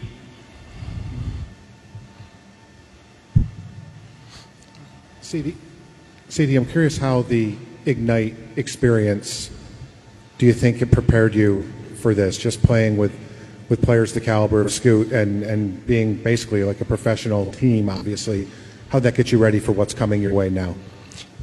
Sidy, 5.28 5.54
Sidy, 6.30 6.56
I'm 6.56 6.64
curious 6.64 6.96
how 6.96 7.20
the 7.20 7.54
Ignite 7.84 8.34
experience, 8.56 9.50
do 10.38 10.46
you 10.46 10.54
think 10.54 10.80
it 10.80 10.90
prepared 10.90 11.34
you 11.34 11.70
for 12.00 12.14
this? 12.14 12.38
Just 12.38 12.62
playing 12.62 12.96
with, 12.96 13.12
with 13.68 13.82
players 13.82 14.14
the 14.14 14.22
caliber 14.22 14.62
of 14.62 14.72
Scoot 14.72 15.12
and, 15.12 15.42
and 15.42 15.86
being 15.86 16.14
basically 16.14 16.64
like 16.64 16.80
a 16.80 16.86
professional 16.86 17.52
team, 17.52 17.90
obviously. 17.90 18.48
How'd 18.88 19.02
that 19.02 19.16
get 19.16 19.30
you 19.30 19.36
ready 19.36 19.60
for 19.60 19.72
what's 19.72 19.92
coming 19.92 20.22
your 20.22 20.32
way 20.32 20.48
now? 20.48 20.74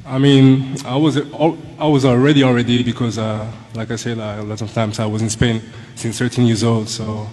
I 0.04 0.18
mean, 0.18 0.78
I 0.84 0.96
was 0.96 1.18
I 1.18 1.86
was 1.86 2.06
already 2.06 2.44
already 2.44 2.82
because, 2.82 3.20
uh, 3.20 3.52
like 3.76 3.92
I 3.92 3.98
said, 3.98 4.18
uh, 4.18 4.38
a 4.40 4.44
lot 4.44 4.64
of 4.64 4.74
times 4.74 4.98
I 4.98 5.06
was 5.06 5.22
in 5.22 5.30
Spain 5.30 5.62
since 5.94 6.18
13 6.18 6.48
years 6.48 6.64
old, 6.64 6.90
so 6.90 7.28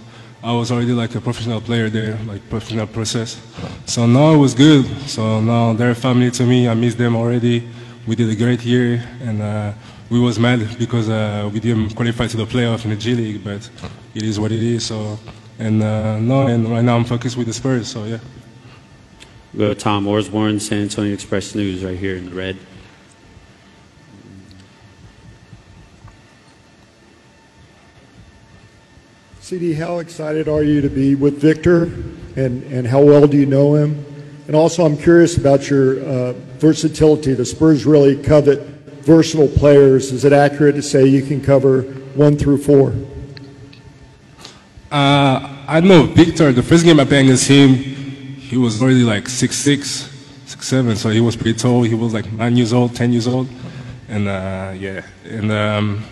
I 0.44 0.52
was 0.52 0.72
already 0.72 0.92
like 0.92 1.14
a 1.14 1.20
professional 1.20 1.60
player 1.60 1.88
there, 1.88 2.18
like 2.26 2.48
professional 2.50 2.88
process. 2.88 3.40
So 3.86 4.06
now 4.06 4.34
it 4.34 4.38
was 4.38 4.54
good. 4.54 4.84
So 5.08 5.40
now 5.40 5.72
they're 5.72 5.94
family 5.94 6.32
to 6.32 6.44
me. 6.44 6.68
I 6.68 6.74
miss 6.74 6.96
them 6.96 7.14
already. 7.14 7.68
We 8.08 8.16
did 8.16 8.28
a 8.28 8.34
great 8.34 8.64
year, 8.64 9.04
and 9.20 9.40
uh, 9.40 9.72
we 10.10 10.18
was 10.18 10.40
mad 10.40 10.76
because 10.78 11.08
uh, 11.08 11.48
we 11.52 11.60
didn't 11.60 11.94
qualify 11.94 12.26
to 12.26 12.36
the 12.36 12.44
playoff 12.44 12.84
in 12.84 12.90
the 12.90 12.96
G 12.96 13.14
League, 13.14 13.44
but 13.44 13.70
it 14.14 14.24
is 14.24 14.40
what 14.40 14.50
it 14.50 14.62
is. 14.62 14.84
So 14.86 15.16
and 15.60 15.80
uh, 15.80 16.18
no, 16.18 16.48
and 16.48 16.68
right 16.68 16.82
now 16.82 16.96
I'm 16.96 17.04
focused 17.04 17.36
with 17.36 17.46
the 17.46 17.52
Spurs. 17.52 17.86
So 17.88 18.04
yeah. 18.04 18.18
We 19.54 19.74
Tom 19.74 20.06
Orsborn, 20.06 20.60
San 20.60 20.82
Antonio 20.82 21.12
Express 21.12 21.54
News, 21.54 21.84
right 21.84 21.98
here 21.98 22.16
in 22.16 22.30
the 22.30 22.34
red. 22.34 22.56
Sidy, 29.52 29.74
how 29.74 29.98
excited 29.98 30.48
are 30.48 30.62
you 30.62 30.80
to 30.80 30.88
be 30.88 31.14
with 31.14 31.38
Victor, 31.38 31.82
and, 32.36 32.62
and 32.72 32.86
how 32.86 33.02
well 33.02 33.26
do 33.26 33.36
you 33.36 33.44
know 33.44 33.74
him? 33.74 34.02
And 34.46 34.56
also, 34.56 34.82
I'm 34.82 34.96
curious 34.96 35.36
about 35.36 35.68
your 35.68 36.02
uh, 36.02 36.32
versatility. 36.56 37.34
The 37.34 37.44
Spurs 37.44 37.84
really 37.84 38.16
covet 38.16 38.60
versatile 39.04 39.48
players. 39.48 40.10
Is 40.10 40.24
it 40.24 40.32
accurate 40.32 40.76
to 40.76 40.80
say 40.80 41.04
you 41.04 41.20
can 41.20 41.42
cover 41.42 41.82
one 42.14 42.38
through 42.38 42.62
four? 42.62 42.94
Uh, 44.90 45.64
I 45.68 45.80
know 45.80 46.04
Victor. 46.04 46.50
The 46.52 46.62
first 46.62 46.86
game 46.86 46.98
I 46.98 47.04
played 47.04 47.26
against 47.26 47.46
him, 47.46 47.74
he 47.74 48.56
was 48.56 48.80
already 48.80 49.02
like 49.02 49.28
six 49.28 49.56
six, 49.56 50.08
six 50.46 50.66
seven. 50.66 50.96
So 50.96 51.10
he 51.10 51.20
was 51.20 51.36
pretty 51.36 51.58
tall. 51.58 51.82
He 51.82 51.94
was 51.94 52.14
like 52.14 52.32
nine 52.32 52.56
years 52.56 52.72
old, 52.72 52.96
ten 52.96 53.12
years 53.12 53.28
old, 53.28 53.50
and 54.08 54.28
uh, 54.28 54.72
yeah. 54.74 55.04
And 55.26 55.52
um, 55.52 56.04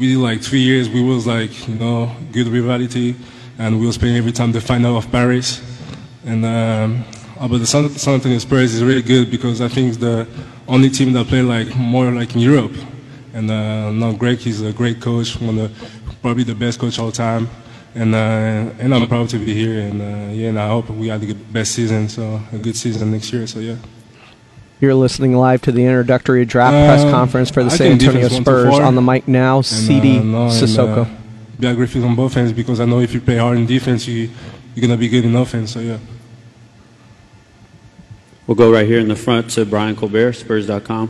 we 0.00 0.14
did 0.14 0.18
like 0.18 0.40
three 0.40 0.60
years. 0.60 0.88
We 0.88 1.02
was 1.02 1.26
like 1.26 1.68
you 1.68 1.74
know 1.74 2.10
good 2.32 2.48
rivalry, 2.48 3.14
and 3.58 3.78
we 3.78 3.86
was 3.86 3.98
playing 3.98 4.16
every 4.16 4.32
time 4.32 4.50
the 4.50 4.60
final 4.60 4.96
of 4.96 5.12
Paris. 5.12 5.60
And 6.24 6.44
um, 6.44 7.04
uh, 7.38 7.46
but 7.46 7.58
the 7.58 7.66
San, 7.66 7.88
San 7.90 8.14
Antonio 8.14 8.38
Spurs 8.38 8.74
is 8.74 8.82
really 8.82 9.02
good 9.02 9.30
because 9.30 9.60
I 9.60 9.68
think 9.68 9.98
the 10.00 10.26
only 10.66 10.88
team 10.88 11.12
that 11.12 11.26
play 11.26 11.42
like 11.42 11.76
more 11.76 12.10
like 12.10 12.34
in 12.34 12.40
Europe. 12.40 12.72
And 13.34 13.50
uh, 13.50 13.92
now 13.92 14.12
Gregg 14.12 14.46
is 14.46 14.62
a 14.62 14.72
great 14.72 15.00
coach, 15.00 15.38
one 15.40 15.58
of 15.58 15.76
the, 15.78 16.16
probably 16.22 16.44
the 16.44 16.54
best 16.54 16.80
coach 16.80 16.98
all 16.98 17.12
time. 17.12 17.48
And 17.94 18.14
uh, 18.14 18.72
and 18.78 18.94
I'm 18.94 19.06
proud 19.06 19.28
to 19.30 19.38
be 19.38 19.52
here. 19.52 19.80
And 19.80 20.00
uh, 20.00 20.32
yeah, 20.32 20.48
and 20.48 20.58
I 20.58 20.68
hope 20.68 20.88
we 20.88 21.08
have 21.08 21.20
the 21.20 21.34
best 21.34 21.72
season, 21.72 22.08
so 22.08 22.40
a 22.52 22.58
good 22.58 22.76
season 22.76 23.12
next 23.12 23.30
year. 23.32 23.46
So 23.46 23.58
yeah. 23.60 23.76
You're 24.80 24.94
listening 24.94 25.34
live 25.36 25.60
to 25.62 25.72
the 25.72 25.84
introductory 25.84 26.44
draft 26.46 26.72
press 26.72 27.02
Um, 27.02 27.10
conference 27.10 27.50
for 27.50 27.62
the 27.62 27.70
I 27.70 27.76
San 27.76 27.92
Antonio 27.92 28.12
defense 28.28 28.32
one 28.32 28.44
to 28.44 28.50
Spurs. 28.70 28.78
On 28.78 28.94
the 28.94 29.02
mic 29.02 29.28
now, 29.28 29.58
And, 29.58 29.66
Sidy 29.66 30.18
uh, 30.18 30.22
no, 30.22 30.42
and, 30.44 30.52
Cissoko. 30.52 31.06
uh, 31.06 31.08
be 31.58 31.66
aggressive 31.66 32.02
on 32.04 32.14
both 32.16 32.36
ends 32.36 32.52
because 32.52 32.80
I 32.80 32.86
know 32.86 33.00
if 33.00 33.12
you 33.12 33.20
play 33.20 33.36
hard 33.36 33.58
in 33.58 33.66
defense, 33.66 34.08
you 34.08 34.30
you're 34.74 34.80
gonna 34.82 34.96
be 34.96 35.08
good 35.08 35.24
in 35.24 35.36
offense. 35.36 35.72
So 35.72 35.80
yeah. 35.80 35.98
We'll 38.46 38.54
go 38.56 38.72
right 38.72 38.86
here 38.86 38.98
in 38.98 39.08
the 39.08 39.16
front 39.16 39.50
to 39.50 39.64
Brian 39.66 39.94
Colbert, 39.94 40.32
Spurs.com. 40.32 41.08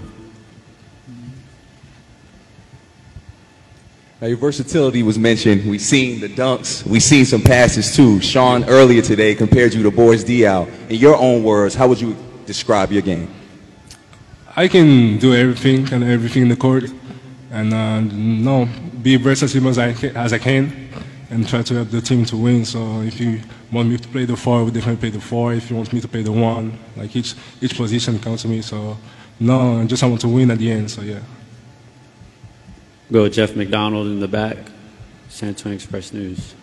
Now, 4.20 4.26
your 4.26 4.36
versatility 4.36 5.02
was 5.02 5.18
mentioned. 5.18 5.64
We've 5.70 5.80
seen 5.80 6.20
the 6.20 6.28
dunks. 6.28 6.84
We've 6.84 7.02
seen 7.02 7.24
some 7.24 7.40
passes 7.40 7.96
too. 7.96 8.20
Sean 8.20 8.64
earlier 8.64 9.00
today 9.00 9.34
compared 9.34 9.72
you 9.72 9.82
to 9.84 9.90
Boris 9.90 10.22
Diaw. 10.22 10.68
In 10.90 10.96
your 10.96 11.16
own 11.16 11.42
words, 11.42 11.74
how 11.74 11.88
would 11.88 11.98
you 11.98 12.14
describe 12.44 12.92
your 12.92 13.00
game? 13.00 13.30
I 14.56 14.66
can 14.66 15.18
do 15.18 15.32
everything 15.34 15.92
and 15.92 16.02
everything 16.02 16.42
in 16.42 16.48
the 16.48 16.56
court, 16.56 16.84
and 17.52 17.72
uh, 17.72 18.00
no, 18.00 18.68
be 19.00 19.16
versatile 19.16 19.68
as 19.68 19.78
I 19.78 19.90
as 20.14 20.32
I 20.32 20.38
can, 20.38 20.90
and 21.30 21.46
try 21.46 21.62
to 21.62 21.74
help 21.74 21.90
the 21.90 22.00
team 22.00 22.24
to 22.26 22.36
win. 22.36 22.64
So 22.64 23.00
if 23.02 23.20
you 23.20 23.40
want 23.70 23.88
me 23.88 23.96
to 23.96 24.08
play 24.08 24.24
the 24.24 24.36
four, 24.36 24.64
we 24.64 24.72
definitely 24.72 25.00
play 25.00 25.10
the 25.10 25.20
four. 25.20 25.52
If 25.52 25.70
you 25.70 25.76
want 25.76 25.92
me 25.92 26.00
to 26.00 26.08
play 26.08 26.22
the 26.22 26.32
one, 26.32 26.76
like 26.96 27.14
each 27.14 27.34
each 27.60 27.76
position 27.76 28.18
counts 28.18 28.42
to 28.42 28.48
me. 28.48 28.60
So 28.62 28.96
no, 29.38 29.80
I 29.80 29.86
just 29.86 30.02
want 30.02 30.20
to 30.22 30.28
win 30.28 30.50
at 30.50 30.58
the 30.58 30.70
end. 30.70 30.90
So 30.90 31.02
yeah. 31.02 31.20
Go 33.12 33.28
Jeff 33.28 33.54
McDonald 33.54 34.06
in 34.08 34.20
the 34.20 34.28
back, 34.28 34.56
San 35.28 35.50
Antonio 35.50 35.76
Express 35.76 36.12
News. 36.12 36.54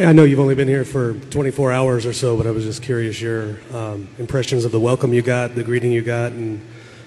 I 0.00 0.12
know 0.12 0.24
you've 0.24 0.40
only 0.40 0.56
been 0.56 0.66
here 0.66 0.84
for 0.84 1.14
24 1.14 1.70
hours 1.70 2.04
or 2.04 2.12
so, 2.12 2.36
but 2.36 2.48
I 2.48 2.50
was 2.50 2.64
just 2.64 2.82
curious 2.82 3.20
your 3.20 3.58
um, 3.72 4.08
impressions 4.18 4.64
of 4.64 4.72
the 4.72 4.80
welcome 4.80 5.14
you 5.14 5.22
got, 5.22 5.54
the 5.54 5.62
greeting 5.62 5.92
you 5.92 6.02
got, 6.02 6.32
and 6.32 6.60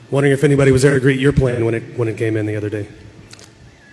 wondering 0.09 0.32
if 0.32 0.45
anybody 0.45 0.72
was 0.72 0.83
there 0.83 0.93
to 0.93 0.99
greet 1.01 1.19
your 1.19 1.33
plane 1.33 1.66
when 1.66 1.74
it 1.74 1.98
when 1.98 2.07
it 2.07 2.17
came 2.17 2.38
in 2.38 2.45
the 2.45 2.56
other 2.56 2.69
day. 2.69 2.88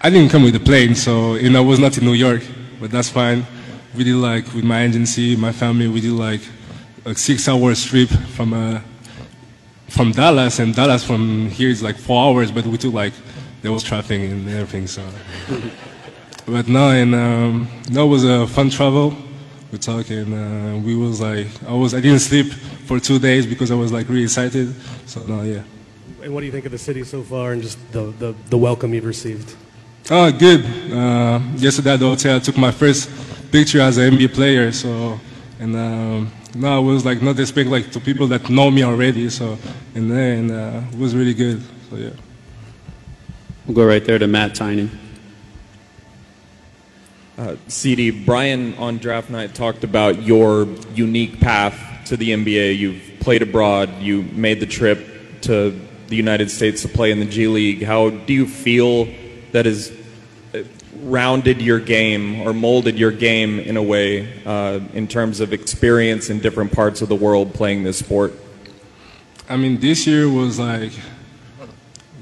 I 0.01 0.11
didn't 0.11 0.31
come 0.31 0.45
with 0.45 0.53
the 0.53 0.61
plane, 0.61 0.95
so 0.95 1.35
you 1.35 1.51
know 1.51 1.59
I 1.59 1.67
was 1.67 1.81
not 1.81 1.99
in 1.99 2.05
New 2.05 2.13
York, 2.13 2.43
but 2.81 2.93
that's 2.93 3.09
fine. 3.09 3.45
We 3.97 4.05
did 4.05 4.15
like 4.15 4.45
with 4.55 4.65
my 4.65 4.85
agency, 4.85 5.35
my 5.35 5.51
family, 5.51 5.89
we 5.89 6.01
did 6.01 6.13
like 6.13 6.43
a 7.05 7.17
six-hour 7.17 7.75
trip 7.75 8.11
from 8.37 8.53
uh, 8.53 8.81
from 9.89 10.13
Dallas, 10.13 10.61
and 10.61 10.73
Dallas 10.73 11.03
from 11.03 11.49
here 11.51 11.69
is 11.69 11.83
like 11.83 11.97
four 11.97 12.23
hours, 12.27 12.53
but 12.53 12.65
we 12.65 12.79
took 12.79 12.95
like 12.95 13.13
there 13.63 13.73
was 13.73 13.83
traffic 13.83 14.21
and 14.21 14.49
everything. 14.49 14.87
So, 14.87 15.03
but 16.47 16.69
no, 16.69 16.91
and 16.91 17.15
um, 17.15 17.69
no, 17.91 18.07
it 18.07 18.09
was 18.09 18.25
a 18.25 18.47
fun 18.47 18.71
travel. 18.71 19.15
We're 19.73 19.79
talking. 19.79 20.33
Uh, 20.33 20.81
we 20.85 20.95
was 20.95 21.21
like, 21.21 21.49
I 21.67 21.73
was, 21.73 21.95
I 21.95 22.01
didn't 22.01 22.21
sleep 22.21 22.53
for 22.87 23.01
two 23.01 23.19
days 23.19 23.47
because 23.47 23.71
I 23.71 23.75
was 23.75 23.93
like 23.93 24.09
really 24.09 24.25
excited. 24.25 24.75
So 25.07 25.25
no, 25.27 25.43
yeah. 25.43 25.63
And 26.23 26.33
what 26.33 26.41
do 26.41 26.47
you 26.47 26.53
think 26.53 26.65
of 26.65 26.73
the 26.73 26.79
city 26.79 27.03
so 27.05 27.23
far 27.23 27.53
and 27.53 27.63
just 27.63 27.79
the, 27.93 28.05
the, 28.19 28.35
the 28.51 28.57
welcome 28.57 28.95
you've 28.95 29.05
received? 29.05 29.57
Oh, 30.11 30.31
good. 30.31 30.65
Uh, 30.93 31.41
yesterday 31.57 31.95
at 31.95 32.01
the 32.01 32.09
hotel, 32.09 32.37
I 32.37 32.39
took 32.39 32.57
my 32.57 32.71
first 32.71 33.11
picture 33.51 33.81
as 33.81 33.99
an 33.99 34.13
NBA 34.13 34.35
player. 34.35 34.71
So, 34.71 35.19
and 35.59 35.75
um, 35.75 36.33
no, 36.55 36.79
it 36.79 36.93
was 36.93 37.05
like 37.05 37.21
not 37.23 37.39
expecting 37.39 37.73
like 37.73 37.91
to 37.93 38.01
people 38.01 38.27
that 38.29 38.49
know 38.49 38.71
me 38.71 38.85
already. 38.85 39.29
So, 39.31 39.59
and 39.95 40.11
then 40.11 40.51
uh, 40.51 40.87
it 40.93 40.99
was 40.99 41.15
really 41.15 41.35
good. 41.35 41.63
So 41.91 41.97
yeah. 41.97 42.11
We'll 43.67 43.75
go 43.75 43.87
right 43.87 44.05
there 44.05 44.19
to 44.19 44.27
Matt 44.27 44.55
Tynan. 44.55 44.91
Uh, 47.37 47.57
Sidy, 47.67 48.13
Brian 48.13 48.75
on 48.75 48.99
draft 48.99 49.29
night 49.29 49.57
talked 49.57 49.83
about 49.83 50.23
your 50.23 50.69
unique 50.95 51.41
path 51.41 52.07
to 52.07 52.17
the 52.17 52.31
NBA. 52.31 52.79
You've 52.79 53.03
played 53.19 53.43
abroad, 53.43 54.01
you 54.01 54.23
made 54.23 54.61
the 54.61 54.67
trip 54.67 55.41
to 55.43 55.77
the 56.07 56.15
United 56.15 56.49
States 56.49 56.83
to 56.83 56.89
play 56.89 57.11
in 57.11 57.19
the 57.19 57.27
G 57.27 57.49
League. 57.49 57.83
How 57.83 58.11
do 58.11 58.33
you 58.33 58.47
feel 58.47 59.09
that 59.51 59.67
has 59.67 59.93
uh, 60.55 60.63
rounded 61.01 61.61
your 61.61 61.81
game 61.81 62.41
or 62.43 62.53
molded 62.53 62.97
your 62.97 63.11
game 63.11 63.59
in 63.59 63.77
a 63.77 63.83
way 63.83 64.33
uh, 64.45 64.79
in 64.93 65.09
terms 65.09 65.41
of 65.41 65.53
experience 65.53 66.31
in 66.31 66.39
different 66.39 66.71
parts 66.71 67.03
of 67.03 67.09
the 67.09 67.17
world 67.17 67.53
playing 67.53 67.83
this 67.83 67.99
sport? 67.99 68.33
I 69.49 69.57
mean, 69.57 69.81
this 69.81 70.07
year 70.07 70.29
was 70.29 70.61
like 70.61 70.93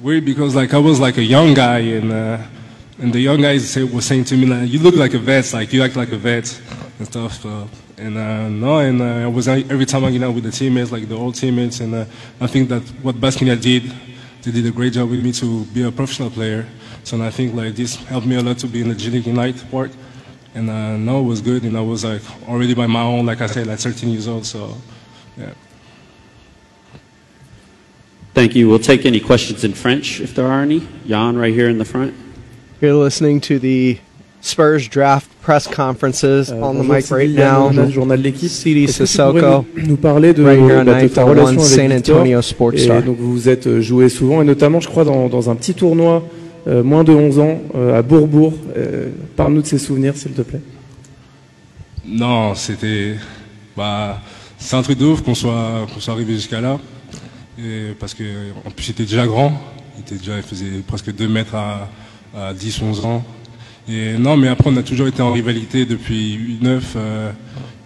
weird 0.01 0.25
because 0.25 0.55
like 0.55 0.73
I 0.73 0.79
was 0.79 1.01
like 1.01 1.19
a 1.19 1.23
young 1.23 1.53
guy 1.53 1.81
and 1.81 2.11
uh, 2.11 2.39
and 2.99 3.13
the 3.13 3.21
young 3.21 3.41
guys 3.41 3.77
were 3.77 4.01
saying 4.01 4.25
to 4.25 4.37
me 4.37 4.47
like, 4.47 4.71
"You 4.71 4.79
look 4.79 4.95
like 4.95 5.15
a 5.15 5.19
vet, 5.19 5.53
like 5.53 5.73
you 5.73 5.83
act 5.83 5.97
like 5.97 6.13
a 6.13 6.17
vet 6.17 6.61
and 6.99 7.07
stuff." 7.07 7.41
So, 7.41 7.69
and 7.97 8.17
uh, 8.17 8.49
no, 8.49 8.79
and 8.79 9.01
uh, 9.01 9.25
I 9.25 9.27
was 9.27 9.49
every 9.49 9.87
time 9.87 10.05
I 10.05 10.11
get 10.11 10.23
out 10.23 10.35
with 10.35 10.45
the 10.45 10.51
teammates, 10.51 10.93
like 10.93 11.09
the 11.09 11.17
old 11.17 11.35
teammates, 11.35 11.81
and 11.81 11.95
uh, 11.95 12.05
I 12.41 12.47
think 12.47 12.69
that 12.69 12.83
what 13.03 13.17
Basquiat 13.17 13.61
did, 13.61 13.93
they 14.43 14.51
did 14.51 14.67
a 14.67 14.71
great 14.71 14.93
job 14.93 15.11
with 15.11 15.23
me 15.23 15.33
to 15.33 15.65
be 15.67 15.83
a 15.85 15.91
professional 15.91 16.31
player. 16.31 16.67
So 17.05 17.17
and 17.17 17.25
I 17.25 17.31
think 17.31 17.55
like 17.55 17.75
this 17.75 17.97
helped 17.97 18.27
me 18.27 18.37
a 18.37 18.43
lot 18.43 18.59
to 18.59 18.67
be 18.67 18.81
in 18.81 18.89
the 18.89 18.95
G 18.95 19.11
League 19.11 19.71
part. 19.71 19.91
And 20.55 20.69
uh, 20.69 20.97
no, 20.99 21.21
it 21.21 21.25
was 21.25 21.41
good, 21.41 21.65
and 21.65 21.77
I 21.77 21.81
was 21.81 22.05
like 22.05 22.23
already 22.49 22.75
by 22.75 22.87
my 22.87 23.03
own, 23.03 23.25
like 23.25 23.41
I 23.41 23.47
said, 23.47 23.67
like 23.67 23.79
13 23.79 24.11
years 24.11 24.29
old. 24.29 24.45
So, 24.45 24.77
yeah. 25.37 25.55
Thank 28.35 28.55
you. 28.55 28.69
We'll 28.69 28.79
take 28.79 29.07
any 29.07 29.21
questions 29.21 29.65
in 29.65 29.73
French 29.73 30.21
if 30.21 30.35
there 30.35 30.47
are 30.47 30.63
any. 30.63 30.87
Jan, 31.07 31.37
right 31.37 31.53
here 31.53 31.69
in 31.69 31.79
the 31.79 31.85
front. 31.85 32.15
You're 32.83 33.05
listening 33.05 33.41
to 33.43 33.61
the 33.61 33.99
Spurs 34.41 34.89
draft 34.89 35.31
press 35.41 35.69
conferences 35.69 36.51
Euh, 36.51 36.61
on 36.61 36.75
the 36.75 36.85
mic 36.85 37.07
c'est 37.07 37.15
right 37.15 37.31
now. 37.31 37.71
Journal 37.91 38.19
de 38.19 38.25
l'équipe. 38.25 38.51
CD 38.51 38.89
Sissoko, 38.89 39.65
nous, 39.77 39.87
nous 39.87 39.97
parler 39.97 40.35
de, 40.35 40.43
right 40.43 40.59
here 40.59 40.81
on 40.81 40.85
bah, 40.85 41.01
de 41.01 41.09
ta 41.09 41.25
941 41.25 41.25
relation 41.25 41.61
avec 41.61 42.03
San 42.05 42.17
Antonio 42.17 42.43
Sports 42.43 42.75
Et 42.75 42.79
Star. 42.79 43.03
donc 43.03 43.19
vous 43.19 43.33
vous 43.33 43.49
êtes 43.49 43.69
euh, 43.69 43.81
joué 43.81 44.09
souvent 44.09 44.43
et 44.43 44.45
notamment 44.45 44.81
je 44.81 44.89
crois 44.89 45.05
dans, 45.05 45.29
dans 45.29 45.49
un 45.49 45.55
petit 45.55 45.75
tournoi 45.75 46.25
euh, 46.67 46.85
moins 46.85 47.03
de 47.03 47.13
11 47.13 47.39
ans 47.41 47.61
euh, 47.75 47.99
à 47.99 48.03
Bourbourg. 48.03 48.55
Euh, 48.77 49.11
Parle-nous 49.37 49.63
de 49.63 49.67
ces 49.67 49.79
souvenirs 49.79 50.17
s'il 50.17 50.33
te 50.33 50.43
plaît. 50.43 50.61
Non, 52.07 52.55
c'était. 52.55 53.17
Bah, 53.77 54.21
c'est 54.59 54.77
un 54.77 54.83
truc 54.83 54.99
de 54.99 55.07
ouf 55.07 55.23
qu'on 55.23 55.35
soit, 55.35 55.87
qu'on 55.93 55.99
soit 56.01 56.15
arrivé 56.15 56.35
jusqu'à 56.35 56.61
là. 56.61 56.79
Et 57.59 57.95
parce 57.99 58.15
que, 58.15 58.25
en 58.65 58.71
plus, 58.71 58.89
il 58.89 58.91
était 58.93 59.03
déjà 59.05 59.27
grand. 59.27 59.53
Il, 59.97 60.01
était 60.03 60.17
déjà, 60.17 60.37
il 60.37 60.43
faisait 60.43 60.83
presque 60.87 61.13
2 61.13 61.27
mètres 61.29 61.55
à, 61.55 61.89
à 62.37 62.53
10, 62.55 62.83
11 62.83 63.05
ans. 63.05 63.25
Et 63.89 64.17
non, 64.17 64.37
mais 64.37 64.49
après, 64.49 64.71
on 64.71 64.77
a 64.77 64.83
toujours 64.83 65.09
été 65.09 65.23
en 65.23 65.33
rivalité 65.33 65.87
depuis 65.87 66.39
U9, 66.61 66.81
euh, 66.97 67.33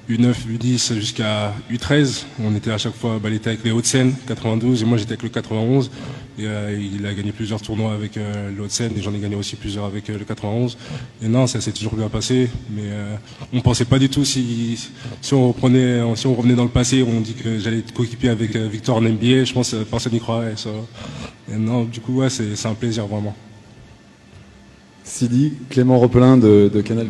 U9, 0.08 0.34
U10 0.48 0.94
jusqu'à 0.94 1.52
U13. 1.70 2.24
On 2.40 2.54
était 2.54 2.70
à 2.70 2.78
chaque 2.78 2.94
fois, 2.94 3.18
bah, 3.20 3.28
il 3.28 3.36
était 3.36 3.48
avec 3.48 3.64
les 3.64 3.72
Hauts-de-Seine, 3.72 4.14
92, 4.28 4.82
et 4.82 4.84
moi 4.84 4.98
j'étais 4.98 5.12
avec 5.12 5.22
le 5.24 5.30
91. 5.30 5.90
Et 6.38 6.46
euh, 6.46 6.78
il 6.78 7.04
a 7.06 7.14
gagné 7.14 7.32
plusieurs 7.32 7.60
tournois 7.60 7.94
avec 7.94 8.16
euh, 8.16 8.50
le 8.54 8.62
Hauts-de-Seine, 8.62 8.92
et 8.96 9.02
j'en 9.02 9.12
ai 9.14 9.18
gagné 9.18 9.34
aussi 9.34 9.56
plusieurs 9.56 9.84
avec 9.84 10.08
euh, 10.08 10.18
le 10.18 10.24
91. 10.24 10.76
Et 11.22 11.28
non, 11.28 11.46
ça 11.46 11.60
s'est 11.60 11.72
toujours 11.72 11.94
bien 11.94 12.08
passé, 12.08 12.48
mais 12.70 12.82
euh, 12.84 13.16
on 13.52 13.60
pensait 13.62 13.84
pas 13.84 13.98
du 13.98 14.08
tout 14.08 14.24
si, 14.24 14.78
si, 15.20 15.34
on 15.34 15.48
reprenait, 15.48 16.00
si 16.14 16.26
on 16.26 16.34
revenait 16.34 16.54
dans 16.54 16.64
le 16.64 16.70
passé, 16.70 17.02
on 17.02 17.20
dit 17.20 17.34
que 17.34 17.58
j'allais 17.58 17.78
être 17.78 17.92
coéquipier 17.92 18.28
avec 18.28 18.54
Victor 18.54 18.96
en 18.96 19.00
NBA, 19.00 19.44
je 19.44 19.52
pense 19.52 19.72
que 19.72 19.82
personne 19.82 20.12
n'y 20.12 20.20
croirait. 20.20 20.54
ça. 20.56 20.70
Et 21.52 21.56
non, 21.56 21.84
du 21.84 22.00
coup, 22.00 22.16
ouais, 22.16 22.30
c'est 22.30 22.66
un 22.66 22.74
plaisir 22.74 23.06
vraiment. 23.06 23.34
Sidy, 25.16 25.54
Clément 25.70 25.98
Repelin 25.98 26.36
de, 26.36 26.68
de 26.68 26.80
Canal+. 26.82 27.06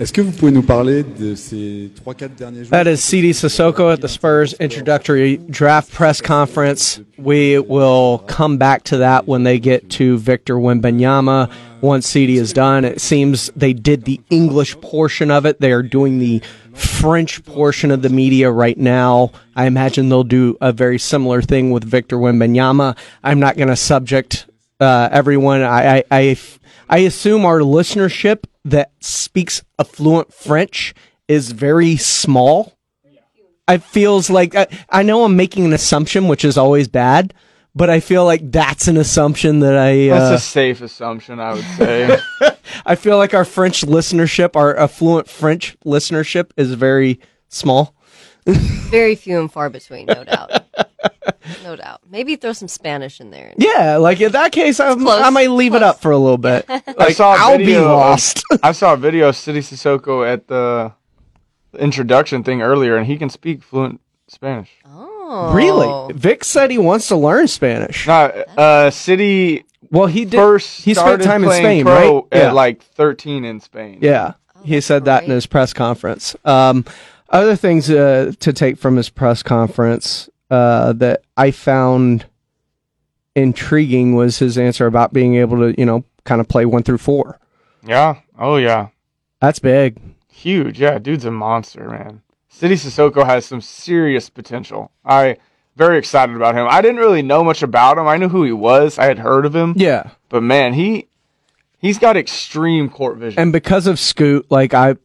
Est-ce 0.00 0.12
que 0.12 0.20
vous 0.20 0.30
pouvez 0.30 0.52
nous 0.52 0.62
parler 0.62 1.02
de 1.02 1.34
ces 1.34 1.90
3-4 2.06 2.36
derniers 2.38 2.60
jours 2.60 2.70
That 2.70 2.86
is 2.86 2.98
Sidy 2.98 3.32
Cissoko 3.32 3.92
at 3.92 3.96
the 3.96 4.06
Spurs 4.06 4.54
introductory 4.60 5.38
draft 5.50 5.92
press 5.92 6.22
conference. 6.22 7.00
We 7.18 7.58
will 7.58 8.18
come 8.28 8.56
back 8.58 8.84
to 8.84 8.98
that 8.98 9.26
when 9.26 9.42
they 9.42 9.58
get 9.58 9.90
to 9.98 10.16
Victor 10.18 10.54
Wembanyama. 10.54 11.50
Once 11.80 12.06
Sidy 12.06 12.36
is 12.36 12.52
done, 12.52 12.84
it 12.84 13.00
seems 13.00 13.50
they 13.56 13.72
did 13.72 14.04
the 14.04 14.20
English 14.30 14.80
portion 14.80 15.32
of 15.32 15.44
it. 15.44 15.60
They 15.60 15.72
are 15.72 15.82
doing 15.82 16.20
the 16.20 16.40
French 16.74 17.44
portion 17.44 17.90
of 17.90 18.02
the 18.02 18.08
media 18.08 18.52
right 18.52 18.78
now. 18.78 19.32
I 19.56 19.66
imagine 19.66 20.08
they'll 20.08 20.22
do 20.22 20.56
a 20.60 20.70
very 20.70 21.00
similar 21.00 21.42
thing 21.42 21.72
with 21.72 21.82
Victor 21.82 22.18
Wembanyama. 22.18 22.96
I'm 23.24 23.40
not 23.40 23.56
going 23.56 23.68
to 23.68 23.76
subject 23.76 24.47
uh, 24.80 25.08
everyone. 25.10 25.62
I, 25.62 25.98
I, 25.98 26.04
I, 26.10 26.38
I 26.88 26.98
assume 26.98 27.44
our 27.44 27.60
listenership 27.60 28.44
that 28.64 28.92
speaks 29.00 29.62
a 29.78 29.84
fluent 29.84 30.32
French 30.32 30.94
is 31.26 31.52
very 31.52 31.96
small. 31.96 32.74
It 33.68 33.82
feels 33.82 34.30
like 34.30 34.54
I, 34.54 34.66
I 34.88 35.02
know 35.02 35.24
I'm 35.24 35.36
making 35.36 35.66
an 35.66 35.72
assumption, 35.74 36.26
which 36.26 36.44
is 36.44 36.56
always 36.56 36.88
bad, 36.88 37.34
but 37.74 37.90
I 37.90 38.00
feel 38.00 38.24
like 38.24 38.50
that's 38.50 38.88
an 38.88 38.96
assumption 38.96 39.60
that 39.60 39.76
I. 39.76 40.08
Uh, 40.08 40.30
That's 40.30 40.42
a 40.42 40.46
safe 40.46 40.80
assumption, 40.80 41.38
I 41.38 41.52
would 41.52 41.64
say. 41.76 42.18
I 42.86 42.94
feel 42.94 43.18
like 43.18 43.34
our 43.34 43.44
French 43.44 43.82
listenership, 43.82 44.56
our 44.56 44.74
affluent 44.76 45.28
French 45.28 45.76
listenership, 45.84 46.50
is 46.56 46.72
very 46.72 47.20
small. 47.48 47.94
Very 48.46 49.14
few 49.14 49.38
and 49.38 49.52
far 49.52 49.68
between, 49.68 50.06
no 50.06 50.24
doubt. 50.24 50.62
no 51.62 51.76
doubt. 51.76 52.00
Maybe 52.10 52.36
throw 52.36 52.52
some 52.52 52.68
Spanish 52.68 53.20
in 53.20 53.30
there. 53.30 53.52
Yeah, 53.56 53.96
like 53.98 54.20
in 54.20 54.32
that 54.32 54.52
case, 54.52 54.80
I, 54.80 54.94
close, 54.94 55.20
I 55.22 55.30
might 55.30 55.50
leave 55.50 55.74
it 55.74 55.82
up 55.82 56.00
for 56.00 56.10
a 56.10 56.18
little 56.18 56.38
bit. 56.38 56.64
I 56.68 56.82
Like, 56.96 57.14
saw 57.16 57.34
a 57.34 57.38
I'll 57.38 57.58
be 57.58 57.64
video 57.66 57.84
of- 57.84 57.90
lost. 57.98 58.42
I 58.62 58.72
saw 58.72 58.94
a 58.94 58.96
video 58.96 59.28
of 59.28 59.36
Sidy 59.36 59.60
Cissoko 59.60 60.26
at 60.30 60.48
the 60.48 60.92
introduction 61.78 62.42
thing 62.42 62.62
earlier, 62.62 62.96
and 62.96 63.06
he 63.06 63.16
can 63.16 63.28
speak 63.30 63.62
fluent 63.62 64.00
Spanish. 64.26 64.70
Oh. 64.86 65.52
Really? 65.52 66.14
Vic 66.14 66.42
said 66.42 66.70
he 66.70 66.78
wants 66.78 67.08
to 67.08 67.16
learn 67.16 67.48
Spanish. 67.48 68.06
No, 68.06 68.14
uh, 68.56 68.90
Sidy. 68.90 69.64
Well, 69.90 70.06
he 70.06 70.24
did. 70.24 70.36
First 70.36 70.82
he 70.84 70.94
spent 70.94 71.22
time 71.22 71.44
in 71.44 71.50
Spain, 71.50 71.84
pro 71.84 72.14
right? 72.22 72.24
At 72.32 72.38
Yeah. 72.42 72.52
like 72.52 72.82
13 72.82 73.44
in 73.44 73.60
Spain. 73.60 73.98
Yeah, 74.02 74.34
he 74.64 74.80
said 74.80 75.04
that 75.06 75.24
in 75.24 75.30
his 75.30 75.46
press 75.46 75.72
conference. 75.72 76.34
Um, 76.44 76.84
other 77.30 77.56
things 77.56 77.88
uh, 77.90 78.32
to 78.40 78.52
take 78.52 78.78
from 78.78 78.96
his 78.96 79.08
press 79.10 79.42
conference 79.42 80.28
uh, 80.50 80.92
that 80.94 81.22
I 81.36 81.50
found 81.50 82.26
intriguing 83.34 84.14
was 84.14 84.38
his 84.38 84.58
answer 84.58 84.86
about 84.86 85.12
being 85.12 85.36
able 85.36 85.58
to, 85.58 85.78
you 85.78 85.86
know, 85.86 86.04
kind 86.24 86.40
of 86.40 86.48
play 86.48 86.64
one 86.66 86.82
through 86.82 86.98
four. 86.98 87.38
Yeah. 87.86 88.16
Oh 88.38 88.56
yeah. 88.56 88.88
That's 89.40 89.58
big. 89.58 90.00
Huge. 90.32 90.80
Yeah, 90.80 90.98
dude's 90.98 91.24
a 91.24 91.30
monster, 91.30 91.88
man. 91.88 92.22
Sidy 92.48 92.74
Cissoko 92.74 93.24
has 93.24 93.44
some 93.46 93.60
serious 93.60 94.28
potential. 94.30 94.90
I 95.04 95.36
very 95.76 95.98
excited 95.98 96.34
about 96.34 96.56
him. 96.56 96.66
I 96.68 96.80
didn't 96.82 96.96
really 96.98 97.22
know 97.22 97.44
much 97.44 97.62
about 97.62 97.98
him. 97.98 98.08
I 98.08 98.16
knew 98.16 98.28
who 98.28 98.42
he 98.42 98.52
was. 98.52 98.98
I 98.98 99.04
had 99.04 99.18
heard 99.20 99.46
of 99.46 99.54
him. 99.54 99.74
Yeah. 99.76 100.10
But 100.28 100.42
man, 100.42 100.74
he 100.74 101.06
he's 101.78 101.98
got 101.98 102.16
extreme 102.16 102.88
court 102.88 103.18
vision. 103.18 103.40
And 103.40 103.52
because 103.52 103.86
of 103.86 103.98
Scoot, 104.00 104.50
like 104.50 104.74
I, 104.74 104.96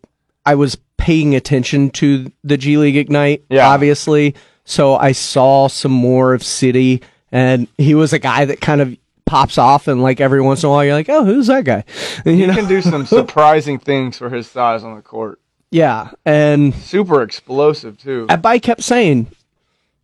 I 0.46 0.56
was 0.56 0.78
paying 0.98 1.36
attention 1.36 1.92
to 1.92 2.32
the 2.44 2.58
G 2.58 2.78
League 2.78 2.98
Ignite, 2.98 3.44
Yeah. 3.50 3.68
obviously. 3.70 4.34
So 4.66 4.95
I 4.95 5.11
saw 5.11 5.67
some 5.67 5.92
more 5.92 6.33
of 6.33 6.43
Sidy, 6.43 7.01
and 7.32 7.67
he 7.77 7.95
was 7.95 8.14
a 8.14 8.19
guy 8.19 8.45
that 8.45 8.61
kind 8.61 8.82
of 8.82 8.95
pops 9.25 9.58
off, 9.58 9.88
and 9.88 10.01
like 10.01 10.22
every 10.22 10.42
once 10.42 10.64
in 10.64 10.67
a 10.67 10.72
while, 10.72 10.85
you're 10.85 10.93
like, 10.93 11.09
oh, 11.09 11.25
who's 11.25 11.48
that 11.48 11.66
guy? 11.66 11.83
And, 12.25 12.35
he 12.35 12.42
you 12.42 12.48
know, 12.48 12.53
can 12.53 12.67
do 12.67 12.82
some 12.82 13.06
surprising 13.08 13.80
things 13.80 14.17
for 14.17 14.30
his 14.30 14.48
size 14.48 14.83
on 14.83 14.95
the 14.95 15.01
court. 15.01 15.40
yeah, 15.72 16.11
and 16.25 16.74
Super 16.75 17.22
explosive 17.22 17.98
too. 17.98 18.27
I 18.30 18.59
kept 18.59 18.82
saying, 18.83 19.27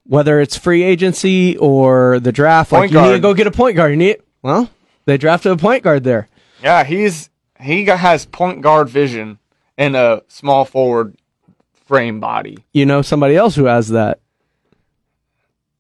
whether 0.06 0.40
it's 0.40 0.58
free 0.58 0.84
agency 0.84 1.56
or 1.58 2.20
the 2.20 2.32
draft, 2.32 2.72
like 2.72 2.80
Point 2.80 2.92
you 2.92 3.02
need 3.02 3.12
to 3.12 3.20
go 3.20 3.34
get 3.34 3.48
a 3.48 3.52
point 3.52 3.76
guard. 3.76 3.92
You 3.92 3.98
need 3.98 4.18
well, 4.42 4.70
they 5.06 5.18
drafted 5.18 5.52
a 5.52 5.58
point 5.58 5.84
guard 5.84 6.04
there. 6.04 6.28
Yeah, 6.64 6.84
he's 6.84 7.30
he 7.62 7.86
has 7.86 8.26
point 8.26 8.62
guard 8.62 8.90
vision 8.90 9.38
and 9.78 9.96
a 9.96 10.24
small 10.28 10.66
forward 10.66 11.16
frame 11.86 12.20
body. 12.20 12.58
You 12.74 12.86
know 12.86 13.02
somebody 13.02 13.36
else 13.36 13.56
who 13.56 13.66
has 13.66 13.90
that. 13.90 14.20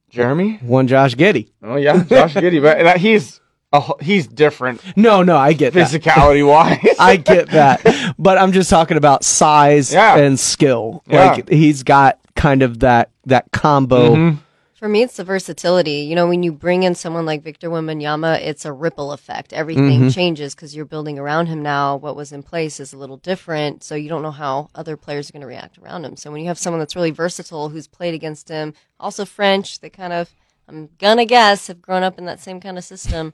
Jeremy? 0.09 0.59
One 0.61 0.87
Josh 0.87 1.15
Giddey. 1.15 1.51
Oh 1.63 1.75
yeah, 1.75 2.03
Josh 2.03 2.33
Giddey, 2.35 2.61
but 2.61 2.97
he's 2.97 3.39
a, 3.71 3.81
he's 4.03 4.25
different 4.27 4.81
No, 4.97 5.21
no, 5.21 5.37
I 5.37 5.53
get 5.53 5.73
that. 5.73 5.89
physicality 5.91 6.45
wise. 6.47 6.79
I 6.99 7.17
get 7.17 7.49
that. 7.51 8.13
But 8.17 8.37
I'm 8.39 8.51
just 8.51 8.69
talking 8.69 8.97
about 8.97 9.23
size 9.23 9.93
Yeah. 9.93 10.17
and 10.17 10.39
skill. 10.39 11.03
Yeah. 11.07 11.31
Like 11.31 11.49
he's 11.49 11.83
got 11.83 12.19
kind 12.35 12.63
of 12.63 12.79
that 12.79 13.11
that 13.25 13.51
combo. 13.51 14.15
Mm-hmm. 14.15 14.37
For 14.79 14.87
me, 14.87 15.01
it's 15.01 15.17
the 15.17 15.25
versatility. 15.25 16.03
You 16.07 16.15
know, 16.15 16.25
when 16.29 16.41
you 16.41 16.53
bring 16.53 16.83
in 16.83 16.95
someone 16.95 17.25
like 17.25 17.43
Victor 17.43 17.69
Wembanyama, 17.69 18.39
it's 18.39 18.63
a 18.63 18.71
ripple 18.71 19.11
effect. 19.11 19.51
Everything 19.51 20.03
Mhm. 20.03 20.13
changes 20.15 20.55
because 20.55 20.73
you're 20.73 20.85
building 20.85 21.19
around 21.19 21.47
him 21.47 21.61
now. 21.61 21.97
What 21.97 22.15
was 22.15 22.31
in 22.31 22.43
place 22.43 22.79
is 22.79 22.93
a 22.93 22.97
little 22.97 23.17
different, 23.17 23.83
so 23.83 23.95
you 23.95 24.07
don't 24.07 24.21
know 24.21 24.31
how 24.31 24.69
other 24.73 24.95
players 24.95 25.29
are 25.29 25.33
going 25.33 25.41
to 25.41 25.47
react 25.47 25.77
around 25.79 26.05
him. 26.05 26.15
So 26.15 26.31
when 26.31 26.39
you 26.39 26.47
have 26.47 26.57
someone 26.57 26.79
that's 26.79 26.95
really 26.95 27.11
versatile, 27.11 27.67
who's 27.67 27.87
played 27.87 28.13
against 28.13 28.47
him, 28.47 28.73
also 29.01 29.25
French, 29.25 29.81
they 29.81 29.89
kind 29.89 30.13
of, 30.13 30.29
I'm 30.69 30.87
gonna 30.97 31.25
guess, 31.25 31.67
have 31.67 31.81
grown 31.81 32.03
up 32.03 32.17
in 32.17 32.23
that 32.25 32.39
same 32.39 32.61
kind 32.61 32.77
of 32.77 32.85
system. 32.85 33.33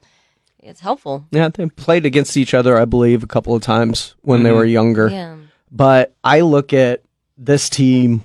It's 0.63 0.79
helpful. 0.79 1.25
Yeah, 1.29 1.49
they 1.49 1.67
played 1.67 2.07
against 2.07 2.37
each 2.37 2.55
other, 2.55 2.75
I 2.75 2.85
believe, 2.85 3.21
a 3.21 3.27
couple 3.27 3.53
of 3.53 3.61
times 3.61 4.15
when 4.23 4.41
they 4.41 4.49
Mhm. 4.49 4.55
were 4.55 4.65
younger. 4.65 5.09
Yeah. 5.09 5.35
But 5.71 6.15
I 6.23 6.41
look 6.41 6.73
at 6.73 7.03
this 7.37 7.69
team 7.69 8.23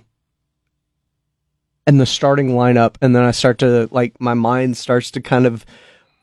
and 1.90 2.00
the 2.00 2.06
starting 2.06 2.50
lineup, 2.50 2.94
and 3.02 3.16
then 3.16 3.24
I 3.24 3.32
start 3.32 3.58
to 3.58 3.88
like 3.90 4.18
my 4.20 4.32
mind 4.32 4.76
starts 4.76 5.10
to 5.10 5.20
kind 5.20 5.44
of, 5.44 5.66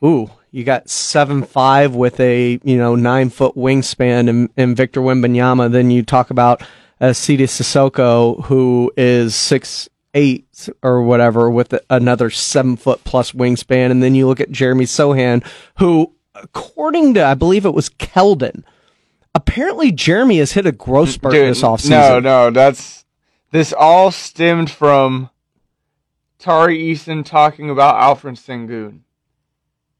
ooh, 0.03 0.31
you 0.49 0.63
got 0.63 0.89
seven 0.89 1.43
five 1.43 1.93
with 1.93 2.21
a 2.21 2.57
you 2.63 2.77
know 2.77 2.95
nine 2.95 3.29
foot 3.29 3.55
wingspan 3.55 4.29
and, 4.29 4.49
and 4.55 4.77
Victor 4.77 5.01
Wembanyama. 5.01 5.69
Then 5.69 5.91
you 5.91 6.03
talk 6.03 6.29
about 6.29 6.63
uh, 7.01 7.11
Sidy 7.11 7.47
Cissoko, 7.47 8.45
who 8.45 8.93
is 8.95 9.35
six 9.35 9.89
eight 10.13 10.69
or 10.81 11.01
whatever 11.03 11.49
with 11.49 11.77
another 11.89 12.29
seven 12.29 12.77
foot 12.77 13.03
plus 13.03 13.33
wingspan, 13.33 13.91
and 13.91 14.01
then 14.01 14.15
you 14.15 14.25
look 14.25 14.39
at 14.39 14.49
Jeremy 14.49 14.85
Sochan, 14.85 15.45
who, 15.79 16.13
according 16.33 17.15
to 17.15 17.25
I 17.25 17.33
believe 17.33 17.65
it 17.65 17.73
was 17.73 17.89
Keldon, 17.89 18.63
apparently 19.35 19.91
Jeremy 19.91 20.37
has 20.37 20.53
hit 20.53 20.65
a 20.65 20.71
growth 20.71 21.09
spurt 21.09 21.33
Dude, 21.33 21.49
this 21.49 21.61
offseason. 21.61 21.89
No, 21.89 22.19
no, 22.21 22.51
that's 22.51 23.03
this 23.51 23.73
all 23.73 24.11
stemmed 24.11 24.71
from 24.71 25.29
Tari 26.39 26.77
Eason 26.79 27.25
talking 27.25 27.69
about 27.69 27.95
Alperen 27.95 28.37
Sengun. 28.37 28.99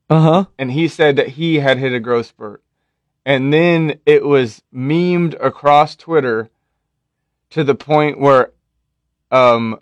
Uh 0.10 0.22
huh. 0.22 0.46
and 0.58 0.72
he 0.72 0.88
said 0.88 1.18
that 1.18 1.28
he 1.30 1.56
had 1.60 1.78
hit 1.80 1.92
a 1.94 2.00
growth 2.00 2.28
spurt. 2.28 2.64
And 3.26 3.52
then 3.52 4.00
it 4.06 4.24
was 4.24 4.62
memed 4.74 5.36
across 5.44 5.98
Twitter 5.98 6.50
to 7.50 7.64
the 7.66 7.76
point 7.76 8.18
where 8.18 8.52
um, 9.32 9.78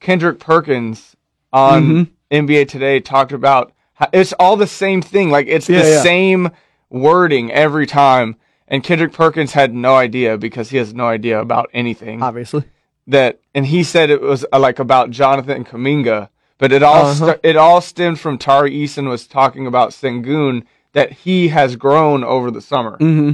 Kendrick 0.00 0.38
Perkins 0.38 1.14
on 1.52 1.82
Mhm. 1.84 2.10
NBA 2.30 2.68
Today 2.68 3.00
talked 3.00 3.32
about 3.32 3.72
how, 3.92 4.08
it's 4.14 4.32
all 4.34 4.56
the 4.56 4.66
same 4.66 5.02
thing. 5.02 5.28
Like 5.30 5.46
it's 5.46 5.68
Yeah, 5.68 5.82
the 5.82 5.88
yeah. 5.90 6.02
same 6.02 6.50
wording 6.88 7.52
every 7.52 7.86
time. 7.86 8.36
And 8.68 8.82
Kendrick 8.82 9.12
Perkins 9.12 9.52
had 9.52 9.74
no 9.74 9.94
idea 9.94 10.38
because 10.38 10.70
he 10.70 10.78
has 10.78 10.94
no 10.94 11.06
idea 11.06 11.38
about 11.38 11.68
anything. 11.74 12.22
Obviously. 12.22 12.64
That 13.08 13.38
and 13.54 13.66
he 13.66 13.84
said 13.84 14.10
it 14.10 14.20
was 14.20 14.44
uh, 14.52 14.58
like 14.58 14.78
about 14.80 15.10
Jonathan 15.10 15.64
Kuminga, 15.64 16.28
but 16.58 16.72
it 16.72 16.82
all 16.82 17.06
Uh-huh. 17.06 17.26
st- 17.26 17.40
it 17.44 17.56
all 17.56 17.80
stemmed 17.80 18.18
from 18.18 18.36
Tari 18.38 18.72
Eason 18.72 19.08
was 19.08 19.26
talking 19.28 19.66
about 19.66 19.90
Sengun 19.90 20.64
that 20.92 21.12
he 21.12 21.48
has 21.48 21.76
grown 21.76 22.24
over 22.24 22.50
the 22.50 22.60
summer. 22.60 22.92
Mm-hmm. 22.98 23.32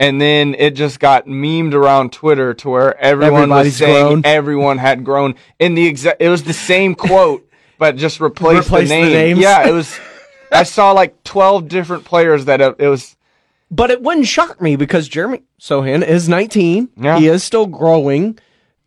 And 0.00 0.20
then 0.20 0.54
it 0.58 0.72
just 0.72 0.98
got 1.00 1.26
memed 1.26 1.72
around 1.72 2.12
Twitter 2.12 2.52
to 2.54 2.68
where 2.68 3.00
everyone 3.00 3.42
Everybody's 3.44 3.72
was 3.72 3.76
saying 3.78 4.06
grown. 4.06 4.22
everyone 4.26 4.78
had 4.78 5.04
grown 5.04 5.36
in 5.58 5.74
the 5.74 5.86
exact. 5.86 6.20
It 6.20 6.28
was 6.28 6.42
the 6.42 6.52
same 6.52 6.94
quote, 7.06 7.48
but 7.78 7.96
just 7.96 8.20
replaced, 8.20 8.64
Replaced 8.68 8.90
the 8.90 8.96
the 9.00 9.06
name. 9.06 9.12
names. 9.12 9.38
Yeah, 9.40 9.66
it 9.68 9.72
was. 9.72 9.98
I 10.52 10.64
saw 10.64 10.90
like 10.92 11.22
twelve 11.24 11.68
different 11.68 12.04
players 12.04 12.44
that 12.44 12.60
uh, 12.60 12.74
it 12.78 12.88
was. 12.88 13.16
But 13.70 13.90
it 13.90 14.02
wouldn't 14.02 14.26
shock 14.26 14.60
me 14.60 14.76
because 14.76 15.08
Jeremy 15.08 15.42
Sochan 15.58 16.06
is 16.06 16.28
19. 16.28 16.90
Yeah. 16.96 17.18
He 17.18 17.26
is 17.28 17.42
still 17.42 17.66
growing. 17.66 18.38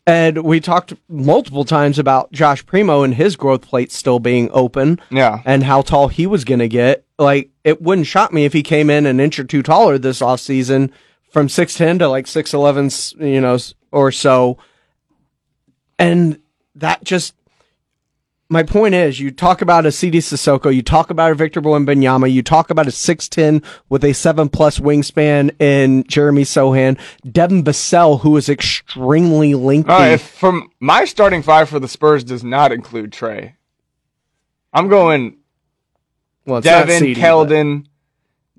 And 0.07 0.45
we 0.45 0.61
talked 0.61 0.93
multiple 1.09 1.65
times 1.65 1.99
about 1.99 2.31
Josh 2.31 2.65
Primo 2.65 3.03
and 3.03 3.13
his 3.13 3.35
growth 3.35 3.61
plate 3.63 3.91
still 3.91 4.19
being 4.19 4.49
open. 4.53 5.01
Yeah. 5.09 5.41
And 5.43 5.63
how 5.65 5.81
tall 5.81 6.07
he 6.07 6.25
was 6.25 6.45
going 6.45 6.59
to 6.59 6.69
get. 6.69 7.05
Like, 7.19 7.49
it 7.65 7.81
wouldn't 7.81 8.07
shock 8.07 8.31
me 8.31 8.45
if 8.45 8.53
he 8.53 8.63
came 8.63 8.89
in 8.89 9.05
an 9.05 9.19
inch 9.19 9.37
or 9.37 9.43
two 9.43 9.61
taller 9.61 9.97
this 9.97 10.21
offseason 10.21 10.91
from 11.29 11.47
6'10 11.47 11.99
to 11.99 12.07
like 12.07 12.25
6'11, 12.25 13.19
you 13.19 13.41
know, 13.41 13.57
or 13.91 14.13
so. 14.13 14.57
And 15.99 16.39
that 16.75 17.03
just 17.03 17.33
my 18.49 18.63
point 18.63 18.95
is, 18.95 19.19
you 19.19 19.31
talk 19.31 19.61
about 19.61 19.85
a 19.85 19.91
Sidy 19.91 20.19
Cissoko, 20.19 20.73
you 20.73 20.81
talk 20.81 21.09
about 21.09 21.31
a 21.31 21.35
Victor 21.35 21.61
Wembanyama, 21.61 22.31
you 22.31 22.41
talk 22.41 22.69
about 22.69 22.87
a 22.87 22.91
6'10 22.91 23.63
with 23.89 24.03
a 24.05 24.13
7 24.13 24.47
plus 24.49 24.79
wingspan 24.79 25.59
in 25.61 26.05
Jeremy 26.07 26.43
Sochan, 26.43 26.97
Devin 27.29 27.63
Vassell, 27.63 28.21
who 28.21 28.37
is 28.37 28.47
extremely 28.47 29.53
lengthy. 29.53 29.91
Uh, 29.91 30.17
from 30.17 30.69
my 30.79 31.03
starting 31.05 31.41
five 31.43 31.67
for 31.67 31.79
the 31.79 31.87
Spurs 31.87 32.23
does 32.23 32.43
not 32.43 32.71
include 32.71 33.11
Tre. 33.11 33.55
I'm 34.71 34.87
going 34.87 35.37
well, 36.45 36.61
Devin, 36.61 36.99
Sidy, 36.99 37.15
Keldon, 37.15 37.87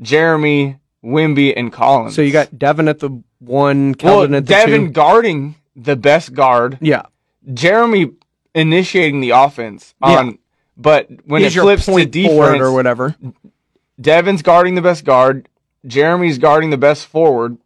Jeremy, 0.02 0.78
Wemby, 1.02 1.54
and 1.56 1.72
Collins. 1.72 2.14
So 2.14 2.22
you 2.22 2.32
got 2.32 2.58
Devin 2.58 2.88
at 2.88 2.98
the 2.98 3.22
one, 3.38 3.94
well, 4.02 4.26
Keldon 4.26 4.36
at 4.36 4.46
the 4.46 4.52
Devin 4.52 4.86
two. 4.86 4.92
guarding 4.92 5.54
the 5.74 5.96
best 5.96 6.34
guard. 6.34 6.76
Yeah. 6.82 7.02
Jeremy 7.54 8.10
initiating 8.54 9.20
the 9.20 9.30
offense 9.30 9.94
on, 10.00 10.26
Yeah. 10.26 10.32
but 10.76 11.08
when 11.26 11.42
He's 11.42 11.56
it 11.56 11.60
flips 11.60 11.86
to 11.86 12.04
defense 12.06 12.60
or 12.60 12.72
whatever. 12.72 13.14
Devin's 14.00 14.42
guarding 14.42 14.74
the 14.74 14.82
best 14.82 15.04
guard. 15.04 15.48
Jeremy's 15.86 16.38
guarding 16.38 16.70
the 16.70 16.76
best 16.78 17.06
forward. 17.06 17.58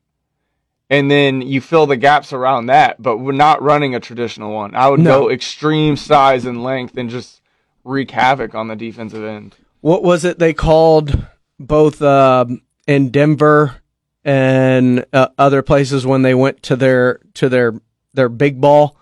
And 0.90 1.10
then 1.10 1.40
you 1.40 1.60
fill 1.62 1.86
the 1.86 1.96
gaps 1.96 2.32
around 2.34 2.66
that, 2.66 3.00
but 3.00 3.16
we're 3.16 3.32
not 3.32 3.62
running 3.62 3.94
a 3.94 4.00
traditional 4.00 4.52
one. 4.52 4.74
I 4.74 4.88
would 4.88 5.00
No. 5.00 5.22
go 5.22 5.30
extreme 5.30 5.96
size 5.96 6.44
and 6.44 6.62
length 6.62 6.96
and 6.98 7.08
just 7.08 7.40
wreak 7.84 8.10
havoc 8.10 8.54
on 8.54 8.68
the 8.68 8.76
defensive 8.76 9.24
end. 9.24 9.54
What 9.80 10.02
was 10.02 10.24
it 10.24 10.38
they 10.38 10.52
called 10.52 11.26
both 11.58 12.02
um, 12.02 12.60
in 12.86 13.08
Denver 13.10 13.76
and 14.24 15.04
uh, 15.14 15.28
other 15.38 15.62
places 15.62 16.06
when 16.06 16.22
they 16.22 16.34
went 16.34 16.62
to 16.64 16.76
their 16.76 17.20
to 17.34 17.48
their 17.48 17.74
their 18.14 18.28
big 18.28 18.60
ball 18.60 18.96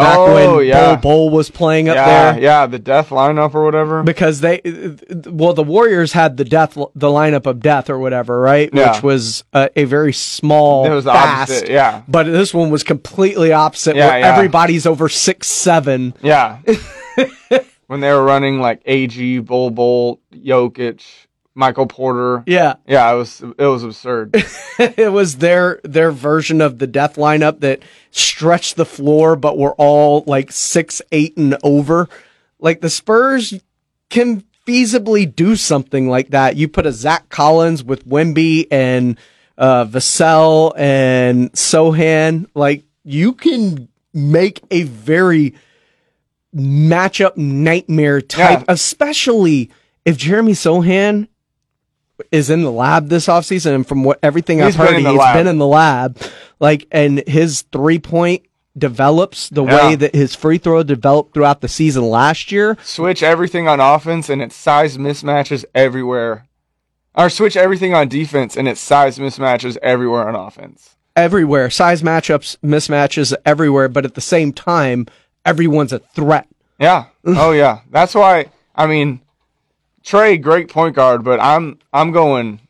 back 0.00 0.16
Oh, 0.18 0.56
when 0.56 0.66
yeah. 0.66 0.96
Bol 0.96 1.28
Bol 1.28 1.30
was 1.30 1.50
playing 1.50 1.88
up 1.88 1.96
yeah, 1.96 2.32
there? 2.32 2.42
yeah, 2.42 2.66
the 2.66 2.78
death 2.78 3.10
lineup 3.10 3.54
or 3.54 3.64
whatever. 3.64 4.02
Because 4.02 4.40
they, 4.40 4.60
well, 5.26 5.52
the 5.52 5.62
Warriors 5.62 6.12
had 6.12 6.36
the 6.36 6.44
death, 6.44 6.74
the 6.74 7.08
lineup 7.08 7.46
of 7.46 7.60
death 7.60 7.88
or 7.90 7.98
whatever, 7.98 8.40
right? 8.40 8.70
Yeah. 8.72 8.92
Which 8.94 9.02
was 9.02 9.44
a, 9.52 9.70
a 9.76 9.84
very 9.84 10.12
small, 10.12 10.86
It 10.86 10.90
was 10.94 11.04
the 11.04 11.12
fast. 11.12 11.50
opposite, 11.52 11.70
yeah. 11.70 12.02
But 12.08 12.24
this 12.24 12.52
one 12.52 12.70
was 12.70 12.82
completely 12.82 13.52
opposite, 13.52 13.96
Yeah, 13.96 14.08
where 14.08 14.18
yeah. 14.20 14.34
everybody's 14.34 14.86
over 14.86 15.08
six 15.08 15.46
seven. 15.46 16.14
Yeah. 16.22 16.58
when 17.86 18.00
they 18.00 18.10
were 18.12 18.22
running 18.24 18.60
like 18.60 18.82
AG, 18.86 19.38
Bol 19.40 19.70
Bol, 19.70 20.20
Jokic, 20.32 21.02
Michael 21.60 21.86
Porter. 21.86 22.42
Yeah. 22.46 22.74
Yeah, 22.86 23.12
it 23.12 23.16
was 23.16 23.40
it 23.40 23.66
was 23.66 23.84
absurd. 23.84 24.34
it 24.78 25.12
was 25.12 25.36
their 25.36 25.80
their 25.84 26.10
version 26.10 26.60
of 26.60 26.78
the 26.78 26.86
death 26.86 27.16
lineup 27.16 27.60
that 27.60 27.82
stretched 28.10 28.76
the 28.76 28.86
floor, 28.86 29.36
but 29.36 29.58
were 29.58 29.74
all 29.74 30.24
like 30.26 30.50
six, 30.50 31.02
eight, 31.12 31.36
and 31.36 31.56
over. 31.62 32.08
Like 32.58 32.80
the 32.80 32.90
Spurs 32.90 33.54
can 34.08 34.42
feasibly 34.66 35.32
do 35.32 35.54
something 35.54 36.08
like 36.08 36.30
that. 36.30 36.56
You 36.56 36.66
put 36.66 36.86
a 36.86 36.92
Zach 36.92 37.28
Collins 37.28 37.84
with 37.84 38.08
Wemby 38.08 38.66
and 38.70 39.18
uh, 39.58 39.84
Vassell 39.84 40.72
and 40.76 41.52
Sochan, 41.52 42.46
like 42.54 42.84
you 43.04 43.34
can 43.34 43.88
make 44.14 44.62
a 44.70 44.84
very 44.84 45.54
matchup 46.56 47.36
nightmare 47.36 48.22
type, 48.22 48.64
especially 48.68 49.70
if 50.04 50.16
Jeremy 50.16 50.52
Sochan 50.52 51.28
is 52.32 52.50
in 52.50 52.62
the 52.62 52.70
lab 52.72 53.08
this 53.08 53.26
offseason 53.26 53.74
and 53.74 53.86
from 53.86 54.04
what 54.04 54.18
everything 54.22 54.58
He's 54.58 54.68
I've 54.68 54.74
heard 54.76 54.86
been 54.88 54.96
in 54.96 55.02
the 55.04 55.10
he's 55.10 55.18
lab. 55.18 55.34
been 55.36 55.46
in 55.46 55.58
the 55.58 55.66
lab 55.66 56.18
like 56.58 56.86
and 56.90 57.22
his 57.26 57.62
three 57.72 57.98
point 57.98 58.42
develops 58.78 59.48
the 59.50 59.64
Yeah. 59.64 59.88
way 59.88 59.94
that 59.96 60.14
his 60.14 60.34
free 60.34 60.58
throw 60.58 60.82
developed 60.82 61.34
throughout 61.34 61.60
the 61.60 61.68
season 61.68 62.04
last 62.08 62.50
year 62.52 62.76
switch 62.82 63.22
everything 63.22 63.66
on 63.68 63.80
offense 63.80 64.28
and 64.28 64.40
it's 64.40 64.54
size 64.56 64.96
mismatches 64.96 65.64
everywhere. 65.74 66.46
Or 67.14 67.28
switch 67.28 67.56
everything 67.56 67.92
on 67.94 68.08
defense 68.08 68.56
and 68.56 68.68
it's 68.68 68.80
size 68.80 69.18
mismatches 69.18 69.76
everywhere 69.82 70.28
on 70.28 70.34
offense. 70.36 70.96
everywhere 71.16 71.68
size 71.68 72.02
matchups 72.02 72.56
mismatches 72.64 73.34
everywhere 73.44 73.88
but 73.88 74.04
at 74.04 74.14
the 74.14 74.20
same 74.20 74.52
time 74.52 75.06
everyone's 75.44 75.92
a 75.92 75.98
threat 75.98 76.46
Yeah. 76.78 77.06
oh 77.26 77.50
yeah. 77.52 77.80
That's 77.90 78.14
why 78.14 78.46
I 78.76 78.86
mean 78.86 79.20
Tre, 80.04 80.36
great 80.38 80.68
point 80.68 80.94
guard, 80.96 81.24
but 81.24 81.40
I'm 81.40 81.78
I'm 81.92 82.10
going 82.12 82.60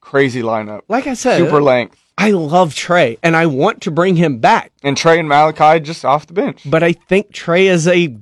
crazy 0.00 0.42
lineup. 0.42 0.82
like 0.88 1.06
I 1.06 1.14
said 1.14 1.38
Super 1.38 1.60
length. 1.62 1.96
I 2.16 2.30
love 2.32 2.74
Tre 2.74 3.18
and 3.22 3.36
I 3.36 3.46
want 3.46 3.82
to 3.82 3.90
bring 3.90 4.16
him 4.16 4.38
back 4.38 4.72
And 4.82 4.96
Tre 4.96 5.18
and 5.20 5.28
Malaki 5.28 5.82
just 5.82 6.04
off 6.04 6.26
the 6.26 6.32
bench. 6.32 6.62
but 6.64 6.82
I 6.82 6.92
think 6.92 7.32
Tre 7.32 7.66
is 7.66 7.86
a 7.86 8.16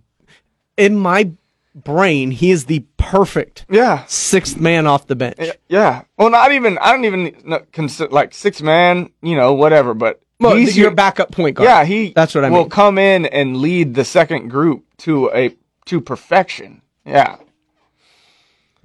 in 0.77 0.97
my 0.97 1.31
brain, 1.75 2.31
he 2.31 2.51
is 2.51 2.65
the 2.67 2.85
perfect 2.99 3.65
yeah 3.71 4.05
sixth 4.07 4.59
man 4.61 4.87
off 4.87 5.07
the 5.07 5.17
bench. 5.17 5.39
Yeah. 5.69 6.03
Well, 6.19 6.31
not 6.31 6.53
even. 6.53 6.77
I 6.79 6.93
don't 6.93 7.05
even 7.05 7.35
no, 7.45 7.61
consider 7.73 8.11
like 8.13 8.35
six 8.35 8.61
man. 8.63 9.11
You 9.23 9.37
know, 9.37 9.53
whatever. 9.55 9.95
But 9.95 10.21
Well, 10.41 10.57
he's 10.57 10.77
your 10.77 10.91
backup 10.91 11.31
point 11.33 11.57
guard. 11.57 11.69
Yeah, 11.69 11.85
he. 11.85 12.13
That's 12.15 12.35
what 12.35 12.45
I 12.45 12.51
will 12.51 12.63
mean. 12.63 12.71
come 12.71 12.99
in 12.99 13.27
and 13.27 13.59
lead 13.59 13.95
the 13.95 14.05
second 14.05 14.49
group 14.49 14.85
to 14.99 15.31
a 15.33 15.55
to 15.87 16.01
perfection. 16.01 16.83
Yeah. 17.05 17.37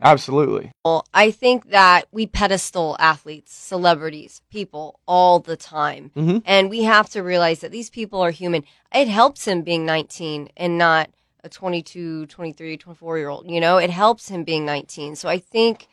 Absolutely. 0.01 0.71
Well, 0.83 1.05
I 1.13 1.29
think 1.31 1.69
that 1.69 2.07
we 2.11 2.25
pedestal 2.25 2.95
athletes, 2.99 3.53
celebrities, 3.53 4.41
people 4.49 4.99
all 5.07 5.39
the 5.39 5.55
time. 5.55 6.11
Mhm. 6.15 6.41
And 6.45 6.69
we 6.69 6.83
have 6.83 7.09
to 7.09 7.21
realize 7.21 7.59
that 7.59 7.71
these 7.71 7.89
people 7.89 8.19
are 8.19 8.31
human. 8.31 8.63
It 8.93 9.07
helps 9.07 9.47
him 9.47 9.61
being 9.61 9.85
19 9.85 10.49
and 10.57 10.77
not 10.77 11.11
a 11.43 11.49
22, 11.49 12.25
23, 12.27 12.77
24 12.77 13.17
year 13.17 13.29
old. 13.29 13.49
You 13.49 13.59
know, 13.59 13.77
it 13.77 13.89
helps 13.91 14.29
him 14.29 14.43
being 14.43 14.65
19. 14.65 15.15
So 15.15 15.29
I 15.29 15.37
think 15.37 15.87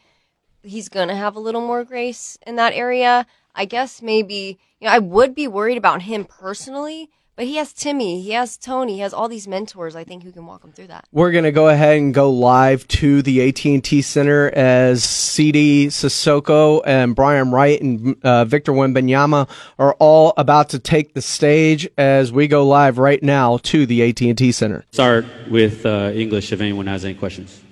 he's 0.63 0.89
going 0.89 1.09
to 1.09 1.15
have 1.15 1.37
a 1.37 1.41
little 1.41 1.61
more 1.61 1.85
grace 1.85 2.39
in 2.47 2.57
that 2.57 2.73
area. 2.73 3.27
I 3.55 3.65
guess 3.65 4.01
maybe, 4.03 4.59
you 4.81 4.87
know, 4.87 4.93
I 4.93 4.99
would 4.99 5.35
be 5.35 5.49
worried 5.49 5.79
about 5.79 6.03
him 6.03 6.25
personally, 6.25 7.11
but 7.39 7.47
he 7.47 7.55
has 7.55 7.73
Timmy, 7.73 8.21
he 8.21 8.33
has 8.33 8.57
Tony, 8.57 8.95
he 8.95 8.99
has 8.99 9.15
all 9.15 9.29
these 9.29 9.47
mentors, 9.47 9.95
I 9.95 10.03
think, 10.03 10.25
who 10.25 10.33
can 10.33 10.45
walk 10.45 10.65
him 10.65 10.73
through 10.73 10.89
that. 10.89 11.07
We're 11.13 11.31
going 11.31 11.45
to 11.45 11.53
go 11.53 11.69
ahead 11.69 11.97
and 11.97 12.13
go 12.13 12.33
live 12.33 12.89
to 12.89 13.23
the 13.23 13.49
AT&T 13.49 14.03
Center 14.03 14.51
as 14.57 15.05
Sidy 15.05 15.87
Cissoko 15.87 16.83
and 16.85 17.15
Brian 17.15 17.53
Wright 17.53 17.81
and 17.81 18.17
uh, 18.25 18.45
Victor 18.45 18.73
Wembanyama 18.73 19.49
are 19.79 19.95
all 20.01 20.35
about 20.37 20.71
to 20.71 20.81
take 20.81 21.15
the 21.15 21.23
stage 21.23 21.89
as 21.97 22.33
we 22.33 22.49
go 22.49 22.67
live 22.67 22.99
right 22.99 23.23
now 23.23 23.59
to 23.59 23.87
the 23.87 24.03
AT&T 24.09 24.51
Center. 24.51 24.85
Start 24.91 25.25
with 25.49 25.87
uh, 25.87 26.11
English 26.13 26.51
if 26.51 26.61
anyone 26.61 26.89
has 26.89 27.05
any 27.05 27.15
questions. 27.15 27.63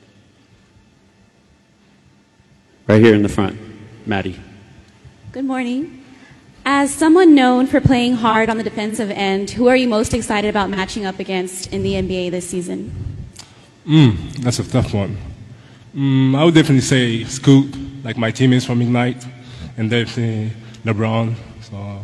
Right 2.86 3.02
here 3.02 3.16
in 3.16 3.22
the 3.22 3.28
front, 3.28 3.58
Maddie. 4.06 4.38
Good 5.32 5.44
morning. 5.44 5.95
As 6.68 6.92
someone 6.92 7.36
known 7.36 7.68
for 7.68 7.80
playing 7.80 8.14
hard 8.14 8.50
on 8.50 8.56
the 8.56 8.64
defensive 8.64 9.08
end, 9.12 9.50
who 9.50 9.68
are 9.68 9.76
you 9.76 9.86
most 9.86 10.12
excited 10.12 10.48
about 10.48 10.68
matching 10.68 11.06
up 11.06 11.20
against 11.20 11.72
in 11.72 11.84
the 11.84 11.92
NBA 11.92 12.32
this 12.32 12.50
season? 12.50 12.90
Mm, 13.86 14.42
that's 14.42 14.58
a 14.58 14.64
tough 14.64 14.92
one. 14.92 15.16
Mm, 15.94 16.36
I 16.36 16.42
would 16.44 16.54
definitely 16.54 16.80
say 16.80 17.22
Scoot, 17.22 17.72
like 18.02 18.16
my 18.16 18.32
teammates 18.32 18.64
from 18.64 18.82
Ignite, 18.82 19.24
and 19.76 19.88
definitely 19.88 20.50
LeBron. 20.84 21.36
So, 21.60 22.00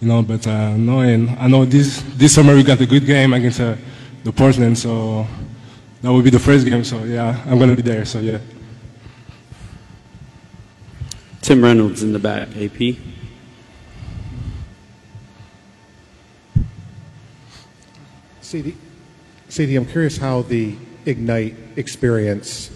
you 0.00 0.08
know, 0.08 0.22
but 0.22 0.46
uh, 0.46 0.78
no, 0.78 1.00
and 1.00 1.28
I 1.38 1.46
know 1.46 1.66
this 1.66 2.02
this 2.16 2.34
summer 2.34 2.54
we 2.54 2.62
got 2.62 2.80
a 2.80 2.86
good 2.86 3.04
game 3.04 3.34
against 3.34 3.60
uh, 3.60 3.76
the 4.24 4.32
Portland, 4.32 4.78
so 4.78 5.26
that 6.00 6.10
will 6.10 6.22
be 6.22 6.30
the 6.30 6.38
first 6.38 6.64
game. 6.64 6.84
So 6.84 7.04
yeah, 7.04 7.38
I'm 7.44 7.58
gonna 7.58 7.76
be 7.76 7.82
there. 7.82 8.06
So 8.06 8.20
yeah. 8.20 8.38
Tim 11.42 11.62
Reynolds 11.62 12.02
in 12.02 12.14
the 12.14 12.18
back, 12.18 12.48
AP. 12.56 13.09
Sidy, 18.50 18.74
Sidy, 19.48 19.76
I'm 19.76 19.86
curious 19.86 20.16
how 20.16 20.42
the 20.42 20.74
Ignite 21.06 21.54
experience, 21.76 22.68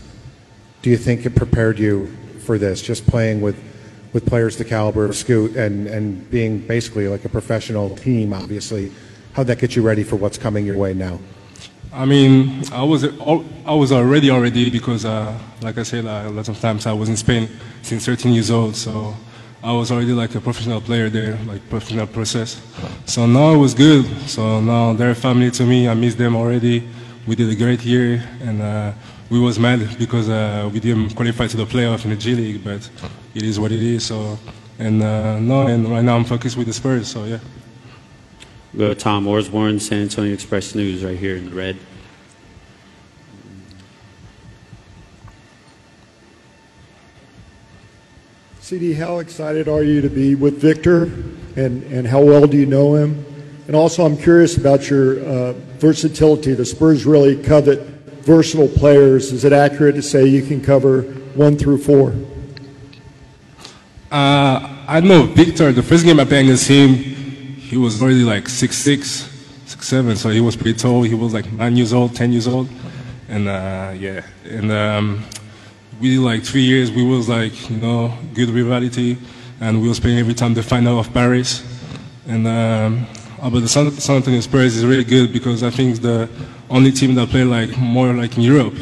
do 0.83 0.91
you 0.91 0.97
think 0.97 1.27
it 1.27 1.35
prepared 1.35 1.81
you 1.81 2.17
for 2.47 2.59
this? 2.59 2.81
Just 2.81 3.05
playing 3.09 3.41
with, 3.41 3.61
with 4.12 4.25
players 4.25 4.57
the 4.57 4.65
caliber 4.65 5.05
of 5.05 5.17
Scoot 5.17 5.57
and, 5.57 5.89
and 5.89 6.31
being 6.31 6.61
basically 6.61 7.09
like 7.09 7.25
a 7.25 7.28
professional 7.28 7.97
team, 7.97 8.33
obviously. 8.33 8.93
How'd 9.33 9.49
that 9.49 9.59
get 9.59 9.75
you 9.75 9.83
ready 9.83 10.05
for 10.05 10.15
what's 10.15 10.39
coming 10.39 10.65
your 10.65 10.77
way 10.77 10.94
now? 10.94 11.19
I 11.93 12.05
mean, 12.05 12.62
I 12.70 12.85
was 12.85 13.03
I 13.03 13.75
was 13.75 13.91
already 13.91 14.31
already 14.31 14.70
because, 14.70 15.05
uh, 15.05 15.36
like 15.61 15.77
I 15.77 15.83
said, 15.83 16.07
uh, 16.07 16.23
a 16.27 16.31
lot 16.31 16.49
of 16.49 16.61
times 16.61 16.86
I 16.86 16.93
was 16.93 17.09
in 17.09 17.17
Spain 17.17 17.49
since 17.83 18.07
13 18.07 18.33
years 18.33 18.53
old, 18.53 18.77
so 18.77 19.17
I 19.65 19.73
was 19.73 19.91
already 19.91 20.12
like 20.12 20.34
a 20.34 20.41
professional 20.43 20.83
player 20.83 21.09
there, 21.09 21.39
like 21.47 21.67
professional 21.70 22.07
process. 22.07 22.60
So 23.07 23.25
now 23.25 23.55
it 23.55 23.57
was 23.57 23.73
good. 23.73 24.05
So 24.28 24.60
now 24.60 24.93
they're 24.93 25.15
family 25.15 25.51
to 25.52 25.65
me. 25.65 25.89
I 25.89 25.94
miss 25.94 26.15
them 26.15 26.36
already. 26.36 26.86
We 27.26 27.34
did 27.34 27.49
a 27.49 27.57
great 27.57 27.83
year, 27.83 28.23
and 28.43 28.60
uh, 28.60 28.93
we 29.31 29.41
was 29.41 29.59
mad 29.59 29.97
because 29.99 30.28
uh, 30.28 30.68
we 30.70 30.81
didn't 30.81 31.15
qualify 31.17 31.47
to 31.47 31.57
the 31.57 31.65
playoff 31.65 32.05
in 32.05 32.10
the 32.10 32.17
G 32.17 32.34
League, 32.34 32.62
but 32.62 32.91
it 33.34 33.43
is 33.43 33.59
what 33.59 33.73
it 33.73 33.83
is. 33.83 34.05
So 34.05 34.39
and 34.78 35.02
uh, 35.02 35.39
no, 35.39 35.67
and 35.67 35.89
right 35.89 36.05
now 36.05 36.17
I'm 36.17 36.25
focused 36.25 36.59
with 36.59 36.67
the 36.67 36.75
Spurs. 36.75 37.09
So 37.09 37.25
yeah. 37.25 37.39
Go 38.76 38.89
to 38.89 38.94
Tom 38.94 39.25
Orsborn, 39.25 39.81
San 39.81 40.02
Antonio 40.02 40.34
Express 40.34 40.75
News, 40.75 41.05
right 41.05 41.17
here 41.17 41.36
in 41.36 41.55
red. 41.55 41.78
Sidy, 48.65 48.94
how 48.94 49.18
excited 49.18 49.68
are 49.68 49.83
you 49.83 50.01
to 50.01 50.09
be 50.09 50.34
with 50.34 50.59
Victor, 50.59 51.02
and, 51.55 51.83
and 51.93 52.07
how 52.07 52.23
well 52.23 52.47
do 52.47 52.57
you 52.57 52.65
know 52.65 52.94
him? 52.94 53.23
And 53.67 53.76
also, 53.76 54.07
I'm 54.07 54.17
curious 54.17 54.57
about 54.57 54.89
your 54.89 55.23
uh, 55.23 55.52
versatility. 55.76 56.55
The 56.55 56.65
Spurs 56.65 57.05
really 57.05 57.36
covet 57.43 57.81
versatile 58.25 58.68
players. 58.68 59.33
Is 59.33 59.44
it 59.44 59.52
accurate 59.52 59.97
to 59.97 60.02
say 60.02 60.25
you 60.25 60.41
can 60.41 60.62
cover 60.62 61.02
one 61.34 61.59
through 61.59 61.76
four? 61.76 62.15
Uh, 64.10 64.84
I 64.89 65.01
know 65.01 65.25
Victor. 65.25 65.70
The 65.70 65.83
first 65.83 66.07
game 66.07 66.18
I 66.18 66.25
played 66.25 66.47
against 66.47 66.67
him, 66.67 66.94
he 66.94 67.76
was 67.76 68.01
already 68.01 68.25
like 68.25 68.49
six 68.49 68.78
six, 68.78 69.28
six 69.67 69.86
seven. 69.86 70.17
So 70.17 70.31
he 70.31 70.41
was 70.41 70.57
pretty 70.57 70.78
tall. 70.78 71.02
He 71.02 71.15
was 71.15 71.34
like 71.34 71.52
nine 71.52 71.76
years 71.76 71.93
old, 71.93 72.17
ten 72.17 72.33
years 72.33 72.49
old, 72.49 72.70
and 73.28 73.47
uh, 73.47 73.93
yeah. 73.94 74.25
And 74.47 74.73
um, 74.73 75.25
we 76.01 76.19
like 76.19 76.45
three 76.45 76.63
years. 76.63 76.91
We 76.91 77.05
was 77.05 77.29
like 77.29 77.71
you 77.71 77.77
know 77.77 78.17
good 78.35 78.51
rivalry, 78.51 79.17
and 79.61 79.81
we 79.83 79.89
was 79.89 80.01
playing 80.01 80.19
every 80.19 80.35
time 80.35 80.55
the 80.55 80.63
final 80.63 80.99
of 80.99 81.13
Paris. 81.13 81.63
And 82.27 82.47
um, 82.47 83.07
uh, 83.41 83.51
but 83.51 83.61
the 83.61 83.69
San, 83.69 83.91
San 83.93 84.17
Antonio 84.17 84.41
Spurs 84.41 84.77
is 84.77 84.87
really 84.87 85.05
good 85.05 85.33
because 85.33 85.63
I 85.63 85.71
think 85.71 86.01
the 86.01 86.29
only 86.71 86.91
team 86.93 87.15
that 87.17 87.29
play 87.29 87.45
like 87.45 87.77
more 87.77 88.13
like 88.13 88.37
in 88.37 88.43
Europe. 88.43 88.75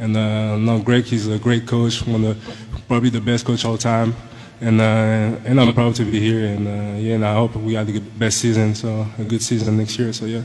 And 0.00 0.16
uh, 0.16 0.56
now 0.56 0.78
Gregg 0.78 1.12
is 1.12 1.28
a 1.28 1.38
great 1.38 1.66
coach, 1.66 2.06
one 2.06 2.24
of 2.24 2.38
the, 2.38 2.82
probably 2.86 3.10
the 3.10 3.20
best 3.20 3.44
coach 3.44 3.64
all 3.64 3.76
time. 3.76 4.14
And 4.60 4.80
uh, 4.80 5.36
and 5.44 5.60
I'm 5.60 5.72
proud 5.74 5.94
to 5.96 6.04
be 6.04 6.18
here. 6.20 6.46
And 6.46 6.66
uh, 6.66 6.98
yeah, 6.98 7.14
and 7.14 7.24
I 7.26 7.34
hope 7.34 7.54
we 7.56 7.74
have 7.74 7.86
the 7.86 8.00
best 8.00 8.38
season, 8.38 8.74
so 8.74 9.06
a 9.18 9.24
good 9.24 9.42
season 9.42 9.76
next 9.76 9.98
year. 9.98 10.12
So 10.12 10.24
yeah. 10.24 10.42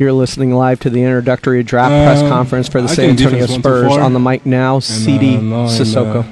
You're 0.00 0.14
listening 0.14 0.54
live 0.54 0.80
to 0.80 0.88
the 0.88 1.02
introductory 1.02 1.62
draft 1.62 1.90
press 1.90 2.22
Um, 2.22 2.30
conference 2.30 2.68
for 2.68 2.80
the 2.80 2.88
I 2.88 2.94
San 2.94 3.10
Antonio 3.10 3.32
defense 3.32 3.50
one 3.50 3.60
to 3.60 3.68
Spurs. 3.68 3.96
On 3.98 4.14
the 4.14 4.18
mic 4.18 4.46
now, 4.46 4.76
And, 4.76 4.82
Sidy 4.82 5.36
uh, 5.36 5.40
no, 5.42 5.60
and, 5.64 5.68
Cissoko. 5.70 6.24
uh, 6.24 6.26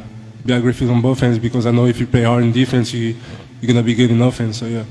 be 0.47 0.55
aggressive 0.55 0.91
on 0.91 1.03
both 1.03 1.23
ends 1.23 1.39
because 1.39 1.67
I 1.67 1.71
know 1.71 1.85
if 1.85 2.01
you 2.01 2.07
play 2.07 2.23
hard 2.23 2.45
in 2.45 2.53
defense, 2.53 2.95
you 2.95 3.15
you're 3.61 3.69
gonna 3.69 3.83
be 3.83 3.93
good 3.95 4.11
in 4.11 4.23
offense. 4.23 4.57
So 4.57 4.65
yeah. 4.65 4.85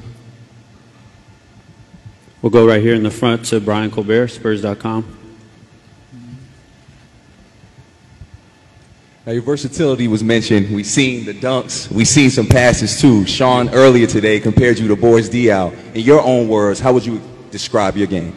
We'll 2.43 2.51
go 2.51 2.67
right 2.67 2.79
here 2.79 2.93
in 2.93 3.01
the 3.01 3.09
front 3.09 3.45
to 3.45 3.59
Brian 3.59 3.89
Colbert, 3.89 4.27
Spurs.com. 4.27 5.05
Now 9.25 9.31
your 9.31 9.41
versatility 9.41 10.07
was 10.07 10.23
mentioned. 10.23 10.69
We've 10.73 10.85
seen 10.85 11.25
the 11.25 11.33
dunks. 11.33 11.91
We've 11.91 12.07
seen 12.07 12.29
some 12.29 12.45
passes 12.45 13.01
too. 13.01 13.25
Sean 13.25 13.69
earlier 13.69 14.05
today 14.05 14.39
compared 14.39 14.77
you 14.77 14.87
to 14.87 14.95
Boris 14.95 15.29
Diaw. 15.29 15.73
In 15.95 16.01
your 16.01 16.21
own 16.21 16.47
words, 16.47 16.79
how 16.79 16.93
would 16.93 17.07
you 17.07 17.19
describe 17.49 17.97
your 17.97 18.05
game? 18.05 18.35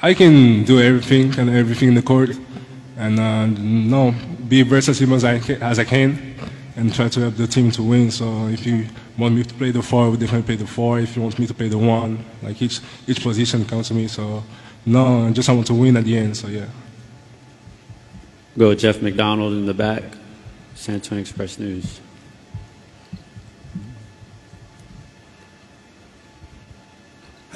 I 0.00 0.14
can 0.14 0.62
do 0.64 0.80
everything 0.80 1.36
and 1.38 1.50
everything 1.50 1.88
in 1.88 1.94
the 1.94 2.02
court, 2.02 2.30
and 2.96 3.18
uh, 3.18 3.46
no, 3.46 4.14
be 4.48 4.62
versatile 4.62 5.12
as 5.14 5.24
I 5.24 5.40
can, 5.40 5.60
as 5.60 5.80
I 5.80 5.84
can, 5.84 6.36
and 6.76 6.94
try 6.94 7.08
to 7.08 7.20
help 7.20 7.34
the 7.34 7.48
team 7.48 7.72
to 7.72 7.82
win. 7.82 8.12
So 8.12 8.46
if 8.46 8.64
you 8.64 8.86
want 9.18 9.34
me 9.34 9.42
to 9.42 9.54
play 9.54 9.72
the 9.72 9.82
four, 9.82 10.10
we 10.10 10.16
definitely 10.16 10.46
play 10.46 10.54
the 10.54 10.68
four. 10.68 11.00
If 11.00 11.16
you 11.16 11.22
want 11.22 11.36
me 11.40 11.48
to 11.48 11.54
play 11.54 11.66
the 11.66 11.78
one, 11.78 12.24
like 12.42 12.62
each 12.62 12.80
each 13.08 13.20
position 13.22 13.64
counts 13.64 13.88
to 13.88 13.94
me. 13.94 14.06
So 14.06 14.44
no, 14.86 15.26
I 15.26 15.32
just 15.32 15.48
want 15.48 15.66
to 15.66 15.74
win 15.74 15.96
at 15.96 16.04
the 16.04 16.16
end. 16.16 16.36
So 16.36 16.46
yeah. 16.46 16.66
Go 18.56 18.74
Jeff 18.76 19.02
McDonald 19.02 19.52
in 19.52 19.66
the 19.66 19.74
back, 19.74 20.04
San 20.76 20.96
Antonio 20.96 21.22
Express 21.22 21.58
News. 21.58 22.00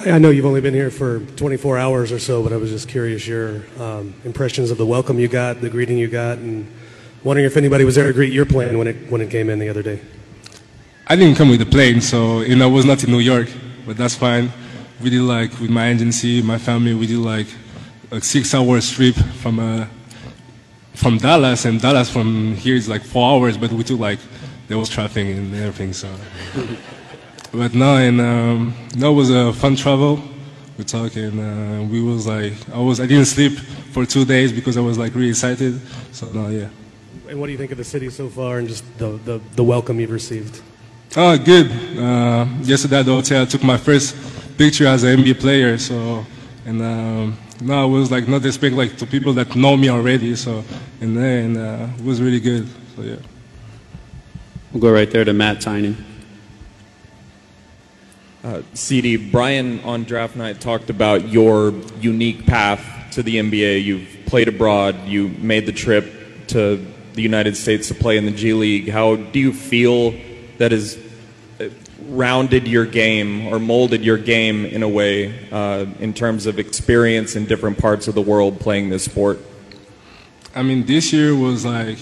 I 0.04 0.18
know 0.18 0.30
you've 0.30 0.46
only 0.46 0.60
been 0.60 0.74
here 0.74 0.90
for 0.90 1.20
24 1.20 1.78
hours 1.78 2.10
or 2.10 2.18
so, 2.18 2.42
but 2.42 2.52
I 2.52 2.56
was 2.56 2.70
just 2.70 2.88
curious 2.88 3.24
your 3.24 3.62
um, 3.78 4.14
impressions 4.24 4.72
of 4.72 4.78
the 4.78 4.84
welcome 4.84 5.20
you 5.20 5.28
got, 5.28 5.60
the 5.60 5.70
greeting 5.70 5.96
you 5.96 6.08
got, 6.08 6.38
and 6.38 6.66
wondering 7.22 7.46
if 7.46 7.56
anybody 7.56 7.84
was 7.84 7.94
there 7.94 8.08
to 8.08 8.12
greet 8.12 8.32
your 8.32 8.44
plane 8.44 8.78
when 8.78 8.88
it 8.88 8.96
when 9.10 9.20
it 9.20 9.30
came 9.30 9.48
in 9.48 9.60
the 9.60 9.68
other 9.68 9.82
day. 9.82 10.00
I 11.06 11.14
didn't 11.14 11.36
come 11.36 11.50
with 11.50 11.60
the 11.60 11.66
plane, 11.66 12.00
so 12.00 12.40
you 12.40 12.56
know 12.56 12.68
I 12.68 12.72
was 12.72 12.84
not 12.84 13.04
in 13.04 13.12
New 13.12 13.20
York, 13.20 13.48
but 13.86 13.96
that's 13.96 14.16
fine. 14.16 14.50
We 15.00 15.10
did 15.10 15.22
like 15.22 15.52
with 15.60 15.70
my 15.70 15.90
agency, 15.90 16.42
my 16.42 16.58
family, 16.58 16.94
we 16.94 17.06
did 17.06 17.18
like 17.18 17.46
a 18.10 18.20
six-hour 18.20 18.80
trip 18.80 19.14
from 19.14 19.60
uh, 19.60 19.86
from 20.94 21.18
Dallas, 21.18 21.64
and 21.64 21.80
Dallas 21.80 22.10
from 22.10 22.56
here 22.56 22.74
is 22.74 22.88
like 22.88 23.02
four 23.04 23.30
hours, 23.30 23.56
but 23.56 23.70
we 23.70 23.84
took 23.84 24.00
like 24.00 24.18
there 24.66 24.78
was 24.78 24.88
traffic 24.88 25.28
and 25.28 25.54
everything, 25.54 25.92
so. 25.92 26.08
But 27.52 27.74
no, 27.74 27.96
and 27.96 28.18
um, 28.18 28.74
no, 28.96 29.12
it 29.12 29.14
was 29.14 29.30
a 29.30 29.52
fun 29.52 29.76
travel. 29.76 30.22
We 30.78 30.84
talked, 30.84 31.16
and 31.16 31.38
uh, 31.38 31.84
we 31.84 32.00
was 32.00 32.26
like, 32.26 32.54
I 32.72 32.78
was, 32.78 32.98
I 32.98 33.06
didn't 33.06 33.26
sleep 33.26 33.58
for 33.92 34.06
two 34.06 34.24
days 34.24 34.52
because 34.52 34.78
I 34.78 34.80
was 34.80 34.96
like 34.96 35.14
really 35.14 35.28
excited. 35.28 35.78
So 36.12 36.30
no, 36.32 36.48
yeah. 36.48 36.68
And 37.28 37.38
what 37.38 37.46
do 37.46 37.52
you 37.52 37.58
think 37.58 37.70
of 37.70 37.76
the 37.76 37.84
city 37.84 38.08
so 38.08 38.30
far 38.30 38.58
and 38.58 38.68
just 38.68 38.84
the, 38.96 39.18
the, 39.24 39.40
the 39.54 39.62
welcome 39.62 40.00
you've 40.00 40.10
received? 40.10 40.62
Oh, 41.14 41.36
good. 41.36 41.70
Uh, 41.98 42.46
yesterday 42.62 43.00
at 43.00 43.06
the 43.06 43.14
hotel, 43.14 43.42
I 43.42 43.44
took 43.44 43.62
my 43.62 43.76
first 43.76 44.16
picture 44.56 44.86
as 44.86 45.04
an 45.04 45.18
NBA 45.18 45.38
player. 45.38 45.76
So, 45.76 46.24
and 46.64 46.80
um, 46.80 47.38
no, 47.60 47.86
it 47.86 47.90
was 47.90 48.10
like 48.10 48.28
not 48.28 48.46
expecting 48.46 48.78
like 48.78 48.96
to 48.96 49.06
people 49.06 49.34
that 49.34 49.54
know 49.54 49.76
me 49.76 49.90
already. 49.90 50.36
So, 50.36 50.64
and 51.02 51.14
then 51.14 51.58
uh, 51.58 51.92
it 51.98 52.04
was 52.04 52.22
really 52.22 52.40
good. 52.40 52.66
So 52.96 53.02
yeah. 53.02 53.16
We'll 54.72 54.80
go 54.80 54.90
right 54.90 55.10
there 55.10 55.24
to 55.24 55.34
Matt 55.34 55.60
Tynan. 55.60 56.11
Uh, 58.44 58.62
Sidy, 58.74 59.16
Brian 59.16 59.78
on 59.84 60.02
draft 60.02 60.34
night 60.34 60.60
talked 60.60 60.90
about 60.90 61.28
your 61.28 61.72
unique 62.00 62.44
path 62.44 63.12
to 63.12 63.22
the 63.22 63.36
NBA. 63.36 63.84
You've 63.84 64.26
played 64.26 64.48
abroad, 64.48 65.06
you 65.06 65.28
made 65.28 65.64
the 65.64 65.72
trip 65.72 66.48
to 66.48 66.84
the 67.12 67.22
United 67.22 67.56
States 67.56 67.86
to 67.88 67.94
play 67.94 68.16
in 68.16 68.26
the 68.26 68.32
G 68.32 68.52
League. 68.52 68.88
How 68.88 69.14
do 69.14 69.38
you 69.38 69.52
feel 69.52 70.14
that 70.58 70.72
has 70.72 70.98
uh, 71.60 71.68
rounded 72.06 72.66
your 72.66 72.84
game 72.84 73.46
or 73.46 73.60
molded 73.60 74.04
your 74.04 74.18
game 74.18 74.66
in 74.66 74.82
a 74.82 74.88
way 74.88 75.48
uh, 75.52 75.86
in 76.00 76.12
terms 76.12 76.46
of 76.46 76.58
experience 76.58 77.36
in 77.36 77.46
different 77.46 77.78
parts 77.78 78.08
of 78.08 78.16
the 78.16 78.22
world 78.22 78.58
playing 78.58 78.90
this 78.90 79.04
sport? 79.04 79.38
I 80.52 80.62
mean, 80.62 80.84
this 80.84 81.12
year 81.12 81.36
was 81.36 81.64
like 81.64 81.98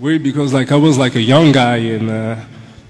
weird 0.00 0.22
because 0.22 0.54
like 0.54 0.72
I 0.72 0.76
was 0.76 0.96
like 0.96 1.16
a 1.16 1.20
young 1.20 1.52
guy 1.52 1.76
and 1.76 2.08
uh, 2.08 2.36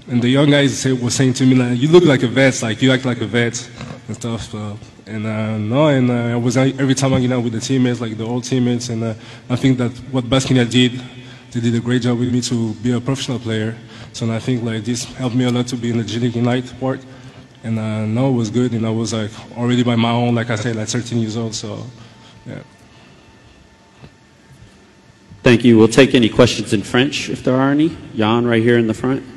and 0.07 0.21
the 0.21 0.29
young 0.29 0.49
guys 0.49 0.85
were 0.85 1.09
saying 1.09 1.33
to 1.33 1.45
me 1.45 1.55
like, 1.55 1.79
"You 1.79 1.87
look 1.87 2.03
like 2.03 2.23
a 2.23 2.27
vet, 2.27 2.61
like 2.61 2.81
you 2.81 2.91
act 2.91 3.05
like 3.05 3.21
a 3.21 3.25
vet 3.25 3.69
and 4.07 4.15
stuff." 4.15 4.51
So, 4.51 4.77
and 5.05 5.25
uh, 5.25 5.57
no, 5.57 5.87
and 5.87 6.11
uh, 6.11 6.13
I 6.13 6.35
was 6.35 6.57
every 6.57 6.95
time 6.95 7.11
hanging 7.11 7.31
out 7.31 7.43
with 7.43 7.53
the 7.53 7.59
teammates, 7.59 8.01
like 8.01 8.17
the 8.17 8.25
old 8.25 8.43
teammates, 8.43 8.89
and 8.89 9.03
uh, 9.03 9.13
I 9.49 9.55
think 9.55 9.77
that 9.77 9.91
what 10.11 10.25
Basquiat 10.25 10.69
did, 10.69 11.01
they 11.51 11.59
did 11.59 11.75
a 11.75 11.79
great 11.79 12.01
job 12.01 12.19
with 12.19 12.33
me 12.33 12.41
to 12.41 12.73
be 12.75 12.91
a 12.91 12.99
professional 12.99 13.39
player. 13.39 13.75
So 14.11 14.31
I 14.31 14.39
think 14.39 14.63
like 14.63 14.83
this 14.83 15.05
helped 15.05 15.35
me 15.35 15.45
a 15.45 15.49
lot 15.49 15.67
to 15.67 15.75
be 15.77 15.89
in 15.89 15.97
the 15.97 16.03
G 16.03 16.19
League 16.19 16.35
Ignite 16.35 16.79
part. 16.79 16.99
And 17.63 17.79
uh, 17.79 18.05
no, 18.05 18.29
it 18.29 18.33
was 18.33 18.49
good, 18.49 18.73
and 18.73 18.85
I 18.85 18.89
was 18.89 19.13
like 19.13 19.31
already 19.57 19.83
by 19.83 19.95
my 19.95 20.11
own, 20.11 20.35
like 20.35 20.49
I 20.49 20.55
said, 20.55 20.75
like 20.75 20.89
13 20.89 21.17
years 21.19 21.37
old. 21.37 21.55
So, 21.55 21.81
yeah. 22.45 22.59
Thank 25.43 25.63
you. 25.63 25.77
We'll 25.77 25.87
take 25.87 26.13
any 26.13 26.29
questions 26.29 26.73
in 26.73 26.83
French 26.83 27.29
if 27.29 27.43
there 27.43 27.55
are 27.55 27.71
any. 27.71 27.95
Jan, 28.15 28.45
right 28.45 28.61
here 28.61 28.77
in 28.77 28.87
the 28.87 28.93
front. 28.93 29.32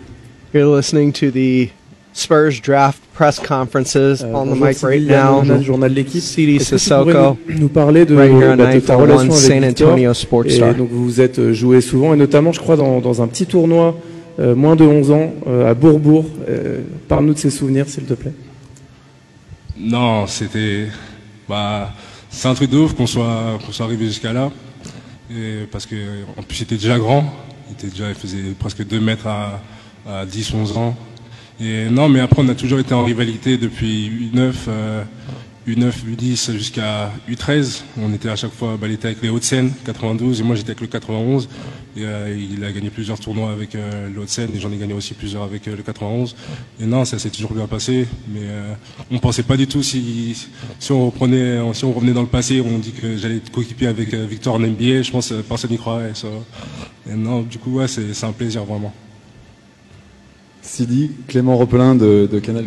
You're 0.52 0.76
listening 0.76 1.12
to 1.15 1.31
the 1.31 1.70
Spurs 2.12 2.60
draft 2.60 2.99
press 3.12 3.39
conferences 3.39 4.23
Euh, 4.23 4.33
on 4.33 4.47
the 4.47 4.55
mic 4.55 4.83
right 4.83 5.02
now. 5.02 5.42
Yann, 5.42 5.62
journal 5.62 5.91
de 5.91 5.94
l'équipe. 5.94 6.23
CD 6.23 6.58
Sissoko, 6.58 7.36
nous, 7.49 7.58
nous 7.58 7.68
parler 7.68 8.07
de, 8.07 8.15
right 8.16 8.31
here 8.31 8.52
on 8.52 8.57
bah, 8.57 8.75
de 8.75 8.81
ta 8.81 8.94
94.1 8.94 9.00
relation 9.00 9.33
avec 9.33 9.76
San. 9.76 9.89
Antonio 9.89 10.15
Sports 10.15 10.47
Et 10.47 10.58
donc 10.75 10.89
vous 10.91 11.05
vous 11.05 11.20
êtes 11.20 11.52
joué 11.52 11.81
souvent 11.81 12.15
et 12.15 12.16
notamment, 12.16 12.52
je 12.52 12.60
crois, 12.60 12.76
dans, 12.76 13.00
dans 13.00 13.23
un 13.23 13.26
petit 13.26 13.47
tournoi 13.47 13.97
euh, 14.39 14.55
moins 14.55 14.76
de 14.76 14.84
11 14.84 15.10
ans 15.12 15.33
euh, 15.47 15.70
à 15.70 15.75
Bourbourg. 15.75 16.26
Euh, 16.49 16.83
Parle-nous 17.08 17.34
de 17.34 17.39
ces 17.39 17.50
souvenirs, 17.50 17.89
s'il 17.89 18.05
te 18.05 18.15
plaît. 18.15 18.34
Non, 19.78 20.26
c'était. 20.26 20.89
Bah, 21.49 21.92
c'est 22.28 22.49
un 22.49 22.55
truc 22.55 22.70
de 22.70 22.76
ouf 22.76 22.94
qu'on 22.94 23.07
soit, 23.07 23.58
qu'on 23.65 23.73
soit 23.73 23.86
arrivé 23.86 24.07
jusqu'à 24.07 24.33
là. 24.33 24.50
Et 25.31 25.66
parce 25.70 25.86
que, 25.86 25.97
en 26.36 26.42
plus, 26.42 26.60
il 26.60 26.62
était 26.65 26.76
déjà 26.76 26.99
grand. 26.99 27.33
Il, 27.68 27.73
était 27.73 27.89
déjà, 27.89 28.08
il 28.10 28.15
faisait 28.15 28.42
presque 28.58 28.86
2 28.86 29.00
mètres 29.00 29.26
à, 29.26 29.60
à 30.07 30.25
10, 30.25 30.55
11 30.55 30.76
ans. 30.76 30.97
Et 31.60 31.89
non, 31.89 32.09
mais 32.09 32.20
après, 32.20 32.43
on 32.43 32.49
a 32.49 32.55
toujours 32.55 32.78
été 32.78 32.93
en 32.94 33.05
rivalité 33.05 33.57
depuis 33.57 34.31
U9, 34.33 34.52
euh, 34.68 35.02
U9, 35.67 35.91
U10 36.17 36.52
jusqu'à 36.52 37.10
U13. 37.28 37.83
On 38.01 38.12
était 38.12 38.28
à 38.28 38.36
chaque 38.36 38.52
fois, 38.52 38.76
bah, 38.81 38.89
était 38.89 39.09
avec 39.09 39.23
les 39.23 39.31
Hauts-de-Seine, 39.31 39.73
92, 39.85 40.41
et 40.41 40.44
moi 40.44 40.55
j'étais 40.55 40.70
avec 40.70 40.81
le 40.81 40.86
91. 40.86 41.49
Et 41.97 42.05
euh, 42.05 42.36
il 42.39 42.62
a 42.62 42.70
gagné 42.70 42.91
plusieurs 42.91 43.18
tournois 43.18 43.51
avec 43.51 43.75
euh, 43.75 44.09
le 44.09 44.20
Hauts-de-Seine, 44.20 44.51
et 44.55 44.60
j'en 44.60 44.70
ai 44.70 44.76
gagné 44.76 44.93
aussi 44.93 45.15
plusieurs 45.15 45.43
avec 45.43 45.67
euh, 45.67 45.76
le 45.76 45.83
91. 45.83 46.36
Et 46.81 46.85
non, 46.85 47.05
ça 47.05 47.18
s'est 47.18 47.31
toujours 47.31 47.52
bien 47.52 47.67
passé, 47.67 48.07
mais 48.28 48.43
euh, 48.43 48.75
on 49.10 49.18
pensait 49.18 49.43
pas 49.43 49.57
du 49.57 49.67
tout 49.67 49.83
si, 49.83 50.47
si 50.78 50.93
on 50.93 51.07
reprenait, 51.07 51.59
si 51.73 51.85
on 51.85 51.93
revenait 51.93 52.12
dans 52.12 52.20
le 52.20 52.28
passé, 52.28 52.60
on 52.60 52.78
dit 52.78 52.93
que 52.93 53.17
j'allais 53.17 53.36
être 53.36 53.51
coéquipier 53.51 53.89
avec 53.89 54.15
Victor 54.15 54.55
en 54.55 54.60
NBA, 54.60 55.02
je 55.02 55.10
pense 55.10 55.33
personne 55.49 55.70
n'y 55.70 55.78
croirait. 55.78 56.12
ça. 56.15 56.28
Et 57.10 57.15
non, 57.15 57.41
du 57.41 57.59
coup, 57.59 57.78
ouais, 57.78 57.89
c'est 57.89 58.25
un 58.25 58.33
plaisir 58.33 58.65
vraiment. 58.65 58.93
Sidy, 60.67 61.11
Clément 61.28 61.57
Repelin 61.57 61.95
de, 61.95 62.27
de 62.31 62.39
Canal+. 62.39 62.67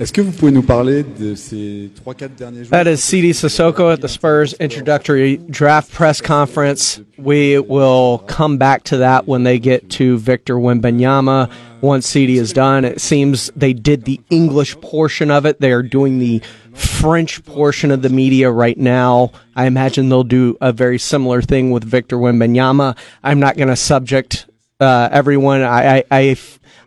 Est-ce 0.00 0.14
que 0.14 0.22
vous 0.22 0.32
pouvez 0.32 0.50
nous 0.50 0.62
parler 0.62 1.02
de 1.02 1.34
ces 1.34 1.90
3-4 2.06 2.28
derniers 2.38 2.64
jours 2.64 2.70
That 2.70 2.90
is 2.90 2.98
Sidy 2.98 3.32
Cissoko 3.32 3.92
at 3.92 3.98
the 3.98 4.08
Spurs 4.08 4.54
introductory 4.58 5.36
draft 5.50 5.92
press 5.92 6.22
conference. 6.22 7.02
We 7.18 7.58
will 7.58 8.20
come 8.26 8.56
back 8.56 8.84
to 8.84 8.96
that 8.98 9.26
when 9.26 9.42
they 9.42 9.58
get 9.58 9.90
to 9.98 10.16
Victor 10.16 10.54
Wembanyama. 10.54 11.50
Once 11.82 12.06
Sidy 12.06 12.38
is 12.38 12.54
done, 12.54 12.86
it 12.86 13.00
seems 13.00 13.50
they 13.54 13.74
did 13.74 14.04
the 14.04 14.20
English 14.30 14.80
portion 14.80 15.30
of 15.30 15.44
it. 15.44 15.60
They 15.60 15.72
are 15.72 15.82
doing 15.82 16.18
the 16.18 16.40
French 16.72 17.44
portion 17.44 17.90
of 17.90 18.00
the 18.00 18.08
media 18.08 18.50
right 18.50 18.78
now. 18.78 19.32
I 19.54 19.66
imagine 19.66 20.08
they'll 20.08 20.24
do 20.24 20.56
a 20.62 20.72
very 20.72 20.98
similar 20.98 21.42
thing 21.42 21.72
with 21.72 21.84
Victor 21.84 22.16
Wembanyama. 22.16 22.96
I'm 23.22 23.40
not 23.40 23.58
going 23.58 23.68
to 23.68 23.76
subject 23.76 24.46
uh, 24.80 25.08
everyone. 25.12 25.62
I, 25.62 25.98
I, 25.98 26.04
I, 26.10 26.36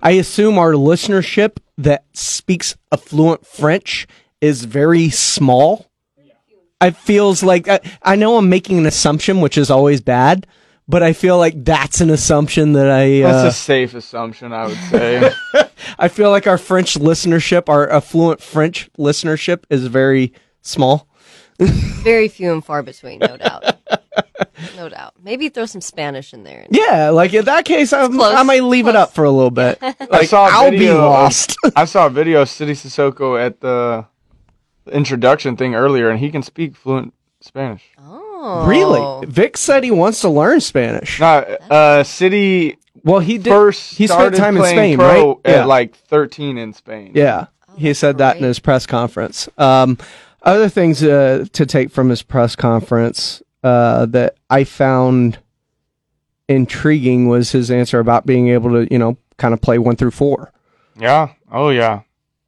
I 0.02 0.12
assume 0.12 0.58
our 0.58 0.74
listenership 0.74 1.58
that 1.78 2.06
speaks 2.14 2.76
a 2.92 2.98
fluent 2.98 3.46
French 3.46 4.08
is 4.42 4.66
very 4.66 5.10
small. 5.10 5.88
It 6.82 6.98
feels 6.98 7.44
like 7.44 7.70
I, 7.70 7.80
I 8.02 8.16
know 8.18 8.38
I'm 8.38 8.50
making 8.50 8.78
an 8.78 8.86
assumption, 8.86 9.40
which 9.40 9.58
is 9.58 9.72
always 9.72 10.02
bad, 10.02 10.46
but 10.88 11.02
I 11.02 11.14
feel 11.14 11.38
like 11.38 11.64
that's 11.64 12.02
an 12.02 12.10
assumption 12.10 12.74
that 12.74 12.90
I. 12.90 13.22
Uh, 13.22 13.44
That's 13.44 13.56
a 13.56 13.58
safe 13.58 13.94
assumption, 13.94 14.52
I 14.52 14.68
would 14.68 14.78
say. 14.90 15.32
I 15.98 16.10
feel 16.10 16.30
like 16.30 16.46
our 16.46 16.58
French 16.58 16.96
listenership, 16.96 17.70
our 17.70 17.90
affluent 17.90 18.42
French 18.42 18.90
listenership, 19.00 19.64
is 19.70 19.88
very 19.88 20.34
small. 20.62 21.08
Very 21.58 22.28
few 22.28 22.52
and 22.52 22.66
far 22.66 22.84
between, 22.84 23.20
no 23.20 23.38
doubt. 23.38 23.64
no 24.76 24.90
doubt. 24.90 25.14
Maybe 25.24 25.50
throw 25.50 25.66
some 25.66 25.82
Spanish 25.82 26.34
in 26.34 26.44
there. 26.44 26.66
Yeah, 26.70 27.10
like 27.10 27.34
in 27.34 27.46
that 27.46 27.66
case, 27.66 27.94
I'm, 27.94 28.20
I 28.22 28.44
might 28.44 28.64
leave 28.64 28.88
it 28.88 28.96
up 28.96 29.14
for 29.14 29.24
a 29.24 29.32
little 29.32 29.52
bit. 29.52 29.78
I 30.12 30.26
saw 30.26 30.48
a 30.48 30.52
I'll 30.52 30.72
be 30.72 30.78
video 30.80 30.96
of- 30.98 31.04
lost. 31.12 31.56
I 31.76 31.86
saw 31.86 32.08
a 32.08 32.10
video 32.10 32.42
of 32.42 32.50
Sidy 32.50 32.74
Cissoko 32.74 33.40
at 33.44 33.60
the 33.62 34.06
introduction 34.92 35.56
thing 35.58 35.76
earlier, 35.76 36.10
and 36.10 36.20
he 36.20 36.30
can 36.30 36.44
speak 36.44 36.76
fluent 36.76 37.14
Spanish. 37.42 37.84
Oh. 38.00 38.66
Really? 38.66 39.26
Vic 39.28 39.56
said 39.58 39.84
he 39.84 39.92
wants 39.92 40.20
to 40.22 40.30
learn 40.30 40.60
Spanish. 40.60 41.20
No, 41.20 41.28
uh, 41.70 42.04
Sidy. 42.04 42.78
Well, 43.04 43.20
he 43.20 43.38
did. 43.38 43.50
First 43.52 43.98
he 43.98 44.08
spent 44.08 44.36
time 44.36 44.58
in 44.58 44.64
Spain, 44.66 44.98
pro 44.98 45.28
right? 45.36 45.38
At 45.46 45.52
Yeah. 45.56 45.66
like 45.66 45.96
13 45.96 46.58
in 46.58 46.74
Spain. 46.74 47.12
Yeah, 47.16 47.48
he 47.78 47.94
said 47.94 48.18
that 48.20 48.38
in 48.38 48.44
his 48.44 48.60
press 48.60 48.86
conference. 48.86 49.50
Um, 49.58 49.98
other 50.42 50.68
things 50.70 51.02
uh, 51.04 51.46
to 51.54 51.66
take 51.66 51.90
from 51.90 52.10
his 52.10 52.22
press 52.22 52.56
conference 52.56 53.42
uh, 53.64 54.06
that 54.08 54.36
I 54.50 54.64
found 54.64 55.40
intriguing 56.48 57.28
was 57.28 57.52
his 57.52 57.72
answer 57.72 58.00
about 58.00 58.26
being 58.26 58.50
able 58.50 58.72
to, 58.72 58.88
you 58.92 59.00
know, 59.00 59.18
kind 59.38 59.54
of 59.54 59.62
play 59.62 59.78
one 59.78 59.96
through 59.96 60.12
four. 60.12 60.52
Yeah. 61.00 61.30
Oh 61.52 61.70
yeah. 61.70 62.02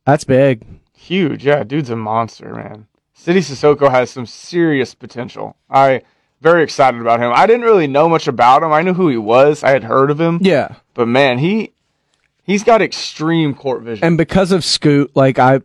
That's 0.05 0.23
big. 0.23 0.65
Huge. 0.97 1.45
Yeah, 1.45 1.63
dude's 1.63 1.89
a 1.89 1.95
monster, 1.95 2.53
man. 2.53 2.87
Sidy 3.13 3.39
Cissoko 3.39 3.89
has 3.89 4.09
some 4.11 4.25
serious 4.25 4.93
potential. 4.93 5.55
I 5.69 6.01
very 6.41 6.63
excited 6.63 6.99
about 7.01 7.19
him. 7.19 7.31
I 7.33 7.47
didn't 7.47 7.63
really 7.63 7.87
know 7.87 8.07
much 8.09 8.27
about 8.27 8.61
him. 8.61 8.71
I 8.71 8.81
knew 8.81 8.93
who 8.93 9.07
he 9.09 9.17
was. 9.17 9.63
I 9.63 9.69
had 9.71 9.83
heard 9.83 10.11
of 10.11 10.19
him. 10.19 10.39
Yeah. 10.41 10.75
But 10.93 11.07
man, 11.07 11.39
he 11.39 11.71
he's 12.43 12.63
got 12.63 12.81
extreme 12.81 13.53
court 13.55 13.81
vision. 13.83 14.03
And 14.05 14.17
because 14.17 14.51
of 14.51 14.63
Scoot, 14.63 15.15
like 15.15 15.39
I, 15.39 15.61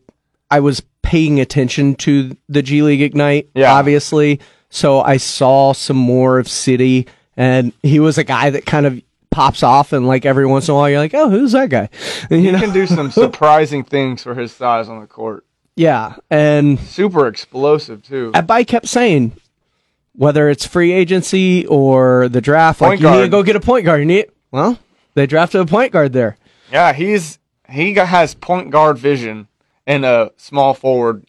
I 0.50 0.60
was 0.60 0.82
paying 1.02 1.40
attention 1.40 1.96
to 1.96 2.36
the 2.48 2.62
G 2.62 2.82
League 2.82 3.02
Ignite, 3.02 3.50
Yeah. 3.54 3.74
obviously. 3.74 4.40
So 4.70 5.00
I 5.00 5.16
saw 5.16 5.72
some 5.72 5.96
more 5.96 6.38
of 6.38 6.48
Sidy, 6.48 7.06
and 7.36 7.72
he 7.82 8.00
was 8.00 8.18
a 8.18 8.24
guy 8.24 8.50
that 8.50 8.64
kind 8.64 8.86
of 8.86 9.02
pops 9.30 9.62
off, 9.62 9.92
and 9.92 10.06
like 10.06 10.24
every 10.24 10.46
once 10.46 10.68
in 10.68 10.72
a 10.72 10.76
while, 10.76 10.88
you're 10.88 10.98
like, 10.98 11.14
oh, 11.14 11.28
who's 11.28 11.52
that 11.52 11.68
guy? 11.68 11.88
And, 12.30 12.42
you 12.42 12.46
he 12.48 12.52
know, 12.52 12.60
can 12.60 12.72
do 12.72 12.86
some 12.86 13.10
surprising 13.10 13.84
things 13.84 14.22
for 14.22 14.34
his 14.34 14.52
size 14.52 14.88
on 14.88 15.00
the 15.00 15.06
court. 15.06 15.44
yeah, 15.76 16.16
and 16.30 16.78
Super 16.80 17.26
explosive 17.26 18.02
too. 18.02 18.30
Abai 18.34 18.66
kept 18.66 18.86
saying, 18.86 19.32
whether 20.14 20.48
it's 20.48 20.66
free 20.66 20.92
agency 20.92 21.66
or 21.66 22.28
the 22.28 22.40
draft, 22.40 22.80
like 22.80 22.90
Point 22.90 23.00
you 23.00 23.10
need 23.10 23.22
to 23.22 23.28
go 23.28 23.42
get 23.42 23.56
a 23.56 23.60
point 23.60 23.84
guard. 23.84 24.00
You 24.00 24.06
need 24.06 24.26
well, 24.50 24.78
they 25.14 25.26
drafted 25.26 25.60
a 25.60 25.66
point 25.66 25.92
guard 25.92 26.12
there. 26.12 26.36
Yeah, 26.70 26.92
he's 26.92 27.38
he 27.68 27.94
has 27.94 28.34
point 28.34 28.70
guard 28.70 28.98
vision 28.98 29.48
and 29.86 30.04
a 30.04 30.32
small 30.36 30.74
forward 30.74 31.24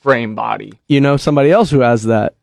frame 0.00 0.34
body. 0.34 0.72
You 0.88 1.00
know 1.00 1.16
somebody 1.16 1.50
else 1.50 1.70
who 1.70 1.80
has 1.80 2.04
that. 2.04 2.34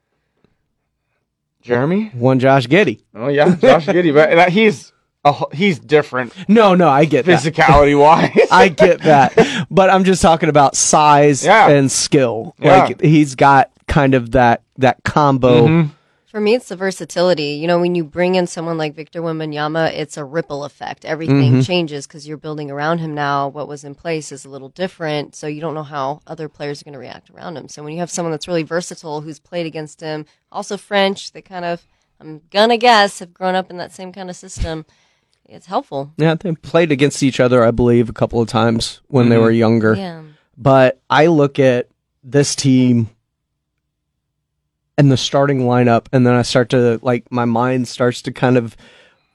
Jeremy? 1.63 2.11
One 2.13 2.39
Josh 2.39 2.67
Giddey. 2.67 3.01
Oh 3.15 3.27
yeah, 3.27 3.55
Josh 3.55 3.87
Giddey, 3.87 4.13
but 4.13 4.49
he's 4.49 4.91
a, 5.25 5.33
he's 5.55 5.79
different. 5.79 6.33
No, 6.49 6.75
no, 6.75 6.89
I 6.89 7.05
get 7.05 7.25
that. 7.25 7.39
physicality 7.41 7.97
wise. 7.99 8.37
I 8.51 8.67
get 8.69 9.01
that, 9.03 9.65
but 9.71 9.89
I'm 9.89 10.03
just 10.03 10.21
talking 10.21 10.49
about 10.49 10.75
size 10.75 11.43
Yeah. 11.45 11.69
and 11.69 11.91
skill. 11.91 12.55
Yeah. 12.59 12.83
Like 12.85 13.01
he's 13.01 13.35
got 13.35 13.71
kind 13.87 14.13
of 14.13 14.31
that 14.31 14.63
that 14.77 15.03
combo. 15.03 15.67
Mm-hmm. 15.67 15.89
For 16.33 16.41
me, 16.41 16.55
it's 16.55 16.69
the 16.69 16.75
versatility. 16.75 17.59
You 17.61 17.67
know, 17.67 17.79
when 17.79 17.93
you 17.93 18.03
bring 18.03 18.33
in 18.33 18.47
someone 18.47 18.75
like 18.75 18.95
Victor 18.95 19.21
Wembanyama, 19.21 19.91
it's 19.91 20.17
a 20.17 20.25
ripple 20.25 20.63
effect. 20.65 21.05
Everything 21.05 21.53
Mhm. 21.57 21.63
changes 21.67 22.07
because 22.07 22.27
you're 22.27 22.37
building 22.37 22.71
around 22.71 22.97
him 22.97 23.13
now. 23.13 23.49
What 23.49 23.67
was 23.67 23.83
in 23.83 23.93
place 23.93 24.31
is 24.31 24.43
a 24.43 24.49
little 24.49 24.69
different, 24.69 25.35
so 25.35 25.45
you 25.45 25.61
don't 25.61 25.75
know 25.75 25.83
how 25.83 26.21
other 26.25 26.49
players 26.49 26.81
are 26.81 26.85
going 26.85 26.93
to 26.93 26.99
react 26.99 27.29
around 27.29 27.55
him. 27.55 27.69
So 27.69 27.83
when 27.83 27.93
you 27.93 27.99
have 27.99 28.09
someone 28.09 28.31
that's 28.31 28.47
really 28.47 28.63
versatile, 28.63 29.21
who's 29.21 29.37
played 29.37 29.67
against 29.67 30.01
him, 30.01 30.25
also 30.51 30.75
French, 30.75 31.33
they 31.33 31.41
kind 31.43 31.65
of, 31.65 31.85
I'm 32.19 32.41
gonna 32.49 32.77
guess, 32.77 33.19
have 33.19 33.31
grown 33.31 33.53
up 33.53 33.69
in 33.69 33.77
that 33.77 33.91
same 33.91 34.11
kind 34.11 34.31
of 34.31 34.35
system. 34.35 34.87
It's 35.47 35.67
helpful. 35.67 36.13
Yeah, 36.17 36.33
they 36.33 36.53
played 36.53 36.91
against 36.91 37.21
each 37.21 37.39
other, 37.39 37.63
I 37.63 37.69
believe, 37.69 38.09
a 38.09 38.13
couple 38.13 38.41
of 38.41 38.47
times 38.47 39.01
when 39.07 39.29
they 39.29 39.35
Mhm. 39.35 39.41
were 39.41 39.51
younger. 39.51 39.93
Yeah. 39.93 40.21
But 40.57 40.99
I 41.11 41.27
look 41.27 41.59
at 41.59 41.89
this 42.23 42.55
team 42.55 43.11
and 44.97 45.11
the 45.11 45.17
starting 45.17 45.61
lineup, 45.61 46.07
and 46.11 46.25
then 46.25 46.33
I 46.33 46.41
start 46.43 46.69
to 46.69 46.99
like 47.01 47.31
my 47.31 47.45
mind 47.45 47.87
starts 47.87 48.21
to 48.23 48.31
kind 48.31 48.57
of, 48.57 48.77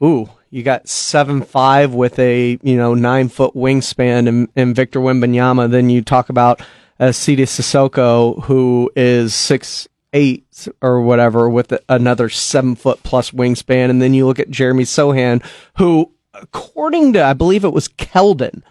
ooh, 0.02 0.30
you 0.50 0.62
got 0.62 0.88
seven 0.88 1.42
five 1.42 1.94
with 1.94 2.18
a 2.18 2.58
you 2.62 2.76
know 2.76 2.94
nine 2.94 3.28
foot 3.28 3.54
wingspan 3.54 4.28
and, 4.28 4.48
and 4.56 4.74
Victor 4.74 5.00
Wembanyama. 5.00 5.70
Then 5.70 5.90
you 5.90 6.02
talk 6.02 6.28
about 6.28 6.60
uh, 7.00 7.12
Sidy 7.12 7.44
Cissoko, 7.44 8.42
who 8.44 8.90
is 8.96 9.34
six 9.34 9.88
eight 10.12 10.68
or 10.80 11.02
whatever 11.02 11.50
with 11.50 11.72
another 11.88 12.28
seven 12.28 12.74
foot 12.74 13.02
plus 13.02 13.30
wingspan, 13.30 13.90
and 13.90 14.00
then 14.00 14.14
you 14.14 14.26
look 14.26 14.38
at 14.38 14.50
Jeremy 14.50 14.84
Sochan, 14.84 15.44
who, 15.76 16.12
according 16.34 17.12
to 17.14 17.24
I 17.24 17.34
believe 17.34 17.64
it 17.64 17.72
was 17.72 17.88
Keldon, 17.88 18.62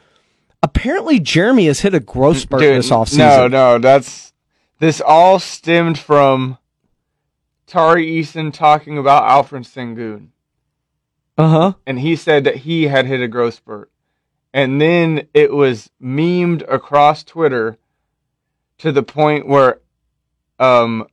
apparently 0.64 1.20
Jeremy 1.20 1.68
has 1.68 1.82
hit 1.82 1.94
a 1.94 2.00
growth 2.00 2.38
spurt 2.38 2.62
Dude, 2.62 2.78
this 2.78 2.90
offseason. 2.90 3.18
No, 3.18 3.48
no, 3.48 3.80
that's 3.80 4.34
this 4.80 5.02
all 5.02 5.40
stemmed 5.40 5.98
from 6.00 6.58
Tari 7.68 8.08
Eason 8.08 8.52
talking 8.54 8.98
about 8.98 9.24
Alperen 9.24 9.64
Sengun. 9.66 10.30
Uh 11.40 11.48
huh. 11.50 11.74
and 11.86 12.00
he 12.00 12.16
said 12.16 12.46
that 12.46 12.56
he 12.56 12.88
had 12.88 13.06
hit 13.06 13.22
a 13.22 13.28
growth 13.28 13.54
spurt. 13.54 13.92
And 14.54 14.82
then 14.82 15.28
it 15.36 15.54
was 15.54 15.92
memed 16.02 16.64
across 16.68 17.24
Twitter 17.24 17.78
to 18.80 18.92
the 18.92 19.04
point 19.04 19.48
where 19.48 19.80
um, 20.60 21.06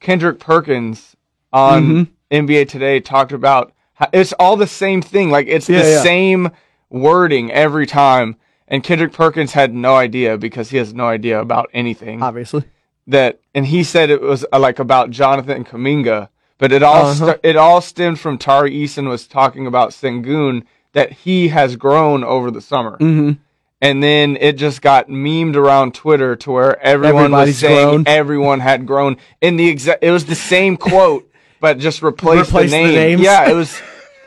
Kendrick 0.00 0.40
Perkins 0.40 1.14
on 1.52 1.84
Mhm. 1.84 2.08
NBA 2.32 2.68
Today 2.68 2.98
talked 2.98 3.30
about 3.30 3.72
how 3.94 4.08
it's 4.12 4.32
all 4.32 4.56
the 4.56 4.66
same 4.66 5.00
thing. 5.00 5.30
Like 5.30 5.46
it's 5.46 5.68
Yeah, 5.68 5.82
the 5.82 5.88
yeah. 5.90 6.02
same 6.02 6.50
wording 6.90 7.52
every 7.52 7.86
time. 7.86 8.34
And 8.66 8.82
Kendrick 8.82 9.12
Perkins 9.12 9.52
had 9.52 9.72
no 9.72 9.94
idea 9.94 10.36
because 10.36 10.70
he 10.70 10.76
has 10.78 10.92
no 10.92 11.06
idea 11.06 11.40
about 11.40 11.70
anything. 11.72 12.20
Obviously. 12.22 12.64
That 13.08 13.40
and 13.54 13.66
he 13.66 13.82
said 13.84 14.10
it 14.10 14.20
was 14.20 14.44
uh, 14.52 14.58
like 14.58 14.78
about 14.78 15.10
Jonathan 15.10 15.64
Kuminga, 15.64 16.28
but 16.58 16.72
it 16.72 16.82
all 16.82 17.06
Uh-huh. 17.06 17.26
st- 17.26 17.40
it 17.42 17.56
all 17.56 17.80
stemmed 17.80 18.20
from 18.20 18.36
Tari 18.38 18.70
Eason 18.72 19.08
was 19.08 19.26
talking 19.26 19.66
about 19.66 19.90
Sengun 19.90 20.64
that 20.92 21.12
he 21.12 21.48
has 21.48 21.76
grown 21.76 22.22
over 22.22 22.50
the 22.50 22.60
summer. 22.60 22.92
Mm-hmm. 22.98 23.32
And 23.80 24.02
then 24.02 24.36
it 24.40 24.54
just 24.58 24.82
got 24.82 25.08
memed 25.08 25.54
around 25.56 25.94
Twitter 25.94 26.34
to 26.36 26.50
where 26.50 26.78
everyone 26.82 27.24
Everybody's 27.24 27.54
was 27.54 27.58
saying 27.60 27.88
grown. 27.88 28.04
everyone 28.08 28.60
had 28.60 28.86
grown 28.86 29.16
in 29.40 29.56
the 29.56 29.68
exact. 29.68 30.02
It 30.04 30.10
was 30.10 30.26
the 30.26 30.34
same 30.34 30.76
quote, 30.88 31.30
but 31.60 31.78
just 31.78 32.02
replaced, 32.02 32.48
Replaced 32.50 32.72
the 32.72 32.76
the 32.78 32.82
name. 32.88 32.94
names. 32.94 33.20
Yeah, 33.22 33.48
it 33.48 33.54
was. 33.54 33.80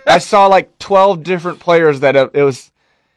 I 0.07 0.17
saw 0.17 0.47
like 0.47 0.79
twelve 0.79 1.21
different 1.23 1.59
players 1.59 1.99
that 1.99 2.15
it, 2.15 2.31
it 2.33 2.43
was. 2.43 2.71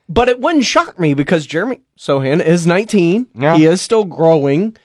But 0.08 0.28
it 0.28 0.40
wouldn't 0.40 0.66
shock 0.66 0.98
me 1.00 1.14
because 1.14 1.46
Jeremy 1.46 1.80
Sochan 1.98 2.44
is 2.44 2.66
19. 2.66 3.26
Yeah. 3.34 3.56
He 3.56 3.64
is 3.64 3.80
still 3.80 4.04
growing. 4.04 4.76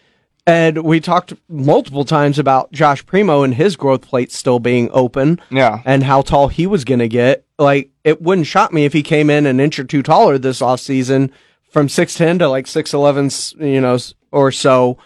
And 0.49 0.83
we 0.83 0.99
talked 0.99 1.33
multiple 1.47 2.03
times 2.05 2.39
about 2.39 2.71
Josh 2.71 3.05
Primo 3.05 3.43
and 3.43 3.53
his 3.53 3.75
growth 3.75 4.01
plate 4.01 4.31
still 4.31 4.57
being 4.57 4.89
open. 4.91 5.39
Yeah. 5.51 5.83
And 5.85 6.03
how 6.03 6.23
tall 6.23 6.47
he 6.47 6.65
was 6.65 6.83
going 6.83 7.01
to 7.01 7.07
get. 7.07 7.45
Like, 7.59 7.91
it 8.03 8.19
wouldn't 8.19 8.47
shock 8.47 8.73
me 8.73 8.85
if 8.85 8.93
he 8.93 9.03
came 9.03 9.29
in 9.29 9.45
an 9.45 9.59
inch 9.59 9.77
or 9.77 9.83
two 9.83 10.01
taller 10.01 10.39
this 10.39 10.59
offseason 10.59 11.29
from 11.69 11.85
6'10 11.85 12.39
to 12.39 12.49
like 12.49 12.65
6'11, 12.65 13.63
you 13.63 13.79
know, 13.79 13.99
or 14.31 14.51
so. 14.51 14.97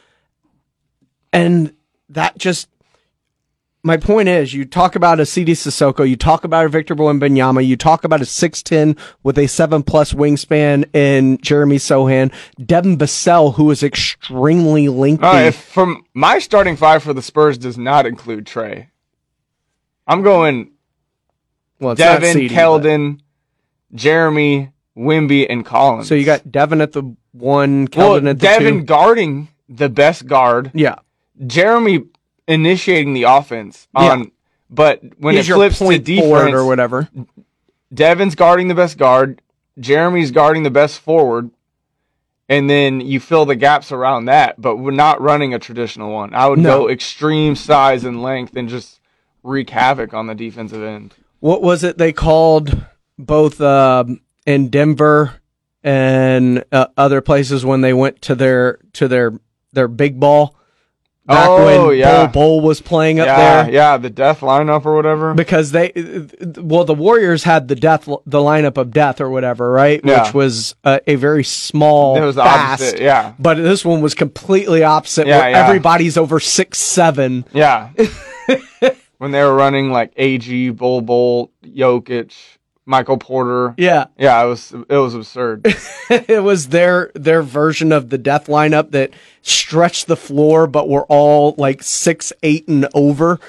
And 1.34 1.74
that 2.08 2.38
just 2.38 2.70
my 3.84 3.98
point 3.98 4.30
is, 4.30 4.54
you 4.54 4.64
talk 4.64 4.96
about 4.96 5.20
a 5.20 5.26
Sidy 5.26 5.54
Cissoko, 5.54 6.08
you 6.08 6.16
talk 6.16 6.46
about 6.46 6.66
a 6.66 6.70
Victor 6.70 6.96
Wembanyama, 6.96 7.66
you 7.66 7.76
talk 7.76 8.06
about 8.06 8.22
a 8.22 8.26
6'10 8.26 8.98
with 9.24 9.38
a 9.38 9.48
7 9.48 9.84
plus 9.84 10.14
wingspan 10.14 10.86
in 10.96 11.38
Jeremy 11.40 11.76
Sochan, 11.76 12.34
Devin 12.66 12.98
Vassell, 12.98 13.56
who 13.56 13.70
is 13.72 13.84
extremely 13.84 14.88
lengthy. 14.88 15.52
From 15.52 16.06
my 16.14 16.40
starting 16.40 16.78
five 16.78 17.04
for 17.04 17.14
the 17.14 17.22
Spurs 17.22 17.58
does 17.58 17.78
not 17.78 18.06
include 18.06 18.48
Tre. 18.48 18.90
I'm 20.08 20.22
going 20.22 20.72
well, 21.80 21.96
Devin, 21.96 22.34
Sidy, 22.34 22.48
but- 22.48 22.56
Keldon, 22.56 23.20
Jeremy, 23.94 24.72
Wemby, 24.98 25.46
and 25.50 25.66
Collins. 25.66 26.08
So 26.08 26.16
you 26.16 26.24
got 26.24 26.50
Devin 26.50 26.80
at 26.80 26.94
the 26.94 27.16
one, 27.34 27.90
Keldon 27.90 27.98
well, 27.98 28.16
at 28.16 28.24
the 28.24 28.34
Devin 28.34 28.80
two. 28.80 28.84
guarding 28.86 29.50
the 29.68 29.90
best 29.90 30.26
guard. 30.26 30.72
Yeah. 30.74 30.96
Jeremy 31.48 32.06
initiating 32.48 33.14
the 33.14 33.24
offense 33.24 33.88
on, 33.96 34.20
Yeah. 34.20 34.26
but 34.70 35.02
when 35.20 35.36
He's 35.36 35.50
it 35.50 35.54
flips 35.54 35.80
to 35.80 35.98
defense 36.00 36.54
or 36.54 36.66
whatever. 36.66 37.10
Devin's 37.94 38.36
guarding 38.36 38.68
the 38.68 38.76
best 38.76 38.98
guard. 38.98 39.42
Jeremy's 39.80 40.32
guarding 40.32 40.64
the 40.64 40.70
best 40.72 41.00
forward. 41.00 41.52
And 42.50 42.70
then 42.70 43.00
you 43.02 43.20
fill 43.20 43.46
the 43.46 43.56
gaps 43.56 43.92
around 43.92 44.26
that, 44.26 44.60
but 44.62 44.76
we're 44.76 44.92
not 44.92 45.22
running 45.22 45.54
a 45.54 45.60
traditional 45.60 46.12
one. 46.12 46.34
I 46.36 46.48
would 46.48 46.60
No. 46.60 46.80
go 46.84 46.90
extreme 46.90 47.56
size 47.56 48.04
and 48.04 48.22
length 48.22 48.56
and 48.56 48.68
just 48.68 49.00
wreak 49.44 49.70
havoc 49.70 50.14
on 50.14 50.28
the 50.28 50.36
defensive 50.36 50.84
end. 50.84 51.14
What 51.40 51.62
was 51.62 51.84
it 51.84 51.98
they 51.98 52.12
called 52.12 52.86
both 53.18 53.62
um, 53.62 54.20
in 54.46 54.70
Denver 54.70 55.36
and 55.84 56.64
uh, 56.72 56.88
other 56.98 57.22
places 57.22 57.66
when 57.66 57.82
they 57.82 57.94
went 57.94 58.22
to 58.24 58.36
their 58.36 58.80
to 58.94 59.08
their 59.08 59.34
their 59.72 59.88
big 59.88 60.20
ball 60.20 60.56
back 61.26 61.48
Oh, 61.50 61.88
when 61.88 61.98
yeah. 61.98 62.26
Bol 62.28 62.60
Bol 62.60 62.62
was 62.62 62.82
playing 62.82 63.20
up 63.20 63.28
yeah, 63.28 63.64
there? 63.64 63.74
yeah, 63.74 63.98
the 63.98 64.10
death 64.10 64.42
lineup 64.42 64.86
or 64.86 64.96
whatever. 64.96 65.34
Because 65.34 65.72
they, 65.72 65.92
well, 66.58 66.84
the 66.86 66.94
Warriors 66.94 67.44
had 67.44 67.68
the 67.68 67.76
death, 67.76 68.06
the 68.06 68.40
lineup 68.40 68.78
of 68.78 68.92
death 68.92 69.22
or 69.22 69.30
whatever, 69.30 69.72
right? 69.72 70.02
Yeah. 70.04 70.24
Which 70.26 70.34
was 70.34 70.76
a, 70.84 71.00
a 71.08 71.16
very 71.16 71.44
small, 71.44 72.18
It 72.18 72.26
was 72.26 72.36
the 72.36 72.44
fast. 72.44 72.82
opposite, 72.84 73.02
yeah. 73.02 73.34
But 73.40 73.56
this 73.56 73.86
one 73.86 74.02
was 74.02 74.14
completely 74.16 74.84
opposite, 74.84 75.28
Yeah, 75.28 75.40
where 75.40 75.50
yeah. 75.52 75.66
everybody's 75.68 76.18
over 76.18 76.40
six 76.40 76.80
seven. 76.80 77.46
Yeah. 77.54 77.90
when 79.18 79.32
they 79.32 79.42
were 79.44 79.54
running 79.56 79.92
like 79.92 80.12
AG, 80.18 80.70
Bol 80.72 81.02
Bol, 81.02 81.52
Jokic, 81.66 82.34
Michael 82.86 83.18
Porter. 83.18 83.74
Yeah. 83.78 84.06
Yeah, 84.18 84.44
it 84.44 84.48
was 84.48 84.74
it 84.90 84.98
was 84.98 85.14
absurd. 85.16 85.66
it 86.10 86.44
was 86.44 86.70
their 86.70 87.12
their 87.16 87.42
version 87.42 87.92
of 87.92 88.10
the 88.10 88.18
death 88.18 88.48
lineup 88.48 88.92
that 88.92 89.12
stretched 89.42 90.08
the 90.08 90.18
floor, 90.18 90.68
but 90.68 90.90
were 90.90 91.06
all 91.06 91.56
like 91.58 91.82
six, 91.84 92.34
eight, 92.44 92.68
and 92.68 92.88
over. 92.94 93.40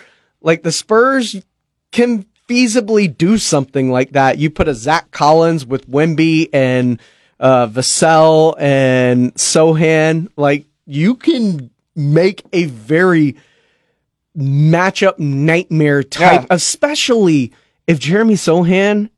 Like 0.40 0.62
the 0.62 0.72
Spurs 0.72 1.42
can 1.90 2.26
feasibly 2.48 3.16
do 3.16 3.38
something 3.38 3.90
like 3.90 4.10
that. 4.12 4.38
You 4.38 4.50
put 4.50 4.68
a 4.68 4.74
Zach 4.74 5.10
Collins 5.10 5.64
with 5.66 5.88
Wemby 5.90 6.48
and 6.52 7.00
uh, 7.40 7.66
Vassell 7.66 8.54
and 8.58 9.34
Sochan. 9.34 10.28
Like 10.36 10.66
you 10.86 11.14
can 11.16 11.70
make 11.96 12.42
a 12.52 12.66
very 12.66 13.36
matchup 14.36 15.18
nightmare 15.18 16.02
type, 16.02 16.42
Yeah. 16.42 16.46
especially 16.50 17.52
if 17.86 17.98
Jeremy 17.98 18.34
Sochan 18.34 19.10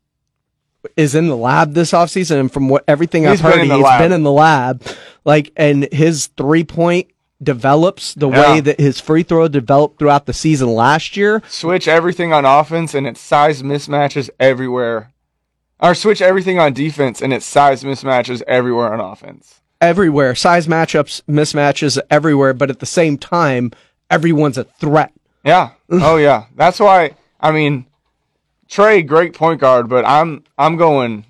is 0.95 1.15
in 1.15 1.27
the 1.27 1.35
lab 1.35 1.73
this 1.73 1.91
offseason 1.91 2.39
and 2.39 2.51
from 2.51 2.69
what 2.69 2.83
everything 2.87 3.23
He's 3.23 3.33
I've 3.33 3.39
heard 3.41 3.51
been 3.53 3.61
in 3.63 3.67
the 3.69 3.75
he's 3.75 3.83
lab. 3.83 3.99
been 4.01 4.11
in 4.11 4.23
the 4.23 4.31
lab 4.31 4.83
like 5.25 5.51
and 5.57 5.87
his 5.91 6.27
three 6.37 6.63
point 6.63 7.07
develops 7.41 8.13
the 8.13 8.29
Yeah. 8.29 8.53
way 8.53 8.59
that 8.61 8.79
his 8.79 8.99
free 8.99 9.23
throw 9.23 9.47
developed 9.47 9.99
throughout 9.99 10.25
the 10.25 10.33
season 10.33 10.69
last 10.73 11.15
year 11.17 11.41
switch 11.47 11.87
everything 11.87 12.33
on 12.33 12.45
offense 12.45 12.93
and 12.93 13.05
it's 13.07 13.19
size 13.21 13.61
mismatches 13.63 14.29
everywhere. 14.39 15.11
Or 15.79 15.93
switch 15.93 16.21
everything 16.23 16.57
on 16.59 16.73
defense 16.73 17.21
and 17.21 17.31
it's 17.33 17.45
size 17.45 17.83
mismatches 17.83 18.41
everywhere 18.47 18.93
on 18.93 18.99
offense. 18.99 19.61
everywhere 19.81 20.33
size 20.35 20.67
matchups 20.67 21.21
mismatches 21.29 21.99
everywhere 22.09 22.53
but 22.53 22.69
at 22.69 22.79
the 22.79 22.85
same 22.85 23.17
time 23.17 23.71
everyone's 24.09 24.57
a 24.57 24.63
threat 24.63 25.11
Yeah. 25.43 25.71
oh 25.89 26.17
yeah. 26.17 26.45
That's 26.55 26.79
why 26.79 27.15
I 27.39 27.51
mean 27.51 27.85
Tre, 28.67 29.01
great 29.01 29.33
point 29.33 29.61
guard, 29.61 29.89
but 29.89 30.05
I'm 30.05 30.43
I'm 30.57 30.75
going 30.77 31.25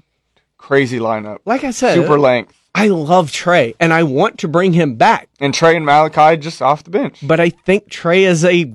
crazy 0.57 0.99
lineup. 0.99 1.39
like 1.45 1.63
I 1.63 1.71
said 1.71 1.93
Super 1.95 2.19
length. 2.19 2.53
I 2.75 2.89
love 2.89 3.31
Tre 3.31 3.73
and 3.79 3.91
I 3.93 4.03
want 4.03 4.39
to 4.39 4.47
bring 4.47 4.73
him 4.73 4.95
back 4.95 5.29
And 5.39 5.53
Tre 5.53 5.75
and 5.75 5.85
Malaki 5.85 6.39
just 6.39 6.61
off 6.61 6.83
the 6.83 6.91
bench. 6.91 7.19
but 7.25 7.39
I 7.39 7.49
think 7.49 7.89
Tre 7.89 8.23
is 8.23 8.43
a 8.45 8.73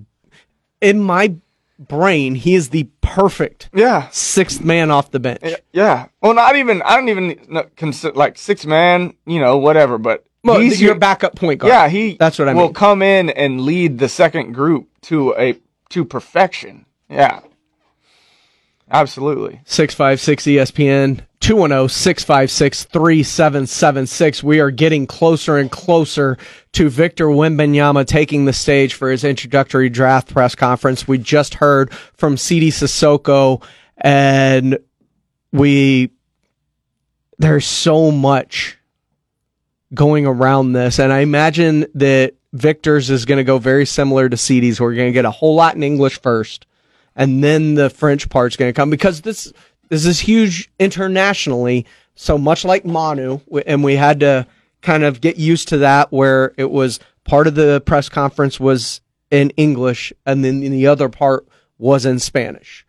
in 0.81 1.01
my 1.01 1.35
brain, 1.79 2.35
he 2.37 2.55
is 2.55 2.71
the 2.71 2.89
perfect 3.01 3.69
yeah 3.75 4.09
sixth 4.11 4.65
man 4.65 4.91
off 4.91 5.11
the 5.11 5.21
bench. 5.21 5.43
Yeah. 5.73 6.07
Well, 6.21 6.35
not 6.35 6.57
even. 6.57 6.83
I 6.83 6.97
don't 6.97 7.09
even 7.09 7.39
no, 7.49 7.65
consider 7.77 8.15
like 8.17 8.39
sixth 8.39 8.67
man. 8.67 9.15
You 9.27 9.41
know, 9.41 9.59
whatever. 9.59 9.99
But 9.99 10.25
Well, 10.45 10.59
he's 10.61 10.81
your 10.81 10.95
backup 10.95 11.37
point 11.37 11.61
guard. 11.61 11.71
Yeah, 11.73 11.89
he. 11.89 12.17
That's 12.19 12.39
what 12.39 12.49
I 12.49 12.55
will 12.55 12.67
mean. 12.67 12.75
come 12.75 13.03
in 13.03 13.31
and 13.31 13.61
lead 13.61 13.99
the 13.99 14.09
second 14.09 14.53
group 14.53 14.89
to 15.03 15.35
a 15.37 15.59
to 15.91 16.05
perfection. 16.05 16.87
Yeah. 17.11 17.41
Absolutely. 18.93 19.59
656 19.65 20.45
ESPN 20.45 21.21
210 21.41 21.89
656 21.89 22.85
3776. 22.85 24.43
We 24.43 24.61
are 24.61 24.71
getting 24.71 25.07
closer 25.07 25.57
and 25.57 25.71
closer 25.71 26.37
to 26.73 26.91
Victor 26.91 27.27
Wembanyama 27.27 28.07
taking 28.07 28.45
the 28.45 28.53
stage 28.53 28.93
for 28.93 29.11
his 29.11 29.25
introductory 29.25 29.89
draft 29.89 30.33
press 30.33 30.55
conference. 30.55 31.09
We 31.09 31.17
just 31.17 31.55
heard 31.55 31.93
from 31.95 32.37
Sidy 32.37 32.71
Cissoko 32.71 33.65
and 33.97 34.79
we 35.53 36.11
there's 37.39 37.67
so 37.67 38.11
much 38.11 38.79
going 39.95 40.27
around 40.27 40.75
this 40.75 40.99
and 40.99 41.11
I 41.11 41.21
imagine 41.21 41.87
that 41.95 42.35
Victor's 42.53 43.09
is 43.09 43.25
going 43.25 43.39
to 43.39 43.45
go 43.45 43.57
very 43.57 43.87
similar 43.87 44.29
to 44.29 44.37
Sidy's. 44.37 44.79
We're 44.79 44.95
going 44.95 45.09
to 45.09 45.13
get 45.13 45.25
a 45.25 45.31
whole 45.31 45.55
lot 45.55 45.77
in 45.77 45.83
English 45.83 46.21
first 46.21 46.67
and 47.17 47.43
then 47.43 47.75
the 47.75 47.91
French 47.91 48.29
part's 48.29 48.57
going 48.57 48.69
to 48.69 48.77
come 48.77 48.91
because 48.91 49.21
this 49.23 49.53
this 49.89 50.07
is 50.07 50.21
huge 50.21 50.71
internationally. 50.79 51.87
So 52.15 52.37
much 52.37 52.65
like 52.65 52.85
Manu, 52.85 53.41
and 53.67 53.83
we 53.83 53.97
had 53.97 54.21
to 54.21 54.47
kind 54.83 55.03
of 55.03 55.21
get 55.21 55.39
used 55.39 55.69
to 55.69 55.79
that, 55.79 56.13
where 56.13 56.53
it 56.57 56.71
was 56.71 57.01
part 57.25 57.47
of 57.47 57.55
the 57.55 57.81
press 57.81 58.09
conference 58.09 58.61
was 58.61 59.01
in 59.31 59.51
English, 59.57 60.13
and 60.27 60.45
then 60.45 60.61
the 60.61 60.87
other 60.87 61.09
part 61.09 61.47
was 61.79 62.05
in 62.05 62.19
Spanish 62.19 62.87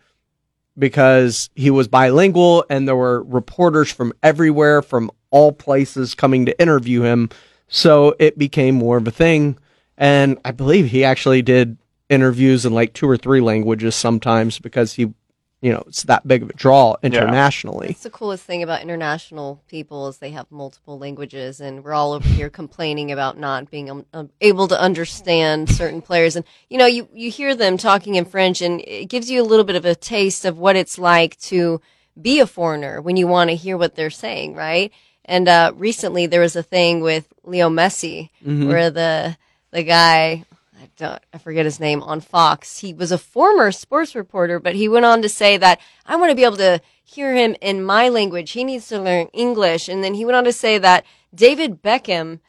because 0.77 1.49
he 1.55 1.69
was 1.69 1.87
bilingual, 1.87 2.65
and 2.69 2.87
there 2.87 2.95
were 2.95 3.23
reporters 3.23 3.91
from 3.91 4.11
everywhere, 4.21 4.81
from 4.81 5.11
all 5.29 5.51
places, 5.51 6.15
coming 6.15 6.45
to 6.45 6.61
interview 6.61 7.03
him. 7.03 7.29
So 7.67 8.15
it 8.19 8.37
became 8.37 8.75
more 8.75 8.97
of 8.97 9.07
a 9.07 9.11
thing, 9.11 9.57
and 9.97 10.37
I 10.43 10.51
believe 10.51 10.87
he 10.87 11.03
actually 11.03 11.41
did 11.41 11.77
interviews 12.13 12.65
in 12.65 12.73
like 12.73 12.93
two 12.93 13.09
or 13.09 13.17
three 13.17 13.41
languages 13.41 13.95
sometimes 13.95 14.59
because 14.59 14.93
he, 14.93 15.13
you 15.61 15.71
know, 15.73 15.83
it's 15.87 16.03
that 16.03 16.27
big 16.27 16.43
of 16.43 16.49
a 16.49 16.53
draw 16.53 16.95
internationally. 17.03 17.87
That's 17.87 18.03
the 18.03 18.09
coolest 18.09 18.43
thing 18.45 18.63
about 18.63 18.81
international 18.81 19.61
people 19.67 20.07
is 20.07 20.17
they 20.19 20.31
have 20.31 20.51
multiple 20.51 20.97
languages, 20.99 21.59
and 21.59 21.83
we're 21.83 21.93
all 21.93 22.13
over 22.13 22.27
here 22.27 22.49
complaining 22.49 23.11
about 23.11 23.37
not 23.37 23.69
being 23.71 23.89
um, 23.89 24.05
um, 24.13 24.29
able 24.39 24.67
to 24.67 24.79
understand 24.79 25.69
certain 25.69 26.01
players. 26.01 26.35
And 26.35 26.45
you 26.69 26.77
know, 26.77 26.85
you 26.85 27.07
you 27.13 27.29
hear 27.31 27.55
them 27.55 27.77
talking 27.77 28.15
in 28.15 28.25
French, 28.25 28.61
and 28.61 28.81
it 28.81 29.09
gives 29.09 29.29
you 29.29 29.41
a 29.41 29.49
little 29.51 29.65
bit 29.65 29.75
of 29.75 29.85
a 29.85 29.95
taste 29.95 30.45
of 30.45 30.57
what 30.57 30.75
it's 30.75 30.97
like 30.97 31.37
to 31.41 31.81
be 32.21 32.39
a 32.39 32.47
foreigner 32.47 33.01
when 33.01 33.17
you 33.17 33.27
want 33.27 33.49
to 33.49 33.55
hear 33.55 33.75
what 33.77 33.95
they're 33.95 34.09
saying, 34.09 34.53
right? 34.53 34.91
And 35.25 35.47
uh, 35.47 35.71
recently 35.75 36.27
there 36.27 36.41
was 36.41 36.55
a 36.55 36.63
thing 36.63 37.01
with 37.01 37.27
Leo 37.43 37.69
Messi 37.69 38.29
Mhm. 38.45 38.67
where 38.67 38.91
the 38.91 39.37
the 39.71 39.83
guy 39.83 40.43
I 40.83 40.89
don't 40.97 41.19
I 41.33 41.37
forget 41.37 41.63
his 41.65 41.79
name 41.79 42.03
on 42.03 42.19
Fox. 42.19 42.79
He 42.79 42.93
was 42.93 43.11
a 43.11 43.17
former 43.17 43.71
sports 43.71 44.15
reporter, 44.15 44.59
but 44.59 44.75
he 44.75 44.89
went 44.89 45.05
on 45.05 45.21
to 45.21 45.29
say 45.29 45.55
that 45.57 45.79
I 46.05 46.17
want 46.17 46.29
to 46.31 46.35
be 46.35 46.43
able 46.43 46.57
to 46.57 46.81
hear 47.03 47.33
him 47.33 47.55
in 47.61 47.81
my 47.83 48.09
language. 48.09 48.51
He 48.51 48.63
needs 48.65 48.87
to 48.89 48.99
learn 48.99 49.27
English. 49.27 49.87
And 49.87 50.03
then 50.03 50.13
he 50.13 50.25
went 50.25 50.35
on 50.35 50.43
to 50.43 50.51
say 50.51 50.77
that 50.79 51.05
David 51.33 51.81
Beckham 51.81 52.39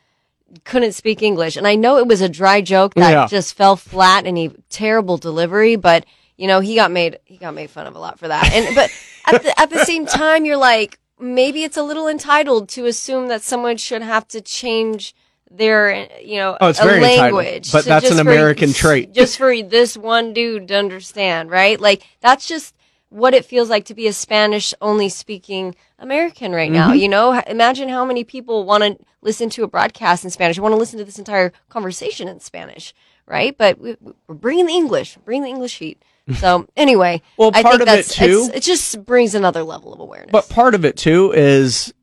couldn't 0.65 0.93
speak 0.93 1.23
English. 1.23 1.57
And 1.57 1.67
I 1.67 1.77
know 1.77 1.99
it 1.99 2.09
was 2.09 2.21
a 2.21 2.29
dry 2.29 2.61
joke 2.61 2.95
that 2.95 3.11
Yeah. 3.11 3.27
just 3.29 3.55
fell 3.55 3.77
flat 3.77 4.27
and 4.27 4.37
he 4.37 4.51
terrible 4.69 5.17
delivery, 5.17 5.77
but 5.77 6.05
you 6.37 6.49
know, 6.49 6.59
he 6.59 6.75
got 6.75 6.91
made 6.91 7.19
he 7.25 7.37
got 7.37 7.55
made 7.55 7.71
fun 7.71 7.87
of 7.87 7.95
a 7.95 7.99
lot 8.01 8.19
for 8.19 8.27
that. 8.27 8.53
And 8.53 8.75
but 8.75 8.91
at 9.27 9.43
the 9.45 9.61
at 9.61 9.71
the 9.71 9.85
same 9.85 10.07
time 10.07 10.45
you're 10.45 10.57
like 10.57 10.99
maybe 11.21 11.63
it's 11.63 11.77
a 11.77 11.83
little 11.85 12.09
entitled 12.09 12.69
to 12.71 12.87
assume 12.87 13.29
that 13.29 13.43
someone 13.43 13.77
should 13.77 14.03
have 14.03 14.27
to 14.29 14.41
change 14.41 15.15
their 15.57 16.09
you 16.21 16.37
know 16.37 16.57
Oh, 16.61 16.69
it's 16.69 16.81
a 16.81 16.85
very 16.85 16.99
entitled, 17.03 17.35
language 17.45 17.73
but 17.73 17.85
that's 17.85 18.11
an 18.11 18.17
for- 18.17 18.23
American 18.23 18.73
trait. 18.73 19.13
just 19.21 19.39
for 19.39 19.55
this 19.63 19.97
one 19.97 20.33
dude 20.33 20.69
to 20.69 20.77
understand 20.77 21.51
right 21.51 21.81
like 21.81 22.03
that's 22.21 22.47
just 22.49 22.75
what 23.11 23.35
it 23.35 23.45
feels 23.45 23.71
like 23.71 23.85
to 23.85 23.95
be 23.95 24.09
a 24.09 24.13
spanish 24.13 24.75
only 24.81 25.09
speaking 25.09 25.75
american 26.01 26.51
right 26.53 26.73
now 26.73 26.91
Mhm. 26.91 26.99
you 27.01 27.09
know 27.09 27.41
imagine 27.47 27.89
how 27.89 28.05
many 28.05 28.25
people 28.25 28.65
want 28.65 28.83
to 28.83 28.99
listen 29.23 29.49
to 29.51 29.63
a 29.63 29.69
broadcast 29.69 30.25
in 30.25 30.31
spanish 30.31 30.59
want 30.59 30.73
to 30.73 30.77
listen 30.79 30.99
to 30.99 31.05
this 31.05 31.19
entire 31.19 31.53
conversation 31.69 32.27
in 32.27 32.41
spanish 32.41 32.93
right 33.27 33.57
but 33.57 33.79
we, 33.79 33.97
we're 34.27 34.35
bringing 34.35 34.67
the 34.67 34.73
english 34.75 35.17
bringing 35.25 35.45
the 35.45 35.49
english 35.51 35.79
heat 35.79 36.03
so 36.39 36.67
anyway 36.77 37.23
Well, 37.37 37.51
I 37.55 37.63
part 37.63 37.77
think 37.79 37.89
of 37.89 37.99
it, 37.99 38.07
too. 38.07 38.51
It 38.53 38.63
just 38.65 39.05
brings 39.05 39.35
another 39.37 39.63
level 39.63 39.93
of 39.95 40.01
awareness 40.01 40.33
But 40.33 40.49
part 40.49 40.75
of 40.75 40.85
it 40.85 40.97
too 40.97 41.33
is 41.37 41.95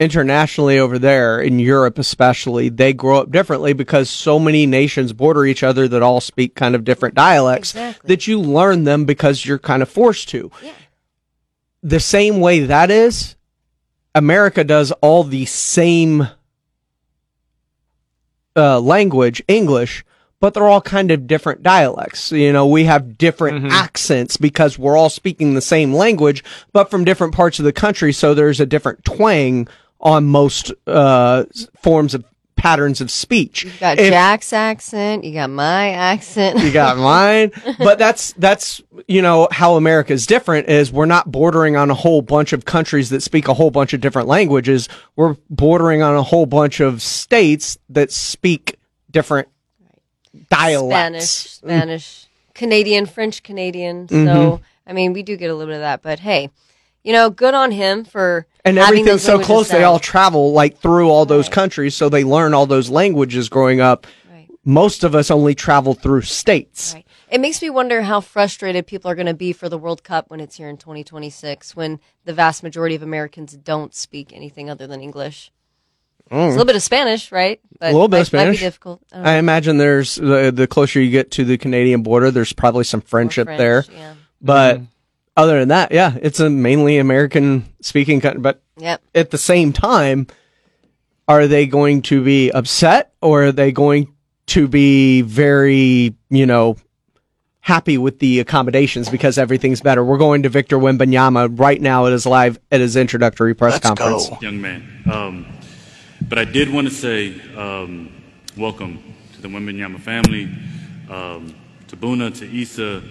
internationally 0.00 0.78
over 0.78 0.98
there 0.98 1.40
in 1.40 1.58
Europe 1.58 1.98
especially 1.98 2.70
they 2.70 2.92
grow 2.92 3.18
up 3.18 3.30
differently 3.30 3.74
because 3.74 4.08
so 4.08 4.38
many 4.38 4.64
nations 4.64 5.12
border 5.12 5.44
each 5.44 5.62
other 5.62 5.86
that 5.86 6.02
all 6.02 6.22
speak 6.22 6.54
kind 6.54 6.74
of 6.74 6.84
different 6.84 7.14
dialects 7.14 7.72
that 8.04 8.26
you 8.26 8.40
learn 8.40 8.84
them 8.84 9.04
because 9.04 9.44
you're 9.44 9.58
kind 9.58 9.82
of 9.82 9.88
forced 9.90 10.28
to. 10.30 10.50
The 11.82 12.00
same 12.00 12.40
way 12.40 12.60
that 12.60 12.90
is 12.90 13.36
America 14.14 14.64
does 14.64 14.90
all 15.02 15.22
the 15.22 15.44
same 15.44 16.28
uh, 18.56 18.80
language, 18.80 19.42
English, 19.48 20.04
but 20.40 20.54
they're 20.54 20.68
all 20.68 20.80
kind 20.80 21.10
of 21.10 21.26
different 21.26 21.62
dialects. 21.62 22.32
You 22.32 22.52
know, 22.52 22.66
we 22.66 22.84
have 22.84 23.18
different 23.18 23.66
accents 23.70 24.38
because 24.38 24.78
we're 24.78 24.96
all 24.96 25.10
speaking 25.10 25.54
the 25.54 25.60
same 25.60 25.92
language, 25.92 26.42
but 26.72 26.90
from 26.90 27.04
different 27.04 27.34
parts 27.34 27.58
of 27.58 27.66
the 27.66 27.72
country. 27.72 28.12
So 28.12 28.32
there's 28.32 28.60
a 28.60 28.66
different 28.66 29.04
twang 29.04 29.68
on 30.00 30.24
most 30.24 30.72
uh, 30.86 31.44
forms 31.82 32.14
of 32.14 32.24
patterns 32.56 33.00
of 33.00 33.10
speech. 33.10 33.64
you 33.64 33.70
got 33.80 33.98
If- 33.98 34.10
jack's 34.10 34.52
accent 34.52 35.24
you 35.24 35.32
got 35.32 35.48
my 35.48 35.90
accent 35.92 36.58
you 36.58 36.70
got 36.70 36.98
mine 37.10 37.52
but 37.78 37.98
that's 37.98 38.34
that's 38.34 38.82
you 39.08 39.22
know 39.22 39.48
how 39.50 39.76
america 39.76 40.12
is 40.12 40.26
different 40.26 40.68
is 40.68 40.92
we're 40.92 41.06
not 41.06 41.30
bordering 41.32 41.76
on 41.76 41.88
a 41.90 41.94
whole 41.94 42.20
bunch 42.20 42.52
of 42.52 42.66
countries 42.66 43.08
that 43.10 43.22
speak 43.22 43.48
a 43.48 43.54
whole 43.54 43.70
bunch 43.70 43.94
of 43.94 44.02
different 44.02 44.28
languages 44.28 44.90
we're 45.16 45.36
bordering 45.48 46.02
on 46.02 46.14
a 46.16 46.22
whole 46.22 46.44
bunch 46.44 46.80
of 46.80 47.00
states 47.00 47.78
that 47.88 48.12
speak 48.12 48.76
different 49.10 49.48
dialects 50.50 51.28
Spanish, 51.28 51.30
Spanish, 51.30 52.26
Canadian, 52.54 53.06
French 53.06 53.42
Canadian. 53.42 54.08
So 54.08 54.14
Mhm. 54.16 54.60
I 54.86 54.92
mean, 54.92 55.12
we 55.12 55.22
do 55.22 55.36
get 55.36 55.50
a 55.50 55.54
little 55.54 55.66
bit 55.70 55.76
of 55.76 55.80
that, 55.82 56.02
but 56.02 56.20
hey, 56.20 56.50
you 57.02 57.12
know, 57.12 57.30
good 57.30 57.54
on 57.54 57.70
him 57.70 58.04
for 58.04 58.46
and 58.64 58.76
having 58.76 59.00
everything's 59.00 59.22
so 59.22 59.32
languages 59.32 59.46
close 59.46 59.68
they 59.68 59.84
all 59.84 59.98
travel 59.98 60.52
like 60.52 60.78
through 60.78 61.08
all 61.08 61.24
those 61.24 61.48
countries 61.48 61.94
so 61.94 62.08
they 62.08 62.24
learn 62.24 62.52
all 62.52 62.66
those 62.66 62.90
languages 62.90 63.48
growing 63.48 63.80
up 63.80 64.06
most 64.64 65.04
of 65.04 65.14
us 65.14 65.30
only 65.30 65.54
travel 65.54 65.94
through 65.94 66.20
states 66.20 66.94
It 67.30 67.40
makes 67.40 67.62
me 67.62 67.70
wonder 67.70 68.02
how 68.02 68.20
frustrated 68.20 68.86
people 68.86 69.10
are 69.10 69.14
going 69.14 69.26
to 69.26 69.34
be 69.34 69.52
for 69.52 69.68
the 69.68 69.78
World 69.78 70.02
Cup 70.02 70.30
when 70.30 70.40
it's 70.40 70.56
here 70.56 70.68
in 70.68 70.76
2026, 70.76 71.76
when 71.76 72.00
the 72.24 72.32
vast 72.32 72.64
majority 72.64 72.96
of 72.96 73.02
Americans 73.02 73.56
don't 73.56 73.94
speak 73.94 74.32
anything 74.32 74.68
other 74.68 74.88
than 74.88 75.00
English. 75.00 75.52
Mm. 76.28 76.46
It's 76.46 76.54
a 76.54 76.58
little 76.58 76.64
bit 76.64 76.74
of 76.74 76.82
Spanish, 76.82 77.30
right? 77.30 77.60
But 77.78 77.90
a 77.90 77.92
little 77.92 78.08
bit 78.08 78.16
might, 78.16 78.20
of 78.22 78.26
Spanish. 78.26 78.46
Might 78.56 78.58
be 78.58 78.66
difficult. 78.66 79.02
I 79.12 79.34
I 79.34 79.36
imagine 79.36 79.78
there's 79.78 80.16
the, 80.16 80.50
the 80.52 80.66
closer 80.66 81.00
you 81.00 81.10
get 81.10 81.30
to 81.32 81.44
the 81.44 81.56
Canadian 81.56 82.02
border, 82.02 82.32
there's 82.32 82.52
probably 82.52 82.84
some 82.84 83.00
friendship 83.00 83.46
French, 83.46 83.58
there. 83.58 83.84
yeah. 83.92 84.14
But 84.40 84.76
mm-hmm. 84.76 84.84
Other 85.36 85.58
than 85.60 85.68
that, 85.68 85.92
yeah, 85.92 86.16
it's 86.20 86.40
a 86.40 86.50
mainly 86.50 86.98
American 86.98 87.64
speaking 87.80 88.20
country. 88.20 88.40
But 88.40 88.62
Yep. 88.78 89.02
at 89.14 89.30
the 89.30 89.38
same 89.38 89.72
time, 89.72 90.26
are 91.28 91.46
they 91.46 91.66
going 91.66 92.02
to 92.02 92.24
be 92.24 92.50
upset 92.50 93.12
or 93.22 93.44
are 93.44 93.52
they 93.52 93.72
going 93.72 94.12
to 94.46 94.66
be 94.66 95.22
very, 95.22 96.14
you 96.28 96.46
know, 96.46 96.76
happy 97.60 97.98
with 97.98 98.18
the 98.18 98.40
accommodations 98.40 99.08
because 99.08 99.38
everything's 99.38 99.80
better? 99.80 100.04
We're 100.04 100.18
going 100.18 100.42
to 100.42 100.48
Victor 100.48 100.78
Wembanyama 100.78 101.58
right 101.58 101.80
now 101.80 102.06
at 102.06 102.12
his 102.12 102.26
live 102.26 102.58
at 102.72 102.80
his 102.80 102.96
introductory 102.96 103.54
press 103.54 103.78
conference. 103.78 104.28
young 104.42 104.60
man. 104.60 104.84
Um, 105.10 105.46
but 106.28 106.38
I 106.38 106.44
did 106.44 106.72
want 106.72 106.88
to 106.88 106.92
say 106.94 107.40
um, 107.56 108.12
welcome 108.56 108.98
to 109.34 109.42
the 109.42 109.48
Wembanyama 109.48 110.00
family, 110.00 110.44
um, 111.08 111.54
to 111.88 111.96
Buna, 111.96 112.36
to 112.38 112.60
Issa, 112.60 113.02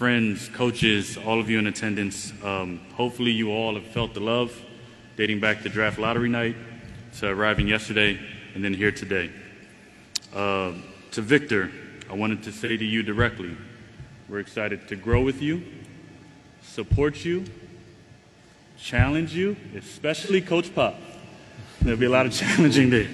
friends, 0.00 0.48
coaches, 0.54 1.18
all 1.26 1.38
of 1.38 1.50
you 1.50 1.58
in 1.58 1.66
attendance. 1.66 2.32
Um, 2.42 2.80
hopefully, 2.94 3.32
you 3.32 3.50
all 3.50 3.74
have 3.74 3.86
felt 3.88 4.14
the 4.14 4.20
love 4.20 4.58
dating 5.18 5.40
back 5.40 5.62
to 5.62 5.68
draft 5.68 5.98
lottery 5.98 6.30
night, 6.30 6.56
to 7.18 7.28
arriving 7.28 7.68
yesterday, 7.68 8.18
and 8.54 8.64
then 8.64 8.72
here 8.72 8.92
today. 8.92 9.30
Uh, 10.34 10.72
to 11.10 11.20
Victor, 11.20 11.70
I 12.08 12.14
wanted 12.14 12.42
to 12.44 12.50
say 12.50 12.78
to 12.78 12.84
you 12.84 13.02
directly, 13.02 13.54
we're 14.26 14.38
excited 14.38 14.88
to 14.88 14.96
grow 14.96 15.20
with 15.20 15.42
you, 15.42 15.62
support 16.62 17.22
you, 17.22 17.44
challenge 18.78 19.34
you, 19.34 19.54
especially 19.76 20.40
Coach 20.40 20.74
Pop. 20.74 20.94
There'll 21.82 22.00
be 22.00 22.06
a 22.06 22.08
lot 22.08 22.24
of 22.24 22.32
challenging 22.38 22.88
there. 22.88 23.08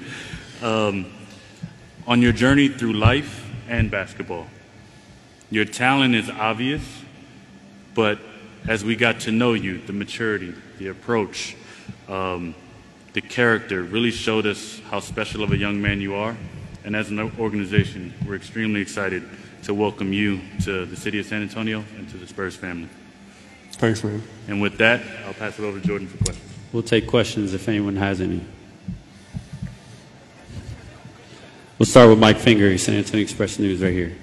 Um, 0.62 1.06
on 2.06 2.22
your 2.22 2.30
journey 2.30 2.68
through 2.68 2.92
life 2.92 3.44
and 3.68 3.90
basketball. 3.90 4.46
Your 5.50 5.64
talent 5.64 6.14
is 6.14 6.28
obvious, 6.28 6.82
but 7.94 8.18
as 8.66 8.84
we 8.84 8.96
got 8.96 9.20
to 9.20 9.32
know 9.32 9.54
you, 9.54 9.78
the 9.78 9.92
maturity, 9.92 10.52
the 10.78 10.88
approach, 10.88 11.56
um, 12.08 12.54
the 13.12 13.20
character 13.20 13.82
really 13.82 14.10
showed 14.10 14.44
us 14.44 14.80
how 14.90 14.98
special 15.00 15.44
of 15.44 15.52
a 15.52 15.56
young 15.56 15.80
man 15.80 16.00
you 16.00 16.14
are. 16.14 16.36
And 16.84 16.96
as 16.96 17.10
an 17.10 17.20
organization, 17.38 18.12
we're 18.26 18.34
extremely 18.34 18.80
excited 18.80 19.22
to 19.62 19.74
welcome 19.74 20.12
you 20.12 20.40
to 20.64 20.84
the 20.84 20.96
city 20.96 21.20
of 21.20 21.26
San 21.26 21.42
Antonio 21.42 21.84
and 21.96 22.08
to 22.10 22.16
the 22.16 22.26
Spurs 22.26 22.56
family. 22.56 22.88
Thanks, 23.72 24.02
man. 24.02 24.22
And 24.48 24.60
with 24.60 24.78
that, 24.78 25.00
I'll 25.26 25.34
pass 25.34 25.58
it 25.58 25.64
over 25.64 25.78
to 25.80 25.86
Jordan 25.86 26.08
for 26.08 26.18
questions. 26.24 26.52
We'll 26.72 26.82
take 26.82 27.06
questions 27.06 27.54
if 27.54 27.68
anyone 27.68 27.96
has 27.96 28.20
any. 28.20 28.44
We'll 31.78 31.86
start 31.86 32.10
with 32.10 32.18
Mike 32.18 32.38
Finger, 32.38 32.76
San 32.78 32.96
Antonio 32.96 33.22
Express 33.22 33.58
News, 33.58 33.82
right 33.82 33.92
here. 33.92 34.16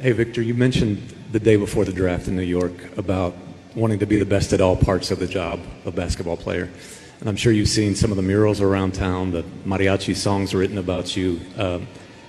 Hey, 0.00 0.12
Victor, 0.12 0.42
you 0.42 0.54
mentioned 0.54 1.12
the 1.32 1.40
day 1.40 1.56
before 1.56 1.84
the 1.84 1.92
draft 1.92 2.28
in 2.28 2.36
New 2.36 2.42
York 2.42 2.96
about 2.96 3.34
wanting 3.74 3.98
to 3.98 4.06
be 4.06 4.16
the 4.16 4.24
best 4.24 4.52
at 4.52 4.60
all 4.60 4.76
parts 4.76 5.10
of 5.10 5.18
the 5.18 5.26
job 5.26 5.58
of 5.84 5.96
basketball 5.96 6.36
player. 6.36 6.70
And 7.18 7.28
I'm 7.28 7.34
sure 7.34 7.50
you've 7.50 7.68
seen 7.68 7.96
some 7.96 8.12
of 8.12 8.16
the 8.16 8.22
murals 8.22 8.60
around 8.60 8.94
town, 8.94 9.32
the 9.32 9.42
mariachi 9.66 10.14
songs 10.14 10.54
written 10.54 10.78
about 10.78 11.16
you. 11.16 11.40
Uh, 11.56 11.80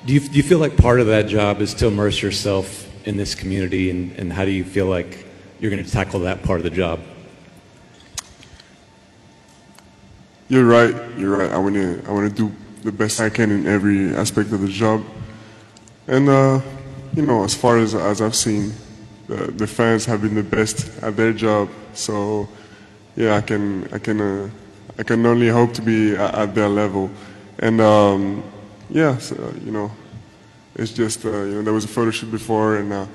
do, 0.03 0.13
you 0.13 0.19
do 0.19 0.35
you 0.35 0.41
feel 0.41 0.57
like 0.57 0.77
part 0.77 0.99
of 0.99 1.05
that 1.07 1.27
job 1.27 1.61
is 1.61 1.75
to 1.75 1.85
immerse 1.85 2.23
yourself 2.23 2.89
in 3.05 3.17
this 3.17 3.35
community, 3.35 3.91
and, 3.91 4.13
and 4.13 4.33
how 4.33 4.45
do 4.45 4.51
you 4.51 4.63
feel 4.63 4.87
like 4.87 5.27
you're 5.59 5.69
going 5.69 5.83
to 5.83 5.91
tackle 5.91 6.21
that 6.21 6.41
part 6.41 6.59
of 6.59 6.63
the 6.63 6.71
job? 6.71 6.99
You're 10.47 10.65
right. 10.65 10.95
You're 11.19 11.37
right. 11.37 11.51
I 11.51 11.59
want 11.59 11.75
to. 11.75 12.03
I 12.07 12.11
want 12.11 12.35
to 12.35 12.49
do 12.49 12.55
the 12.81 12.91
best 12.91 13.21
I 13.21 13.29
can 13.29 13.51
in 13.51 13.67
every 13.67 14.15
aspect 14.15 14.51
of 14.53 14.61
the 14.61 14.69
job. 14.69 15.05
And 16.07 16.27
uh, 16.27 16.61
you 17.13 17.25
know, 17.25 17.43
as 17.43 17.55
far 17.55 17.77
as 17.77 17.95
as 17.95 18.21
I've 18.21 18.35
seen, 18.35 18.73
the, 19.27 19.51
the 19.51 19.67
fans 19.67 20.05
have 20.05 20.21
been 20.21 20.35
the 20.35 20.43
best 20.43 20.91
at 21.01 21.15
their 21.15 21.33
job. 21.33 21.69
So 21.93 22.47
yeah, 23.15 23.35
I 23.35 23.41
can 23.41 23.91
I 23.93 23.99
can 23.99 24.21
uh, 24.21 24.49
I 24.97 25.03
can 25.03 25.25
only 25.25 25.47
hope 25.47 25.73
to 25.73 25.81
be 25.81 26.15
at, 26.15 26.35
at 26.35 26.55
their 26.55 26.69
level. 26.69 27.09
And 27.59 27.81
um, 27.81 28.43
yeah, 28.89 29.17
so, 29.17 29.35
you 29.63 29.71
know, 29.71 29.91
it's 30.75 30.93
just 30.93 31.25
uh, 31.25 31.29
you 31.29 31.55
know 31.55 31.61
there 31.61 31.73
was 31.73 31.85
a 31.85 31.89
photo 31.89 32.11
shoot 32.11 32.31
before, 32.31 32.77
and 32.77 32.93
uh, 32.93 33.05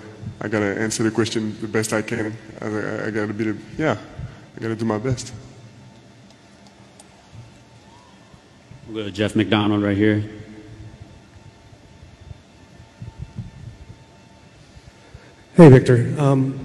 I 0.40 0.48
gotta 0.48 0.78
answer 0.78 1.02
the 1.02 1.10
question 1.10 1.56
the 1.60 1.68
best 1.68 1.92
I 1.92 2.02
can. 2.02 2.36
I, 2.60 3.06
I 3.06 3.10
gotta 3.10 3.32
be 3.32 3.44
the 3.44 3.56
yeah, 3.78 3.96
I 4.56 4.60
gotta 4.60 4.76
do 4.76 4.84
my 4.84 4.98
best. 4.98 5.32
We'll 8.86 8.96
go 8.96 9.04
to 9.04 9.10
Jeff 9.10 9.34
McDonald 9.34 9.82
right 9.82 9.96
here. 9.96 10.43
Hey, 15.56 15.68
Victor. 15.68 16.12
Um, 16.18 16.58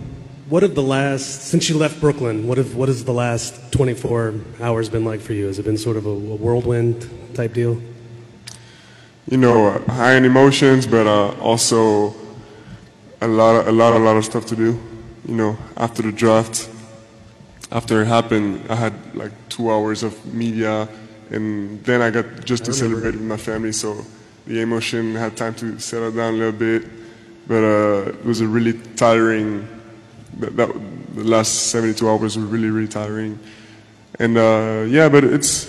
what 0.50 0.64
have 0.64 0.74
the 0.74 0.82
last, 0.82 1.44
since 1.44 1.70
you 1.70 1.78
left 1.78 2.02
Brooklyn, 2.02 2.48
what 2.48 2.58
have 2.58 2.74
what 2.74 2.90
has 2.90 3.06
the 3.06 3.14
last 3.14 3.72
24 3.72 4.34
hours 4.62 4.90
been 4.90 5.06
like 5.06 5.20
for 5.20 5.34
you? 5.34 5.46
Has 5.46 5.60
it 5.60 5.66
been 5.66 5.78
sort 5.78 5.96
of 5.96 6.08
a, 6.08 6.10
a 6.10 6.36
whirlwind 6.36 7.08
type 7.36 7.54
deal? 7.54 7.80
You 9.30 9.38
know, 9.38 9.68
uh, 9.68 9.92
high 9.92 10.16
in 10.16 10.26
emotions, 10.26 10.88
but 10.88 11.06
uh, 11.06 11.40
also 11.40 12.16
a 13.22 13.28
lot, 13.28 13.58
of, 13.58 13.68
a 13.68 13.72
lot, 13.72 13.94
a 13.94 14.00
lot 14.00 14.18
of 14.18 14.26
stuff 14.26 14.48
to 14.48 14.56
do. 14.56 14.82
You 15.28 15.36
know, 15.36 15.58
after 15.78 16.02
the 16.02 16.12
draft, 16.12 16.68
after 17.72 18.02
it 18.02 18.08
happened, 18.08 18.66
I 18.72 18.76
had 18.76 18.94
like 19.16 19.34
two 19.50 19.70
hours 19.70 20.02
of 20.02 20.34
media, 20.34 20.90
and 21.30 21.84
then 21.84 22.02
I 22.02 22.10
got 22.10 22.44
just 22.44 22.66
to 22.66 22.74
celebrate 22.74 23.14
with 23.14 23.22
my 23.22 23.38
family. 23.38 23.72
So 23.72 24.04
the 24.48 24.62
emotion 24.62 25.14
had 25.14 25.38
time 25.38 25.54
to 25.62 25.78
settle 25.78 26.12
down 26.12 26.34
a 26.34 26.38
little 26.38 26.60
bit, 26.60 26.99
but 27.50 27.64
uh, 27.64 28.10
it 28.10 28.24
was 28.24 28.42
a 28.42 28.48
really 28.48 28.74
tiring. 28.96 29.68
That, 30.38 30.56
that 30.56 30.70
the 31.16 31.24
last 31.24 31.72
72 31.72 32.08
hours 32.08 32.38
were 32.38 32.46
really, 32.46 32.70
really 32.70 32.88
tiring, 32.88 33.38
and 34.20 34.38
uh, 34.38 34.86
yeah, 34.88 35.10
but 35.10 35.26
it's 35.26 35.68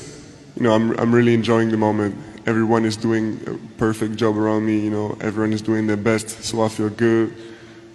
you 0.55 0.63
know 0.63 0.75
I'm 0.75 0.97
I'm 1.01 1.13
really 1.13 1.35
enjoying 1.35 1.71
the 1.71 1.79
moment. 1.79 2.15
Everyone 2.47 2.85
is 2.85 2.97
doing 2.97 3.41
a 3.47 3.55
perfect 3.79 4.17
job 4.17 4.37
around 4.37 4.67
me. 4.67 4.79
You 4.79 4.91
know, 4.91 5.17
everyone 5.21 5.53
is 5.53 5.63
doing 5.63 5.87
their 5.87 5.97
best, 5.97 6.45
so 6.45 6.63
I 6.63 6.69
feel 6.69 6.91
good, 6.91 7.35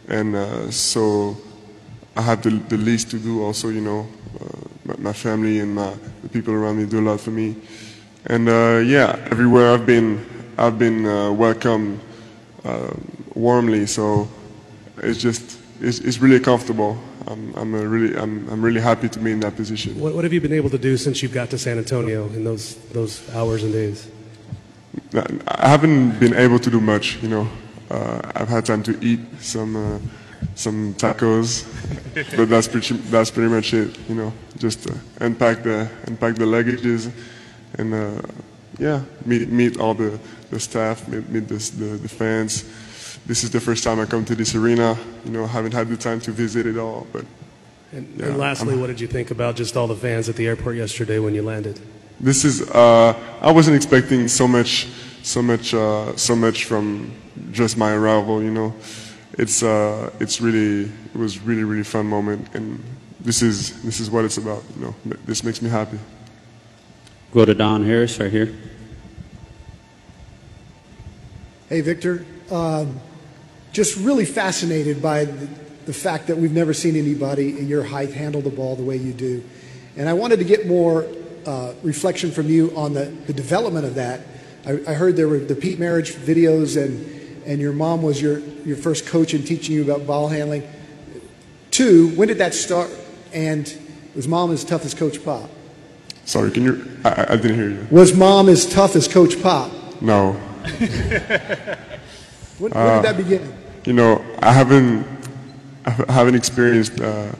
and 0.10 0.36
uh, 0.36 0.72
so 0.72 1.38
I 2.18 2.22
have 2.24 2.42
the, 2.42 2.50
the 2.50 2.78
least 2.78 3.12
to 3.12 3.20
do 3.20 3.44
also, 3.44 3.70
you 3.70 3.82
know. 3.82 4.08
Uh, 4.40 4.68
my, 4.86 4.96
my, 4.98 5.14
family 5.14 5.60
and 5.60 5.76
my, 5.76 5.94
the 6.24 6.30
people 6.30 6.54
around 6.54 6.78
me 6.78 6.86
do 6.86 7.00
a 7.00 7.06
lot 7.06 7.20
for 7.20 7.32
me. 7.32 7.56
And 8.26 8.48
uh, 8.48 8.82
yeah, 8.86 9.20
everywhere 9.32 9.74
I've 9.74 9.86
been, 9.86 10.26
I've 10.58 10.80
been 10.80 11.06
uh, 11.06 11.32
welcomed 11.32 12.00
uh, 12.64 12.92
warmly. 13.36 13.86
So 13.86 14.28
it's 14.98 15.20
just, 15.20 15.60
it's, 15.82 16.00
it's 16.00 16.20
really 16.20 16.40
comfortable. 16.40 16.98
I'm, 17.28 17.54
I'm, 17.56 17.74
really, 17.74 18.16
I'm, 18.18 18.48
I'm 18.50 18.62
really 18.62 18.82
happy 18.82 19.10
to 19.10 19.20
be 19.20 19.32
in 19.32 19.40
that 19.42 19.56
position. 19.56 20.00
What, 20.00 20.16
what 20.16 20.24
have 20.24 20.34
you 20.34 20.42
been 20.42 20.54
able 20.54 20.70
to 20.70 20.78
do 20.78 20.98
since 20.98 21.22
you've 21.22 21.34
got 21.34 21.50
to 21.52 21.58
San 21.58 21.78
Antonio 21.78 22.26
in 22.28 22.44
those, 22.44 22.76
those 22.94 23.28
hours 23.36 23.64
and 23.64 23.74
days? 23.74 24.10
I 25.48 25.68
haven't 25.68 26.20
been 26.20 26.34
able 26.34 26.60
to 26.60 26.70
do 26.70 26.80
much, 26.80 27.22
you 27.22 27.30
know. 27.30 27.48
Uh, 27.90 28.22
I've 28.36 28.50
had 28.50 28.66
time 28.66 28.84
to 28.84 28.98
eat 29.04 29.20
some 29.40 29.76
uh, 29.76 30.00
some 30.56 30.94
tacos, 30.96 31.66
but 32.38 32.50
that's 32.50 32.68
pretty 32.68 32.96
that's 33.12 33.30
pretty 33.30 33.50
much 33.50 33.74
it. 33.74 33.98
You 34.10 34.16
know, 34.16 34.34
just 34.58 34.90
uh, 34.90 34.94
unpack 35.20 35.64
the 35.64 35.90
unpack 36.08 36.36
the 36.36 36.46
luggages, 36.46 37.12
and 37.78 37.94
uh, 37.94 38.22
yeah, 38.80 39.04
meet 39.26 39.50
meet 39.50 39.78
all 39.80 39.94
the, 39.94 40.20
the 40.50 40.60
staff, 40.60 41.08
meet, 41.08 41.30
meet 41.30 41.48
the, 41.48 41.56
the, 41.78 41.98
the 41.98 42.10
fans. 42.10 42.66
This 43.26 43.44
is 43.44 43.50
the 43.50 43.60
first 43.60 43.84
time 43.84 44.00
I 44.00 44.06
come 44.06 44.24
to 44.26 44.36
this 44.36 44.56
arena. 44.56 44.98
You 45.26 45.32
know, 45.32 45.44
I 45.44 45.48
haven't 45.48 45.74
had 45.74 45.88
the 45.90 45.98
time 45.98 46.20
to 46.22 46.32
visit 46.32 46.66
it 46.66 46.78
all, 46.78 47.08
but. 47.12 47.26
And, 47.92 48.14
yeah, 48.18 48.28
and 48.28 48.38
lastly, 48.38 48.74
I'm, 48.74 48.82
what 48.82 48.88
did 48.88 49.00
you 49.00 49.08
think 49.08 49.32
about 49.32 49.56
just 49.56 49.78
all 49.78 49.88
the 49.88 49.96
fans 49.96 50.28
at 50.30 50.36
the 50.36 50.48
airport 50.48 50.76
yesterday 50.76 51.20
when 51.20 51.34
you 51.34 51.42
landed? 51.42 51.80
This 52.20 52.46
is 52.46 52.62
uh, 52.70 53.14
I 53.42 53.52
wasn't 53.52 53.76
expecting 53.76 54.28
so 54.28 54.48
much, 54.48 54.88
so 55.24 55.42
much, 55.42 55.74
uh, 55.74 56.16
so 56.16 56.36
much 56.36 56.66
from 56.66 57.12
just 57.52 57.78
my 57.78 57.92
arrival. 57.94 58.44
You 58.44 58.52
know 58.52 58.76
it's 59.38 59.64
uh, 59.64 60.12
it's 60.20 60.42
really 60.42 60.84
it 60.84 61.16
was 61.16 61.40
really 61.40 61.64
really 61.64 61.84
fun 61.84 62.06
moment, 62.06 62.48
and 62.54 62.84
this 63.20 63.42
is 63.42 63.82
this 63.84 64.00
is 64.00 64.10
what 64.10 64.26
it's 64.26 64.38
about. 64.38 64.64
You 64.76 64.86
know, 64.86 64.96
this 65.26 65.44
makes 65.44 65.62
me 65.62 65.70
happy. 65.70 66.00
Go 67.34 67.46
to 67.46 67.54
Don 67.54 67.86
Harris 67.86 68.20
right 68.20 68.32
here. 68.32 68.54
Hey, 71.68 71.82
Victor. 71.82 72.26
Um, 72.50 73.00
just 73.76 73.98
really 73.98 74.24
fascinated 74.24 75.02
by 75.02 75.26
the, 75.26 75.50
the 75.86 75.94
fact 75.94 76.28
that 76.28 76.38
we've 76.38 76.54
never 76.54 76.74
seen 76.74 76.96
anybody 76.96 77.60
in 77.60 77.68
your 77.68 77.84
height 77.84 78.14
handle 78.14 78.42
the 78.42 78.50
ball 78.50 78.78
the 78.78 78.84
way 78.84 78.96
you 78.96 79.12
do, 79.12 79.44
and 79.98 80.08
I 80.08 80.14
wanted 80.14 80.40
to 80.40 80.46
get 80.46 80.66
more 80.66 81.06
uh, 81.46 81.74
reflection 81.84 82.32
from 82.32 82.48
you 82.48 82.76
on 82.76 82.94
the, 82.94 83.06
the 83.28 83.34
development 83.34 83.86
of 83.86 83.96
that. 83.96 84.22
I, 84.66 84.80
I 84.88 84.94
heard 84.94 85.18
there 85.18 85.28
were 85.28 85.40
the 85.40 85.56
Pete 85.56 85.78
Maravich 85.78 86.16
videos 86.16 86.82
and 86.82 87.16
and 87.46 87.62
your 87.62 87.74
mom 87.74 88.02
was 88.02 88.20
your, 88.22 88.40
your 88.40 88.76
first 88.76 89.06
coach 89.06 89.34
in 89.34 89.44
teaching 89.44 89.76
you 89.76 89.84
about 89.84 90.08
ball 90.08 90.28
handling. 90.28 90.64
Two, 91.70 92.10
when 92.16 92.28
did 92.28 92.40
that 92.40 92.54
start? 92.54 92.90
And 93.34 93.72
was 94.16 94.28
mom 94.28 94.52
as 94.52 94.64
tough 94.64 94.84
as 94.86 94.94
Coach 94.94 95.24
Pop? 95.24 95.50
Sorry, 96.26 96.50
can 96.50 96.64
you? 96.64 97.00
I, 97.04 97.26
I 97.30 97.36
didn't 97.36 97.56
hear 97.56 97.70
you. 97.70 97.88
Was 97.92 98.16
mom 98.16 98.50
as 98.50 98.66
tough 98.66 98.96
as 98.96 99.08
Coach 99.08 99.42
Pop? 99.42 99.72
No. 100.02 100.32
when, 102.58 102.72
when 102.72 102.74
uh, 102.74 103.02
did 103.02 103.06
that 103.06 103.18
begin? 103.18 103.65
You 103.86 103.94
know, 103.94 104.26
I 104.40 104.52
haven't, 104.52 105.06
I 105.86 106.12
haven't 106.12 106.34
experienced 106.34 107.00
uh, 107.00 107.32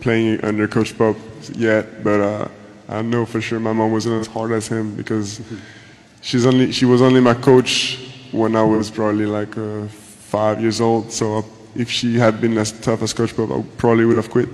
playing 0.00 0.44
under 0.44 0.66
Coach 0.66 0.98
Pop 0.98 1.16
yet, 1.52 2.02
but 2.02 2.20
uh, 2.20 2.48
I 2.88 3.02
know 3.02 3.24
for 3.24 3.40
sure 3.40 3.60
my 3.60 3.72
mom 3.72 3.92
wasn't 3.92 4.20
as 4.20 4.26
hard 4.26 4.50
as 4.50 4.66
him 4.66 4.96
because 4.96 5.40
she's 6.20 6.44
only, 6.44 6.72
she 6.72 6.86
was 6.86 7.02
only 7.02 7.20
my 7.20 7.34
coach 7.34 8.00
when 8.32 8.56
I 8.56 8.64
was 8.64 8.90
probably 8.90 9.26
like 9.26 9.56
uh, 9.56 9.86
five 9.86 10.60
years 10.60 10.80
old. 10.80 11.12
So 11.12 11.44
if 11.76 11.88
she 11.88 12.16
had 12.16 12.40
been 12.40 12.58
as 12.58 12.72
tough 12.72 13.02
as 13.02 13.12
Coach 13.12 13.36
Pop, 13.36 13.52
I 13.52 13.62
probably 13.76 14.04
would 14.04 14.16
have 14.16 14.28
quit. 14.28 14.48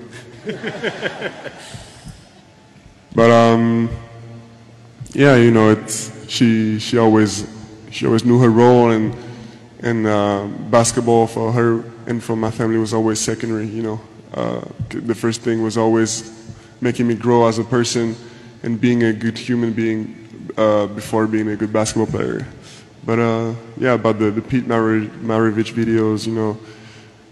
but 3.14 3.30
um, 3.30 3.88
yeah, 5.14 5.36
you 5.36 5.50
know, 5.50 5.70
it's 5.70 6.12
she 6.30 6.78
she 6.78 6.98
always 6.98 7.48
she 7.90 8.04
always 8.04 8.26
knew 8.26 8.38
her 8.38 8.50
role 8.50 8.90
and 8.90 9.16
and 9.80 10.06
uh, 10.06 10.46
basketball 10.70 11.26
for 11.26 11.52
her 11.52 11.84
and 12.06 12.22
for 12.22 12.36
my 12.36 12.50
family 12.50 12.78
was 12.78 12.94
always 12.94 13.20
secondary. 13.20 13.66
You 13.66 13.82
know, 13.82 14.00
uh, 14.34 14.60
the 14.90 15.14
first 15.14 15.42
thing 15.42 15.62
was 15.62 15.76
always 15.76 16.34
making 16.80 17.06
me 17.06 17.14
grow 17.14 17.46
as 17.46 17.58
a 17.58 17.64
person 17.64 18.16
and 18.62 18.80
being 18.80 19.04
a 19.04 19.12
good 19.12 19.38
human 19.38 19.72
being 19.72 20.50
uh, 20.56 20.86
before 20.86 21.26
being 21.26 21.48
a 21.48 21.56
good 21.56 21.72
basketball 21.72 22.06
player. 22.06 22.46
But 23.04 23.18
uh, 23.18 23.54
yeah, 23.76 23.94
about 23.94 24.18
the, 24.18 24.30
the 24.30 24.42
Pete 24.42 24.66
Maravich 24.66 25.72
videos, 25.72 26.26
you 26.26 26.34
know, 26.34 26.58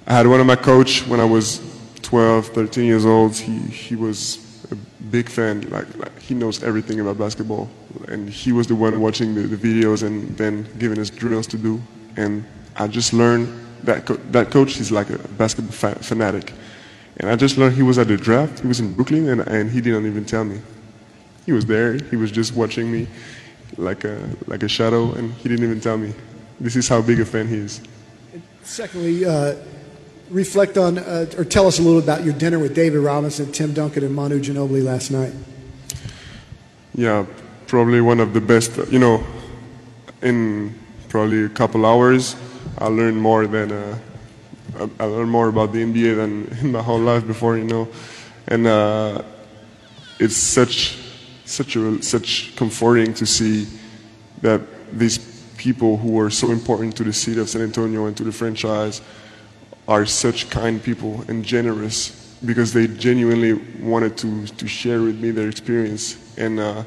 I 0.06 0.14
had 0.14 0.26
one 0.26 0.40
of 0.40 0.46
my 0.46 0.56
coach 0.56 1.06
when 1.06 1.20
I 1.20 1.24
was 1.24 1.60
12, 2.02 2.48
13 2.48 2.84
years 2.84 3.04
old. 3.04 3.36
He, 3.36 3.58
he 3.58 3.96
was 3.96 4.64
a 4.70 4.76
big 5.10 5.28
fan. 5.28 5.68
Like, 5.68 5.96
like 5.96 6.18
he 6.20 6.34
knows 6.34 6.62
everything 6.62 7.00
about 7.00 7.18
basketball, 7.18 7.68
and 8.08 8.30
he 8.30 8.52
was 8.52 8.68
the 8.68 8.74
one 8.74 9.00
watching 9.00 9.34
the, 9.34 9.42
the 9.42 9.56
videos 9.56 10.04
and 10.04 10.36
then 10.36 10.66
giving 10.78 10.98
us 10.98 11.10
drills 11.10 11.46
to 11.48 11.58
do. 11.58 11.82
And 12.16 12.44
I 12.76 12.86
just 12.86 13.12
learned 13.12 13.48
that 13.84 14.06
co- 14.06 14.20
that 14.32 14.50
coach 14.50 14.78
is 14.78 14.90
like 14.90 15.10
a 15.10 15.18
basketball 15.38 15.72
fa- 15.72 16.02
fanatic, 16.02 16.52
and 17.18 17.30
I 17.30 17.36
just 17.36 17.56
learned 17.56 17.76
he 17.76 17.82
was 17.82 17.98
at 17.98 18.08
the 18.08 18.16
draft. 18.16 18.60
He 18.60 18.66
was 18.66 18.80
in 18.80 18.92
Brooklyn, 18.94 19.28
and 19.28 19.40
and 19.42 19.70
he 19.70 19.80
didn't 19.80 20.06
even 20.06 20.24
tell 20.24 20.44
me. 20.44 20.60
He 21.46 21.52
was 21.52 21.64
there. 21.66 21.94
He 21.94 22.16
was 22.16 22.30
just 22.30 22.54
watching 22.54 22.90
me, 22.90 23.06
like 23.76 24.04
a 24.04 24.18
like 24.46 24.62
a 24.62 24.68
shadow, 24.68 25.12
and 25.12 25.32
he 25.34 25.48
didn't 25.48 25.64
even 25.64 25.80
tell 25.80 25.96
me. 25.96 26.12
This 26.60 26.76
is 26.76 26.88
how 26.88 27.02
big 27.02 27.20
a 27.20 27.24
fan 27.24 27.48
he 27.48 27.56
is. 27.56 27.80
Secondly, 28.62 29.24
uh, 29.24 29.54
reflect 30.30 30.76
on 30.76 30.98
uh, 30.98 31.26
or 31.38 31.44
tell 31.44 31.66
us 31.66 31.78
a 31.78 31.82
little 31.82 32.00
about 32.00 32.24
your 32.24 32.34
dinner 32.34 32.58
with 32.58 32.74
David 32.74 32.98
Robinson, 32.98 33.52
Tim 33.52 33.72
Duncan, 33.72 34.04
and 34.04 34.14
Manu 34.14 34.40
Ginobili 34.40 34.82
last 34.82 35.10
night. 35.10 35.32
Yeah, 36.94 37.26
probably 37.66 38.00
one 38.00 38.20
of 38.20 38.32
the 38.32 38.40
best. 38.40 38.76
You 38.90 38.98
know, 38.98 39.24
in 40.22 40.74
probably 41.16 41.44
a 41.44 41.48
couple 41.48 41.86
hours, 41.86 42.36
I 42.76 42.88
learned 42.88 43.16
more 43.16 43.46
than 43.46 43.72
uh, 43.72 43.98
I 45.00 45.04
learned 45.04 45.30
more 45.30 45.48
about 45.48 45.72
the 45.72 45.82
NBA 45.82 46.14
than 46.16 46.58
in 46.60 46.72
my 46.72 46.82
whole 46.82 47.00
life 47.00 47.26
before. 47.26 47.56
You 47.56 47.64
know, 47.64 47.88
and 48.48 48.66
uh, 48.66 49.22
it's 50.18 50.36
such 50.36 50.98
such 51.46 51.74
a, 51.76 52.02
such 52.02 52.54
comforting 52.54 53.14
to 53.14 53.24
see 53.24 53.66
that 54.42 54.60
these 54.92 55.16
people 55.56 55.96
who 55.96 56.20
are 56.20 56.28
so 56.28 56.50
important 56.50 56.94
to 56.98 57.04
the 57.04 57.14
city 57.14 57.40
of 57.40 57.48
San 57.48 57.62
Antonio 57.62 58.04
and 58.04 58.14
to 58.18 58.24
the 58.24 58.32
franchise 58.32 59.00
are 59.88 60.04
such 60.04 60.50
kind 60.50 60.82
people 60.82 61.24
and 61.28 61.42
generous 61.42 62.36
because 62.44 62.74
they 62.74 62.86
genuinely 62.88 63.54
wanted 63.80 64.18
to 64.18 64.46
to 64.60 64.66
share 64.68 65.00
with 65.00 65.18
me 65.18 65.30
their 65.30 65.48
experience 65.48 66.18
and 66.36 66.60
uh, 66.60 66.84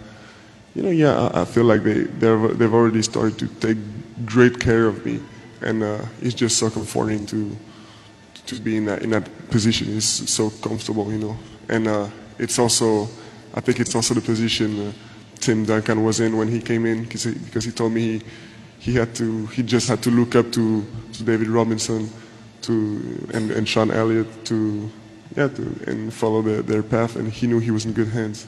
you 0.76 0.84
know 0.84 0.92
yeah 0.92 1.18
I, 1.18 1.42
I 1.42 1.46
feel 1.46 1.66
like 1.66 1.82
they 1.82 2.04
they've 2.22 2.76
already 2.76 3.02
started 3.02 3.40
to 3.40 3.48
take 3.66 3.80
great 4.26 4.60
care 4.60 4.88
of 4.88 5.06
me. 5.06 5.20
And 5.62 5.84
uh, 5.84 6.06
it's 6.22 6.36
just 6.36 6.58
so 6.58 6.70
comforting 6.70 7.26
to 7.28 7.56
to 8.46 8.56
be 8.60 8.78
in 8.78 8.86
that 8.86 9.02
in 9.02 9.10
that 9.12 9.30
position. 9.50 9.96
It's 9.96 10.06
so 10.06 10.50
comfortable 10.50 11.12
you 11.12 11.20
know. 11.20 11.38
And 11.68 11.88
uh, 11.88 12.08
it's 12.38 12.58
also 12.58 13.08
I 13.54 13.62
think 13.62 13.80
it's 13.80 13.96
also 13.96 14.14
the 14.14 14.22
position 14.22 14.88
uh, 14.88 14.92
Tim 15.40 15.66
Duncan 15.66 16.04
was 16.04 16.20
in 16.20 16.38
when 16.38 16.48
he 16.48 16.62
came 16.62 16.86
in 16.86 17.04
because 17.04 17.24
he, 17.24 17.34
because 17.34 17.66
he 17.66 17.72
told 17.72 17.94
me 17.94 18.02
he, 18.02 18.22
he 18.80 18.94
had 18.94 19.14
to 19.16 19.46
he 19.48 19.64
just 19.64 19.88
had 19.88 20.02
to 20.04 20.12
look 20.12 20.36
up 20.36 20.52
to, 20.54 20.86
to 21.14 21.24
David 21.24 21.48
Robinson 21.48 22.10
to 22.62 23.28
and, 23.34 23.52
and 23.52 23.68
Sean 23.68 23.92
Elliott 23.92 24.46
to 24.46 24.90
yeah 25.36 25.48
to 25.48 25.62
and 25.88 26.14
follow 26.14 26.42
the, 26.42 26.62
their 26.62 26.84
path 26.84 27.16
and 27.16 27.32
he 27.32 27.48
knew 27.48 27.60
he 27.60 27.72
was 27.72 27.86
in 27.86 27.94
good 27.94 28.10
hands. 28.10 28.48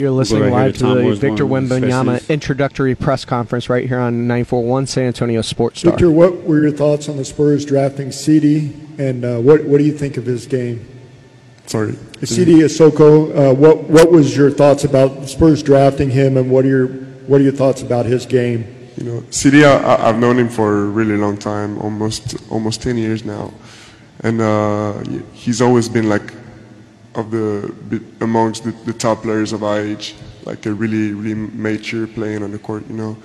You're 0.00 0.10
listening 0.10 0.44
right 0.44 0.50
live 0.50 0.72
to 0.74 0.78
to 0.78 0.86
the 0.86 1.02
Moore's 1.02 1.18
Victor 1.18 1.44
one, 1.44 1.68
Wembanyama 1.68 2.26
introductory 2.30 2.94
press 2.94 3.26
conference 3.26 3.68
right 3.68 3.86
here 3.86 3.98
on 3.98 4.26
941 4.26 4.86
San 4.86 5.04
Antonio 5.04 5.42
Sports 5.42 5.80
Star. 5.80 5.92
Victor, 5.92 6.10
what 6.10 6.42
were 6.44 6.62
your 6.62 6.72
thoughts 6.72 7.10
on 7.10 7.18
the 7.18 7.24
Spurs 7.24 7.66
drafting 7.66 8.10
Sidy, 8.10 8.74
and 8.96 9.24
uh, 9.26 9.38
what 9.38 9.64
what 9.64 9.76
do 9.76 9.84
you 9.84 9.92
think 9.92 10.16
of 10.16 10.24
his 10.24 10.46
game? 10.46 10.88
Sorry, 11.66 11.92
Sidy 12.24 12.60
Cissoko. 12.60 13.50
Uh, 13.50 13.54
what 13.54 13.84
what 13.90 14.10
was 14.10 14.34
your 14.34 14.50
thoughts 14.50 14.84
about 14.84 15.28
Spurs 15.28 15.62
drafting 15.62 16.08
him, 16.08 16.38
and 16.38 16.50
what 16.50 16.64
are 16.64 16.68
your 16.68 16.86
what 16.86 17.42
are 17.42 17.44
your 17.44 17.52
thoughts 17.52 17.82
about 17.82 18.06
his 18.06 18.24
game? 18.24 18.64
You 18.96 19.04
know, 19.04 19.24
CD, 19.28 19.64
I, 19.66 19.76
I- 19.76 20.08
I've 20.08 20.18
known 20.18 20.38
him 20.38 20.48
for 20.48 20.78
a 20.78 20.84
really 20.86 21.18
long 21.18 21.36
time, 21.36 21.78
almost 21.78 22.36
almost 22.50 22.80
10 22.82 22.96
years 22.96 23.22
now, 23.24 23.52
and 24.20 24.40
uh, 24.40 24.98
he's 25.34 25.60
always 25.60 25.90
been 25.90 26.08
like 26.08 26.32
of 27.20 27.30
the 27.30 28.02
amongst 28.20 28.64
the, 28.64 28.72
the 28.84 28.92
top 28.92 29.22
players 29.22 29.52
of 29.52 29.62
age, 29.62 30.14
like 30.44 30.66
a 30.66 30.72
really 30.72 31.12
really 31.12 31.34
mature 31.34 32.06
playing 32.06 32.42
on 32.42 32.50
the 32.50 32.58
court, 32.58 32.84
you 32.88 32.96
know. 32.96 33.16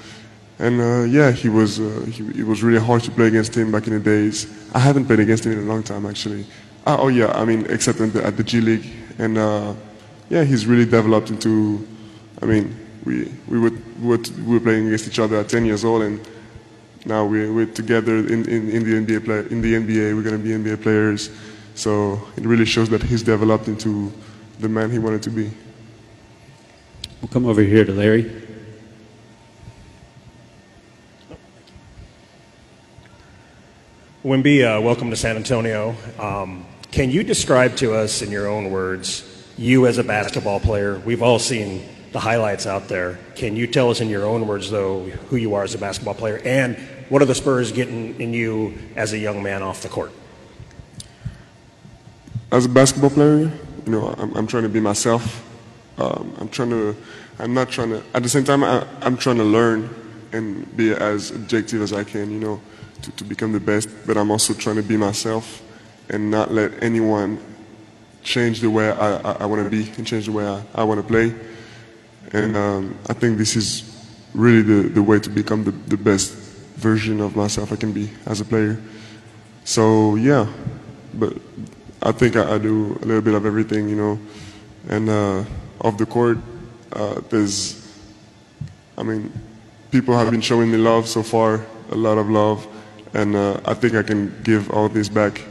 And 0.59 0.79
uh, 0.79 1.03
yeah, 1.03 1.31
he 1.31 1.49
was 1.49 1.79
uh, 1.79 2.05
he, 2.11 2.23
it 2.39 2.45
was 2.45 2.63
really 2.63 2.79
hard 2.79 3.03
to 3.03 3.11
play 3.11 3.27
against 3.27 3.55
him 3.55 3.71
back 3.71 3.87
in 3.87 3.93
the 3.93 3.99
days. 3.99 4.47
I 4.73 4.79
haven't 4.79 5.05
played 5.05 5.19
against 5.19 5.45
him 5.45 5.53
in 5.53 5.59
a 5.59 5.61
long 5.73 5.83
time 5.83 6.05
actually. 6.05 6.45
Uh, 6.85 6.97
oh 6.99 7.07
yeah, 7.09 7.31
I 7.31 7.45
mean 7.45 7.65
except 7.69 7.99
at 7.99 8.13
the, 8.13 8.23
at 8.23 8.37
the 8.37 8.43
G 8.43 8.61
League, 8.61 8.85
and 9.17 9.37
uh, 9.37 9.73
yeah, 10.29 10.43
he's 10.43 10.65
really 10.65 10.85
developed 10.85 11.29
into. 11.29 11.85
I 12.41 12.45
mean, 12.45 12.75
we 13.05 13.31
we 13.47 13.59
were, 13.59 13.71
we 14.01 14.07
were 14.07 14.19
we 14.45 14.53
were 14.53 14.59
playing 14.59 14.87
against 14.87 15.07
each 15.07 15.19
other 15.19 15.37
at 15.37 15.49
10 15.49 15.65
years 15.65 15.83
old, 15.83 16.03
and 16.03 16.19
now 17.05 17.25
we're, 17.25 17.53
we're 17.53 17.65
together 17.67 18.17
in, 18.17 18.47
in, 18.49 18.69
in 18.69 18.83
the 18.83 19.15
NBA 19.15 19.25
play, 19.25 19.39
in 19.51 19.61
the 19.61 19.73
NBA. 19.73 20.15
We're 20.15 20.23
gonna 20.23 20.37
be 20.37 20.49
NBA 20.49 20.81
players, 20.81 21.29
so 21.75 22.19
it 22.35 22.45
really 22.45 22.65
shows 22.65 22.89
that 22.89 23.03
he's 23.03 23.21
developed 23.21 23.67
into 23.67 24.11
the 24.59 24.69
man 24.69 24.89
he 24.89 24.97
wanted 24.97 25.21
to 25.23 25.29
be. 25.29 25.51
We'll 27.21 27.29
come 27.29 27.45
over 27.45 27.61
here 27.61 27.85
to 27.85 27.91
Larry. 27.91 28.43
Wemby, 34.23 34.63
uh, 34.63 34.81
welcome 34.81 35.11
to 35.11 35.15
San 35.15 35.35
Antonio. 35.35 35.95
Um, 36.17 36.65
can 36.91 37.11
you 37.11 37.23
describe 37.23 37.75
to 37.75 37.93
us, 37.93 38.23
in 38.23 38.31
your 38.31 38.47
own 38.47 38.71
words, 38.71 39.23
you 39.57 39.85
as 39.85 39.99
a 39.99 40.03
basketball 40.03 40.59
player? 40.59 40.97
We've 40.99 41.21
all 41.21 41.37
seen 41.37 41.87
the 42.11 42.19
highlights 42.19 42.65
out 42.65 42.87
there. 42.87 43.19
Can 43.35 43.55
you 43.55 43.67
tell 43.67 43.91
us, 43.91 44.01
in 44.01 44.09
your 44.09 44.25
own 44.25 44.47
words, 44.47 44.71
though, 44.71 45.03
who 45.29 45.35
you 45.35 45.53
are 45.53 45.63
as 45.63 45.75
a 45.75 45.77
basketball 45.77 46.15
player, 46.15 46.41
and 46.43 46.77
what 47.09 47.21
are 47.21 47.25
the 47.25 47.35
Spurs 47.35 47.71
getting 47.71 48.19
in 48.19 48.33
you 48.33 48.73
as 48.95 49.13
a 49.13 49.17
young 49.17 49.43
man 49.43 49.61
off 49.61 49.81
the 49.81 49.89
court? 49.89 50.11
As 52.51 52.65
a 52.65 52.69
basketball 52.69 53.09
player, 53.09 53.51
you 53.85 53.91
know, 53.91 54.13
I'm, 54.17 54.33
I'm 54.35 54.47
trying 54.47 54.63
to 54.63 54.69
be 54.69 54.79
myself. 54.79 55.43
Um, 55.97 56.35
I'm 56.39 56.49
trying 56.49 56.69
to, 56.71 56.95
I'm 57.39 57.53
not 57.53 57.69
trying 57.69 57.89
to, 57.89 58.03
at 58.13 58.23
the 58.23 58.29
same 58.29 58.43
time, 58.43 58.63
I, 58.63 58.85
I'm 59.01 59.17
trying 59.17 59.37
to 59.37 59.43
learn 59.43 59.89
and 60.31 60.75
be 60.75 60.91
as 60.91 61.31
objective 61.31 61.81
as 61.81 61.93
I 61.93 62.03
can, 62.03 62.31
you 62.31 62.39
know, 62.39 62.61
to, 63.01 63.11
to 63.11 63.23
become 63.23 63.51
the 63.53 63.59
best. 63.59 63.89
But 64.05 64.17
I'm 64.17 64.31
also 64.31 64.53
trying 64.53 64.75
to 64.75 64.83
be 64.83 64.97
myself 64.97 65.61
and 66.09 66.29
not 66.29 66.51
let 66.51 66.83
anyone 66.83 67.39
change 68.23 68.59
the 68.59 68.69
way 68.69 68.89
I, 68.91 69.17
I, 69.17 69.31
I 69.41 69.45
want 69.45 69.63
to 69.63 69.69
be 69.69 69.89
and 69.97 70.05
change 70.05 70.25
the 70.25 70.31
way 70.31 70.45
I, 70.45 70.61
I 70.73 70.83
want 70.83 70.99
to 70.99 71.07
play. 71.07 71.33
And 72.33 72.57
um, 72.57 72.97
I 73.07 73.13
think 73.13 73.37
this 73.37 73.55
is 73.55 73.91
really 74.33 74.61
the, 74.61 74.89
the 74.89 75.01
way 75.01 75.19
to 75.19 75.29
become 75.29 75.63
the, 75.63 75.71
the 75.71 75.97
best 75.97 76.33
version 76.75 77.21
of 77.21 77.35
myself 77.35 77.71
I 77.71 77.77
can 77.77 77.93
be 77.93 78.09
as 78.25 78.41
a 78.41 78.45
player. 78.45 78.81
So 79.63 80.15
yeah, 80.15 80.51
but 81.13 81.37
I 82.05 82.11
think 82.11 82.35
I, 82.35 82.53
I 82.53 82.57
do 82.59 82.97
a 83.01 83.05
little 83.05 83.21
bit 83.21 83.33
of 83.33 83.47
everything, 83.47 83.89
you 83.89 83.95
know. 83.95 84.19
And 84.89 85.09
uh, 85.09 85.43
off 85.81 85.97
the 85.97 86.05
court, 86.05 86.37
uh, 86.93 87.19
there's, 87.29 87.81
I 88.95 89.01
mean, 89.01 89.33
people 89.89 90.15
have 90.15 90.29
been 90.29 90.41
showing 90.41 90.71
me 90.71 90.77
love 90.77 91.07
so 91.07 91.23
far, 91.23 91.65
a 91.89 91.95
lot 91.95 92.19
of 92.19 92.29
love, 92.29 92.67
and 93.15 93.35
uh, 93.35 93.59
I 93.65 93.73
think 93.73 93.95
I 93.95 94.03
can 94.03 94.39
give 94.43 94.69
all 94.69 94.87
this 94.87 95.09
back 95.09 95.41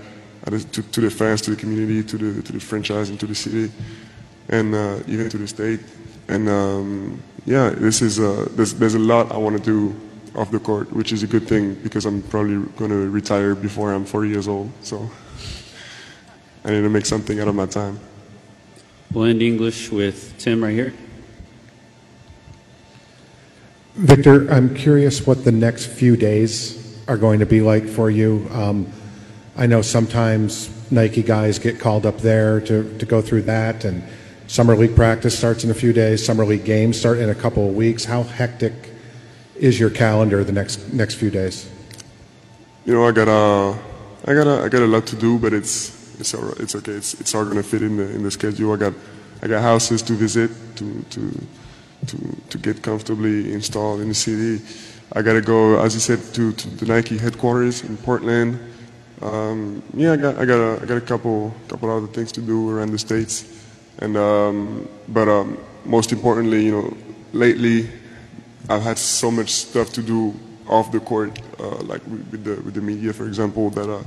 to, 0.45 0.83
to 0.83 1.01
the 1.01 1.11
fans, 1.11 1.43
to 1.43 1.51
the 1.51 1.57
community, 1.57 2.05
to 2.05 2.19
the 2.19 2.43
to 2.43 2.53
the 2.53 2.61
franchise, 2.61 3.11
and 3.11 3.19
to 3.19 3.27
the 3.27 3.35
city, 3.35 3.73
and 4.49 4.77
uh, 4.77 5.01
even 5.09 5.29
to 5.31 5.39
the 5.39 5.49
state. 5.49 5.81
And 6.29 6.49
um, 6.49 7.21
yeah, 7.47 7.71
this 7.71 8.01
is 8.01 8.21
uh, 8.21 8.47
there's 8.53 8.75
there's 8.75 8.95
a 8.95 9.01
lot 9.01 9.33
I 9.33 9.39
want 9.39 9.57
to 9.57 9.63
do 9.63 9.97
off 10.37 10.53
the 10.53 10.61
court, 10.61 10.93
which 10.93 11.13
is 11.13 11.25
a 11.25 11.27
good 11.27 11.49
thing 11.49 11.75
because 11.83 12.07
I'm 12.07 12.23
probably 12.23 12.65
going 12.77 12.91
to 12.91 13.11
retire 13.11 13.57
before 13.57 13.93
I'm 13.93 14.05
40 14.05 14.29
years 14.29 14.47
old. 14.47 14.71
So 14.83 15.11
I 16.65 16.71
need 16.71 16.81
to 16.81 16.89
make 16.89 17.05
something 17.05 17.41
out 17.41 17.49
of 17.49 17.55
my 17.55 17.67
time. 17.67 18.01
We'll 19.13 19.25
end 19.25 19.43
English 19.43 19.91
with 19.93 20.35
Tim 20.39 20.65
right 20.65 20.73
here. 20.73 20.95
Victor, 23.95 24.51
I'm 24.51 24.75
curious 24.75 25.27
what 25.27 25.45
the 25.45 25.53
next 25.53 25.87
few 25.87 26.17
days 26.17 26.99
are 27.07 27.19
going 27.19 27.41
to 27.41 27.47
be 27.47 27.61
like 27.61 27.87
for 27.87 28.11
you. 28.11 28.49
Um, 28.51 28.91
I 29.57 29.67
know 29.67 29.83
sometimes 29.83 30.71
Nike 30.91 31.23
guys 31.23 31.59
get 31.59 31.79
called 31.79 32.07
up 32.07 32.19
there 32.19 32.61
to, 32.63 32.99
to 32.99 33.07
go 33.07 33.21
through 33.21 33.43
that, 33.43 33.85
and 33.85 34.03
summer 34.47 34.75
league 34.75 34.97
practice 34.97 35.37
starts 35.39 35.65
in 35.65 35.71
a 35.71 35.75
few 35.75 35.93
days. 35.93 36.25
Summer 36.25 36.45
league 36.45 36.65
games 36.65 36.99
start 36.99 37.19
in 37.19 37.29
a 37.29 37.35
couple 37.35 37.69
of 37.69 37.77
weeks. 37.77 38.05
How 38.05 38.23
hectic 38.23 38.73
is 39.55 39.79
your 39.79 39.91
calendar 39.91 40.43
the 40.43 40.53
next 40.53 40.93
next 40.93 41.15
few 41.17 41.31
days? 41.31 41.71
You 42.85 42.95
know, 42.95 43.07
I 43.07 43.13
got 43.13 43.29
a, 43.29 43.79
I 44.25 44.35
got 44.35 44.47
a, 44.47 44.65
I 44.65 44.69
got 44.69 44.83
a 44.83 44.87
lot 44.87 45.07
to 45.09 45.17
do, 45.17 45.39
but 45.39 45.53
it's 45.53 45.94
it's 46.19 46.35
all 46.35 46.43
right. 46.43 46.61
It's 46.61 46.75
okay. 46.75 46.93
It's 46.93 47.15
it's 47.21 47.35
all 47.35 47.45
gonna 47.45 47.63
fit 47.63 47.83
in 47.83 47.97
the 47.97 48.09
in 48.15 48.23
the 48.23 48.31
schedule. 48.31 48.73
I 48.73 48.77
got 48.77 48.95
I 49.43 49.49
got 49.49 49.63
houses 49.63 50.03
to 50.03 50.13
visit 50.15 50.51
to 50.77 51.03
to 51.11 51.47
to 52.07 52.17
to 52.51 52.59
get 52.59 52.83
comfortably 52.83 53.53
installed 53.53 54.01
in 54.01 54.09
the 54.09 54.15
city. 54.15 54.63
I 55.13 55.23
gotta 55.23 55.41
go, 55.41 55.79
as 55.81 55.95
you 55.95 56.01
said, 56.01 56.21
to, 56.35 56.53
to 56.53 56.69
the 56.69 56.87
Nike 56.87 57.19
headquarters 57.19 57.83
in 57.85 57.97
Portland. 57.99 58.59
Um, 59.23 59.83
yeah, 59.95 60.13
I 60.13 60.17
got 60.17 60.39
I 60.39 60.45
got 60.45 60.59
a, 60.59 60.83
I 60.83 60.87
got 60.87 60.97
a 60.97 61.01
couple 61.01 61.55
couple 61.69 61.91
other 61.91 62.07
things 62.09 62.33
to 62.33 62.41
do 62.41 62.71
around 62.71 62.91
the 62.91 62.99
states, 62.99 63.45
and 63.99 64.17
um, 64.17 64.89
but 65.09 65.29
um, 65.29 65.59
most 65.85 66.13
importantly, 66.13 66.65
you 66.65 66.73
know, 66.73 66.97
lately 67.33 67.89
I've 68.69 68.83
had 68.83 68.99
so 68.99 69.31
much 69.31 69.51
stuff 69.53 69.93
to 69.93 70.03
do 70.03 70.35
off 70.69 70.91
the 70.91 71.01
court, 71.01 71.39
uh, 71.61 71.77
like 71.83 72.03
with, 72.07 72.29
with 72.31 72.45
the 72.45 72.55
with 72.63 72.75
the 72.75 72.81
media, 72.81 73.13
for 73.13 73.27
example. 73.27 73.71
That 73.71 73.89
uh, 73.89 74.03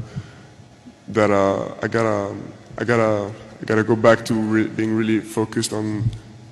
that 1.10 1.32
uh, 1.32 1.76
I 1.82 1.88
gotta 1.88 2.36
I 2.78 2.84
gotta 2.84 3.32
I 3.62 3.66
gotta 3.66 3.84
go 3.84 3.96
back 3.96 4.26
to 4.26 4.34
re- 4.34 4.68
being 4.68 4.96
really 4.96 5.20
focused 5.20 5.74
on 5.74 6.10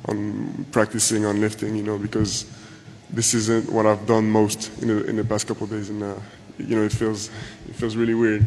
on 0.08 0.66
practicing 0.72 1.25
on 1.25 1.42
lifting, 1.42 1.75
you 1.75 1.84
know, 1.84 1.98
because 1.98 2.45
this 3.09 3.34
isn't 3.34 3.72
what 3.72 3.85
I've 3.85 4.06
done 4.06 4.30
most 4.30 4.72
in 4.82 4.88
the 4.88 5.06
in 5.06 5.16
the 5.16 5.24
past 5.24 5.48
couple 5.48 5.67
days, 5.67 5.90
and 5.90 6.03
uh, 6.03 6.16
you 6.58 6.75
know, 6.75 6.84
it 6.84 6.92
feels 6.92 7.30
it 7.67 7.75
feels 7.75 7.95
really 7.95 8.14
weird. 8.14 8.45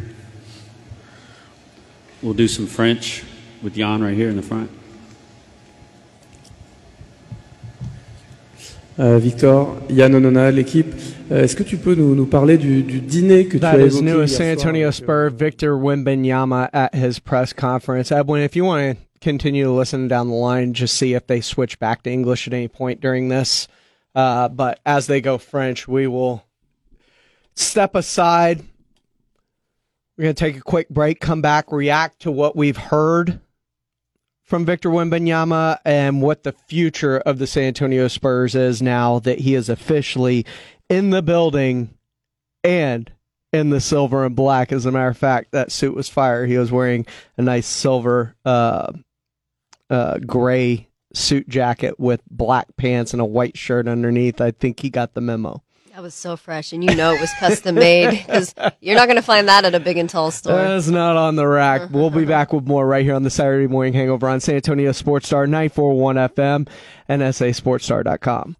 We'll 2.21 2.33
do 2.33 2.47
some 2.47 2.67
French 2.67 3.23
with 3.61 3.75
Jan 3.75 4.03
right 4.03 4.15
here 4.15 4.29
in 4.29 4.35
the 4.35 4.41
front. 4.41 4.69
Victor, 8.99 9.81
Yann 9.89 10.13
Onona, 10.13 10.51
l'équipe, 10.51 10.93
euh, 11.31 11.43
est-ce 11.43 11.55
que 11.55 11.63
tu 11.63 11.77
peux 11.77 11.95
nous, 11.95 12.15
nous 12.15 12.25
parler 12.25 12.57
du, 12.57 12.83
du 12.83 12.99
dîner 12.99 13.45
que 13.45 13.57
tu 13.57 13.65
as 13.65 13.71
That 13.71 13.79
is 13.79 13.99
évoqué 13.99 14.03
new 14.03 14.27
San 14.27 14.57
Antonio 14.57 14.91
Spur 14.91 15.29
Victor 15.29 15.77
Wembanyama 15.77 16.69
at 16.73 16.93
his 16.93 17.19
press 17.19 17.53
conference. 17.53 18.11
Edwin, 18.11 18.41
if 18.41 18.55
you 18.55 18.65
want 18.65 18.97
to 18.97 19.03
continue 19.21 19.63
to 19.65 19.71
listen 19.71 20.07
down 20.07 20.27
the 20.27 20.35
line, 20.35 20.73
just 20.73 20.97
see 20.97 21.13
if 21.13 21.27
they 21.27 21.39
switch 21.39 21.79
back 21.79 22.03
to 22.03 22.09
English 22.09 22.47
at 22.47 22.53
any 22.53 22.67
point 22.67 22.99
during 22.99 23.29
this. 23.29 23.67
Uh, 24.15 24.49
but 24.49 24.79
as 24.85 25.07
they 25.07 25.21
go 25.21 25.37
French, 25.37 25.87
we 25.87 26.07
will 26.07 26.43
step 27.55 27.95
aside. 27.95 28.63
We're 30.17 30.23
going 30.23 30.35
to 30.35 30.45
take 30.45 30.57
a 30.57 30.61
quick 30.61 30.89
break, 30.89 31.21
come 31.21 31.41
back, 31.41 31.71
react 31.71 32.23
to 32.23 32.31
what 32.31 32.55
we've 32.55 32.75
heard 32.75 33.39
from 34.49 34.65
Victor 34.65 34.89
Wembanyama 34.89 35.77
and 35.85 36.23
what 36.23 36.41
the 36.41 36.51
future 36.51 37.19
of 37.19 37.37
the 37.37 37.45
San 37.45 37.65
Antonio 37.65 38.07
Spurs 38.07 38.55
is 38.55 38.81
now 38.81 39.19
that 39.19 39.39
he 39.39 39.53
is 39.53 39.69
officially 39.69 40.43
in 40.89 41.11
the 41.11 41.21
building 41.21 41.93
and 42.63 43.11
in 43.53 43.69
the 43.69 43.79
silver 43.79 44.25
and 44.25 44.35
black. 44.35 44.71
As 44.71 44.87
a 44.87 44.91
matter 44.91 45.07
of 45.07 45.17
fact, 45.17 45.51
that 45.51 45.71
suit 45.71 45.95
was 45.95 46.09
fire. 46.09 46.47
He 46.47 46.57
was 46.57 46.71
wearing 46.71 47.05
a 47.37 47.43
nice 47.43 47.67
silver, 47.67 48.35
uh, 48.43 48.91
uh, 49.91 50.17
gray 50.17 50.87
suit 51.13 51.47
jacket 51.47 51.99
with 51.99 52.21
black 52.29 52.75
pants 52.75 53.13
and 53.13 53.21
a 53.21 53.25
white 53.25 53.55
shirt 53.55 53.87
underneath. 53.87 54.41
I 54.41 54.49
think 54.49 54.79
he 54.79 54.89
got 54.89 55.13
the 55.13 55.21
memo. 55.21 55.61
That 55.93 56.03
was 56.03 56.13
so 56.13 56.37
fresh, 56.37 56.71
and 56.71 56.83
you 56.83 56.95
know 56.95 57.13
it 57.13 57.19
was 57.19 57.31
custom 57.39 57.75
made 57.75 58.09
because 58.25 58.53
you're 58.79 58.95
not 58.95 59.07
going 59.07 59.15
to 59.15 59.21
find 59.23 59.47
that 59.47 59.65
at 59.65 59.73
a 59.73 59.79
big 59.79 59.97
and 59.97 60.09
tall 60.09 60.31
store. 60.31 60.55
That's 60.55 60.87
not 60.87 61.17
on 61.17 61.35
the 61.35 61.47
rack. 61.47 61.89
We'll 61.99 62.09
be 62.11 62.25
back 62.25 62.53
with 62.53 62.67
more 62.67 62.87
right 62.87 63.03
here 63.03 63.15
on 63.15 63.23
the 63.23 63.29
Saturday 63.29 63.67
Morning 63.67 63.93
Hangover 63.93 64.29
on 64.29 64.39
San 64.39 64.55
Antonio 64.55 64.91
Sports 64.91 65.27
Star 65.27 65.47
941 65.47 66.15
FM 66.15 66.69
and 67.07 67.21
SASportsStar.com. 67.21 68.55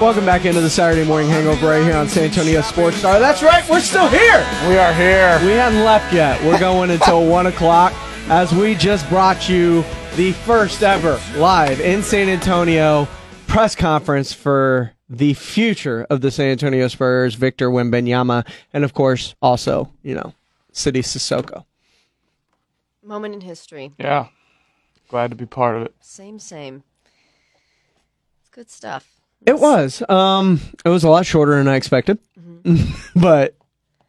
Welcome 0.00 0.24
back 0.24 0.44
into 0.44 0.60
the 0.60 0.70
Saturday 0.70 1.04
Morning 1.04 1.28
Hangover 1.28 1.66
right 1.66 1.82
here 1.82 1.96
on 1.96 2.08
San 2.08 2.24
Antonio 2.26 2.60
Sports 2.60 2.98
Star. 2.98 3.18
That's 3.18 3.42
right, 3.42 3.68
we're 3.68 3.80
still 3.80 4.08
here. 4.08 4.46
We 4.68 4.78
are 4.78 4.92
here. 4.94 5.40
We 5.44 5.50
haven't 5.56 5.82
left 5.84 6.14
yet. 6.14 6.40
We're 6.44 6.60
going 6.60 6.90
until 6.90 7.26
1 7.28 7.46
o'clock 7.46 7.92
as 8.28 8.54
we 8.54 8.76
just 8.76 9.08
brought 9.08 9.48
you 9.48 9.82
the 10.14 10.30
first 10.44 10.84
ever 10.84 11.20
live 11.36 11.80
in 11.80 12.04
San 12.04 12.28
Antonio 12.28 13.08
press 13.48 13.74
conference 13.74 14.32
for 14.32 14.92
the 15.08 15.34
future 15.34 16.06
of 16.10 16.20
the 16.20 16.30
San 16.30 16.50
Antonio 16.52 16.86
Spurs, 16.86 17.34
Victor 17.34 17.68
Wembanyama, 17.68 18.46
and 18.72 18.84
of 18.84 18.94
course, 18.94 19.34
also, 19.42 19.92
you 20.04 20.14
know, 20.14 20.32
Sidy 20.70 21.02
Cissoko. 21.02 21.64
Moment 23.02 23.34
in 23.34 23.40
history. 23.40 23.90
Yeah. 23.98 24.28
Glad 25.08 25.30
to 25.30 25.36
be 25.36 25.46
part 25.46 25.76
of 25.76 25.82
it. 25.82 25.94
Same, 26.00 26.38
same. 26.38 26.84
It's 28.40 28.50
good 28.50 28.70
stuff. 28.70 29.17
It 29.46 29.58
was. 29.58 30.02
Um, 30.08 30.60
it 30.84 30.88
was 30.88 31.04
a 31.04 31.08
lot 31.08 31.26
shorter 31.26 31.56
than 31.56 31.68
I 31.68 31.76
expected, 31.76 32.18
but 33.16 33.56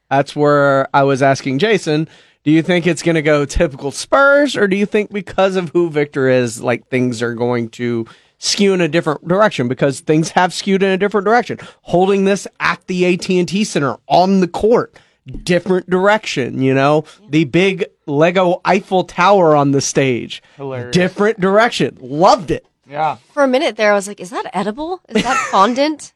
that's 0.09 0.35
where 0.35 0.87
I 0.93 1.03
was 1.03 1.21
asking 1.21 1.59
Jason. 1.59 2.07
Do 2.43 2.51
you 2.51 2.61
think 2.63 2.87
it's 2.87 3.03
going 3.03 3.15
to 3.15 3.21
go 3.21 3.45
typical 3.45 3.91
Spurs, 3.91 4.55
or 4.55 4.67
do 4.67 4.75
you 4.75 4.85
think 4.85 5.11
because 5.11 5.55
of 5.55 5.69
who 5.69 5.89
Victor 5.89 6.27
is, 6.29 6.61
like 6.61 6.87
things 6.87 7.21
are 7.21 7.35
going 7.35 7.69
to 7.71 8.07
skew 8.37 8.73
in 8.73 8.81
a 8.81 8.87
different 8.87 9.27
direction? 9.27 9.67
Because 9.67 9.99
things 9.99 10.29
have 10.31 10.53
skewed 10.53 10.81
in 10.81 10.89
a 10.89 10.97
different 10.97 11.25
direction. 11.25 11.59
Holding 11.83 12.25
this 12.25 12.47
at 12.59 12.85
the 12.87 13.05
AT 13.13 13.29
and 13.29 13.47
T 13.47 13.63
Center 13.63 13.97
on 14.07 14.39
the 14.39 14.47
court, 14.47 14.97
different 15.43 15.89
direction. 15.89 16.61
You 16.61 16.73
know, 16.73 17.03
the 17.29 17.43
big 17.43 17.85
Lego 18.07 18.61
Eiffel 18.65 19.03
Tower 19.03 19.55
on 19.55 19.71
the 19.71 19.81
stage, 19.81 20.41
Hilarious. 20.55 20.93
different 20.93 21.39
direction. 21.39 21.97
Loved 22.01 22.51
it. 22.51 22.65
Yeah. 22.89 23.17
For 23.33 23.43
a 23.43 23.47
minute 23.47 23.75
there, 23.77 23.91
I 23.91 23.95
was 23.95 24.07
like, 24.07 24.19
"Is 24.19 24.29
that 24.31 24.49
edible? 24.53 25.01
Is 25.09 25.23
that 25.23 25.37
fondant?" 25.51 26.13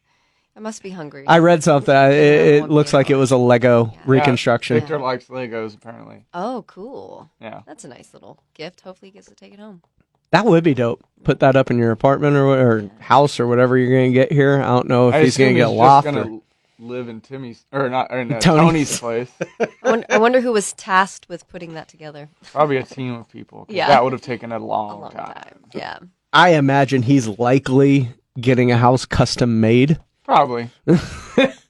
I 0.55 0.59
must 0.59 0.83
be 0.83 0.91
hungry. 0.91 1.25
I 1.27 1.39
read 1.39 1.63
something. 1.63 1.95
It, 1.95 2.13
it 2.13 2.69
looks 2.69 2.93
like 2.93 3.09
it 3.09 3.15
was 3.15 3.31
a 3.31 3.37
Lego 3.37 3.91
reconstruction. 4.05 4.79
Victor 4.79 4.99
likes 4.99 5.25
Legos, 5.25 5.73
apparently. 5.75 6.25
Oh, 6.33 6.63
cool. 6.67 7.31
Yeah. 7.41 7.61
That's 7.65 7.83
a 7.85 7.87
nice 7.87 8.13
little 8.13 8.39
gift. 8.53 8.81
Hopefully, 8.81 9.09
he 9.09 9.15
gets 9.15 9.27
to 9.29 9.35
take 9.35 9.53
it 9.53 9.59
home. 9.59 9.81
That 10.29 10.45
would 10.45 10.63
be 10.63 10.73
dope. 10.75 11.03
Put 11.23 11.39
that 11.39 11.55
up 11.55 11.71
in 11.71 11.77
your 11.79 11.91
apartment 11.91 12.35
or, 12.35 12.47
or 12.49 12.89
house 12.99 13.39
or 13.39 13.47
whatever 13.47 13.77
you're 13.77 13.95
going 13.97 14.11
to 14.11 14.19
get 14.19 14.31
here. 14.31 14.61
I 14.61 14.65
don't 14.67 14.87
know 14.87 15.09
if 15.09 15.15
I 15.15 15.23
he's 15.23 15.37
going 15.37 15.53
to 15.53 15.59
get 15.59 15.65
just 15.65 15.75
loft. 15.75 16.05
gonna 16.05 16.21
or- 16.35 16.41
live 16.79 17.07
in 17.07 17.21
Timmy's 17.21 17.65
or 17.71 17.89
not 17.89 18.07
or 18.11 18.19
in 18.19 18.29
Tony's. 18.29 18.43
Tony's 18.43 18.99
place. 18.99 19.31
I 19.59 19.67
wonder, 19.83 20.05
I 20.09 20.17
wonder 20.17 20.41
who 20.41 20.51
was 20.51 20.73
tasked 20.73 21.29
with 21.29 21.47
putting 21.47 21.75
that 21.75 21.87
together. 21.87 22.29
Probably 22.51 22.77
a 22.77 22.83
team 22.83 23.13
of 23.13 23.29
people. 23.29 23.65
Yeah. 23.69 23.87
That 23.87 24.03
would 24.03 24.11
have 24.11 24.21
taken 24.21 24.51
a 24.51 24.59
long, 24.59 25.09
time. 25.11 25.63
Yeah. 25.73 25.99
I 26.33 26.49
imagine 26.55 27.03
he's 27.03 27.27
likely 27.27 28.09
getting 28.39 28.71
a 28.71 28.77
house 28.77 29.05
custom 29.05 29.61
made. 29.61 29.99
Probably. 30.23 30.69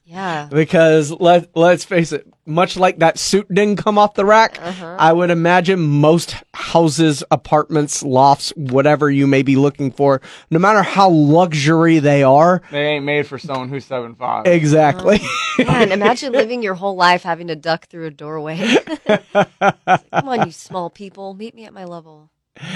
Yeah. 0.06 0.46
Because 0.48 1.10
let 1.10 1.56
let's 1.56 1.84
face 1.84 2.12
it, 2.12 2.24
much 2.46 2.76
like 2.76 3.00
that 3.00 3.18
suit 3.18 3.52
didn't 3.52 3.78
come 3.82 3.98
off 3.98 4.14
the 4.14 4.24
rack, 4.24 4.60
Uh-huh. 4.62 4.94
I 4.96 5.12
would 5.12 5.30
imagine 5.30 5.80
most 5.80 6.36
houses, 6.54 7.24
apartments, 7.32 8.00
lofts, 8.04 8.50
whatever 8.54 9.10
you 9.10 9.26
may 9.26 9.42
be 9.42 9.56
looking 9.56 9.90
for, 9.90 10.20
no 10.52 10.60
matter 10.60 10.82
how 10.82 11.08
luxury 11.08 11.98
they 11.98 12.22
are, 12.22 12.62
They 12.70 12.90
ain't 12.90 13.04
made 13.04 13.26
for 13.26 13.38
someone 13.38 13.70
who's 13.70 13.84
seven 13.86 14.14
five. 14.14 14.46
exactly. 14.46 15.18
Man, 15.58 15.90
imagine 15.90 16.30
living 16.32 16.62
your 16.62 16.74
whole 16.74 16.94
life 16.94 17.24
having 17.24 17.48
to 17.48 17.56
duck 17.56 17.88
through 17.88 18.06
a 18.06 18.10
doorway. 18.12 18.60
Like, 19.08 20.10
Come 20.12 20.28
on, 20.28 20.46
you 20.46 20.52
small 20.52 20.90
people, 20.90 21.34
meet 21.34 21.56
me 21.56 21.64
at 21.64 21.72
my 21.72 21.86
level. 21.86 22.30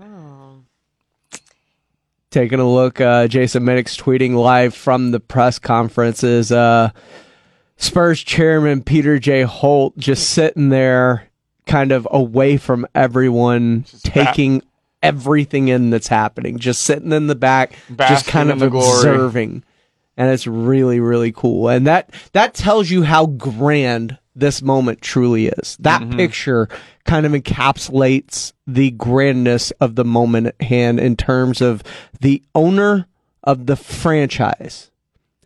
Oh. 0.00 0.60
Taking 2.30 2.60
a 2.60 2.70
look. 2.70 3.00
Uh, 3.00 3.26
Jason 3.26 3.62
Minnix's 3.64 3.96
tweeting 3.96 4.34
live 4.34 4.74
from 4.74 5.12
the 5.12 5.20
press 5.20 5.58
conferences. 5.58 6.52
Uh, 6.52 6.90
Spurs 7.78 8.22
chairman 8.22 8.82
Peter 8.82 9.18
J. 9.18 9.42
Holt 9.42 9.96
just 9.96 10.30
sitting 10.30 10.68
there, 10.68 11.28
kind 11.66 11.90
of 11.90 12.06
away 12.10 12.58
from 12.58 12.86
everyone, 12.94 13.84
taking 14.02 14.62
everything 15.02 15.68
in 15.68 15.88
that's 15.90 16.08
happening, 16.08 16.58
just 16.58 16.82
sitting 16.82 17.12
in 17.12 17.28
the 17.28 17.34
back, 17.34 17.76
just 17.96 18.26
kind 18.26 18.50
of 18.50 18.58
glory. 18.70 18.98
observing. 18.98 19.62
And 20.16 20.30
it's 20.30 20.46
really, 20.46 20.98
really 21.00 21.30
cool. 21.32 21.68
And 21.68 21.86
that, 21.86 22.10
that 22.32 22.52
tells 22.52 22.90
you 22.90 23.04
how 23.04 23.26
grand 23.26 24.18
this 24.34 24.60
moment 24.60 25.00
truly 25.00 25.46
is. 25.46 25.76
That 25.80 26.02
Mhm. 26.02 26.16
picture 26.16 26.68
kind 27.08 27.24
of 27.24 27.32
encapsulates 27.32 28.52
the 28.66 28.90
grandness 28.90 29.70
of 29.80 29.94
the 29.94 30.04
moment 30.04 30.48
at 30.48 30.60
hand 30.60 31.00
in 31.00 31.16
terms 31.16 31.62
of 31.62 31.82
the 32.20 32.42
owner 32.54 33.06
of 33.42 33.64
the 33.64 33.76
franchise 33.76 34.90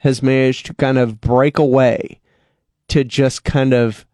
has 0.01 0.25
managed 0.25 0.67
to 0.67 0.75
kind 0.75 0.99
of 0.99 1.21
break 1.21 1.59
away 1.59 2.19
to 2.89 3.05
just 3.05 3.45
kind 3.45 3.73
of 3.73 4.05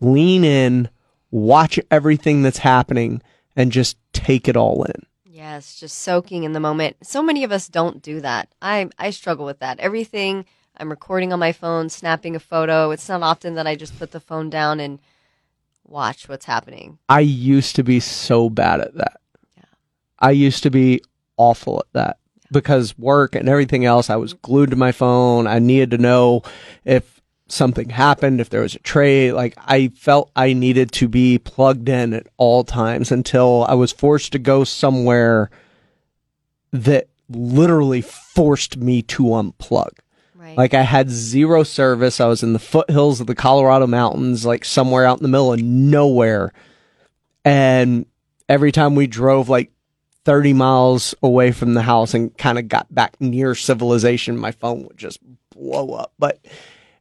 lean 0.00 0.44
in, 0.44 0.90
watch 1.30 1.80
everything 1.90 2.42
that's 2.42 2.58
happening, 2.58 3.22
and 3.56 3.72
just 3.72 3.96
take 4.12 4.46
it 4.46 4.54
all 4.54 4.84
in. 4.84 5.06
Yes, 5.24 5.80
just 5.80 6.00
soaking 6.00 6.44
in 6.44 6.52
the 6.52 6.60
moment. 6.60 6.98
So 7.02 7.22
many 7.22 7.42
of 7.42 7.52
us 7.52 7.68
don't 7.68 8.02
do 8.02 8.20
that. 8.20 8.50
I 8.60 8.90
I 8.98 9.10
struggle 9.10 9.46
with 9.46 9.60
that. 9.60 9.80
Everything 9.80 10.44
I'm 10.76 10.90
recording 10.90 11.32
on 11.32 11.38
my 11.38 11.52
phone, 11.52 11.88
snapping 11.88 12.36
a 12.36 12.40
photo. 12.40 12.90
It's 12.90 13.08
not 13.08 13.22
often 13.22 13.54
that 13.54 13.66
I 13.66 13.76
just 13.76 13.98
put 13.98 14.10
the 14.10 14.20
phone 14.20 14.50
down 14.50 14.78
and 14.78 14.98
watch 15.88 16.28
what's 16.28 16.44
happening. 16.44 16.98
I 17.08 17.20
used 17.20 17.76
to 17.76 17.82
be 17.82 18.00
so 18.00 18.50
bad 18.50 18.80
at 18.80 18.94
that. 18.94 19.20
I 20.18 20.32
used 20.32 20.62
to 20.64 20.70
be 20.70 21.02
awful 21.36 21.80
at 21.80 21.92
that 21.92 22.18
because 22.50 22.98
work 22.98 23.34
and 23.34 23.48
everything 23.48 23.84
else, 23.84 24.10
I 24.10 24.16
was 24.16 24.34
mm-hmm. 24.34 24.40
glued 24.42 24.70
to 24.70 24.76
my 24.76 24.92
phone. 24.92 25.46
I 25.46 25.58
needed 25.58 25.92
to 25.92 25.98
know 25.98 26.42
if 26.84 27.20
something 27.48 27.90
happened, 27.90 28.40
if 28.40 28.50
there 28.50 28.62
was 28.62 28.74
a 28.74 28.80
trade. 28.80 29.32
Like 29.32 29.54
I 29.58 29.88
felt 29.88 30.30
I 30.36 30.52
needed 30.52 30.92
to 30.92 31.08
be 31.08 31.38
plugged 31.38 31.88
in 31.88 32.12
at 32.14 32.26
all 32.36 32.64
times 32.64 33.10
until 33.10 33.64
I 33.68 33.74
was 33.74 33.92
forced 33.92 34.32
to 34.32 34.38
go 34.38 34.64
somewhere 34.64 35.50
that 36.72 37.08
literally 37.30 38.00
forced 38.02 38.76
me 38.76 39.02
to 39.02 39.22
unplug. 39.24 39.92
Like 40.56 40.74
I 40.74 40.82
had 40.82 41.10
zero 41.10 41.62
service. 41.62 42.20
I 42.20 42.26
was 42.26 42.42
in 42.42 42.52
the 42.52 42.58
foothills 42.58 43.20
of 43.20 43.26
the 43.26 43.34
Colorado 43.34 43.86
mountains, 43.86 44.44
like 44.44 44.64
somewhere 44.64 45.04
out 45.04 45.18
in 45.18 45.22
the 45.22 45.28
middle 45.28 45.52
of 45.52 45.60
nowhere. 45.60 46.52
And 47.44 48.06
every 48.48 48.72
time 48.72 48.94
we 48.94 49.06
drove 49.06 49.48
like 49.48 49.72
30 50.24 50.52
miles 50.52 51.14
away 51.22 51.52
from 51.52 51.74
the 51.74 51.82
house 51.82 52.12
and 52.12 52.36
kind 52.36 52.58
of 52.58 52.68
got 52.68 52.92
back 52.94 53.20
near 53.20 53.54
civilization, 53.54 54.36
my 54.36 54.52
phone 54.52 54.82
would 54.84 54.98
just 54.98 55.20
blow 55.50 55.92
up. 55.92 56.12
But 56.18 56.44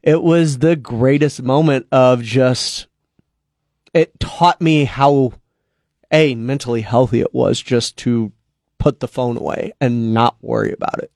it 0.01 0.23
was 0.23 0.59
the 0.59 0.75
greatest 0.75 1.41
moment 1.41 1.87
of 1.91 2.21
just, 2.23 2.87
it 3.93 4.17
taught 4.19 4.61
me 4.61 4.85
how, 4.85 5.33
A, 6.11 6.35
mentally 6.35 6.81
healthy 6.81 7.19
it 7.19 7.33
was 7.33 7.61
just 7.61 7.97
to 7.97 8.31
put 8.77 8.99
the 8.99 9.07
phone 9.07 9.35
away 9.35 9.73
and 9.81 10.13
not 10.13 10.37
worry 10.41 10.71
about 10.71 10.99
it. 10.99 11.11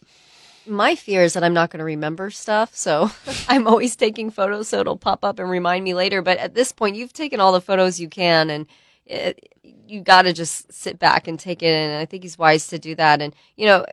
My 0.66 0.96
fear 0.96 1.24
is 1.24 1.34
that 1.34 1.44
I'm 1.44 1.54
not 1.54 1.70
going 1.70 1.80
to 1.80 1.86
remember 1.86 2.30
stuff, 2.30 2.76
so 2.76 3.12
I'm 3.48 3.68
always 3.68 3.96
taking 3.96 4.30
photos 4.30 4.70
so 4.70 4.80
it'll 4.80 4.98
pop 4.98 5.24
up 5.26 5.40
and 5.40 5.50
remind 5.50 5.84
me 5.84 5.94
later. 5.94 6.22
But 6.22 6.38
at 6.38 6.54
this 6.54 6.72
point, 6.72 6.96
you've 6.96 7.14
taken 7.14 7.40
all 7.40 7.52
the 7.52 7.62
photos 7.62 8.00
you 8.00 8.08
can, 8.10 8.50
and 8.50 8.68
it, 9.06 9.54
you 9.64 10.02
got 10.02 10.24
to 10.24 10.34
just 10.34 10.72
sit 10.72 11.00
back 11.00 11.28
and 11.28 11.40
take 11.40 11.64
it. 11.64 11.74
And 11.74 12.00
I 12.00 12.06
think 12.06 12.24
he's 12.24 12.38
wise 12.38 12.68
to 12.68 12.80
do 12.80 12.96
that. 12.96 13.22
And 13.22 13.36
you 13.56 13.66
know, 13.66 13.86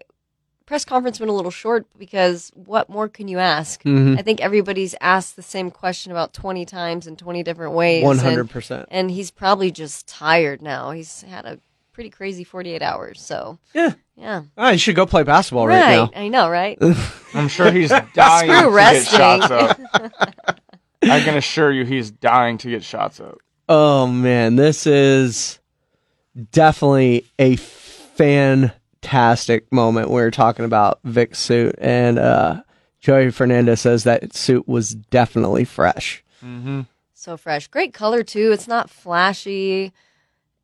press 0.67 0.85
conference 0.85 1.19
went 1.19 1.31
a 1.31 1.35
little 1.35 1.51
short 1.51 1.87
because 1.99 2.53
what 2.55 2.91
more 2.91 3.09
can 3.09 3.27
you 3.27 3.39
ask? 3.39 3.83
Mhm. 3.85 4.19
I 4.19 4.23
think 4.23 4.41
everybody's 4.41 4.95
asked 5.01 5.35
the 5.37 5.43
same 5.43 5.71
question 5.71 6.13
about 6.13 6.35
20 6.35 6.67
times 6.67 7.07
in 7.07 7.17
20 7.17 7.43
different 7.43 7.73
ways. 7.73 8.05
100%. 8.05 8.71
And, 8.71 8.87
and 8.91 9.11
he's 9.11 9.31
probably 9.31 9.71
just 9.71 10.07
tired 10.07 10.61
now. 10.61 10.91
He's 10.91 11.23
had 11.23 11.47
a 11.47 11.59
pretty 11.99 12.11
crazy 12.11 12.45
48 12.45 12.81
hours. 12.81 13.21
So 13.21 13.59
yeah, 13.75 13.95
yeah. 14.15 14.43
Oh, 14.57 14.71
you 14.71 14.79
should 14.79 14.95
go 14.95 15.05
play 15.05 15.25
basketball 15.25 15.67
right, 15.67 15.81
Right, 15.81 15.97
now. 15.97 16.11
I 16.15 16.29
know, 16.29 16.49
right? 16.49 16.79
I'm 17.35 17.49
sure 17.49 17.73
he's 17.73 17.89
dying 18.15 18.49
Screw 18.49 18.63
to 18.63 18.71
resting. 18.71 19.19
get 19.19 19.19
shots 19.19 19.51
up. 19.51 19.81
I 21.03 21.19
can 21.19 21.37
assure 21.37 21.73
you, 21.73 21.85
he's 21.85 22.13
dying 22.13 22.57
to 22.59 22.71
get 22.71 22.85
shots 22.85 23.19
up. 23.19 23.39
Oh 23.69 24.07
man, 24.07 24.55
this 24.55 24.87
is 24.87 25.59
definitely 26.53 27.27
a 27.41 27.57
fantastic 27.57 29.73
moment. 29.73 30.09
We 30.09 30.23
are 30.23 30.31
talking 30.31 30.67
about 30.67 31.01
Vic's 31.03 31.41
suit, 31.41 31.75
and 31.79 32.21
uh, 32.21 32.63
Joey 33.01 33.33
Fernandez 33.33 33.81
says 33.81 34.05
that 34.05 34.37
suit 34.37 34.69
was 34.69 34.95
definitely 34.95 35.65
fresh. 35.65 36.23
Mm-hmm. 36.45 36.83
So 37.13 37.37
fresh. 37.37 37.67
Great 37.67 37.93
color, 37.93 38.23
too. 38.23 38.53
It's 38.53 38.69
not 38.69 38.89
flashy, 38.89 39.93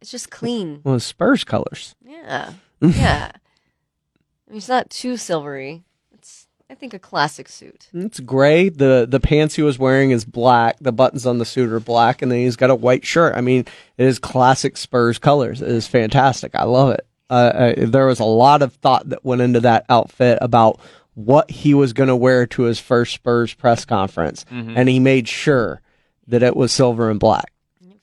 it's 0.04 0.10
just 0.10 0.30
clean. 0.30 0.82
Well, 0.84 1.00
Spurs 1.00 1.44
colors. 1.44 1.94
Yeah. 2.06 2.52
Yeah. 2.82 3.30
I 3.32 4.50
mean, 4.50 4.58
it's 4.58 4.68
not 4.68 4.90
too 4.90 5.16
silvery. 5.16 5.84
It's, 6.12 6.46
I 6.68 6.74
think, 6.74 6.92
a 6.92 6.98
classic 6.98 7.48
suit. 7.48 7.88
It's 7.94 8.20
gray. 8.20 8.68
the 8.68 9.06
The 9.08 9.20
pants 9.20 9.54
he 9.54 9.62
was 9.62 9.78
wearing 9.78 10.10
is 10.10 10.26
black. 10.26 10.76
The 10.80 10.92
buttons 10.92 11.24
on 11.24 11.38
the 11.38 11.46
suit 11.46 11.72
are 11.72 11.80
black, 11.80 12.20
and 12.20 12.30
then 12.30 12.40
he's 12.40 12.56
got 12.56 12.68
a 12.68 12.74
white 12.74 13.06
shirt. 13.06 13.34
I 13.36 13.40
mean, 13.40 13.60
it 13.96 14.04
is 14.06 14.18
classic 14.18 14.76
Spurs 14.76 15.18
colors. 15.18 15.62
It 15.62 15.70
is 15.70 15.86
fantastic. 15.86 16.54
I 16.54 16.64
love 16.64 16.90
it. 16.90 17.06
Uh, 17.30 17.32
uh, 17.32 17.74
there 17.86 18.06
was 18.06 18.20
a 18.20 18.24
lot 18.24 18.60
of 18.60 18.74
thought 18.74 19.08
that 19.08 19.24
went 19.24 19.40
into 19.40 19.60
that 19.60 19.86
outfit 19.88 20.36
about 20.42 20.78
what 21.14 21.50
he 21.50 21.72
was 21.72 21.94
going 21.94 22.08
to 22.10 22.16
wear 22.16 22.44
to 22.48 22.64
his 22.64 22.78
first 22.78 23.14
Spurs 23.14 23.54
press 23.54 23.86
conference, 23.86 24.44
Mhm. 24.52 24.74
and 24.76 24.90
he 24.90 24.98
made 25.00 25.26
sure 25.26 25.80
that 26.26 26.42
it 26.42 26.54
was 26.54 26.70
silver 26.70 27.08
and 27.10 27.18
black. 27.18 27.50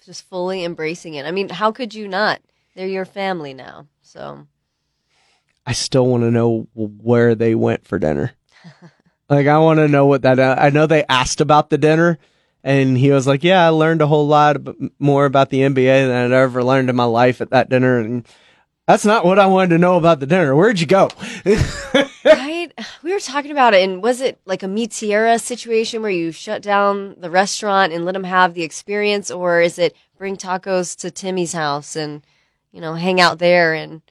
Just 0.05 0.27
fully 0.27 0.63
embracing 0.63 1.13
it. 1.13 1.25
I 1.25 1.31
mean, 1.31 1.49
how 1.49 1.71
could 1.71 1.93
you 1.93 2.07
not? 2.07 2.41
They're 2.75 2.87
your 2.87 3.05
family 3.05 3.53
now. 3.53 3.87
So, 4.01 4.47
I 5.65 5.73
still 5.73 6.07
want 6.07 6.23
to 6.23 6.31
know 6.31 6.67
where 6.73 7.35
they 7.35 7.53
went 7.53 7.85
for 7.85 7.99
dinner. 7.99 8.31
like, 9.29 9.47
I 9.47 9.59
want 9.59 9.77
to 9.77 9.87
know 9.87 10.05
what 10.07 10.23
that. 10.23 10.39
I 10.39 10.69
know 10.69 10.87
they 10.87 11.05
asked 11.07 11.39
about 11.39 11.69
the 11.69 11.77
dinner, 11.77 12.17
and 12.63 12.97
he 12.97 13.11
was 13.11 13.27
like, 13.27 13.43
"Yeah, 13.43 13.65
I 13.65 13.69
learned 13.69 14.01
a 14.01 14.07
whole 14.07 14.27
lot 14.27 14.57
more 14.99 15.25
about 15.25 15.49
the 15.49 15.61
NBA 15.61 16.07
than 16.07 16.31
I'd 16.31 16.35
ever 16.35 16.63
learned 16.63 16.89
in 16.89 16.95
my 16.95 17.03
life 17.05 17.41
at 17.41 17.51
that 17.51 17.69
dinner." 17.69 17.99
And 17.99 18.27
that's 18.87 19.05
not 19.05 19.23
what 19.23 19.39
I 19.39 19.45
wanted 19.45 19.69
to 19.69 19.77
know 19.77 19.97
about 19.97 20.19
the 20.19 20.25
dinner. 20.25 20.55
Where'd 20.55 20.79
you 20.79 20.87
go? 20.87 21.09
right? 22.77 22.87
We 23.03 23.13
were 23.13 23.19
talking 23.19 23.51
about 23.51 23.73
it, 23.73 23.83
and 23.83 24.01
was 24.01 24.21
it 24.21 24.39
like 24.45 24.63
a 24.63 24.67
Meet 24.67 24.93
Sierra 24.93 25.39
situation 25.39 26.01
where 26.01 26.11
you 26.11 26.31
shut 26.31 26.61
down 26.61 27.15
the 27.19 27.29
restaurant 27.29 27.93
and 27.93 28.05
let 28.05 28.13
them 28.13 28.23
have 28.23 28.53
the 28.53 28.63
experience, 28.63 29.29
or 29.31 29.61
is 29.61 29.77
it 29.79 29.95
bring 30.17 30.37
tacos 30.37 30.97
to 30.99 31.11
Timmy's 31.11 31.53
house 31.53 31.95
and 31.95 32.21
you 32.71 32.81
know 32.81 32.93
hang 32.93 33.19
out 33.19 33.39
there 33.39 33.73
and, 33.73 34.01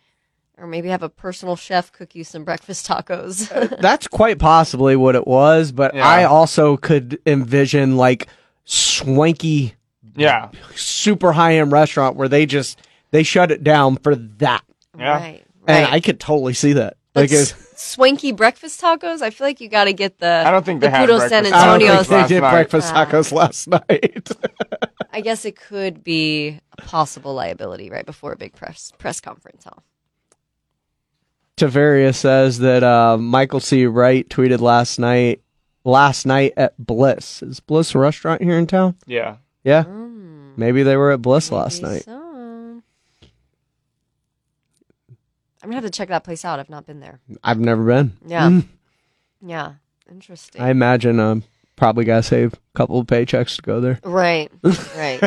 or 0.59 0.67
maybe 0.67 0.89
have 0.89 1.03
a 1.03 1.09
personal 1.09 1.57
chef 1.57 1.93
cook 1.93 2.15
you 2.15 2.25
some 2.25 2.45
breakfast 2.45 2.87
tacos? 2.87 3.51
Uh, 3.51 3.77
that's 3.81 4.07
quite 4.09 4.39
possibly 4.39 4.97
what 4.97 5.15
it 5.15 5.27
was, 5.27 5.73
but 5.73 5.95
Yeah. 5.95 6.07
I 6.07 6.25
also 6.25 6.77
could 6.77 7.19
envision 7.27 7.97
like 7.97 8.29
swanky, 8.65 9.75
yeah, 10.17 10.51
super 10.75 11.33
high 11.33 11.57
end 11.57 11.73
restaurant 11.73 12.17
where 12.17 12.29
they 12.29 12.47
just 12.47 12.81
they 13.11 13.23
shut 13.23 13.51
it 13.51 13.65
down 13.65 13.97
for 13.97 14.15
that. 14.15 14.63
Yeah. 14.99 15.13
Right, 15.19 15.45
And. 15.67 15.87
I 15.87 16.01
could 16.01 16.21
totally 16.21 16.55
see 16.55 16.75
that. 16.75 16.97
Like, 17.15 17.31
That's 17.31 17.53
it's, 17.53 17.70
swanky 17.81 18.33
breakfast 18.33 18.81
tacos. 18.81 19.23
I 19.23 19.31
feel 19.31 19.47
like 19.47 19.61
you 19.61 19.69
got 19.69 19.85
to 19.85 19.93
get 19.93 20.19
the. 20.19 20.43
I 20.47 20.51
don't 20.51 20.65
think 20.65 20.81
the 20.81 20.87
they 20.87 20.91
had 20.91 21.07
Puro 21.07 21.19
San 21.21 21.43
breakfast 21.45 21.55
I 21.55 21.65
don't 21.67 21.83
Antonio. 21.83 22.03
think 22.03 22.29
they 22.29 22.35
did 22.35 22.41
night. 22.43 22.51
breakfast 22.53 22.93
tacos 22.95 23.33
last 23.33 23.69
night. 23.69 24.29
I 25.13 25.21
guess 25.21 25.45
it 25.45 25.57
could 25.57 26.05
be 26.05 26.61
a 26.79 26.83
possible 26.83 27.35
liability 27.35 27.91
right 27.91 28.07
before 28.07 28.33
a 28.33 28.37
big 28.37 28.55
press 28.55 28.93
press 28.99 29.21
conference, 29.21 29.65
huh? 29.65 29.81
Tavaria 31.57 32.15
says 32.15 32.59
that 32.61 32.83
uh, 32.83 33.19
Michael 33.19 33.61
C. 33.61 33.87
Wright 33.87 34.29
tweeted 34.29 34.61
last 34.61 34.99
night. 34.99 35.41
Last 35.83 36.27
night 36.27 36.53
at 36.59 36.75
Bliss. 36.79 37.43
Is 37.43 37.59
Bliss 37.61 37.95
a 37.95 37.99
restaurant 37.99 38.43
here 38.43 38.59
in 38.59 38.67
town? 38.67 38.97
Yeah. 39.07 39.37
Yeah. 39.65 39.85
Mm, 39.85 40.57
Maybe 40.59 40.83
they 40.83 40.95
were 40.97 41.11
at 41.11 41.23
Bliss 41.23 41.51
last 41.51 41.81
night. 41.81 42.03
So. 42.05 42.20
I'm 45.63 45.69
gonna 45.69 45.77
have 45.83 45.85
to 45.85 45.91
check 45.91 46.09
that 46.09 46.25
place 46.25 46.45
out. 46.45 46.59
I've 46.59 46.71
not 46.71 46.87
been 46.87 47.01
there. 47.01 47.21
I've 47.45 47.59
never 47.61 47.85
been. 47.85 48.17
Yeah. 48.27 48.49
Mm. 48.49 48.67
Yeah, 49.45 49.73
interesting. 50.11 50.61
I 50.63 50.71
imagine 50.71 51.19
um 51.21 51.45
probably 51.77 52.05
got 52.05 52.17
to 52.17 52.23
save 52.23 52.53
a 52.53 52.57
couple 52.75 52.99
of 52.99 53.07
paychecks 53.07 53.57
to 53.57 53.63
go 53.63 53.81
there. 53.81 53.99
Right, 54.05 54.51
right. 54.97 55.21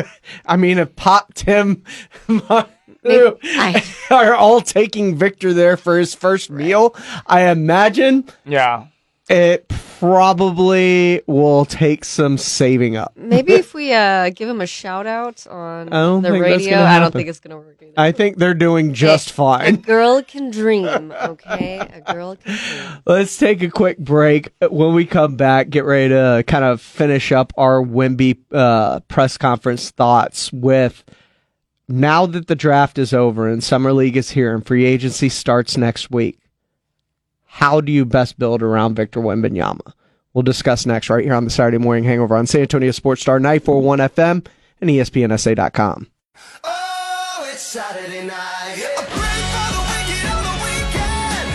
I 0.46 0.56
mean, 0.56 0.78
if 0.78 0.94
Pop 0.94 1.34
Tim 1.34 1.82
Maybe- 2.28 3.36
I- 3.44 3.84
are 4.10 4.34
all 4.34 4.60
taking 4.60 5.16
Victor 5.16 5.52
there 5.52 5.76
for 5.76 5.98
his 5.98 6.14
first 6.14 6.50
meal, 6.50 6.94
I 7.26 7.48
imagine 7.50 8.24
Yeah. 8.46 8.86
it 9.28 9.70
probably 9.98 11.22
will 11.26 11.64
take 11.64 12.04
some 12.04 12.38
saving 12.38 12.96
up. 12.96 13.12
Maybe 13.16 13.54
if 13.54 13.74
we 13.74 13.92
uh, 13.92 14.30
give 14.30 14.48
him 14.48 14.60
a 14.60 14.66
shout 14.66 15.06
out 15.06 15.46
on 15.46 16.22
the 16.22 16.32
radio, 16.32 16.82
I 16.82 16.98
don't 16.98 17.12
think 17.12 17.28
it's 17.28 17.40
gonna 17.40 17.56
work. 17.56 17.78
Either. 17.80 17.92
I 17.96 18.12
think 18.12 18.38
they're 18.38 18.54
doing 18.54 18.94
just 18.94 19.30
A 19.30 19.34
fine. 19.34 19.74
A 19.74 19.76
girl 19.76 20.22
can 20.22 20.50
dream, 20.50 21.12
okay? 21.12 21.78
A 21.78 22.12
girl 22.12 22.36
can 22.36 22.56
dream. 22.56 23.02
Let's 23.06 23.36
take 23.36 23.62
a 23.62 23.70
quick 23.70 23.98
break. 23.98 24.52
When 24.68 24.94
we 24.94 25.06
come 25.06 25.36
back, 25.36 25.70
get 25.70 25.84
ready 25.84 26.08
to 26.10 26.44
kind 26.46 26.64
of 26.64 26.80
finish 26.80 27.32
up 27.32 27.52
our 27.56 27.80
Wemby 27.82 28.38
uh, 28.52 29.00
press 29.00 29.38
conference 29.38 29.90
thoughts 29.90 30.52
with 30.52 31.04
now 31.88 32.26
that 32.26 32.46
the 32.46 32.56
draft 32.56 32.98
is 32.98 33.12
over 33.12 33.48
and 33.48 33.62
summer 33.62 33.92
league 33.92 34.16
is 34.16 34.30
here 34.30 34.54
and 34.54 34.66
free 34.66 34.84
agency 34.84 35.28
starts 35.28 35.76
next 35.76 36.10
week. 36.10 36.38
How 37.54 37.80
do 37.80 37.92
you 37.92 38.04
best 38.04 38.36
build 38.36 38.62
around 38.62 38.96
Victor 38.96 39.20
Wembanyama? 39.20 39.92
We'll 40.32 40.42
discuss 40.42 40.86
next 40.86 41.08
right 41.08 41.22
here 41.24 41.34
on 41.34 41.44
the 41.44 41.50
Saturday 41.50 41.78
Morning 41.78 42.02
Hangover 42.02 42.34
on 42.34 42.48
San 42.48 42.62
Antonio 42.62 42.90
Sports 42.90 43.22
Star 43.22 43.38
941 43.38 44.00
FM 44.00 44.44
and 44.80 44.90
ESPNSA.com. 44.90 46.08
Oh, 46.64 47.48
it's 47.52 47.62
Saturday 47.62 48.26
night. 48.26 48.34
I 48.34 49.04
pray 49.06 49.38
for 49.54 49.70
the 49.70 49.82
wicked 49.86 50.26
on 50.34 50.42
the 50.42 50.56
weekend. 50.66 51.46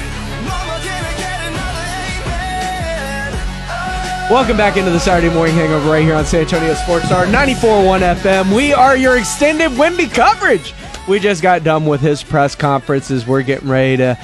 Mama, 0.48 0.80
can 0.82 1.04
I 1.04 1.12
get 1.18 1.40
another 1.52 1.92
amen? 2.24 3.36
Oh. 3.70 4.32
Welcome 4.34 4.56
back 4.56 4.78
into 4.78 4.92
the 4.92 5.02
Saturday 5.02 5.34
Morning 5.36 5.54
Hangover 5.54 5.92
right 5.92 6.04
here 6.04 6.16
on 6.16 6.26
San 6.26 6.44
Antonio 6.44 6.76
Sports 6.76 7.08
Star 7.08 7.26
94.1 7.26 8.16
FM. 8.16 8.56
We 8.56 8.72
are 8.72 8.96
your 8.96 9.18
extended 9.18 9.72
Wemby 9.72 10.10
coverage. 10.14 10.74
We 11.10 11.20
just 11.20 11.42
got 11.42 11.66
done 11.66 11.86
with 11.86 12.00
his 12.00 12.24
press 12.24 12.56
conferences. 12.56 13.28
We're 13.28 13.42
getting 13.42 13.68
ready 13.68 13.98
to 13.98 14.18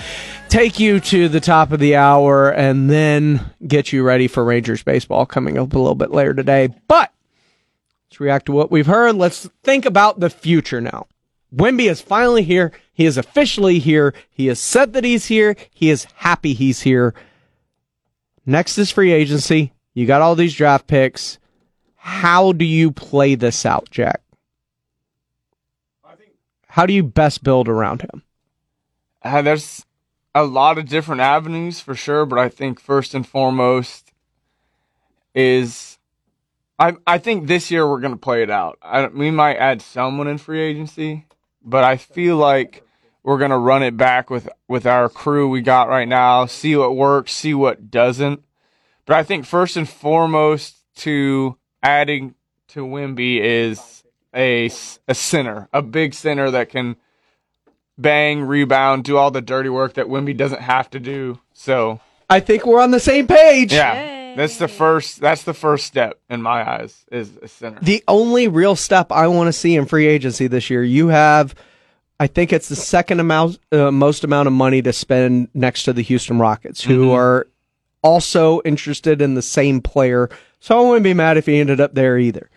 take 0.55 0.79
you 0.79 1.01
to 1.01 1.27
the 1.27 1.41
top 1.41 1.73
of 1.73 1.81
the 1.81 1.97
hour 1.97 2.49
and 2.49 2.89
then 2.89 3.51
get 3.67 3.91
you 3.91 4.01
ready 4.01 4.25
for 4.25 4.45
Rangers 4.45 4.81
baseball 4.83 5.25
coming 5.25 5.57
up 5.57 5.73
a 5.73 5.77
little 5.77 5.95
bit 5.95 6.11
later 6.11 6.33
today. 6.33 6.69
But 6.87 7.11
let's 8.07 8.21
react 8.21 8.45
to 8.45 8.53
what 8.53 8.71
we've 8.71 8.85
heard. 8.85 9.17
Let's 9.17 9.49
think 9.63 9.85
about 9.85 10.21
the 10.21 10.29
future 10.29 10.79
now. 10.79 11.07
Wemby 11.53 11.89
is 11.89 11.99
finally 11.99 12.43
here. 12.43 12.71
He 12.93 13.05
is 13.05 13.17
officially 13.17 13.79
here. 13.79 14.13
He 14.29 14.47
has 14.47 14.57
said 14.57 14.93
that 14.93 15.03
he's 15.03 15.25
here. 15.25 15.57
He 15.73 15.89
is 15.89 16.07
happy 16.15 16.53
he's 16.53 16.81
here. 16.83 17.13
Next 18.45 18.77
is 18.77 18.91
free 18.91 19.11
agency. 19.11 19.73
You 19.93 20.05
got 20.05 20.21
all 20.21 20.35
these 20.35 20.55
draft 20.55 20.87
picks. 20.87 21.37
How 21.97 22.53
do 22.53 22.63
you 22.63 22.91
play 22.91 23.35
this 23.35 23.65
out, 23.65 23.89
Jack? 23.91 24.21
How 26.67 26.85
do 26.85 26.93
you 26.93 27.03
best 27.03 27.43
build 27.43 27.67
around 27.67 28.03
him? 28.03 28.23
Uh, 29.21 29.41
there's 29.41 29.84
a 30.35 30.43
lot 30.43 30.77
of 30.77 30.89
different 30.89 31.21
avenues 31.21 31.79
for 31.79 31.95
sure, 31.95 32.25
but 32.25 32.37
I 32.37 32.49
think 32.49 32.79
first 32.79 33.15
and 33.15 33.25
foremost 33.25 34.11
is 35.33 35.97
I 36.77 36.95
I 37.07 37.17
think 37.17 37.47
this 37.47 37.71
year 37.71 37.89
we're 37.89 38.01
gonna 38.01 38.17
play 38.17 38.43
it 38.43 38.51
out. 38.51 38.77
I, 38.81 39.07
we 39.07 39.31
might 39.31 39.55
add 39.55 39.81
someone 39.81 40.27
in 40.27 40.37
free 40.37 40.59
agency, 40.61 41.25
but 41.63 41.85
I 41.85 41.95
feel 41.95 42.35
like 42.35 42.85
we're 43.23 43.39
gonna 43.39 43.57
run 43.57 43.81
it 43.81 43.95
back 43.95 44.29
with 44.29 44.49
with 44.67 44.85
our 44.85 45.07
crew 45.07 45.47
we 45.47 45.61
got 45.61 45.87
right 45.87 46.07
now. 46.07 46.45
See 46.47 46.75
what 46.75 46.97
works, 46.97 47.31
see 47.31 47.53
what 47.53 47.89
doesn't. 47.89 48.43
But 49.05 49.15
I 49.15 49.23
think 49.23 49.45
first 49.45 49.77
and 49.77 49.87
foremost 49.87 50.75
to 50.97 51.57
adding 51.81 52.35
to 52.69 52.85
Wemby 52.85 53.39
is 53.39 54.03
a 54.35 54.65
a 55.07 55.15
center, 55.15 55.69
a 55.71 55.81
big 55.81 56.13
center 56.13 56.51
that 56.51 56.69
can 56.69 56.97
bang, 57.97 58.41
rebound, 58.41 59.03
do 59.03 59.17
all 59.17 59.31
the 59.31 59.41
dirty 59.41 59.69
work 59.69 59.93
that 59.93 60.07
Wemby 60.07 60.35
doesn't 60.35 60.61
have 60.61 60.89
to 60.91 60.99
do. 60.99 61.39
So 61.53 61.99
I 62.29 62.39
think 62.39 62.65
we're 62.65 62.81
on 62.81 62.91
the 62.91 62.99
same 62.99 63.27
page. 63.27 63.71
yeah, 63.73 64.35
that's 64.35 64.57
the 64.57 64.67
first. 64.67 65.19
That's 65.21 65.43
the 65.43 65.53
first 65.53 65.85
step 65.85 66.19
in 66.29 66.41
my 66.41 66.67
eyes 66.69 67.05
is 67.11 67.37
a 67.41 67.47
center. 67.47 67.79
The 67.81 68.03
only 68.07 68.47
real 68.47 68.75
step 68.75 69.11
I 69.11 69.27
want 69.27 69.47
to 69.47 69.53
see 69.53 69.75
in 69.75 69.85
free 69.85 70.07
agency 70.07 70.47
this 70.47 70.69
year, 70.69 70.83
you 70.83 71.07
have, 71.09 71.55
I 72.19 72.27
think 72.27 72.51
it's 72.53 72.69
the 72.69 72.75
second 72.75 73.19
amount, 73.19 73.59
uh, 73.71 73.91
most 73.91 74.23
amount 74.23 74.47
of 74.47 74.53
money 74.53 74.81
to 74.81 74.91
spend 74.93 75.49
next 75.53 75.83
to 75.83 75.93
the 75.93 76.01
Houston 76.01 76.39
Rockets, 76.39 76.83
who 76.83 77.07
Mhm. 77.07 77.13
are 77.15 77.47
also 78.03 78.61
interested 78.65 79.21
in 79.21 79.33
the 79.35 79.41
same 79.41 79.81
player. 79.81 80.29
So 80.59 80.77
I 80.77 80.87
wouldn't 80.87 81.03
be 81.03 81.13
mad 81.13 81.37
if 81.37 81.45
he 81.45 81.59
ended 81.59 81.79
up 81.79 81.93
there 81.95 82.17
either. 82.17 82.49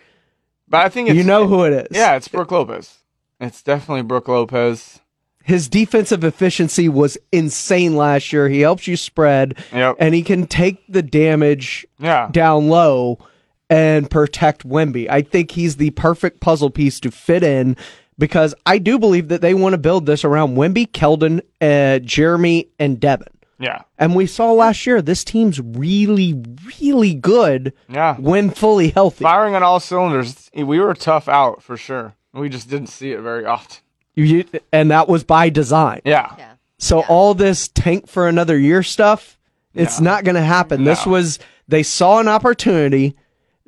But 0.67 0.85
I 0.85 0.89
think 0.89 1.09
it's, 1.09 1.17
you 1.17 1.23
know 1.23 1.47
who 1.47 1.63
it 1.63 1.73
is. 1.73 1.87
Yeah, 1.97 2.15
it's 2.15 2.27
Brook 2.27 2.51
Lopez. 2.51 2.97
It's 3.39 3.63
definitely 3.63 4.03
Brook 4.03 4.27
Lopez. 4.27 4.99
His 5.49 5.67
defensive 5.67 6.23
efficiency 6.23 6.87
was 6.87 7.17
insane 7.31 7.95
last 7.95 8.31
year. 8.31 8.47
He 8.49 8.61
helps 8.61 8.85
you 8.87 8.95
spread, 8.95 9.57
Yep. 9.73 9.95
and 9.99 10.13
he 10.13 10.21
can 10.21 10.45
take 10.45 10.77
the 10.87 11.01
damage 11.01 11.87
Yeah. 11.99 12.29
down 12.31 12.69
low 12.69 13.17
and 13.67 14.07
protect 14.11 14.63
Wemby. 14.67 15.09
I 15.09 15.23
think 15.23 15.49
he's 15.51 15.77
the 15.77 15.89
perfect 15.89 16.39
puzzle 16.39 16.69
piece 16.69 16.99
to 16.99 17.09
fit 17.09 17.41
in 17.41 17.77
because 18.19 18.53
I 18.67 18.77
do 18.77 18.99
believe 18.99 19.29
that 19.29 19.41
they 19.41 19.55
want 19.55 19.73
to 19.73 19.79
build 19.79 20.05
this 20.05 20.23
around 20.23 20.55
Wemby, 20.55 20.91
Keldon, 20.91 21.41
uh, 21.61 21.97
Jeremy, 21.97 22.67
and 22.77 22.99
Devin. 22.99 23.27
Yeah. 23.59 23.81
And 23.97 24.15
we 24.15 24.27
saw 24.27 24.51
last 24.53 24.85
year 24.85 25.01
this 25.01 25.23
team's 25.23 25.59
really, 25.59 26.39
really 26.79 27.15
good 27.15 27.73
Yeah. 27.89 28.15
when 28.19 28.51
fully 28.51 28.89
healthy. 28.89 29.23
Firing 29.23 29.55
on 29.55 29.63
all 29.63 29.79
cylinders. 29.79 30.51
We 30.55 30.79
were 30.79 30.93
tough 30.93 31.27
out 31.27 31.63
for 31.63 31.75
sure. 31.75 32.13
We 32.35 32.49
just 32.49 32.69
didn't 32.69 32.89
see 32.89 33.11
it 33.13 33.21
very 33.21 33.45
often. 33.45 33.77
You, 34.23 34.45
and 34.71 34.91
that 34.91 35.07
was 35.07 35.23
by 35.23 35.49
design. 35.49 36.01
Yeah. 36.05 36.35
So 36.77 37.01
all 37.05 37.33
this 37.33 37.67
tank 37.67 38.07
for 38.07 38.27
another 38.27 38.57
year 38.57 38.83
stuff, 38.83 39.37
it's 39.73 39.99
not 39.99 40.23
going 40.23 40.35
to 40.35 40.41
happen. 40.41 40.83
This 40.83 41.05
was 41.05 41.39
they 41.67 41.83
saw 41.83 42.19
an 42.19 42.27
opportunity, 42.27 43.15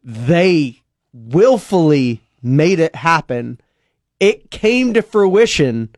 they 0.03 0.81
willfully 1.13 2.21
made 2.41 2.79
it 2.79 2.95
happen. 2.95 3.59
It 4.19 4.51
came 4.51 4.93
to 4.93 5.01
fruition. 5.01 5.89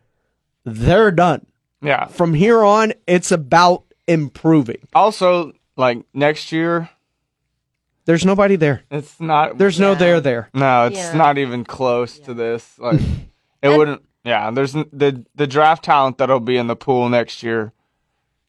They're 0.65 1.11
done. 1.11 1.45
Yeah. 1.81 2.05
From 2.07 2.33
here 2.33 2.63
on, 2.63 2.93
it's 3.05 3.31
about 3.31 3.83
improving. 4.07 4.87
Also, 4.93 5.53
like 5.75 6.03
next 6.13 6.51
year, 6.51 6.89
There's 8.05 8.25
nobody 8.25 8.55
there. 8.55 8.83
it's 8.91 9.19
not. 9.19 9.57
There's 9.57 9.79
no 9.79 9.93
there 9.95 10.19
there. 10.21 10.49
No, 10.53 10.87
it's 10.87 10.97
Yeah. 10.97 11.13
not 11.13 11.37
even 11.37 11.63
close 11.63 12.19
to 12.19 12.33
this. 12.33 12.77
Like, 12.79 12.99
it 13.61 13.69
wouldn't. 13.77 14.01
Yeah, 14.23 14.51
there's 14.51 14.75
n- 14.75 14.89
the 14.93 15.25
the 15.35 15.47
draft 15.47 15.83
talent 15.83 16.17
that'll 16.17 16.39
be 16.39 16.57
in 16.57 16.67
the 16.67 16.75
pool 16.75 17.09
next 17.09 17.43
year. 17.43 17.73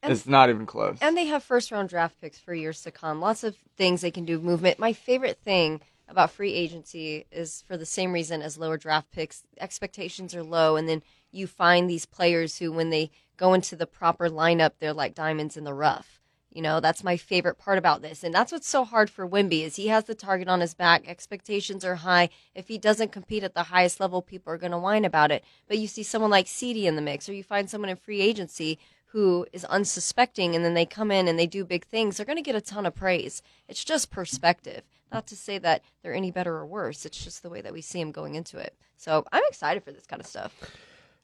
is 0.03 0.27
not 0.27 0.51
even 0.51 0.67
close. 0.67 0.99
And 1.01 1.17
they 1.17 1.27
have 1.27 1.43
first 1.43 1.73
round 1.73 1.89
draft 1.89 2.21
picks 2.21 2.39
for 2.39 2.55
years 2.55 2.83
to 2.83 2.91
come. 2.91 3.21
Lots 3.21 3.43
of 3.43 3.57
things 3.77 4.01
they 4.03 4.11
can 4.11 4.25
do 4.25 4.39
movement. 4.39 4.79
My 4.79 4.93
favorite 4.93 5.39
thing 5.43 5.81
about 6.09 6.31
free 6.31 6.53
agency 6.53 7.25
is 7.33 7.65
for 7.67 7.77
the 7.79 7.87
same 7.87 8.13
reason 8.13 8.43
as 8.43 8.59
lower 8.59 8.77
draft 8.77 9.11
picks. 9.11 9.43
Expectations 9.59 10.35
are 10.35 10.43
low, 10.43 10.77
and 10.77 10.87
then 10.89 11.03
you 11.33 11.47
find 11.47 11.89
these 11.89 12.05
players 12.07 12.59
who, 12.59 12.71
when 12.71 12.91
they 12.91 13.11
go 13.39 13.55
into 13.55 13.75
the 13.75 13.87
proper 13.87 14.29
lineup, 14.29 14.73
they're 14.79 14.93
like 14.93 15.15
diamonds 15.15 15.57
in 15.57 15.65
the 15.65 15.75
rough. 15.75 16.21
You 16.55 16.63
know, 16.63 16.79
that's 16.79 17.05
my 17.05 17.17
favorite 17.17 17.59
part 17.59 17.79
about 17.79 18.01
this. 18.01 18.23
And 18.23 18.33
that's 18.33 18.53
what's 18.53 18.69
so 18.69 18.85
hard 18.85 19.11
for 19.11 19.29
Wemby 19.29 19.65
is 19.65 19.75
he 19.75 19.89
has 19.89 20.05
the 20.05 20.15
target 20.15 20.49
on 20.49 20.61
his 20.61 20.73
back. 20.73 21.07
Expectations 21.07 21.85
are 21.85 21.97
high. 21.97 22.31
If 22.55 22.69
he 22.69 22.79
doesn't 22.79 23.13
compete 23.13 23.43
at 23.43 23.55
the 23.55 23.65
highest 23.65 23.99
level, 23.99 24.23
people 24.23 24.53
are 24.53 24.59
going 24.59 24.73
to 24.73 24.79
whine 24.79 25.05
about 25.05 25.33
it. 25.33 25.45
But 25.67 25.79
you 25.79 25.89
see 25.89 26.05
someone 26.05 26.31
like 26.31 26.47
Sidy 26.47 26.87
in 26.87 26.95
the 26.95 27.03
mix, 27.03 27.29
or 27.29 27.35
you 27.35 27.43
find 27.43 27.69
someone 27.69 27.91
in 27.91 27.97
free 27.97 28.21
agency 28.21 28.79
who 29.07 29.47
is 29.53 29.65
unsuspecting 29.67 30.57
and 30.57 30.65
then 30.65 30.75
they 30.75 30.87
come 30.87 31.11
in 31.11 31.29
and 31.29 31.39
they 31.39 31.47
do 31.47 31.65
big 31.65 31.85
things, 31.85 32.17
they're 32.17 32.27
going 32.27 32.37
to 32.37 32.43
get 32.43 32.57
a 32.57 32.61
ton 32.61 32.87
of 32.87 32.95
praise. 32.95 33.43
It's 33.69 33.85
just 33.85 34.11
perspective. 34.11 34.83
Not 35.13 35.29
to 35.29 35.37
say 35.37 35.59
that 35.59 35.83
they're 36.03 36.15
any 36.15 36.33
better 36.33 36.57
or 36.57 36.67
worse. 36.67 37.07
It's 37.07 37.23
just 37.23 37.43
the 37.43 37.51
way 37.51 37.61
that 37.61 37.73
we 37.73 37.81
see 37.81 38.01
them 38.01 38.11
going 38.11 38.35
into 38.35 38.59
it. 38.59 38.75
So 38.97 39.25
I'm 39.31 39.45
excited 39.49 39.85
for 39.85 39.93
this 39.93 40.07
kind 40.07 40.21
of 40.21 40.27
stuff. 40.27 40.53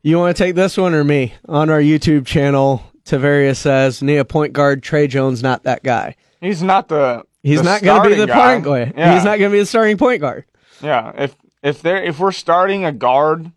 You 0.02 0.18
want 0.18 0.36
to 0.36 0.42
take 0.42 0.54
this 0.54 0.76
one 0.76 0.94
or 0.94 1.02
me? 1.02 1.34
On 1.46 1.68
our 1.68 1.80
YouTube 1.80 2.26
channel, 2.26 2.82
Tavares 3.10 3.56
says, 3.56 4.02
Nia 4.02 4.24
point 4.24 4.52
guard, 4.52 4.82
Tre 4.82 5.06
Jones, 5.06 5.42
not 5.42 5.64
that 5.64 5.82
guy. 5.82 6.16
He's 6.40 6.62
not 6.62 6.88
the. 6.88 7.24
He's 7.42 7.58
the 7.58 7.64
not 7.64 7.82
going 7.82 8.02
to 8.02 8.08
be 8.08 8.14
the 8.14 8.26
starting 8.26 8.62
point 8.62 8.64
guard. 8.64 8.94
Yeah. 8.96 9.14
He's 9.14 9.24
not 9.24 9.38
going 9.38 9.50
to 9.50 9.54
be 9.54 9.60
the 9.60 9.66
starting 9.66 9.96
point 9.98 10.20
guard. 10.20 10.44
Yeah, 10.82 11.12
if 11.16 11.34
if 11.62 11.82
they're 11.82 12.02
if 12.02 12.18
we're 12.18 12.32
starting 12.32 12.84
a 12.84 12.92
guard 12.92 13.50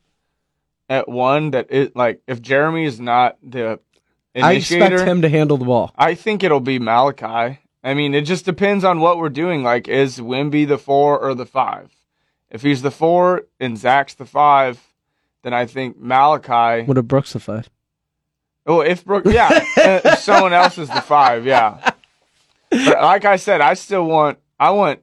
at 0.90 1.08
one 1.08 1.52
that 1.52 1.68
it 1.70 1.96
like 1.96 2.22
if 2.28 2.42
Jeremy 2.42 2.86
is 2.86 3.00
not 3.00 3.38
the 3.44 3.80
I 4.36 4.54
expect 4.54 5.00
him 5.02 5.22
to 5.22 5.30
handle 5.30 5.58
the 5.58 5.66
ball. 5.66 5.92
I 5.96 6.16
think 6.16 6.44
it'll 6.44 6.60
be 6.60 6.80
Malaki. 6.80 7.60
I 7.84 7.94
mean, 7.94 8.14
it 8.14 8.22
just 8.22 8.46
depends 8.46 8.84
on 8.84 9.00
what 9.00 9.18
we're 9.18 9.30
doing. 9.30 9.62
Like, 9.62 9.88
is 9.88 10.20
Wemby 10.20 10.68
the 10.68 10.78
four 10.78 11.20
or 11.20 11.36
the 11.36 11.46
five? 11.46 11.92
If 12.50 12.62
he's 12.62 12.82
the 12.82 12.92
four 12.92 13.44
and 13.60 13.78
Zach's 13.78 14.16
the 14.16 14.26
five, 14.26 14.82
then 15.44 15.54
I 15.54 15.66
think 15.66 16.00
Malaki. 16.00 16.88
What 16.88 16.98
a 16.98 17.04
Brooks 17.04 17.34
the 17.34 17.40
five. 17.40 17.70
Oh, 18.66 18.82
if 18.82 19.04
Brook, 19.04 19.26
yeah, 19.26 19.48
uh, 19.78 20.00
if 20.06 20.20
someone 20.20 20.54
else 20.54 20.78
is 20.78 20.88
the 20.90 21.02
five, 21.02 21.46
yeah. 21.46 21.92
But 22.70 23.02
like 23.02 23.26
I 23.26 23.36
said, 23.36 23.62
I 23.62 23.74
still 23.76 24.06
want 24.06 24.40
I 24.60 24.72
want 24.72 25.02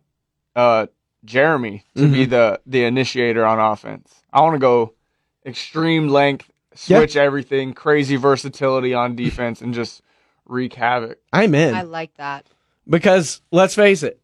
uh 0.56 0.86
Jeremy 1.24 1.84
to 1.96 2.08
be 2.10 2.26
Mhm. 2.26 2.30
the 2.30 2.60
the 2.66 2.84
initiator 2.84 3.44
on 3.44 3.58
offense. 3.58 4.22
I 4.32 4.40
want 4.40 4.54
to 4.54 4.58
go 4.58 4.94
extreme 5.44 6.08
length, 6.08 6.50
switch 6.74 7.16
everything, 7.16 7.74
crazy 7.74 8.16
versatility 8.16 8.94
on 8.94 9.14
defense, 9.16 9.60
and 9.60 9.74
just 9.74 10.02
wreak 10.46 10.74
havoc. 10.74 11.18
I'm 11.32 11.54
in. 11.54 11.74
I 11.74 11.82
like 11.82 12.14
that. 12.16 12.46
Because 12.88 13.40
let's 13.52 13.74
face 13.74 14.02
it, 14.02 14.20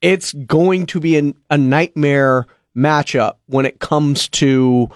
it's 0.00 0.32
going 0.32 0.86
to 0.86 1.00
be 1.00 1.16
an, 1.18 1.34
a 1.50 1.58
nightmare 1.58 2.46
matchup 2.74 3.34
when 3.46 3.66
it 3.66 3.78
comes 3.80 4.28
to 4.28 4.88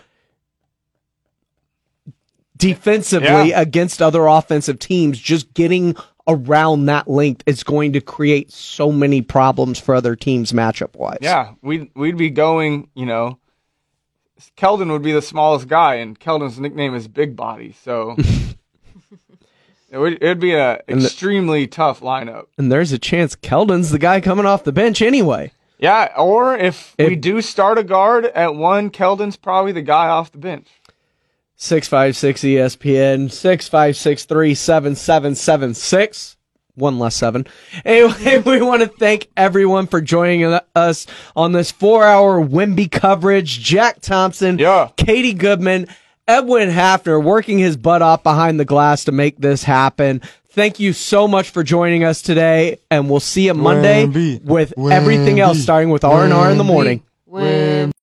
defensively 2.56 3.50
Yeah. 3.50 3.60
against 3.60 4.00
other 4.02 4.26
offensive 4.26 4.78
teams. 4.78 5.18
Just 5.18 5.52
getting 5.54 5.96
around 6.26 6.86
that 6.86 7.08
length 7.08 7.42
is 7.46 7.62
going 7.62 7.92
to 7.92 8.00
create 8.00 8.50
so 8.50 8.90
many 8.90 9.20
problems 9.20 9.78
for 9.78 9.94
other 9.94 10.16
teams 10.16 10.52
matchup 10.52 10.94
wise. 10.96 11.18
Yeah, 11.20 11.50
we'd 11.62 11.90
we'd 11.94 12.16
be 12.16 12.30
going, 12.30 12.88
you 12.94 13.06
know. 13.06 13.38
Keldon 14.58 14.90
would 14.90 15.02
be 15.02 15.12
the 15.12 15.22
smallest 15.22 15.68
guy, 15.68 15.94
and 15.96 16.18
Keldon's 16.18 16.58
nickname 16.58 16.94
is 16.94 17.06
Big 17.08 17.36
Body, 17.36 17.74
so 17.84 18.16
it 19.90 19.98
would 19.98 20.14
it'd 20.14 20.40
be 20.40 20.54
a 20.54 20.80
And 20.88 21.00
the- 21.00 21.06
extremely 21.06 21.66
tough 21.66 22.00
lineup. 22.00 22.46
And 22.58 22.70
there's 22.70 22.92
a 22.92 22.98
chance 22.98 23.36
Keldon's 23.36 23.90
the 23.90 23.98
guy 23.98 24.20
coming 24.20 24.44
off 24.46 24.64
the 24.64 24.72
bench 24.72 25.00
anyway. 25.02 25.52
Yeah, 25.78 26.12
or 26.16 26.56
if, 26.56 26.94
we 26.98 27.16
do 27.16 27.42
start 27.42 27.78
a 27.78 27.84
guard 27.84 28.26
at 28.26 28.54
one, 28.54 28.90
Keldon's 28.90 29.36
probably 29.36 29.72
the 29.72 29.82
guy 29.82 30.08
off 30.08 30.32
the 30.32 30.38
bench. 30.38 30.68
656 31.56 32.40
ESPN, 32.42 33.30
656 33.30 34.22
7776. 34.60 36.36
One 36.76 36.98
less 36.98 37.14
seven. 37.14 37.46
Anyway, 37.84 38.38
we 38.46 38.60
want 38.60 38.82
to 38.82 38.88
thank 38.88 39.28
everyone 39.36 39.86
for 39.86 40.00
joining 40.00 40.58
us 40.74 41.06
on 41.36 41.52
this 41.52 41.70
four 41.70 42.04
hour 42.04 42.44
Wemby 42.44 42.90
coverage. 42.90 43.60
Jack 43.60 44.00
Thompson, 44.00 44.58
yeah. 44.58 44.88
Katie 44.96 45.34
Goodman, 45.34 45.86
Edwin 46.26 46.70
Hafner 46.70 47.22
working 47.22 47.58
his 47.60 47.76
butt 47.76 48.02
off 48.02 48.24
behind 48.24 48.58
the 48.58 48.64
glass 48.64 49.04
to 49.04 49.12
make 49.12 49.36
this 49.36 49.62
happen. 49.62 50.20
Thank 50.48 50.80
you 50.80 50.92
so 50.92 51.28
much 51.28 51.50
for 51.50 51.62
joining 51.62 52.02
us 52.02 52.22
today, 52.22 52.78
and 52.90 53.08
we'll 53.08 53.20
see 53.20 53.46
you 53.46 53.54
Monday 53.54 54.06
Wemby. 54.06 54.42
with 54.42 54.72
everything 54.78 55.38
else, 55.38 55.60
starting 55.60 55.90
with 55.90 56.02
R&R 56.02 56.50
in 56.50 56.58
the 56.58 56.64
morning. 56.64 57.04
Wemby. 57.28 57.92